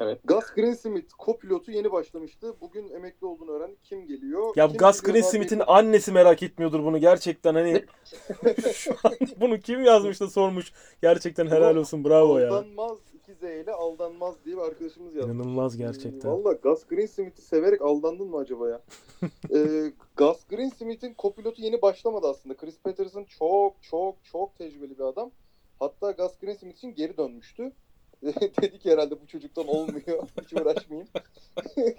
Evet. 0.00 0.20
Gus 0.24 0.44
Greensmith 0.54 1.12
kopilotu 1.18 1.70
yeni 1.72 1.92
başlamıştı. 1.92 2.54
Bugün 2.60 2.90
emekli 2.90 3.26
olduğunu 3.26 3.50
öğrendik. 3.50 3.84
Kim 3.84 4.06
geliyor? 4.06 4.52
Ya 4.56 4.68
Kim 4.68 4.76
Gus 4.76 5.00
Greensmith'in 5.00 5.58
zaten- 5.58 5.74
annesi 5.74 6.12
merak 6.12 6.42
etmiyordur 6.42 6.84
bunu 6.84 6.98
gerçekten 6.98 7.54
hani 7.54 7.84
şu 8.72 8.90
an 9.04 9.12
bunu 9.40 9.60
kim 9.60 9.84
yazmış 9.84 10.20
da 10.20 10.30
sormuş. 10.30 10.72
Gerçekten 11.02 11.46
helal 11.46 11.76
olsun 11.76 12.04
bravo 12.04 12.38
ya. 12.38 12.48
Aldanmaz 12.48 12.98
2Z 13.28 13.62
ile 13.62 13.72
aldanmaz 13.72 14.34
diye 14.44 14.56
bir 14.56 14.62
arkadaşımız 14.62 15.14
yazmış. 15.14 15.34
İnanılmaz 15.34 15.76
gerçekten. 15.76 16.32
Valla 16.32 16.52
Gus 16.52 16.86
Greensmith'i 16.86 17.42
severek 17.42 17.82
aldandın 17.82 18.26
mı 18.26 18.36
acaba 18.36 18.68
ya? 18.68 18.80
ee, 19.54 19.92
Gus 20.16 20.44
Greensmith'in 20.44 21.14
kopilotu 21.14 21.62
yeni 21.62 21.82
başlamadı 21.82 22.26
aslında. 22.28 22.56
Chris 22.56 22.78
Patterson 22.78 23.24
çok 23.24 23.82
çok 23.82 24.16
çok 24.24 24.58
tecrübeli 24.58 24.98
bir 24.98 25.04
adam. 25.04 25.30
Hatta 25.78 26.10
Gus 26.10 26.38
Greensmith 26.38 26.76
için 26.76 26.94
geri 26.94 27.16
dönmüştü. 27.16 27.72
dedi 28.62 28.78
ki 28.78 28.90
herhalde 28.90 29.20
bu 29.22 29.26
çocuktan 29.26 29.68
olmuyor. 29.68 30.28
Hiç 30.42 30.52
uğraşmayayım. 30.52 31.08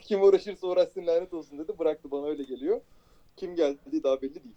Kim 0.01 0.23
uğraşırsa 0.23 0.67
uğraşsın 0.67 1.07
lanet 1.07 1.33
olsun 1.33 1.59
dedi. 1.59 1.79
Bıraktı 1.79 2.11
bana 2.11 2.25
öyle 2.27 2.43
geliyor. 2.43 2.81
Kim 3.35 3.55
geldi 3.55 4.03
daha 4.03 4.21
belli 4.21 4.35
değil. 4.35 4.55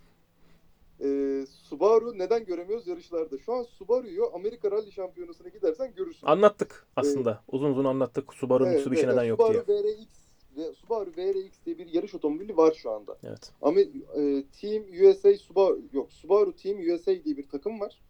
Ee, 1.05 1.47
Subaru 1.47 2.19
neden 2.19 2.45
göremiyoruz 2.45 2.87
yarışlarda? 2.87 3.39
Şu 3.39 3.53
an 3.53 3.63
Subaru'yu 3.63 4.35
Amerika 4.35 4.71
Rally 4.71 4.93
Şampiyonası'na 4.93 5.49
gidersen 5.49 5.95
görürsün. 5.95 6.27
Anlattık 6.27 6.87
aslında. 6.97 7.43
Uzun 7.49 7.71
uzun 7.71 7.85
anlattık. 7.85 8.35
Subaru 8.35 8.65
Evet, 8.67 8.75
Mitsubishi 8.75 9.03
evet. 9.03 9.15
neden 9.15 9.25
yok 9.25 9.41
Subaru 9.41 9.67
diye. 9.67 9.79
VRX 9.79 10.09
ve 10.57 10.73
Subaru 10.73 11.11
VRX 11.11 11.65
diye 11.67 11.79
bir 11.79 11.87
yarış 11.95 12.15
otomobili 12.15 12.57
var 12.57 12.73
şu 12.73 12.91
anda. 12.91 13.17
Evet. 13.25 13.53
Ama 13.63 13.81
e, 13.81 14.45
Team 14.61 14.85
USA 15.03 15.35
Subaru 15.35 15.81
yok 15.93 16.13
Subaru 16.13 16.57
Team 16.57 16.79
USA 16.79 17.25
diye 17.25 17.37
bir 17.37 17.49
takım 17.49 17.81
var. 17.81 18.01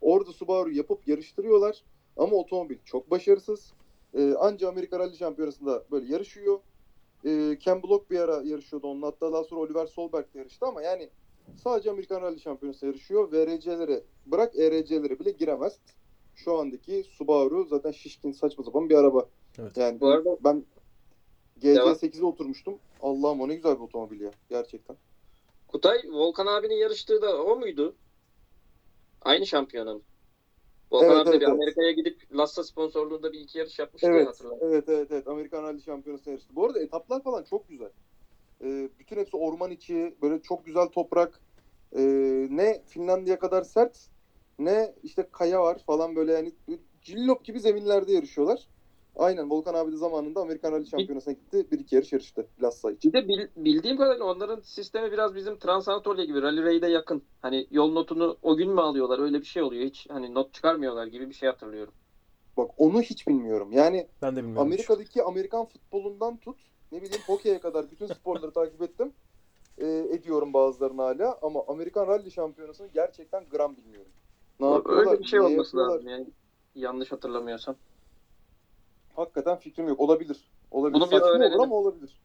Orada 0.00 0.32
Subaru 0.32 0.70
yapıp 0.70 1.08
yarıştırıyorlar 1.08 1.82
ama 2.16 2.36
otomobil 2.36 2.76
çok 2.84 3.10
başarısız. 3.10 3.72
E, 4.14 4.34
anca 4.34 4.68
Amerika 4.68 4.98
Rally 4.98 5.16
Şampiyonası'nda 5.16 5.84
böyle 5.90 6.12
yarışıyor. 6.12 6.58
E, 7.24 7.58
Ken 7.58 7.82
Block 7.82 8.10
bir 8.10 8.20
ara 8.20 8.42
yarışıyordu 8.44 8.86
onunla. 8.86 9.06
Hatta 9.06 9.32
daha 9.32 9.44
sonra 9.44 9.60
Oliver 9.60 9.86
Solberg 9.86 10.34
de 10.34 10.38
yarıştı 10.38 10.66
ama 10.66 10.82
yani 10.82 11.10
sadece 11.64 11.90
Amerikan 11.90 12.22
Rally 12.22 12.40
Şampiyonası 12.40 12.86
yarışıyor. 12.86 13.32
VRC'lere 13.32 14.02
bırak 14.26 14.56
ERC'lere 14.58 15.18
bile 15.18 15.30
giremez. 15.30 15.78
Şu 16.34 16.58
andaki 16.58 17.04
Subaru 17.04 17.64
zaten 17.64 17.90
şişkin 17.90 18.32
saçma 18.32 18.64
sapan 18.64 18.88
bir 18.90 18.94
araba. 18.94 19.28
Evet. 19.58 19.76
Yani 19.76 20.00
Bu 20.00 20.08
arada 20.08 20.36
ben 20.44 20.64
Devam. 21.62 21.92
GC8'e 21.92 22.24
oturmuştum. 22.24 22.78
Allah'ım 23.02 23.40
o 23.40 23.48
ne 23.48 23.54
güzel 23.54 23.74
bir 23.76 23.80
otomobil 23.80 24.20
ya. 24.20 24.30
Gerçekten. 24.48 24.96
Kutay 25.68 25.98
Volkan 26.12 26.46
abinin 26.46 26.74
yarıştığı 26.74 27.22
da 27.22 27.42
o 27.44 27.56
muydu? 27.56 27.96
Aynı 29.22 29.46
şampiyonun. 29.46 30.02
Volkan 30.90 31.08
Evet, 31.08 31.16
abi 31.20 31.26
de 31.26 31.30
evet, 31.30 31.40
bir 31.40 31.46
evet. 31.46 31.54
Amerika'ya 31.54 31.90
gidip 31.92 32.36
Lassa 32.36 32.64
sponsorluğunda 32.64 33.32
bir 33.32 33.40
iki 33.40 33.58
yarış 33.58 33.78
yapmıştı 33.78 34.06
Evet, 34.10 34.26
hatırladım. 34.28 34.58
evet, 34.62 34.84
evet, 34.88 35.08
evet. 35.10 35.28
Amerikan 35.28 35.62
Rally 35.62 35.80
Şampiyonası 35.82 36.30
yarıştı. 36.30 36.56
Bu 36.56 36.66
arada 36.66 36.80
etaplar 36.80 37.22
falan 37.22 37.42
çok 37.44 37.68
güzel. 37.68 37.90
Ee, 38.64 38.88
bütün 38.98 39.16
hepsi 39.16 39.36
orman 39.36 39.70
içi, 39.70 40.16
böyle 40.22 40.42
çok 40.42 40.66
güzel 40.66 40.86
toprak. 40.86 41.40
Ee, 41.96 42.02
ne 42.50 42.82
Finlandiya 42.86 43.38
kadar 43.38 43.62
sert, 43.62 44.08
ne 44.58 44.94
işte 45.02 45.28
kaya 45.32 45.62
var 45.62 45.78
falan 45.86 46.16
böyle 46.16 46.32
yani 46.32 46.52
cillop 47.02 47.44
gibi 47.44 47.60
zeminlerde 47.60 48.12
yarışıyorlar. 48.12 48.68
Aynen 49.16 49.50
Volkan 49.50 49.74
abi 49.74 49.92
de 49.92 49.96
zamanında 49.96 50.40
Amerikan 50.40 50.72
Rally 50.72 50.86
Şampiyonası'na 50.86 51.34
gitti. 51.34 51.66
Bir 51.70 51.78
iki 51.78 51.94
yarış 51.94 52.12
yarıştı 52.12 52.46
Lassa 52.62 52.92
için. 52.92 53.12
Bir 53.12 53.22
de 53.22 53.28
bil- 53.28 53.48
bildiğim 53.56 53.96
kadarıyla 53.96 54.24
onların 54.24 54.60
sistemi 54.60 55.12
biraz 55.12 55.34
bizim 55.34 55.58
Transanatolia 55.58 56.24
gibi 56.24 56.42
Rally 56.42 56.62
Raid'e 56.62 56.88
yakın. 56.88 57.22
Hani 57.42 57.66
yol 57.70 57.92
notunu 57.92 58.38
o 58.42 58.56
gün 58.56 58.70
mü 58.70 58.80
alıyorlar 58.80 59.18
öyle 59.18 59.40
bir 59.40 59.44
şey 59.44 59.62
oluyor. 59.62 59.84
Hiç 59.84 60.06
hani 60.10 60.34
not 60.34 60.54
çıkarmıyorlar 60.54 61.06
gibi 61.06 61.28
bir 61.28 61.34
şey 61.34 61.48
hatırlıyorum. 61.48 61.94
Bak 62.56 62.70
onu 62.76 63.02
hiç 63.02 63.28
bilmiyorum. 63.28 63.72
Yani 63.72 64.06
Ben 64.22 64.36
de 64.36 64.42
bilmiyorum. 64.42 64.62
Amerika'daki 64.66 65.22
Amerikan 65.22 65.66
futbolundan 65.66 66.36
tut 66.36 66.60
ne 66.92 67.02
bileyim 67.02 67.22
hokeye 67.26 67.58
kadar 67.60 67.90
bütün 67.90 68.06
sporları 68.06 68.50
takip 68.52 68.82
ettim. 68.82 69.12
Ee, 69.78 69.86
ediyorum 70.12 70.52
bazılarını 70.52 71.02
hala 71.02 71.38
ama 71.42 71.64
Amerikan 71.68 72.06
Rally 72.06 72.30
Şampiyonası'nı 72.30 72.88
gerçekten 72.94 73.44
gram 73.50 73.76
bilmiyorum. 73.76 74.12
Ne 74.60 74.70
yapıyorlar? 74.70 75.06
Öyle 75.12 75.20
bir 75.20 75.24
şey 75.26 75.40
ne 75.40 75.44
olması 75.44 75.76
yapıyorlar? 75.76 75.94
lazım 75.94 76.08
yani. 76.08 76.26
Yanlış 76.74 77.12
hatırlamıyorsam. 77.12 77.76
Hakikaten 79.16 79.56
fikrim 79.58 79.88
yok. 79.88 80.00
Olabilir. 80.00 80.50
Olabilir. 80.70 80.94
Bunu 80.94 81.04
bir 81.06 81.10
Saçma 81.10 81.26
olur 81.28 81.36
öğrenelim. 81.36 81.60
ama 81.60 81.74
olabilir. 81.74 82.20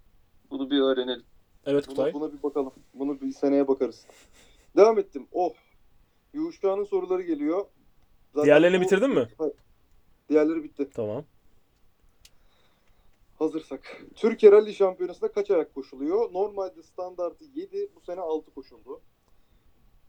Bunu 0.52 0.70
bir 0.72 0.82
öğrenelim. 0.82 1.24
Evet 1.66 1.88
Buna, 1.88 1.96
Kutay. 1.96 2.14
buna 2.14 2.34
bir 2.34 2.44
bakalım. 2.44 2.74
Bunu 2.94 3.22
bir 3.22 3.32
seneye 3.34 3.68
bakarız. 3.68 4.06
Devam 4.78 5.00
ettim. 5.00 5.28
Oh. 5.32 5.54
Yuşka'nın 6.34 6.84
soruları 6.84 7.22
geliyor. 7.22 7.66
Zaten 8.34 8.46
Diğerlerini 8.46 8.78
bu- 8.78 8.82
bitirdin 8.82 9.10
mi? 9.10 9.28
Diğerleri 10.30 10.64
bitti. 10.64 10.90
Tamam. 10.94 11.24
Hazırsak. 13.42 14.02
Türkiye 14.16 14.52
Rally 14.52 14.74
Şampiyonası'nda 14.74 15.32
kaç 15.32 15.52
ayak 15.52 15.74
koşuluyor? 15.76 16.34
Normalde 16.34 16.84
standartı 16.84 17.46
7, 17.56 17.90
bu 17.96 18.00
sene 18.00 18.20
6 18.22 18.52
koşuldu. 18.54 19.02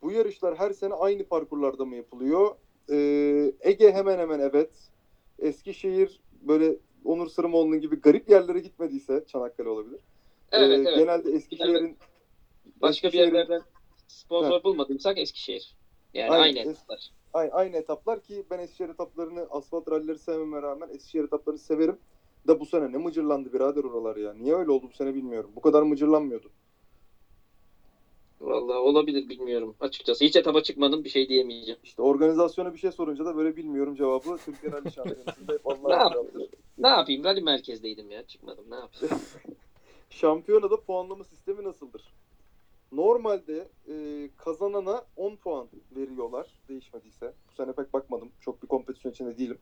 Bu 0.02 0.12
yarışlar 0.12 0.56
her 0.58 0.70
sene 0.70 0.94
aynı 0.94 1.24
parkurlarda 1.24 1.84
mı 1.84 1.96
yapılıyor? 1.96 2.54
Ee, 2.90 3.52
Ege 3.60 3.92
hemen 3.92 4.18
hemen 4.18 4.38
evet. 4.40 4.90
Eskişehir 5.38 6.20
böyle 6.32 6.76
Onur 7.04 7.26
Sırımoğlu'nun 7.28 7.80
gibi 7.80 8.00
garip 8.00 8.30
yerlere 8.30 8.60
gitmediyse 8.60 9.24
Çanakkale 9.26 9.68
olabilir. 9.68 10.00
Evet 10.52 10.70
Ee, 10.70 10.74
evet. 10.88 10.98
Genelde 10.98 11.30
Eskişehir'in 11.32 11.98
Başka 12.80 13.08
bir 13.08 13.12
Eskişehir'in- 13.12 13.34
yerlerden 13.34 13.62
sponsor 14.06 14.64
bulmadıysak 14.64 15.18
Eskişehir. 15.18 15.76
Yani 16.14 16.30
aynı 16.30 16.58
Es- 16.58 16.70
etaplar. 16.70 17.10
Aynı, 17.32 17.52
aynı 17.52 17.76
etaplar 17.76 18.22
ki 18.22 18.44
ben 18.50 18.58
Eskişehir 18.58 18.88
etaplarını 18.88 19.46
asfalt 19.50 19.90
rallileri 19.90 20.18
sevmeme 20.18 20.62
rağmen 20.62 20.88
Eskişehir 20.88 21.24
etaplarını 21.24 21.60
severim. 21.60 21.98
Da 22.48 22.60
bu 22.60 22.66
sene 22.66 22.92
ne 22.92 22.96
mıcırlandı 22.96 23.52
birader 23.52 23.84
oralar 23.84 24.16
ya. 24.16 24.34
Niye 24.34 24.54
öyle 24.54 24.70
oldu 24.70 24.86
bu 24.92 24.96
sene 24.96 25.14
bilmiyorum. 25.14 25.50
Bu 25.56 25.60
kadar 25.60 25.82
mıcırlanmıyordu. 25.82 26.50
Vallahi 28.40 28.78
olabilir 28.78 29.28
bilmiyorum 29.28 29.74
açıkçası. 29.80 30.24
Hiç 30.24 30.36
etaba 30.36 30.60
çıkmadım 30.60 31.04
bir 31.04 31.08
şey 31.08 31.28
diyemeyeceğim. 31.28 31.80
İşte 31.84 32.02
organizasyona 32.02 32.74
bir 32.74 32.78
şey 32.78 32.92
sorunca 32.92 33.24
da 33.24 33.36
böyle 33.36 33.56
bilmiyorum 33.56 33.94
cevabı. 33.94 34.36
Türkiye 34.44 34.72
Rally 34.72 34.90
Şampiyonası'nda 34.94 35.52
hep 35.52 35.66
Ne 35.66 35.72
Allah'a 35.74 36.12
cevaptır. 36.12 36.48
Ne 36.78 36.88
yapayım? 36.88 37.24
Rally 37.24 37.40
merkezdeydim 37.40 38.10
ya. 38.10 38.26
Çıkmadım. 38.26 38.64
Ne 38.70 38.74
yapayım? 38.74 39.16
Şampiyonada 40.10 40.80
puanlama 40.80 41.24
sistemi 41.24 41.64
nasıldır? 41.64 42.12
Normalde 42.92 43.68
e, 43.88 44.28
kazanana 44.36 45.04
10 45.16 45.36
puan 45.36 45.68
veriyorlar 45.96 46.46
değişmediyse. 46.68 47.32
Bu 47.48 47.54
sene 47.54 47.72
pek 47.72 47.92
bakmadım. 47.92 48.32
Çok 48.40 48.62
bir 48.62 48.68
kompetisyonun 48.68 49.14
içinde 49.14 49.38
değilim. 49.38 49.58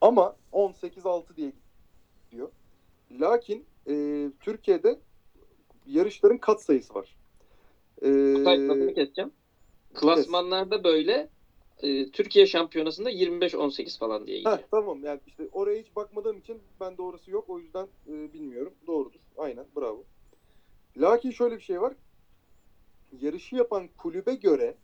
Ama 0.00 0.36
18-6 0.52 1.36
diye 1.36 1.52
gidiyor. 2.30 2.48
Lakin 3.20 3.64
e, 3.88 4.26
Türkiye'de 4.40 4.98
yarışların 5.86 6.38
kat 6.38 6.62
sayısı 6.62 6.94
var. 6.94 7.16
E, 8.02 8.34
Kutay 8.34 8.68
lafını 8.68 8.94
keseceğim. 8.94 9.32
Klasmanlarda 9.94 10.84
böyle 10.84 11.28
e, 11.82 12.10
Türkiye 12.10 12.46
şampiyonasında 12.46 13.10
25-18 13.10 13.98
falan 13.98 14.26
diye 14.26 14.38
gidiyor. 14.38 14.58
Heh, 14.58 14.62
tamam 14.70 15.04
yani 15.04 15.20
işte 15.26 15.48
oraya 15.52 15.80
hiç 15.82 15.96
bakmadığım 15.96 16.38
için 16.38 16.58
ben 16.80 16.94
orası 16.98 17.30
yok. 17.30 17.44
O 17.48 17.58
yüzden 17.58 17.86
e, 18.08 18.32
bilmiyorum. 18.32 18.72
Doğrudur. 18.86 19.20
Aynen 19.36 19.64
bravo. 19.76 20.04
Lakin 20.96 21.30
şöyle 21.30 21.56
bir 21.56 21.62
şey 21.62 21.80
var. 21.80 21.92
Yarışı 23.20 23.56
yapan 23.56 23.88
kulübe 23.98 24.34
göre 24.34 24.74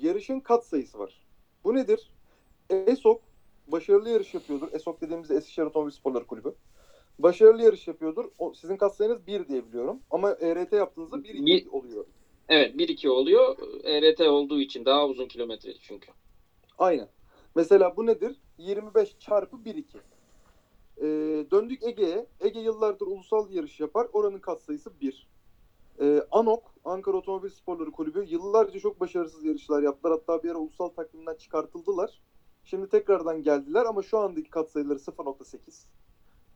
yarışın 0.00 0.40
kat 0.40 0.66
sayısı 0.66 0.98
var. 0.98 1.26
Bu 1.64 1.74
nedir? 1.74 2.10
ESOK 2.70 3.22
başarılı 3.66 4.10
yarış 4.10 4.34
yapıyordur. 4.34 4.68
ESOK 4.72 5.00
dediğimiz 5.00 5.30
Eskişehir 5.30 5.66
Otomobil 5.66 5.90
Sporları 5.90 6.26
Kulübü. 6.26 6.54
Başarılı 7.18 7.62
yarış 7.62 7.88
yapıyordur. 7.88 8.24
O, 8.38 8.54
sizin 8.54 8.76
kat 8.76 8.96
sayınız 8.96 9.26
1 9.26 9.48
diye 9.48 9.66
biliyorum. 9.68 10.00
Ama 10.10 10.30
ERT 10.40 10.72
yaptığınızda 10.72 11.16
1-2 11.16 11.46
Bir- 11.46 11.66
oluyor. 11.66 12.04
Evet 12.48 12.74
1-2 12.78 13.08
oluyor. 13.08 13.56
ERT 13.84 14.20
olduğu 14.20 14.60
için 14.60 14.84
daha 14.84 15.06
uzun 15.06 15.26
kilometre 15.26 15.74
çünkü. 15.80 16.12
Aynen. 16.78 17.08
Mesela 17.54 17.96
bu 17.96 18.06
nedir? 18.06 18.36
25 18.58 19.18
çarpı 19.18 19.56
1-2. 19.64 19.98
Ee, 20.98 21.02
döndük 21.50 21.82
Ege'ye. 21.82 22.26
Ege 22.40 22.60
yıllardır 22.60 23.06
ulusal 23.06 23.50
yarış 23.50 23.80
yapar. 23.80 24.06
Oranın 24.12 24.38
katsayısı 24.38 25.00
1. 25.00 25.28
Ee, 26.00 26.22
ANOK, 26.30 26.74
Ankara 26.84 27.16
Otomobil 27.16 27.48
Sporları 27.48 27.90
Kulübü 27.90 28.24
yıllarca 28.28 28.80
çok 28.80 29.00
başarısız 29.00 29.44
yarışlar 29.44 29.82
yaptılar. 29.82 30.12
Hatta 30.18 30.42
bir 30.42 30.50
ara 30.50 30.58
ulusal 30.58 30.88
takvimden 30.88 31.34
çıkartıldılar. 31.34 32.20
Şimdi 32.64 32.88
tekrardan 32.88 33.42
geldiler 33.42 33.84
ama 33.84 34.02
şu 34.02 34.18
andaki 34.18 34.50
katsayıları 34.50 34.98
0.8. 34.98 35.86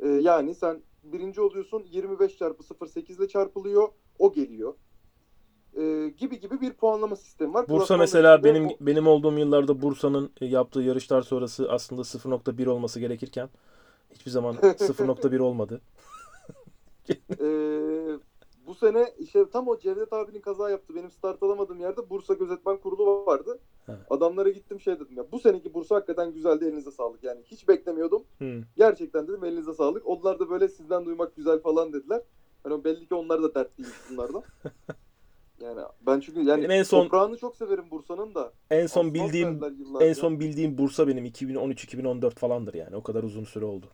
Ee, 0.00 0.08
yani 0.08 0.54
sen 0.54 0.82
birinci 1.02 1.40
oluyorsun 1.40 1.84
25 1.90 2.36
çarpı 2.38 2.62
0.8 2.62 3.18
ile 3.18 3.28
çarpılıyor. 3.28 3.88
O 4.18 4.32
geliyor. 4.32 4.74
Ee, 5.76 6.08
gibi 6.18 6.40
gibi 6.40 6.60
bir 6.60 6.72
puanlama 6.72 7.16
sistemi 7.16 7.54
var. 7.54 7.68
Bursa 7.68 7.76
Klasmanla 7.78 8.02
mesela 8.02 8.44
benim 8.44 8.66
o- 8.66 8.76
benim 8.80 9.06
olduğum 9.06 9.38
yıllarda 9.38 9.82
Bursa'nın 9.82 10.30
e, 10.40 10.46
yaptığı 10.46 10.80
yarışlar 10.80 11.22
sonrası 11.22 11.72
aslında 11.72 12.04
0.1 12.04 12.66
olması 12.66 13.00
gerekirken 13.00 13.48
hiçbir 14.10 14.30
zaman 14.30 14.54
0.1 14.78 15.38
olmadı. 15.38 15.80
Ee, 17.10 18.18
bu 18.68 18.74
sene 18.74 19.14
işte 19.18 19.50
tam 19.52 19.68
o 19.68 19.78
Cevdet 19.78 20.12
abinin 20.12 20.40
kaza 20.40 20.70
yaptı. 20.70 20.94
Benim 20.94 21.10
start 21.10 21.42
alamadığım 21.42 21.80
yerde 21.80 22.10
Bursa 22.10 22.34
Gözetmen 22.34 22.76
Kurulu 22.76 23.26
vardı. 23.26 23.58
Evet. 23.88 23.98
Adamlara 24.10 24.48
gittim 24.48 24.80
şey 24.80 24.94
dedim 24.94 25.16
ya 25.16 25.32
bu 25.32 25.38
seneki 25.38 25.74
Bursa 25.74 25.96
hakikaten 25.96 26.32
güzeldi 26.32 26.64
elinize 26.64 26.90
sağlık. 26.90 27.24
Yani 27.24 27.40
hiç 27.44 27.68
beklemiyordum. 27.68 28.22
Hı. 28.38 28.60
Gerçekten 28.76 29.28
dedim 29.28 29.44
elinize 29.44 29.74
sağlık. 29.74 30.06
Onlar 30.06 30.38
da 30.38 30.50
böyle 30.50 30.68
sizden 30.68 31.04
duymak 31.04 31.36
güzel 31.36 31.58
falan 31.58 31.92
dediler. 31.92 32.22
Hani 32.62 32.84
belli 32.84 33.06
ki 33.06 33.14
onlar 33.14 33.42
da 33.42 33.54
dertliymiş 33.54 33.96
bunlardan. 34.10 34.42
yani 35.60 35.80
ben 36.06 36.20
çünkü 36.20 36.40
yani 36.42 36.58
Benim 36.58 36.70
en 36.70 36.82
son- 36.82 37.02
toprağını 37.02 37.38
çok 37.38 37.56
severim 37.56 37.90
Bursa'nın 37.90 38.34
da. 38.34 38.52
En 38.70 38.86
son 38.86 39.06
Asfalt 39.06 39.14
bildiğim 39.14 39.60
en 40.00 40.12
son 40.12 40.40
bildiğim 40.40 40.78
Bursa 40.78 41.08
benim 41.08 41.24
2013-2014 41.26 42.30
falandır 42.30 42.74
yani. 42.74 42.96
O 42.96 43.02
kadar 43.02 43.22
uzun 43.22 43.44
süre 43.44 43.64
oldu. 43.64 43.86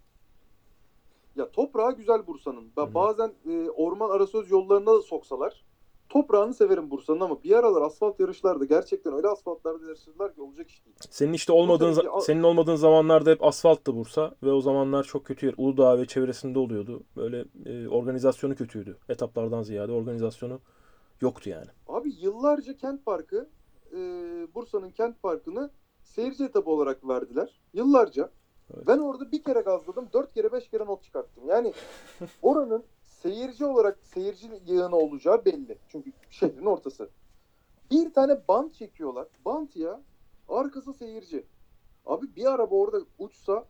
Ya 1.36 1.50
toprağı 1.50 1.96
güzel 1.96 2.26
Bursa'nın. 2.26 2.72
Ben 2.76 2.86
Hı 2.86 2.94
bazen 2.94 3.32
e, 3.50 3.70
orman 3.70 4.10
arasöz 4.10 4.50
yollarına 4.50 4.86
da 4.94 5.02
soksalar 5.02 5.64
toprağını 6.08 6.54
severim 6.54 6.90
Bursa'nın 6.90 7.20
ama 7.20 7.42
bir 7.42 7.52
aralar 7.52 7.82
asfalt 7.82 8.20
yarışlarda 8.20 8.64
gerçekten 8.64 9.12
öyle 9.12 9.28
asfaltlarda 9.28 9.84
yarışırlar 9.86 10.34
ki 10.34 10.40
olacak 10.42 10.70
iş 10.70 10.84
değil. 10.86 10.96
Senin 11.10 11.32
işte 11.32 11.52
olmadığın 11.52 11.92
za- 11.92 12.20
senin 12.20 12.42
olmadığın 12.42 12.76
zamanlarda 12.76 13.30
hep 13.30 13.44
asfalttı 13.44 13.96
Bursa 13.96 14.34
ve 14.42 14.52
o 14.52 14.60
zamanlar 14.60 15.04
çok 15.04 15.26
kötü 15.26 15.46
yer. 15.46 15.54
Uludağ 15.56 15.98
ve 15.98 16.06
çevresinde 16.06 16.58
oluyordu. 16.58 17.02
Böyle 17.16 17.44
e, 17.66 17.88
organizasyonu 17.88 18.54
kötüydü. 18.54 18.98
Etaplardan 19.08 19.62
ziyade 19.62 19.92
organizasyonu 19.92 20.60
yoktu 21.20 21.50
yani. 21.50 21.66
Abi 21.88 22.12
yıllarca 22.20 22.76
kent 22.76 23.04
parkı 23.04 23.48
e, 23.92 23.98
Bursa'nın 24.54 24.90
kent 24.90 25.22
parkını 25.22 25.70
seyirci 26.02 26.44
etabı 26.44 26.70
olarak 26.70 27.08
verdiler. 27.08 27.60
Yıllarca. 27.72 28.30
Evet. 28.74 28.86
Ben 28.86 28.98
orada 28.98 29.32
bir 29.32 29.42
kere 29.42 29.60
gazladım. 29.60 30.08
Dört 30.12 30.34
kere 30.34 30.52
beş 30.52 30.68
kere 30.68 30.86
not 30.86 31.02
çıkarttım. 31.02 31.44
Yani 31.48 31.72
oranın 32.42 32.84
seyirci 33.04 33.64
olarak 33.64 33.98
seyirci 34.02 34.46
yığını 34.66 34.96
olacağı 34.96 35.44
belli. 35.44 35.78
Çünkü 35.88 36.12
şehrin 36.30 36.66
ortası. 36.66 37.08
Bir 37.90 38.12
tane 38.12 38.48
bant 38.48 38.74
çekiyorlar. 38.74 39.26
Bant 39.44 39.76
ya. 39.76 40.00
Arkası 40.48 40.94
seyirci. 40.94 41.44
Abi 42.06 42.26
bir 42.36 42.46
araba 42.46 42.74
orada 42.74 43.00
uçsa 43.18 43.64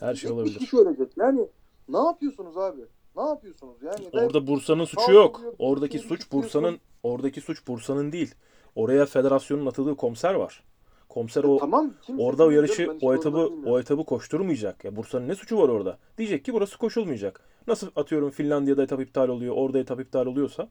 Her 0.00 0.14
şey 0.14 0.30
70 0.30 0.40
olabilir. 0.40 0.58
kişi 0.58 0.76
ölecek. 0.76 1.16
Yani 1.16 1.48
ne 1.88 1.98
yapıyorsunuz 1.98 2.56
abi? 2.56 2.80
Ne 3.16 3.22
yapıyorsunuz? 3.22 3.76
Yani 3.82 4.08
Orada 4.12 4.46
Bursa'nın 4.46 4.84
suçu 4.84 5.12
yok. 5.12 5.40
Oradaki 5.58 5.98
suç 5.98 6.32
Bursa'nın 6.32 6.78
oradaki 7.02 7.40
suç 7.40 7.66
Bursa'nın 7.68 8.12
değil. 8.12 8.34
Oraya 8.74 9.06
federasyonun 9.06 9.66
atıldığı 9.66 9.96
komiser 9.96 10.34
var. 10.34 10.64
Komiser 11.08 11.44
o 11.44 11.56
tamam, 11.58 11.94
orada 12.18 12.44
o 12.46 12.50
yarışı 12.50 12.96
o 13.02 13.14
etabı 13.14 13.50
o 13.66 13.78
etabı 13.78 14.04
koşturmayacak. 14.04 14.84
Ya 14.84 14.96
Bursa'nın 14.96 15.28
ne 15.28 15.34
suçu 15.34 15.58
var 15.58 15.68
orada? 15.68 15.98
Diyecek 16.18 16.44
ki 16.44 16.52
burası 16.52 16.78
koşulmayacak. 16.78 17.40
Nasıl 17.66 17.88
atıyorum 17.96 18.30
Finlandiya'da 18.30 18.82
etap 18.82 19.00
iptal 19.00 19.28
oluyor, 19.28 19.54
orada 19.56 19.78
etap 19.78 20.00
iptal 20.00 20.26
oluyorsa 20.26 20.68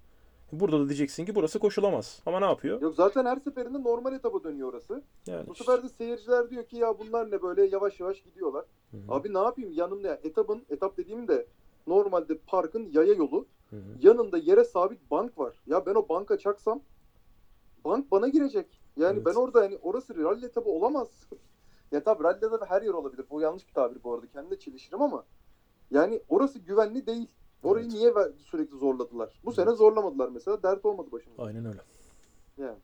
burada 0.51 0.79
da 0.79 0.89
diyeceksin 0.89 1.25
ki 1.25 1.35
burası 1.35 1.59
koşulamaz. 1.59 2.21
Ama 2.25 2.39
ne 2.39 2.45
yapıyor? 2.45 2.81
Yok 2.81 2.95
zaten 2.95 3.25
her 3.25 3.37
seferinde 3.37 3.83
normal 3.83 4.13
etaba 4.13 4.43
dönüyor 4.43 4.69
orası. 4.73 5.01
Yani 5.27 5.47
Bu 5.47 5.51
işte. 5.53 5.63
sefer 5.63 5.83
de 5.83 5.89
seyirciler 5.89 6.49
diyor 6.49 6.65
ki 6.65 6.77
ya 6.77 6.99
bunlar 6.99 7.31
ne 7.31 7.41
böyle 7.41 7.65
yavaş 7.65 7.99
yavaş 7.99 8.21
gidiyorlar. 8.23 8.65
Hı 8.91 8.97
hı, 8.97 9.01
Abi 9.13 9.33
ne 9.33 9.37
yapayım 9.39 9.71
yanımda 9.73 10.07
ya 10.07 10.19
etabın 10.23 10.61
etap 10.69 10.97
dediğim 10.97 11.27
de 11.27 11.45
normalde 11.87 12.37
parkın 12.37 12.89
yaya 12.93 13.13
yolu. 13.13 13.45
hı 13.69 13.75
hı. 13.75 13.81
Yanında 14.01 14.37
yere 14.37 14.63
sabit 14.63 15.11
bank 15.11 15.37
var. 15.39 15.53
Ya 15.67 15.85
ben 15.85 15.95
o 15.95 16.09
banka 16.09 16.37
çaksam 16.37 16.81
bank 17.85 18.11
bana 18.11 18.27
girecek. 18.27 18.67
Yani 18.97 19.15
Evet. 19.15 19.25
ben 19.25 19.33
orada 19.33 19.63
yani 19.63 19.79
orası 19.81 20.15
rally 20.17 20.45
etabı 20.45 20.69
olamaz. 20.69 21.07
ya 21.91 22.03
tabii 22.03 22.23
rally'de 22.23 22.51
de 22.51 22.65
her 22.67 22.81
yer 22.81 22.93
olabilir. 22.93 23.25
Bu 23.29 23.41
yanlış 23.41 23.67
bir 23.67 23.73
tabir 23.73 24.03
bu 24.03 24.13
arada. 24.13 24.27
Kendine 24.27 24.59
çelişirim 24.59 25.01
ama 25.01 25.25
yani 25.91 26.21
orası 26.29 26.59
güvenli 26.59 27.05
değil. 27.05 27.27
Orayı 27.63 27.85
Evet. 27.85 27.93
niye 27.93 28.13
sürekli 28.37 28.77
zorladılar? 28.77 29.39
Bu 29.45 29.51
sene 29.51 29.69
Evet. 29.69 29.77
zorlamadılar 29.77 30.29
mesela. 30.29 30.63
Dert 30.63 30.85
olmadı 30.85 31.11
başımıza. 31.11 31.43
Aynen 31.43 31.65
öyle. 31.65 31.79
Yani. 32.57 32.77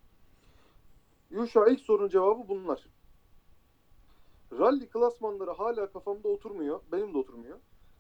Yuşa 1.32 1.68
ilk 1.68 1.80
sorunun 1.80 2.10
cevabı 2.10 2.48
bunlar. 2.48 2.88
Rally 4.60 4.88
klasmanları 4.90 5.52
hala 5.52 5.92
kafamda 5.92 6.28
oturmuyor. 6.28 6.80
Benim 6.92 7.14
de 7.14 7.18
oturmuyor. 7.18 7.58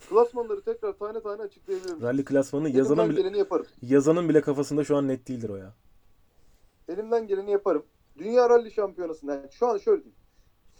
Klasmanları 0.09 0.61
tekrar 0.61 0.93
tane 0.93 1.22
tane 1.22 1.42
açıklayabilirim. 1.42 2.01
Rally 2.01 2.24
Elimden 2.25 2.77
yazanın 2.77 3.09
bile, 3.09 3.38
yaparım. 3.38 3.66
yazanın 3.82 4.30
bile 4.30 4.42
kafasında 4.42 4.83
şu 4.83 4.98
an 4.98 5.08
net 5.08 5.27
değildir 5.27 5.50
o 5.50 5.56
ya. 5.56 5.74
Elimden 6.88 7.27
geleni 7.27 7.51
yaparım. 7.51 7.83
Dünya 8.17 8.50
Rally 8.50 8.72
Şampiyonası'nda 8.72 9.33
yani 9.33 9.51
şu 9.51 9.67
an 9.67 9.77
şöyle 9.77 10.03
diyeyim. 10.03 10.19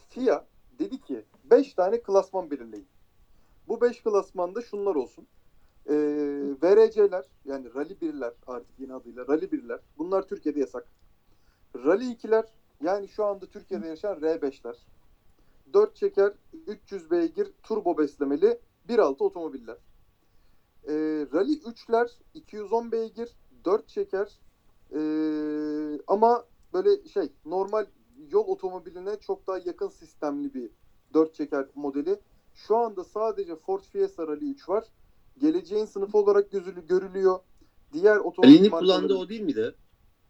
FIA 0.10 0.46
dedi 0.80 1.02
ki 1.02 1.26
5 1.44 1.74
tane 1.74 2.02
klasman 2.02 2.52
belirleyin. 2.52 2.88
Bu 3.68 3.82
5 3.82 4.04
klasmanda 4.04 4.62
şunlar 4.62 4.96
olsun. 4.96 5.28
Ee, 5.90 5.94
VRC'ler 6.64 7.26
yani 7.46 7.74
Rally 7.76 7.94
1'ler 7.94 8.34
artık 8.48 8.80
yeni 8.80 8.94
adıyla 8.94 9.28
Rally 9.28 9.46
1'ler. 9.46 9.80
Bunlar 9.98 10.28
Türkiye'de 10.28 10.60
yasak. 10.60 10.88
Rally 11.76 12.12
2'ler 12.12 12.46
yani 12.82 13.08
şu 13.08 13.26
anda 13.26 13.46
Türkiye'de 13.46 13.88
yaşayan 13.88 14.20
R5'ler. 14.20 14.76
4 15.74 15.96
çeker 15.96 16.34
300 16.68 17.12
beygir 17.12 17.52
turbo 17.64 17.98
beslemeli 17.98 18.60
1.6 18.90 19.24
otomobiller. 19.24 19.78
Ee, 20.88 20.94
Rally 21.34 21.54
3'ler 21.54 22.12
210 22.34 22.92
beygir 22.92 23.30
4 23.66 23.88
çeker 23.88 24.40
ee, 24.92 26.00
ama 26.08 26.46
böyle 26.74 27.08
şey 27.08 27.30
normal 27.46 27.86
yol 28.32 28.48
otomobiline 28.48 29.20
çok 29.20 29.48
daha 29.48 29.58
yakın 29.58 29.88
sistemli 29.90 30.54
bir 30.54 30.70
4 31.14 31.34
çeker 31.34 31.66
modeli. 31.76 32.20
Şu 32.54 32.78
anda 32.78 33.04
sadece 33.04 33.56
Ford 33.56 33.82
Fiesta 33.84 34.28
Rally 34.28 34.52
3 34.52 34.70
var. 34.70 34.84
Geleceğin 35.38 35.86
sınıfı 35.86 36.18
olarak 36.18 36.52
gözülü 36.52 36.88
görülüyor. 36.88 37.40
Diğer 37.94 38.18
otomobil 38.18 38.50
Ali'nin 38.50 38.72
markaları- 38.72 38.80
kullandığı 38.80 39.16
o 39.16 39.30
değil 39.30 39.42
miydi? 39.42 39.76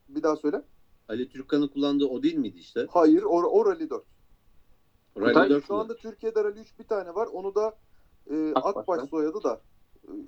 Bir 0.09 0.23
daha 0.23 0.35
söyle. 0.35 0.61
Ali 1.09 1.29
Türkkan'ın 1.29 1.67
kullandığı 1.67 2.05
o 2.05 2.23
değil 2.23 2.35
miydi 2.35 2.57
işte? 2.57 2.87
Hayır, 2.89 3.23
o, 3.23 3.29
o 3.29 3.65
Rally 3.65 3.89
4. 3.89 4.03
Rally 5.17 5.27
Kutay, 5.27 5.49
4 5.49 5.67
Şu 5.67 5.75
anda 5.75 5.95
Türkiye'de 5.95 6.43
Rally 6.43 6.59
3 6.59 6.79
bir 6.79 6.83
tane 6.83 7.15
var. 7.15 7.27
Onu 7.27 7.55
da 7.55 7.77
e, 8.29 8.51
Akbaş'tan. 8.55 8.81
Akbaş 8.81 9.09
soyadı 9.09 9.43
da 9.43 9.61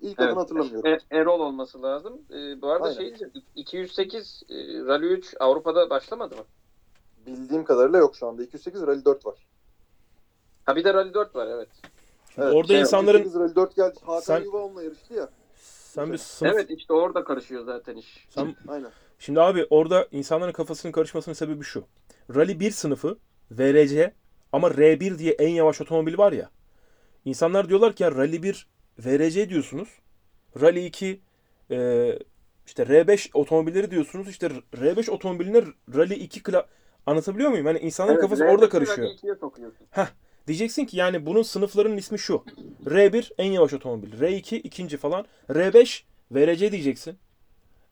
ilk 0.01 0.19
Evet. 0.19 0.19
adını 0.19 0.39
hatırlamıyorum. 0.39 0.85
E- 0.91 1.17
Erol 1.17 1.39
olması 1.39 1.81
lazım. 1.81 2.21
E, 2.33 2.61
bu 2.61 2.69
arada 2.71 2.83
Aynen. 2.83 2.95
şey 2.97 3.05
diyeceğim. 3.05 3.33
208 3.55 4.43
e, 4.49 4.53
Rally 4.85 5.05
3 5.07 5.35
Avrupa'da 5.39 5.89
başlamadı 5.89 6.35
mı? 6.35 6.43
Bildiğim 7.27 7.63
kadarıyla 7.63 7.99
yok 7.99 8.15
şu 8.15 8.27
anda. 8.27 8.43
208 8.43 8.81
Rally 8.81 9.05
4 9.05 9.25
var. 9.25 9.47
Ha 10.65 10.75
bir 10.75 10.83
de 10.83 10.93
Rally 10.93 11.13
4 11.13 11.35
var 11.35 11.47
evet. 11.47 11.69
Evet, 12.37 12.53
Orada 12.53 12.67
şey, 12.67 12.81
insanların 12.81 13.19
208 13.19 13.39
Rally 13.39 13.55
4 13.55 13.75
geldi. 13.75 13.99
Hakan 14.05 14.19
Sen- 14.19 14.43
Yuva 14.43 14.57
onunla 14.57 14.83
yarıştı 14.83 15.13
ya. 15.13 15.29
sen 15.55 16.11
bir 16.13 16.17
sınıf 16.17 16.53
Evet 16.53 16.69
işte 16.69 16.93
orada 16.93 17.23
karışıyor 17.23 17.65
zaten 17.65 17.95
iş. 17.95 18.27
sen 18.29 18.55
Aynen. 18.67 18.91
Şimdi 19.19 19.41
abi 19.41 19.67
orada 19.69 20.07
insanların 20.11 20.51
kafasının 20.51 20.91
karışmasının 20.91 21.33
sebebi 21.35 21.63
şu. 21.63 21.85
Rally 22.35 22.59
1 22.59 22.71
sınıfı 22.71 23.17
VRC 23.51 24.13
ama 24.51 24.67
R1 24.67 25.17
diye 25.19 25.31
en 25.33 25.49
yavaş 25.49 25.81
otomobil 25.81 26.17
var 26.17 26.31
ya. 26.31 26.49
İnsanlar 27.25 27.69
diyorlar 27.69 27.93
ki 27.95 28.03
ya 28.03 28.11
Rally 28.11 28.43
1 28.43 28.67
VRC 28.99 29.49
diyorsunuz. 29.49 29.89
Rally 30.61 30.85
2 30.85 31.21
e, 31.71 32.19
işte 32.65 32.83
R5 32.83 33.29
otomobilleri 33.33 33.91
diyorsunuz. 33.91 34.29
İşte 34.29 34.47
R5 34.73 35.11
otomobiline 35.11 35.63
Rally 35.95 36.13
2 36.13 36.43
kla... 36.43 36.65
Anlatabiliyor 37.05 37.49
muyum? 37.49 37.65
Yani 37.65 37.79
insanların 37.79 38.13
Evet, 38.15 38.21
kafası 38.21 38.43
R5'i 38.43 38.51
orada 38.51 38.69
karışıyor. 38.69 39.07
Rally 39.07 39.15
2'ye 39.15 39.35
sokuyorsun. 39.35 39.87
Diyeceksin 40.47 40.85
ki 40.85 40.97
yani 40.97 41.25
bunun 41.25 41.41
sınıflarının 41.41 41.97
ismi 41.97 42.19
şu. 42.19 42.43
R1 42.85 43.33
en 43.37 43.51
yavaş 43.51 43.73
otomobil. 43.73 44.13
R2 44.13 44.55
ikinci 44.55 44.97
falan. 44.97 45.25
R5 45.49 46.03
VRC 46.31 46.71
diyeceksin. 46.71 47.17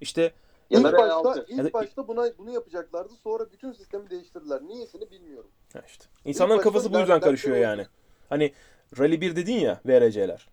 İşte 0.01 0.21
Ya 0.21 0.79
ilk 0.79 0.83
başta, 0.83 0.97
R6. 0.97 1.45
ilk 1.47 1.57
Ya 1.57 1.65
da- 1.65 1.73
başta 1.73 2.07
buna 2.07 2.37
bunu 2.37 2.51
yapacaklardı. 2.51 3.13
Sonra 3.23 3.51
bütün 3.51 3.71
sistemi 3.71 4.09
değiştirdiler. 4.09 4.61
Niyesini 4.61 5.11
bilmiyorum. 5.11 5.49
Ha 5.73 5.81
işte. 5.87 6.05
İnsanların 6.25 6.57
başta 6.57 6.69
kafası 6.69 6.93
bu 6.93 6.99
yüzden 6.99 7.19
karışıyor 7.19 7.57
yani. 7.57 7.85
Hani 8.29 8.53
Rally 8.99 9.21
1 9.21 9.35
dedin 9.35 9.53
ya 9.53 9.81
VRC'ler. 9.85 10.52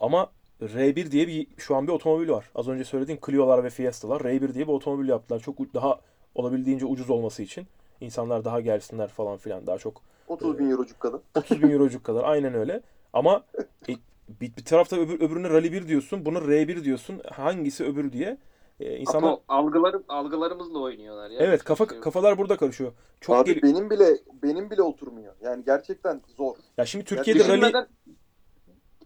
Ama 0.00 0.30
R1 0.60 1.10
diye 1.10 1.28
bir 1.28 1.46
şu 1.56 1.76
an 1.76 1.86
bir 1.86 1.92
otomobil 1.92 2.28
var. 2.28 2.50
Az 2.54 2.68
önce 2.68 2.84
söylediğin 2.84 3.18
Clio'lar 3.26 3.64
ve 3.64 3.70
Fiesta'lar 3.70 4.20
R1 4.20 4.54
diye 4.54 4.68
bir 4.68 4.72
otomobil 4.72 5.08
yaptılar. 5.08 5.40
Çok 5.40 5.74
daha 5.74 6.00
olabildiğince 6.34 6.86
ucuz 6.86 7.10
olması 7.10 7.42
için. 7.42 7.66
İnsanlar 8.00 8.44
daha 8.44 8.60
gelsinler 8.60 9.08
falan 9.08 9.36
filan. 9.36 9.66
Daha 9.66 9.78
çok 9.78 10.02
30 10.28 10.58
bin 10.58 10.70
eurocuk 10.70 11.00
kadar. 11.00 11.20
30 11.36 11.62
bin 11.62 11.70
eurocuk 11.70 12.04
kadar. 12.04 12.24
Aynen 12.24 12.54
öyle. 12.54 12.80
Ama 13.12 13.44
e, 13.88 13.92
bir, 14.40 14.56
bir 14.56 14.64
tarafta 14.64 14.96
öbür, 14.96 15.20
öbürüne 15.20 15.50
Rally 15.50 15.72
1 15.72 15.88
diyorsun. 15.88 16.24
Buna 16.24 16.38
R1 16.38 16.84
diyorsun. 16.84 17.20
Hangisi 17.32 17.84
öbürü 17.84 18.12
diye. 18.12 18.38
E, 18.80 18.96
insanlar 18.96 19.28
Ama 19.28 19.38
algılarım, 19.48 20.04
algılarımızla 20.08 20.78
oynuyorlar 20.78 21.30
ya. 21.30 21.40
Evet 21.40 21.64
kafa 21.64 21.86
Şey 21.86 22.00
kafalar 22.00 22.38
burada 22.38 22.56
karışıyor. 22.56 22.92
Çok 23.20 23.36
Abi 23.36 23.54
gel- 23.54 23.62
benim 23.62 23.90
bile 23.90 24.18
benim 24.42 24.70
bile 24.70 24.82
oturmuyor. 24.82 25.34
Yani 25.42 25.64
gerçekten 25.64 26.20
zor. 26.36 26.56
Ya 26.78 26.86
şimdi 26.86 27.04
Türkiye'de 27.04 27.40
rally 27.40 27.48
Düşünmeden, 27.48 27.86
İ- 28.06 28.21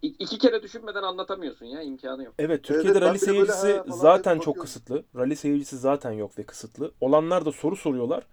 iki 0.03 0.39
kere 0.39 0.63
düşünmeden 0.63 1.03
anlatamıyorsun 1.03 1.67
ya 1.67 1.83
imkanı 1.83 2.25
yok. 2.25 2.35
Evet 2.39 2.65
Türkiye'de 2.65 2.99
Evet, 2.99 3.03
rally 3.03 3.09
böyle 3.09 3.19
seyircisi 3.19 3.73
ha 3.73 3.85
falan 3.85 3.97
zaten 3.97 4.39
çok 4.39 4.61
kısıtlı. 4.61 5.05
Rally 5.17 5.37
seyircisi 5.37 5.79
zaten 5.79 6.13
yok 6.13 6.39
ve 6.39 6.43
kısıtlı. 6.43 6.93
Olanlar 7.01 7.45
da 7.45 7.53
soru 7.53 7.77
soruyorlar. 7.77 8.27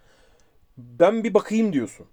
Ben 0.77 1.23
bir 1.23 1.33
bakayım 1.33 1.73
diyorsun. 1.73 2.05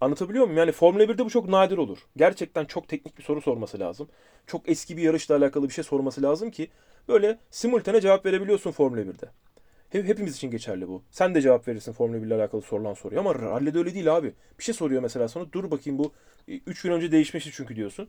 Anlatabiliyor 0.00 0.44
muyum? 0.44 0.58
Yani 0.58 0.72
Formula 0.72 1.02
1'de 1.02 1.24
bu 1.24 1.30
çok 1.30 1.48
nadir 1.48 1.78
olur. 1.78 1.98
Gerçekten 2.16 2.64
çok 2.64 2.88
teknik 2.88 3.18
bir 3.18 3.22
soru 3.22 3.40
sorması 3.40 3.80
lazım. 3.80 4.08
Çok 4.46 4.68
eski 4.68 4.96
bir 4.96 5.02
yarışla 5.02 5.36
alakalı 5.36 5.68
bir 5.68 5.74
şey 5.74 5.84
sorması 5.84 6.22
lazım 6.22 6.50
ki 6.50 6.68
böyle 7.08 7.38
simultane 7.50 8.00
cevap 8.00 8.26
verebiliyorsun 8.26 8.70
Formula 8.72 9.00
1'de. 9.00 9.30
Hep, 9.90 10.08
hepimiz 10.08 10.36
için 10.36 10.50
geçerli 10.50 10.88
bu. 10.88 11.02
Sen 11.10 11.34
de 11.34 11.40
cevap 11.42 11.68
verirsin 11.68 11.92
Formula 11.92 12.22
1 12.22 12.26
ile 12.26 12.34
alakalı 12.34 12.62
sorulan 12.62 12.94
soruya 12.94 13.20
ama 13.20 13.34
rally'de 13.34 13.78
öyle 13.78 13.94
değil 13.94 14.16
abi. 14.16 14.34
Bir 14.58 14.64
şey 14.64 14.74
soruyor 14.74 15.02
mesela 15.02 15.28
sana. 15.28 15.52
Dur 15.52 15.70
bakayım 15.70 15.98
bu 15.98 16.12
3 16.48 16.82
gün 16.82 16.90
önce 16.92 17.12
değişmişti 17.12 17.50
çünkü 17.52 17.76
diyorsun. 17.76 18.08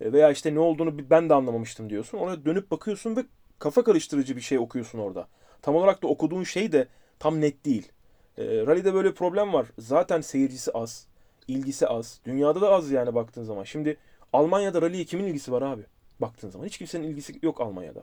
E, 0.00 0.12
Veya 0.12 0.30
işte 0.30 0.54
ne 0.54 0.60
olduğunu 0.60 1.10
ben 1.10 1.28
de 1.28 1.34
anlamamıştım 1.34 1.90
diyorsun. 1.90 2.18
Ona 2.18 2.44
dönüp 2.44 2.70
bakıyorsun 2.70 3.16
ve 3.16 3.24
kafa 3.58 3.84
karıştırıcı 3.84 4.36
bir 4.36 4.40
şey 4.40 4.58
okuyorsun 4.58 4.98
orada. 4.98 5.28
Tam 5.62 5.76
olarak 5.76 6.02
da 6.02 6.06
okuduğun 6.06 6.42
şey 6.44 6.72
de 6.72 6.88
tam 7.18 7.40
net 7.40 7.64
değil. 7.64 7.92
E, 8.38 8.44
rally'de 8.44 8.94
böyle 8.94 9.08
bir 9.08 9.14
problem 9.14 9.52
var. 9.52 9.66
Zaten 9.78 10.20
seyircisi 10.20 10.72
az. 10.72 11.06
ilgisi 11.48 11.86
az. 11.88 12.20
Dünyada 12.24 12.60
da 12.60 12.70
az 12.70 12.90
yani 12.90 13.14
baktığın 13.14 13.42
zaman. 13.42 13.64
Şimdi 13.64 13.96
Almanya'da 14.32 14.82
rally'ye 14.82 15.04
kimin 15.04 15.24
ilgisi 15.24 15.52
var 15.52 15.62
abi? 15.62 15.82
Baktığın 16.20 16.50
zaman. 16.50 16.66
Hiç 16.66 16.78
kimsenin 16.78 17.04
ilgisi 17.08 17.38
yok 17.42 17.60
Almanya'da. 17.60 18.02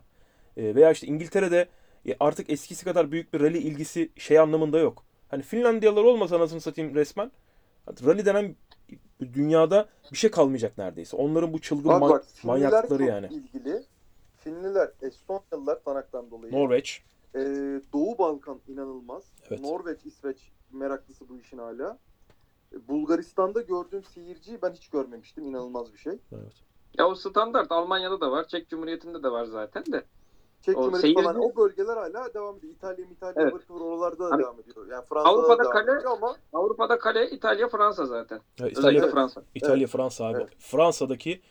E, 0.58 0.76
veya 0.76 0.92
işte 0.92 1.08
İngiltere'de 1.08 1.68
e, 2.08 2.16
artık 2.20 2.50
eskisi 2.50 2.86
kadar 2.86 3.12
büyük 3.12 3.34
bir 3.34 3.40
rally 3.40 3.58
ilgisi 3.58 4.10
şey 4.18 4.40
anlamında 4.40 4.80
yok. 4.80 5.04
Hani 5.30 5.44
Finlandiyalılar 5.44 6.04
olmasa 6.04 6.36
anasını 6.36 6.62
satayım 6.62 6.96
resmen. 6.96 7.32
Rally 8.06 8.26
denen 8.26 8.56
dünyada 9.34 9.90
bir 10.12 10.18
şey 10.18 10.32
kalmayacak 10.32 10.78
neredeyse. 10.78 11.18
Onların 11.18 11.54
bu 11.54 11.62
çılgın 11.62 11.90
Bak 11.92 12.02
man- 12.02 12.10
bak 12.10 12.26
manyaklıkları 12.44 13.00
çok 13.00 13.08
yani. 13.10 13.28
ilgili. 13.28 13.84
Finliler, 14.38 14.92
Estonyalılar 15.02 15.84
Tanak'tan 15.84 16.32
dolayı. 16.32 16.54
Norveç. 16.54 17.04
Ee, 17.36 17.40
Doğu 17.94 18.18
Balkan 18.18 18.60
inanılmaz. 18.68 19.24
Evet. 19.50 19.60
Norveç, 19.62 20.06
İsveç 20.06 20.52
meraklısı 20.72 21.30
bu 21.30 21.38
işin 21.38 21.58
hala. 21.58 21.98
Bulgaristan'da 22.88 23.62
gördüğüm 23.62 24.04
seyirciyi 24.04 24.62
ben 24.62 24.72
hiç 24.72 24.88
görmemiştim. 24.90 25.44
İnanılmaz 25.48 25.94
bir 25.94 25.98
şey. 25.98 26.14
Evet. 26.32 26.54
Ya 26.98 27.08
o 27.08 27.16
standart 27.16 27.72
Almanya'da 27.72 28.22
da 28.22 28.32
var, 28.32 28.48
Çek 28.48 28.70
Cumhuriyeti'nde 28.70 29.24
de 29.24 29.32
var 29.32 29.46
zaten 29.46 29.86
de. 29.86 30.04
Çek 30.66 30.78
O 30.78 30.84
Cumhuriyeti 30.84 31.08
seyirci- 31.08 31.24
falan 31.24 31.40
o 31.42 31.56
bölgeler 31.56 31.98
hala 31.98 32.34
devam 32.34 32.58
ediyor. 32.58 32.74
İtalya, 32.74 33.06
İtalya, 33.06 33.34
Evet. 33.42 33.54
evet. 33.56 33.72
oralarda 33.82 34.20
da 34.20 34.30
Hani 34.32 34.42
devam 34.44 34.60
ediyor. 34.60 34.88
Yani 34.92 35.06
Fransa'da 35.06 35.30
Avrupa'da 35.30 35.58
da 35.60 35.64
devam 35.64 35.72
kale- 35.86 35.98
ediyor 35.98 36.12
ama 36.12 36.36
Avrupa'da 36.54 37.00
kale 37.00 37.30
İtalya, 37.30 37.68
Fransa 37.70 38.06
zaten. 38.06 38.36
Ya 38.36 38.42
Özellikle 38.66 38.80
İtalya, 38.80 39.02
Evet. 39.04 39.12
Fransa. 39.14 39.42
İtalya 39.56 39.78
Evet. 39.78 39.90
Fransa 39.90 40.26
abi. 40.26 40.38
Evet. 40.38 40.50
Fransa'daki 40.60 41.42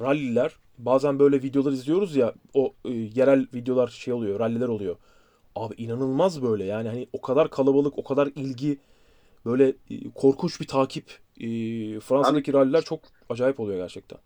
ralliler 0.00 0.56
bazen 0.78 1.18
böyle 1.18 1.42
videolar 1.42 1.72
izliyoruz 1.72 2.16
ya 2.16 2.34
o 2.54 2.74
e, 2.84 2.90
yerel 2.90 3.46
videolar 3.54 3.88
şey 3.88 4.14
oluyor, 4.14 4.40
ralliler 4.40 4.68
oluyor. 4.68 4.96
Abi 5.56 5.74
inanılmaz 5.74 6.42
böyle 6.42 6.64
yani 6.64 6.88
hani 6.88 7.08
o 7.12 7.20
kadar 7.20 7.50
kalabalık, 7.50 7.98
o 7.98 8.04
kadar 8.04 8.26
ilgi 8.26 8.78
böyle 9.46 9.68
e, 9.68 10.10
korkunç 10.14 10.60
bir 10.60 10.66
takip. 10.66 11.04
E, 11.40 11.46
Fransa'daki 12.00 12.52
ralliler 12.52 12.82
çok 12.82 13.00
acayip 13.30 13.60
oluyor 13.60 13.78
gerçekten. 13.78 14.18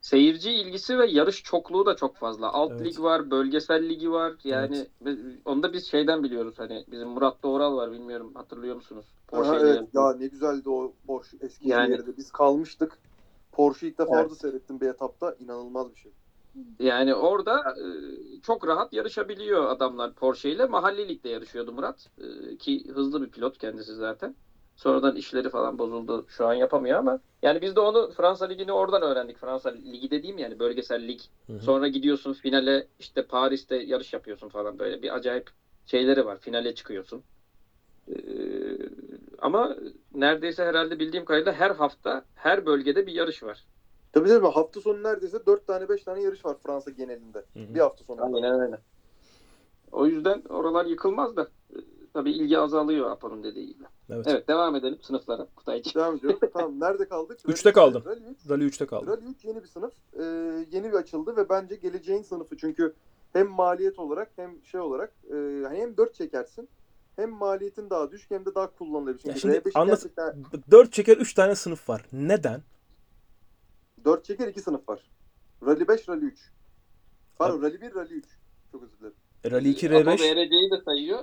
Seyirci 0.00 0.50
ilgisi 0.52 0.98
ve 0.98 1.06
yarış 1.06 1.42
çokluğu 1.42 1.86
da 1.86 1.96
çok 1.96 2.16
fazla. 2.16 2.52
Alt 2.52 2.72
Evet. 2.72 2.84
lig 2.86 3.00
var, 3.00 3.30
bölgesel 3.30 3.88
ligi 3.88 4.10
var. 4.12 4.32
Yani 4.44 4.86
bi- 5.00 5.18
onu 5.44 5.62
da 5.62 5.72
biz 5.72 5.86
şeyden 5.90 6.22
biliyoruz 6.22 6.54
hani 6.58 6.84
bizim 6.92 7.08
Murat 7.08 7.42
Doğral 7.42 7.76
var 7.76 7.92
bilmiyorum 7.92 8.30
hatırlıyor 8.34 8.76
musunuz? 8.76 9.06
Aha, 9.32 9.42
Porsche'yle 9.42 9.70
evet 9.70 9.88
ya 9.94 10.12
ne 10.12 10.26
güzeldi 10.26 10.68
o 10.68 10.92
Porsche 11.06 11.36
eski 11.40 11.68
Yani- 11.68 11.90
yerde. 11.90 12.16
Biz 12.16 12.30
kalmıştık. 12.32 12.98
Porsche 13.52 13.88
ilk 13.88 13.98
defa 13.98 14.14
Evet. 14.14 14.24
orada 14.24 14.34
seyrettim 14.34 14.80
bir 14.80 14.86
etapta. 14.88 15.34
İnanılmaz 15.40 15.90
bir 15.94 16.00
şey. 16.00 16.12
Yani 16.80 17.14
orada 17.14 17.58
e, 17.60 17.84
çok 18.42 18.66
rahat 18.66 18.92
yarışabiliyor 18.92 19.64
adamlar 19.70 20.12
Porsche 20.14 20.50
ile. 20.50 20.66
Mahalli 20.66 21.08
ligde 21.08 21.28
yarışıyordu 21.28 21.72
Murat. 21.72 22.06
E, 22.18 22.56
ki 22.56 22.88
hızlı 22.94 23.22
bir 23.22 23.30
pilot 23.30 23.58
kendisi 23.58 23.94
zaten. 23.94 24.34
Sonradan 24.80 25.16
işleri 25.16 25.50
falan 25.50 25.78
bozuldu. 25.78 26.24
Şu 26.28 26.46
an 26.46 26.54
yapamıyor 26.54 26.98
ama. 26.98 27.18
Yani 27.42 27.62
biz 27.62 27.76
de 27.76 27.80
onu 27.80 28.10
Fransa 28.10 28.46
Ligi'ni 28.46 28.72
oradan 28.72 29.02
öğrendik. 29.02 29.38
Fransa 29.38 29.70
Ligi 29.70 30.10
dediğim 30.10 30.38
yani 30.38 30.58
bölgesel 30.58 31.08
lig. 31.08 31.20
Hı 31.46 31.52
hı. 31.52 31.60
Sonra 31.60 31.88
gidiyorsun 31.88 32.32
finale 32.32 32.86
işte 32.98 33.22
Paris'te 33.22 33.76
yarış 33.76 34.12
yapıyorsun 34.12 34.48
falan 34.48 34.78
böyle 34.78 35.02
bir 35.02 35.14
acayip 35.14 35.50
şeyleri 35.86 36.26
var. 36.26 36.38
Finale 36.38 36.74
çıkıyorsun. 36.74 37.22
Ee, 38.08 38.14
ama 39.38 39.76
neredeyse 40.14 40.64
herhalde 40.64 40.98
bildiğim 40.98 41.24
kadarıyla 41.24 41.52
her 41.52 41.70
hafta 41.70 42.24
her 42.34 42.66
bölgede 42.66 43.06
bir 43.06 43.12
yarış 43.12 43.42
var. 43.42 43.64
Tabii 44.12 44.28
tabii 44.28 44.46
hafta 44.46 44.80
sonu 44.80 45.02
neredeyse 45.02 45.46
4 45.46 45.66
tane 45.66 45.88
5 45.88 46.04
tane 46.04 46.22
yarış 46.22 46.44
var 46.44 46.56
Fransa 46.66 46.90
genelinde. 46.90 47.38
Hı 47.38 47.60
hı. 47.60 47.74
Bir 47.74 47.80
hafta 47.80 48.04
sonu. 48.04 48.22
Aynen 48.22 48.60
öyle. 48.60 48.78
O 49.92 50.06
yüzden 50.06 50.42
oralar 50.48 50.86
yıkılmaz 50.86 51.36
da 51.36 51.46
tabii 52.12 52.32
ilgi 52.32 52.58
azalıyor 52.58 53.10
Apo'nun 53.10 53.42
dediği 53.42 53.66
gibi. 53.66 53.84
Evet. 54.10 54.26
Evet 54.28 54.48
devam 54.48 54.76
edelim 54.76 54.98
sınıflara 55.02 55.46
Kutaycığım. 55.56 56.02
Devam 56.02 56.16
ediyoruz. 56.16 56.40
tamam 56.52 56.80
nerede 56.80 57.08
kaldık? 57.08 57.38
Üçte 57.46 57.72
kaldım. 57.72 58.02
Rally 58.06 58.30
3. 58.30 58.50
Rally 58.50 58.66
3'te 58.66 58.86
kaldı. 58.86 59.06
Rally 59.06 59.30
3 59.30 59.44
yeni 59.44 59.62
bir 59.62 59.68
sınıf. 59.68 59.92
Ee, 60.18 60.22
yeni 60.72 60.84
bir 60.92 60.96
açıldı 60.96 61.36
ve 61.36 61.48
bence 61.48 61.76
geleceğin 61.76 62.22
sınıfı. 62.22 62.56
Çünkü 62.56 62.94
hem 63.32 63.48
maliyet 63.48 63.98
olarak 63.98 64.30
hem 64.36 64.64
şey 64.64 64.80
olarak 64.80 65.12
e, 65.30 65.34
hani 65.64 65.78
hem 65.78 65.96
4 65.96 66.14
çekersin 66.14 66.68
hem 67.16 67.30
maliyetin 67.30 67.90
daha 67.90 68.10
düşük 68.10 68.30
hem 68.30 68.46
de 68.46 68.54
daha 68.54 68.66
kullanılabilir. 68.66 69.24
Ya 69.24 69.34
Çünkü 69.34 69.40
şimdi 69.40 69.56
R5 69.56 69.72
anlat- 69.74 70.02
gerçekten 70.02 70.44
4 70.70 70.92
çeker 70.92 71.16
3 71.16 71.34
tane 71.34 71.54
sınıf 71.54 71.88
var. 71.88 72.06
Neden? 72.12 72.62
4 74.04 74.24
çeker 74.24 74.48
2 74.48 74.60
sınıf 74.60 74.88
var. 74.88 75.10
Rally 75.66 75.88
5, 75.88 76.08
Rally 76.08 76.24
3. 76.24 76.50
Pardon 77.38 77.62
Rally 77.62 77.80
1, 77.80 77.94
Rally 77.94 78.14
3. 78.14 78.24
Çok 78.72 78.82
özür 78.82 78.98
dilerim. 78.98 79.14
E, 79.44 79.50
Rally 79.50 79.70
2 79.70 79.88
Apo 79.88 79.96
R5. 79.96 80.18
VRC'yi 80.18 80.70
de 80.70 80.80
sayıyor. 80.84 81.18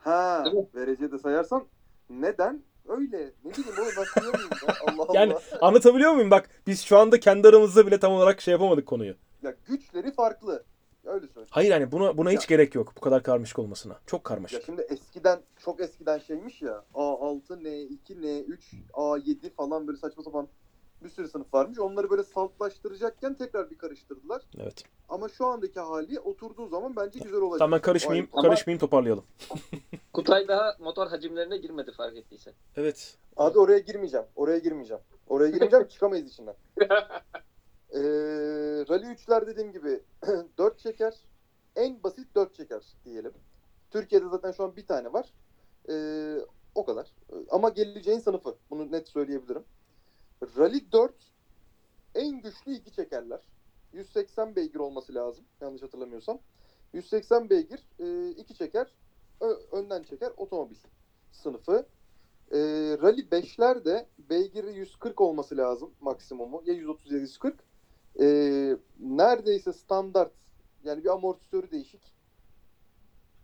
Ha, 0.00 0.44
vereceği 0.74 1.12
de 1.12 1.18
sayarsan 1.18 1.64
neden? 2.10 2.62
Öyle. 2.88 3.32
Ne 3.44 3.50
bileyim 3.52 3.78
oğlum 3.78 3.92
ben 4.16 4.22
ya. 4.22 4.74
Allah 4.88 5.02
Allah. 5.08 5.18
Yani 5.20 5.34
anlatabiliyor 5.60 6.12
muyum? 6.12 6.30
Bak 6.30 6.50
biz 6.66 6.82
şu 6.82 6.98
anda 6.98 7.20
kendi 7.20 7.48
aramızda 7.48 7.86
bile 7.86 7.98
tam 8.00 8.12
olarak 8.12 8.40
şey 8.40 8.52
yapamadık 8.52 8.86
konuyu. 8.86 9.14
Ya 9.42 9.54
güçleri 9.68 10.12
farklı. 10.12 10.64
Öyle 11.04 11.26
söyleyeyim. 11.26 11.48
Hayır 11.50 11.70
hani 11.70 11.92
buna 11.92 12.16
buna 12.18 12.30
hiç 12.30 12.40
Ya. 12.40 12.46
gerek 12.56 12.74
yok 12.74 12.92
bu 12.96 13.00
kadar 13.00 13.22
karmaşık 13.22 13.58
olmasına. 13.58 13.98
Çok 14.06 14.20
Ya 14.20 14.22
karmaşık. 14.24 14.62
şimdi 14.66 14.82
eskiden 14.82 15.38
çok 15.64 15.80
eskiden 15.80 16.18
şeymiş 16.18 16.62
ya 16.62 16.84
A6, 16.94 17.40
N2, 17.62 17.98
N3, 18.08 18.58
A7 18.92 19.50
falan 19.50 19.86
böyle 19.86 19.98
saçma 19.98 20.22
sapan 20.22 20.48
bir 21.04 21.08
sürü 21.08 21.28
sınıf 21.28 21.54
varmış. 21.54 21.78
Onları 21.78 22.10
böyle 22.10 22.22
saltlaştıracakken 22.22 23.34
tekrar 23.34 23.70
bir 23.70 23.78
karıştırdılar. 23.78 24.42
Evet. 24.58 24.84
Ama 25.08 25.28
şu 25.28 25.46
andaki 25.46 25.80
hali 25.80 26.20
oturduğu 26.20 26.68
zaman 26.68 26.96
bence 26.96 27.18
güzel 27.18 27.40
olacak. 27.40 27.58
Tamam 27.58 27.78
ben 27.78 27.82
karışmayayım, 27.82 28.28
Ama- 28.32 28.42
karışmayayım 28.42 28.80
toparlayalım. 28.80 29.24
Kutay 30.12 30.48
daha 30.48 30.76
motor 30.78 31.06
hacimlerine 31.06 31.56
girmedi 31.56 31.92
fark 31.92 32.16
ettiysen. 32.16 32.54
Evet. 32.76 33.16
Abi 33.36 33.58
oraya 33.58 33.78
girmeyeceğim. 33.78 34.26
Oraya 34.36 34.58
girmeyeceğim. 34.58 35.02
Oraya 35.28 35.50
girmeyeceğim 35.50 35.86
çıkamayız 35.88 36.26
içinden. 36.32 36.54
Ee, 37.94 37.98
Rally 38.88 39.06
3'ler 39.06 39.46
dediğim 39.46 39.72
gibi 39.72 40.00
4 40.58 40.78
çeker. 40.78 41.14
En 41.76 42.02
basit 42.02 42.34
4 42.34 42.54
çeker 42.54 42.82
diyelim. 43.04 43.32
Türkiye'de 43.90 44.28
zaten 44.28 44.52
şu 44.52 44.64
an 44.64 44.76
bir 44.76 44.86
tane 44.86 45.12
var. 45.12 45.32
Ee, 45.88 46.36
o 46.74 46.84
kadar. 46.84 47.12
Ama 47.50 47.68
geleceğin 47.68 48.18
sınıfı. 48.18 48.56
Bunu 48.70 48.92
net 48.92 49.08
söyleyebilirim. 49.08 49.64
Rally 50.42 50.92
4 50.92 51.14
en 52.14 52.42
güçlü 52.42 52.74
iki 52.74 52.92
çekerler. 52.92 53.40
180 53.92 54.56
beygir 54.56 54.78
olması 54.78 55.14
lazım. 55.14 55.44
Yanlış 55.60 55.82
hatırlamıyorsam. 55.82 56.38
180 56.92 57.50
beygir 57.50 57.80
e, 57.98 58.30
iki 58.30 58.54
çeker. 58.54 58.94
önden 59.72 60.02
çeker 60.02 60.32
otomobil 60.36 60.76
sınıfı. 61.32 61.86
E, 62.52 62.58
Rally 63.02 63.20
5'ler 63.20 63.84
de 63.84 64.06
beygiri 64.18 64.74
140 64.74 65.20
olması 65.20 65.56
lazım 65.56 65.90
maksimumu. 66.00 66.62
Ya 66.66 66.74
130 66.74 67.12
ya 67.12 67.18
140. 67.18 67.64
E, 68.20 68.26
neredeyse 69.00 69.72
standart 69.72 70.32
yani 70.84 71.04
bir 71.04 71.08
amortisörü 71.08 71.70
değişik. 71.70 72.14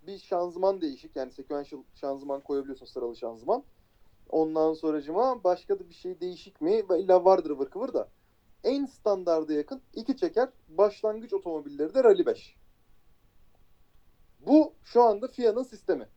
Bir 0.06 0.18
şanzıman 0.18 0.80
değişik. 0.80 1.16
Yani 1.16 1.32
sequential 1.32 1.82
şanzıman 1.94 2.40
koyabiliyorsun 2.40 2.86
sıralı 2.86 3.16
şanzıman. 3.16 3.64
Ondan 4.30 4.74
sonracıma 4.74 5.44
başka 5.44 5.78
da 5.78 5.88
bir 5.88 5.94
şey 5.94 6.20
değişik 6.20 6.60
mi? 6.60 6.82
İlla 6.98 7.24
vardır 7.24 7.50
ıvır 7.50 7.70
kıvır 7.70 7.92
da. 7.94 8.08
En 8.64 8.86
standarda 8.86 9.52
yakın 9.52 9.82
iki 9.94 10.16
çeker 10.16 10.48
başlangıç 10.68 11.32
otomobilleri 11.32 11.94
de 11.94 12.04
Rally 12.04 12.26
5. 12.26 12.56
Bu 14.46 14.72
şu 14.84 15.02
anda 15.02 15.28
FIA'nın 15.28 15.62
sistemi. 15.62 16.08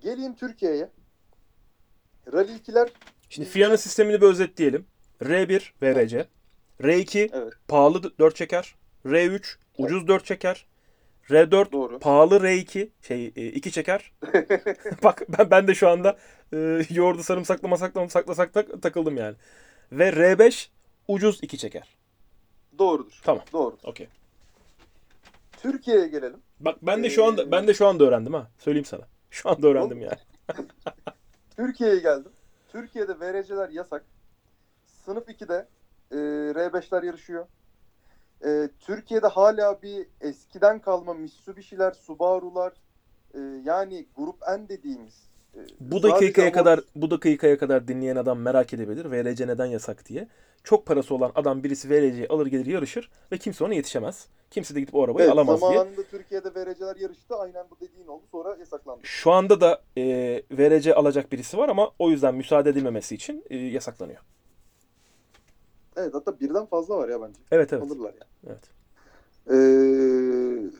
Geleyim 0.00 0.34
Türkiye'ye. 0.34 0.90
Rally 2.32 2.52
2'ler 2.52 2.88
Şimdi 3.28 3.48
FIA'nın 3.48 3.76
sistemini 3.76 4.20
bir 4.20 4.26
özetleyelim. 4.26 4.86
R1 5.20 5.72
VRC. 5.82 6.28
R2 6.80 7.30
Evet. 7.32 7.52
pahalı 7.68 8.18
4 8.18 8.36
çeker. 8.36 8.74
R3 9.04 9.56
ucuz 9.78 10.08
4 10.08 10.24
çeker. 10.24 10.66
R4 11.30 11.72
doğru. 11.72 11.98
pahalı 11.98 12.36
R2 12.36 12.88
şey 13.02 13.26
2 13.36 13.72
çeker. 13.72 14.12
Bak 15.04 15.22
ben 15.38 15.50
ben 15.50 15.68
de 15.68 15.74
şu 15.74 15.88
anda 15.88 16.16
e, 16.52 16.82
yoğurdu 16.90 17.22
sarımsakla 17.22 17.68
masakla 17.68 18.08
sakla 18.08 18.34
sakla 18.34 18.80
takıldım 18.80 19.16
yani. 19.16 19.36
Ve 19.92 20.08
R5 20.08 20.68
ucuz 21.08 21.38
2 21.42 21.58
çeker. 21.58 21.96
Doğrudur. 22.78 23.20
Tamam. 23.24 23.44
Doğru. 23.52 23.76
Okey. 23.84 24.08
Türkiye'ye 25.62 26.08
gelelim. 26.08 26.40
Bak 26.60 26.76
ben 26.82 27.04
de 27.04 27.10
şu 27.10 27.24
anda 27.24 27.50
ben 27.50 27.66
de 27.68 27.74
şu 27.74 27.86
anda 27.86 28.04
öğrendim 28.04 28.34
ha. 28.34 28.50
Söyleyeyim 28.58 28.84
sana. 28.84 29.02
Şu 29.30 29.50
anda 29.50 29.68
öğrendim 29.68 30.00
yani. 30.00 30.18
Türkiye'ye 31.56 31.98
geldim. 31.98 32.32
Türkiye'de 32.72 33.20
VRC'ler 33.20 33.68
yasak. 33.68 34.04
Sınıf 35.04 35.28
2'de 35.28 35.68
e, 36.10 36.16
R5'ler 36.60 37.06
yarışıyor. 37.06 37.46
E, 38.44 38.68
Türkiye'de 38.80 39.26
hala 39.26 39.82
bir 39.82 40.06
eskiden 40.20 40.78
kalma 40.78 41.14
Mitsubishi'ler, 41.14 41.92
Subaru'lar 41.92 42.72
e, 43.34 43.38
yani 43.64 44.06
grup 44.16 44.36
N 44.48 44.68
dediğimiz 44.68 45.14
e, 45.54 45.58
Bu 45.80 46.02
dakikaya 46.02 46.48
ama- 46.48 46.52
kadar 46.56 46.80
bu 46.94 47.10
dakikaya 47.10 47.58
kadar 47.58 47.88
dinleyen 47.88 48.16
adam 48.16 48.38
merak 48.38 48.74
edebilir. 48.74 49.04
VRC 49.10 49.46
neden 49.46 49.66
yasak 49.66 50.06
diye. 50.08 50.28
Çok 50.64 50.86
parası 50.86 51.14
olan 51.14 51.32
adam 51.34 51.62
birisi 51.64 51.90
VRC'yi 51.90 52.28
alır 52.28 52.46
gelir 52.46 52.66
yarışır 52.66 53.10
ve 53.32 53.38
kimse 53.38 53.64
ona 53.64 53.74
yetişemez. 53.74 54.26
Kimse 54.50 54.74
de 54.74 54.80
gidip 54.80 54.94
o 54.94 55.04
arabayı 55.04 55.24
Evet, 55.24 55.32
alamaz 55.34 55.60
diye. 55.60 55.70
zamanında 55.72 56.02
Türkiye'de 56.02 56.48
VRC'ler 56.54 56.96
yarıştı. 56.96 57.34
Aynen 57.36 57.66
bu 57.70 57.76
dediğin 57.86 58.06
oldu. 58.06 58.22
Sonra 58.32 58.56
yasaklandı. 58.56 59.00
Şu 59.02 59.30
anda 59.32 59.60
da 59.60 59.82
e, 59.96 60.02
VRC 60.50 60.94
alacak 60.94 61.32
birisi 61.32 61.58
var 61.58 61.68
ama 61.68 61.90
o 61.98 62.10
yüzden 62.10 62.34
müsaade 62.34 62.70
edilmemesi 62.70 63.14
için 63.14 63.44
e, 63.50 63.56
yasaklanıyor. 63.56 64.20
Evet 66.00 66.14
hatta 66.14 66.40
birden 66.40 66.66
fazla 66.66 66.96
var 66.96 67.08
ya 67.08 67.22
bence. 67.22 67.40
Evet 67.50 67.72
evet. 67.72 67.82
Alırlar 67.82 68.14
ya. 68.14 68.26
evet. 68.46 68.70
Ee, 69.50 70.70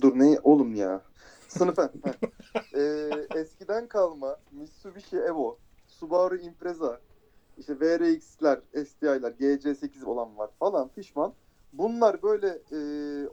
dur 0.00 0.18
ne 0.18 0.38
oğlum 0.42 0.74
ya. 0.74 1.02
Sınıfen. 1.48 1.90
ee, 2.74 3.10
eskiden 3.34 3.88
kalma 3.88 4.36
Mitsubishi 4.52 5.16
Evo, 5.16 5.58
Subaru 5.86 6.36
Impreza, 6.36 7.00
işte 7.58 7.80
VRX'ler, 7.80 8.60
STI'ler, 8.84 9.32
GC8 9.32 10.04
olan 10.04 10.38
var 10.38 10.50
falan 10.58 10.88
pişman. 10.88 11.34
Bunlar 11.72 12.22
böyle 12.22 12.58
e, 12.72 12.78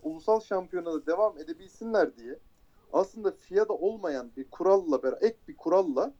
ulusal 0.02 0.40
şampiyonada 0.40 1.06
devam 1.06 1.38
edebilsinler 1.38 2.16
diye 2.18 2.40
aslında 2.94 3.32
FIA'da 3.32 3.74
olmayan 3.74 4.32
bir 4.38 4.50
kuralla 4.50 5.18
ek 5.22 5.38
bir 5.48 5.58
kuralla 5.58 6.14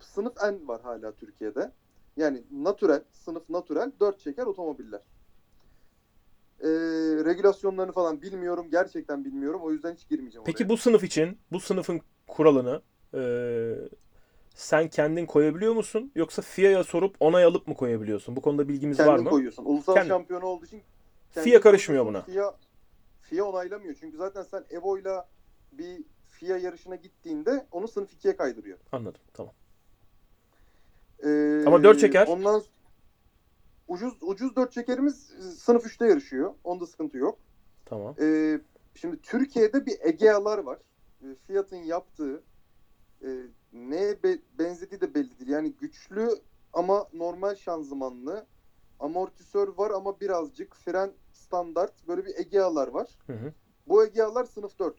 sınıf 0.00 0.36
N 0.42 0.68
var 0.68 0.80
hala 0.82 1.12
Türkiye'de. 1.12 1.72
Yani 2.18 2.42
natürel, 2.50 3.02
sınıf 3.12 3.48
natürel 3.50 3.92
4 4.00 4.20
çeker 4.20 4.46
otomobiller. 4.46 5.00
Ee, 6.60 6.68
regülasyonlarını 7.24 7.92
falan 7.92 8.22
bilmiyorum. 8.22 8.66
Gerçekten 8.70 9.24
bilmiyorum. 9.24 9.60
O 9.62 9.70
yüzden 9.70 9.94
hiç 9.94 10.08
girmeyeceğim 10.08 10.44
Peki 10.44 10.64
oraya. 10.64 10.68
bu 10.68 10.76
sınıf 10.76 11.04
için 11.04 11.38
bu 11.52 11.60
sınıfın 11.60 12.00
kuralını 12.26 12.82
e, 13.14 13.20
sen 14.54 14.88
kendin 14.88 15.26
koyabiliyor 15.26 15.74
musun? 15.74 16.12
Yoksa 16.14 16.42
FIA'ya 16.42 16.84
sorup 16.84 17.16
onay 17.20 17.44
alıp 17.44 17.68
mı 17.68 17.74
koyabiliyorsun? 17.74 18.36
Bu 18.36 18.40
konuda 18.42 18.68
bilgimiz 18.68 18.96
Kendin 18.96 19.12
var 19.12 19.18
mı? 19.18 19.30
koyuyorsun. 19.30 19.64
Ulusal 19.64 19.94
Kendin. 19.94 20.08
şampiyonu 20.08 20.46
olduğu 20.46 20.64
için 20.64 20.82
FIA 21.30 21.44
kendin 21.44 21.60
karışmıyor 21.60 22.06
buna. 22.06 22.22
FIA, 22.22 22.54
FIA 23.20 23.44
onaylamıyor. 23.44 23.94
Çünkü 24.00 24.16
zaten 24.16 24.42
sen 24.42 24.64
Evo'yla 24.70 25.28
bir 25.72 26.04
FIA 26.26 26.56
yarışına 26.56 26.96
gittiğinde 26.96 27.66
onu 27.72 27.88
sınıf 27.88 28.12
2'ye 28.12 28.36
kaydırıyor. 28.36 28.78
Anladım. 28.92 29.20
Tamam. 29.34 29.52
Ee, 31.24 31.62
Ama 31.66 31.82
dört 31.82 32.00
çeker. 32.00 32.26
Ondan 32.26 32.62
ucuz 33.88 34.14
ucuz 34.22 34.56
4 34.56 34.72
çekerimiz 34.72 35.16
sınıf 35.58 35.86
3'te 35.86 36.06
yarışıyor. 36.06 36.54
Onda 36.64 36.86
sıkıntı 36.86 37.18
yok. 37.18 37.38
Tamam. 37.84 38.14
Ee, 38.20 38.60
şimdi 38.94 39.20
Türkiye'de 39.22 39.86
bir 39.86 39.96
Egea'lar 40.00 40.58
var. 40.58 40.78
Ee, 41.22 41.26
Fiat'ın 41.46 41.76
yaptığı 41.76 42.42
e, 43.22 43.28
neye 43.72 44.22
be- 44.22 44.38
benzediği 44.58 45.00
de 45.00 45.14
belli 45.14 45.38
değil. 45.38 45.50
Yani 45.50 45.72
güçlü 45.72 46.28
ama 46.72 47.06
normal 47.14 47.54
şanzımanlı. 47.54 48.46
Amortisör 49.00 49.68
var 49.68 49.90
ama 49.90 50.20
birazcık 50.20 50.74
fren 50.76 51.12
standart. 51.32 52.08
Böyle 52.08 52.24
bir 52.26 52.38
Egea'lar 52.38 52.88
var. 52.88 53.08
Hı 53.26 53.32
hı. 53.32 53.52
Bu 53.88 54.04
Egea'lar 54.04 54.44
sınıf 54.44 54.78
4. 54.78 54.96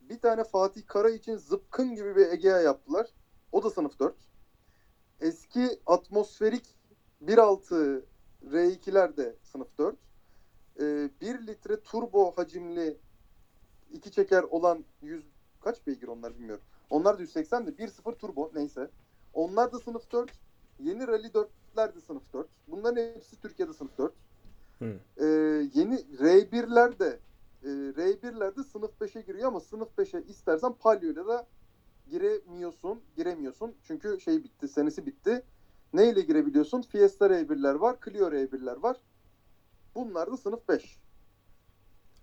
Bir 0.00 0.20
tane 0.20 0.44
Fatih 0.44 0.82
Kara 0.86 1.10
için 1.10 1.36
zıpkın 1.36 1.94
gibi 1.94 2.16
bir 2.16 2.26
Egea 2.26 2.60
yaptılar. 2.60 3.06
O 3.52 3.62
da 3.62 3.70
sınıf 3.70 3.98
4. 3.98 4.14
Eski 5.22 5.78
atmosferik 5.86 6.64
1.6 7.26 8.02
R2'ler 8.44 9.16
de 9.16 9.36
sınıf 9.42 9.78
4. 9.78 9.96
Ee, 10.80 11.10
1 11.20 11.46
litre 11.46 11.80
turbo 11.80 12.32
hacimli 12.36 12.96
iki 13.92 14.10
çeker 14.10 14.42
olan 14.42 14.84
100 15.02 15.24
kaç 15.60 15.86
beygir 15.86 16.08
onlar 16.08 16.38
bilmiyorum. 16.38 16.64
Onlar 16.90 17.18
da 17.18 17.22
180 17.22 17.66
de 17.66 17.70
1.0 17.70 18.18
turbo 18.18 18.50
neyse. 18.54 18.90
Onlar 19.34 19.72
da 19.72 19.78
sınıf 19.78 20.12
4. 20.12 20.30
Yeni 20.80 21.06
Rally 21.08 21.26
4'ler 21.26 21.94
de 21.94 22.00
sınıf 22.00 22.32
4. 22.32 22.46
Bunların 22.68 23.14
hepsi 23.14 23.40
Türkiye'de 23.40 23.72
sınıf 23.72 23.98
4. 23.98 24.12
Hı. 24.78 24.84
Ee, 25.16 25.24
yeni 25.74 25.94
R1'ler 25.94 26.98
de 26.98 27.18
e, 27.62 27.68
R1'ler 27.68 28.56
de 28.56 28.62
sınıf 28.62 28.90
5'e 29.00 29.20
giriyor 29.20 29.48
ama 29.48 29.60
sınıf 29.60 29.88
5'e 29.98 30.22
istersen 30.22 30.72
palyoyla 30.72 31.26
da 31.26 31.46
giremiyorsun. 32.10 33.00
Giremiyorsun. 33.16 33.74
Çünkü 33.82 34.20
şey 34.20 34.44
bitti. 34.44 34.68
Senesi 34.68 35.06
bitti. 35.06 35.42
Neyle 35.92 36.20
girebiliyorsun? 36.20 36.82
Fiesta 36.82 37.26
R1'ler 37.26 37.74
var. 37.74 37.96
Clio 38.04 38.30
R1'ler 38.30 38.82
var. 38.82 38.96
Bunlar 39.94 40.32
da 40.32 40.36
sınıf 40.36 40.68
5. 40.68 40.98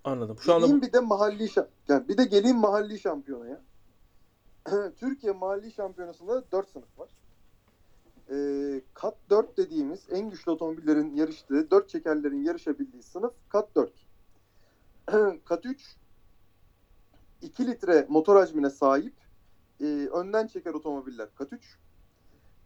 Anladım. 0.03 0.37
Şu 0.39 0.53
anda 0.53 0.65
Geleyim 0.65 0.81
bir 0.81 0.93
de 0.93 0.99
mahalli 0.99 1.49
yani 1.87 2.07
bir 2.07 2.17
de 2.17 2.25
geleyim 2.25 2.57
mahalli 2.57 2.99
şampiyonaya. 2.99 3.61
Türkiye 4.97 5.33
mahalli 5.33 5.71
şampiyonasında 5.71 6.51
4 6.51 6.69
sınıf 6.69 6.99
var. 6.99 7.09
Ee, 8.31 8.81
kat 8.93 9.15
4 9.29 9.57
dediğimiz 9.57 9.99
en 10.11 10.29
güçlü 10.29 10.51
otomobillerin 10.51 11.15
yarıştığı, 11.15 11.71
4 11.71 11.89
çekerlerin 11.89 12.43
yarışabildiği 12.43 13.03
sınıf 13.03 13.33
kat 13.49 13.75
4. 13.75 13.91
kat 15.45 15.65
3 15.65 15.95
2 17.41 17.67
litre 17.67 18.05
motor 18.09 18.35
hacmine 18.35 18.69
sahip 18.69 19.13
e, 19.81 19.85
önden 20.07 20.47
çeker 20.47 20.73
otomobiller 20.73 21.29
kat 21.35 21.53
3. 21.53 21.79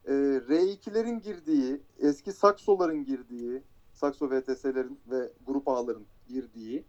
E, 0.06 0.12
R2'lerin 0.12 1.22
girdiği, 1.22 1.82
eski 2.00 2.32
Sakso'ların 2.32 3.06
girdiği, 3.06 3.64
Sakso 3.94 4.30
VTS'lerin 4.30 5.00
ve 5.12 5.32
Grup 5.46 5.68
A'ların 5.68 6.06
girdiği 6.28 6.86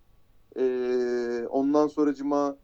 ee, 0.56 1.46
ondan 1.50 1.86
sonracıma 1.86 2.56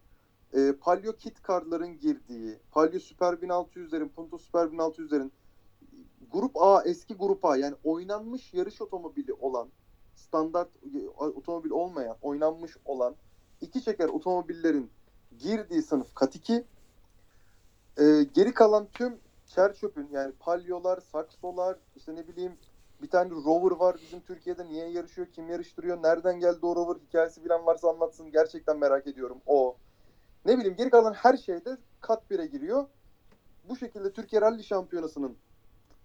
e, 0.55 0.72
Palio 0.80 1.12
Kit 1.12 1.48
Car'ların 1.48 1.98
girdiği, 1.98 2.58
Palio 2.70 2.98
Super 2.98 3.32
1600'lerin, 3.32 4.08
Punto 4.08 4.39
Super 4.39 4.64
1600'lerin 4.64 5.30
Grup 6.32 6.62
A, 6.62 6.82
eski 6.82 7.14
Grup 7.14 7.44
A 7.44 7.56
yani 7.56 7.74
oynanmış 7.84 8.55
yarış 8.55 8.82
otomobili 8.82 9.32
olan, 9.32 9.68
standart 10.14 10.68
e, 10.94 11.08
otomobil 11.08 11.70
olmayan, 11.70 12.16
oynanmış 12.22 12.76
olan 12.84 13.14
iki 13.60 13.84
çeker 13.84 14.08
otomobillerin 14.08 14.90
girdiği 15.39 15.82
sınıf 15.82 16.14
Kat 16.14 16.34
2. 16.34 16.64
Ee, 18.01 18.27
geri 18.35 18.55
kalan 18.55 18.89
tüm 18.93 19.19
çer 19.47 19.75
çöpün 19.75 20.09
yani 20.12 20.33
Palio'lar, 20.33 21.01
Sakso'lar, 21.01 21.77
işte 21.97 22.15
ne 22.15 22.29
bileyim 22.29 22.53
bir 23.03 23.11
tane 23.11 23.31
rover 23.31 23.77
var 23.77 23.97
bizim 24.03 24.20
Türkiye'de. 24.20 24.67
Niye 24.67 24.89
yarışıyor? 24.91 25.27
Kim 25.27 25.49
yarıştırıyor? 25.49 26.03
Nereden 26.03 26.41
geldi 26.41 26.67
o 26.67 26.77
rover? 26.77 27.01
Hikayesi 27.09 27.45
bilen 27.45 27.67
varsa 27.67 27.89
anlatsın. 27.89 28.31
Gerçekten 28.31 28.79
merak 28.79 29.07
ediyorum. 29.07 29.39
O. 29.47 29.77
Ne 30.47 30.59
bileyim 30.59 30.77
geri 30.77 30.91
kalan 30.91 31.12
her 31.12 31.37
şeyde 31.37 31.77
kat 32.01 32.23
1'e 32.31 32.47
giriyor. 32.47 32.87
Bu 33.69 33.77
şekilde 33.77 34.12
Türkiye 34.12 34.43
Rally 34.43 34.62
Şampiyonası'nın 34.62 35.37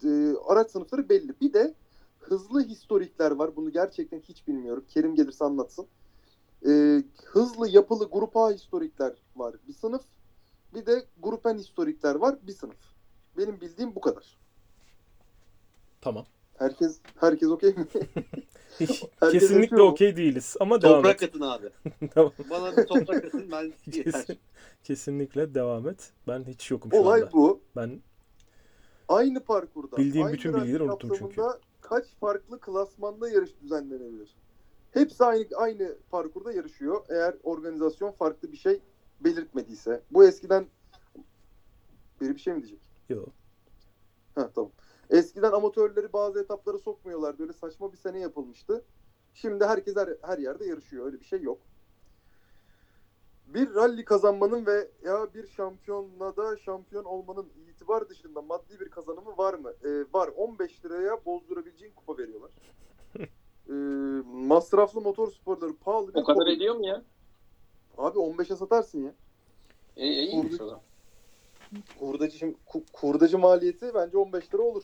e, 0.04 0.38
araç 0.48 0.72
sınıfları 0.72 1.10
belli. 1.10 1.42
Bir 1.42 1.54
de 1.54 1.74
hızlı 2.20 2.64
historikler 2.64 3.32
var. 3.32 3.56
Bunu 3.56 3.72
gerçekten 3.72 4.20
hiç 4.20 4.48
bilmiyorum. 4.48 4.86
Kerim 4.88 5.16
gelirse 5.16 5.46
anlatsın. 5.46 5.88
E, 6.68 7.04
hızlı 7.26 7.70
yapılı 7.70 8.10
grup 8.10 8.38
A 8.38 8.52
historikler 8.52 9.14
var. 9.36 9.56
Bir 9.68 9.74
sınıf. 9.74 10.02
Bir 10.76 10.86
de 10.86 11.06
grup 11.24 11.46
N 11.46 11.54
historikler 11.58 12.16
var. 12.16 12.36
Bir 12.48 12.52
sınıf. 12.52 12.76
Benim 13.38 13.62
bildiğim 13.62 13.96
bu 13.96 14.02
kadar. 14.02 14.38
tamam. 16.02 16.26
Herkes 16.58 17.00
herkes 17.20 17.50
okey 17.50 17.70
mi? 17.74 17.86
Herkes 18.80 19.32
Kesinlikle 19.32 19.82
okey 19.82 20.16
değiliz 20.16 20.56
ama 20.60 20.82
devam 20.82 20.96
Toprak 20.96 21.24
et. 21.24 21.30
atın 21.30 21.42
abi. 21.42 21.70
Tamam. 22.14 22.34
Bana 22.50 22.78
bir 22.78 22.86
toprak 22.86 23.26
atın 23.26 23.52
ben 23.52 23.64
yeter. 23.86 24.04
Kesin, 24.14 24.40
kesinlikle 24.84 25.56
devam 25.56 25.90
et. 25.90 26.14
Ben 26.28 26.44
hiç 26.44 26.72
yokum 26.72 26.92
şu 26.92 26.98
Olay 26.98 27.22
anda. 27.22 27.32
bu. 27.34 27.62
Ben 27.76 28.02
Aynı 29.08 29.40
parkurda. 29.40 29.98
Bildiğim 29.98 30.26
aynı 30.28 30.38
bütün 30.38 30.54
bilgileri 30.54 30.84
unuttum 30.84 31.10
kapsamında 31.10 31.60
Kaç 31.82 32.06
farklı 32.20 32.60
klasmanda 32.60 33.30
yarış 33.30 33.52
düzenlenebilir? 33.62 34.36
Hepsi 34.92 35.24
aynı 35.26 35.46
aynı 35.56 35.96
parkurda 36.12 36.52
yarışıyor. 36.54 37.06
Eğer 37.10 37.36
organizasyon 37.44 38.12
farklı 38.12 38.52
bir 38.52 38.58
şey 38.58 38.80
belirtmediyse. 39.22 40.04
Bu 40.12 40.26
eskiden 40.26 40.68
biri 42.22 42.36
bir 42.36 42.40
şey 42.40 42.54
mi 42.54 42.60
diyecek? 42.60 42.80
yok. 43.10 43.30
Ha 44.36 44.50
tamam. 44.56 44.72
Eskiden 45.10 45.52
amatörleri 45.52 46.14
bazı 46.14 46.42
etaplara 46.42 46.78
sokmuyorlardı. 46.78 47.44
Öyle 47.44 47.54
saçma 47.54 47.92
bir 47.92 47.98
sene 47.98 48.20
yapılmıştı. 48.20 48.84
Şimdi 49.34 49.66
herkes 49.66 49.96
her, 49.96 50.10
her 50.22 50.38
yerde 50.38 50.66
yarışıyor. 50.66 51.06
Öyle 51.06 51.20
bir 51.20 51.26
şey 51.26 51.42
yok. 51.42 51.60
Bir 53.48 53.76
rally 53.76 54.06
kazanmanın 54.06 54.66
ve 54.66 54.88
ya 55.04 55.28
bir 55.34 55.48
şampiyonada 55.48 56.58
şampiyon 56.58 57.04
olmanın 57.04 57.48
itibar 57.70 58.10
dışında 58.10 58.42
maddi 58.42 58.80
bir 58.80 58.90
kazanımı 58.90 59.38
var 59.38 59.54
mı? 59.54 59.74
Ee, 59.84 59.90
var. 60.14 60.30
15 60.36 60.86
liraya 60.86 61.26
bozdurabileceğin 61.26 61.94
kupa 61.94 62.18
veriyorlar. 62.18 62.52
Ee, 63.70 63.74
masraflı 64.26 65.02
motor 65.02 65.32
sporları 65.32 65.76
pahalı. 65.76 66.12
O 66.14 66.24
kadar 66.24 66.44
hobi. 66.44 66.54
ediyor 66.54 66.76
mu 66.76 66.88
ya? 66.88 67.04
Abi 67.98 68.18
15'e 68.20 68.56
satarsın 68.56 69.04
ya. 69.04 69.14
İyi, 69.98 70.14
iyiymiş 70.28 70.52
Kurdu- 70.52 70.64
o 70.64 70.68
zaman. 70.68 70.82
Kurdacı, 72.00 72.38
şimdi, 72.38 72.56
ku- 72.70 72.84
kurdacı 72.94 73.38
maliyeti 73.40 73.92
bence 73.96 74.18
15 74.18 74.54
lira 74.54 74.62
olur. 74.62 74.84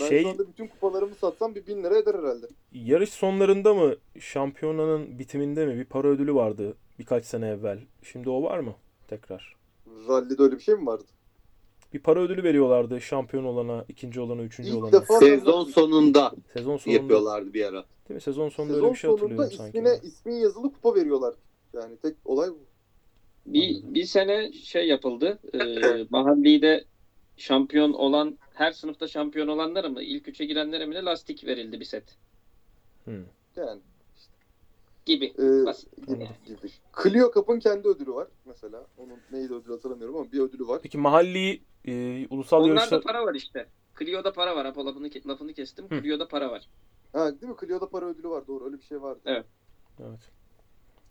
Ben 0.00 0.08
Şey- 0.08 0.22
şu 0.22 0.28
anda 0.28 0.48
bütün 0.48 0.66
kupalarımı 0.66 1.14
satsam 1.14 1.54
bir 1.54 1.66
1000 1.66 1.82
lira 1.84 1.98
eder 1.98 2.14
herhalde. 2.14 2.46
Yarış 2.72 3.10
sonlarında 3.10 3.74
mı, 3.74 3.94
şampiyonanın 4.20 5.18
bitiminde 5.18 5.66
mi 5.66 5.76
bir 5.76 5.84
para 5.84 6.08
ödülü 6.08 6.34
vardı 6.34 6.76
birkaç 6.98 7.24
sene 7.24 7.48
evvel. 7.48 7.78
Şimdi 8.02 8.30
o 8.30 8.42
var 8.42 8.58
mı 8.58 8.74
tekrar? 9.08 9.56
Rally'de 10.08 10.42
öyle 10.42 10.54
bir 10.56 10.60
şey 10.62 10.74
mi 10.74 10.86
vardı? 10.86 11.04
Bir 11.94 11.98
para 11.98 12.20
ödülü 12.20 12.42
veriyorlardı 12.44 13.00
şampiyon 13.00 13.44
olana, 13.44 13.84
ikinci 13.88 14.20
olana, 14.20 14.42
üçüncü 14.42 14.70
İlk 14.70 14.78
olana. 14.78 14.90
defa- 14.92 15.18
Sezon 15.18 15.64
sonunda 15.64 16.32
Sezon 16.52 16.76
sonunda 16.76 17.02
yapıyorlardu 17.02 17.54
bir 17.54 17.64
ara. 17.64 17.84
değil 18.08 18.14
mi? 18.14 18.20
Sezon 18.20 18.48
sonunda 18.48 18.72
Sezon 18.74 18.84
öyle 18.86 18.94
bir 18.94 18.98
şey 18.98 19.08
sonunda 19.10 19.22
hatırlıyorum 19.24 19.56
sanki. 19.56 19.78
ismine 19.78 19.98
ben. 20.02 20.08
ismin 20.08 20.34
yazılı 20.34 20.72
kupa 20.72 20.94
veriyorlar. 20.94 21.34
Yani 21.74 21.96
tek 21.96 22.16
olay 22.24 22.50
bu. 22.50 22.58
Bir, 23.46 23.82
bir 23.94 24.04
sene 24.04 24.52
şey 24.52 24.88
yapıldı. 24.88 25.38
E, 25.54 26.06
mahallide 26.10 26.84
şampiyon 27.36 27.92
olan 27.92 28.38
her 28.54 28.72
sınıfta 28.72 29.08
şampiyon 29.08 29.48
olanlara 29.48 29.88
mı 29.88 30.02
ilk 30.02 30.28
üçe 30.28 30.44
girenlere 30.44 30.86
mi 30.86 30.94
lastik 30.94 31.46
verildi 31.46 31.80
bir 31.80 31.84
set 31.84 32.16
Hı. 33.04 33.24
Yani 33.56 33.80
gibi. 35.06 35.32
e, 35.38 35.66
Basit. 35.66 36.06
gibi, 36.06 36.28
gibi. 36.46 36.70
Clio 37.02 37.32
Cup'ın 37.34 37.58
kendi 37.58 37.88
ödülü 37.88 38.12
var 38.12 38.28
mesela. 38.44 38.86
Onun 38.98 39.18
neydi 39.32 39.54
ödülü 39.54 39.72
hatırlamıyorum 39.72 40.16
ama 40.16 40.32
bir 40.32 40.40
ödülü 40.40 40.66
var. 40.68 40.80
Peki 40.82 40.98
mahalli 40.98 41.62
e, 41.84 42.26
ulusal 42.30 42.62
Onlarda 42.62 42.80
yarışlar 42.80 43.02
para 43.02 43.26
var 43.26 43.34
işte. 43.34 43.66
Clio'da 43.98 44.32
para 44.32 44.56
var. 44.56 44.64
Apo 44.64 44.86
lafını, 44.86 45.10
lafını 45.26 45.52
kestim. 45.52 45.84
Hı. 45.90 46.02
Clio'da 46.02 46.28
para 46.28 46.50
var. 46.50 46.68
Ha 47.12 47.40
değil 47.40 47.52
mi? 47.52 47.56
Clio'da 47.60 47.88
para 47.88 48.06
ödülü 48.06 48.28
var. 48.28 48.46
Doğru 48.46 48.64
öyle 48.64 48.78
bir 48.78 48.84
şey 48.84 49.02
vardı. 49.02 49.20
Evet. 49.24 49.46
Evet. 50.00 50.20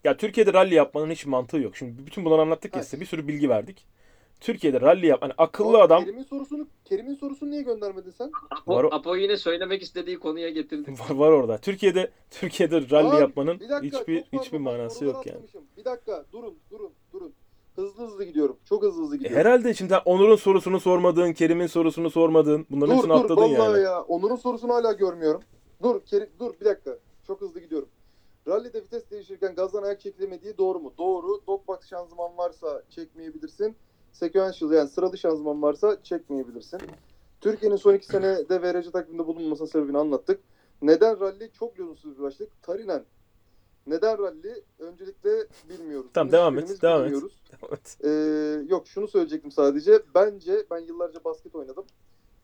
Ya 0.04 0.16
Türkiye'de 0.16 0.52
rally 0.52 0.74
yapmanın 0.74 1.10
hiç 1.10 1.26
mantığı 1.26 1.58
yok. 1.58 1.76
Şimdi 1.76 2.06
bütün 2.06 2.24
bunları 2.24 2.40
anlattık 2.40 2.76
ya 2.76 2.82
size. 2.82 3.00
Bir 3.00 3.06
sürü 3.06 3.28
bilgi 3.28 3.48
verdik. 3.48 3.86
Türkiye'de 4.40 4.80
rally 4.80 5.06
yap 5.06 5.22
hani 5.22 5.32
akıllı 5.38 5.68
Ama 5.76 5.84
adam 5.84 6.04
Kerim'in 6.04 6.22
sorusunu 6.22 6.66
Kerim'in 6.84 7.14
sorusunu 7.14 7.50
niye 7.50 7.62
göndermedin 7.62 8.10
sen? 8.10 8.30
Apo, 8.50 8.76
Var 8.76 8.84
o- 8.84 8.88
Apo 8.94 9.16
yine 9.16 9.36
söylemek 9.36 9.82
istediği 9.82 10.18
konuya 10.18 10.50
getirdi. 10.50 10.90
var, 10.90 11.10
var 11.16 11.30
orada. 11.30 11.58
Türkiye'de 11.58 12.10
Türkiye'de 12.30 12.90
rally 12.90 13.08
Abi, 13.08 13.16
yapmanın 13.20 13.60
Bir 13.60 13.68
dakika, 13.68 13.98
hiçbir 14.00 14.20
çok 14.20 14.30
pardon, 14.30 14.44
hiçbir 14.44 14.58
manası 14.58 14.94
soruları 14.98 15.14
yok 15.16 15.26
yani. 15.26 15.34
atlamışım. 15.36 15.62
Bir 15.76 15.84
dakika 15.84 16.24
durun 16.32 16.54
durun 16.70 16.90
durun. 17.12 17.32
Hızlı 17.76 18.04
hızlı 18.06 18.24
gidiyorum. 18.24 18.56
Çok 18.68 18.82
hızlı 18.82 19.02
hızlı 19.02 19.14
E, 19.14 19.18
gidiyorum. 19.18 19.38
herhalde 19.40 19.74
şimdi 19.74 19.90
sen 19.92 20.00
Onur'un 20.04 20.36
sorusunu 20.36 20.80
sormadın, 20.80 21.32
Kerim'in 21.32 21.66
sorusunu 21.66 22.10
sormadın. 22.10 22.66
Bunların 22.70 22.90
dur 22.90 22.96
hepsini 22.96 23.12
dur 23.12 23.24
atladın 23.24 23.42
vallahi 23.42 23.72
yani. 23.72 23.82
ya. 23.82 24.02
Onur'un 24.02 24.36
sorusunu 24.36 24.74
hala 24.74 24.92
görmüyorum. 24.92 25.42
Dur 25.82 26.00
Kerim 26.06 26.28
dur 26.40 26.54
bir 26.60 26.64
dakika. 26.64 26.98
Çok 27.26 27.40
hızlı 27.40 27.60
gidiyorum. 27.60 27.88
Rally'de 28.48 28.82
vites 28.82 29.10
değiştirirken 29.10 29.54
gazdan 29.54 29.82
ayak 29.82 30.00
çekilemediği 30.00 30.58
doğru 30.58 30.80
mu? 30.80 30.92
Doğru. 30.98 31.46
Dogbox 31.46 31.88
şanzıman 31.90 32.38
varsa 32.38 32.82
çekmeyebilirsin. 32.90 33.76
Sequential 34.12 34.72
yani 34.72 34.88
sıralı 34.88 35.18
şanzıman 35.18 35.62
varsa 35.62 36.02
çekmeyebilirsin. 36.02 36.80
Türkiye'nin 37.40 37.76
son 37.76 37.94
iki 37.94 38.06
senede 38.06 38.62
VRC 38.62 38.90
takviminde 38.90 39.26
bulunmasının 39.26 39.68
sebebini 39.68 39.98
anlattık. 39.98 40.40
Neden 40.82 41.20
rally 41.20 41.50
çok 41.50 41.78
lüzumsuz 41.78 42.18
bir 42.18 42.22
başlık? 42.22 42.62
Tarinen. 42.62 43.04
Neden 43.86 44.18
rally? 44.18 44.62
Öncelikle 44.78 45.30
bilmiyoruz. 45.68 46.10
Tamam, 46.14 46.32
devam 46.32 46.58
et, 46.58 46.82
devam 46.82 47.00
et. 47.00 47.06
bilmiyoruz. 47.06 47.32
Evet. 47.68 47.96
Ee, 48.04 48.08
yok 48.68 48.86
şunu 48.86 49.08
söyleyecektim 49.08 49.50
sadece. 49.50 50.02
Bence 50.14 50.66
ben 50.70 50.78
yıllarca 50.78 51.24
basket 51.24 51.54
oynadım. 51.54 51.84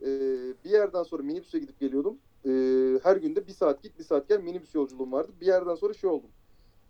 Ee, 0.02 0.06
bir 0.64 0.70
yerden 0.70 1.02
sonra 1.02 1.22
minibüse 1.22 1.58
gidip 1.58 1.80
geliyordum. 1.80 2.18
Ee, 2.46 2.98
her 3.02 3.16
günde 3.16 3.46
bir 3.46 3.52
saat 3.52 3.82
git 3.82 3.98
bir 3.98 4.04
saat 4.04 4.28
gel 4.28 4.40
minibüs 4.40 4.74
yolculuğum 4.74 5.12
vardı. 5.12 5.32
Bir 5.40 5.46
yerden 5.46 5.74
sonra 5.74 5.94
şey 5.94 6.10
oldum. 6.10 6.30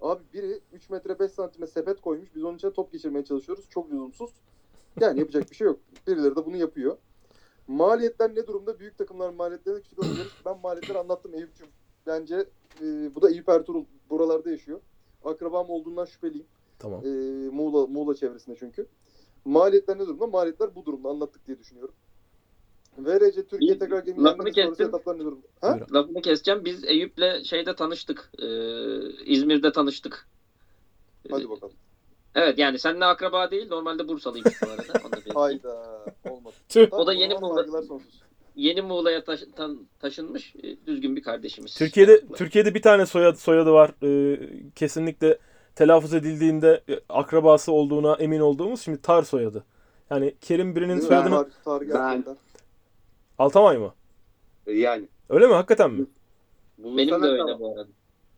Abi 0.01 0.23
biri 0.35 0.61
3 0.73 0.91
metre 0.91 1.19
5 1.19 1.33
santime 1.33 1.67
sepet 1.67 2.01
koymuş. 2.01 2.35
Biz 2.35 2.45
onun 2.45 2.57
içine 2.57 2.73
top 2.73 2.93
geçirmeye 2.93 3.25
çalışıyoruz. 3.25 3.65
Çok 3.71 3.91
lüzumsuz. 3.91 4.31
Yani 5.01 5.19
yapacak 5.19 5.51
bir 5.51 5.57
şey 5.57 5.67
yok. 5.67 5.81
Birileri 6.07 6.37
de 6.37 6.47
bunu 6.47 6.57
yapıyor. 6.57 6.97
Maliyetler 7.69 8.35
ne 8.35 8.47
durumda? 8.47 8.79
Büyük 8.79 8.99
takımların 8.99 9.35
maliyetlerini 9.35 9.83
küçük 9.83 9.99
oyuncuları. 9.99 10.29
Ben 10.47 10.61
maliyetleri 10.63 10.99
anlattım 10.99 11.35
Eyüp'cüm. 11.35 11.67
Bence 12.07 12.45
e, 12.83 13.15
bu 13.15 13.23
da 13.23 13.31
Eyüp 13.31 13.49
Ertuğrul 13.49 13.85
buralarda 14.11 14.51
yaşıyor. 14.51 14.81
Akrabam 15.25 15.71
olduğundan 15.71 16.05
şüpheliyim. 16.05 16.47
Tamam. 16.79 17.07
E, 17.07 17.09
Muğla, 17.51 17.87
Muğla 17.87 18.15
çevresinde 18.15 18.57
çünkü. 18.59 18.87
Maliyetler 19.45 19.99
ne 19.99 20.07
durumda? 20.07 20.27
Maliyetler 20.27 20.75
bu 20.75 20.85
durumda 20.85 21.09
anlattık 21.09 21.47
diye 21.47 21.59
düşünüyorum. 21.59 21.95
VRC 22.99 23.47
Türkiye 23.47 23.79
tekrar 23.79 24.03
gemi 24.05 24.25
lafını 24.25 24.53
kestim. 24.53 24.93
Ha? 25.61 25.79
Lafını 25.93 26.23
keseceğim. 26.23 26.65
Biz 26.65 26.85
Eyüp'le 26.85 27.45
şeyde 27.45 27.75
tanıştık. 27.75 28.31
Ee, 28.39 28.47
İzmir'de 29.25 29.73
tanıştık. 29.73 30.27
Ee, 31.27 31.29
Hadi 31.31 31.51
bakalım. 31.51 31.75
Evet 32.35 32.59
yani 32.59 32.79
seninle 32.79 33.05
akraba 33.05 33.51
değil. 33.51 33.69
Normalde 33.69 34.09
Bursalıymış 34.09 34.55
bu 34.63 34.71
arada. 34.71 35.41
Hayda. 35.41 36.05
Olmadı. 36.31 36.55
Tüh. 36.69 36.93
O 36.93 37.07
da 37.07 37.13
yeni 37.13 37.35
Muğla-. 37.35 37.67
Yeni 38.57 38.83
Muğla'ya 38.83 39.25
taş- 39.25 39.45
tan- 39.57 39.79
taşınmış 40.01 40.55
e, 40.57 40.87
düzgün 40.87 41.17
bir 41.17 41.23
kardeşimiz. 41.23 41.75
Türkiye'de 41.75 42.27
Türkiye'de 42.35 42.75
bir 42.75 42.83
tane 42.83 43.07
soyadı, 43.07 43.39
soyadı 43.39 43.73
var. 43.73 43.91
Ee, 44.03 44.41
kesinlikle 44.75 45.39
telaffuz 45.75 46.15
edildiğinde 46.15 46.83
e, 46.89 47.01
akrabası 47.09 47.73
olduğuna 47.73 48.15
emin 48.15 48.41
olduğumuz 48.41 48.81
şimdi 48.81 49.03
Tar 49.03 49.23
soyadı. 49.23 49.65
Yani 50.11 50.35
Kerim 50.41 50.77
birinin 50.77 51.01
soyadını 51.01 51.35
Tarih, 51.35 51.51
tarih 51.65 51.87
gerçekten. 51.93 52.37
Altamay 53.39 53.79
mı? 53.79 53.95
Yani. 54.67 55.09
Öyle 55.29 55.47
mi? 55.47 55.53
Hakikaten 55.55 55.91
mi? 55.91 56.07
Benim 56.79 56.97
de 56.99 57.11
Bulursan 57.11 57.23
öyle 57.23 57.39
tamam. 57.39 57.61
bu 57.61 57.73
arada. 57.73 57.89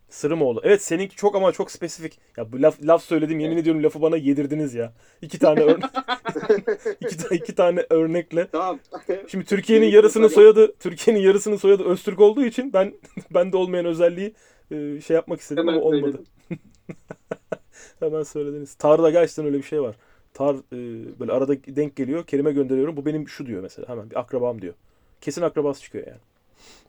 Sırımoğlu. 0.09 0.61
Evet 0.63 0.81
seninki 0.83 1.15
çok 1.15 1.35
ama 1.35 1.51
çok 1.51 1.71
spesifik. 1.71 2.19
Ya 2.37 2.51
bu 2.51 2.61
laf, 2.61 2.83
laf 2.83 3.03
söyledim 3.03 3.39
yemin 3.39 3.57
ediyorum 3.57 3.83
lafı 3.83 4.01
bana 4.01 4.17
yedirdiniz 4.17 4.73
ya. 4.73 4.93
İki 5.21 5.39
tane 5.39 5.61
örnek 5.61 5.83
iki, 7.01 7.17
ta- 7.17 7.35
iki 7.35 7.55
tane 7.55 7.85
örnekle. 7.89 8.47
Tamam. 8.51 8.79
Şimdi 9.27 9.45
Türkiye'nin 9.45 9.85
soyadım- 9.91 10.29
soyadı 10.29 10.73
Türkiye'nin 10.79 11.21
yarısının 11.21 11.55
soyadı 11.55 11.83
Öztürk 11.83 12.19
olduğu 12.19 12.43
için 12.45 12.73
ben 12.73 12.93
bende 13.33 13.57
olmayan 13.57 13.85
özelliği 13.85 14.33
e, 14.71 15.01
şey 15.01 15.15
yapmak 15.15 15.41
istedim 15.41 15.61
Hemen 15.61 15.73
ama 15.73 15.81
olmadı. 15.81 16.23
Hemen 17.99 18.23
söylediniz. 18.23 18.73
Tar'da 18.75 19.09
gerçekten 19.09 19.45
öyle 19.45 19.57
bir 19.57 19.63
şey 19.63 19.81
var. 19.81 19.95
Tar 20.33 20.55
e, 20.55 21.19
böyle 21.19 21.31
arada 21.31 21.53
denk 21.53 21.95
geliyor. 21.95 22.25
Kerime 22.25 22.51
gönderiyorum. 22.51 22.97
Bu 22.97 23.05
benim 23.05 23.27
şu 23.29 23.45
diyor 23.45 23.61
mesela. 23.61 23.89
Hemen 23.89 24.09
bir 24.09 24.19
akrabam 24.19 24.61
diyor. 24.61 24.73
Kesin 25.21 25.41
akrabası 25.41 25.81
çıkıyor 25.81 26.07
yani. 26.07 26.19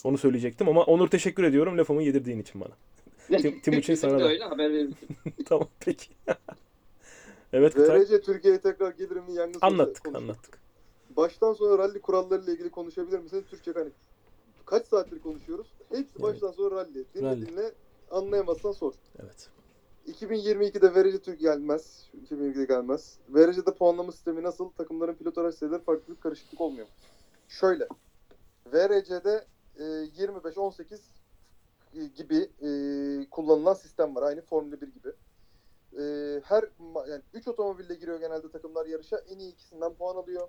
Onu 0.04 0.18
söyleyecektim 0.18 0.68
ama 0.68 0.82
Onur 0.84 1.08
teşekkür 1.08 1.42
ediyorum 1.44 1.78
lafımı 1.78 2.02
yedirdiğin 2.02 2.38
için 2.38 2.60
bana. 2.60 2.72
Tim- 3.38 3.60
Timuçin 3.62 3.94
sana 3.94 4.18
da. 4.20 4.24
öyle 4.28 4.44
haber 4.44 4.86
tamam 5.46 5.68
peki. 5.80 6.06
evet 7.52 7.74
Kutay. 7.74 8.00
VRC 8.00 8.20
Türkiye'ye 8.22 8.60
tekrar 8.60 8.90
gelirim 8.92 9.24
mi 9.24 9.32
yangın 9.34 9.58
Anlattık 9.62 10.04
konuşalım. 10.04 10.24
anlattık. 10.30 10.58
Baştan 11.16 11.52
sona 11.52 11.78
rally 11.78 12.00
kurallarıyla 12.00 12.52
ilgili 12.52 12.70
konuşabilir 12.70 13.18
misiniz? 13.18 13.44
Türkçe 13.50 13.72
hani 13.72 13.90
kaç 14.66 14.86
saattir 14.86 15.20
konuşuyoruz? 15.20 15.66
Hepsi 15.88 16.02
Evet. 16.12 16.22
baştan 16.22 16.50
sona 16.50 16.70
rally. 16.76 17.04
Dinle 17.14 17.26
Rally. 17.26 17.46
dinle 17.46 17.72
anlayamazsan 18.10 18.72
sor. 18.72 18.92
Evet. 19.22 19.48
2022'de 20.08 20.94
verici 20.94 21.18
Türk 21.22 21.40
gelmez. 21.40 22.10
2022'de 22.30 22.64
gelmez. 22.64 23.18
Verici'de 23.28 23.74
puanlama 23.74 24.12
sistemi 24.12 24.42
nasıl? 24.42 24.70
Takımların 24.70 25.14
pilot 25.14 25.38
araç 25.38 25.54
sayıları 25.54 25.82
farklı 25.82 26.14
bir 26.14 26.20
karışıklık 26.20 26.60
olmuyor. 26.60 26.86
Şöyle. 27.48 27.88
VRC'de 28.72 29.46
e, 29.78 29.82
25-18 29.82 31.00
gibi 32.16 32.50
e, 32.62 32.68
kullanılan 33.30 33.74
sistem 33.74 34.14
var. 34.16 34.22
Aynı 34.22 34.42
Formula 34.42 34.80
1 34.80 34.88
gibi. 34.88 35.08
E, 35.98 36.02
her 36.44 36.64
yani 37.08 37.22
3 37.34 37.48
otomobille 37.48 37.94
giriyor 37.94 38.20
genelde 38.20 38.50
takımlar 38.50 38.86
yarışa. 38.86 39.18
En 39.18 39.38
iyi 39.38 39.52
ikisinden 39.52 39.94
puan 39.94 40.16
alıyor. 40.16 40.48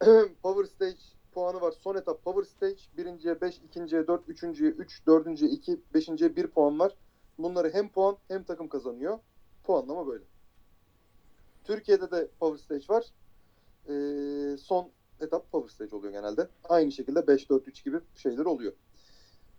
Power 0.42 0.64
Stage 0.64 1.00
puanı 1.32 1.60
var. 1.60 1.72
Son 1.72 1.96
etap 1.96 2.24
Power 2.24 2.42
Stage. 2.42 2.82
Birinciye 2.96 3.40
5, 3.40 3.58
ikinciye 3.58 4.06
4, 4.06 4.28
üçüncüye 4.28 4.70
3, 4.70 5.06
dördüncüye 5.06 5.50
2, 5.50 5.80
beşinciye 5.94 6.36
1 6.36 6.46
puan 6.46 6.78
var. 6.78 6.96
Bunları 7.38 7.70
hem 7.70 7.88
puan 7.88 8.16
hem 8.28 8.44
takım 8.44 8.68
kazanıyor. 8.68 9.18
Puanlama 9.64 10.06
böyle. 10.06 10.24
Türkiye'de 11.64 12.10
de 12.10 12.28
Power 12.40 12.64
Stage 12.64 12.94
var. 12.94 13.04
Ee, 13.88 14.56
son 14.56 14.90
etap 15.20 15.52
Power 15.52 15.74
Stage 15.74 15.96
oluyor 15.96 16.12
genelde. 16.12 16.48
Aynı 16.68 16.92
şekilde 16.92 17.18
5-4-3 17.18 17.84
gibi 17.84 18.00
şeyler 18.16 18.44
oluyor. 18.44 18.72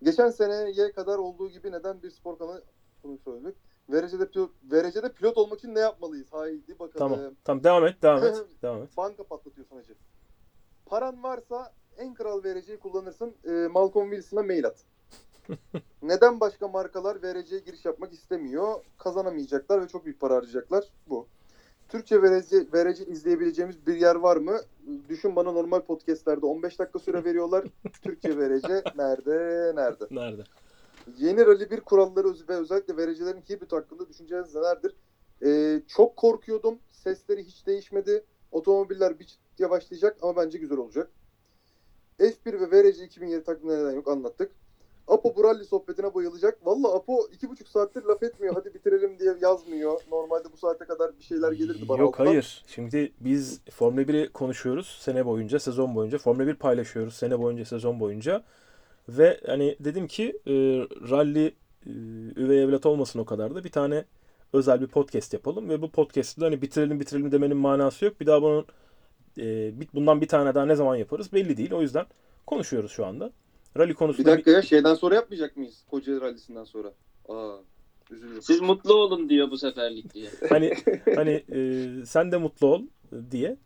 Geçen 0.04 0.30
seneye 0.30 0.92
kadar 0.92 1.18
olduğu 1.18 1.50
gibi 1.50 1.72
neden 1.72 2.04
bir 2.04 2.12
spor 2.12 2.38
kanalı 2.38 2.64
bunu 3.04 3.18
söyledik. 3.18 3.56
Verece'de 3.90 4.30
pilot, 4.30 4.52
Verece'de 4.64 5.12
pilot 5.12 5.38
olmak 5.38 5.60
için 5.60 5.76
ne 5.76 5.80
yapmalıyız? 5.80 6.28
Haydi 6.34 6.80
bakalım. 6.80 7.16
Tamam. 7.16 7.34
Tamam 7.44 7.64
devam 7.64 7.86
et 7.86 8.02
devam 8.02 8.24
et. 8.24 8.36
devam 8.62 8.84
et. 8.84 8.98
Banka 8.98 9.24
patlatıyorsun 9.24 9.76
hacı. 9.76 9.96
Paran 10.86 11.24
varsa 11.24 11.74
en 11.98 12.14
kral 12.14 12.44
vereceği 12.44 12.80
kullanırsın. 12.80 13.36
Ee, 13.46 13.52
Malcolm 13.52 14.10
Wilson'a 14.10 14.44
mail 14.44 14.66
at. 14.66 14.84
Neden 16.02 16.40
başka 16.40 16.68
markalar 16.68 17.22
vereceğe 17.22 17.60
giriş 17.60 17.86
yapmak 17.86 18.14
istemiyor? 18.14 18.76
Kazanamayacaklar 18.98 19.82
ve 19.82 19.88
çok 19.88 20.06
büyük 20.06 20.20
para 20.20 20.36
harcayacaklar. 20.36 20.84
Bu. 21.08 21.28
Türkçe 21.90 22.22
verece 22.74 23.06
izleyebileceğimiz 23.06 23.88
bir 23.88 23.96
yer 23.96 24.16
var 24.16 24.38
mı? 24.38 24.60
Düşün 25.10 25.36
bana 25.36 25.52
normal 25.52 25.82
podcastlerde 25.82 26.46
15 26.46 26.80
dakika 26.80 27.00
süre 27.00 27.24
veriyorlar. 27.24 27.66
Türkçe 28.02 28.38
verece 28.38 28.84
nerede? 28.96 29.72
Nerede? 29.76 30.08
Nerede? 30.12 30.44
Yeni 31.18 31.46
Rally 31.46 31.70
1 31.70 31.80
kuralları 31.80 32.28
ve 32.50 32.56
özellikle 32.56 32.98
vericilerin 32.98 33.42
Hibbit 33.42 33.72
hakkında 33.72 34.10
düşünceleriniz 34.10 34.56
nelerdir? 34.56 34.96
Ee, 35.46 35.82
çok 35.88 36.16
korkuyordum. 36.16 36.80
Sesleri 36.92 37.44
hiç 37.44 37.68
değişmedi. 37.68 38.24
Otomobiller 38.52 39.20
bir 39.20 39.26
çıt 39.26 39.40
yavaşlayacak 39.60 40.18
ama 40.22 40.36
bence 40.36 40.58
güzel 40.58 40.78
olacak. 40.78 41.12
F1 42.20 42.46
ve 42.46 42.72
VRC 42.72 43.06
2007 43.06 43.44
takvimine 43.44 43.80
neden 43.80 43.92
yok 43.92 44.08
anlattık. 44.08 44.52
Apo 45.08 45.36
bu 45.36 45.44
rally 45.44 45.66
sohbetine 45.66 46.14
bayılacak. 46.14 46.66
Valla 46.66 46.96
Apo 46.96 47.28
iki 47.34 47.50
buçuk 47.50 47.68
saattir 47.68 48.04
laf 48.04 48.24
etmiyor. 48.24 48.56
Hadi 48.56 48.74
bitirelim 48.74 49.20
diye 49.20 49.34
yazmıyor. 49.42 50.02
Normalde 50.12 50.52
bu 50.54 50.58
saate 50.58 50.86
kadar 50.86 51.20
bir 51.20 51.24
şeyler 51.24 51.52
gelirdi 51.52 51.90
bana. 51.90 51.98
Yok 51.98 52.20
alttan. 52.20 52.26
hayır. 52.26 52.64
Şimdi 52.68 53.12
biz 53.20 53.62
Formula 53.72 54.02
1'i 54.02 54.30
konuşuyoruz 54.30 54.98
sene 55.02 55.26
boyunca, 55.26 55.60
sezon 55.60 55.96
boyunca. 55.96 56.18
Formula 56.18 56.48
1 56.48 56.56
paylaşıyoruz 56.56 57.14
sene 57.14 57.40
boyunca, 57.40 57.66
sezon 57.66 58.00
boyunca. 58.00 58.44
Ve 59.10 59.40
hani 59.46 59.76
dedim 59.80 60.08
ki 60.08 60.40
e, 60.48 60.54
rally 61.10 61.46
e, 61.48 61.54
üvey 62.36 62.64
evlat 62.64 62.86
olmasın 62.86 63.20
o 63.20 63.26
kadar 63.26 63.56
da 63.56 63.64
bir 63.64 63.72
tane 63.72 64.06
özel 64.54 64.82
bir 64.82 64.88
podcast 64.88 65.34
yapalım 65.34 65.70
ve 65.70 65.82
bu 65.82 65.92
podcast'ı 65.92 66.42
hani 66.42 66.62
bitirelim 66.62 67.00
bitirelim 67.00 67.32
demenin 67.32 67.58
manası 67.58 68.06
yok. 68.06 68.20
Bir 68.22 68.26
daha 68.26 68.42
bunun 68.42 68.66
e, 69.38 69.74
bundan 69.94 70.22
bir 70.22 70.28
tane 70.28 70.56
daha 70.56 70.66
ne 70.66 70.76
zaman 70.76 70.96
yaparız 70.96 71.34
belli 71.34 71.58
değil. 71.58 71.72
O 71.74 71.82
yüzden 71.82 72.06
konuşuyoruz 72.46 72.92
şu 72.92 73.06
anda. 73.06 73.32
Rally 73.78 73.90
Bir 73.90 73.94
konusunda 73.96 74.32
dakika 74.32 74.52
ya 74.52 74.62
şeyden 74.62 74.94
sonra 74.94 75.16
yapmayacak 75.16 75.58
mıyız? 75.58 75.84
Kocaeli 75.92 76.22
Rally'sinden 76.22 76.64
sonra. 76.64 76.94
Aa 77.30 77.58
üzülürüm. 78.12 78.42
Siz 78.42 78.62
mutlu 78.62 78.94
olun 78.94 79.30
diyor 79.30 79.52
bu 79.52 79.58
seferlik 79.58 80.14
diye. 80.14 80.30
hani 80.50 80.74
hani 81.16 81.44
e, 81.52 81.86
sen 82.06 82.32
de 82.32 82.38
mutlu 82.38 82.68
ol 82.68 82.82
diye. 83.32 83.58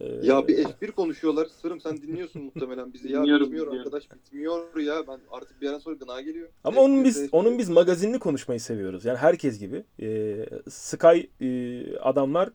E, 0.00 0.06
Ya 0.22 0.48
bir 0.48 0.58
F1 0.64 0.90
konuşuyorlar. 0.92 1.46
Sırım 1.46 1.80
sen 1.80 1.96
dinliyorsun 2.02 2.42
muhtemelen 2.42 2.92
bizi. 2.92 3.12
Ya 3.12 3.20
Dinliyorum, 3.22 3.46
bitmiyor 3.46 3.66
dinliyorum. 3.66 3.94
arkadaş 3.94 4.10
bitmiyor 4.10 4.76
ya. 4.76 5.06
Ben 5.08 5.20
artık 5.30 5.60
bir 5.60 5.66
yerden 5.66 5.78
sonra 5.78 5.94
gına 5.96 6.20
geliyor. 6.20 6.48
Ama 6.64 6.80
onun 6.80 6.96
F1'de 6.96 7.04
biz 7.04 7.16
F1'de. 7.22 7.28
onun 7.32 7.58
biz 7.58 7.68
magazinli 7.68 8.18
konuşmayı 8.18 8.60
seviyoruz. 8.60 9.04
Yani 9.04 9.18
herkes 9.18 9.58
gibi. 9.58 9.84
Ee, 10.02 10.46
Sky 10.70 11.18
e, 11.40 11.98
adamlar 11.98 12.50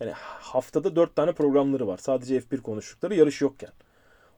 yani 0.00 0.12
haftada 0.40 0.96
dört 0.96 1.16
tane 1.16 1.32
programları 1.32 1.86
var. 1.86 1.96
Sadece 1.96 2.36
F1 2.38 2.62
konuştukları 2.62 3.14
yarış 3.14 3.40
yokken. 3.40 3.70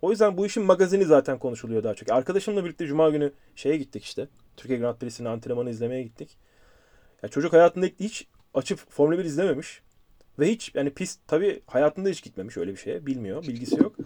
O 0.02 0.10
yüzden 0.10 0.36
bu 0.36 0.47
işin 0.47 0.62
magazini 0.62 1.05
zaten 1.05 1.39
konuşuluyor 1.39 1.85
daha 1.85 1.94
çok. 1.94 2.10
Arkadaşımla 2.10 2.65
birlikte 2.65 2.86
cuma 2.86 3.10
günü 3.10 3.33
şeye 3.57 3.77
gittik 3.77 4.05
işte. 4.05 4.28
Türkiye 4.57 4.78
Grand 4.78 4.97
Prix'sinin 4.97 5.28
antrenmanı 5.28 5.70
izlemeye 5.70 6.02
gittik. 6.02 6.36
Ya 7.23 7.28
çocuk 7.28 7.52
hayatında 7.52 7.86
hiç 8.01 8.27
açıp 8.55 8.78
Formula 8.91 9.18
1 9.18 9.25
izlememiş. 9.25 9.83
Ve 10.39 10.49
hiç 10.49 10.75
yani 10.75 10.91
pist 10.91 11.20
tabii 11.27 11.62
hayatında 11.67 12.09
hiç 12.09 12.23
gitmemiş 12.23 12.57
öyle 12.57 12.73
bir 12.73 12.77
şeye. 12.77 13.07
Bilmiyor. 13.07 13.43
Bilgisi 13.43 13.81
yok. 13.83 13.97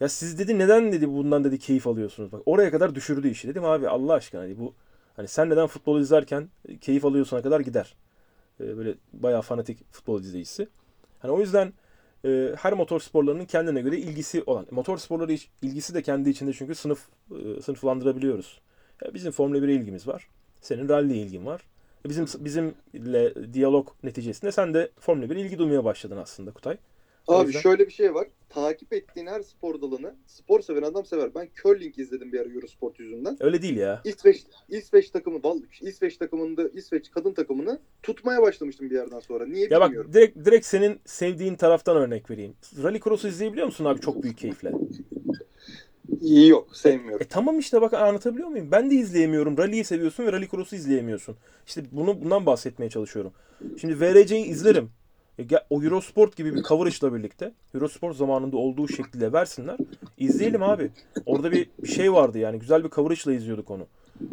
Ya 0.00 0.08
siz 0.08 0.38
dedi 0.38 0.58
neden 0.58 0.92
dedi 0.92 1.08
bundan 1.08 1.44
dedi 1.44 1.58
keyif 1.58 1.86
alıyorsunuz? 1.86 2.32
Bak 2.32 2.42
oraya 2.46 2.70
kadar 2.70 2.94
düşürdü 2.94 3.28
işi. 3.28 3.48
Dedim 3.48 3.64
abi 3.64 3.88
Allah 3.88 4.14
aşkına 4.14 4.40
hani 4.40 4.58
bu 4.58 4.74
hani 5.16 5.28
sen 5.28 5.50
neden 5.50 5.66
futbol 5.66 6.00
izlerken 6.00 6.48
keyif 6.80 7.04
alıyorsuna 7.04 7.42
kadar 7.42 7.60
gider. 7.60 7.94
Ee, 8.60 8.76
böyle 8.76 8.94
bayağı 9.12 9.42
fanatik 9.42 9.92
futbol 9.92 10.20
izleyicisi. 10.20 10.68
Hani 11.18 11.32
o 11.32 11.40
yüzden 11.40 11.72
e, 12.24 12.54
her 12.58 12.72
motor 12.72 13.00
sporlarının 13.00 13.44
kendine 13.44 13.80
göre 13.80 13.98
ilgisi 13.98 14.42
olan. 14.46 14.66
Motor 14.70 14.98
sporları 14.98 15.36
ilgisi 15.62 15.94
de 15.94 16.02
kendi 16.02 16.30
içinde 16.30 16.52
çünkü 16.52 16.74
sınıf 16.74 17.08
e, 17.30 17.62
sınıflandırabiliyoruz. 17.62 18.60
Ya 19.04 19.14
bizim 19.14 19.32
Formula 19.32 19.58
1'e 19.58 19.72
ilgimiz 19.74 20.08
var. 20.08 20.28
Senin 20.60 20.88
rally 20.88 21.22
ilgin 21.22 21.46
var. 21.46 21.60
E, 22.06 22.08
Bizim 22.08 22.26
bizimle 22.38 23.52
diyalog 23.54 23.88
neticesinde 24.02 24.52
sen 24.52 24.74
de 24.74 24.90
Formula 25.00 25.26
1'e 25.26 25.40
ilgi 25.40 25.58
duymaya 25.58 25.84
başladın 25.84 26.16
aslında 26.16 26.50
Kutay. 26.50 26.76
O 27.26 27.34
Abi 27.34 27.46
yüzden- 27.46 27.60
şöyle 27.60 27.86
bir 27.86 27.92
şey 27.92 28.14
var. 28.14 28.26
Takip 28.48 28.92
ettiğin 28.92 29.26
her 29.26 29.40
spor 29.42 29.80
dalını 29.82 30.14
spor 30.26 30.60
seven 30.60 30.82
adam 30.82 31.04
sever. 31.04 31.34
Ben 31.34 31.48
curling 31.62 31.98
izledim 31.98 32.32
bir 32.32 32.40
ara 32.40 32.48
Eurosport 32.48 33.00
yüzünden. 33.00 33.36
Öyle 33.40 33.62
değil 33.62 33.76
ya. 33.76 34.00
İsveç 34.04 34.42
İsveç 34.68 35.10
takımı 35.10 35.42
vallahi 35.44 35.62
İsveç 35.80 36.16
takımında 36.16 36.68
İsveç 36.68 37.10
kadın 37.10 37.32
takımını 37.32 37.78
tutmaya 38.02 38.42
başlamıştım 38.42 38.90
bir 38.90 38.94
yerden 38.94 39.20
sonra. 39.20 39.46
Niye 39.46 39.68
Ya 39.70 39.80
bak 39.80 39.88
bilmiyorum. 39.88 40.12
direkt 40.12 40.44
direkt 40.44 40.66
senin 40.66 41.00
sevdiğin 41.04 41.54
taraftan 41.54 41.96
örnek 41.96 42.30
vereyim. 42.30 42.54
Rally 42.82 43.00
Cross'u 43.00 43.28
izleyebiliyor 43.28 43.66
musun 43.66 43.84
abi 43.84 44.00
çok 44.00 44.22
büyük 44.22 44.38
keyifle? 44.38 44.72
Yok 46.22 46.76
sevmiyorum. 46.76 47.22
E 47.22 47.28
tamam 47.28 47.58
işte 47.58 47.80
bak 47.80 47.94
anlatabiliyor 47.94 48.48
muyum? 48.48 48.68
Ben 48.70 48.90
de 48.90 48.94
izleyemiyorum. 48.94 49.58
Rally'yi 49.58 49.84
seviyorsun 49.84 50.26
ve 50.26 50.32
Rally 50.32 50.48
Cross'u 50.48 50.76
izleyemiyorsun. 50.76 51.36
İşte 51.66 51.82
bunu 51.92 52.20
bundan 52.24 52.46
bahsetmeye 52.46 52.90
çalışıyorum. 52.90 53.32
Şimdi 53.80 54.00
VRC'yi 54.00 54.44
izlerim. 54.44 54.90
E, 55.38 55.46
o 55.70 55.82
Eurosport 55.82 56.36
gibi 56.36 56.54
bir 56.54 56.62
coverage'la 56.62 57.14
birlikte 57.14 57.52
Eurosport 57.74 58.16
zamanında 58.16 58.56
olduğu 58.56 58.88
şekilde 58.88 59.32
versinler. 59.32 59.76
İzleyelim 60.18 60.62
abi. 60.62 60.90
Orada 61.26 61.52
bir 61.52 61.86
şey 61.86 62.12
vardı 62.12 62.38
yani. 62.38 62.58
Güzel 62.58 62.84
bir 62.84 62.90
coverage'la 62.90 63.32
izliyorduk 63.32 63.70
onu. 63.70 63.86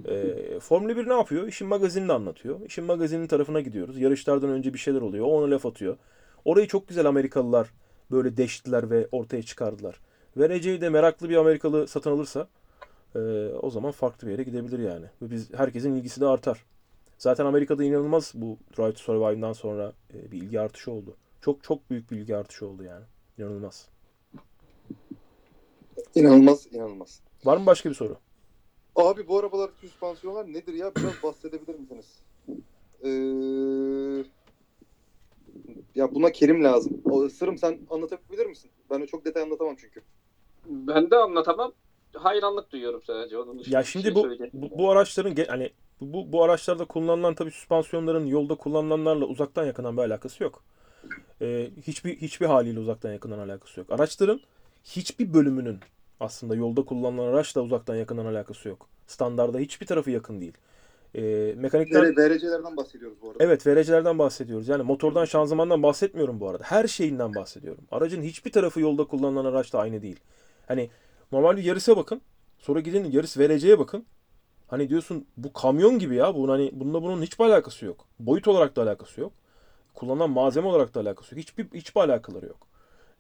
E, 0.08 0.36
Formula 0.60 0.98
1 0.98 1.08
ne 1.08 1.14
yapıyor? 1.14 1.48
İşin 1.48 1.68
magazinini 1.68 2.14
anlatıyor. 2.14 2.60
İşin 2.66 2.84
magazinin 2.84 3.28
tarafına 3.28 3.62
gidiyoruz. 3.62 4.00
Yarışlardan 4.00 4.50
önce 4.50 4.74
bir 4.74 4.80
şeyler 4.80 5.02
oluyor. 5.02 5.26
O 5.26 5.30
ona 5.30 5.52
laf 5.52 5.66
atıyor. 5.66 5.98
Orayı 6.46 6.68
çok 6.68 6.88
güzel 6.88 7.06
Amerikalılar 7.06 7.68
böyle 8.12 8.38
deştiler 8.38 8.90
ve 8.90 9.08
ortaya 9.12 9.44
çıkardılar. 9.44 10.00
Vereceği 10.38 10.82
de 10.82 10.90
meraklı 10.90 11.30
bir 11.30 11.36
Amerikalı 11.36 11.88
satın 11.88 12.12
alırsa 12.12 12.48
e, 13.16 13.20
o 13.62 13.70
zaman 13.70 13.92
farklı 13.92 14.28
bir 14.28 14.32
yere 14.32 14.44
gidebilir 14.44 14.80
yani. 14.80 15.06
Ve 15.22 15.32
biz 15.32 15.54
herkesin 15.54 15.96
ilgisi 15.96 16.22
de 16.22 16.26
artar. 16.26 16.66
Zaten 17.20 17.46
Amerika'da 17.46 17.84
inanılmaz 17.84 18.32
bu 18.36 18.58
Drive 18.78 18.94
to 18.94 19.00
Survive'dan 19.00 19.54
sonra 19.54 19.94
e, 20.14 20.32
bir 20.32 20.38
ilgi 20.38 20.60
artışı 20.60 20.92
oldu. 20.92 21.18
Çok 21.42 21.64
çok 21.64 21.90
büyük 21.90 22.12
bir 22.12 22.18
ilgi 22.18 22.36
artışı 22.38 22.68
oldu 22.68 22.84
yani. 22.84 23.06
İnanılmaz. 23.38 23.90
İnanılmaz, 26.16 26.68
inanılmaz. 26.72 27.22
Var 27.46 27.58
mı 27.58 27.66
başka 27.66 27.90
bir 27.90 27.96
soru? 27.96 28.18
Abi 28.96 29.28
bu 29.28 29.40
arabalar 29.40 29.70
süspansiyonlar 29.82 30.54
nedir 30.54 30.74
ya? 30.74 30.92
Biraz 30.96 31.14
bahsedebilir 31.24 31.80
misiniz? 31.80 32.20
Ee, 33.04 33.10
ya 35.96 36.16
buna 36.16 36.32
Kerim 36.32 36.64
lazım. 36.64 37.02
O, 37.06 37.30
Sırım 37.30 37.58
sen 37.58 37.80
anlatabilir 37.90 38.46
misin? 38.46 38.72
Ben 38.90 39.02
de 39.02 39.08
çok 39.08 39.26
detay 39.26 39.44
anlatamam 39.44 39.76
çünkü. 39.76 40.02
Ben 40.66 41.12
de 41.12 41.16
anlatamam. 41.16 41.74
Hayranlık 42.14 42.72
duyuyorum 42.72 43.02
sadece. 43.08 43.38
Onun 43.38 43.64
Ya 43.68 43.84
şimdi 43.84 44.06
şey 44.06 44.16
bu, 44.16 44.30
bu 44.54 44.78
bu 44.78 44.92
araçların 44.92 45.36
hani 45.48 45.72
bu 46.02 46.32
bu 46.32 46.44
araçlarda 46.44 46.86
kullanılan 46.86 47.36
tabii 47.36 47.52
süspansiyonların 47.52 48.26
yolda 48.26 48.56
kullanılanlarla 48.56 49.26
uzaktan 49.26 49.66
yakından 49.66 49.98
bir 49.98 50.02
alakası 50.02 50.44
yok. 50.44 50.64
Ee, 51.42 51.70
hiçbir 51.88 52.18
hiçbir 52.18 52.46
haliyle 52.46 52.80
uzaktan 52.80 53.12
yakından 53.14 53.40
alakası 53.40 53.80
yok. 53.80 53.92
Araçların 53.92 54.42
hiçbir 54.84 55.34
bölümünün 55.34 55.80
aslında 56.20 56.56
yolda 56.56 56.86
kullanılan 56.86 57.28
araçla 57.28 57.62
uzaktan 57.62 57.96
yakından 57.96 58.26
alakası 58.26 58.70
yok. 58.70 58.88
Standarda 59.08 59.60
hiçbir 59.60 59.86
tarafı 59.86 60.12
yakın 60.12 60.42
değil. 60.42 60.54
Ee, 61.16 61.54
mekanikten 61.58 62.02
VR, 62.04 62.18
VRC'lerden 62.18 62.78
bahsediyoruz 62.78 63.18
bu 63.22 63.30
arada. 63.30 63.44
Evet 63.44 63.68
verecilerden 63.68 64.20
bahsediyoruz. 64.20 64.68
Yani 64.68 64.84
motordan 64.84 65.26
şanzımandan 65.26 65.84
bahsetmiyorum 65.84 66.40
bu 66.40 66.50
arada. 66.50 66.64
Her 66.64 66.88
şeyinden 66.88 67.36
bahsediyorum. 67.36 67.84
Aracın 67.92 68.22
hiçbir 68.22 68.52
tarafı 68.52 68.80
yolda 68.80 69.04
kullanılan 69.04 69.46
araçla 69.46 69.80
aynı 69.80 70.02
değil. 70.02 70.20
Hani 70.68 70.90
normal 71.32 71.58
bir 71.58 71.64
yarısa 71.64 71.98
bakın. 71.98 72.22
Sonra 72.60 72.80
gidin 72.80 73.12
yarış 73.12 73.38
vereceğe 73.38 73.80
bakın. 73.80 74.06
Hani 74.70 74.90
diyorsun 74.90 75.28
bu 75.38 75.54
kamyon 75.54 76.00
gibi 76.00 76.16
ya. 76.16 76.36
Bunun 76.36 76.50
hani 76.50 76.72
bununla 76.74 77.04
bunun 77.04 77.22
hiçbir 77.22 77.46
alakası 77.46 77.86
yok. 77.86 78.06
Boyut 78.20 78.48
olarak 78.48 78.76
da 78.76 78.84
alakası 78.84 79.22
yok. 79.22 79.34
Kullanılan 79.94 80.30
malzeme 80.30 80.68
olarak 80.68 80.96
da 80.96 81.00
alakası 81.00 81.36
yok. 81.36 81.40
Hiçbir 81.44 81.68
hiçbir 81.74 82.02
alakaları 82.02 82.46
yok. 82.46 82.68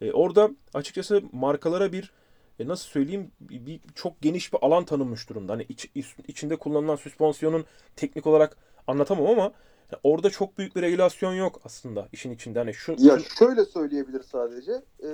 E, 0.02 0.12
orada 0.12 0.50
açıkçası 0.74 1.22
markalara 1.32 1.92
bir 1.92 2.12
e, 2.60 2.68
nasıl 2.68 2.90
söyleyeyim 2.90 3.32
bir, 3.42 3.80
çok 3.96 4.22
geniş 4.22 4.54
bir 4.54 4.60
alan 4.62 4.86
tanınmış 4.86 5.30
durumda. 5.30 5.54
Hani 5.54 5.64
iç- 5.70 5.92
iç- 5.96 6.16
içinde 6.28 6.56
kullanılan 6.56 6.96
süspansiyonun 6.96 7.66
teknik 7.96 8.28
olarak 8.28 8.58
anlatamam 8.88 9.26
ama 9.28 9.52
orada 10.04 10.30
çok 10.30 10.58
büyük 10.58 10.76
bir 10.76 10.82
regülasyon 10.82 11.34
yok 11.34 11.62
aslında 11.66 12.08
işin 12.12 12.32
içinde. 12.32 12.60
Hani 12.60 12.74
şu, 12.74 12.96
Ya 12.98 13.20
şu- 13.20 13.36
şöyle 13.36 13.66
söyleyebilir 13.66 14.24
sadece. 14.24 14.72
E, 15.00 15.10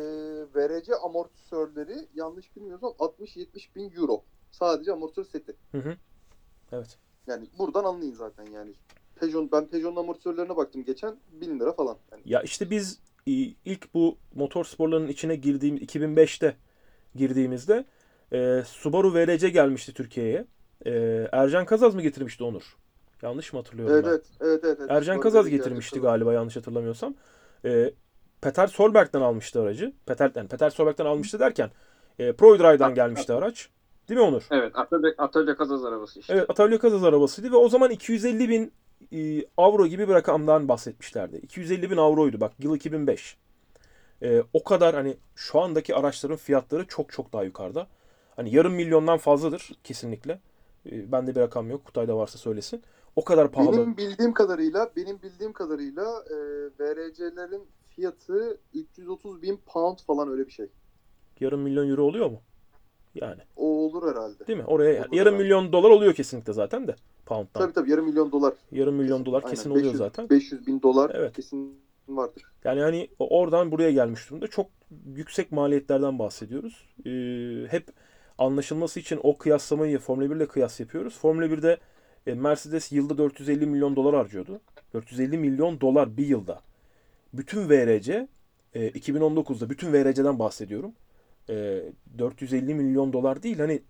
VRC 0.55 0.95
amortisörleri 1.03 2.07
yanlış 2.15 2.55
bilmiyorsam 2.55 2.89
60-70 2.99 3.75
bin 3.75 3.91
euro. 3.91 4.23
Sadece 4.51 4.91
amortisör 4.91 5.23
seti. 5.25 5.55
Hı 5.71 5.77
hı. 5.77 5.95
Evet. 6.71 6.97
Yani 7.27 7.47
buradan 7.57 7.83
anlayın 7.83 8.13
zaten 8.13 8.45
yani. 8.45 8.73
Peugeot, 9.15 9.51
ben 9.51 9.67
Peugeot'un 9.67 9.95
amortisörlerine 9.95 10.57
baktım 10.57 10.83
geçen 10.83 11.15
1000 11.31 11.59
lira 11.59 11.73
falan. 11.73 11.97
Yani 12.11 12.21
Ya 12.25 12.41
işte 12.41 12.69
biz 12.69 12.99
e, 13.27 13.31
ilk 13.65 13.93
bu 13.93 14.17
motor 14.35 14.65
sporlarının 14.65 15.07
içine 15.07 15.35
girdiğim 15.35 15.77
2005'te 15.77 16.55
girdiğimizde 17.15 17.85
e, 18.33 18.63
Subaru 18.67 19.13
VRC 19.13 19.49
gelmişti 19.49 19.93
Türkiye'ye. 19.93 20.45
E, 20.85 20.91
Ercan 21.31 21.65
Kazaz 21.65 21.95
mı 21.95 22.01
getirmişti 22.01 22.43
Onur? 22.43 22.77
Yanlış 23.21 23.53
mı 23.53 23.59
hatırlıyorum 23.59 23.95
evet, 23.95 24.05
ben? 24.05 24.09
evet, 24.11 24.25
evet, 24.41 24.59
evet, 24.63 24.77
evet. 24.79 24.91
Ercan 24.91 25.15
Doğru 25.15 25.23
Kazaz 25.23 25.49
getirmişti 25.49 25.95
Kazaz. 25.95 26.11
galiba 26.11 26.33
yanlış 26.33 26.55
hatırlamıyorsam. 26.55 27.15
E, 27.65 27.93
Peter 28.41 28.67
Solberg'den 28.67 29.21
almıştı 29.21 29.61
aracı. 29.61 29.93
Peter, 30.05 30.31
yani 30.35 30.47
Peter 30.47 30.69
Solberg'den 30.69 31.05
almıştı 31.05 31.39
derken 31.39 31.71
e, 32.19 32.33
ProDrive'dan 32.33 32.95
gelmişti 32.95 33.33
araç. 33.33 33.69
Değil 34.09 34.19
mi 34.19 34.25
Onur? 34.25 34.43
Evet. 34.51 34.71
Atölye, 34.75 35.13
atölye 35.17 35.55
kazaz 35.55 35.85
arabası 35.85 36.19
işte. 36.19 36.33
Evet 36.33 36.49
Atölye 36.49 36.77
Kazaz 36.77 37.03
arabasıydı 37.03 37.51
ve 37.51 37.55
o 37.55 37.69
zaman 37.69 37.91
250 37.91 38.49
bin 38.49 38.71
e, 39.11 39.45
avro 39.57 39.87
gibi 39.87 40.07
bir 40.09 40.13
rakamdan 40.13 40.67
bahsetmişlerdi. 40.67 41.37
250 41.37 41.91
bin 41.91 41.97
avroydu 41.97 42.39
bak 42.39 42.51
yıl 42.59 42.75
2005. 42.75 43.37
E, 44.21 44.43
o 44.53 44.63
kadar 44.63 44.95
hani 44.95 45.17
şu 45.35 45.59
andaki 45.59 45.95
araçların 45.95 46.37
fiyatları 46.37 46.87
çok 46.87 47.11
çok 47.11 47.33
daha 47.33 47.43
yukarıda. 47.43 47.87
Hani 48.35 48.55
yarım 48.55 48.73
milyondan 48.73 49.17
fazladır 49.17 49.71
kesinlikle. 49.83 50.39
E, 50.91 51.11
bende 51.11 51.35
bir 51.35 51.39
rakam 51.41 51.69
yok. 51.69 51.85
Kutay'da 51.85 52.17
varsa 52.17 52.37
söylesin. 52.37 52.81
O 53.15 53.23
kadar 53.23 53.51
pahalı. 53.51 53.77
Benim 53.77 53.97
bildiğim 53.97 54.33
kadarıyla, 54.33 54.91
benim 54.95 55.21
bildiğim 55.21 55.53
kadarıyla 55.53 56.03
e, 56.29 56.35
VRC'lerin 56.79 57.63
fiyatı 57.95 58.57
330 58.73 59.41
bin 59.41 59.59
pound 59.65 59.97
falan 60.07 60.29
öyle 60.29 60.47
bir 60.47 60.51
şey. 60.51 60.67
Yarım 61.39 61.61
milyon 61.61 61.89
euro 61.89 62.03
oluyor 62.03 62.29
mu? 62.29 62.41
Yani 63.15 63.41
O 63.55 63.65
olur 63.67 64.11
herhalde. 64.11 64.47
değil 64.47 64.59
mi? 64.59 64.65
Oraya 64.65 64.89
Olur 64.89 65.13
yarım 65.13 65.33
herhalde. 65.33 65.43
milyon 65.43 65.71
dolar 65.73 65.89
oluyor 65.89 66.13
kesinlikle 66.13 66.53
zaten 66.53 66.87
de. 66.87 66.95
Pound'dan. 67.25 67.61
Tabii 67.61 67.73
tabii 67.73 67.91
yarım 67.91 68.05
milyon 68.05 68.31
dolar. 68.31 68.53
Yarım 68.71 68.95
milyon 68.95 69.25
dolar 69.25 69.43
Aynen, 69.43 69.49
kesin 69.55 69.69
oluyor 69.69 69.85
500 69.85 69.97
zaten. 69.97 70.29
500 70.29 70.67
bin 70.67 70.81
dolar 70.81 71.11
Evet. 71.13 71.35
kesin 71.35 71.79
vardır. 72.07 72.43
Yani 72.63 72.81
hani 72.81 73.09
oradan 73.19 73.71
buraya 73.71 73.91
gelmiş 73.91 74.29
durumda. 74.29 74.47
Çok 74.47 74.67
yüksek 75.15 75.51
maliyetlerden 75.51 76.19
bahsediyoruz. 76.19 76.85
Ee, 77.05 77.67
hep 77.71 77.87
anlaşılması 78.37 78.99
için 78.99 79.19
o 79.23 79.37
kıyaslamayı 79.37 79.99
Formula 79.99 80.29
1 80.31 80.35
ile 80.35 80.47
kıyas 80.47 80.79
yapıyoruz. 80.79 81.17
Formula 81.17 81.45
1'de 81.45 81.77
e, 82.27 82.33
Mercedes 82.33 82.91
yılda 82.91 83.17
450 83.17 83.65
milyon 83.65 83.95
dolar 83.95 84.15
harcıyordu. 84.15 84.59
450 84.93 85.37
milyon 85.37 85.81
dolar 85.81 86.17
bir 86.17 86.25
yılda. 86.27 86.61
Bütün 87.33 87.69
VRC 87.69 88.27
e, 88.73 88.89
2019'da 88.89 89.69
bütün 89.69 89.93
VRC'den 89.93 90.39
bahsediyorum. 90.39 90.91
E, 91.49 91.83
450 92.17 92.73
milyon 92.73 93.13
dolar 93.13 93.43
değil 93.43 93.59
hani 93.59 93.81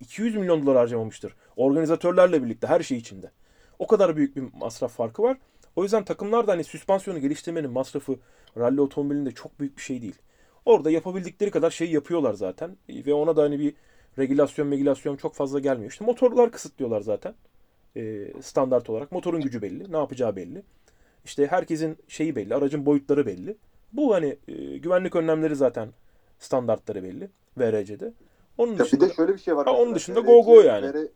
200 0.00 0.36
milyon 0.36 0.62
dolar 0.62 0.76
harcamamıştır. 0.76 1.34
Organizatörlerle 1.56 2.44
birlikte 2.44 2.66
her 2.66 2.80
şey 2.80 2.98
içinde. 2.98 3.30
O 3.78 3.86
kadar 3.86 4.16
büyük 4.16 4.36
bir 4.36 4.44
masraf 4.54 4.92
farkı 4.92 5.22
var. 5.22 5.36
O 5.76 5.82
yüzden 5.82 6.04
takımlar 6.04 6.46
da 6.46 6.52
hani 6.52 6.64
süspansiyonu 6.64 7.20
geliştirmenin 7.20 7.70
masrafı 7.70 8.16
ralli 8.58 8.80
otomobilinde 8.80 9.30
çok 9.30 9.60
büyük 9.60 9.76
bir 9.76 9.82
şey 9.82 10.02
değil. 10.02 10.14
Orada 10.64 10.90
yapabildikleri 10.90 11.50
kadar 11.50 11.70
şey 11.70 11.90
yapıyorlar 11.90 12.34
zaten. 12.34 12.76
Ve 12.88 13.14
ona 13.14 13.36
da 13.36 13.42
hani 13.42 13.58
bir 13.58 13.74
regülasyon 14.18 14.68
megülasyon 14.68 15.16
çok 15.16 15.34
fazla 15.34 15.60
gelmiyor. 15.60 15.90
İşte 15.90 16.04
motorlar 16.04 16.52
kısıtlıyorlar 16.52 17.00
zaten. 17.00 17.34
Ee, 17.96 18.32
standart 18.42 18.90
olarak. 18.90 19.12
Motorun 19.12 19.40
gücü 19.40 19.62
belli. 19.62 19.92
Ne 19.92 19.96
yapacağı 19.96 20.36
belli. 20.36 20.62
İşte 21.24 21.46
herkesin 21.46 21.96
şeyi 22.08 22.36
belli. 22.36 22.54
Aracın 22.54 22.86
boyutları 22.86 23.26
belli. 23.26 23.56
Bu 23.92 24.14
hani 24.14 24.36
e, 24.48 24.78
güvenlik 24.78 25.16
önlemleri 25.16 25.56
zaten 25.56 25.88
standartları 26.38 27.02
belli. 27.02 27.30
VRC'de. 27.58 28.12
Onun 28.58 28.72
Ya 28.72 28.78
bir 28.78 28.84
dışında 28.84 29.08
de 29.08 29.14
şöyle 29.14 29.32
bir 29.34 29.38
şey 29.38 29.56
var. 29.56 29.66
Ha, 29.66 29.72
onun 29.72 29.94
dışında 29.94 30.20
VRC 30.20 30.26
go 30.26 30.44
go 30.44 30.60
yani. 30.60 30.86
VR 30.92 31.08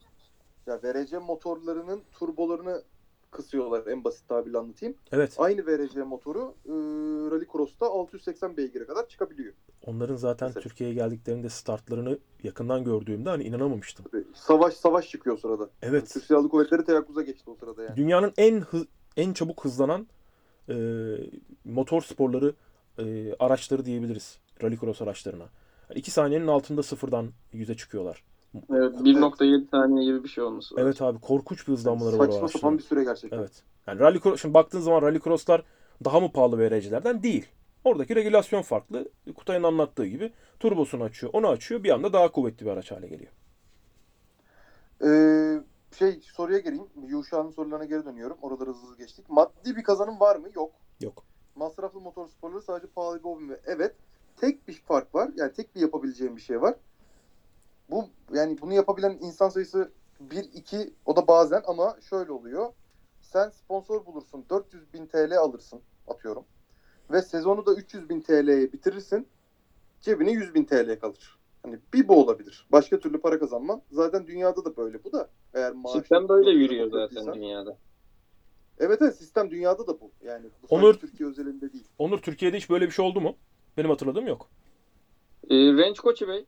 ya 0.67 0.81
VRC 0.83 1.19
motorlarının 1.19 2.01
turbolarını 2.19 2.83
kısıyorlar 3.31 3.87
en 3.87 4.05
basit 4.05 4.29
tabirle 4.29 4.59
anlatayım. 4.59 4.95
evet 5.13 5.35
Aynı 5.39 5.67
VRC 5.67 6.03
motoru 6.03 6.55
e, 6.67 6.71
Rally 7.31 7.47
Cross'ta 7.53 7.87
680 7.87 8.57
beygire 8.57 8.87
kadar 8.87 9.09
çıkabiliyor. 9.09 9.53
onların 9.87 10.17
zaten 10.17 10.49
Mesela. 10.49 10.63
Türkiye'ye 10.63 10.95
geldiklerinde 10.95 11.49
startlarını 11.49 12.19
yakından 12.43 12.85
gördüğümde 12.85 13.29
hani 13.31 13.45
inanamamıştım. 13.45 14.05
Tabii, 14.13 14.25
Savaş 14.35 14.75
savaş 14.75 15.09
çıkıyor 15.09 15.37
o 15.37 15.41
sırada. 15.41 15.71
Evet. 15.83 16.11
Türk 16.13 16.25
Silahlı 16.25 16.49
Kuvvetleri 16.49 16.85
teyakkuza 16.85 17.23
geçti 17.23 17.51
o 17.51 17.55
sırada 17.55 17.83
yani. 17.83 17.97
Dünyanın 17.97 18.33
en 18.37 18.61
hı- 18.61 18.87
en 19.17 19.33
çabuk 19.33 19.65
hızlanan 19.65 20.07
e, 20.69 20.75
motor 21.65 22.03
sporları 22.03 22.55
e, 22.99 23.35
araçları 23.39 23.85
diyebiliriz. 23.85 24.39
Rallycross 24.63 25.03
araçlarına. 25.03 25.47
Yani 25.91 25.99
iki 25.99 26.11
saniyenin 26.11 26.47
altında 26.47 26.83
sıfırdan 26.83 27.31
yüze 27.53 27.77
çıkıyorlar. 27.77 28.25
Evet, 28.71 28.95
1.7 28.95 29.71
saniye 29.71 30.05
gibi 30.05 30.25
bir 30.25 30.29
şey 30.29 30.45
olması 30.45 30.75
lazım. 30.75 30.87
Evet 30.87 31.03
abi 31.03 31.21
korkunç 31.21 31.69
bir 31.69 31.73
hızlanmaları 31.73 32.19
var 32.19 32.31
Saçma 32.31 32.49
sapan 32.49 32.79
bir 32.79 32.83
süre 32.83 33.05
gerçekten. 33.05 33.39
Evet. 33.39 33.63
Yani 33.87 34.01
rallycross 34.01 34.43
şimdi 34.43 34.55
baktığın 34.55 34.81
zaman 34.81 35.03
rallycrosslar 35.03 35.65
daha 36.05 36.21
mı 36.21 36.33
pahalı 36.33 36.59
VRC'lerden 36.59 37.23
değil. 37.23 37.49
Oradaki 37.85 38.17
regülasyon 38.17 38.63
farklı. 38.63 39.09
Kutay'ın 39.37 39.63
anlattığı 39.63 40.07
gibi 40.07 40.33
turbosunu 40.61 41.05
açıyor, 41.05 41.33
onu 41.35 41.49
açıyor. 41.49 41.85
Bir 41.85 41.91
anda 41.91 42.13
daha 42.13 42.33
kuvvetli 42.33 42.67
bir 42.67 42.71
araç 42.71 42.91
hale 42.91 43.09
geliyor. 43.09 43.33
Ee, 45.05 45.63
şey 45.99 46.21
soruya 46.23 46.59
geleyim. 46.59 46.87
Yuşa'nın 47.07 47.51
sorularına 47.51 47.85
geri 47.85 48.05
dönüyorum. 48.05 48.37
Oraları 48.43 48.71
hızlı 48.71 48.83
hızlı 48.83 48.99
geçtik. 48.99 49.31
Maddi 49.31 49.77
bir 49.77 49.83
kazanım 49.83 50.21
var 50.21 50.37
mı? 50.37 50.49
Yok. 50.55 50.73
Yok. 51.01 51.25
Masraflı 51.57 52.01
motor 52.01 52.29
sporları 52.29 52.63
sadece 52.63 52.87
pahalı 52.87 53.19
bir 53.19 53.25
hobi 53.25 53.45
mi? 53.45 53.57
Evet. 53.67 53.95
Tek 54.37 54.69
bir 54.69 54.83
fark 54.87 55.15
var. 55.15 55.31
Yani 55.37 55.53
tek 55.53 55.75
bir 55.75 55.81
yapabileceğim 55.81 56.37
bir 56.37 56.41
şey 56.41 56.61
var. 56.61 56.75
Bu 57.91 58.09
yani 58.35 58.61
bunu 58.61 58.73
yapabilen 58.75 59.19
insan 59.21 59.49
sayısı 59.49 59.93
1-2 60.21 60.93
o 61.07 61.17
da 61.17 61.29
bazen 61.29 61.63
ama 61.67 61.97
şöyle 62.11 62.33
oluyor. 62.33 62.73
Sen 63.23 63.49
sponsor 63.49 64.07
bulursun. 64.07 64.45
400 64.51 64.93
bin 64.93 65.07
TL 65.07 65.39
alırsın 65.39 65.81
atıyorum. 66.09 66.45
ve 67.11 67.23
sezonu 67.23 67.67
da 67.67 67.75
300 67.75 68.09
bin 68.09 68.21
TL'ye 68.21 68.73
bitirirsin. 68.73 69.27
Cebine 70.01 70.31
100 70.33 70.55
bin 70.55 70.65
TL 70.65 70.99
kalır. 71.01 71.39
Hani 71.63 71.79
bir 71.95 72.09
bu 72.09 72.23
olabilir. 72.23 72.67
Başka 72.73 72.99
türlü 72.99 73.21
para 73.21 73.39
kazanman. 73.39 73.83
Zaten 73.91 74.27
dünyada 74.27 74.65
da 74.65 74.77
böyle 74.77 75.05
bu 75.05 75.13
da. 75.13 75.31
Eğer 75.55 75.73
maaş 75.73 75.93
Sistem 75.93 76.29
böyle 76.29 76.51
yürüyor 76.51 76.91
zaten 76.91 77.35
dünyada. 77.35 77.77
Evet 78.79 78.99
evet 79.03 79.17
sistem 79.17 79.51
dünyada 79.51 79.87
da 79.87 80.01
bu. 80.01 80.13
Yani 80.25 80.47
bu 80.63 80.67
Onur- 80.75 80.99
Türkiye 80.99 81.29
özelinde 81.29 81.73
değil. 81.73 81.89
Onur 81.99 82.19
Türkiye'de 82.19 82.57
hiç 82.57 82.71
böyle 82.71 82.87
bir 82.87 82.91
şey 82.91 83.05
oldu 83.05 83.21
mu? 83.21 83.37
Benim 83.77 83.91
hatırladığım 83.91 84.27
yok. 84.27 84.49
Ee, 85.51 85.55
Range 85.57 86.01
Koçi 86.03 86.29
Bey. 86.29 86.47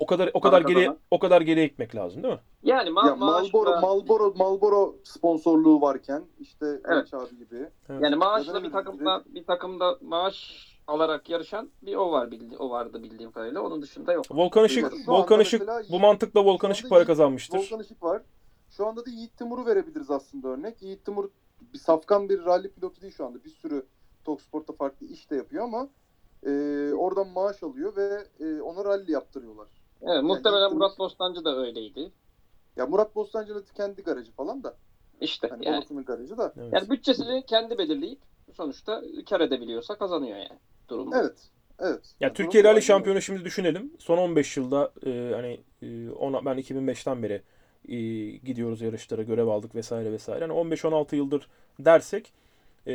O 0.00 0.06
kadar 0.06 0.30
o 0.34 0.40
kadar 0.40 0.62
geriye 0.62 0.96
o 1.10 1.18
kadar 1.18 1.40
geriye 1.40 1.66
gitmek 1.66 1.94
lazım 1.94 2.22
değil 2.22 2.34
mi? 2.34 2.40
Yani 2.62 2.90
ma 2.90 3.06
ya 3.06 3.16
maaşla, 3.16 3.58
Marlboro, 3.58 3.80
Marlboro, 3.80 4.34
Marlboro 4.36 4.96
sponsorluğu 5.04 5.80
varken 5.80 6.24
işte 6.40 6.66
Evet. 6.66 6.80
evet. 6.88 7.14
abi 7.14 7.38
gibi. 7.38 7.56
Evet. 7.88 8.02
yani 8.02 8.12
Ya 8.12 8.16
maaşla 8.16 8.54
da 8.54 8.62
bir 8.62 8.72
takımda 8.72 9.24
bir 9.26 9.44
takımda 9.44 9.98
maaş 10.00 10.66
alarak 10.86 11.30
yarışan 11.30 11.70
bir 11.82 11.94
o 11.96 12.12
var 12.12 12.30
bildi 12.30 12.56
o 12.56 12.70
vardı 12.70 13.02
bildiğim 13.02 13.32
kadarıyla. 13.32 13.60
Onun 13.60 13.82
dışında 13.82 14.12
yok. 14.12 14.24
Volkan 14.30 14.64
Işık, 14.64 14.92
Şu 15.04 15.12
Volkan 15.12 15.40
Işık 15.40 15.68
bu 15.90 16.00
mantıkla 16.00 16.44
Volkan 16.44 16.70
Işık 16.70 16.90
para 16.90 17.04
kazanmıştır. 17.04 17.58
Volkan 17.58 17.80
Işık 17.80 18.02
var. 18.02 18.22
Şu 18.70 18.86
anda 18.86 19.06
da 19.06 19.10
Yiğit 19.10 19.36
Timur'u 19.36 19.66
verebiliriz 19.66 20.10
aslında 20.10 20.48
örnek. 20.48 20.82
Yiğit 20.82 21.04
Timur 21.04 21.28
bir 21.74 21.78
safkan 21.78 22.28
bir 22.28 22.44
rally 22.44 22.68
pilotu 22.68 23.00
değil 23.00 23.12
şu 23.16 23.26
anda. 23.26 23.44
Bir 23.44 23.50
sürü 23.50 23.86
Toksport'ta 24.24 24.72
farklı 24.72 25.06
iş 25.06 25.30
de 25.30 25.36
yapıyor 25.36 25.64
ama 25.64 25.88
e, 26.46 26.50
oradan 26.94 27.28
maaş 27.28 27.62
alıyor 27.62 27.96
ve 27.96 28.24
e, 28.40 28.60
ona 28.60 28.84
rally 28.84 29.12
yaptırıyorlar. 29.12 29.68
Evet, 30.02 30.22
muhtemelen 30.22 30.60
Yiğit 30.60 30.72
Murat 30.74 30.98
Bostancı 30.98 31.44
da 31.44 31.56
öyleydi. 31.56 32.12
Ya 32.76 32.86
Murat 32.86 33.14
Bostancı'nın 33.16 33.64
kendi 33.76 34.02
garajı 34.02 34.32
falan 34.32 34.62
da. 34.62 34.74
İşte 35.20 35.48
Hani 35.48 35.66
yani. 35.66 35.76
babasının 35.76 36.04
garajı 36.04 36.38
da. 36.38 36.52
Evet. 36.56 36.72
Yani 36.72 36.90
bütçesini 36.90 37.46
kendi 37.46 37.78
belirleyip 37.78 38.18
sonuçta 38.54 39.02
kar 39.30 39.40
edebiliyorsa 39.40 39.98
kazanıyor 39.98 40.36
yani 40.36 40.58
durumu. 40.88 41.14
Evet. 41.16 41.50
Evet. 41.78 42.00
Ya 42.20 42.26
Yani 42.28 42.34
Türkiye 42.34 42.64
Rally. 42.64 42.82
Şampiyonu 42.82 43.22
şimdi 43.22 43.44
düşünelim. 43.44 43.92
Son 43.98 44.18
15 44.18 44.56
yılda 44.56 44.92
e, 45.06 45.32
hani 45.34 45.60
e, 45.82 46.10
ona 46.10 46.44
ben 46.44 46.58
2005'ten 46.58 47.22
beri 47.22 47.42
e, 47.88 47.96
gidiyoruz 48.36 48.80
yarışlara, 48.80 49.22
görev 49.22 49.46
aldık 49.46 49.74
vesaire 49.74 50.12
vesaire. 50.12 50.44
Hani 50.46 50.52
15-16 50.52 51.16
yıldır 51.16 51.48
dersek 51.78 52.32
e, 52.86 52.92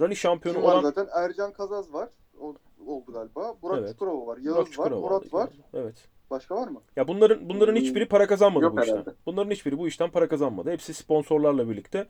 Rally 0.00 0.16
şampiyonu 0.16 0.58
Kim 0.58 0.66
var 0.66 0.72
olan 0.74 0.82
zaten? 0.82 1.06
Ercan 1.14 1.52
Kazaz 1.52 1.92
var. 1.92 2.08
O 2.40 2.54
oldu 2.86 3.12
galiba. 3.12 3.54
Burak 3.62 3.78
Evet. 3.78 3.90
Çukurova 3.92 4.26
var. 4.26 4.36
Yağız 4.38 4.56
Burak 4.56 4.78
var. 4.78 4.84
Çukurova 4.84 5.00
Murat 5.00 5.22
oldu. 5.26 5.32
var. 5.32 5.50
Evet. 5.74 6.08
Başka 6.30 6.54
var 6.56 6.68
mı? 6.68 6.80
Ya 6.96 7.08
bunların 7.08 7.48
bunların 7.48 7.76
hiçbiri 7.76 8.08
para 8.08 8.26
kazanmadı 8.26 8.64
Yok 8.64 8.76
bu 8.76 8.80
işten. 8.80 8.92
herhalde. 8.92 9.10
Bunların 9.26 9.50
hiçbiri 9.50 9.78
bu 9.78 9.88
işten 9.88 10.10
para 10.10 10.28
kazanmadı. 10.28 10.70
Hepsi 10.70 10.94
sponsorlarla 10.94 11.68
birlikte. 11.68 12.06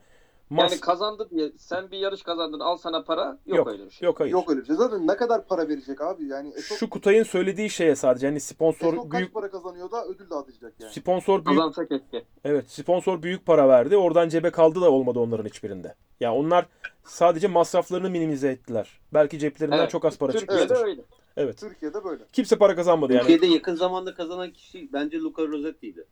Mas 0.53 0.71
Yani 0.71 0.81
kazandı 0.81 1.27
diye 1.31 1.51
sen 1.57 1.91
bir 1.91 1.97
yarış 1.97 2.23
kazandın 2.23 2.59
al 2.59 2.77
sana 2.77 3.03
para 3.03 3.37
yok, 3.45 3.57
Yok, 3.57 3.67
öyle 3.67 3.85
bir 3.85 3.91
şey. 3.91 4.05
yok 4.05 4.19
hayır. 4.19 4.31
Yok 4.31 4.49
öyle 4.51 4.61
bir 4.61 4.65
şey. 4.65 4.75
Zaten 4.75 5.07
ne 5.07 5.15
kadar 5.17 5.47
para 5.47 5.67
verecek 5.69 6.01
abi? 6.01 6.25
Yani 6.27 6.53
Esok, 6.57 6.77
Şu 6.77 6.89
Kutay'ın 6.89 7.23
söylediği 7.23 7.69
şeye 7.69 7.95
sadece 7.95 8.27
hani 8.27 8.39
sponsor 8.39 8.93
Esok 8.93 9.11
büyük 9.11 9.25
kaç 9.25 9.33
para 9.33 9.51
kazanıyor 9.51 9.91
da 9.91 10.05
ödül 10.05 10.29
dağıtacak 10.29 10.73
yani. 10.79 10.93
sponsor 10.93 11.45
büyük 11.45 11.59
Kazansa 11.59 11.87
keşke. 11.87 12.25
Evet, 12.43 12.69
sponsor 12.71 13.21
büyük 13.23 13.45
para 13.45 13.67
verdi. 13.69 13.97
Oradan 13.97 14.29
cebe 14.29 14.49
kaldı 14.51 14.81
da 14.81 14.91
olmadı 14.91 15.19
onların 15.19 15.45
hiçbirinde. 15.45 15.95
Ya 16.19 16.33
onlar 16.33 16.65
sadece 17.03 17.47
masraflarını 17.47 18.09
minimize 18.09 18.47
ettiler. 18.49 18.99
Belki 19.13 19.39
ceplerinden 19.39 19.77
Evet. 19.77 19.89
çok 19.89 20.05
az 20.05 20.17
para 20.17 20.31
Türkiye'de 20.31 20.61
çıkmıştır. 20.61 20.87
öyle. 20.87 21.01
Evet. 21.37 21.57
Türkiye'de 21.59 22.03
böyle. 22.03 22.23
Kimse 22.33 22.57
para 22.57 22.75
kazanmadı 22.75 23.13
yani. 23.13 23.19
Türkiye'de 23.27 23.45
yakın 23.47 23.75
zamanda 23.75 24.13
kazanan 24.15 24.51
kişi 24.51 24.89
bence 24.93 25.19
Luca 25.19 25.47
Rossetti'ydi. 25.47 26.05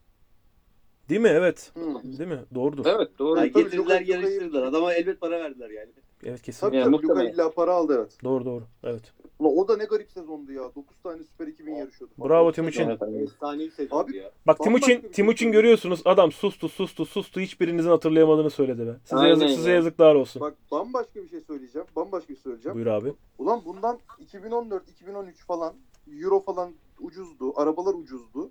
Değil 1.11 1.22
mi? 1.22 1.30
Evet. 1.33 1.72
Hı. 1.73 2.17
Değil 2.17 2.30
mi? 2.30 2.40
Doğrudur. 2.56 2.85
Evet 2.85 3.19
doğru. 3.19 3.40
Yani 3.40 3.51
tabii 3.51 3.64
getirdiler 3.64 4.01
yarıştırdılar. 4.01 4.64
Adama 4.64 4.93
elbet 4.93 5.22
para 5.22 5.40
verdiler 5.40 5.69
yani. 5.69 5.90
Evet 6.23 6.41
kesin. 6.41 6.59
Tabii 6.61 6.75
Yani 6.75 6.83
tabii 6.85 6.93
Luka 6.93 7.07
muhtemelen. 7.07 7.33
illa 7.33 7.51
para 7.51 7.73
aldı 7.73 7.95
evet. 7.99 8.17
Doğru 8.23 8.45
doğru. 8.45 8.64
Evet. 8.83 9.01
Ulan 9.40 9.57
o 9.57 9.67
da 9.67 9.77
ne 9.77 9.85
garip 9.85 10.11
sezondu 10.11 10.51
ya. 10.51 10.64
9 10.75 10.83
tane 11.03 11.23
Süper 11.23 11.48
2000 11.48 11.75
yarışıyordu. 11.75 12.14
Bravo 12.19 12.51
Timuçin. 12.51 12.90
Evet. 12.90 13.01
Efsane 13.23 13.59
bir 13.59 13.72
sezondu 13.72 14.03
Abi- 14.03 14.17
ya. 14.17 14.31
Bak 14.48 14.59
Timuçin, 14.59 15.01
Timuçin 15.14 15.51
görüyorsunuz 15.51 16.01
adam 16.06 16.31
sustu 16.31 16.69
sustu 16.69 17.06
sustu 17.06 17.40
hiçbirinizin 17.40 17.90
hatırlayamadığını 17.90 18.49
söyledi 18.49 18.88
be. 18.88 18.95
Size 19.03 19.15
Aynen 19.15 19.30
yazık 19.30 19.49
size 19.49 19.69
ya. 19.69 19.75
yazıklar 19.75 20.15
olsun. 20.15 20.41
Bak 20.41 20.53
bambaşka 20.72 21.23
bir 21.23 21.30
şey 21.30 21.41
söyleyeceğim. 21.41 21.88
Bambaşka 21.95 22.30
bir 22.30 22.35
şey 22.35 22.43
söyleyeceğim. 22.43 22.75
Buyur 22.75 22.88
abi. 22.88 23.14
Ulan 23.38 23.61
bundan 23.65 23.99
2014-2013 24.25 25.33
falan 25.48 25.73
Euro 26.22 26.40
falan 26.40 26.72
ucuzdu. 26.99 27.53
Arabalar 27.56 27.93
ucuzdu. 27.93 28.49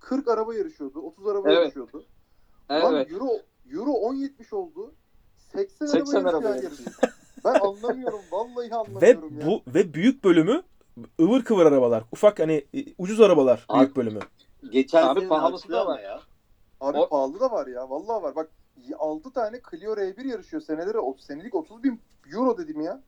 40 0.00 0.28
araba 0.28 0.54
yarışıyordu. 0.54 1.00
30 1.00 1.26
araba 1.26 1.48
Evet. 1.48 1.58
yarışıyordu. 1.58 2.04
Lan 2.70 2.94
Evet. 2.94 3.12
Euro, 3.12 3.28
Euro 3.72 3.90
10.70 3.90 4.54
oldu. 4.54 4.94
80, 5.36 5.86
80 5.86 6.18
araba 6.24 6.28
araba 6.28 6.48
yarışıyor. 6.48 6.90
Ben 7.44 7.54
anlamıyorum. 7.60 8.20
Vallahi 8.32 8.70
Ve 8.70 8.74
anlamıyorum 8.76 9.40
ya. 9.40 9.46
bu 9.46 9.62
ve 9.74 9.94
büyük 9.94 10.24
bölümü 10.24 10.62
ıvır 11.20 11.44
kıvır 11.44 11.66
arabalar. 11.66 12.04
Ufak 12.12 12.38
hani 12.38 12.66
e, 12.74 12.84
ucuz 12.98 13.20
arabalar 13.20 13.64
Abi- 13.68 13.80
büyük 13.80 13.96
bölümü. 13.96 14.20
Geçen 14.70 15.06
Abi 15.06 15.20
sene 15.20 15.28
pahalısı 15.28 15.68
da 15.68 15.86
var. 15.86 16.00
ya. 16.00 16.20
Abi 16.80 16.98
O- 16.98 17.08
pahalı 17.08 17.40
da 17.40 17.50
var 17.50 17.66
ya. 17.66 17.90
Vallahi 17.90 18.22
var. 18.22 18.36
Bak 18.36 18.50
6 18.98 19.32
tane 19.32 19.60
Clio 19.70 19.94
R1 19.96 20.26
yarışıyor. 20.28 20.62
Seneleri 20.62 20.98
o 20.98 21.16
senelik 21.18 21.54
30 21.54 21.82
bin 21.84 22.00
euro 22.34 22.58
dedim 22.58 22.80
ya. 22.80 23.02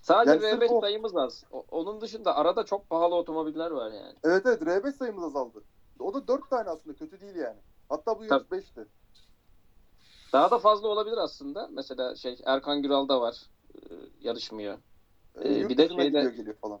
Sadece 0.00 0.30
Yani 0.30 0.40
sırf 0.40 0.62
R5 0.62 0.68
o- 0.72 0.80
sayımız 0.80 1.16
az. 1.16 1.44
O- 1.52 1.64
onun 1.70 2.00
dışında 2.00 2.36
arada 2.36 2.64
çok 2.64 2.90
pahalı 2.90 3.14
otomobiller 3.14 3.70
var 3.70 3.92
yani. 3.92 4.14
Evet 4.24 4.42
evet 4.46 4.62
R5 4.62 4.92
sayımız 4.92 5.24
azaldı. 5.24 5.62
O 5.98 6.14
da 6.14 6.28
4 6.28 6.50
tane 6.50 6.70
aslında 6.70 6.96
kötü 6.96 7.20
değil 7.20 7.34
yani. 7.36 7.58
Hatta 7.88 8.18
bu 8.18 8.24
yarış 8.24 8.46
5'ti. 8.50 8.86
Daha 10.32 10.50
da 10.50 10.58
fazla 10.58 10.88
olabilir 10.88 11.16
aslında. 11.16 11.68
Mesela 11.72 12.16
şey 12.16 12.38
Erkan 12.44 12.82
Güral 12.82 13.08
da 13.08 13.20
var. 13.20 13.36
Ee, 13.74 13.94
yarışmıyor. 14.20 14.78
Ee, 15.36 15.52
Yurt 15.52 15.70
bir 15.70 15.76
de 15.76 15.88
şeyde- 15.88 16.04
gidiyor 16.04 16.32
geliyor 16.32 16.56
falan. 16.56 16.80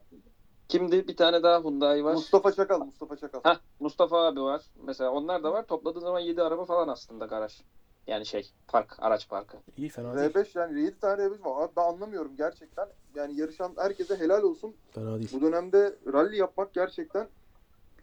Kimdi? 0.68 1.08
Bir 1.08 1.16
tane 1.16 1.42
daha 1.42 1.60
Hyundai 1.64 2.04
var. 2.04 2.12
Mustafa 2.12 2.52
Çakal, 2.52 2.80
Mustafa 2.80 3.16
Çakal. 3.16 3.40
Heh, 3.44 3.58
Mustafa 3.80 4.26
abi 4.26 4.42
var. 4.42 4.62
Mesela 4.82 5.10
onlar 5.10 5.42
da 5.42 5.52
var. 5.52 5.66
Topladığın 5.66 6.00
zaman 6.00 6.20
7 6.20 6.42
araba 6.42 6.64
falan 6.64 6.88
aslında 6.88 7.26
garaj. 7.26 7.60
Yani 8.06 8.26
şey 8.26 8.50
park, 8.68 8.96
araç 8.98 9.28
parkı. 9.28 9.56
İyi 9.76 9.88
fena 9.88 10.16
değil. 10.16 10.30
R5 10.30 10.58
yani 10.58 10.80
7 10.82 11.00
tane 11.00 11.22
R5 11.22 11.44
var. 11.44 11.62
Abi 11.64 11.72
ben 11.76 11.82
anlamıyorum 11.82 12.36
gerçekten. 12.36 12.88
Yani 13.14 13.40
yarışan 13.40 13.72
herkese 13.76 14.16
helal 14.16 14.42
olsun. 14.42 14.76
Fena 14.90 15.18
değil. 15.18 15.30
Bu 15.32 15.40
dönemde 15.40 15.96
rally 16.12 16.36
yapmak 16.36 16.74
gerçekten 16.74 17.28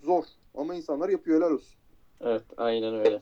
zor. 0.04 0.24
Ama 0.58 0.76
insanlar 0.76 1.10
yapıyor 1.10 1.38
helal 1.38 1.52
olsun. 1.52 1.76
Evet, 2.22 2.44
aynen 2.58 2.96
öyle. 2.96 3.22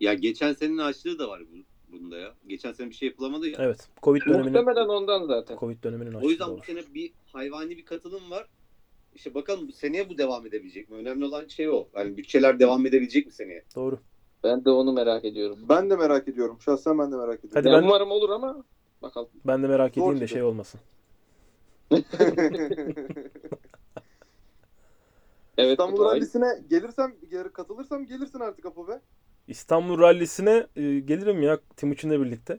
Ya 0.00 0.14
geçen 0.14 0.52
senenin 0.52 0.78
açlığı 0.78 1.18
da 1.18 1.28
var 1.28 1.40
bu- 1.40 1.92
bunda 1.92 2.18
ya. 2.18 2.34
Geçen 2.46 2.72
sene 2.72 2.90
bir 2.90 2.94
şey 2.94 3.08
yapılamadı 3.08 3.48
ya. 3.48 3.58
Evet. 3.60 3.88
Covid 4.02 4.22
döneminin 4.26 4.52
Muhtemelen 4.52 4.88
ondan 4.88 5.26
zaten. 5.26 5.56
Covid 5.58 5.84
döneminin 5.84 6.14
O 6.14 6.30
yüzden 6.30 6.48
bu 6.48 6.60
sene 6.66 6.80
bir 6.94 7.12
hayvani 7.32 7.76
bir 7.76 7.84
katılım 7.84 8.30
var. 8.30 8.46
İşte 9.14 9.34
bakalım 9.34 9.68
bu 9.68 9.72
seneye 9.72 10.08
bu 10.08 10.18
devam 10.18 10.46
edebilecek 10.46 10.90
mi? 10.90 10.96
Önemli 10.96 11.24
olan 11.24 11.46
şey 11.46 11.68
o. 11.68 11.88
Yani 11.96 12.16
bütçeler 12.16 12.58
devam 12.60 12.86
edebilecek 12.86 13.26
mi 13.26 13.32
seneye? 13.32 13.64
Doğru. 13.76 13.98
Ben 14.44 14.64
de 14.64 14.70
onu 14.70 14.92
merak 14.92 15.24
ediyorum. 15.24 15.58
Ben 15.68 15.90
de 15.90 15.96
merak 15.96 16.28
ediyorum. 16.28 16.58
Şahsen 16.60 16.98
ben 16.98 17.12
de 17.12 17.16
merak 17.16 17.44
ediyorum. 17.44 17.54
Hadi 17.54 17.66
ben- 17.66 17.82
umarım 17.82 18.10
olur 18.10 18.30
ama 18.30 18.64
bakalım. 19.02 19.28
Ben 19.44 19.62
de 19.62 19.66
merak 19.66 19.94
Zor 19.94 20.02
edeyim 20.02 20.20
de 20.20 20.26
şey 20.26 20.42
olmasın. 20.42 20.80
Evet, 25.58 25.70
İstanbul 25.70 25.96
Kutay. 25.96 26.16
Rally'sine 26.16 26.46
gelirsem, 26.70 27.14
gel- 27.30 27.48
katılırsam 27.48 28.06
gelirsin 28.06 28.40
artık 28.40 28.66
Apo 28.66 28.88
be. 28.88 29.00
İstanbul 29.48 29.98
Rally'sine 29.98 30.66
e, 30.76 30.82
gelirim 30.82 31.42
ya 31.42 31.58
Timuçin'le 31.76 32.24
birlikte. 32.24 32.58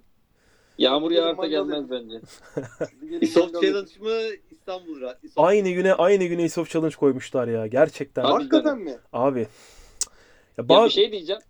Yağmur 0.78 1.12
yağarsa 1.12 1.34
mangal 1.36 1.50
gelmez 1.50 1.90
bence. 1.90 2.22
Bir 3.02 3.10
gelin 3.10 3.34
mangal 3.40 3.62
Challenge 3.62 3.92
mı? 4.00 4.36
İstanbul 4.52 5.02
Ra- 5.02 5.18
Aynı 5.36 5.70
güne 5.70 5.94
aynı 5.94 6.26
güne 6.26 6.44
ISOF 6.44 6.70
Challenge 6.70 6.96
koymuşlar 6.96 7.48
ya. 7.48 7.68
Gerçekten. 7.68 8.24
Abi- 8.24 8.32
Hakikaten 8.32 8.78
mi? 8.80 8.98
Abi. 9.14 9.40
Ya 9.40 9.46
Ya 10.58 10.70
bazı- 10.70 10.86
bir 10.86 10.92
şey 10.94 11.12
diyeceğim. 11.12 11.42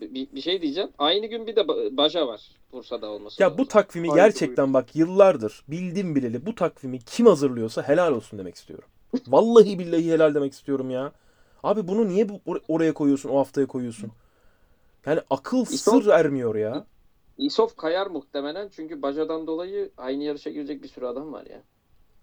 Bir, 0.00 0.28
bir 0.34 0.40
şey 0.40 0.62
diyeceğim. 0.62 0.90
Aynı 0.98 1.26
gün 1.26 1.46
bir 1.46 1.56
de 1.56 1.60
ba- 1.60 1.96
Baja 1.96 2.26
var. 2.26 2.40
Bursa'da 2.72 3.06
olması 3.10 3.42
Ya 3.42 3.48
bu 3.48 3.52
lazım. 3.52 3.64
takvimi 3.64 4.08
Haydi 4.08 4.20
gerçekten 4.22 4.74
bak 4.74 4.96
yıllardır 4.96 5.64
bildim 5.68 6.14
bileli 6.14 6.46
bu 6.46 6.54
takvimi 6.54 6.98
kim 6.98 7.26
hazırlıyorsa 7.26 7.88
helal 7.88 8.12
olsun 8.12 8.38
demek 8.38 8.54
istiyorum. 8.54 8.88
Vallahi 9.28 9.78
billahi 9.78 10.10
helal 10.12 10.34
demek 10.34 10.52
istiyorum 10.52 10.90
ya. 10.90 11.12
Abi 11.62 11.88
bunu 11.88 12.08
niye 12.08 12.28
bu 12.28 12.32
or- 12.46 12.62
oraya 12.68 12.94
koyuyorsun, 12.94 13.28
o 13.28 13.38
haftaya 13.38 13.66
koyuyorsun? 13.66 14.10
Yani 15.06 15.20
akıl 15.30 15.62
İso- 15.64 16.00
sır 16.02 16.06
ermiyor 16.06 16.54
ya. 16.54 16.86
İsof 17.38 17.76
kayar 17.76 18.06
muhtemelen 18.06 18.68
çünkü 18.68 19.02
Baja'dan 19.02 19.46
dolayı 19.46 19.90
aynı 19.96 20.22
yarışa 20.24 20.50
girecek 20.50 20.82
bir 20.82 20.88
sürü 20.88 21.06
adam 21.06 21.32
var 21.32 21.46
ya. 21.46 21.62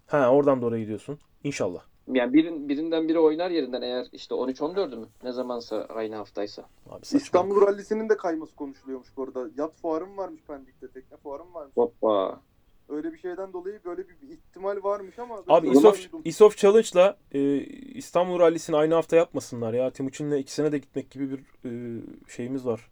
Ha 0.08 0.30
oradan 0.30 0.62
doğru 0.62 0.78
gidiyorsun. 0.78 1.20
İnşallah. 1.44 1.84
Yani 2.14 2.34
birin, 2.34 2.70
birinden 2.70 3.08
biri 3.08 3.20
oynar 3.20 3.50
yerinden 3.52 3.82
eğer 3.82 4.08
işte 4.12 4.36
13-14'ü 4.36 4.96
mü? 4.96 5.08
Ne 5.24 5.32
zamansa 5.32 5.86
aynı 5.90 6.16
haftaysa. 6.16 6.66
Abi. 6.90 7.02
İstanbul 7.12 7.62
Rally'sinin 7.62 8.10
de 8.10 8.18
kayması 8.18 8.56
konuşuluyormuş 8.56 9.08
bu 9.18 9.24
arada. 9.24 9.48
Yat 9.58 9.76
fuarı 9.82 10.08
mı 10.08 10.18
varmış 10.18 10.42
Pendik'te, 10.48 10.88
tekne 10.88 11.18
fuarı 11.18 11.46
mı 11.46 11.54
varmış? 11.54 11.78
Hoppa. 11.78 12.42
Öyle 12.90 13.14
bir 13.14 13.18
şeyden 13.18 13.54
dolayı 13.54 13.80
böyle 13.86 14.10
bir 14.10 14.16
ihtimal 14.30 14.84
varmış 14.84 15.20
ama... 15.20 15.44
Abi 15.48 15.70
İSOF. 15.70 16.08
İSOF 16.26 16.58
Challenge'la 16.58 17.18
e, 17.32 17.58
İstanbul 17.94 18.40
Rally'sini 18.40 18.76
aynı 18.76 18.94
hafta 18.94 19.16
yapmasınlar 19.16 19.74
ya. 19.74 19.92
Timuçin'le 19.92 20.32
ikisine 20.38 20.72
de 20.72 20.78
gitmek 20.78 21.12
gibi 21.12 21.30
bir 21.32 21.40
e, 21.66 22.02
şeyimiz 22.28 22.66
var. 22.66 22.90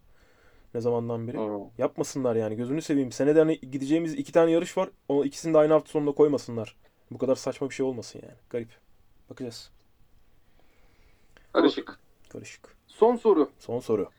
ne 0.73 0.81
zamandan 0.81 1.27
beri. 1.27 1.37
Hmm. 1.37 1.69
Yapmasınlar 1.77 2.35
yani 2.35 2.55
gözünü 2.55 2.81
seveyim. 2.81 3.11
Senede 3.11 3.39
hani 3.39 3.59
gideceğimiz 3.59 4.13
iki 4.13 4.31
tane 4.31 4.51
yarış 4.51 4.77
var. 4.77 4.89
O 5.09 5.25
ikisini 5.25 5.53
de 5.53 5.57
aynı 5.57 5.73
hafta 5.73 5.91
sonunda 5.91 6.11
koymasınlar. 6.11 6.75
Bu 7.11 7.17
kadar 7.17 7.35
saçma 7.35 7.69
bir 7.69 7.75
şey 7.75 7.85
olmasın 7.85 8.19
yani. 8.23 8.35
Garip. 8.49 8.69
Bakacağız. 9.29 9.71
Karışık. 11.53 11.99
Karışık. 12.29 12.75
Son 12.87 13.15
soru. 13.15 13.49
Son 13.59 13.79
soru. 13.79 14.09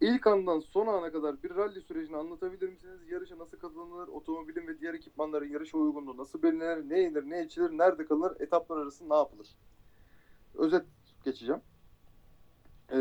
İlk 0.00 0.26
andan 0.26 0.60
son 0.60 0.86
ana 0.86 1.12
kadar 1.12 1.42
bir 1.42 1.50
rally 1.56 1.80
sürecini 1.80 2.16
anlatabilir 2.16 2.68
misiniz? 2.68 3.00
Yarışa 3.08 3.38
nasıl 3.38 3.58
katılınır? 3.58 4.08
Otomobilin 4.08 4.66
ve 4.66 4.80
diğer 4.80 4.94
ekipmanların 4.94 5.48
yarışa 5.48 5.78
uygunluğu 5.78 6.16
nasıl 6.16 6.42
belirlenir? 6.42 6.90
Ne 6.90 6.98
yenir, 7.00 7.30
ne 7.30 7.44
içilir, 7.44 7.70
nerede 7.78 8.06
kalır? 8.06 8.40
Etaplar 8.40 8.76
arası 8.76 9.08
ne 9.08 9.14
yapılır? 9.14 9.48
Özet 10.54 10.84
geçeceğim. 11.24 11.60
Ee, 12.90 12.96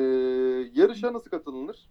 yarışa 0.73 1.13
nasıl 1.13 1.29
katılınır? 1.29 1.89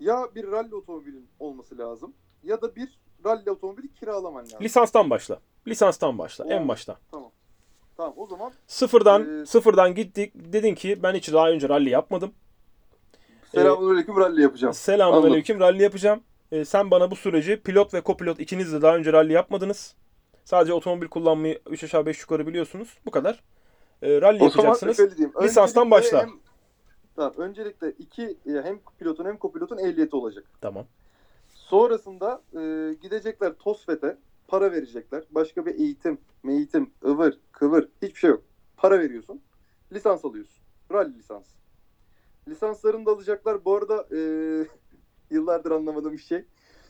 Ya 0.00 0.28
bir 0.34 0.46
rally 0.52 0.74
otomobilin 0.74 1.28
olması 1.40 1.78
lazım 1.78 2.14
ya 2.42 2.62
da 2.62 2.76
bir 2.76 2.98
rally 3.24 3.50
otomobili 3.50 3.94
kiralaman 3.94 4.44
lazım. 4.44 4.60
Lisanstan 4.60 5.10
başla. 5.10 5.40
Lisanstan 5.68 6.18
başla. 6.18 6.44
En 6.44 6.64
Oo. 6.64 6.68
başta. 6.68 6.98
Tamam. 7.10 7.30
Tamam 7.96 8.14
o 8.16 8.26
zaman 8.26 8.52
Sıfırdan 8.66 9.40
Ee, 9.42 9.46
sıfırdan 9.46 9.94
gittik. 9.94 10.32
Dedin 10.34 10.74
ki 10.74 11.02
ben 11.02 11.14
hiç 11.14 11.32
daha 11.32 11.50
önce 11.50 11.68
rally 11.68 11.90
yapmadım. 11.90 12.32
Selamünaleyküm 13.54 14.16
rally 14.16 14.42
yapacağım. 14.42 14.74
Selamun 14.74 15.30
aleyküm 15.30 15.60
rally 15.60 15.82
yapacağım. 15.82 16.20
Ee, 16.52 16.64
sen 16.64 16.90
bana 16.90 17.10
bu 17.10 17.16
süreci 17.16 17.56
pilot 17.56 17.94
ve 17.94 18.00
kopilot 18.00 18.40
ikiniz 18.40 18.72
de 18.72 18.82
daha 18.82 18.96
önce 18.96 19.12
rally 19.12 19.32
yapmadınız. 19.32 19.94
Sadece 20.44 20.72
otomobil 20.72 21.08
kullanmayı 21.08 21.60
3 21.70 21.84
aşağı 21.84 22.06
5 22.06 22.20
yukarı 22.20 22.46
biliyorsunuz. 22.46 22.98
Bu 23.06 23.10
kadar. 23.10 23.42
Ee, 24.02 24.20
rally 24.20 24.40
O 24.40 24.44
yapacaksınız. 24.44 25.00
Lisanstan 25.42 25.90
başla. 25.90 26.22
hem- 26.22 26.40
tamam, 27.16 27.32
öncelikle 27.36 27.90
iki 27.90 28.38
hem 28.46 28.80
pilotun 28.98 29.24
hem 29.24 29.36
kopilotun 29.36 29.78
ehliyeti 29.78 30.16
olacak. 30.16 30.44
Tamam. 30.60 30.86
Sonrasında 31.54 32.42
e, 32.52 32.94
gidecekler 33.02 33.52
TOSFET'e 33.52 34.16
para 34.48 34.72
verecekler. 34.72 35.24
Başka 35.30 35.66
bir 35.66 35.74
eğitim, 35.74 36.18
meğitim, 36.42 36.90
ıvır, 37.04 37.38
kıvır 37.52 37.88
hiçbir 38.02 38.18
şey 38.18 38.30
yok. 38.30 38.42
Para 38.76 38.98
veriyorsun. 38.98 39.40
Lisans 39.92 40.24
alıyorsun. 40.24 40.62
Rally 40.92 41.14
lisans. 41.18 41.44
Lisanslarını 42.48 43.06
da 43.06 43.10
alacaklar. 43.10 43.64
Bu 43.64 43.76
arada 43.76 44.06
e, 44.16 44.18
yıllardır 45.30 45.70
anlamadığım 45.70 46.12
bir 46.12 46.18
şey. 46.18 46.44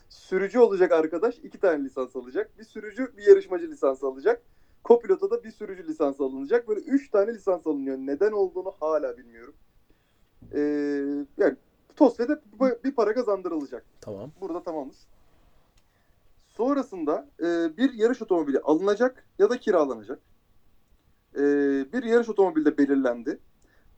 Sürücü 0.09 0.59
olacak 0.59 0.93
arkadaş 0.93 1.39
iki 1.39 1.59
tane 1.59 1.85
lisans 1.85 2.17
alacak. 2.17 2.59
Bir 2.59 2.65
sürücü 2.65 3.17
bir 3.17 3.27
yarışmacı 3.27 3.71
lisansı 3.71 4.07
alacak. 4.07 4.43
Kopilota 4.85 5.31
da 5.31 5.45
bir 5.45 5.51
sürücü 5.51 5.87
lisansı 5.87 6.25
alınacak. 6.25 6.69
Böyle 6.69 6.81
üç 6.81 7.11
tane 7.11 7.35
lisans 7.35 7.67
alınıyor. 7.67 7.97
Neden 7.99 8.33
olduğunu 8.33 8.71
hala 8.81 9.19
bilmiyorum. 9.19 9.55
E, 10.53 10.61
yani 11.39 11.57
TOSFET'e 11.97 12.41
bir 12.85 12.93
para 12.93 13.15
kazandırılacak. 13.15 13.85
Tamam. 14.01 14.31
Burada 14.41 14.63
tamamız. 14.63 15.07
Sonrasında 16.49 17.29
e, 17.41 17.77
bir 17.77 17.93
yarış 17.93 18.23
otomobili 18.23 18.59
alınacak 18.59 19.25
ya 19.39 19.51
da 19.51 19.59
kiralanacak. 19.61 20.19
E, 21.37 21.43
bir 21.93 22.03
yarış 22.03 22.29
otomobili 22.29 22.65
de 22.65 22.79
belirlendi. 22.79 23.39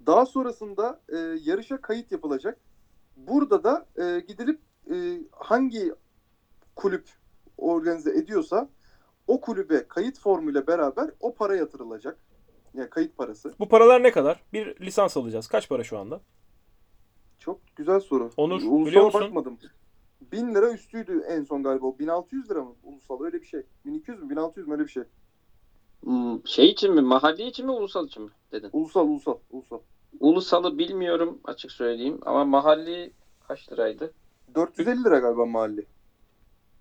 Daha 0.07 0.27
sonrasında 0.27 1.01
e, 1.09 1.17
yarışa 1.43 1.81
kayıt 1.81 2.13
yapılacak. 2.13 2.59
Burada 3.17 3.65
da 3.65 3.87
e, 3.97 4.21
gidilip 4.21 4.61
e, 4.91 5.19
hangi 5.33 5.93
kulüp 6.77 7.09
organize 7.59 8.11
ediyorsa 8.11 8.69
o 9.27 9.41
kulübe 9.41 9.89
kayıt 9.89 10.19
formuyla 10.21 10.67
beraber 10.67 11.11
o 11.21 11.35
para 11.35 11.57
yatırılacak. 11.57 12.19
Yani 12.75 12.91
kayıt 12.91 13.17
parası. 13.17 13.55
Bu 13.59 13.69
paralar 13.69 14.03
ne 14.03 14.13
kadar? 14.13 14.43
Bir 14.53 14.81
lisans 14.81 15.17
alacağız. 15.17 15.49
Kaç 15.49 15.69
para 15.69 15.85
şu 15.85 15.99
anda? 15.99 16.21
Çok 17.39 17.61
güzel 17.77 18.01
soru. 18.01 18.31
Onur, 18.37 18.55
Ulusala 18.63 18.87
biliyor 18.87 19.05
musun? 19.05 19.21
bakmadım. 19.21 19.59
1000 20.21 20.55
lira 20.55 20.73
üstüydü 20.73 21.23
en 21.29 21.45
son 21.45 21.63
galiba. 21.63 21.87
o. 21.87 21.99
1600 21.99 22.51
lira 22.51 22.65
mı? 22.65 22.75
Ulusal 22.83 23.25
öyle 23.25 23.41
bir 23.41 23.47
şey. 23.47 23.63
1200 23.85 24.23
mü? 24.23 24.31
1600 24.31 24.67
mü? 24.67 24.73
Öyle 24.75 24.85
bir 24.85 24.91
şey. 24.91 25.03
Hmm, 26.05 26.47
Şey 26.47 26.67
için 26.71 26.95
mi? 26.95 27.01
Mahalli 27.01 27.43
için 27.47 27.67
mi? 27.67 27.73
Ulusal 27.73 28.07
için 28.07 28.23
mi? 28.23 28.31
Dedin. 28.53 28.71
Ulusal, 28.73 29.09
ulusal, 29.09 29.39
ulusal. 29.51 29.79
Ulusalı 30.21 30.79
bilmiyorum 30.79 31.41
açık 31.45 31.73
söyleyeyim. 31.73 32.19
Ama 32.23 32.45
mahalli 32.45 33.13
kaç 33.49 33.73
liraydı? 33.73 34.13
450 34.55 35.05
lira 35.05 35.19
galiba 35.19 35.47
mahalli. 35.47 35.87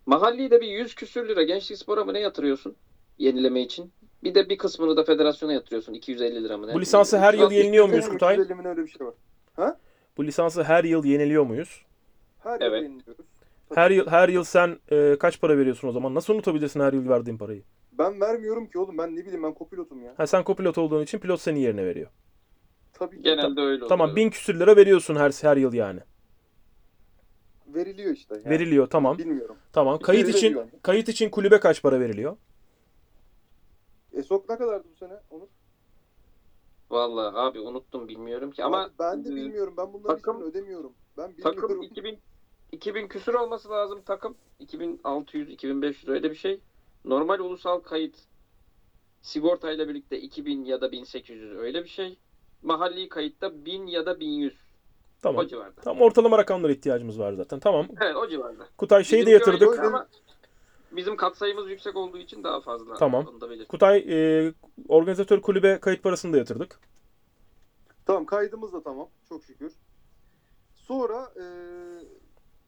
Mahalli 0.06 0.52
de 0.52 0.62
bir 0.62 0.68
100 0.68 0.96
küsür 0.96 1.28
lira 1.28 1.44
gençlik 1.44 1.78
spora 1.78 2.06
mı 2.06 2.14
ne 2.14 2.20
yatırıyorsun? 2.20 2.76
Yenileme 3.18 3.62
için. 3.62 3.92
Bir 4.24 4.36
de 4.36 4.50
bir 4.50 4.58
kısmını 4.58 4.98
da 4.98 5.04
federasyona 5.04 5.54
yatırıyorsun. 5.54 5.94
250 5.94 6.44
lira 6.44 6.58
mı 6.58 6.68
ne? 6.68 6.74
Bu 6.74 6.82
lisansı 6.82 7.18
her 7.18 7.34
yıl 7.34 7.46
360 7.46 7.58
yeniliyor 7.64 7.86
muyuz 7.86 8.06
350 8.06 8.14
Kutay? 8.14 8.36
350 8.36 8.56
mi 8.56 8.64
ne 8.64 8.68
öyle 8.68 8.84
bir 8.84 8.88
şey 8.88 9.08
var. 9.08 9.16
Bu 10.18 10.26
lisansı 10.26 10.64
her 10.64 10.84
yıl 10.84 11.06
yeniliyor 11.06 11.44
muyuz? 11.44 11.86
Her 12.44 12.62
Evet. 12.62 12.84
yıl 12.84 12.90
yeniliyoruz. 12.92 13.26
Her 13.76 13.92
yıl 13.92 14.08
her 14.08 14.30
yıl 14.30 14.44
sen 14.44 14.80
e, 14.92 15.16
kaç 15.20 15.42
para 15.42 15.58
veriyorsun 15.58 15.88
o 15.88 15.92
zaman? 15.92 16.16
Nasıl 16.16 16.34
unutabilirsin 16.34 16.80
her 16.80 16.94
yıl 16.94 17.10
verdiğin 17.10 17.38
parayı? 17.38 17.64
Ben 17.92 18.22
vermiyorum 18.22 18.68
ki 18.68 18.80
oğlum. 18.80 18.98
Ben 18.98 19.16
ne 19.16 19.20
bileyim 19.26 19.44
ben 19.44 19.54
kopilotum 19.54 20.04
ya. 20.04 20.14
Ha 20.18 20.28
sen 20.28 20.44
kopilot 20.44 20.78
olduğun 20.78 21.04
için 21.04 21.20
pilot 21.20 21.42
senin 21.42 21.60
yerine 21.60 21.86
veriyor. 21.86 22.10
Tabii 23.00 23.16
ki. 23.18 23.22
Genelde 23.24 23.62
öyle 23.62 23.76
oluyor. 23.76 23.90
Tamam 23.90 24.16
bin 24.16 24.30
küsür 24.30 24.60
lira 24.60 24.76
veriyorsun 24.76 25.16
her 25.16 25.32
her 25.42 25.58
yıl 25.58 25.74
yani. 25.74 26.00
Veriliyor 27.68 28.14
işte. 28.14 28.36
Yani. 28.36 28.50
Veriliyor 28.50 28.88
tamam. 28.90 29.18
Bilmiyorum. 29.18 29.56
Tamam. 29.74 30.00
Bir 30.00 30.04
Kayıt 30.04 30.26
kere 30.26 30.38
için 30.38 30.48
veriyor. 30.48 30.68
kayıt 30.82 31.10
için 31.10 31.30
kulübe 31.30 31.60
kaç 31.60 31.82
para 31.82 32.00
veriliyor? 32.00 32.38
Esok 34.14 34.50
ne 34.50 34.58
kadardı 34.58 34.88
bu 34.92 34.96
sene? 34.96 35.14
Onu. 35.30 35.50
Vallahi 36.90 37.38
abi 37.38 37.60
unuttum 37.60 38.08
bilmiyorum 38.08 38.52
ki 38.52 38.64
ama 38.64 38.90
ben 39.00 39.26
de 39.26 39.30
e, 39.30 39.36
bilmiyorum. 39.36 39.74
Ben 39.78 39.94
bunların 39.94 40.16
takım- 40.16 40.42
ödemiyorum. 40.42 40.94
Ben 41.18 41.36
takım 41.44 41.70
bilmiyorum. 41.70 41.84
2000 41.84 42.20
2000 42.72 43.08
küsür 43.08 43.34
olması 43.34 43.70
lazım 43.70 44.02
takım. 44.06 44.38
2600 44.60 45.50
2500 45.50 46.10
öyle 46.10 46.30
bir 46.32 46.36
şey. 46.36 46.62
Normal 47.06 47.40
ulusal 47.40 47.80
kayıt 47.80 48.16
sigortayla 49.22 49.88
birlikte 49.90 50.20
2000 50.22 50.66
ya 50.66 50.82
da 50.82 50.92
1800 50.92 51.58
öyle 51.58 51.84
bir 51.84 51.90
şey. 51.90 52.18
Mahalli 52.70 53.10
kayıtta 53.10 53.66
1000 53.66 53.88
ya 53.88 54.06
da 54.06 54.20
1100 54.20 54.54
Tamam. 55.22 55.46
o 55.46 55.48
civarda. 55.48 55.82
Tam 55.82 56.02
ortalama 56.02 56.38
rakamlara 56.38 56.72
ihtiyacımız 56.72 57.20
var 57.20 57.34
zaten. 57.34 57.60
Tamam. 57.60 57.88
Evet 58.02 58.16
o 58.16 58.28
civarda. 58.30 58.68
Kutay 58.78 59.04
şeyi 59.04 59.22
de 59.22 59.26
Bizimki 59.26 59.50
yatırdık. 59.50 59.70
öyle 59.72 59.82
ama 59.88 60.08
bizim 60.92 61.18
katsayımız 61.18 61.70
yüksek 61.70 61.96
olduğu 61.96 62.18
için 62.18 62.44
daha 62.44 62.62
fazla. 62.62 62.94
Tamam. 62.94 63.26
Onu 63.28 63.42
da 63.42 63.46
belirteyim. 63.50 63.68
Kutay 63.68 63.98
e, 63.98 64.54
organizatör 64.88 65.42
kulübe 65.42 65.80
kayıt 65.80 66.04
parasını 66.04 66.34
da 66.34 66.38
yatırdık. 66.38 66.80
Tamam 68.06 68.26
kaydımız 68.26 68.74
da 68.74 68.84
tamam. 68.84 69.10
Çok 69.30 69.44
şükür. 69.44 69.72
Sonra 70.76 71.34
eee, 71.36 71.44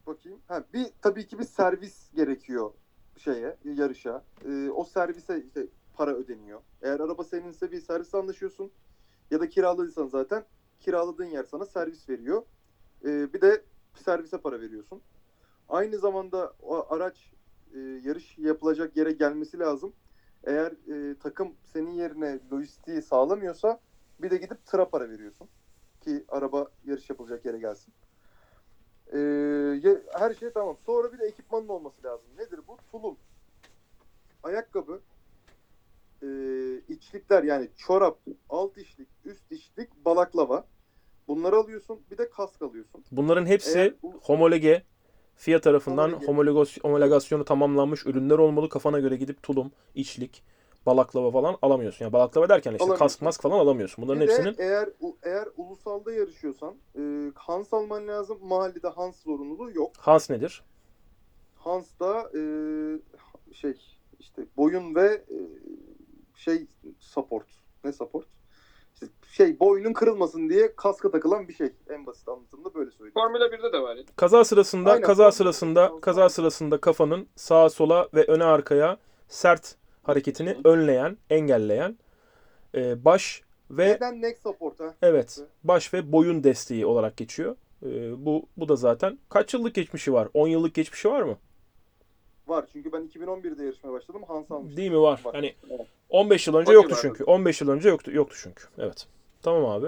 bakayım. 0.08 0.40
Ha, 0.48 0.64
bir 0.74 0.85
tabii 1.01 1.27
ki 1.27 1.40
bir 1.40 1.43
servis 1.43 2.14
gerekiyor 2.16 2.72
şeye, 3.17 3.56
yarışa. 3.64 4.24
Eee, 4.45 4.69
o 4.69 4.84
servise 4.84 5.43
işte 5.48 5.67
para 5.93 6.11
ödeniyor. 6.11 6.61
Eğer 6.82 7.00
araba 7.00 7.24
seninse 7.24 7.72
bir 7.72 7.82
servis 7.82 8.16
anlaşıyorsun 8.16 8.72
ya 9.31 9.39
da 9.39 9.49
kiraladıysan 9.49 10.07
zaten 10.07 10.45
kiraladığın 10.80 11.25
yer 11.25 11.43
sana 11.43 11.65
servis 11.65 12.09
veriyor. 12.09 12.43
Eee, 13.06 13.30
bir 13.33 13.41
de 13.41 13.65
servise 13.95 14.38
para 14.41 14.61
veriyorsun. 14.61 15.01
Aynı 15.69 15.97
zamanda 15.97 16.53
o 16.59 16.93
araç 16.95 17.33
eee, 17.73 17.81
yarış 18.03 18.38
yapılacak 18.38 18.97
yere 18.97 19.11
gelmesi 19.11 19.59
lazım. 19.59 19.93
Eğer 20.43 20.73
eee, 20.88 21.19
takım 21.19 21.57
senin 21.64 21.91
yerine 21.91 22.39
lojistiği 22.51 23.01
sağlamıyorsa 23.01 23.80
bir 24.19 24.31
de 24.31 24.38
gidip 24.38 24.65
tıra 24.65 24.89
para 24.89 25.09
veriyorsun. 25.09 25.49
Ki 26.01 26.25
araba 26.27 26.72
yarış 26.85 27.09
yapılacak 27.09 27.45
yere 27.45 27.59
gelsin. 27.59 27.93
Ee, 29.14 29.17
ye- 29.83 30.03
her 30.14 30.33
şey 30.33 30.51
tamam. 30.53 30.77
Sonra 30.85 31.14
bir 31.14 31.19
de 31.19 31.25
ekipmanın 31.25 31.67
olması 31.67 32.03
lazım. 32.03 32.30
Nedir 32.38 32.59
bu? 32.67 32.77
Tulum. 32.91 33.17
Ayakkabı. 34.43 35.01
Ee, 36.23 36.81
içlikler 36.93 37.43
yani 37.43 37.69
çorap, 37.77 38.19
alt 38.49 38.77
içlik, 38.77 39.07
üst 39.25 39.51
içlik, 39.51 40.05
balaklava. 40.05 40.65
Bunları 41.27 41.55
alıyorsun. 41.55 41.99
Bir 42.11 42.17
de 42.17 42.29
kask 42.29 42.61
alıyorsun. 42.61 43.03
Bunların 43.11 43.45
hepsi 43.45 43.79
Eğer 43.79 43.93
bu- 44.03 44.13
homologe 44.21 44.83
FIA 45.35 45.61
tarafından 45.61 46.11
homologos- 46.11 46.81
homologasyonu 46.81 47.45
tamamlanmış 47.45 48.05
ürünler 48.05 48.37
olmalı. 48.37 48.69
Kafana 48.69 48.99
göre 48.99 49.15
gidip 49.15 49.43
tulum, 49.43 49.71
içlik, 49.95 50.43
balaklava 50.85 51.31
falan 51.31 51.57
alamıyorsun. 51.61 52.05
Yani 52.05 52.13
balaklava 52.13 52.49
derken 52.49 52.73
işte 52.73 52.95
kask 52.95 53.21
mask 53.21 53.41
falan 53.41 53.59
alamıyorsun. 53.59 54.03
Bunların 54.03 54.21
bir 54.21 54.27
hepsinin 54.27 54.55
eğer 54.57 54.89
eğer 55.23 55.47
ulusalda 55.57 56.11
yarışıyorsan 56.13 56.75
e, 56.99 57.31
Hans 57.35 57.73
alman 57.73 58.07
lazım. 58.07 58.37
Mahallede 58.41 58.87
Hans 58.87 59.23
zorunluluğu 59.23 59.71
yok. 59.71 59.91
Hans 59.97 60.29
nedir? 60.29 60.63
Hans 61.55 61.87
da 61.99 62.31
e, 62.37 62.41
şey 63.53 63.73
işte 64.19 64.45
boyun 64.57 64.95
ve 64.95 65.05
e, 65.05 65.37
şey 66.38 66.67
support. 66.99 67.45
Ne 67.83 67.93
support? 67.93 68.25
Şey 69.32 69.59
boynun 69.59 69.93
kırılmasın 69.93 70.49
diye 70.49 70.75
kaska 70.75 71.11
takılan 71.11 71.48
bir 71.48 71.53
şey. 71.53 71.69
En 71.90 72.06
basit 72.06 72.30
anlatımda 72.30 72.74
böyle 72.74 72.91
söyleyeyim. 72.91 73.14
Formula 73.14 73.45
1'de 73.45 73.74
de 73.74 73.82
var. 73.82 73.98
Kaza 74.16 74.43
sırasında 74.43 74.91
Aynen. 74.91 75.06
kaza 75.06 75.32
sırasında 75.32 75.91
kaza 76.01 76.30
sırasında 76.30 76.82
kafanın 76.82 77.27
sağa 77.35 77.69
sola 77.69 78.09
ve 78.14 78.24
öne 78.24 78.43
arkaya 78.43 78.98
sert 79.27 79.75
hareketini 80.03 80.57
önleyen, 80.64 81.17
engelleyen 81.30 81.98
e, 82.75 83.06
baş 83.06 83.43
ve 83.72 83.88
Neden 83.88 84.22
neck 84.22 84.40
support 84.40 84.80
ha? 84.80 84.95
evet 85.01 85.40
baş 85.64 85.93
ve 85.93 86.11
boyun 86.11 86.43
desteği 86.43 86.85
olarak 86.85 87.17
geçiyor. 87.17 87.56
Ee, 87.85 88.25
bu 88.25 88.45
bu 88.57 88.69
da 88.69 88.75
zaten 88.75 89.19
kaç 89.30 89.53
yıllık 89.53 89.75
geçmişi 89.75 90.14
var? 90.14 90.27
10 90.33 90.48
yıllık 90.48 90.74
geçmişi 90.74 91.09
var 91.09 91.22
mı? 91.22 91.38
Var 92.48 92.66
çünkü 92.74 92.92
ben 92.92 93.01
2011'de 93.08 93.66
yarışmaya 93.66 93.92
başladım. 93.93 94.22
Hans 94.27 94.51
almıştı. 94.51 94.77
Değil 94.77 94.92
mi 94.92 95.01
var? 95.01 95.22
Var. 95.26 95.35
Hani 95.35 95.56
Evet. 95.69 95.88
15 96.09 96.48
yıl 96.48 96.56
önce 96.56 96.72
yoktu 96.74 96.95
çünkü. 97.01 97.24
15 97.24 97.61
yıl 97.61 97.69
önce 97.69 97.90
yoktu 97.90 98.11
yoktu 98.11 98.35
çünkü. 98.43 98.64
Evet. 98.77 99.08
Tamam 99.42 99.66
abi. 99.66 99.88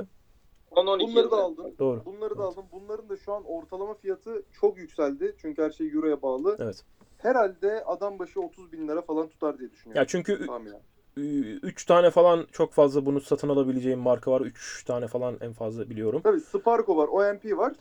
10-12 0.72 1.00
Bunları 1.00 1.10
yılda. 1.24 1.32
da 1.38 1.42
aldım. 1.44 1.74
Doğru. 1.80 2.06
Bunları 2.06 2.38
da 2.38 2.44
Evet. 2.44 2.54
aldım. 2.54 2.66
Bunların 2.72 3.10
da 3.10 3.18
şu 3.18 3.34
an 3.34 3.44
ortalama 3.46 3.94
fiyatı 3.94 4.44
çok 4.62 4.78
yükseldi. 4.78 5.36
Çünkü 5.42 5.62
her 5.62 5.72
şey 5.72 5.92
euroya 5.94 6.22
bağlı. 6.22 6.58
Evet. 6.60 6.84
Herhalde 7.18 7.84
adam 7.84 8.20
başı 8.20 8.42
30 8.42 8.72
bin 8.72 8.88
lira 8.88 9.02
falan 9.02 9.28
tutar 9.28 9.60
diye 9.60 9.72
düşünüyorum. 9.72 10.00
Ya 10.02 10.08
çünkü 10.08 10.46
Tahminen. 10.48 10.80
3 11.18 11.86
tane 11.86 12.10
falan 12.10 12.48
çok 12.52 12.74
fazla 12.74 13.06
bunu 13.06 13.22
satın 13.22 13.50
alabileceğim 13.50 14.00
marka 14.00 14.32
var. 14.32 14.42
3 14.42 14.84
tane 14.84 15.08
falan 15.08 15.38
en 15.42 15.54
fazla 15.54 15.90
biliyorum. 15.90 16.22
Tabii 16.24 16.40
Sparko 16.40 16.98
var, 16.98 17.08
OMP 17.08 17.58
var. 17.58 17.74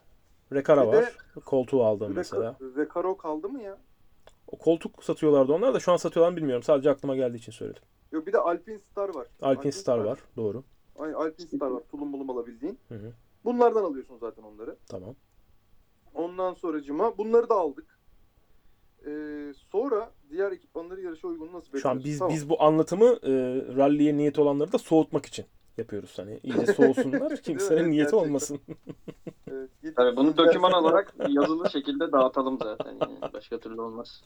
Rekara 0.52 0.86
var. 0.86 1.16
Koltuğu 1.44 1.84
aldım 1.84 2.12
mesela. 2.16 2.56
Reka- 2.60 2.76
Recaro 2.76 3.16
kaldı 3.16 3.48
mı 3.48 3.62
ya? 3.62 3.78
O 4.52 4.58
koltuk 4.58 5.04
satıyorlardı 5.04 5.52
onlar 5.52 5.74
da 5.74 5.80
şu 5.80 5.92
an 5.92 5.96
satıyorlar 5.96 6.32
mı 6.32 6.36
bilmiyorum. 6.36 6.62
Sadece 6.62 6.90
aklıma 6.90 7.16
geldiği 7.16 7.36
için 7.36 7.52
söyledim. 7.52 7.82
Yok 8.12 8.26
bir 8.26 8.32
de 8.32 8.38
Alpine 8.38 8.78
Star 8.78 9.14
var. 9.14 9.26
Alpine 9.42 9.72
Star 9.72 9.98
var. 9.98 10.18
Doğru. 10.36 10.64
Aynen 10.98 11.14
Alpine 11.14 11.46
Star 11.46 11.70
var. 11.70 11.82
Tulum 11.90 12.12
bulum 12.12 12.30
alabildiğin. 12.30 12.78
Hı 12.88 12.94
hı. 12.94 13.12
Bunlardan 13.44 13.84
alıyorsun 13.84 14.18
zaten 14.18 14.42
onları. 14.42 14.76
Tamam. 14.88 15.14
Ondan 16.14 16.54
sonracıma 16.54 17.18
bunları 17.18 17.48
da 17.48 17.54
aldık. 17.54 17.98
Ee, 19.06 19.52
sonra 19.72 20.10
diğer 20.30 20.52
ekipmanları 20.52 21.00
yarışa 21.00 21.28
uygun 21.28 21.46
nasıl 21.46 21.66
bekliyoruz? 21.66 21.82
Şu 21.82 21.88
an 21.88 22.04
biz 22.04 22.18
Tamam. 22.18 22.34
biz 22.34 22.48
bu 22.48 22.62
anlatımı 22.62 23.04
e, 23.04 23.32
ralliye 23.76 24.16
niyet 24.16 24.38
olanları 24.38 24.72
da 24.72 24.78
soğutmak 24.78 25.26
için 25.26 25.46
yapıyoruz. 25.78 26.18
Hani 26.18 26.40
iyice 26.42 26.66
soğusunlar. 26.72 27.36
Kimsenin 27.42 27.78
Evet, 27.78 27.88
niyeti 27.88 28.16
olmasın. 28.16 28.60
Evet, 29.50 29.70
Tabii 29.96 30.16
bunu 30.16 30.36
doküman 30.36 30.46
gerçekten- 30.70 30.72
olarak 30.82 31.14
yazılı 31.28 31.70
şekilde 31.72 32.12
dağıtalım 32.12 32.58
zaten. 32.62 32.90
Yani. 33.00 33.32
Başka 33.32 33.58
türlü 33.60 33.80
olmaz. 33.80 34.22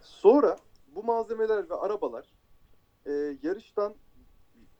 Sonra 0.00 0.56
bu 0.94 1.02
malzemeler 1.04 1.70
ve 1.70 1.74
arabalar 1.74 2.26
e, 3.06 3.12
yarıştan 3.42 3.94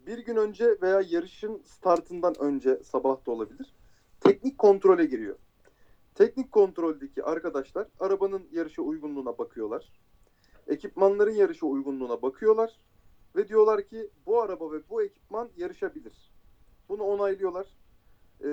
bir 0.07 0.19
gün 0.19 0.37
önce 0.37 0.79
veya 0.83 1.01
yarışın 1.09 1.63
startından 1.65 2.35
önce 2.41 2.77
sabah 2.85 3.27
da 3.27 3.31
olabilir. 3.31 3.75
Teknik 4.21 4.59
kontrole 4.59 5.05
giriyor. 5.07 5.37
Teknik 6.15 6.53
kontroldeki 6.53 7.25
arkadaşlar 7.25 7.87
arabanın 8.01 8.43
yarışa 8.53 8.83
uygunluğuna 8.83 9.39
bakıyorlar. 9.39 9.93
Ekipmanların 10.69 11.35
yarışa 11.35 11.67
uygunluğuna 11.67 12.23
bakıyorlar. 12.23 12.77
Ve 13.36 13.49
diyorlar 13.49 13.83
ki 13.83 14.11
bu 14.27 14.43
araba 14.43 14.73
ve 14.73 14.89
bu 14.91 15.02
ekipman 15.02 15.49
yarışabilir. 15.57 16.33
Bunu 16.89 17.02
onaylıyorlar. 17.02 17.67
Ee, 18.41 18.47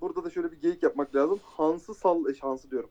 burada 0.00 0.24
da 0.24 0.30
şöyle 0.30 0.52
bir 0.52 0.60
geyik 0.60 0.82
yapmak 0.82 1.14
lazım. 1.14 1.40
Hans'ı 1.42 1.94
sall... 1.94 2.26
e, 2.30 2.38
Hans'ı 2.38 2.70
diyorum. 2.70 2.90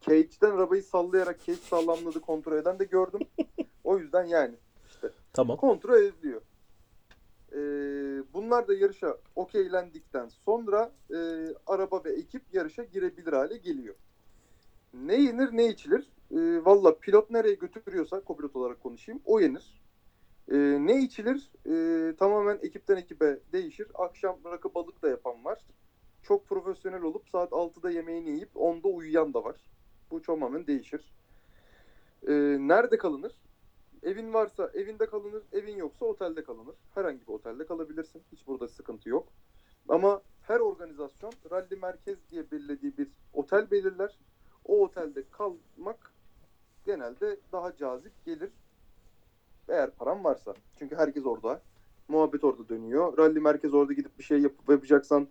Cage'den 0.00 0.50
arabayı 0.50 0.82
sallayarak 0.82 1.44
cage 1.44 1.58
sağlamladı 1.58 2.20
kontrol 2.20 2.56
eden 2.56 2.78
de 2.78 2.84
gördüm. 2.84 3.20
o 3.84 3.98
yüzden 3.98 4.24
yani 4.24 4.54
Tamam. 5.32 5.56
kontrol 5.56 6.02
ediliyor. 6.02 6.42
Ee, 7.52 7.58
bunlar 8.34 8.68
da 8.68 8.74
yarışa 8.74 9.16
okeylendikten 9.36 10.28
sonra 10.28 10.92
e, 11.10 11.16
araba 11.66 12.04
ve 12.04 12.12
ekip 12.12 12.42
yarışa 12.52 12.84
girebilir 12.84 13.32
hale 13.32 13.56
geliyor. 13.56 13.94
Ne 14.94 15.22
yenir 15.22 15.48
ne 15.52 15.68
içilir? 15.68 16.06
E, 16.30 16.64
Valla 16.64 16.98
pilot 16.98 17.30
nereye 17.30 17.54
götürüyorsa 17.54 18.20
kopilot 18.20 18.56
olarak 18.56 18.82
konuşayım 18.82 19.20
o 19.24 19.40
yenir. 19.40 19.81
E, 20.48 20.56
ne 20.58 21.00
içilir? 21.00 21.50
E, 21.66 22.16
tamamen 22.16 22.58
ekipten 22.62 22.96
ekibe 22.96 23.40
değişir. 23.52 23.88
Akşam 23.94 24.38
rakı 24.44 24.74
balık 24.74 25.02
da 25.02 25.08
yapan 25.08 25.44
var. 25.44 25.64
Çok 26.22 26.46
profesyonel 26.46 27.02
olup 27.02 27.28
saat 27.28 27.52
6'da 27.52 27.90
yemeğini 27.90 28.30
yiyip 28.30 28.50
10'da 28.54 28.88
uyuyan 28.88 29.34
da 29.34 29.44
var. 29.44 29.56
Bu 30.10 30.22
tamamen 30.22 30.66
değişir. 30.66 31.12
E, 32.28 32.32
nerede 32.60 32.98
kalınır? 32.98 33.32
Evin 34.02 34.34
varsa 34.34 34.70
evinde 34.74 35.06
kalınır, 35.06 35.42
evin 35.52 35.76
yoksa 35.76 36.04
otelde 36.04 36.44
kalınır. 36.44 36.74
Herhangi 36.94 37.20
bir 37.20 37.32
otelde 37.32 37.66
kalabilirsin. 37.66 38.22
Hiç 38.32 38.46
burada 38.46 38.68
sıkıntı 38.68 39.08
yok. 39.08 39.28
Ama 39.88 40.22
her 40.42 40.60
organizasyon 40.60 41.32
rally 41.50 41.76
merkez 41.76 42.30
diye 42.30 42.50
belirlediği 42.50 42.98
bir 42.98 43.08
otel 43.32 43.70
belirler. 43.70 44.18
O 44.64 44.82
otelde 44.82 45.24
kalmak 45.30 46.12
genelde 46.84 47.40
daha 47.52 47.76
cazip 47.76 48.24
gelir. 48.24 48.52
Eğer 49.68 49.90
param 49.90 50.24
varsa. 50.24 50.54
Çünkü 50.78 50.96
herkes 50.96 51.26
orada. 51.26 51.60
Muhabbet 52.08 52.44
orada 52.44 52.68
dönüyor. 52.68 53.18
Rally 53.18 53.40
merkez 53.40 53.74
orada 53.74 53.92
gidip 53.92 54.18
bir 54.18 54.24
şey 54.24 54.38
yapıp 54.38 54.70
yapacaksan 54.70 55.28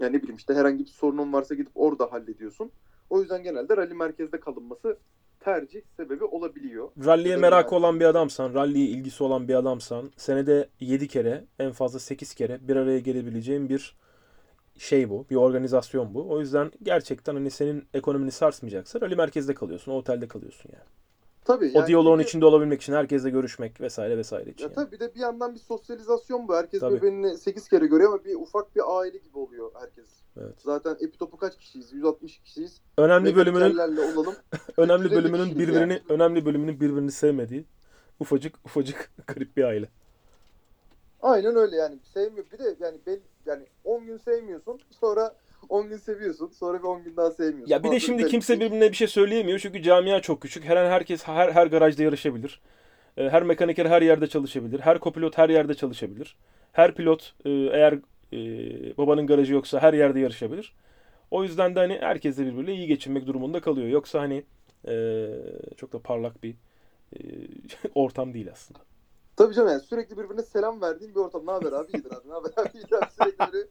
yani 0.00 0.16
ne 0.16 0.22
bileyim 0.22 0.36
işte 0.36 0.54
herhangi 0.54 0.84
bir 0.84 0.90
sorunun 0.90 1.32
varsa 1.32 1.54
gidip 1.54 1.72
orada 1.74 2.12
hallediyorsun. 2.12 2.70
O 3.10 3.20
yüzden 3.20 3.42
genelde 3.42 3.76
rally 3.76 3.94
merkezde 3.94 4.40
kalınması 4.40 4.98
tercih 5.40 5.82
sebebi 5.96 6.24
olabiliyor. 6.24 6.90
Merakı 7.40 7.74
yani. 7.74 7.80
olan 7.84 8.00
bir 8.00 8.04
adamsan, 8.04 8.54
rally'ye 8.54 8.86
ilgisi 8.86 9.24
olan 9.24 9.48
bir 9.48 9.54
adamsan, 9.54 10.12
senede 10.16 10.68
7 10.80 11.08
kere, 11.08 11.44
en 11.58 11.72
fazla 11.72 11.98
8 11.98 12.34
kere 12.34 12.68
bir 12.68 12.76
araya 12.76 12.98
gelebileceğin 12.98 13.68
bir 13.68 13.96
şey 14.78 15.10
bu. 15.10 15.26
Bir 15.30 15.36
organizasyon 15.36 16.14
bu. 16.14 16.30
O 16.30 16.40
yüzden 16.40 16.72
gerçekten 16.82 17.34
hani 17.34 17.50
senin 17.50 17.84
ekonomini 17.94 18.30
sarsmayacaksa 18.30 19.00
rally 19.00 19.16
merkezde 19.16 19.54
kalıyorsun, 19.54 19.92
otelde 19.92 20.28
kalıyorsun 20.28 20.70
yani. 20.72 20.97
Tabii. 21.48 21.70
O 21.74 21.78
yani 21.78 21.86
diyaloğun 21.86 22.18
içinde 22.18 22.46
olabilmek 22.46 22.82
için, 22.82 22.92
herkesle 22.92 23.30
görüşmek 23.30 23.80
vesaire 23.80 24.18
vesaire 24.18 24.50
için. 24.50 24.64
Ya 24.64 24.70
yani. 24.70 24.74
tabii 24.74 24.92
bir 24.92 25.00
de 25.00 25.14
bir 25.14 25.20
yandan 25.20 25.54
bir 25.54 25.60
sosyalizasyon 25.60 26.48
bu. 26.48 26.54
Herkes 26.54 26.80
Tabii. 26.80 26.96
birbirini 26.96 27.38
8 27.38 27.68
kere 27.68 27.86
görüyor 27.86 28.12
ama 28.12 28.24
bir 28.24 28.34
ufak 28.34 28.76
bir 28.76 28.82
aile 28.98 29.18
gibi 29.18 29.38
oluyor 29.38 29.70
herkes. 29.80 30.06
Evet. 30.40 30.54
Zaten 30.58 30.96
Epitop'u 31.00 31.36
kaç 31.36 31.58
kişiyiz? 31.58 31.92
160 31.92 32.38
kişiyiz. 32.38 32.80
Önemli 32.98 33.36
bölümünün 33.36 33.66
Mekanikerlerle 33.66 34.00
olalım. 34.00 34.34
önemli 34.76 35.06
350 35.06 35.22
bölümünün 35.24 35.58
birbirini 35.58 35.92
yani. 35.92 36.02
önemli 36.08 36.46
bölümünün 36.46 36.80
birbirini 36.80 37.12
sevmediği 37.12 37.64
ufacık 38.20 38.54
ufacık 38.64 39.10
garip 39.26 39.56
bir 39.56 39.64
aile. 39.64 39.88
Aynen 41.22 41.56
öyle 41.56 41.76
yani. 41.76 41.98
Sevmiyor. 42.14 42.46
Bir 42.52 42.58
de 42.58 42.76
yani 42.80 42.98
ben 43.06 43.20
yani 43.46 43.66
10 43.84 44.06
gün 44.06 44.16
sevmiyorsun. 44.16 44.80
Sonra 45.00 45.34
10 45.68 45.88
gün 45.88 45.96
seviyorsun. 45.96 46.48
Sonra 46.48 46.78
bir 46.78 46.84
10 46.84 47.04
gün 47.04 47.16
daha 47.16 47.30
sevmiyorsun. 47.30 47.72
Ya 47.74 47.84
bir 47.84 47.90
de 47.90 48.00
şimdi 48.00 48.26
kimse 48.26 48.60
birbirine 48.60 48.90
bir 48.90 48.96
şey 48.96 49.06
söyleyemiyor 49.08 49.58
çünkü 49.58 49.82
camia 49.82 50.20
çok 50.20 50.42
küçük. 50.42 50.64
Her 50.64 50.76
an 50.76 50.90
herkes 50.90 51.22
her 51.22 51.52
her 51.52 51.66
garajda 51.66 52.02
yarışabilir. 52.02 52.60
Ee, 53.16 53.28
Her 53.28 53.42
mekaniker 53.42 53.86
her 53.86 54.02
yerde 54.02 54.26
çalışabilir. 54.26 54.80
Her 54.80 54.98
kopilot 54.98 55.38
her 55.38 55.48
yerde 55.48 55.74
çalışabilir. 55.74 56.36
Her 56.72 56.94
pilot 56.94 57.34
e, 57.44 57.50
eğer 57.50 57.92
e, 58.32 58.38
babanın 58.96 59.26
garajı 59.26 59.52
yoksa 59.54 59.80
her 59.82 59.94
yerde 59.94 60.20
yarışabilir. 60.20 60.72
O 61.30 61.42
yüzden 61.44 61.74
de 61.74 61.78
hani 61.80 61.98
herkes 62.00 62.38
de 62.38 62.46
birbiriyle 62.46 62.74
iyi 62.74 62.86
geçinmek 62.86 63.26
durumunda 63.26 63.60
kalıyor. 63.60 63.88
Yoksa 63.88 64.20
hani 64.20 64.44
e, 64.88 65.26
çok 65.76 65.92
da 65.92 65.98
parlak 65.98 66.42
bir 66.42 66.54
e, 67.16 67.18
ortam 67.94 68.34
değil 68.34 68.48
aslında. 68.52 68.78
Tabii 69.36 69.54
canım 69.54 69.68
yani 69.68 69.80
sürekli 69.80 70.16
birbirine 70.18 70.42
selam 70.42 70.80
verdiğin 70.82 71.14
bir 71.14 71.20
ortam. 71.20 71.46
Ne 71.46 71.50
haber 71.50 71.72
abi? 71.72 71.92
İyidir 71.92 72.10
abi. 72.12 72.28
Ne 72.28 72.32
haber 72.32 72.50
abi? 72.56 72.68
İyidir 72.74 72.92
abi. 72.96 73.06
Sürekli 73.10 73.52
böyle 73.52 73.66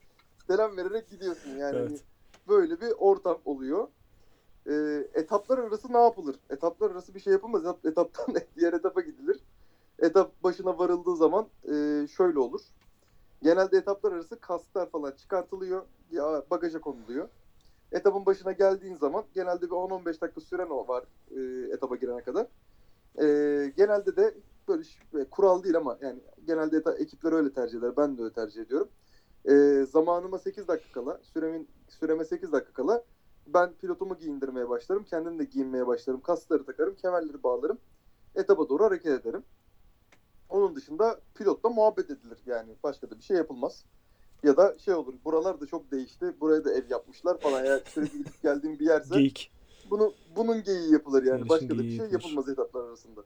selam 0.47 0.77
vererek 0.77 1.09
gidiyorsun 1.09 1.49
yani. 1.49 1.77
Evet. 1.77 1.89
Hani 1.89 1.99
Böyle 2.47 2.81
bir 2.81 2.91
ortam 2.97 3.41
oluyor. 3.45 3.87
Ee, 4.69 5.07
etaplar 5.13 5.57
arası 5.57 5.93
ne 5.93 5.97
yapılır? 6.03 6.35
Etaplar 6.49 6.91
arası 6.91 7.15
bir 7.15 7.19
şey 7.19 7.33
yapılmaz. 7.33 7.61
Etap- 7.65 7.85
Etaptan 7.89 8.35
diğer 8.57 8.73
etapa 8.73 9.01
gidilir. 9.01 9.39
Etap 9.99 10.43
başına 10.43 10.79
varıldığı 10.79 11.15
zaman 11.15 11.49
e, 11.63 12.07
şöyle 12.07 12.39
olur. 12.39 12.61
Genelde 13.43 13.77
etaplar 13.77 14.11
arası 14.11 14.39
kasklar 14.39 14.89
falan 14.91 15.11
çıkartılıyor. 15.11 15.85
Ya 16.11 16.43
bagaja 16.51 16.81
konuluyor. 16.81 17.29
Etapın 17.91 18.25
başına 18.25 18.51
geldiğin 18.51 18.95
zaman 18.95 19.25
genelde 19.33 19.61
bir 19.65 19.71
10-15 19.75 20.21
dakika 20.21 20.41
süren 20.41 20.69
o 20.69 20.87
var 20.87 21.05
e, 21.31 21.41
etaba 21.73 21.95
girene 21.95 22.23
kadar. 22.23 22.47
E, 23.21 23.25
genelde 23.77 24.15
de 24.15 24.35
böyle 24.67 24.83
ş- 24.83 25.03
e, 25.19 25.25
kural 25.29 25.63
değil 25.63 25.77
ama 25.77 25.97
yani 26.01 26.19
genelde 26.45 26.77
eta- 26.77 26.97
ekipler 26.97 27.31
öyle 27.33 27.53
tercih 27.53 27.77
eder. 27.79 27.97
Ben 27.97 28.17
de 28.17 28.21
öyle 28.23 28.33
tercih 28.33 28.61
ediyorum. 28.61 28.89
E, 29.47 29.85
zamanıma 29.91 30.39
8 30.39 30.67
dakika 30.67 30.91
kala, 30.91 31.19
süremin 31.33 31.67
süreme 31.87 32.25
8 32.25 32.51
dakika 32.51 32.73
kala 32.73 33.03
ben 33.47 33.73
pilotumu 33.73 34.17
giyindirmeye 34.17 34.69
başlarım. 34.69 35.03
Kendim 35.03 35.39
de 35.39 35.43
giyinmeye 35.43 35.87
başlarım. 35.87 36.21
Kaskları 36.21 36.65
takarım, 36.65 36.95
kemerleri 36.95 37.43
bağlarım. 37.43 37.77
Etaba 38.35 38.69
doğru 38.69 38.83
hareket 38.83 39.21
ederim. 39.21 39.43
Onun 40.49 40.75
dışında 40.75 41.19
pilotla 41.35 41.69
muhabbet 41.69 42.09
edilir. 42.09 42.37
Yani 42.45 42.75
başka 42.83 43.09
da 43.09 43.17
bir 43.17 43.23
şey 43.23 43.37
yapılmaz. 43.37 43.85
Ya 44.43 44.57
da 44.57 44.77
şey 44.79 44.93
olur. 44.93 45.13
Buralar 45.25 45.61
da 45.61 45.65
çok 45.65 45.91
değişti. 45.91 46.33
Buraya 46.41 46.65
da 46.65 46.73
ev 46.73 46.89
yapmışlar 46.89 47.39
falan. 47.39 47.65
Eğer 47.65 47.81
sürekli 47.85 48.17
gidip 48.17 48.41
geldiğim 48.41 48.79
bir 48.79 48.85
yerse 48.85 49.15
Geyik. 49.15 49.51
bunu 49.89 50.13
bunun 50.35 50.63
geyiği 50.63 50.93
yapılır 50.93 51.23
yani. 51.23 51.49
Başka 51.49 51.69
da 51.69 51.79
bir 51.79 51.97
şey 51.97 52.07
yapılmaz 52.11 52.49
etaplar 52.49 52.83
arasında. 52.83 53.23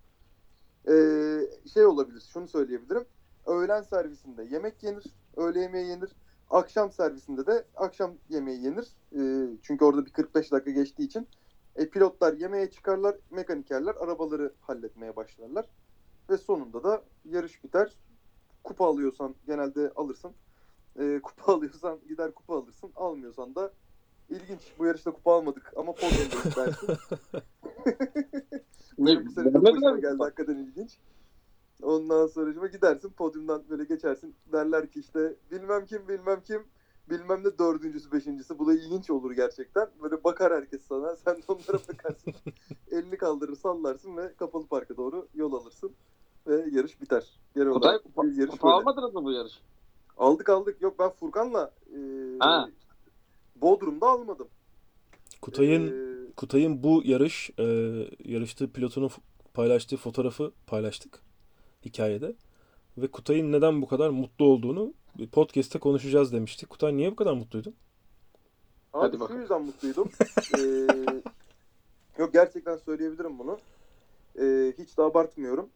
Ee, 0.88 1.70
şey 1.74 1.86
olabilir. 1.86 2.24
Şunu 2.34 2.48
söyleyebilirim. 2.48 3.06
Öğlen 3.46 3.82
servisinde 3.82 4.44
yemek 4.44 4.84
yenir. 4.84 5.04
Öğle 5.38 5.60
yemeği 5.60 5.88
yenir. 5.88 6.12
Akşam 6.50 6.92
servisinde 6.92 7.46
de 7.46 7.66
akşam 7.76 8.14
yemeği 8.30 8.64
yenir. 8.64 8.88
Ee, 9.16 9.48
çünkü 9.62 9.86
orada 9.86 10.06
bir 10.06 10.12
45 10.12 10.52
dakika 10.52 10.72
geçtiği 10.72 11.04
için. 11.04 11.28
E, 11.76 11.90
pilotlar 11.90 12.34
yemeğe 12.34 12.70
çıkarlar. 12.70 13.16
Mekanikerler 13.32 13.96
arabaları 13.96 14.54
halletmeye 14.62 15.16
başlarlar. 15.16 15.66
Ve 16.30 16.38
sonunda 16.38 16.84
da 16.84 17.02
yarış 17.26 17.64
biter. 17.64 17.96
Kupa 18.64 18.86
alıyorsan 18.86 19.36
genelde 19.46 19.92
alırsın. 19.96 20.32
Ee, 21.00 21.20
kupa 21.24 21.54
alıyorsan 21.54 22.00
gider 22.08 22.32
kupa 22.32 22.58
alırsın. 22.58 22.92
Almıyorsan 22.96 23.56
da 23.56 23.72
İlginç. 24.32 24.62
Bu 24.80 24.86
yarışta 24.86 25.12
kupa 25.12 25.34
almadık 25.34 25.74
ama 25.76 25.94
podyumdayız 25.94 26.56
dersin. 26.56 26.90
Ne, 28.98 29.26
başıma 29.36 29.94
mi 29.94 30.02
geldi 30.02 30.18
hakikaten 30.20 30.56
ilginç. 30.56 30.98
Ondan 31.82 32.28
sonra 32.28 32.68
gidersin 32.68 33.10
podyumdan 33.10 33.64
böyle 33.70 33.84
geçersin. 33.84 34.36
Derler 34.52 34.92
ki 34.92 35.00
işte 35.00 35.36
bilmem 35.52 35.86
kim 35.86 36.08
bilmem 36.08 36.42
kim 36.48 36.64
bilmem 37.10 37.44
ne 37.44 37.58
dördüncüsü 37.60 38.12
beşincisi. 38.12 38.60
Bu 38.60 38.68
da 38.68 38.74
ilginç 38.74 39.10
olur 39.10 39.32
gerçekten. 39.32 39.90
Böyle 40.04 40.24
bakar 40.24 40.54
herkes 40.54 40.82
sana. 40.88 41.16
Sen 41.26 41.36
de 41.36 41.42
onlara 41.48 41.82
bakarsın. 41.90 42.34
Elini 42.92 43.18
kaldırır 43.18 43.56
sallarsın 43.56 44.18
ve 44.18 44.34
kapalı 44.36 44.68
parka 44.68 44.98
doğru 44.98 45.28
yol 45.36 45.54
alırsın. 45.54 45.92
Ve 46.48 46.66
yarış 46.72 47.02
biter. 47.02 47.40
Genel 47.56 47.72
Kutay 47.74 47.90
olarak 47.90 48.04
kupa, 48.04 48.26
yarış 48.26 48.52
kupa 48.52 48.68
böyle. 48.68 48.76
almadınız 48.76 49.14
mı 49.14 49.24
bu 49.24 49.32
yarış? 49.32 49.62
Aldık 50.18 50.50
aldık. 50.50 50.82
Yok 50.82 51.00
ben 51.00 51.10
Furkan'la 51.10 51.74
e, 51.94 51.98
Ha. 52.40 52.70
Bodrum'da 53.56 54.08
almadım. 54.08 54.48
Kutay'ın 55.42 55.88
E, 55.88 56.32
Kutay'ın 56.38 56.84
bu 56.84 57.02
yarış 57.06 57.50
e, 57.60 57.64
yarıştığı 58.26 58.72
pilotunun 58.74 59.08
f- 59.08 59.22
paylaştığı 59.54 59.98
fotoğrafı 59.98 60.52
paylaştık 60.68 61.20
hikayede. 61.86 62.36
Ve 62.98 63.08
Kutay'ın 63.08 63.52
neden 63.52 63.82
bu 63.82 63.88
kadar 63.88 64.10
mutlu 64.10 64.46
olduğunu 64.46 64.94
bir 65.18 65.28
podcast'te 65.30 65.80
konuşacağız 65.80 66.34
demiştik. 66.34 66.70
Kutay 66.70 66.98
niye 66.98 67.12
bu 67.12 67.16
kadar 67.16 67.34
mutluydun? 67.34 67.76
Abi 68.94 69.02
Hadi 69.02 69.16
şu 69.16 69.20
bakalım. 69.20 69.42
yüzden 69.42 69.62
mutluydum. 69.62 70.10
Ee, 70.58 70.88
yok 72.18 72.34
gerçekten 72.34 72.78
söyleyebilirim 72.78 73.40
bunu. 73.40 73.60
Ee, 74.40 74.74
hiç 74.78 74.98
de 74.98 75.02
abartmıyorum. 75.02 75.70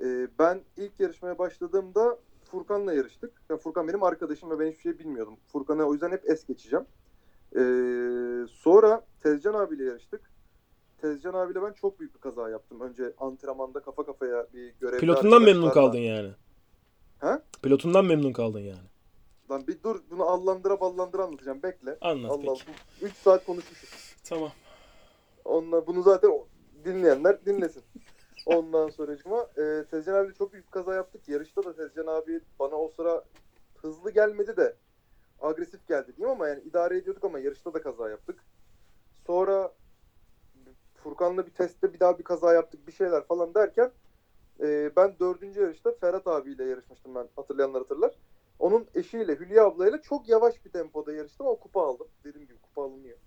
Ee, 0.00 0.28
ben 0.38 0.60
ilk 0.76 1.00
yarışmaya 1.00 1.38
başladığımda 1.38 2.18
Furkan'la 2.44 2.94
yarıştık. 2.94 3.42
Yani 3.50 3.60
Furkan 3.60 3.88
benim 3.88 4.02
arkadaşım 4.02 4.50
ve 4.50 4.58
ben 4.58 4.66
hiçbir 4.70 4.82
şey 4.82 4.98
bilmiyordum. 4.98 5.36
Furkan'a 5.52 5.84
o 5.84 5.92
yüzden 5.92 6.10
hep 6.10 6.30
es 6.30 6.46
geçeceğim. 6.46 6.86
Ee, 7.56 8.46
sonra 8.50 9.06
Tezcan 9.22 9.54
abiyle 9.54 9.84
yarıştık. 9.84 10.31
Tezcan 11.02 11.34
abiyle 11.34 11.62
ben 11.62 11.72
çok 11.72 12.00
büyük 12.00 12.14
bir 12.14 12.20
kaza 12.20 12.50
yaptım. 12.50 12.80
Önce 12.80 13.14
antrenmanda 13.18 13.80
kafa 13.80 14.06
kafaya 14.06 14.46
bir 14.52 14.74
görev. 14.80 14.98
Pilotundan 14.98 15.42
memnun 15.42 15.70
kaldın 15.70 15.98
yani. 15.98 16.30
Ha? 17.18 17.42
Pilotundan 17.62 18.04
memnun 18.04 18.32
kaldın 18.32 18.60
yani. 18.60 18.88
Lan 19.50 19.66
bir 19.66 19.82
dur 19.82 20.00
bunu 20.10 20.22
allandıra 20.22 20.80
ballandıra 20.80 21.24
anlatacağım. 21.24 21.62
Bekle. 21.62 21.98
Anlat 22.00 22.30
Allah 22.30 22.54
peki. 22.66 23.06
3 23.06 23.16
saat 23.16 23.46
konuşmuşuz. 23.46 24.16
Tamam. 24.24 24.50
Onlar 25.44 25.86
bunu 25.86 26.02
zaten 26.02 26.30
dinleyenler 26.84 27.46
dinlesin. 27.46 27.82
Ondan 28.46 28.88
sonracıma 28.88 29.46
e, 29.56 29.84
Tezcan 29.90 30.14
abiyle 30.14 30.34
çok 30.34 30.52
büyük 30.52 30.66
bir 30.66 30.70
kaza 30.70 30.94
yaptık. 30.94 31.28
Yarışta 31.28 31.64
da 31.64 31.76
Tezcan 31.76 32.06
abi 32.06 32.40
bana 32.58 32.74
o 32.74 32.88
sıra 32.88 33.24
hızlı 33.76 34.10
gelmedi 34.10 34.56
de 34.56 34.76
agresif 35.40 35.88
geldi 35.88 36.16
diyeyim 36.16 36.36
ama 36.36 36.48
yani 36.48 36.60
idare 36.60 36.96
ediyorduk 36.96 37.24
ama 37.24 37.38
yarışta 37.38 37.74
da 37.74 37.82
kaza 37.82 38.10
yaptık. 38.10 38.44
Sonra 39.26 39.72
Furkan'la 41.02 41.46
bir 41.46 41.54
testte 41.54 41.92
bir 41.92 42.00
daha 42.00 42.18
bir 42.18 42.24
kaza 42.24 42.54
yaptık 42.54 42.86
bir 42.86 42.92
şeyler 42.92 43.24
falan 43.24 43.54
derken 43.54 43.92
e, 44.60 44.96
ben 44.96 45.14
dördüncü 45.20 45.60
yarışta 45.60 45.92
Ferhat 45.92 46.26
abiyle 46.26 46.64
yarışmıştım 46.64 47.14
ben 47.14 47.28
hatırlayanlar 47.36 47.82
hatırlar. 47.82 48.14
Onun 48.58 48.86
eşiyle 48.94 49.34
Hülya 49.34 49.64
ablayla 49.64 50.02
çok 50.02 50.28
yavaş 50.28 50.64
bir 50.64 50.70
tempoda 50.70 51.12
yarıştım 51.12 51.46
ama 51.46 51.56
kupa 51.56 51.86
aldım. 51.86 52.08
Dediğim 52.24 52.46
gibi 52.46 52.58
kupa 52.58 52.82
alınıyor. 52.82 53.18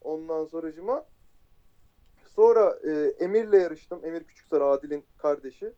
Ondan 0.00 0.44
sonracıma 0.44 1.04
Sonra 2.36 2.78
e, 2.84 3.14
Emir'le 3.24 3.52
yarıştım. 3.52 4.04
Emir 4.04 4.24
Küçüksar 4.24 4.60
Adil'in 4.60 5.04
kardeşi. 5.18 5.72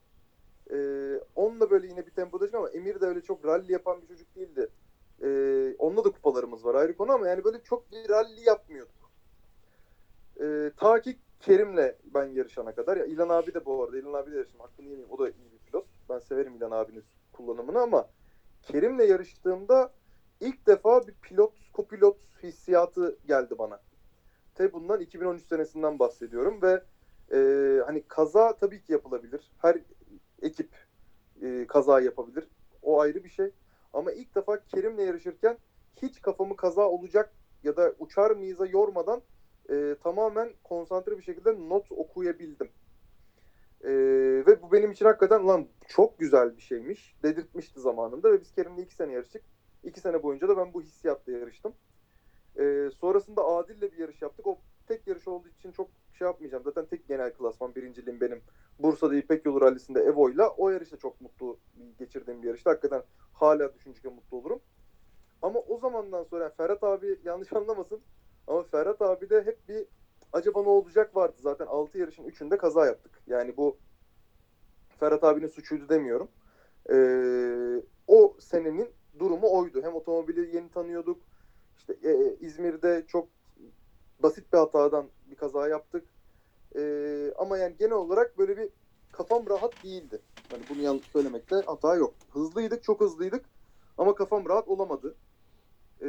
E, 0.70 0.76
onunla 1.34 1.70
böyle 1.70 1.86
yine 1.86 2.06
bir 2.06 2.10
tempoda 2.10 2.44
yarıştım 2.44 2.60
ama 2.60 2.70
Emir 2.70 3.00
de 3.00 3.06
öyle 3.06 3.20
çok 3.20 3.44
rally 3.44 3.72
yapan 3.72 4.02
bir 4.02 4.06
çocuk 4.06 4.36
değildi. 4.36 4.68
E, 5.22 5.28
onunla 5.78 6.04
da 6.04 6.10
kupalarımız 6.10 6.64
var 6.64 6.74
ayrı 6.74 6.96
konu 6.96 7.12
ama 7.12 7.28
yani 7.28 7.44
böyle 7.44 7.62
çok 7.62 7.92
bir 7.92 8.08
rally 8.08 8.44
yapmıyorduk. 8.46 8.97
E, 10.40 10.70
ta 10.76 11.00
ki 11.00 11.18
Kerim'le 11.40 11.94
ben 12.14 12.24
yarışana 12.24 12.74
kadar. 12.74 12.96
Ya 12.96 13.04
İlhan 13.04 13.28
abi 13.28 13.54
de 13.54 13.64
bu 13.64 13.84
arada. 13.84 13.98
İlhan 13.98 14.12
abi 14.12 14.32
de 14.32 14.36
yarıştım. 14.36 14.60
Hakkını 14.60 14.86
yemeyeyim. 14.86 15.10
O 15.10 15.18
da 15.18 15.30
iyi 15.30 15.52
bir 15.52 15.58
pilot. 15.58 15.86
Ben 16.08 16.18
severim 16.18 16.56
İlhan 16.56 16.70
abinin 16.70 17.04
kullanımını 17.32 17.80
ama 17.80 18.08
Kerim'le 18.62 19.00
yarıştığımda 19.00 19.92
ilk 20.40 20.66
defa 20.66 21.06
bir 21.06 21.14
pilot, 21.14 21.52
kopilot 21.72 22.16
hissiyatı 22.42 23.18
geldi 23.26 23.58
bana. 23.58 23.80
Tabii 24.54 24.72
bundan 24.72 25.00
2013 25.00 25.46
senesinden 25.46 25.98
bahsediyorum 25.98 26.62
ve 26.62 26.82
e, 27.32 27.38
hani 27.86 28.02
kaza 28.08 28.56
tabii 28.56 28.82
ki 28.82 28.92
yapılabilir. 28.92 29.52
Her 29.58 29.78
ekip 30.42 30.68
e, 31.42 31.66
kaza 31.66 32.00
yapabilir. 32.00 32.48
O 32.82 33.00
ayrı 33.00 33.24
bir 33.24 33.28
şey. 33.28 33.50
Ama 33.92 34.12
ilk 34.12 34.34
defa 34.34 34.64
Kerim'le 34.64 34.98
yarışırken 34.98 35.58
hiç 36.02 36.22
kafamı 36.22 36.56
kaza 36.56 36.88
olacak 36.88 37.32
ya 37.62 37.76
da 37.76 37.92
uçar 37.98 38.30
mıyız'a 38.30 38.66
yormadan 38.66 39.22
e, 39.70 39.96
tamamen 40.02 40.52
konsantre 40.64 41.18
bir 41.18 41.22
şekilde 41.22 41.68
not 41.68 41.92
okuyabildim. 41.92 42.68
E, 43.84 43.90
ve 44.46 44.62
bu 44.62 44.72
benim 44.72 44.90
için 44.90 45.04
hakikaten 45.04 45.48
lan 45.48 45.66
çok 45.88 46.18
güzel 46.18 46.56
bir 46.56 46.62
şeymiş. 46.62 47.16
Dedirtmişti 47.22 47.80
zamanında 47.80 48.32
ve 48.32 48.40
biz 48.40 48.52
Kerim'le 48.54 48.78
iki 48.78 48.94
sene 48.94 49.12
yarıştık. 49.12 49.42
İki 49.84 50.00
sene 50.00 50.22
boyunca 50.22 50.48
da 50.48 50.56
ben 50.56 50.74
bu 50.74 50.82
hissiyatla 50.82 51.32
yarıştım. 51.32 51.74
Ee, 52.58 52.90
sonrasında 53.00 53.44
Adil'le 53.44 53.92
bir 53.92 53.98
yarış 53.98 54.22
yaptık. 54.22 54.46
O 54.46 54.58
tek 54.86 55.06
yarış 55.06 55.28
olduğu 55.28 55.48
için 55.48 55.72
çok 55.72 55.88
şey 56.12 56.26
yapmayacağım. 56.26 56.64
Zaten 56.64 56.86
tek 56.86 57.08
genel 57.08 57.32
klasman 57.32 57.74
birinciliğim 57.74 58.20
benim. 58.20 58.42
Bursa'da 58.78 59.16
İpek 59.16 59.46
Yolu 59.46 59.60
Rallisi'nde 59.60 60.00
Evo'yla. 60.00 60.48
O 60.50 60.70
yarışta 60.70 60.96
çok 60.96 61.20
mutlu 61.20 61.58
geçirdiğim 61.98 62.42
bir 62.42 62.46
yarıştı. 62.46 62.70
Hakikaten 62.70 63.02
hala 63.32 63.74
düşünce 63.74 64.08
mutlu 64.08 64.36
olurum. 64.36 64.60
Ama 65.42 65.60
o 65.60 65.78
zamandan 65.78 66.24
sonra 66.24 66.44
yani 66.44 66.54
Ferhat 66.56 66.82
abi 66.82 67.18
yanlış 67.24 67.52
anlamasın. 67.52 68.00
Ama 68.48 68.62
Ferhat 68.62 69.02
abi 69.02 69.30
de 69.30 69.42
hep 69.42 69.68
bir 69.68 69.86
acaba 70.32 70.62
ne 70.62 70.68
olacak 70.68 71.16
vardı. 71.16 71.36
Zaten 71.40 71.66
6 71.66 71.98
yarışın 71.98 72.24
3'ünde 72.24 72.56
kaza 72.56 72.86
yaptık. 72.86 73.22
Yani 73.26 73.56
bu 73.56 73.76
Ferhat 75.00 75.24
abinin 75.24 75.46
suçuydu 75.46 75.88
demiyorum. 75.88 76.28
Ee, 76.90 77.82
o 78.06 78.36
senenin 78.40 78.94
durumu 79.18 79.58
oydu. 79.58 79.82
Hem 79.82 79.94
otomobili 79.94 80.56
yeni 80.56 80.70
tanıyorduk. 80.70 81.22
İşte 81.76 81.92
e, 82.02 82.36
İzmir'de 82.40 83.04
çok 83.08 83.28
basit 84.20 84.52
bir 84.52 84.58
hatadan 84.58 85.10
bir 85.26 85.36
kaza 85.36 85.68
yaptık. 85.68 86.08
E, 86.76 86.80
ama 87.38 87.58
yani 87.58 87.76
genel 87.78 87.92
olarak 87.92 88.38
böyle 88.38 88.56
bir 88.56 88.70
kafam 89.12 89.46
rahat 89.50 89.82
değildi. 89.82 90.22
Yani 90.50 90.68
bunu 90.68 90.82
yanlış 90.82 91.06
söylemekte 91.06 91.56
hata 91.66 91.96
yok. 91.96 92.14
Hızlıydık, 92.30 92.82
çok 92.82 93.00
hızlıydık 93.00 93.44
ama 93.98 94.14
kafam 94.14 94.48
rahat 94.48 94.68
olamadı. 94.68 95.16
E, 96.00 96.08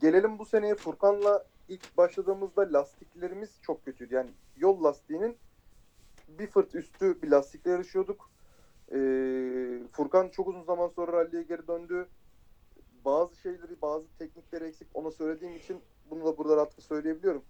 gelelim 0.00 0.38
bu 0.38 0.44
seneye 0.44 0.74
Furkan'la 0.74 1.44
ilk 1.68 1.96
başladığımızda 1.96 2.72
lastiklerimiz 2.72 3.50
çok 3.62 3.84
kötüydü. 3.84 4.14
Yani 4.14 4.30
yol 4.56 4.84
lastiğinin 4.84 5.36
bir 6.28 6.46
fırt 6.46 6.74
üstü 6.74 7.22
bir 7.22 7.30
lastikle 7.30 7.70
yarışıyorduk. 7.70 8.30
E, 8.92 8.98
Furkan 9.92 10.28
çok 10.28 10.48
uzun 10.48 10.62
zaman 10.62 10.88
sonra 10.88 11.12
ralliye 11.12 11.42
geri 11.42 11.66
döndü 11.68 12.08
bazı 13.04 13.36
şeyleri, 13.36 13.82
bazı 13.82 14.06
teknikleri 14.18 14.64
eksik 14.64 14.88
ona 14.94 15.10
söylediğim 15.10 15.56
için 15.56 15.80
bunu 16.10 16.24
da 16.24 16.38
burada 16.38 16.56
rahatlıkla 16.56 16.82
söyleyebiliyorum. 16.82 17.42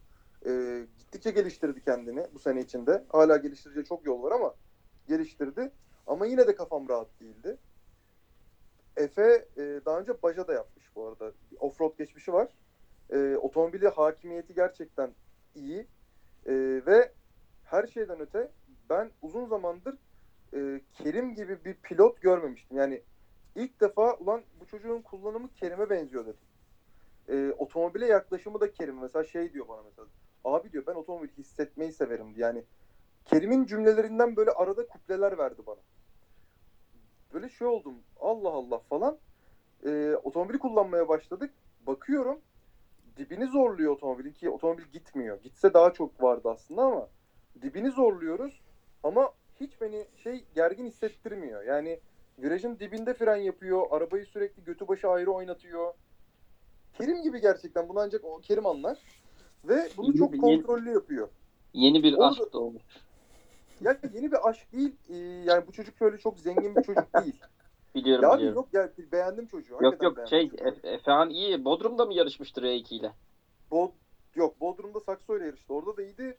Ee, 0.46 0.86
gittikçe 0.98 1.30
geliştirdi 1.30 1.84
kendini 1.84 2.26
bu 2.34 2.38
sene 2.38 2.60
içinde. 2.60 3.04
Hala 3.08 3.36
geliştirecek 3.36 3.86
çok 3.86 4.06
yol 4.06 4.22
var 4.22 4.32
ama 4.32 4.54
geliştirdi. 5.08 5.72
Ama 6.06 6.26
yine 6.26 6.46
de 6.46 6.54
kafam 6.54 6.88
rahat 6.88 7.20
değildi. 7.20 7.56
Efe 8.96 9.48
e, 9.56 9.80
daha 9.86 10.00
önce 10.00 10.22
Baja 10.22 10.48
da 10.48 10.52
yapmış 10.52 10.96
bu 10.96 11.08
arada. 11.08 11.32
Offroad 11.60 11.98
geçmişi 11.98 12.32
var. 12.32 12.48
E, 13.10 13.36
otomobili 13.36 13.88
hakimiyeti 13.88 14.54
gerçekten 14.54 15.10
iyi. 15.54 15.86
E, 16.46 16.52
ve 16.86 17.12
her 17.64 17.86
şeyden 17.86 18.20
öte 18.20 18.50
ben 18.90 19.10
uzun 19.22 19.46
zamandır 19.46 19.98
e, 20.54 20.80
Kerim 20.92 21.34
gibi 21.34 21.64
bir 21.64 21.74
pilot 21.74 22.20
görmemiştim. 22.22 22.76
Yani 22.76 23.02
ilk 23.54 23.80
defa 23.80 24.14
ulan 24.14 24.42
bu 24.60 24.66
çocuğun 24.66 25.02
kullanımı 25.02 25.48
Kerim'e 25.54 25.90
benziyor 25.90 26.26
dedim. 26.26 26.40
Ee, 27.28 27.52
otomobile 27.58 28.06
yaklaşımı 28.06 28.60
da 28.60 28.72
Kerim. 28.72 29.00
Mesela 29.00 29.24
şey 29.24 29.52
diyor 29.52 29.68
bana 29.68 29.82
mesela. 29.82 30.08
Abi 30.44 30.72
diyor 30.72 30.86
ben 30.86 30.94
otomobili 30.94 31.32
hissetmeyi 31.38 31.92
severim. 31.92 32.34
Yani 32.36 32.64
Kerim'in 33.24 33.66
cümlelerinden 33.66 34.36
böyle 34.36 34.50
arada 34.50 34.86
kupleler 34.86 35.38
verdi 35.38 35.62
bana. 35.66 35.80
Böyle 37.34 37.48
şey 37.48 37.66
oldum. 37.66 37.94
Allah 38.20 38.48
Allah 38.50 38.78
falan. 38.78 39.18
Ee, 39.86 40.14
otomobili 40.24 40.58
kullanmaya 40.58 41.08
başladık. 41.08 41.50
Bakıyorum 41.86 42.40
dibini 43.16 43.46
zorluyor 43.46 43.92
otomobilin 43.92 44.32
ki 44.32 44.50
otomobil 44.50 44.84
gitmiyor. 44.92 45.42
Gitse 45.42 45.74
daha 45.74 45.92
çok 45.92 46.22
vardı 46.22 46.48
aslında 46.50 46.82
ama 46.82 47.08
dibini 47.62 47.90
zorluyoruz 47.90 48.60
ama 49.02 49.32
hiç 49.60 49.80
beni 49.80 50.06
şey 50.22 50.44
gergin 50.54 50.86
hissettirmiyor. 50.86 51.62
Yani 51.62 52.00
Virajın 52.38 52.78
dibinde 52.78 53.14
fren 53.14 53.36
yapıyor. 53.36 53.86
Arabayı 53.90 54.26
sürekli 54.26 54.64
götü 54.64 54.88
başı 54.88 55.08
ayrı 55.08 55.30
oynatıyor. 55.30 55.94
Kerim 56.98 57.22
gibi 57.22 57.40
gerçekten. 57.40 57.88
Bunu 57.88 58.00
ancak 58.00 58.24
o 58.24 58.40
Kerim 58.40 58.66
anlar. 58.66 58.98
Ve 59.64 59.88
bunu 59.96 60.06
Yeni 60.06 60.16
çok 60.18 60.32
bir- 60.32 60.38
kontrollü 60.38 60.90
yapıyor. 60.92 61.28
Yeni 61.72 62.02
bir 62.02 62.12
Orada- 62.12 62.26
aşk 62.26 62.52
da 62.52 62.58
Yani 63.80 63.96
yeni 64.12 64.32
bir 64.32 64.48
aşk 64.48 64.72
değil. 64.72 64.96
Ee, 65.08 65.16
yani 65.16 65.66
bu 65.66 65.72
çocuk 65.72 65.96
şöyle 65.98 66.18
çok 66.18 66.38
zengin 66.38 66.76
bir 66.76 66.82
çocuk 66.82 67.14
değil. 67.14 67.40
Biliyorum 67.94 68.24
ya 68.30 68.36
biliyorum. 68.38 68.56
yok 68.56 68.68
ya 68.72 68.90
beğendim 69.12 69.46
çocuğu. 69.46 69.72
Yok 69.72 69.84
Hakikaten 69.84 70.20
yok 70.20 70.28
şey 70.28 70.48
çocuğu. 70.50 70.64
Efe- 70.64 70.88
Efehan 70.94 71.30
iyi. 71.30 71.64
Bodrum'da 71.64 72.06
mı 72.06 72.14
yarışmıştı 72.14 72.60
R2 72.60 72.94
ile? 72.94 73.12
Bod 73.70 73.90
yok 74.34 74.60
Bodrum'da 74.60 75.00
Sakso 75.00 75.36
ile 75.38 75.46
yarıştı. 75.46 75.74
Orada 75.74 75.96
da 75.96 76.02
iyiydi. 76.02 76.38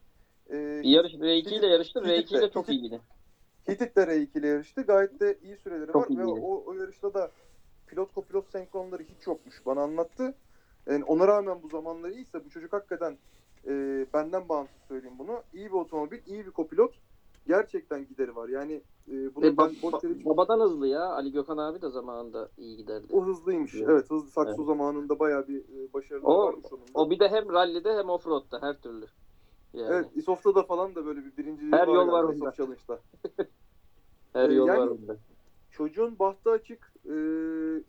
Ee, 0.50 0.80
Bir 0.82 0.88
yarış 0.88 1.14
R2 1.14 1.54
ile 1.54 1.66
yarıştı. 1.66 1.98
R2 2.00 2.38
ile 2.38 2.50
çok 2.50 2.68
iyiydi. 2.68 3.00
Hitit 3.68 3.96
de 3.96 4.00
R2 4.02 4.38
ile 4.38 4.46
yarıştı. 4.48 4.82
Gayet 4.82 5.20
de 5.20 5.38
iyi 5.42 5.56
süreleri 5.56 5.92
Çok 5.92 6.10
var 6.10 6.16
ve 6.18 6.24
iyiydi. 6.24 6.40
o, 6.42 6.64
o 6.66 6.74
yarışta 6.74 7.14
da 7.14 7.30
pilot 7.86 8.14
kopilot 8.14 8.50
senkronları 8.50 9.02
hiç 9.02 9.26
yokmuş. 9.26 9.66
Bana 9.66 9.82
anlattı. 9.82 10.34
Yani 10.86 11.04
ona 11.04 11.28
rağmen 11.28 11.62
bu 11.62 11.68
zamanları 11.68 12.12
iyiyse 12.12 12.44
bu 12.44 12.50
çocuk 12.50 12.72
hakikaten 12.72 13.18
e, 13.66 13.70
benden 14.14 14.48
bağımsız 14.48 14.82
söyleyeyim 14.88 15.18
bunu. 15.18 15.42
İyi 15.54 15.66
bir 15.66 15.72
otomobil, 15.76 16.18
iyi 16.26 16.46
bir 16.46 16.50
kopilot. 16.50 16.94
Gerçekten 17.46 18.06
gideri 18.08 18.36
var. 18.36 18.48
Yani 18.48 18.82
e, 19.08 19.34
bunu 19.34 19.44
Ve 19.44 19.56
ben 19.56 19.66
bab- 19.66 19.82
boş 19.82 20.04
yere 20.04 20.24
babadan 20.24 20.60
hızlı 20.60 20.86
ya. 20.88 21.02
Ali 21.04 21.32
Gökhan 21.32 21.56
abi 21.58 21.82
de 21.82 21.88
zamanında 21.90 22.48
iyi 22.58 22.76
giderdi. 22.76 23.06
o 23.12 23.26
hızlıymış. 23.26 23.74
Evet. 23.74 23.88
Evet, 23.90 24.10
hızlı 24.10 24.28
sakso 24.30 24.54
Evet. 24.56 24.66
zamanında 24.66 25.18
bayağı 25.18 25.48
bir 25.48 25.58
e, 25.60 25.92
başarılı 25.92 26.26
O- 26.26 26.46
varmış 26.46 26.64
onun. 26.72 26.82
O 26.94 27.10
bir 27.10 27.18
de 27.20 27.28
hem 27.28 27.52
rally'de 27.52 27.94
hem 27.94 28.08
offroad'da 28.10 28.62
her 28.62 28.80
türlü. 28.80 29.06
Yani 29.74 29.88
Evet, 29.94 30.06
İsof'ta 30.14 30.54
da 30.54 30.62
falan 30.62 30.94
da 30.94 31.06
böyle 31.06 31.24
bir 31.24 31.36
birinci 31.36 31.66
Her 31.72 31.88
yol 31.88 32.08
var 32.08 32.24
onda. 32.24 32.52
Challenge'da. 32.52 33.00
her 34.32 34.50
e, 34.50 34.54
yol 34.54 34.66
yani- 34.68 34.80
var 34.80 34.86
onda. 34.86 35.16
Çocuğun 35.70 36.18
bahtı 36.18 36.50
açık. 36.50 36.92
Ee, 37.06 37.10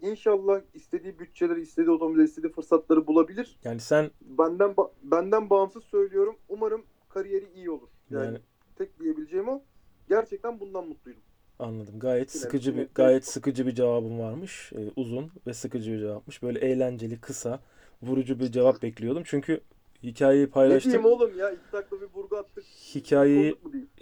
inşallah 0.01 0.61
istediği 0.73 1.19
bütçeleri, 1.19 1.61
istediği 1.61 1.91
otomobilleri, 1.91 2.25
istediği 2.25 2.51
fırsatları 2.51 3.07
bulabilir. 3.07 3.59
Yani 3.63 3.79
sen 3.79 4.11
Benden 4.21 4.69
ba- 4.71 4.89
benden 5.03 5.49
bağımsız 5.49 5.83
söylüyorum. 5.83 6.35
Umarım 6.49 6.81
kariyeri 7.09 7.49
iyi 7.55 7.69
olur. 7.71 7.87
Yani, 8.09 8.25
yani 8.25 8.37
tek 8.77 8.99
diyebileceğim 8.99 9.49
o. 9.49 9.61
Gerçekten 10.09 10.59
bundan 10.59 10.87
mutluydum. 10.87 11.21
Anladım. 11.59 11.99
Gayet 11.99 12.29
Final- 12.31 12.41
sıkıcı 12.41 12.77
bir 12.77 12.87
gayet 12.95 13.25
sıkıcı 13.27 13.67
bir 13.67 13.75
cevabım 13.75 14.19
varmış. 14.19 14.71
Ee, 14.75 14.91
uzun 14.95 15.31
ve 15.47 15.53
sıkıcı 15.53 15.91
bir 15.91 15.99
cevapmış. 15.99 16.43
Böyle 16.43 16.59
eğlenceli, 16.59 17.21
kısa, 17.21 17.59
vurucu 18.01 18.39
bir 18.39 18.51
cevap 18.51 18.81
bekliyordum. 18.81 19.23
Çünkü 19.25 19.61
hikayeyi 20.03 20.45
Ne 20.45 20.49
paylaştım. 20.49 20.91
diyeyim 20.91 21.11
oğlum 21.11 21.37
ya? 21.39 21.51
İki 21.51 21.71
dakika 21.73 22.01
bir 22.01 22.13
burgu 22.13 22.37
attık. 22.37 22.63
Hikayeyi 22.95 23.55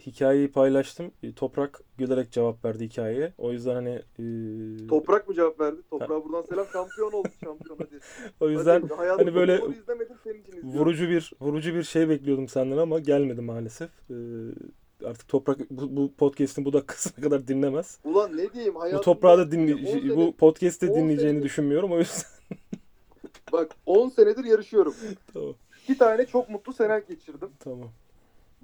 hikayeyi 0.06 0.52
paylaştım. 0.52 1.12
Ee, 1.24 1.34
Toprak 1.34 1.82
gülerek 1.98 2.32
cevap 2.32 2.66
verdi 2.66 2.86
hikayeye. 2.86 3.34
O 3.38 3.52
yüzden 3.52 3.76
hani 3.76 4.02
e, 4.20 4.88
Toprak 4.88 5.28
mı 5.30 5.36
cevap 5.36 5.60
verdi? 5.60 5.82
Toprağa 5.90 6.24
buradan 6.26 6.42
selam. 6.42 6.66
Şampiyon 6.74 7.12
oldu. 7.12 7.28
Şampiyon 7.44 7.78
hadi. 7.78 8.00
o 8.40 8.50
yüzden 8.50 8.82
Hadi, 8.98 9.10
hani 9.10 9.36
böyle 9.36 9.62
vurucu 10.64 11.10
bir 11.10 11.32
vurucu 11.42 11.76
bir 11.76 11.84
şey 11.84 12.10
bekliyordum 12.10 12.48
senden 12.48 12.78
ama 12.78 13.00
gelmedi 13.00 13.42
maalesef. 13.42 13.90
Ee, 14.10 14.14
artık 15.06 15.28
Toprak 15.28 15.60
bu, 15.72 15.96
bu 15.98 16.14
podcast'in 16.14 16.66
bu 16.66 16.74
dakikasına 16.74 17.24
kadar 17.24 17.48
dinlemez. 17.48 18.00
Ulan 18.04 18.38
ne 18.38 18.54
diyeyim? 18.54 18.76
Bu 18.76 18.82
Hayatımda, 18.82 19.02
toprağı 19.04 19.38
da 19.38 19.52
dinle 19.52 20.16
bu 20.16 20.36
podcast'te 20.36 20.88
dinleyeceğini 20.88 21.38
senedir- 21.38 21.44
düşünmüyorum. 21.44 21.92
O 21.92 21.98
yüzden 22.00 22.26
Bak 23.52 23.76
10 23.86 24.10
senedir 24.10 24.44
yarışıyorum. 24.44 24.94
tamam. 25.34 25.56
İki 25.84 25.98
tane 25.98 26.26
çok 26.26 26.50
mutlu 26.50 26.74
sene 26.74 27.02
geçirdim. 27.10 27.50
Tamam. 27.60 27.90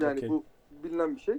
Yani 0.01 0.17
Okey. 0.17 0.29
bu 0.29 0.43
bilinen 0.83 1.15
bir 1.15 1.21
şey. 1.21 1.35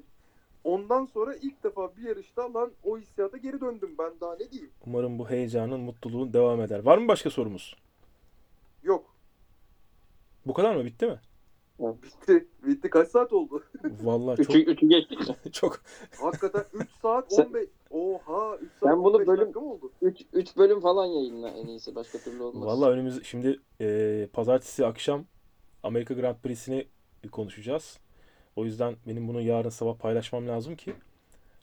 Ondan 0.64 1.04
sonra 1.06 1.34
ilk 1.34 1.64
defa 1.64 1.96
bir 1.96 2.02
yarışta 2.02 2.54
lan 2.54 2.70
o 2.84 2.98
hissiyata 2.98 3.36
geri 3.36 3.60
döndüm. 3.60 3.94
Ben 3.98 4.12
daha 4.20 4.36
ne 4.36 4.50
diyeyim? 4.50 4.70
Umarım 4.86 5.18
bu 5.18 5.30
heyecanın, 5.30 5.80
mutluluğun 5.80 6.32
devam 6.32 6.60
eder. 6.60 6.78
Var 6.84 6.98
mı 6.98 7.08
başka 7.08 7.30
sorumuz? 7.30 7.76
Yok. 8.82 9.14
Bu 10.46 10.54
kadar 10.54 10.76
mı? 10.76 10.84
Bitti 10.84 11.06
mi? 11.06 11.20
Bitti. 12.02 12.46
Bitti. 12.66 12.90
Kaç 12.90 13.08
saat 13.08 13.32
oldu? 13.32 13.64
Vallahi 14.02 14.42
çok 14.42 14.56
Üçü, 14.56 14.86
mi? 14.86 15.06
çok 15.52 15.80
Hakikaten 16.20 16.64
3 16.72 16.90
saat 17.02 17.32
Sen- 17.32 17.44
15. 17.46 17.68
Oha 17.90 18.56
3 18.56 18.70
saat 18.80 18.90
Sen 18.90 19.04
bunu 19.04 19.16
15 19.16 19.28
bölüm- 19.28 19.40
dakika 19.40 19.60
mı 19.60 19.72
oldu? 19.72 19.92
Üç, 20.02 20.22
üç 20.32 20.56
bölüm 20.56 20.80
falan 20.80 21.06
yayınla 21.06 21.48
en 21.50 21.66
iyisi. 21.66 21.94
Başka 21.94 22.18
türlü 22.18 22.42
olmaz. 22.42 22.66
Vallahi 22.66 22.90
önümüz 22.90 23.24
şimdi 23.24 23.60
e, 23.80 24.28
pazartesi 24.32 24.86
akşam 24.86 25.24
Amerika 25.82 26.14
Grand 26.14 26.36
Prix'sini 26.36 26.86
konuşacağız. 27.32 27.98
O 28.56 28.64
yüzden 28.64 28.96
benim 29.06 29.28
bunu 29.28 29.40
yarın 29.40 29.68
sabah 29.68 29.96
paylaşmam 29.98 30.48
lazım 30.48 30.76
ki 30.76 30.94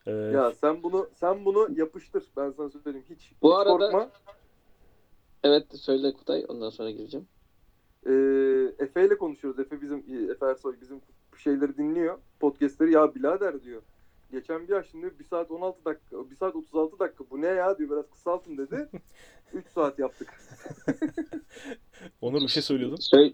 e, 0.07 0.11
Ya 0.11 0.51
sen 0.61 0.83
bunu 0.83 1.09
sen 1.15 1.45
bunu 1.45 1.69
yapıştır. 1.79 2.23
Ben 2.37 2.51
sana 2.51 2.69
söyleyeyim. 2.69 3.05
Hiç, 3.09 3.31
Bu 3.41 3.49
hiç 3.51 3.67
arada- 3.67 3.91
korkma. 3.91 4.09
Evet 5.43 5.65
söyle 5.79 6.13
Kutay 6.13 6.45
ondan 6.47 6.69
sonra 6.69 6.91
gireceğim. 6.91 7.27
Ee, 8.05 8.11
Efe 8.83 9.05
ile 9.05 9.17
konuşuyoruz. 9.17 9.59
Efe 9.59 9.81
bizim 9.81 9.97
Efe 10.31 10.45
Ersoy 10.45 10.75
bizim 10.81 11.01
şeyleri 11.37 11.77
dinliyor. 11.77 12.17
Podcast'leri 12.39 12.91
ya 12.91 13.15
birader 13.15 13.63
diyor. 13.63 13.81
Geçen 14.31 14.67
bir 14.67 14.73
ay 14.73 14.83
şimdi 14.91 15.19
1 15.19 15.23
saat 15.23 15.51
16 15.51 15.85
dakika, 15.85 16.29
1 16.29 16.35
saat 16.35 16.55
36 16.55 16.99
dakika. 16.99 17.23
Bu 17.31 17.41
ne 17.41 17.47
ya 17.47 17.77
diyor. 17.77 17.89
Biraz 17.89 18.09
kısaltın 18.09 18.57
dedi. 18.57 18.89
3 19.53 19.67
saat 19.67 19.99
yaptık. 19.99 20.33
Onur 22.21 22.41
bir 22.41 22.47
şey 22.47 22.63
söylüyordun. 22.63 22.95
Söyle, 22.95 23.33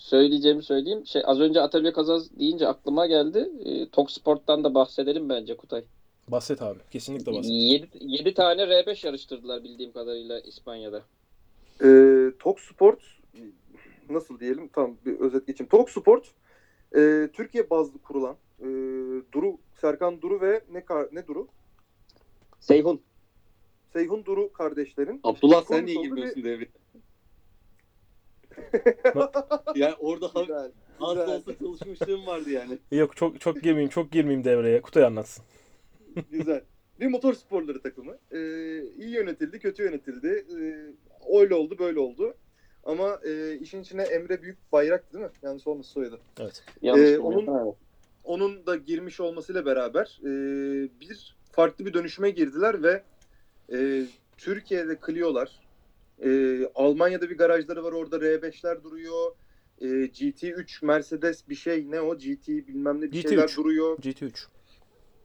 söyleyeceğimi 0.00 0.62
söyleyeyim. 0.62 1.06
Şey 1.06 1.22
az 1.24 1.40
önce 1.40 1.60
Atölye 1.60 1.92
Kazaz 1.92 2.38
deyince 2.38 2.68
aklıma 2.68 3.06
geldi. 3.06 3.50
E, 3.64 3.88
Tok 3.88 4.10
Sport'tan 4.10 4.64
da 4.64 4.74
bahsedelim 4.74 5.28
bence 5.28 5.56
Kutay. 5.56 5.84
Bahset 6.28 6.62
abi. 6.62 6.78
Kesinlikle 6.90 7.32
bahset. 7.32 7.50
7, 7.52 7.86
7 8.00 8.34
tane 8.34 8.62
R5 8.62 9.06
yarıştırdılar 9.06 9.64
bildiğim 9.64 9.92
kadarıyla 9.92 10.40
İspanya'da. 10.40 11.02
Ee, 11.84 12.30
Tok 12.38 12.60
Sport 12.60 12.98
nasıl 14.10 14.40
diyelim 14.40 14.68
tam 14.68 14.96
bir 15.06 15.20
özet 15.20 15.46
geçeyim. 15.46 15.68
Tok 15.70 15.90
Sport 15.90 16.26
e, 16.96 17.28
Türkiye 17.32 17.70
bazlı 17.70 17.98
kurulan 17.98 18.36
e, 18.60 18.66
Duru 19.32 19.58
Serkan 19.80 20.22
Duru 20.22 20.40
ve 20.40 20.60
ne 20.72 20.84
kar- 20.84 21.08
ne 21.12 21.26
Duru? 21.26 21.48
Seyhun. 22.60 23.00
Seyhun 23.92 24.24
Duru 24.24 24.52
kardeşlerin. 24.52 25.20
Abdullah 25.24 25.64
sen 25.64 25.86
niye 25.86 26.02
girmiyorsun 26.02 26.44
devre? 26.44 26.66
Yani 29.74 29.94
orada 30.00 30.34
ha- 30.34 30.40
Güzel. 30.42 30.70
az 31.00 31.16
da 31.16 31.24
güzel. 31.24 31.36
olsa 31.36 31.58
çalışmışlığım 31.58 32.26
vardı 32.26 32.50
yani. 32.50 32.78
Yok 32.92 33.16
çok 33.16 33.40
çok 33.40 33.62
girmeyeyim, 33.62 33.90
çok 33.90 34.12
girmeyeyim 34.12 34.44
devreye. 34.44 34.80
Kutay 34.82 35.04
anlatsın. 35.04 35.44
Güzel. 36.30 36.64
Bir 37.00 37.06
motor 37.06 37.34
sporları 37.34 37.82
takımı. 37.82 38.18
Ee, 38.32 38.38
iyi 38.82 39.10
yönetildi, 39.10 39.58
kötü 39.58 39.82
yönetildi. 39.82 40.46
Ee, 40.60 40.76
öyle 41.40 41.54
oldu, 41.54 41.78
böyle 41.78 41.98
oldu. 41.98 42.34
Ama 42.84 43.20
e, 43.24 43.54
işin 43.58 43.82
içine 43.82 44.02
Emre 44.02 44.42
Büyük 44.42 44.72
Bayrak 44.72 45.12
değil 45.12 45.24
mi? 45.24 45.30
Yanlış 45.42 45.66
olmasın 45.66 45.90
soyadı. 45.92 46.20
Evet. 46.40 46.64
Yanlış 46.82 47.10
Ee, 47.10 47.18
onun-. 47.18 47.74
Onun 48.24 48.66
da 48.66 48.76
girmiş 48.76 49.20
olmasıyla 49.20 49.66
beraber 49.66 50.20
e, 50.22 50.30
bir 51.00 51.36
farklı 51.52 51.86
bir 51.86 51.92
dönüşüme 51.94 52.30
girdiler 52.30 52.82
ve 52.82 53.02
e, 53.72 54.02
Türkiye'de 54.36 54.98
Clio'lar, 55.06 55.60
e, 56.24 56.60
Almanya'da 56.74 57.30
bir 57.30 57.38
garajları 57.38 57.84
var 57.84 57.92
orada 57.92 58.16
R5'ler 58.16 58.82
duruyor. 58.82 59.36
E, 59.80 59.86
GT3 59.86 60.86
Mercedes 60.86 61.48
bir 61.48 61.54
şey 61.54 61.90
ne 61.90 62.00
o 62.00 62.18
GT 62.18 62.48
bilmem 62.48 63.00
ne 63.00 63.12
bir 63.12 63.22
GT3. 63.22 63.28
şeyler 63.28 63.56
duruyor. 63.56 63.98
GT3. 63.98 64.46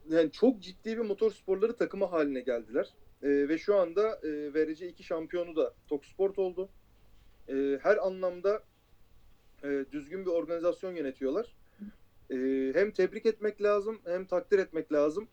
yani 0.09 0.31
çok 0.31 0.61
ciddi 0.61 0.97
bir 0.97 1.01
motor 1.03 1.31
sporları 1.31 1.75
takımı 1.75 2.05
haline 2.05 2.41
geldiler. 2.41 2.93
Ee, 3.23 3.29
ve 3.49 3.57
şu 3.57 3.75
anda 3.75 4.19
e, 4.23 4.53
VRC 4.53 4.87
2 4.87 5.03
şampiyonu 5.03 5.55
da 5.55 5.73
Tok 5.87 6.05
Sport 6.05 6.39
oldu. 6.39 6.69
Ee, 7.49 7.79
her 7.81 7.97
anlamda 8.07 8.63
e, 9.63 9.85
düzgün 9.91 10.25
bir 10.25 10.31
organizasyon 10.31 10.95
yönetiyorlar. 10.95 11.55
Ee, 12.31 12.71
hem 12.73 12.91
tebrik 12.91 13.25
etmek 13.25 13.61
lazım 13.61 13.99
hem 14.05 14.25
takdir 14.25 14.59
etmek 14.59 14.93
lazım. 14.93 15.27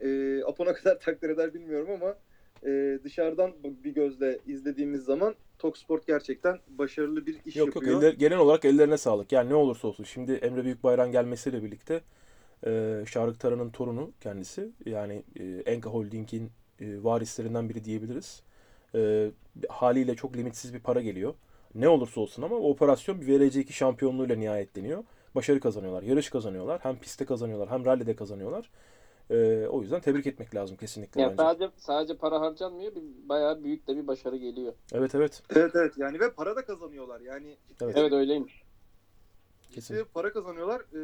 Ee, 0.00 0.42
Apo 0.44 0.66
ne 0.66 0.72
kadar 0.74 1.00
takdir 1.00 1.30
eder 1.30 1.54
bilmiyorum 1.54 1.90
ama 1.90 2.16
e, 2.64 2.98
dışarıdan 3.04 3.52
bir 3.84 3.94
gözle 3.94 4.38
izlediğimiz 4.46 5.04
zaman 5.04 5.34
Tok 5.58 5.78
Sport 5.78 6.06
gerçekten 6.06 6.58
başarılı 6.68 7.26
bir 7.26 7.38
iş 7.46 7.56
Yok 7.56 7.66
yok 7.66 7.76
yapıyor. 7.76 8.02
eller, 8.02 8.12
genel 8.12 8.38
olarak 8.38 8.64
ellerine 8.64 8.96
sağlık. 8.98 9.32
Yani 9.32 9.50
ne 9.50 9.54
olursa 9.54 9.88
olsun. 9.88 10.04
Şimdi 10.04 10.32
Emre 10.32 10.64
Büyükbayrak'ın 10.64 11.12
gelmesiyle 11.12 11.62
birlikte 11.62 12.00
e, 12.66 13.02
Şarık 13.06 13.40
Taran'ın 13.40 13.70
torunu 13.70 14.10
kendisi. 14.20 14.70
Yani 14.86 15.22
e, 15.40 15.44
Enka 15.44 15.90
Holding'in 15.90 16.50
e, 16.80 17.04
varislerinden 17.04 17.68
biri 17.68 17.84
diyebiliriz. 17.84 18.42
E, 18.94 19.30
haliyle 19.68 20.14
çok 20.16 20.36
limitsiz 20.36 20.74
bir 20.74 20.80
para 20.80 21.00
geliyor. 21.00 21.34
Ne 21.74 21.88
olursa 21.88 22.20
olsun 22.20 22.42
ama 22.42 22.56
operasyon 22.56 23.20
bir 23.20 23.26
VRC2 23.26 23.72
şampiyonluğuyla 23.72 24.36
nihayetleniyor. 24.36 25.04
Başarı 25.34 25.60
kazanıyorlar, 25.60 26.02
yarış 26.02 26.30
kazanıyorlar. 26.30 26.80
Hem 26.82 26.96
pistte 26.98 27.24
kazanıyorlar 27.24 27.70
hem 27.70 27.84
rallide 27.84 28.16
kazanıyorlar. 28.16 28.70
E, 29.30 29.66
o 29.66 29.82
yüzden 29.82 30.00
tebrik 30.00 30.26
etmek 30.26 30.54
lazım 30.54 30.76
kesinlikle 30.76 31.20
Yani 31.22 31.30
bence. 31.38 31.42
sadece 31.42 31.70
sadece 31.76 32.16
para 32.16 32.40
harcanmıyor. 32.40 32.94
Bir, 32.94 33.02
bayağı 33.28 33.64
büyük 33.64 33.88
de 33.88 33.96
bir 33.96 34.06
başarı 34.06 34.36
geliyor. 34.36 34.72
Evet 34.92 35.14
evet. 35.14 35.42
Evet 35.50 35.72
evet 35.76 35.92
yani 35.96 36.20
ve 36.20 36.30
para 36.32 36.56
da 36.56 36.64
kazanıyorlar. 36.64 37.20
Yani 37.20 37.56
Evet. 37.80 37.96
Evet 37.98 38.12
öyleymiş. 38.12 38.62
Kesin. 39.72 39.94
ciddi 39.94 40.04
para 40.04 40.32
kazanıyorlar. 40.32 40.80
Ee, 40.80 40.98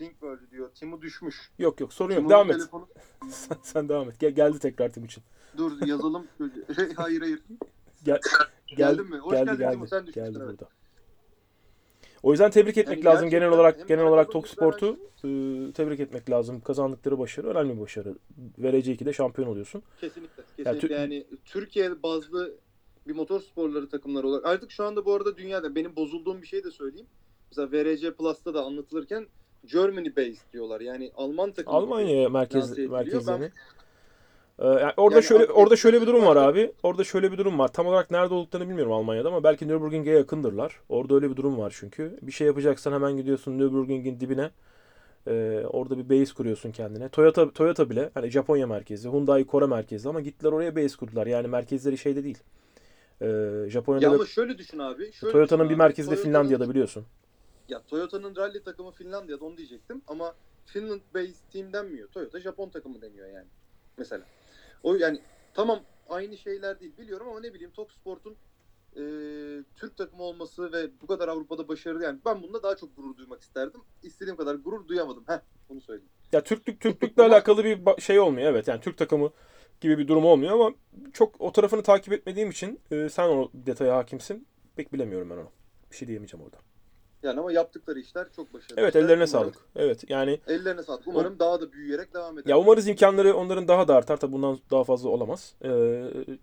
link 0.00 0.22
böyle 0.22 0.50
diyor. 0.50 0.70
Timu 0.74 1.02
düşmüş. 1.02 1.50
Yok 1.58 1.80
yok 1.80 1.92
sorun 1.92 2.14
yok. 2.14 2.30
Devam 2.30 2.50
et. 2.50 2.56
telefonu- 2.56 2.88
Sen, 3.30 3.56
sen 3.62 3.88
devam 3.88 4.08
et. 4.10 4.20
Gel, 4.20 4.30
geldi 4.30 4.58
tekrar 4.58 4.92
Tim 4.92 5.04
için. 5.04 5.22
Dur 5.56 5.86
yazalım. 5.86 6.26
hayır 6.96 7.20
hayır. 7.20 7.42
Gel, 8.04 8.20
Geldin 8.66 9.10
mi? 9.10 9.16
Hoş 9.18 9.32
geldi, 9.32 9.44
geldin 9.46 9.58
geldi, 9.58 9.72
Timo, 9.72 9.86
sen 9.86 10.06
düşmüşsün, 10.06 10.24
geldi 10.24 10.38
evet. 10.38 10.48
burada. 10.50 10.68
O 12.24 12.30
yüzden 12.30 12.50
tebrik 12.50 12.78
etmek 12.78 12.96
Yani 12.96 13.04
lazım 13.04 13.30
genel 13.30 13.48
olarak 13.48 13.88
genel 13.88 14.04
olarak 14.04 14.32
Tok 14.32 14.48
Sport'u 14.48 14.96
e, 15.24 15.28
tebrik 15.72 16.00
etmek 16.00 16.30
lazım. 16.30 16.60
Kazandıkları 16.60 17.18
başarı 17.18 17.46
önemli 17.46 17.76
bir 17.76 17.80
başarı. 17.80 18.14
VRC2'de 18.58 19.12
şampiyon 19.12 19.48
oluyorsun. 19.48 19.82
Kesinlikle. 20.00 20.42
Kesinlikle. 20.56 20.88
tü- 20.88 20.92
Yani 20.92 21.26
Türkiye 21.44 22.02
bazlı 22.02 22.54
bir 23.06 23.14
motor 23.14 23.40
sporları 23.40 23.88
takımları 23.88 24.28
olarak 24.28 24.46
artık 24.46 24.70
şu 24.70 24.84
anda 24.84 25.04
bu 25.04 25.12
arada 25.14 25.36
dünyada 25.36 25.74
benim 25.74 25.96
bozulduğum 25.96 26.42
bir 26.42 26.46
şey 26.46 26.64
de 26.64 26.70
söyleyeyim. 26.70 27.06
Mesela 27.50 27.72
VRC 27.72 28.14
Plus'ta 28.14 28.54
da 28.54 28.64
anlatılırken 28.64 29.26
Germany 29.72 30.16
based 30.16 30.52
diyorlar. 30.52 30.80
Yani 30.80 31.10
Alman 31.16 31.52
takımı. 31.52 31.76
Almanya 31.76 32.28
merkez 32.28 32.70
lanse 32.70 32.82
ediliyor. 32.82 33.50
Ee, 34.58 34.66
yani 34.66 34.92
orada 34.96 35.16
Yani 35.16 35.24
şöyle 35.24 35.44
orada 35.44 35.76
şöyle 35.76 36.02
bir 36.02 36.06
durum 36.06 36.26
var 36.26 36.36
abi. 36.36 36.72
Orada 36.82 37.04
şöyle 37.04 37.32
bir 37.32 37.38
durum 37.38 37.58
var. 37.58 37.72
Tam 37.72 37.86
olarak 37.86 38.10
nerede 38.10 38.34
olduklarını 38.34 38.68
bilmiyorum 38.68 38.92
Almanya'da 38.92 39.28
ama 39.28 39.44
belki 39.44 39.68
Nürburgring'e 39.68 40.10
yakındırlar. 40.10 40.80
Orada 40.88 41.14
öyle 41.14 41.30
bir 41.30 41.36
durum 41.36 41.58
var 41.58 41.76
çünkü. 41.78 42.18
Bir 42.22 42.32
şey 42.32 42.46
yapacaksan 42.46 42.92
hemen 42.92 43.16
gidiyorsun 43.16 43.58
Nürburgring'in 43.58 44.20
dibine. 44.20 44.50
Ee, 45.26 45.64
orada 45.68 45.98
bir 45.98 46.20
base 46.20 46.34
kuruyorsun 46.34 46.72
kendine. 46.72 47.08
Toyota 47.08 47.50
Toyota 47.50 47.90
bile 47.90 48.10
hani 48.14 48.30
Japonya 48.30 48.66
merkezi, 48.66 49.08
Hyundai 49.08 49.46
Kore 49.46 49.66
merkezi 49.66 50.08
ama 50.08 50.20
gittiler 50.20 50.52
oraya 50.52 50.76
base 50.76 50.96
kurdular. 50.96 51.26
Yani 51.26 51.48
merkezleri 51.48 51.98
şeyde 51.98 52.24
değil. 52.24 52.38
Ee, 53.22 53.64
Japonya'da 53.68 54.06
Ya 54.06 54.12
ama 54.12 54.26
şöyle 54.26 54.58
düşün 54.58 54.78
abi. 54.78 55.12
Şöyle 55.12 55.32
Toyota'nın 55.32 55.68
bir 55.68 55.74
merkezi 55.74 56.10
de 56.10 56.16
Finlandiya'da 56.16 56.70
biliyorsun. 56.70 57.04
Ya 57.68 57.82
Toyota'nın 57.82 58.36
rally 58.36 58.62
takımı 58.62 58.90
Finlandiya'da 58.90 59.44
onu 59.44 59.56
diyecektim 59.56 60.02
ama 60.06 60.34
Finland 60.66 61.00
based 61.14 61.52
team 61.52 61.72
denmiyor. 61.72 62.08
Toyota 62.08 62.40
Japon 62.40 62.68
takımı 62.68 63.02
deniyor 63.02 63.28
yani. 63.28 63.46
Mesela. 63.98 64.24
O 64.84 64.94
yani 64.94 65.20
tamam 65.54 65.80
aynı 66.08 66.36
şeyler 66.36 66.80
değil 66.80 66.96
biliyorum 66.98 67.28
ama 67.28 67.40
ne 67.40 67.54
bileyim 67.54 67.72
Toksport'un 67.72 68.36
e, 68.96 69.02
Türk 69.76 69.96
takımı 69.96 70.22
olması 70.22 70.72
ve 70.72 71.00
bu 71.02 71.06
kadar 71.06 71.28
Avrupa'da 71.28 71.68
başarılı 71.68 72.04
yani 72.04 72.18
ben 72.24 72.42
bunda 72.42 72.62
daha 72.62 72.76
çok 72.76 72.96
gurur 72.96 73.16
duymak 73.16 73.42
isterdim. 73.42 73.80
İstediğim 74.02 74.36
kadar 74.36 74.54
gurur 74.54 74.88
duyamadım. 74.88 75.24
Heh 75.26 75.40
bunu 75.68 75.80
söyleyeyim. 75.80 76.10
Ya 76.32 76.44
Türklük 76.44 76.80
Türklükle 76.80 77.22
alakalı 77.26 77.64
bir 77.64 78.02
şey 78.02 78.20
olmuyor 78.20 78.50
evet. 78.50 78.68
Yani 78.68 78.80
Türk 78.80 78.98
takımı 78.98 79.30
gibi 79.80 79.98
bir 79.98 80.08
durum 80.08 80.24
olmuyor 80.24 80.52
ama 80.52 80.74
çok 81.12 81.40
o 81.40 81.52
tarafını 81.52 81.82
takip 81.82 82.12
etmediğim 82.12 82.50
için 82.50 82.80
e, 82.90 83.08
sen 83.08 83.28
o 83.28 83.50
detaya 83.54 83.96
hakimsin. 83.96 84.46
Pek 84.76 84.92
bilemiyorum 84.92 85.30
ben 85.30 85.36
onu. 85.36 85.50
Bir 85.90 85.96
şey 85.96 86.08
diyemeyeceğim 86.08 86.44
orada. 86.44 86.56
Yani 87.24 87.40
ama 87.40 87.52
yaptıkları 87.52 87.98
işler 88.00 88.26
çok 88.36 88.54
başarılı. 88.54 88.80
Evet 88.80 88.88
işler. 88.94 89.00
ellerine 89.00 89.14
Umarım- 89.24 89.26
sağlık. 89.26 89.54
Evet 89.76 90.04
yani 90.10 90.40
Ellerine 90.46 90.82
sağlık. 90.82 91.02
Umarım 91.06 91.38
daha 91.38 91.60
da 91.60 91.72
büyüyerek 91.72 92.14
devam 92.14 92.38
eder. 92.38 92.50
ya 92.50 92.58
umarız 92.58 92.88
imkanları 92.88 93.36
onların 93.36 93.68
daha 93.68 93.88
da 93.88 93.94
artar. 93.96 94.16
Tabii 94.16 94.32
bundan 94.32 94.58
daha 94.70 94.84
fazla 94.84 95.08
olamaz. 95.08 95.54
Ee, 95.62 95.68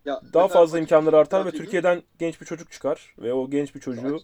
Ya 0.06 0.22
daha 0.34 0.48
fazla 0.48 0.80
imkanları 0.80 1.18
artar 1.18 1.46
ve 1.46 1.52
Türkiye'den 1.52 2.02
genç 2.20 2.42
bir 2.42 2.46
çocuk 2.46 2.72
çıkar 2.72 3.16
ve 3.22 3.34
o 3.34 3.50
genç 3.50 3.76
bir 3.76 3.80
çocuğu 3.80 4.20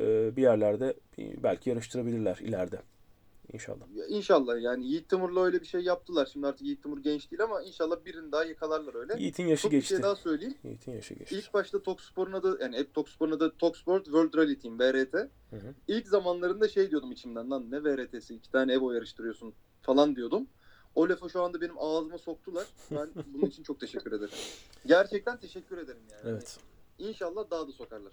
e, 0.00 0.36
bir 0.36 0.42
yerlerde 0.42 0.94
belki 1.18 1.70
yarıştırabilirler 1.70 2.36
ileride. 2.36 2.78
İnşallah. 3.54 3.84
Ya 3.94 4.06
İnşallah 4.06 4.60
yani 4.62 4.86
Yiğit 4.86 5.08
Timur'la 5.08 5.44
öyle 5.44 5.60
bir 5.60 5.66
şey 5.66 5.80
yaptılar. 5.80 6.28
Şimdi 6.32 6.46
artık 6.46 6.62
Yiğit 6.62 6.82
Timur 6.82 6.98
genç 6.98 7.30
değil 7.30 7.42
ama 7.42 7.62
inşallah 7.62 8.04
birini 8.04 8.32
daha 8.32 8.44
yakalarlar 8.44 8.94
öyle. 8.94 9.14
Yiğit'in 9.18 9.46
yaşı 9.46 9.62
Çok 9.62 9.72
bir 9.72 9.76
geçti. 9.76 9.94
şey 9.94 10.02
daha 10.02 10.16
söyleyeyim. 10.16 10.54
Yiğit'in 10.64 10.92
yaşı 10.92 11.14
geçti. 11.14 11.34
İlk 11.34 11.54
başta 11.54 11.82
Tokspor'un 11.82 12.32
adı 12.32 12.58
yani 12.60 12.76
hep 12.76 12.94
Tokspor'un 12.94 13.32
adı 13.32 13.50
Toksport 13.58 14.04
World 14.04 14.34
Rally 14.34 14.58
Team 14.58 14.78
VRT. 14.78 15.14
Hı 15.14 15.56
hı. 15.56 15.74
İlk 15.88 16.08
zamanlarında 16.08 16.68
şey 16.68 16.90
diyordum 16.90 17.12
içimden 17.12 17.50
lan 17.50 17.70
ne 17.70 17.84
VRT'si 17.84 18.34
iki 18.34 18.50
tane 18.50 18.72
Evo 18.72 18.92
yarıştırıyorsun 18.92 19.54
falan 19.82 20.16
diyordum. 20.16 20.46
O 20.94 21.08
lafı 21.08 21.30
şu 21.30 21.42
anda 21.42 21.60
benim 21.60 21.78
ağzıma 21.78 22.18
soktular. 22.18 22.66
Ben 22.90 23.08
bunun 23.34 23.46
için 23.46 23.62
çok 23.62 23.80
teşekkür 23.80 24.12
ederim. 24.12 24.34
Gerçekten 24.86 25.36
teşekkür 25.40 25.78
ederim 25.78 26.02
yani. 26.12 26.22
Evet. 26.34 26.58
İnşallah 26.98 27.50
daha 27.50 27.68
da 27.68 27.72
sokarlar. 27.72 28.12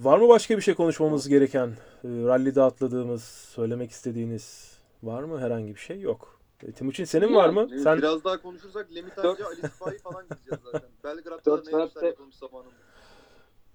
Var 0.00 0.18
mı 0.18 0.28
başka 0.28 0.56
bir 0.56 0.62
şey 0.62 0.74
konuşmamız 0.74 1.28
gereken? 1.28 1.66
E, 1.68 1.74
rally'de 2.04 2.62
atladığımız, 2.62 3.22
söylemek 3.24 3.90
istediğiniz 3.90 4.76
var 5.02 5.22
mı? 5.22 5.40
Herhangi 5.40 5.74
bir 5.74 5.80
şey 5.80 6.00
yok. 6.00 6.40
E, 6.68 6.72
Timuçin 6.72 7.04
senin 7.04 7.34
var 7.34 7.48
mı? 7.48 7.66
Yani 7.70 7.80
Sen 7.82 7.98
Biraz 7.98 8.24
daha 8.24 8.42
konuşursak 8.42 8.94
Lemitancı 8.94 9.46
Ali 9.46 9.56
Sipahi 9.72 9.98
falan 9.98 10.24
gideceğiz 10.30 10.60
zaten. 10.64 10.88
Belgrad'da 11.04 11.44
Dört 11.44 11.66
da 11.66 11.78
ne 11.78 11.84
işler 11.84 12.00
saatte- 12.00 12.06
yapılmış 12.06 12.36
zamanında. 12.36 12.70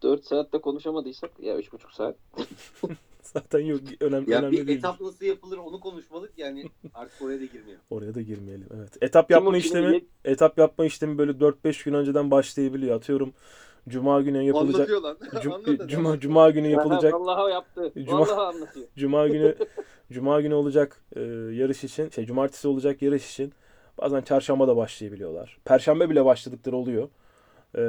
4 0.03 0.25
saatte 0.25 0.61
konuşamadıysak 0.61 1.32
ya 1.40 1.59
3,5 1.59 1.95
saat. 1.95 2.16
zaten 3.24 3.59
yok 3.59 3.82
önemli 4.00 4.32
Ya 4.32 4.40
önemli 4.40 4.58
bir 4.58 4.67
değil. 4.67 4.77
etap 4.77 5.01
nasıl 5.01 5.25
yapılır 5.25 5.58
onu 5.58 5.80
konuşmadık 5.80 6.32
yani 6.38 6.66
artık 6.93 7.22
oraya 7.22 7.40
da 7.40 7.45
girmeyelim. 7.45 7.82
Oraya 7.90 8.16
da 8.16 8.22
girmeyelim. 8.22 8.67
Evet. 8.77 8.90
Etap 9.01 9.32
yapma 9.32 9.50
Timuçin'in 9.51 9.82
işlemi 9.83 10.06
etap 10.25 10.58
yapma 10.58 10.85
işlemi 10.85 11.17
böyle 11.17 11.32
4-5 11.32 11.83
gün 11.85 11.93
önceden 11.93 12.32
başlayabiliyor. 12.32 12.95
Atıyorum 12.95 13.33
cuma 13.90 14.22
günü 14.22 14.43
yapılacak 14.43 14.76
Anlatıyor 14.76 15.01
lan. 15.01 15.18
Cum- 15.42 15.53
Anlat 15.69 15.90
cuma 15.90 16.19
cuma 16.19 16.50
günü 16.50 16.68
yapılacak 16.68 17.14
Vallahi 17.14 17.51
yaptı. 17.51 17.92
Cuma- 17.95 18.19
Vallahi 18.19 18.56
anlatıyor. 18.56 18.88
Cuma 18.95 19.27
günü 19.27 19.56
Cuma 20.11 20.42
günü 20.42 20.53
olacak 20.53 21.03
e, 21.16 21.22
yarış 21.53 21.84
için, 21.84 22.10
şey 22.10 22.26
cumartesi 22.26 22.68
olacak 22.68 23.01
yarış 23.01 23.32
için 23.32 23.53
bazen 24.01 24.22
çarşamba 24.22 24.68
da 24.68 24.77
başlayabiliyorlar. 24.77 25.58
Perşembe 25.66 26.10
bile 26.10 26.26
başladıkları 26.26 26.76
oluyor. 26.76 27.10
E, 27.77 27.84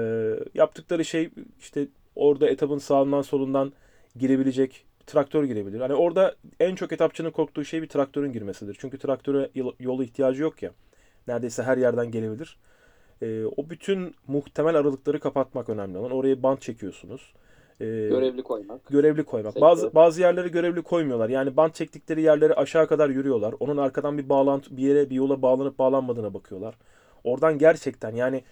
yaptıkları 0.54 1.04
şey 1.04 1.30
işte 1.60 1.88
orada 2.16 2.48
etapın 2.48 2.78
sağından 2.78 3.22
solundan 3.22 3.72
girebilecek 4.16 4.84
traktör 5.06 5.44
girebilir. 5.44 5.80
Hani 5.80 5.94
orada 5.94 6.34
en 6.60 6.74
çok 6.74 6.92
etapçının 6.92 7.30
korktuğu 7.30 7.64
şey 7.64 7.82
bir 7.82 7.88
traktörün 7.88 8.32
girmesidir. 8.32 8.76
Çünkü 8.80 8.98
traktöre 8.98 9.50
yol- 9.54 9.74
yola 9.80 10.04
ihtiyacı 10.04 10.42
yok 10.42 10.62
ya. 10.62 10.70
Neredeyse 11.28 11.62
her 11.62 11.76
yerden 11.78 12.10
gelebilir. 12.10 12.58
E, 13.22 13.44
o 13.56 13.70
bütün 13.70 14.14
muhtemel 14.26 14.74
aralıkları 14.76 15.20
kapatmak 15.20 15.68
önemli 15.68 15.98
olan. 15.98 16.10
Oraya 16.10 16.42
bant 16.42 16.60
çekiyorsunuz. 16.60 17.32
E, 17.80 17.84
Görevli 17.84 18.42
koymak. 18.42 18.86
görevli 18.86 19.24
koymak. 19.24 19.52
Sektör. 19.52 19.68
Bazı 19.68 19.94
bazı 19.94 20.20
yerleri 20.20 20.50
görevli 20.50 20.82
koymuyorlar. 20.82 21.28
Yani 21.28 21.56
bant 21.56 21.74
çektikleri 21.74 22.22
yerleri 22.22 22.54
aşağı 22.54 22.86
kadar 22.86 23.08
yürüyorlar. 23.08 23.54
Onun 23.60 23.76
arkadan 23.76 24.18
bir 24.18 24.28
bağlantı 24.28 24.76
bir 24.76 24.82
yere 24.82 25.10
bir 25.10 25.14
yola 25.14 25.42
bağlanıp 25.42 25.78
bağlanmadığına 25.78 26.34
bakıyorlar. 26.34 26.74
Oradan 27.24 27.58
gerçekten 27.58 28.14
yani 28.14 28.44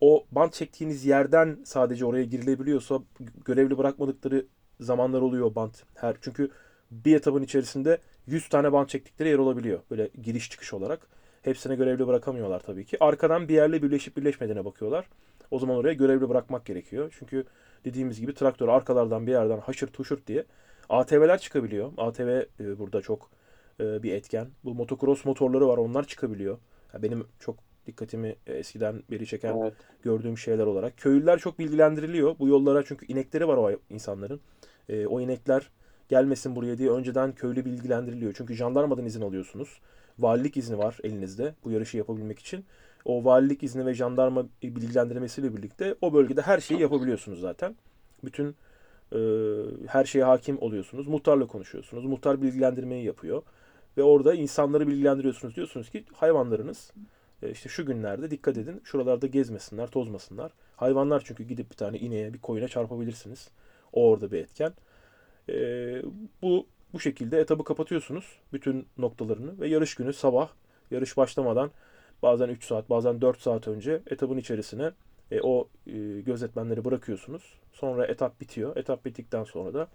o 0.00 0.24
bant 0.32 0.52
çektiğiniz 0.52 1.06
yerden 1.06 1.58
sadece 1.64 2.04
oraya 2.04 2.24
girilebiliyorsa 2.24 3.00
görevli 3.44 3.78
bırakmadıkları 3.78 4.46
zamanlar 4.80 5.20
oluyor 5.20 5.54
bant. 5.54 5.82
Her 5.94 6.16
çünkü 6.20 6.50
bir 6.90 7.16
etapın 7.16 7.42
içerisinde 7.42 7.98
100 8.26 8.48
tane 8.48 8.72
bant 8.72 8.88
çektikleri 8.88 9.28
yer 9.28 9.38
olabiliyor. 9.38 9.80
Böyle 9.90 10.10
giriş 10.22 10.50
çıkış 10.50 10.74
olarak. 10.74 11.08
Hepsine 11.46 11.74
görevli 11.74 12.06
bırakamıyorlar 12.06 12.60
tabii 12.60 12.84
ki. 12.84 12.96
Arkadan 13.00 13.48
bir 13.48 13.54
yerle 13.54 13.82
birleşip 13.82 14.16
birleşmediğine 14.16 14.64
bakıyorlar. 14.64 15.06
O 15.50 15.58
zaman 15.58 15.76
oraya 15.76 15.94
görevli 15.94 16.28
bırakmak 16.28 16.64
gerekiyor. 16.64 17.14
Çünkü 17.18 17.44
dediğimiz 17.84 18.20
gibi 18.20 18.34
traktör 18.34 18.68
arkalardan 18.68 19.26
bir 19.26 19.32
yerden 19.32 19.58
haşır 19.58 19.86
tuşurt 19.86 20.26
diye 20.26 20.44
ATV'ler 20.88 21.38
çıkabiliyor. 21.38 21.92
ATV 21.96 22.42
e, 22.60 22.78
burada 22.78 23.00
çok 23.00 23.30
e, 23.80 24.02
bir 24.02 24.12
etken. 24.12 24.48
Bu 24.64 24.74
motocross 24.74 25.24
motorları 25.24 25.68
var 25.68 25.76
onlar 25.76 26.06
çıkabiliyor. 26.06 26.58
Ya 26.94 27.02
benim 27.02 27.26
çok 27.40 27.56
dikkatimi 27.86 28.36
e, 28.46 28.52
eskiden 28.54 29.02
beri 29.10 29.26
çeken 29.26 29.56
Evet. 29.56 29.72
gördüğüm 30.02 30.38
şeyler 30.38 30.66
olarak. 30.66 30.96
Köylüler 30.96 31.38
çok 31.38 31.58
bilgilendiriliyor 31.58 32.38
bu 32.38 32.48
yollara 32.48 32.84
çünkü 32.84 33.06
inekleri 33.06 33.48
var 33.48 33.56
o 33.56 33.78
insanların. 33.90 34.40
E, 34.88 35.06
o 35.06 35.20
inekler 35.20 35.70
gelmesin 36.08 36.56
buraya 36.56 36.78
diye 36.78 36.90
önceden 36.90 37.32
köylü 37.32 37.64
bilgilendiriliyor. 37.64 38.34
Çünkü 38.36 38.54
jandarmadan 38.54 39.04
izin 39.04 39.22
alıyorsunuz. 39.22 39.80
Valilik 40.18 40.56
izni 40.56 40.78
var 40.78 40.98
elinizde 41.02 41.54
bu 41.64 41.70
yarışı 41.70 41.96
yapabilmek 41.96 42.38
için. 42.38 42.64
O 43.04 43.24
valilik 43.24 43.62
izni 43.62 43.86
ve 43.86 43.94
jandarma 43.94 44.46
bilgilendirmesiyle 44.62 45.56
birlikte 45.56 45.94
o 46.00 46.12
bölgede 46.12 46.42
her 46.42 46.60
şeyi 46.60 46.80
yapabiliyorsunuz 46.80 47.40
zaten. 47.40 47.76
Bütün 48.24 48.56
e, 49.12 49.18
her 49.86 50.04
şeye 50.04 50.24
hakim 50.24 50.62
oluyorsunuz. 50.62 51.06
Muhtarla 51.06 51.46
konuşuyorsunuz. 51.46 52.04
Muhtar 52.04 52.42
bilgilendirmeyi 52.42 53.04
yapıyor. 53.04 53.42
Ve 53.96 54.02
orada 54.02 54.34
insanları 54.34 54.86
bilgilendiriyorsunuz. 54.86 55.56
Diyorsunuz 55.56 55.90
ki 55.90 56.04
hayvanlarınız 56.14 56.92
e, 57.42 57.50
işte 57.50 57.68
şu 57.68 57.86
günlerde 57.86 58.30
dikkat 58.30 58.58
edin. 58.58 58.80
Şuralarda 58.84 59.26
gezmesinler, 59.26 59.86
tozmasınlar. 59.86 60.52
Hayvanlar 60.76 61.22
çünkü 61.26 61.44
gidip 61.44 61.70
bir 61.70 61.76
tane 61.76 61.98
ineğe, 61.98 62.34
bir 62.34 62.38
koyuna 62.38 62.68
çarpabilirsiniz. 62.68 63.50
O 63.92 64.08
orada 64.08 64.32
bir 64.32 64.38
etken. 64.38 64.72
E, 65.48 65.56
bu 66.42 66.66
bu 66.96 67.00
şekilde 67.00 67.40
etabı 67.40 67.64
kapatıyorsunuz. 67.64 68.24
Bütün 68.52 68.86
noktalarını 68.98 69.60
ve 69.60 69.68
yarış 69.68 69.94
günü 69.94 70.12
sabah 70.12 70.48
yarış 70.90 71.16
başlamadan 71.16 71.70
bazen 72.22 72.48
3 72.48 72.64
saat 72.64 72.90
bazen 72.90 73.20
4 73.20 73.40
saat 73.40 73.68
önce 73.68 74.02
etabın 74.10 74.36
içerisine 74.36 74.90
e, 75.30 75.40
o 75.40 75.68
e, 75.86 76.20
gözetmenleri 76.20 76.84
bırakıyorsunuz. 76.84 77.54
Sonra 77.72 78.06
etap 78.06 78.40
bitiyor. 78.40 78.76
Etap 78.76 79.04
bittikten 79.04 79.44
sonra 79.44 79.74
da 79.74 79.88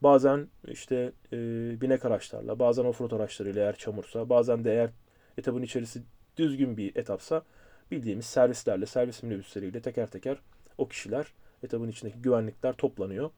bazen 0.00 0.48
işte 0.68 1.12
e, 1.32 1.38
binek 1.80 2.04
araçlarla, 2.04 2.58
bazen 2.58 2.84
offroad 2.84 3.10
araçlarıyla 3.10 3.62
eğer 3.62 3.76
çamursa, 3.76 4.28
bazen 4.28 4.64
de 4.64 4.72
eğer 4.72 4.90
etabın 5.38 5.62
içerisi 5.62 6.02
düzgün 6.36 6.76
bir 6.76 6.96
etapsa 6.96 7.42
bildiğimiz 7.90 8.26
servislerle, 8.26 8.86
servis 8.86 9.22
minibüsleriyle 9.22 9.80
teker 9.80 10.06
teker 10.06 10.36
o 10.78 10.88
kişiler, 10.88 11.26
etabın 11.62 11.88
içindeki 11.88 12.18
güvenlikler 12.18 12.72
toplanıyor. 12.72 13.30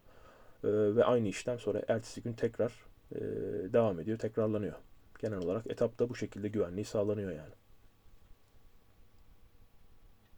E, 0.64 0.68
ve 0.68 1.04
aynı 1.04 1.28
işlem 1.28 1.58
sonra 1.58 1.82
ertesi 1.88 2.22
gün 2.22 2.32
tekrar 2.32 2.87
e, 3.14 3.20
devam 3.72 4.00
ediyor, 4.00 4.18
tekrarlanıyor. 4.18 4.74
Genel 5.18 5.38
olarak 5.38 5.66
etapta 5.66 6.08
bu 6.08 6.14
şekilde 6.14 6.48
güvenliği 6.48 6.84
sağlanıyor 6.84 7.30
yani. 7.30 7.52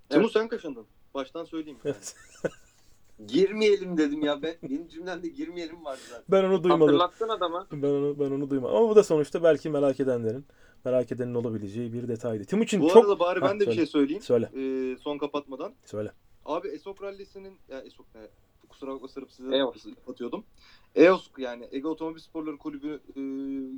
Timur 0.09 0.31
sen 0.31 0.49
kaşındın. 0.49 0.87
Baştan 1.15 1.45
söyleyeyim. 1.45 1.79
Evet. 1.85 2.17
Girmeyelim 3.27 3.97
dedim 3.97 4.23
ya 4.25 4.43
ben 4.43 4.57
benim 4.63 4.89
cümlemde 4.89 5.29
girmeyelim 5.29 5.85
vardı 5.85 6.01
zaten. 6.11 6.25
Ben 6.29 6.45
onu 6.45 6.63
duymadım. 6.63 6.81
Hatırlattın 6.87 7.29
adama. 7.29 7.67
Ben 7.73 7.89
onu 7.89 8.19
ben 8.19 8.31
onu 8.31 8.51
duymadım. 8.51 8.77
Ama 8.77 8.89
bu 8.89 8.97
da 8.97 9.03
sonuçta 9.03 9.43
belki 9.43 9.71
merak 9.71 10.01
edenlerin 10.01 10.45
merak 10.85 11.13
edenin 11.13 11.35
olabileceği 11.35 11.93
bir 11.93 12.09
detaydı. 12.09 12.45
Timuçin 12.45 12.81
Bu 12.81 12.89
çok 12.89 13.05
arada 13.05 13.19
bari 13.19 13.41
Ha, 13.41 13.47
ben 13.49 13.57
de 13.57 13.61
bir 13.61 13.65
söyle. 13.65 13.77
şey 13.77 13.87
söyleyeyim. 13.87 14.23
söyle 14.23 14.51
Ee, 14.57 14.97
son 14.97 15.19
kapatmadan. 15.19 15.73
söyle. 15.85 16.13
Abi 16.45 16.69
Esok 16.69 17.03
Rally'sinin 17.03 17.59
ya 17.69 17.81
Esok 17.81 18.07
ne? 18.15 18.21
Kusura 18.71 18.95
bakma 18.95 19.09
Sırp 19.09 19.33
size 19.33 19.63
atıyordum. 20.09 20.45
EOS 20.95 21.31
yani 21.39 21.69
Ege 21.73 21.89
Otomobil 21.89 22.21
Sporları 22.21 22.59
Kulübü 22.59 23.01
e, 23.17 23.21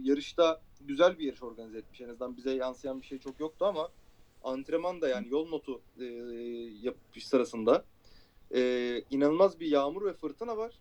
yarışta 0.09 0.63
güzel 0.81 1.19
bir 1.19 1.25
yarış 1.25 1.43
organize 1.43 1.79
etmiş. 1.79 2.01
En 2.01 2.09
azından 2.09 2.37
bize 2.37 2.51
yansıyan 2.51 3.01
bir 3.01 3.07
şey 3.07 3.19
çok 3.19 3.41
yoktu 3.41 3.65
ama 3.65 3.89
antrenman 4.45 5.01
da 5.01 5.09
yani 5.09 5.29
yol 5.29 5.49
notu 5.49 5.83
e, 6.01 6.05
yapış 6.83 7.27
sırasında 7.27 7.85
e, 8.55 9.03
inanılmaz 9.11 9.61
bir 9.61 9.67
yağmur 9.67 10.05
ve 10.05 10.13
fırtına 10.13 10.57
var. 10.57 10.79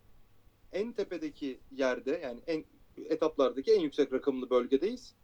En 0.72 0.94
tepedeki 0.94 1.60
yerde 1.72 2.20
yani 2.24 2.40
en 2.48 2.66
etaplardaki 2.98 3.72
en 3.72 3.80
yüksek 3.80 4.14
rakımlı 4.14 4.50
bölgedeyiz. 4.50 5.16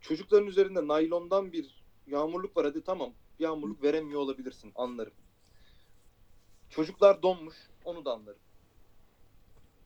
Çocukların 0.00 0.46
üzerinde 0.46 0.88
naylondan 0.88 1.52
bir 1.52 1.84
yağmurluk 2.06 2.56
var. 2.56 2.64
Hadi 2.64 2.82
tamam 2.84 3.12
yağmurluk 3.38 3.82
veremiyor 3.82 4.20
olabilirsin 4.20 4.72
anlarım. 4.74 5.12
Çocuklar 6.70 7.22
donmuş 7.22 7.56
onu 7.84 8.04
da 8.04 8.12
anlarım. 8.12 8.38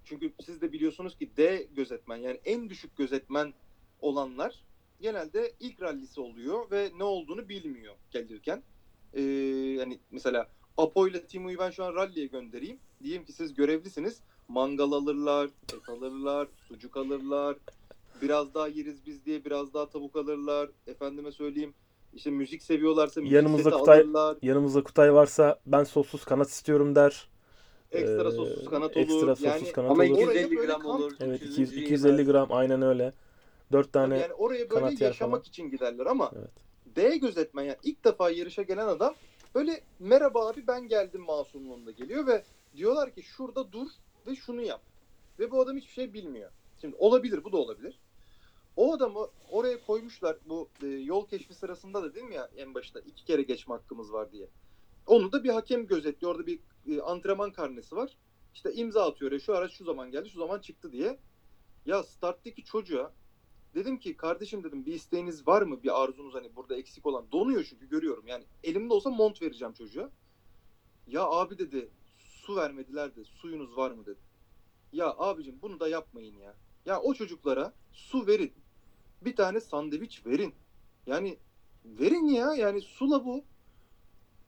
Çünkü 0.04 0.32
siz 0.44 0.60
de 0.60 0.72
biliyorsunuz 0.72 1.18
ki 1.18 1.30
D 1.36 1.66
gözetmen 1.76 2.16
yani 2.16 2.40
en 2.44 2.70
düşük 2.70 2.96
gözetmen 2.96 3.54
olanlar 4.00 4.64
genelde 5.00 5.52
ilk 5.60 5.82
rallisi 5.82 6.20
oluyor 6.20 6.70
ve 6.70 6.90
ne 6.98 7.04
olduğunu 7.04 7.48
bilmiyor 7.48 7.94
gelirken. 8.10 8.62
Ee, 9.14 9.22
yani 9.78 9.98
mesela 10.10 10.48
Apo 10.76 11.08
ile 11.08 11.26
Timu'yu 11.26 11.58
ben 11.58 11.70
şu 11.70 11.84
an 11.84 11.94
ralliye 11.94 12.26
göndereyim. 12.26 12.78
Diyeyim 13.02 13.24
ki 13.24 13.32
siz 13.32 13.54
görevlisiniz. 13.54 14.20
Mangal 14.48 14.92
alırlar, 14.92 15.50
et 15.74 15.88
alırlar, 15.88 16.48
sucuk 16.68 16.96
alırlar. 16.96 17.56
Biraz 18.22 18.54
daha 18.54 18.68
yeriz 18.68 19.06
biz 19.06 19.26
diye 19.26 19.44
biraz 19.44 19.74
daha 19.74 19.88
tavuk 19.88 20.16
alırlar. 20.16 20.70
Efendime 20.86 21.32
söyleyeyim 21.32 21.74
işte 22.14 22.30
müzik 22.30 22.62
seviyorlarsa 22.62 23.20
müzik 23.20 23.34
Yanımızda 23.34 23.70
seti 23.70 23.82
Kutay- 23.82 24.00
alırlar. 24.00 24.36
Yanımızda 24.42 24.82
Kutay 24.82 25.14
varsa 25.14 25.60
ben 25.66 25.84
sossuz 25.84 26.24
kanat 26.24 26.48
istiyorum 26.48 26.94
der. 26.94 27.28
Ekstra 27.92 28.28
Ee, 28.28 28.32
sossuz 28.32 28.64
kanat 28.70 28.96
olur. 28.96 29.02
Ekstra 29.02 29.36
sossuz 29.36 29.44
yani, 29.44 29.72
kanat 29.72 29.90
Ama 29.90 30.02
olur. 30.02 30.10
Oraya 30.10 30.40
250 30.40 30.56
böyle 30.56 30.66
gram 30.66 30.84
olur. 30.84 31.12
Evet 31.20 31.42
300 31.42 31.52
200, 31.52 31.72
yemez. 31.76 31.86
250 31.86 32.24
gram 32.24 32.52
aynen 32.52 32.82
öyle. 32.82 33.12
4 33.72 33.92
tane 33.92 34.18
yani 34.18 34.32
oraya 34.32 34.68
kanat 34.68 34.82
böyle 34.82 34.94
yer 35.04 35.10
yaşamak 35.10 35.40
falan. 35.40 35.48
için 35.48 35.70
giderler 35.70 36.06
ama 36.06 36.30
Evet. 36.38 36.50
D 36.96 37.16
gözetmen 37.16 37.62
yani 37.62 37.76
ilk 37.82 38.04
defa 38.04 38.30
yarışa 38.30 38.62
gelen 38.62 38.86
adam 38.86 39.14
böyle 39.54 39.80
merhaba 39.98 40.48
abi 40.48 40.66
ben 40.66 40.88
geldim 40.88 41.20
masumluğunda 41.20 41.90
geliyor 41.90 42.26
ve 42.26 42.44
diyorlar 42.76 43.10
ki 43.14 43.22
şurada 43.22 43.72
dur 43.72 43.88
ve 44.26 44.36
şunu 44.36 44.62
yap. 44.62 44.80
Ve 45.38 45.50
bu 45.50 45.60
adam 45.60 45.76
hiçbir 45.76 45.92
şey 45.92 46.12
bilmiyor. 46.12 46.50
Şimdi 46.80 46.96
olabilir 46.98 47.44
bu 47.44 47.52
da 47.52 47.56
olabilir. 47.56 47.98
O 48.76 48.94
adamı 48.94 49.28
oraya 49.50 49.86
koymuşlar 49.86 50.36
bu 50.48 50.68
e, 50.82 50.86
yol 50.86 51.28
keşfi 51.28 51.54
sırasında 51.54 52.02
da 52.02 52.14
değil 52.14 52.26
mi 52.26 52.34
ya 52.34 52.50
en 52.56 52.74
başta 52.74 53.00
iki 53.00 53.24
kere 53.24 53.42
geçme 53.42 53.74
hakkımız 53.74 54.12
var 54.12 54.32
diye. 54.32 54.48
Onu 55.06 55.32
da 55.32 55.44
bir 55.44 55.48
hakem 55.48 55.86
gözetliyor. 55.86 56.34
Orada 56.34 56.46
bir 56.46 56.60
e, 56.86 57.00
antrenman 57.00 57.52
karnesi 57.52 57.96
var. 57.96 58.16
İşte 58.54 58.74
imza 58.74 59.06
atıyor. 59.06 59.40
Şu 59.40 59.56
araç 59.56 59.72
şu 59.72 59.84
zaman 59.84 60.10
geldi, 60.10 60.28
şu 60.28 60.38
zaman 60.38 60.58
çıktı 60.58 60.92
diye. 60.92 61.18
Ya 61.86 62.02
starttaki 62.02 62.64
çocuğa 62.64 63.12
dedim 63.74 63.98
ki 63.98 64.16
kardeşim 64.16 64.64
dedim 64.64 64.86
bir 64.86 64.94
isteğiniz 64.94 65.46
var 65.46 65.62
mı? 65.62 65.82
Bir 65.82 66.02
arzunuz 66.02 66.34
hani 66.34 66.56
burada 66.56 66.76
eksik 66.76 67.06
olan. 67.06 67.32
Donuyor 67.32 67.66
çünkü 67.70 67.88
görüyorum. 67.88 68.26
Yani 68.26 68.44
elimde 68.62 68.94
olsa 68.94 69.10
mont 69.10 69.42
vereceğim 69.42 69.74
çocuğa. 69.74 70.10
Ya 71.06 71.24
abi 71.24 71.58
dedi 71.58 71.90
su 72.18 72.56
vermediler 72.56 73.16
de 73.16 73.24
suyunuz 73.24 73.76
var 73.76 73.90
mı 73.90 74.06
dedi. 74.06 74.20
Ya 74.92 75.14
abicim 75.18 75.58
bunu 75.62 75.80
da 75.80 75.88
yapmayın 75.88 76.38
ya. 76.38 76.56
Ya 76.86 77.00
o 77.00 77.14
çocuklara 77.14 77.72
su 77.92 78.26
verin. 78.26 78.52
Bir 79.22 79.36
tane 79.36 79.60
sandviç 79.60 80.26
verin. 80.26 80.54
Yani 81.06 81.38
verin 81.84 82.26
ya 82.26 82.54
yani 82.54 82.80
sula 82.80 83.24
bu. 83.24 83.44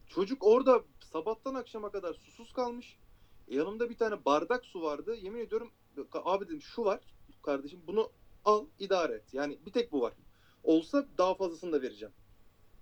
Çocuk 0.06 0.46
orada 0.46 0.84
sabahtan 1.00 1.54
akşama 1.54 1.90
kadar 1.90 2.14
susuz 2.14 2.52
kalmış. 2.52 2.96
E, 3.48 3.56
yanımda 3.56 3.90
bir 3.90 3.96
tane 3.96 4.24
bardak 4.24 4.64
su 4.64 4.82
vardı. 4.82 5.14
Yemin 5.14 5.40
ediyorum 5.40 5.70
abi 6.24 6.44
dedim 6.44 6.62
şu 6.62 6.84
var 6.84 7.00
kardeşim 7.42 7.82
bunu 7.86 8.10
al 8.44 8.66
idare 8.78 9.12
et. 9.12 9.34
Yani 9.34 9.58
bir 9.66 9.72
tek 9.72 9.92
bu 9.92 10.00
var. 10.00 10.12
Olsa 10.64 11.06
daha 11.18 11.34
fazlasını 11.34 11.72
da 11.72 11.82
vereceğim. 11.82 12.14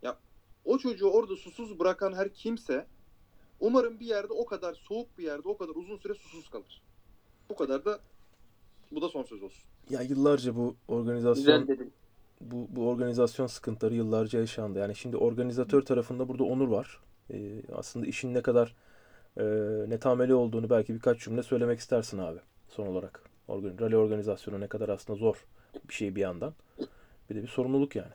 Ya 0.03 0.19
o 0.65 0.79
çocuğu 0.79 1.11
orada 1.11 1.37
susuz 1.37 1.79
bırakan 1.79 2.13
her 2.13 2.35
kimse 2.35 2.87
umarım 3.61 4.01
bir 4.01 4.07
yerde 4.07 4.33
o 4.33 4.47
kadar 4.47 4.75
soğuk 4.75 5.19
bir 5.19 5.25
yerde 5.25 5.49
o 5.49 5.57
kadar 5.57 5.75
uzun 5.75 5.97
süre 5.97 6.15
susuz 6.15 6.49
kalır. 6.51 6.83
Bu 7.49 7.57
kadar 7.57 7.85
da 7.85 8.01
bu 8.93 9.03
da 9.03 9.09
son 9.09 9.23
söz 9.23 9.43
olsun. 9.43 9.63
Ya 9.91 10.03
yıllarca 10.03 10.57
bu 10.57 10.77
organizasyon 10.89 11.69
bu, 12.41 12.67
bu 12.71 12.89
organizasyon 12.89 13.47
sıkıntıları 13.47 13.95
yıllarca 13.95 14.41
yaşandı. 14.41 14.79
Yani 14.79 14.97
şimdi 14.97 15.17
organizatör 15.17 15.83
tarafında 15.83 16.29
burada 16.29 16.45
Onur 16.45 16.69
var. 16.69 17.01
Ee, 17.31 17.63
aslında 17.73 18.07
işin 18.07 18.35
ne 18.35 18.43
kadar 18.43 18.75
e, 19.37 19.45
netameli 19.91 20.35
olduğunu 20.35 20.71
belki 20.71 20.95
birkaç 20.95 21.21
cümle 21.21 21.43
söylemek 21.43 21.79
istersin 21.79 22.19
abi 22.19 22.39
son 22.69 22.87
olarak. 22.87 23.23
Organ, 23.49 23.79
rally 23.81 23.97
organizasyonu 23.97 24.61
ne 24.61 24.67
kadar 24.67 24.89
aslında 24.89 25.19
zor 25.19 25.47
bir 25.89 25.95
şey 25.95 26.15
bir 26.15 26.21
yandan. 26.21 26.53
Bir 27.31 27.35
de 27.35 27.43
bir 27.43 27.49
sorumluluk 27.49 27.97
yani. 27.97 28.13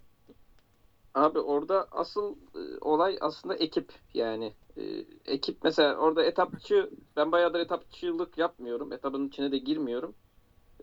Abi 1.13 1.39
orada 1.39 1.87
asıl 1.91 2.35
e, 2.55 2.77
olay 2.81 3.17
aslında 3.21 3.55
ekip 3.55 3.91
yani. 4.13 4.53
E, 4.77 4.83
ekip 5.25 5.57
mesela 5.63 5.95
orada 5.95 6.23
etapçı 6.23 6.89
ben 7.15 7.31
bayağıdır 7.31 7.59
etapçılık 7.59 8.37
yapmıyorum. 8.37 8.93
Etapın 8.93 9.27
içine 9.27 9.51
de 9.51 9.57
girmiyorum. 9.57 10.15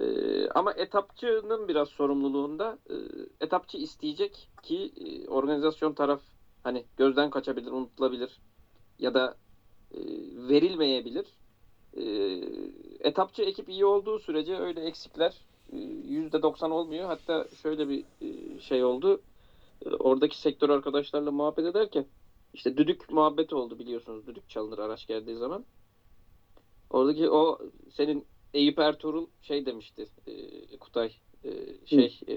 E, 0.01 0.49
ama 0.49 0.73
etapçının 0.73 1.69
biraz 1.69 1.89
sorumluluğunda 1.89 2.79
e, 2.91 2.95
etapçı 3.41 3.79
isteyecek 3.79 4.49
ki 4.63 4.93
e, 4.97 5.29
organizasyon 5.29 5.93
taraf 5.93 6.21
hani 6.63 6.85
gözden 6.97 7.31
kaçabilir, 7.31 7.71
unutulabilir 7.71 8.41
ya 8.99 9.15
da 9.15 9.37
e, 9.95 9.99
verilmeyebilir. 10.49 11.27
E, 11.97 12.05
etapçı 13.09 13.43
ekip 13.43 13.69
iyi 13.69 13.85
olduğu 13.85 14.19
sürece 14.19 14.57
öyle 14.59 14.81
eksikler 14.81 15.35
e, 15.73 15.77
%90 15.77 16.71
olmuyor. 16.71 17.07
Hatta 17.07 17.47
şöyle 17.63 17.89
bir 17.89 18.05
e, 18.21 18.61
şey 18.61 18.85
oldu 18.85 19.21
e, 19.87 19.89
oradaki 19.89 20.41
sektör 20.41 20.69
arkadaşlarla 20.71 21.31
muhabbet 21.31 21.67
ederken 21.67 22.07
işte 22.55 22.77
düdük 22.77 23.11
muhabbeti 23.11 23.55
oldu 23.55 23.79
biliyorsunuz. 23.79 24.27
Düdük 24.27 24.49
çalınır 24.49 24.79
araç 24.79 25.07
geldiği 25.07 25.37
zaman. 25.37 25.65
Oradaki 26.91 27.31
o 27.31 27.59
senin 27.91 28.27
Eyüp 28.55 28.79
Ertuğrul 28.79 29.27
şey 29.43 29.67
demişti 29.67 30.07
e, 30.27 30.79
Kutay 30.79 31.13
e, 31.45 31.51
şey 31.87 32.21
e, 32.29 32.37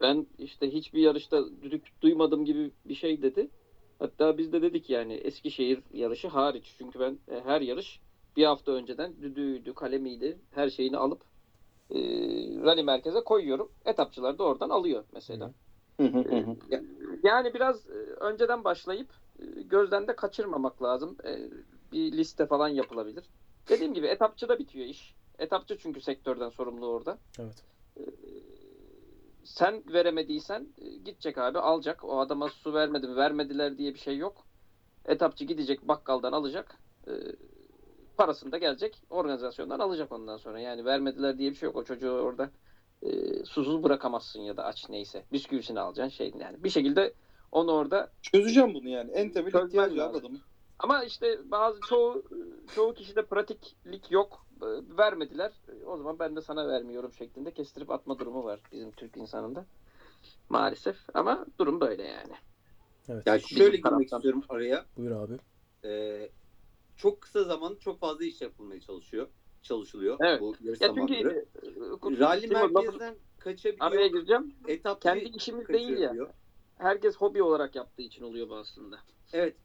ben 0.00 0.26
işte 0.38 0.72
hiçbir 0.72 1.00
yarışta 1.00 1.62
düdük 1.62 2.02
duymadım 2.02 2.44
gibi 2.44 2.70
bir 2.84 2.94
şey 2.94 3.22
dedi. 3.22 3.50
Hatta 3.98 4.38
biz 4.38 4.52
de 4.52 4.62
dedik 4.62 4.90
yani 4.90 5.14
Eskişehir 5.14 5.82
yarışı 5.94 6.28
hariç. 6.28 6.74
Çünkü 6.78 7.00
ben 7.00 7.18
e, 7.30 7.40
her 7.40 7.60
yarış 7.60 8.00
bir 8.36 8.44
hafta 8.44 8.72
önceden 8.72 9.22
düdüğüydü, 9.22 9.74
kalemiydi, 9.74 10.40
her 10.50 10.70
şeyini 10.70 10.96
alıp 10.96 11.24
e, 11.90 11.98
rally 12.64 12.82
merkeze 12.82 13.20
koyuyorum. 13.24 13.72
Etapçılar 13.84 14.38
da 14.38 14.44
oradan 14.44 14.70
alıyor 14.70 15.04
mesela. 15.14 15.54
Ya- 16.70 16.82
Yani 17.24 17.54
biraz 17.54 17.86
e, 17.90 17.92
önceden 18.20 18.64
başlayıp 18.64 19.14
e, 19.40 19.44
gözden 19.62 20.08
de 20.08 20.16
kaçırmamak 20.16 20.82
lazım. 20.82 21.16
E, 21.24 21.50
Bir 21.92 22.12
liste 22.12 22.46
falan 22.46 22.68
yapılabilir. 22.68 23.24
Dediğim 23.70 23.94
gibi 23.94 24.06
etapçıda 24.06 24.58
bitiyor 24.58 24.86
iş. 24.86 25.15
Etapçı 25.38 25.78
çünkü 25.78 26.00
sektörden 26.00 26.48
sorumlu 26.48 26.86
orada. 26.86 27.18
Evet. 27.38 27.64
Sen 29.44 29.82
veremediysen 29.92 30.68
e, 30.78 30.88
gidecek 30.88 31.38
abi 31.38 31.58
alacak. 31.58 32.04
O 32.04 32.18
adama 32.20 32.48
su 32.48 32.74
vermedi 32.74 33.08
mi 33.08 33.16
vermediler 33.16 33.78
diye 33.78 33.94
bir 33.94 33.98
şey 33.98 34.16
yok. 34.16 34.46
Etapçı 35.04 35.44
gidecek 35.44 35.88
bakkaldan 35.88 36.32
alacak. 36.32 36.78
E, 37.08 37.12
Parasını 38.16 38.52
da 38.52 38.58
gelecek 38.58 39.02
organizasyondan 39.10 39.78
alacak 39.78 40.12
ondan 40.12 40.36
sonra. 40.36 40.60
Yani 40.60 40.84
vermediler 40.84 41.38
diye 41.38 41.50
bir 41.50 41.56
şey 41.56 41.66
yok. 41.66 41.76
O 41.76 41.84
çocuğu 41.84 42.10
orada 42.10 42.50
e, 43.02 43.08
susuz 43.44 43.82
bırakamazsın 43.82 44.40
ya 44.40 44.56
da 44.56 44.64
aç 44.64 44.88
neyse. 44.88 45.24
Bisküvisini 45.32 45.80
alacaksın 45.80 46.16
şey 46.16 46.32
yani. 46.40 46.64
Bir 46.64 46.70
şekilde 46.70 47.14
onu 47.52 47.72
orada 47.72 48.12
Çözeceğim 48.22 48.74
bunu 48.74 48.88
yani. 48.88 49.10
En 49.10 49.30
temel 49.32 49.66
ihtiyacı 49.66 50.04
adamın. 50.04 50.40
Ama 50.78 51.04
işte 51.04 51.38
bazı 51.50 51.80
çoğu 51.88 52.22
çoğu 52.74 52.94
kişide 52.94 53.24
pratiklik 53.24 54.10
yok. 54.10 54.46
E, 54.62 54.66
Vermediler. 54.98 55.52
E, 55.68 55.84
O 55.84 55.96
zaman 55.96 56.18
ben 56.18 56.36
de 56.36 56.40
sana 56.40 56.68
vermiyorum 56.68 57.12
şeklinde 57.12 57.50
kestirip 57.50 57.90
atma 57.90 58.18
durumu 58.18 58.44
var 58.44 58.60
bizim 58.72 58.90
Türk 58.90 59.16
insanında. 59.16 59.66
Maalesef. 60.48 60.96
Ama 61.14 61.46
durum 61.58 61.80
böyle 61.80 62.02
yani. 62.02 62.32
Evet. 63.08 63.26
Ya 63.26 63.38
şöyle 63.38 63.64
girmek 63.64 63.82
taraftan. 63.82 64.02
istiyorum 64.18 64.42
araya. 64.48 64.84
Buyur 64.96 65.10
abi. 65.10 65.34
Ee, 65.84 66.30
çok 66.96 67.20
kısa 67.20 67.44
zaman 67.44 67.74
çok 67.74 68.00
fazla 68.00 68.24
iş 68.24 68.40
yapılmaya 68.40 68.80
çalışıyor. 68.80 69.28
Çalışılıyor. 69.62 70.16
Evet. 70.20 70.40
Bu 70.40 70.54
yarış 70.60 70.80
Ya 70.80 70.88
çünkü 70.94 71.14
zamanları. 71.14 71.46
e, 72.16 72.20
Rally 72.20 72.46
merkezden 72.46 73.14
kaçabiliyor. 73.38 73.86
araya 73.86 74.06
gireceğim. 74.08 74.54
Etapçı 74.68 75.02
Kendi 75.08 75.24
işimiz 75.24 75.68
değil 75.68 75.98
ya. 75.98 76.12
Herkes 76.78 77.16
hobi 77.16 77.42
olarak 77.42 77.76
yaptığı 77.76 78.02
için 78.02 78.24
oluyor 78.24 78.48
bu 78.48 78.54
aslında. 78.56 78.96
Evet. 79.32 79.56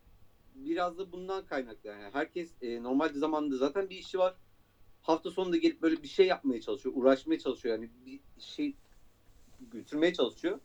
Biraz 0.55 0.97
da 0.97 1.11
bundan 1.11 1.45
kaynaklı 1.45 1.89
yani. 1.89 2.09
Herkes 2.13 2.55
e, 2.61 2.83
normalde 2.83 3.19
zamanında 3.19 3.57
zaten 3.57 3.89
bir 3.89 3.97
işi 3.97 4.19
var. 4.19 4.35
Hafta 5.01 5.31
sonunda 5.31 5.57
gelip 5.57 5.81
böyle 5.81 6.03
bir 6.03 6.07
şey 6.07 6.27
yapmaya 6.27 6.61
çalışıyor. 6.61 6.95
Uğraşmaya 6.97 7.39
çalışıyor. 7.39 7.75
Yani 7.75 7.91
bir 8.05 8.21
şey 8.39 8.77
götürmeye 9.59 10.13
çalışıyor. 10.13 10.59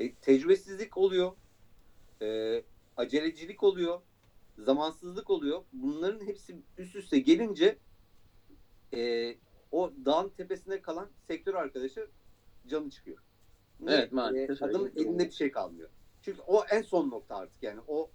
E, 0.00 0.14
tecrübesizlik 0.14 0.96
oluyor. 0.98 1.36
E, 2.22 2.62
acelecilik 2.96 3.62
oluyor. 3.62 4.02
zamansızlık 4.58 5.30
oluyor. 5.30 5.64
Bunların 5.72 6.26
hepsi 6.26 6.62
üst 6.78 6.96
üste 6.96 7.18
gelince 7.18 7.78
e, 8.94 9.34
o 9.70 9.92
dağın 10.04 10.30
tepesinde 10.30 10.82
kalan 10.82 11.12
sektör 11.28 11.54
arkadaşı 11.54 12.10
canı 12.66 12.90
çıkıyor. 12.90 13.18
Evet, 13.86 14.12
maalesef 14.12 14.62
E, 14.62 14.64
adamın 14.64 14.92
elinde 14.96 15.26
bir 15.26 15.32
şey 15.32 15.50
kalmıyor. 15.50 15.90
Çünkü 16.22 16.42
o 16.42 16.64
en 16.70 16.82
son 16.82 17.10
nokta 17.10 17.36
artık 17.36 17.62
yani. 17.62 17.80
O 17.86 18.12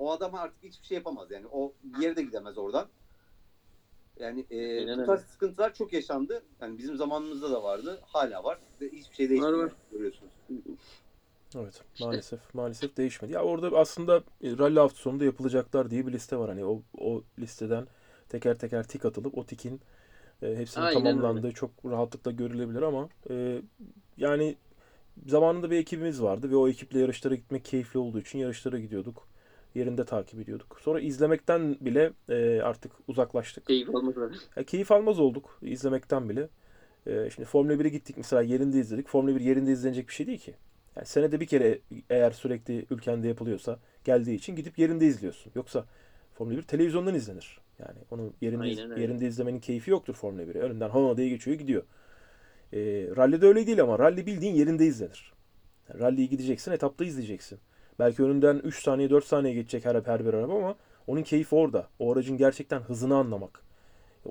o 0.00 0.10
adam 0.10 0.34
artık 0.34 0.62
hiçbir 0.62 0.86
şey 0.86 0.94
yapamaz 0.94 1.30
yani. 1.30 1.46
O 1.52 1.72
bir 1.84 2.02
yere 2.02 2.16
de 2.16 2.22
gidemez 2.22 2.58
oradan. 2.58 2.88
Yani 4.18 4.40
e, 4.40 4.86
bu 4.86 4.90
öyle. 4.90 5.04
tarz 5.04 5.20
sıkıntılar 5.20 5.74
çok 5.74 5.92
yaşandı. 5.92 6.42
Yani 6.60 6.78
bizim 6.78 6.96
zamanımızda 6.96 7.50
da 7.50 7.62
vardı. 7.62 8.00
Hala 8.06 8.44
var. 8.44 8.58
Ve 8.80 8.88
hiçbir 8.88 9.14
şey 9.14 9.28
değişmiyor. 9.28 9.58
Var, 9.58 9.64
var. 9.64 9.72
Görüyorsunuz. 9.92 10.32
Evet 11.56 11.82
maalesef 12.00 12.54
maalesef 12.54 12.96
değişmedi. 12.96 13.32
Ya 13.32 13.42
orada 13.42 13.78
aslında 13.78 14.18
e, 14.18 14.58
rally 14.58 14.78
hafta 14.78 14.98
sonunda 14.98 15.24
yapılacaklar 15.24 15.90
diye 15.90 16.06
bir 16.06 16.12
liste 16.12 16.36
var. 16.36 16.48
Hani 16.48 16.64
o 16.64 16.82
o 16.98 17.22
listeden 17.38 17.86
teker 18.28 18.58
teker 18.58 18.88
tik 18.88 19.04
atılıp 19.04 19.38
o 19.38 19.46
tikin 19.46 19.80
e, 20.42 20.56
hepsinin 20.56 20.84
Aynen 20.84 21.02
tamamlandığı 21.02 21.52
çok 21.52 21.70
rahatlıkla 21.84 22.30
görülebilir 22.30 22.82
ama 22.82 23.08
e, 23.30 23.62
yani 24.16 24.56
zamanında 25.26 25.70
bir 25.70 25.76
ekibimiz 25.76 26.22
vardı 26.22 26.50
ve 26.50 26.56
o 26.56 26.68
ekiple 26.68 26.98
yarışlara 26.98 27.34
gitmek 27.34 27.64
keyifli 27.64 27.98
olduğu 27.98 28.20
için 28.20 28.38
yarışlara 28.38 28.78
gidiyorduk. 28.78 29.29
Yerinde 29.74 30.04
takip 30.04 30.40
ediyorduk. 30.40 30.80
Sonra 30.80 31.00
izlemekten 31.00 31.76
bile 31.80 32.12
e, 32.28 32.60
artık 32.60 32.92
uzaklaştık. 33.08 33.66
Keyif 33.66 33.94
almak 33.94 34.16
var. 34.16 34.32
Ya 34.56 34.64
keyif 34.64 34.92
almaz 34.92 35.20
olduk 35.20 35.58
izlemekten 35.62 36.28
bile. 36.28 36.48
Ee, 37.06 37.30
şimdi 37.34 37.48
Formula 37.48 37.72
1'e 37.72 37.88
gittik 37.88 38.16
mesela 38.16 38.42
yerinde 38.42 38.78
izledik. 38.78 39.08
Formula 39.08 39.34
1 39.36 39.40
yerinde 39.40 39.72
izlenecek 39.72 40.08
bir 40.08 40.12
şey 40.12 40.26
değil 40.26 40.38
ki. 40.38 40.54
Yani 40.96 41.06
senede 41.06 41.40
bir 41.40 41.46
kere 41.46 41.78
eğer 42.10 42.30
sürekli 42.30 42.86
ülkende 42.90 43.28
yapılıyorsa 43.28 43.78
geldiği 44.04 44.34
için 44.34 44.56
gidip 44.56 44.78
yerinde 44.78 45.06
izliyorsun. 45.06 45.52
Yoksa 45.54 45.84
Formula 46.34 46.56
1 46.56 46.62
televizyondan 46.62 47.14
izlenir. 47.14 47.60
Yani 47.78 47.98
onu 48.10 48.32
yerinde, 48.40 48.62
Aynen 48.62 48.90
öyle. 48.90 49.02
yerinde 49.02 49.26
izlemenin 49.26 49.60
keyfi 49.60 49.90
yoktur 49.90 50.14
Formula 50.14 50.42
1'e. 50.42 50.58
Önünden 50.58 50.90
ha 50.90 51.16
diye 51.16 51.28
geçiyor 51.28 51.58
gidiyor. 51.58 51.82
Ee, 52.72 52.78
rally'de 53.16 53.46
öyle 53.46 53.66
değil 53.66 53.82
ama 53.82 53.98
rally 53.98 54.26
bildiğin 54.26 54.54
yerinde 54.54 54.86
izlenir. 54.86 55.32
Yani 55.88 56.00
rally'yi 56.00 56.28
gideceksin 56.28 56.72
etapta 56.72 57.04
izleyeceksin. 57.04 57.58
Belki 58.00 58.22
önünden 58.22 58.56
3 58.64 58.82
saniye 58.82 59.10
4 59.10 59.24
saniye 59.24 59.54
geçecek 59.54 59.84
her, 59.84 59.94
her 60.04 60.26
bir 60.26 60.34
araba 60.34 60.54
ama 60.54 60.74
onun 61.06 61.22
keyfi 61.22 61.54
orada. 61.54 61.88
O 61.98 62.12
aracın 62.12 62.36
gerçekten 62.36 62.80
hızını 62.80 63.16
anlamak 63.16 63.62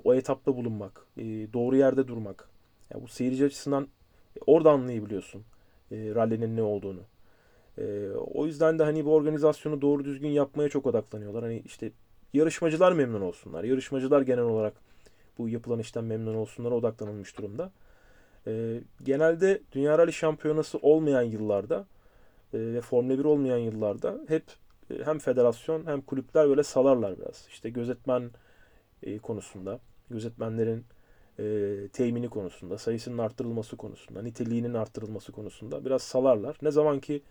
o 0.04 0.14
etapta 0.14 0.56
bulunmak, 0.56 1.06
e, 1.16 1.22
doğru 1.52 1.76
yerde 1.76 2.08
durmak. 2.08 2.48
Ya 2.94 3.02
bu 3.02 3.08
seyirci 3.08 3.44
açısından 3.44 3.88
e, 4.36 4.40
orada 4.46 4.70
anlayabiliyorsun 4.70 5.44
e, 5.92 5.96
rallinin 6.14 6.56
ne 6.56 6.62
olduğunu. 6.62 7.00
O 8.34 8.46
yüzden 8.46 8.78
de 8.78 8.82
hani 8.82 9.04
bu 9.04 9.14
organizasyonu 9.14 9.80
doğru 9.82 10.04
düzgün 10.04 10.28
yapmaya 10.28 10.68
çok 10.68 10.86
odaklanıyorlar. 10.86 11.42
Hani 11.42 11.62
işte 11.66 11.92
yarışmacılar 12.32 12.92
memnun 12.92 13.20
olsunlar. 13.20 13.64
Yarışmacılar 13.64 14.22
genel 14.22 14.44
olarak 14.44 14.74
bu 15.38 15.48
yapılan 15.48 15.78
işten 15.78 16.04
memnun 16.04 16.34
olsunlara 16.34 16.74
odaklanılmış 16.74 17.38
durumda. 17.38 17.72
Genelde 19.02 19.62
Dünya 19.72 19.98
Rally 19.98 20.12
Şampiyonası 20.12 20.78
olmayan 20.78 21.22
yıllarda 21.22 21.86
ve 22.58 22.80
Formula 22.80 23.18
1 23.18 23.24
olmayan 23.24 23.58
yıllarda 23.58 24.20
hep 24.28 24.44
e, 24.90 25.04
hem 25.04 25.18
federasyon 25.18 25.86
hem 25.86 26.00
kulüpler 26.00 26.48
böyle 26.48 26.62
salarlar 26.62 27.18
biraz. 27.18 27.46
İşte 27.48 27.70
gözetmen 27.70 28.30
e, 29.02 29.18
konusunda, 29.18 29.80
gözetmenlerin 30.10 30.84
e, 31.38 31.88
temini 31.92 32.28
konusunda, 32.28 32.78
sayısının 32.78 33.18
arttırılması 33.18 33.76
konusunda, 33.76 34.22
niteliğinin 34.22 34.74
arttırılması 34.74 35.32
konusunda 35.32 35.84
biraz 35.84 36.02
salarlar. 36.02 36.56
Ne 36.62 36.70
zaman 36.70 37.00
ki 37.00 37.22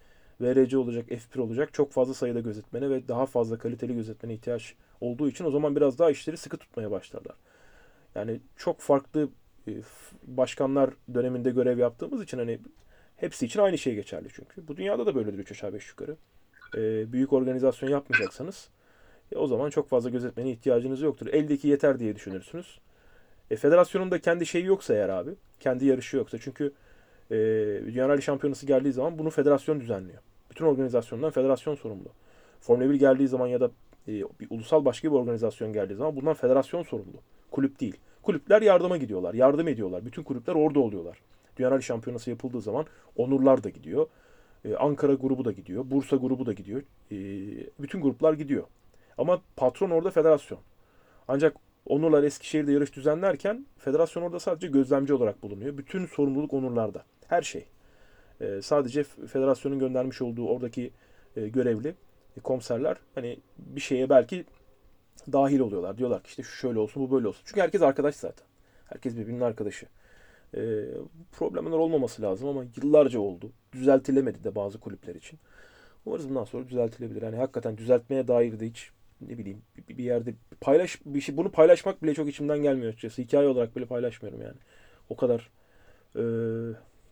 VRC 0.41 0.77
olacak, 0.77 1.07
F1 1.09 1.39
olacak 1.39 1.73
çok 1.73 1.91
fazla 1.91 2.13
sayıda 2.13 2.39
gözetmene 2.39 2.89
ve 2.89 3.07
daha 3.07 3.25
fazla 3.25 3.57
kaliteli 3.57 3.95
gözetmene 3.95 4.33
ihtiyaç 4.33 4.75
olduğu 5.01 5.29
için 5.29 5.45
o 5.45 5.51
zaman 5.51 5.75
biraz 5.75 5.99
daha 5.99 6.11
işleri 6.11 6.37
sıkı 6.37 6.57
tutmaya 6.57 6.91
başlarlar. 6.91 7.35
Yani 8.15 8.39
çok 8.55 8.79
farklı 8.79 9.29
e, 9.67 9.71
başkanlar 10.23 10.89
döneminde 11.13 11.51
görev 11.51 11.77
yaptığımız 11.77 12.23
için 12.23 12.37
hani 12.37 12.59
hepsi 13.19 13.45
için 13.45 13.59
aynı 13.59 13.77
şey 13.77 13.95
geçerli 13.95 14.27
çünkü. 14.33 14.67
Bu 14.67 14.77
dünyada 14.77 15.05
da 15.05 15.15
böyledir 15.15 15.39
3 15.39 15.51
aşağı 15.51 15.73
5 15.73 15.89
yukarı. 15.89 16.15
E, 16.77 17.11
büyük 17.13 17.33
organizasyon 17.33 17.89
yapmayacaksanız 17.89 18.69
e, 19.31 19.37
o 19.37 19.47
zaman 19.47 19.69
çok 19.69 19.89
fazla 19.89 20.09
gözetmene 20.09 20.51
ihtiyacınız 20.51 21.01
yoktur. 21.01 21.27
Eldeki 21.27 21.67
yeter 21.67 21.99
diye 21.99 22.15
düşünürsünüz. 22.15 22.79
E, 23.51 23.55
federasyonun 23.55 24.11
da 24.11 24.19
kendi 24.19 24.45
şeyi 24.45 24.65
yoksa 24.65 24.93
eğer 24.93 25.09
abi, 25.09 25.31
kendi 25.59 25.85
yarışı 25.85 26.17
yoksa 26.17 26.37
çünkü 26.41 26.73
e, 27.31 27.35
Dünya 27.85 28.09
Rally 28.09 28.21
Şampiyonası 28.21 28.65
geldiği 28.65 28.93
zaman 28.93 29.19
bunu 29.19 29.29
federasyon 29.29 29.79
düzenliyor. 29.79 30.19
Bütün 30.51 30.65
organizasyondan 30.65 31.31
federasyon 31.31 31.75
sorumlu. 31.75 32.09
Formula 32.61 32.89
1 32.89 32.95
geldiği 32.95 33.27
zaman 33.27 33.47
ya 33.47 33.61
da 33.61 33.71
e, 34.07 34.11
bir 34.11 34.47
ulusal 34.49 34.85
başka 34.85 35.11
bir 35.11 35.15
organizasyon 35.15 35.73
geldiği 35.73 35.95
zaman 35.95 36.15
bundan 36.15 36.33
federasyon 36.33 36.83
sorumlu. 36.83 37.17
Kulüp 37.51 37.79
değil. 37.79 37.97
Kulüpler 38.23 38.61
yardıma 38.61 38.97
gidiyorlar, 38.97 39.33
yardım 39.33 39.67
ediyorlar. 39.67 40.05
Bütün 40.05 40.23
kulüpler 40.23 40.55
orada 40.55 40.79
oluyorlar. 40.79 41.17
Dünya 41.59 41.81
Şampiyonası 41.81 42.29
yapıldığı 42.29 42.61
zaman 42.61 42.85
Onurlar 43.15 43.63
da 43.63 43.69
gidiyor. 43.69 44.07
E, 44.65 44.75
Ankara 44.75 45.13
grubu 45.13 45.45
da 45.45 45.51
gidiyor. 45.51 45.85
Bursa 45.91 46.15
grubu 46.15 46.45
da 46.45 46.53
gidiyor. 46.53 46.81
E, 47.11 47.15
bütün 47.79 48.01
gruplar 48.01 48.33
gidiyor. 48.33 48.63
Ama 49.17 49.41
patron 49.55 49.89
orada 49.89 50.11
federasyon. 50.11 50.59
Ancak 51.27 51.55
Onurlar 51.85 52.23
Eskişehir'de 52.23 52.71
yarış 52.71 52.95
düzenlerken 52.95 53.65
federasyon 53.77 54.23
orada 54.23 54.39
sadece 54.39 54.67
gözlemci 54.67 55.13
olarak 55.13 55.43
bulunuyor. 55.43 55.77
Bütün 55.77 56.05
sorumluluk 56.05 56.53
Onurlar'da. 56.53 57.03
Her 57.27 57.41
şey. 57.41 57.65
Ee, 58.41 58.61
sadece 58.63 59.03
federasyonun 59.03 59.79
göndermiş 59.79 60.21
olduğu 60.21 60.47
oradaki 60.47 60.91
e, 61.35 61.47
görevli 61.47 61.95
e, 62.37 62.39
komiserler 62.39 62.97
hani 63.15 63.39
bir 63.57 63.81
şeye 63.81 64.09
belki 64.09 64.45
dahil 65.31 65.59
oluyorlar. 65.59 65.97
Diyorlar 65.97 66.23
ki 66.23 66.29
işte 66.29 66.43
şu 66.43 66.51
şöyle 66.51 66.79
olsun 66.79 67.03
bu 67.03 67.15
böyle 67.15 67.27
olsun. 67.27 67.41
Çünkü 67.45 67.61
herkes 67.61 67.81
arkadaş 67.81 68.15
zaten. 68.15 68.47
Herkes 68.85 69.17
birbirinin 69.17 69.41
arkadaşı. 69.41 69.85
Ee, 70.55 70.85
problemler 71.31 71.77
olmaması 71.77 72.21
lazım 72.21 72.49
ama 72.49 72.63
yıllarca 72.77 73.19
oldu. 73.19 73.51
Düzeltilemedi 73.73 74.43
de 74.43 74.55
bazı 74.55 74.79
kulüpler 74.79 75.15
için. 75.15 75.39
Umarız 76.05 76.29
bundan 76.29 76.43
sonra 76.43 76.69
düzeltilebilir. 76.69 77.21
Yani 77.21 77.35
hakikaten 77.35 77.77
düzeltmeye 77.77 78.27
dair 78.27 78.59
de 78.59 78.67
hiç 78.67 78.91
ne 79.21 79.37
bileyim 79.37 79.61
bir, 79.89 80.03
yerde 80.03 80.33
paylaş 80.61 80.99
bir 81.05 81.21
şey 81.21 81.37
bunu 81.37 81.51
paylaşmak 81.51 82.03
bile 82.03 82.13
çok 82.13 82.29
içimden 82.29 82.63
gelmiyor 82.63 82.87
açıkçası. 82.87 83.21
Hikaye 83.21 83.47
olarak 83.47 83.75
bile 83.75 83.85
paylaşmıyorum 83.85 84.41
yani. 84.41 84.57
O 85.09 85.15
kadar 85.15 85.49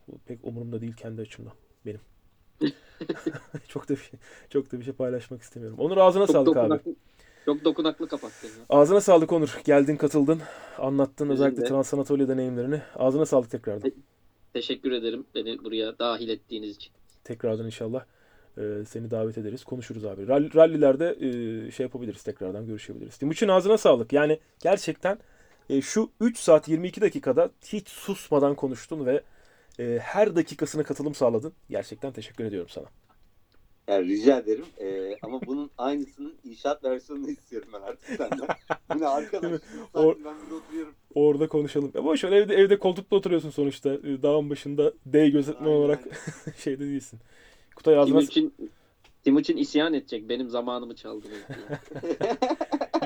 bu 0.08 0.18
pek 0.26 0.40
umurumda 0.44 0.82
değil 0.82 0.94
kendi 0.94 1.22
açımdan 1.22 1.54
benim. 1.86 2.02
çok 3.68 3.90
da 3.90 3.94
bir 3.94 4.00
şey, 4.00 4.20
çok 4.50 4.72
da 4.72 4.80
bir 4.80 4.84
şey 4.84 4.94
paylaşmak 4.94 5.42
istemiyorum. 5.42 5.80
Onur 5.80 5.98
ağzına 5.98 6.28
Çok 6.28 6.34
sağlık 6.34 6.58
abi. 6.58 6.80
Çok 7.48 7.66
dokunaklı 7.66 8.08
kapattın 8.08 8.48
ya. 8.48 8.54
Ağzına 8.70 9.02
sağlık 9.02 9.34
Onur. 9.34 9.60
Geldin, 9.64 9.96
katıldın, 9.96 10.42
anlattın 10.78 11.26
Sizin 11.26 11.30
özellikle 11.30 11.62
de. 11.62 11.66
Trans 11.66 11.94
Anatolia 11.94 12.28
deneyimlerini. 12.28 12.82
Ağzına 12.96 13.26
sağlık 13.26 13.52
tekrardan. 13.52 13.92
Teşekkür 14.54 14.92
ederim 14.92 15.26
beni 15.36 15.64
buraya 15.64 16.00
dahil 16.00 16.30
ettiğiniz 16.30 16.76
için. 16.76 16.94
Tekrardan 17.24 17.66
inşallah 17.66 18.06
e, 18.58 18.62
seni 18.88 19.12
davet 19.12 19.38
ederiz. 19.38 19.64
Konuşuruz 19.64 20.06
abi. 20.06 20.28
Rall, 20.28 20.54
rallilerde 20.56 21.18
e, 21.20 21.72
şey 21.72 21.84
yapabiliriz. 21.84 22.24
Tekrardan 22.24 22.66
görüşebiliriz. 22.66 23.18
Timuçin 23.18 23.48
ağzına 23.48 23.78
sağlık. 23.78 24.14
Yani 24.14 24.40
gerçekten 24.60 25.18
e, 25.70 25.82
şu 25.82 26.10
3 26.22 26.40
saat 26.40 26.68
22 26.68 27.02
dakikada 27.02 27.50
hiç 27.66 27.90
susmadan 27.90 28.56
konuştun 28.56 29.06
ve 29.06 29.24
e, 29.80 30.00
her 30.02 30.36
dakikasına 30.36 30.84
katılım 30.84 31.16
sağladın. 31.16 31.54
Gerçekten 31.70 32.12
teşekkür 32.12 32.46
ediyorum 32.46 32.70
sana. 32.70 32.86
Yani 33.88 34.08
rica 34.08 34.40
ederim. 34.40 34.66
Ee, 34.80 35.18
ama 35.22 35.42
bunun 35.46 35.72
aynısının 35.78 36.36
inşaat 36.44 36.84
versiyonunu 36.84 37.30
istiyorum 37.30 37.70
ben 37.74 37.82
artık 37.82 38.08
senden. 38.18 38.48
Bu 38.96 39.00
ne 39.00 39.08
arkadaş? 39.08 39.62
Saatte 39.94 40.26
ben 40.26 40.36
burada 40.42 40.56
oturuyorum. 40.56 40.96
Orada 41.16 41.48
konuşalım. 41.48 41.92
Ya 41.96 42.04
boş 42.06 42.24
ver 42.24 42.32
evde, 42.32 42.56
evde 42.56 42.80
koltukta 42.80 43.16
oturuyorsun 43.16 43.50
sonuçta. 43.50 43.94
E, 43.94 44.24
Dağın 44.24 44.50
başında 44.50 44.94
D 45.06 45.30
gözetmen 45.30 45.66
Aynen, 45.68 45.78
olarak 45.78 46.00
aynen. 46.04 46.58
şeyde 46.58 46.84
değilsin. 46.86 47.20
Kutay 47.76 47.98
ağzına 47.98 48.20
Timuçin, 48.20 48.54
Timuçin 49.24 49.58
isyan 49.58 49.94
edecek. 49.94 50.30
Benim 50.30 50.50
zamanımı 50.50 50.96
çaldınız 50.96 51.24
diye. 51.48 52.18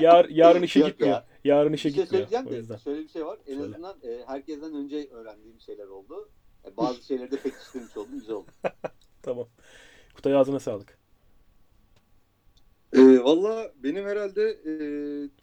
Yar, 0.00 0.24
yarın 0.28 0.62
işe 0.62 0.80
Yok 0.80 0.88
gitmiyor. 0.88 1.12
ya. 1.14 1.26
Yarın 1.44 1.72
Bir 1.72 1.78
işe 1.78 1.90
şey 1.90 2.02
gitmiyor. 2.02 2.26
söyleyeceğim 2.28 2.50
de 2.56 2.56
yüzden. 2.60 2.76
şöyle 2.76 3.02
bir 3.02 3.08
şey 3.08 3.26
var. 3.26 3.38
En 3.46 3.54
Söyle. 3.56 3.62
azından 3.74 3.96
e, 4.02 4.22
herkesten 4.26 4.74
önce 4.74 5.08
öğrendiğim 5.10 5.60
şeyler 5.60 5.86
oldu. 5.86 6.28
E, 6.66 6.76
bazı 6.76 7.02
şeyleri 7.04 7.30
de 7.30 7.36
pekiştirmiş 7.36 7.96
oldum. 7.96 8.10
Güzel 8.12 8.34
oldu. 8.36 8.50
Tamam. 9.22 9.48
Kutay 10.14 10.36
ağzına 10.36 10.60
sağlık. 10.60 10.98
Ee, 12.92 13.00
Valla 13.24 13.72
benim 13.82 14.04
herhalde 14.04 14.42
e, 14.42 14.74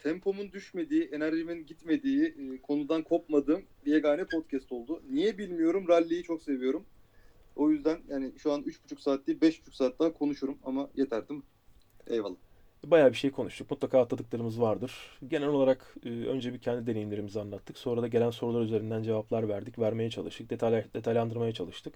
tempomun 0.02 0.52
düşmediği, 0.52 1.04
enerjimin 1.04 1.66
gitmediği, 1.66 2.24
e, 2.24 2.62
konudan 2.62 3.02
kopmadığım 3.02 3.62
yegane 3.86 4.24
podcast 4.24 4.72
oldu. 4.72 5.02
Niye 5.10 5.38
bilmiyorum. 5.38 5.88
Rally'yi 5.88 6.22
çok 6.22 6.42
seviyorum. 6.42 6.84
O 7.56 7.70
yüzden 7.70 7.98
yani 8.08 8.32
şu 8.38 8.52
an 8.52 8.60
3,5 8.62 9.00
saat 9.00 9.26
değil 9.26 9.40
5,5 9.40 9.76
saat 9.76 9.98
daha 10.00 10.12
konuşurum 10.12 10.58
ama 10.64 10.90
yeter 10.96 11.28
değil 11.28 11.40
mi? 11.40 11.46
Eyvallah. 12.06 12.36
Bayağı 12.86 13.10
bir 13.10 13.16
şey 13.16 13.30
konuştuk. 13.30 13.70
Mutlaka 13.70 14.00
atladıklarımız 14.00 14.60
vardır. 14.60 15.18
Genel 15.28 15.48
olarak 15.48 15.94
e, 16.04 16.08
önce 16.08 16.52
bir 16.52 16.58
kendi 16.58 16.86
deneyimlerimizi 16.86 17.40
anlattık. 17.40 17.78
Sonra 17.78 18.02
da 18.02 18.08
gelen 18.08 18.30
sorular 18.30 18.62
üzerinden 18.62 19.02
cevaplar 19.02 19.48
verdik. 19.48 19.78
Vermeye 19.78 20.10
çalıştık. 20.10 20.50
Detay, 20.50 20.84
detaylandırmaya 20.94 21.52
çalıştık. 21.52 21.94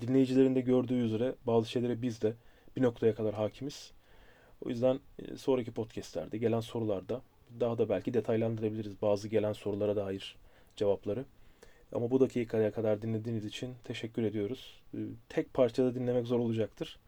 Dinleyicilerin 0.00 0.54
de 0.54 0.60
gördüğü 0.60 0.94
üzere 1.04 1.34
bazı 1.46 1.70
şeylere 1.70 2.02
biz 2.02 2.22
de 2.22 2.34
bir 2.76 2.82
noktaya 2.82 3.14
kadar 3.14 3.34
hakimiz. 3.34 3.92
O 4.64 4.68
yüzden 4.68 5.00
e, 5.18 5.36
sonraki 5.36 5.72
podcastlerde 5.72 6.38
gelen 6.38 6.60
sorularda 6.60 7.22
daha 7.60 7.78
da 7.78 7.88
belki 7.88 8.14
detaylandırabiliriz 8.14 9.02
bazı 9.02 9.28
gelen 9.28 9.52
sorulara 9.52 9.96
dair 9.96 10.36
cevapları. 10.76 11.24
Ama 11.92 12.10
bu 12.10 12.20
dakikaya 12.20 12.72
kadar 12.72 13.02
dinlediğiniz 13.02 13.44
için 13.44 13.74
teşekkür 13.84 14.22
ediyoruz. 14.22 14.80
E, 14.94 14.98
Tek 15.28 15.54
parçada 15.54 15.94
dinlemek 15.94 16.26
zor 16.26 16.38
olacaktır. 16.38 16.98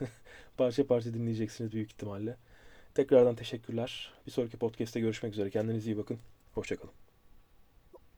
parça 0.56 0.86
parça 0.86 1.14
dinleyeceksiniz 1.14 1.72
büyük 1.72 1.92
ihtimalle. 1.92 2.36
Tekrardan 2.94 3.34
teşekkürler. 3.34 4.12
Bir 4.26 4.30
sonraki 4.30 4.56
podcast'te 4.56 5.00
görüşmek 5.00 5.32
üzere. 5.32 5.50
Kendinize 5.50 5.90
iyi 5.90 5.98
bakın. 5.98 6.18
Hoşçakalın. 6.54 6.99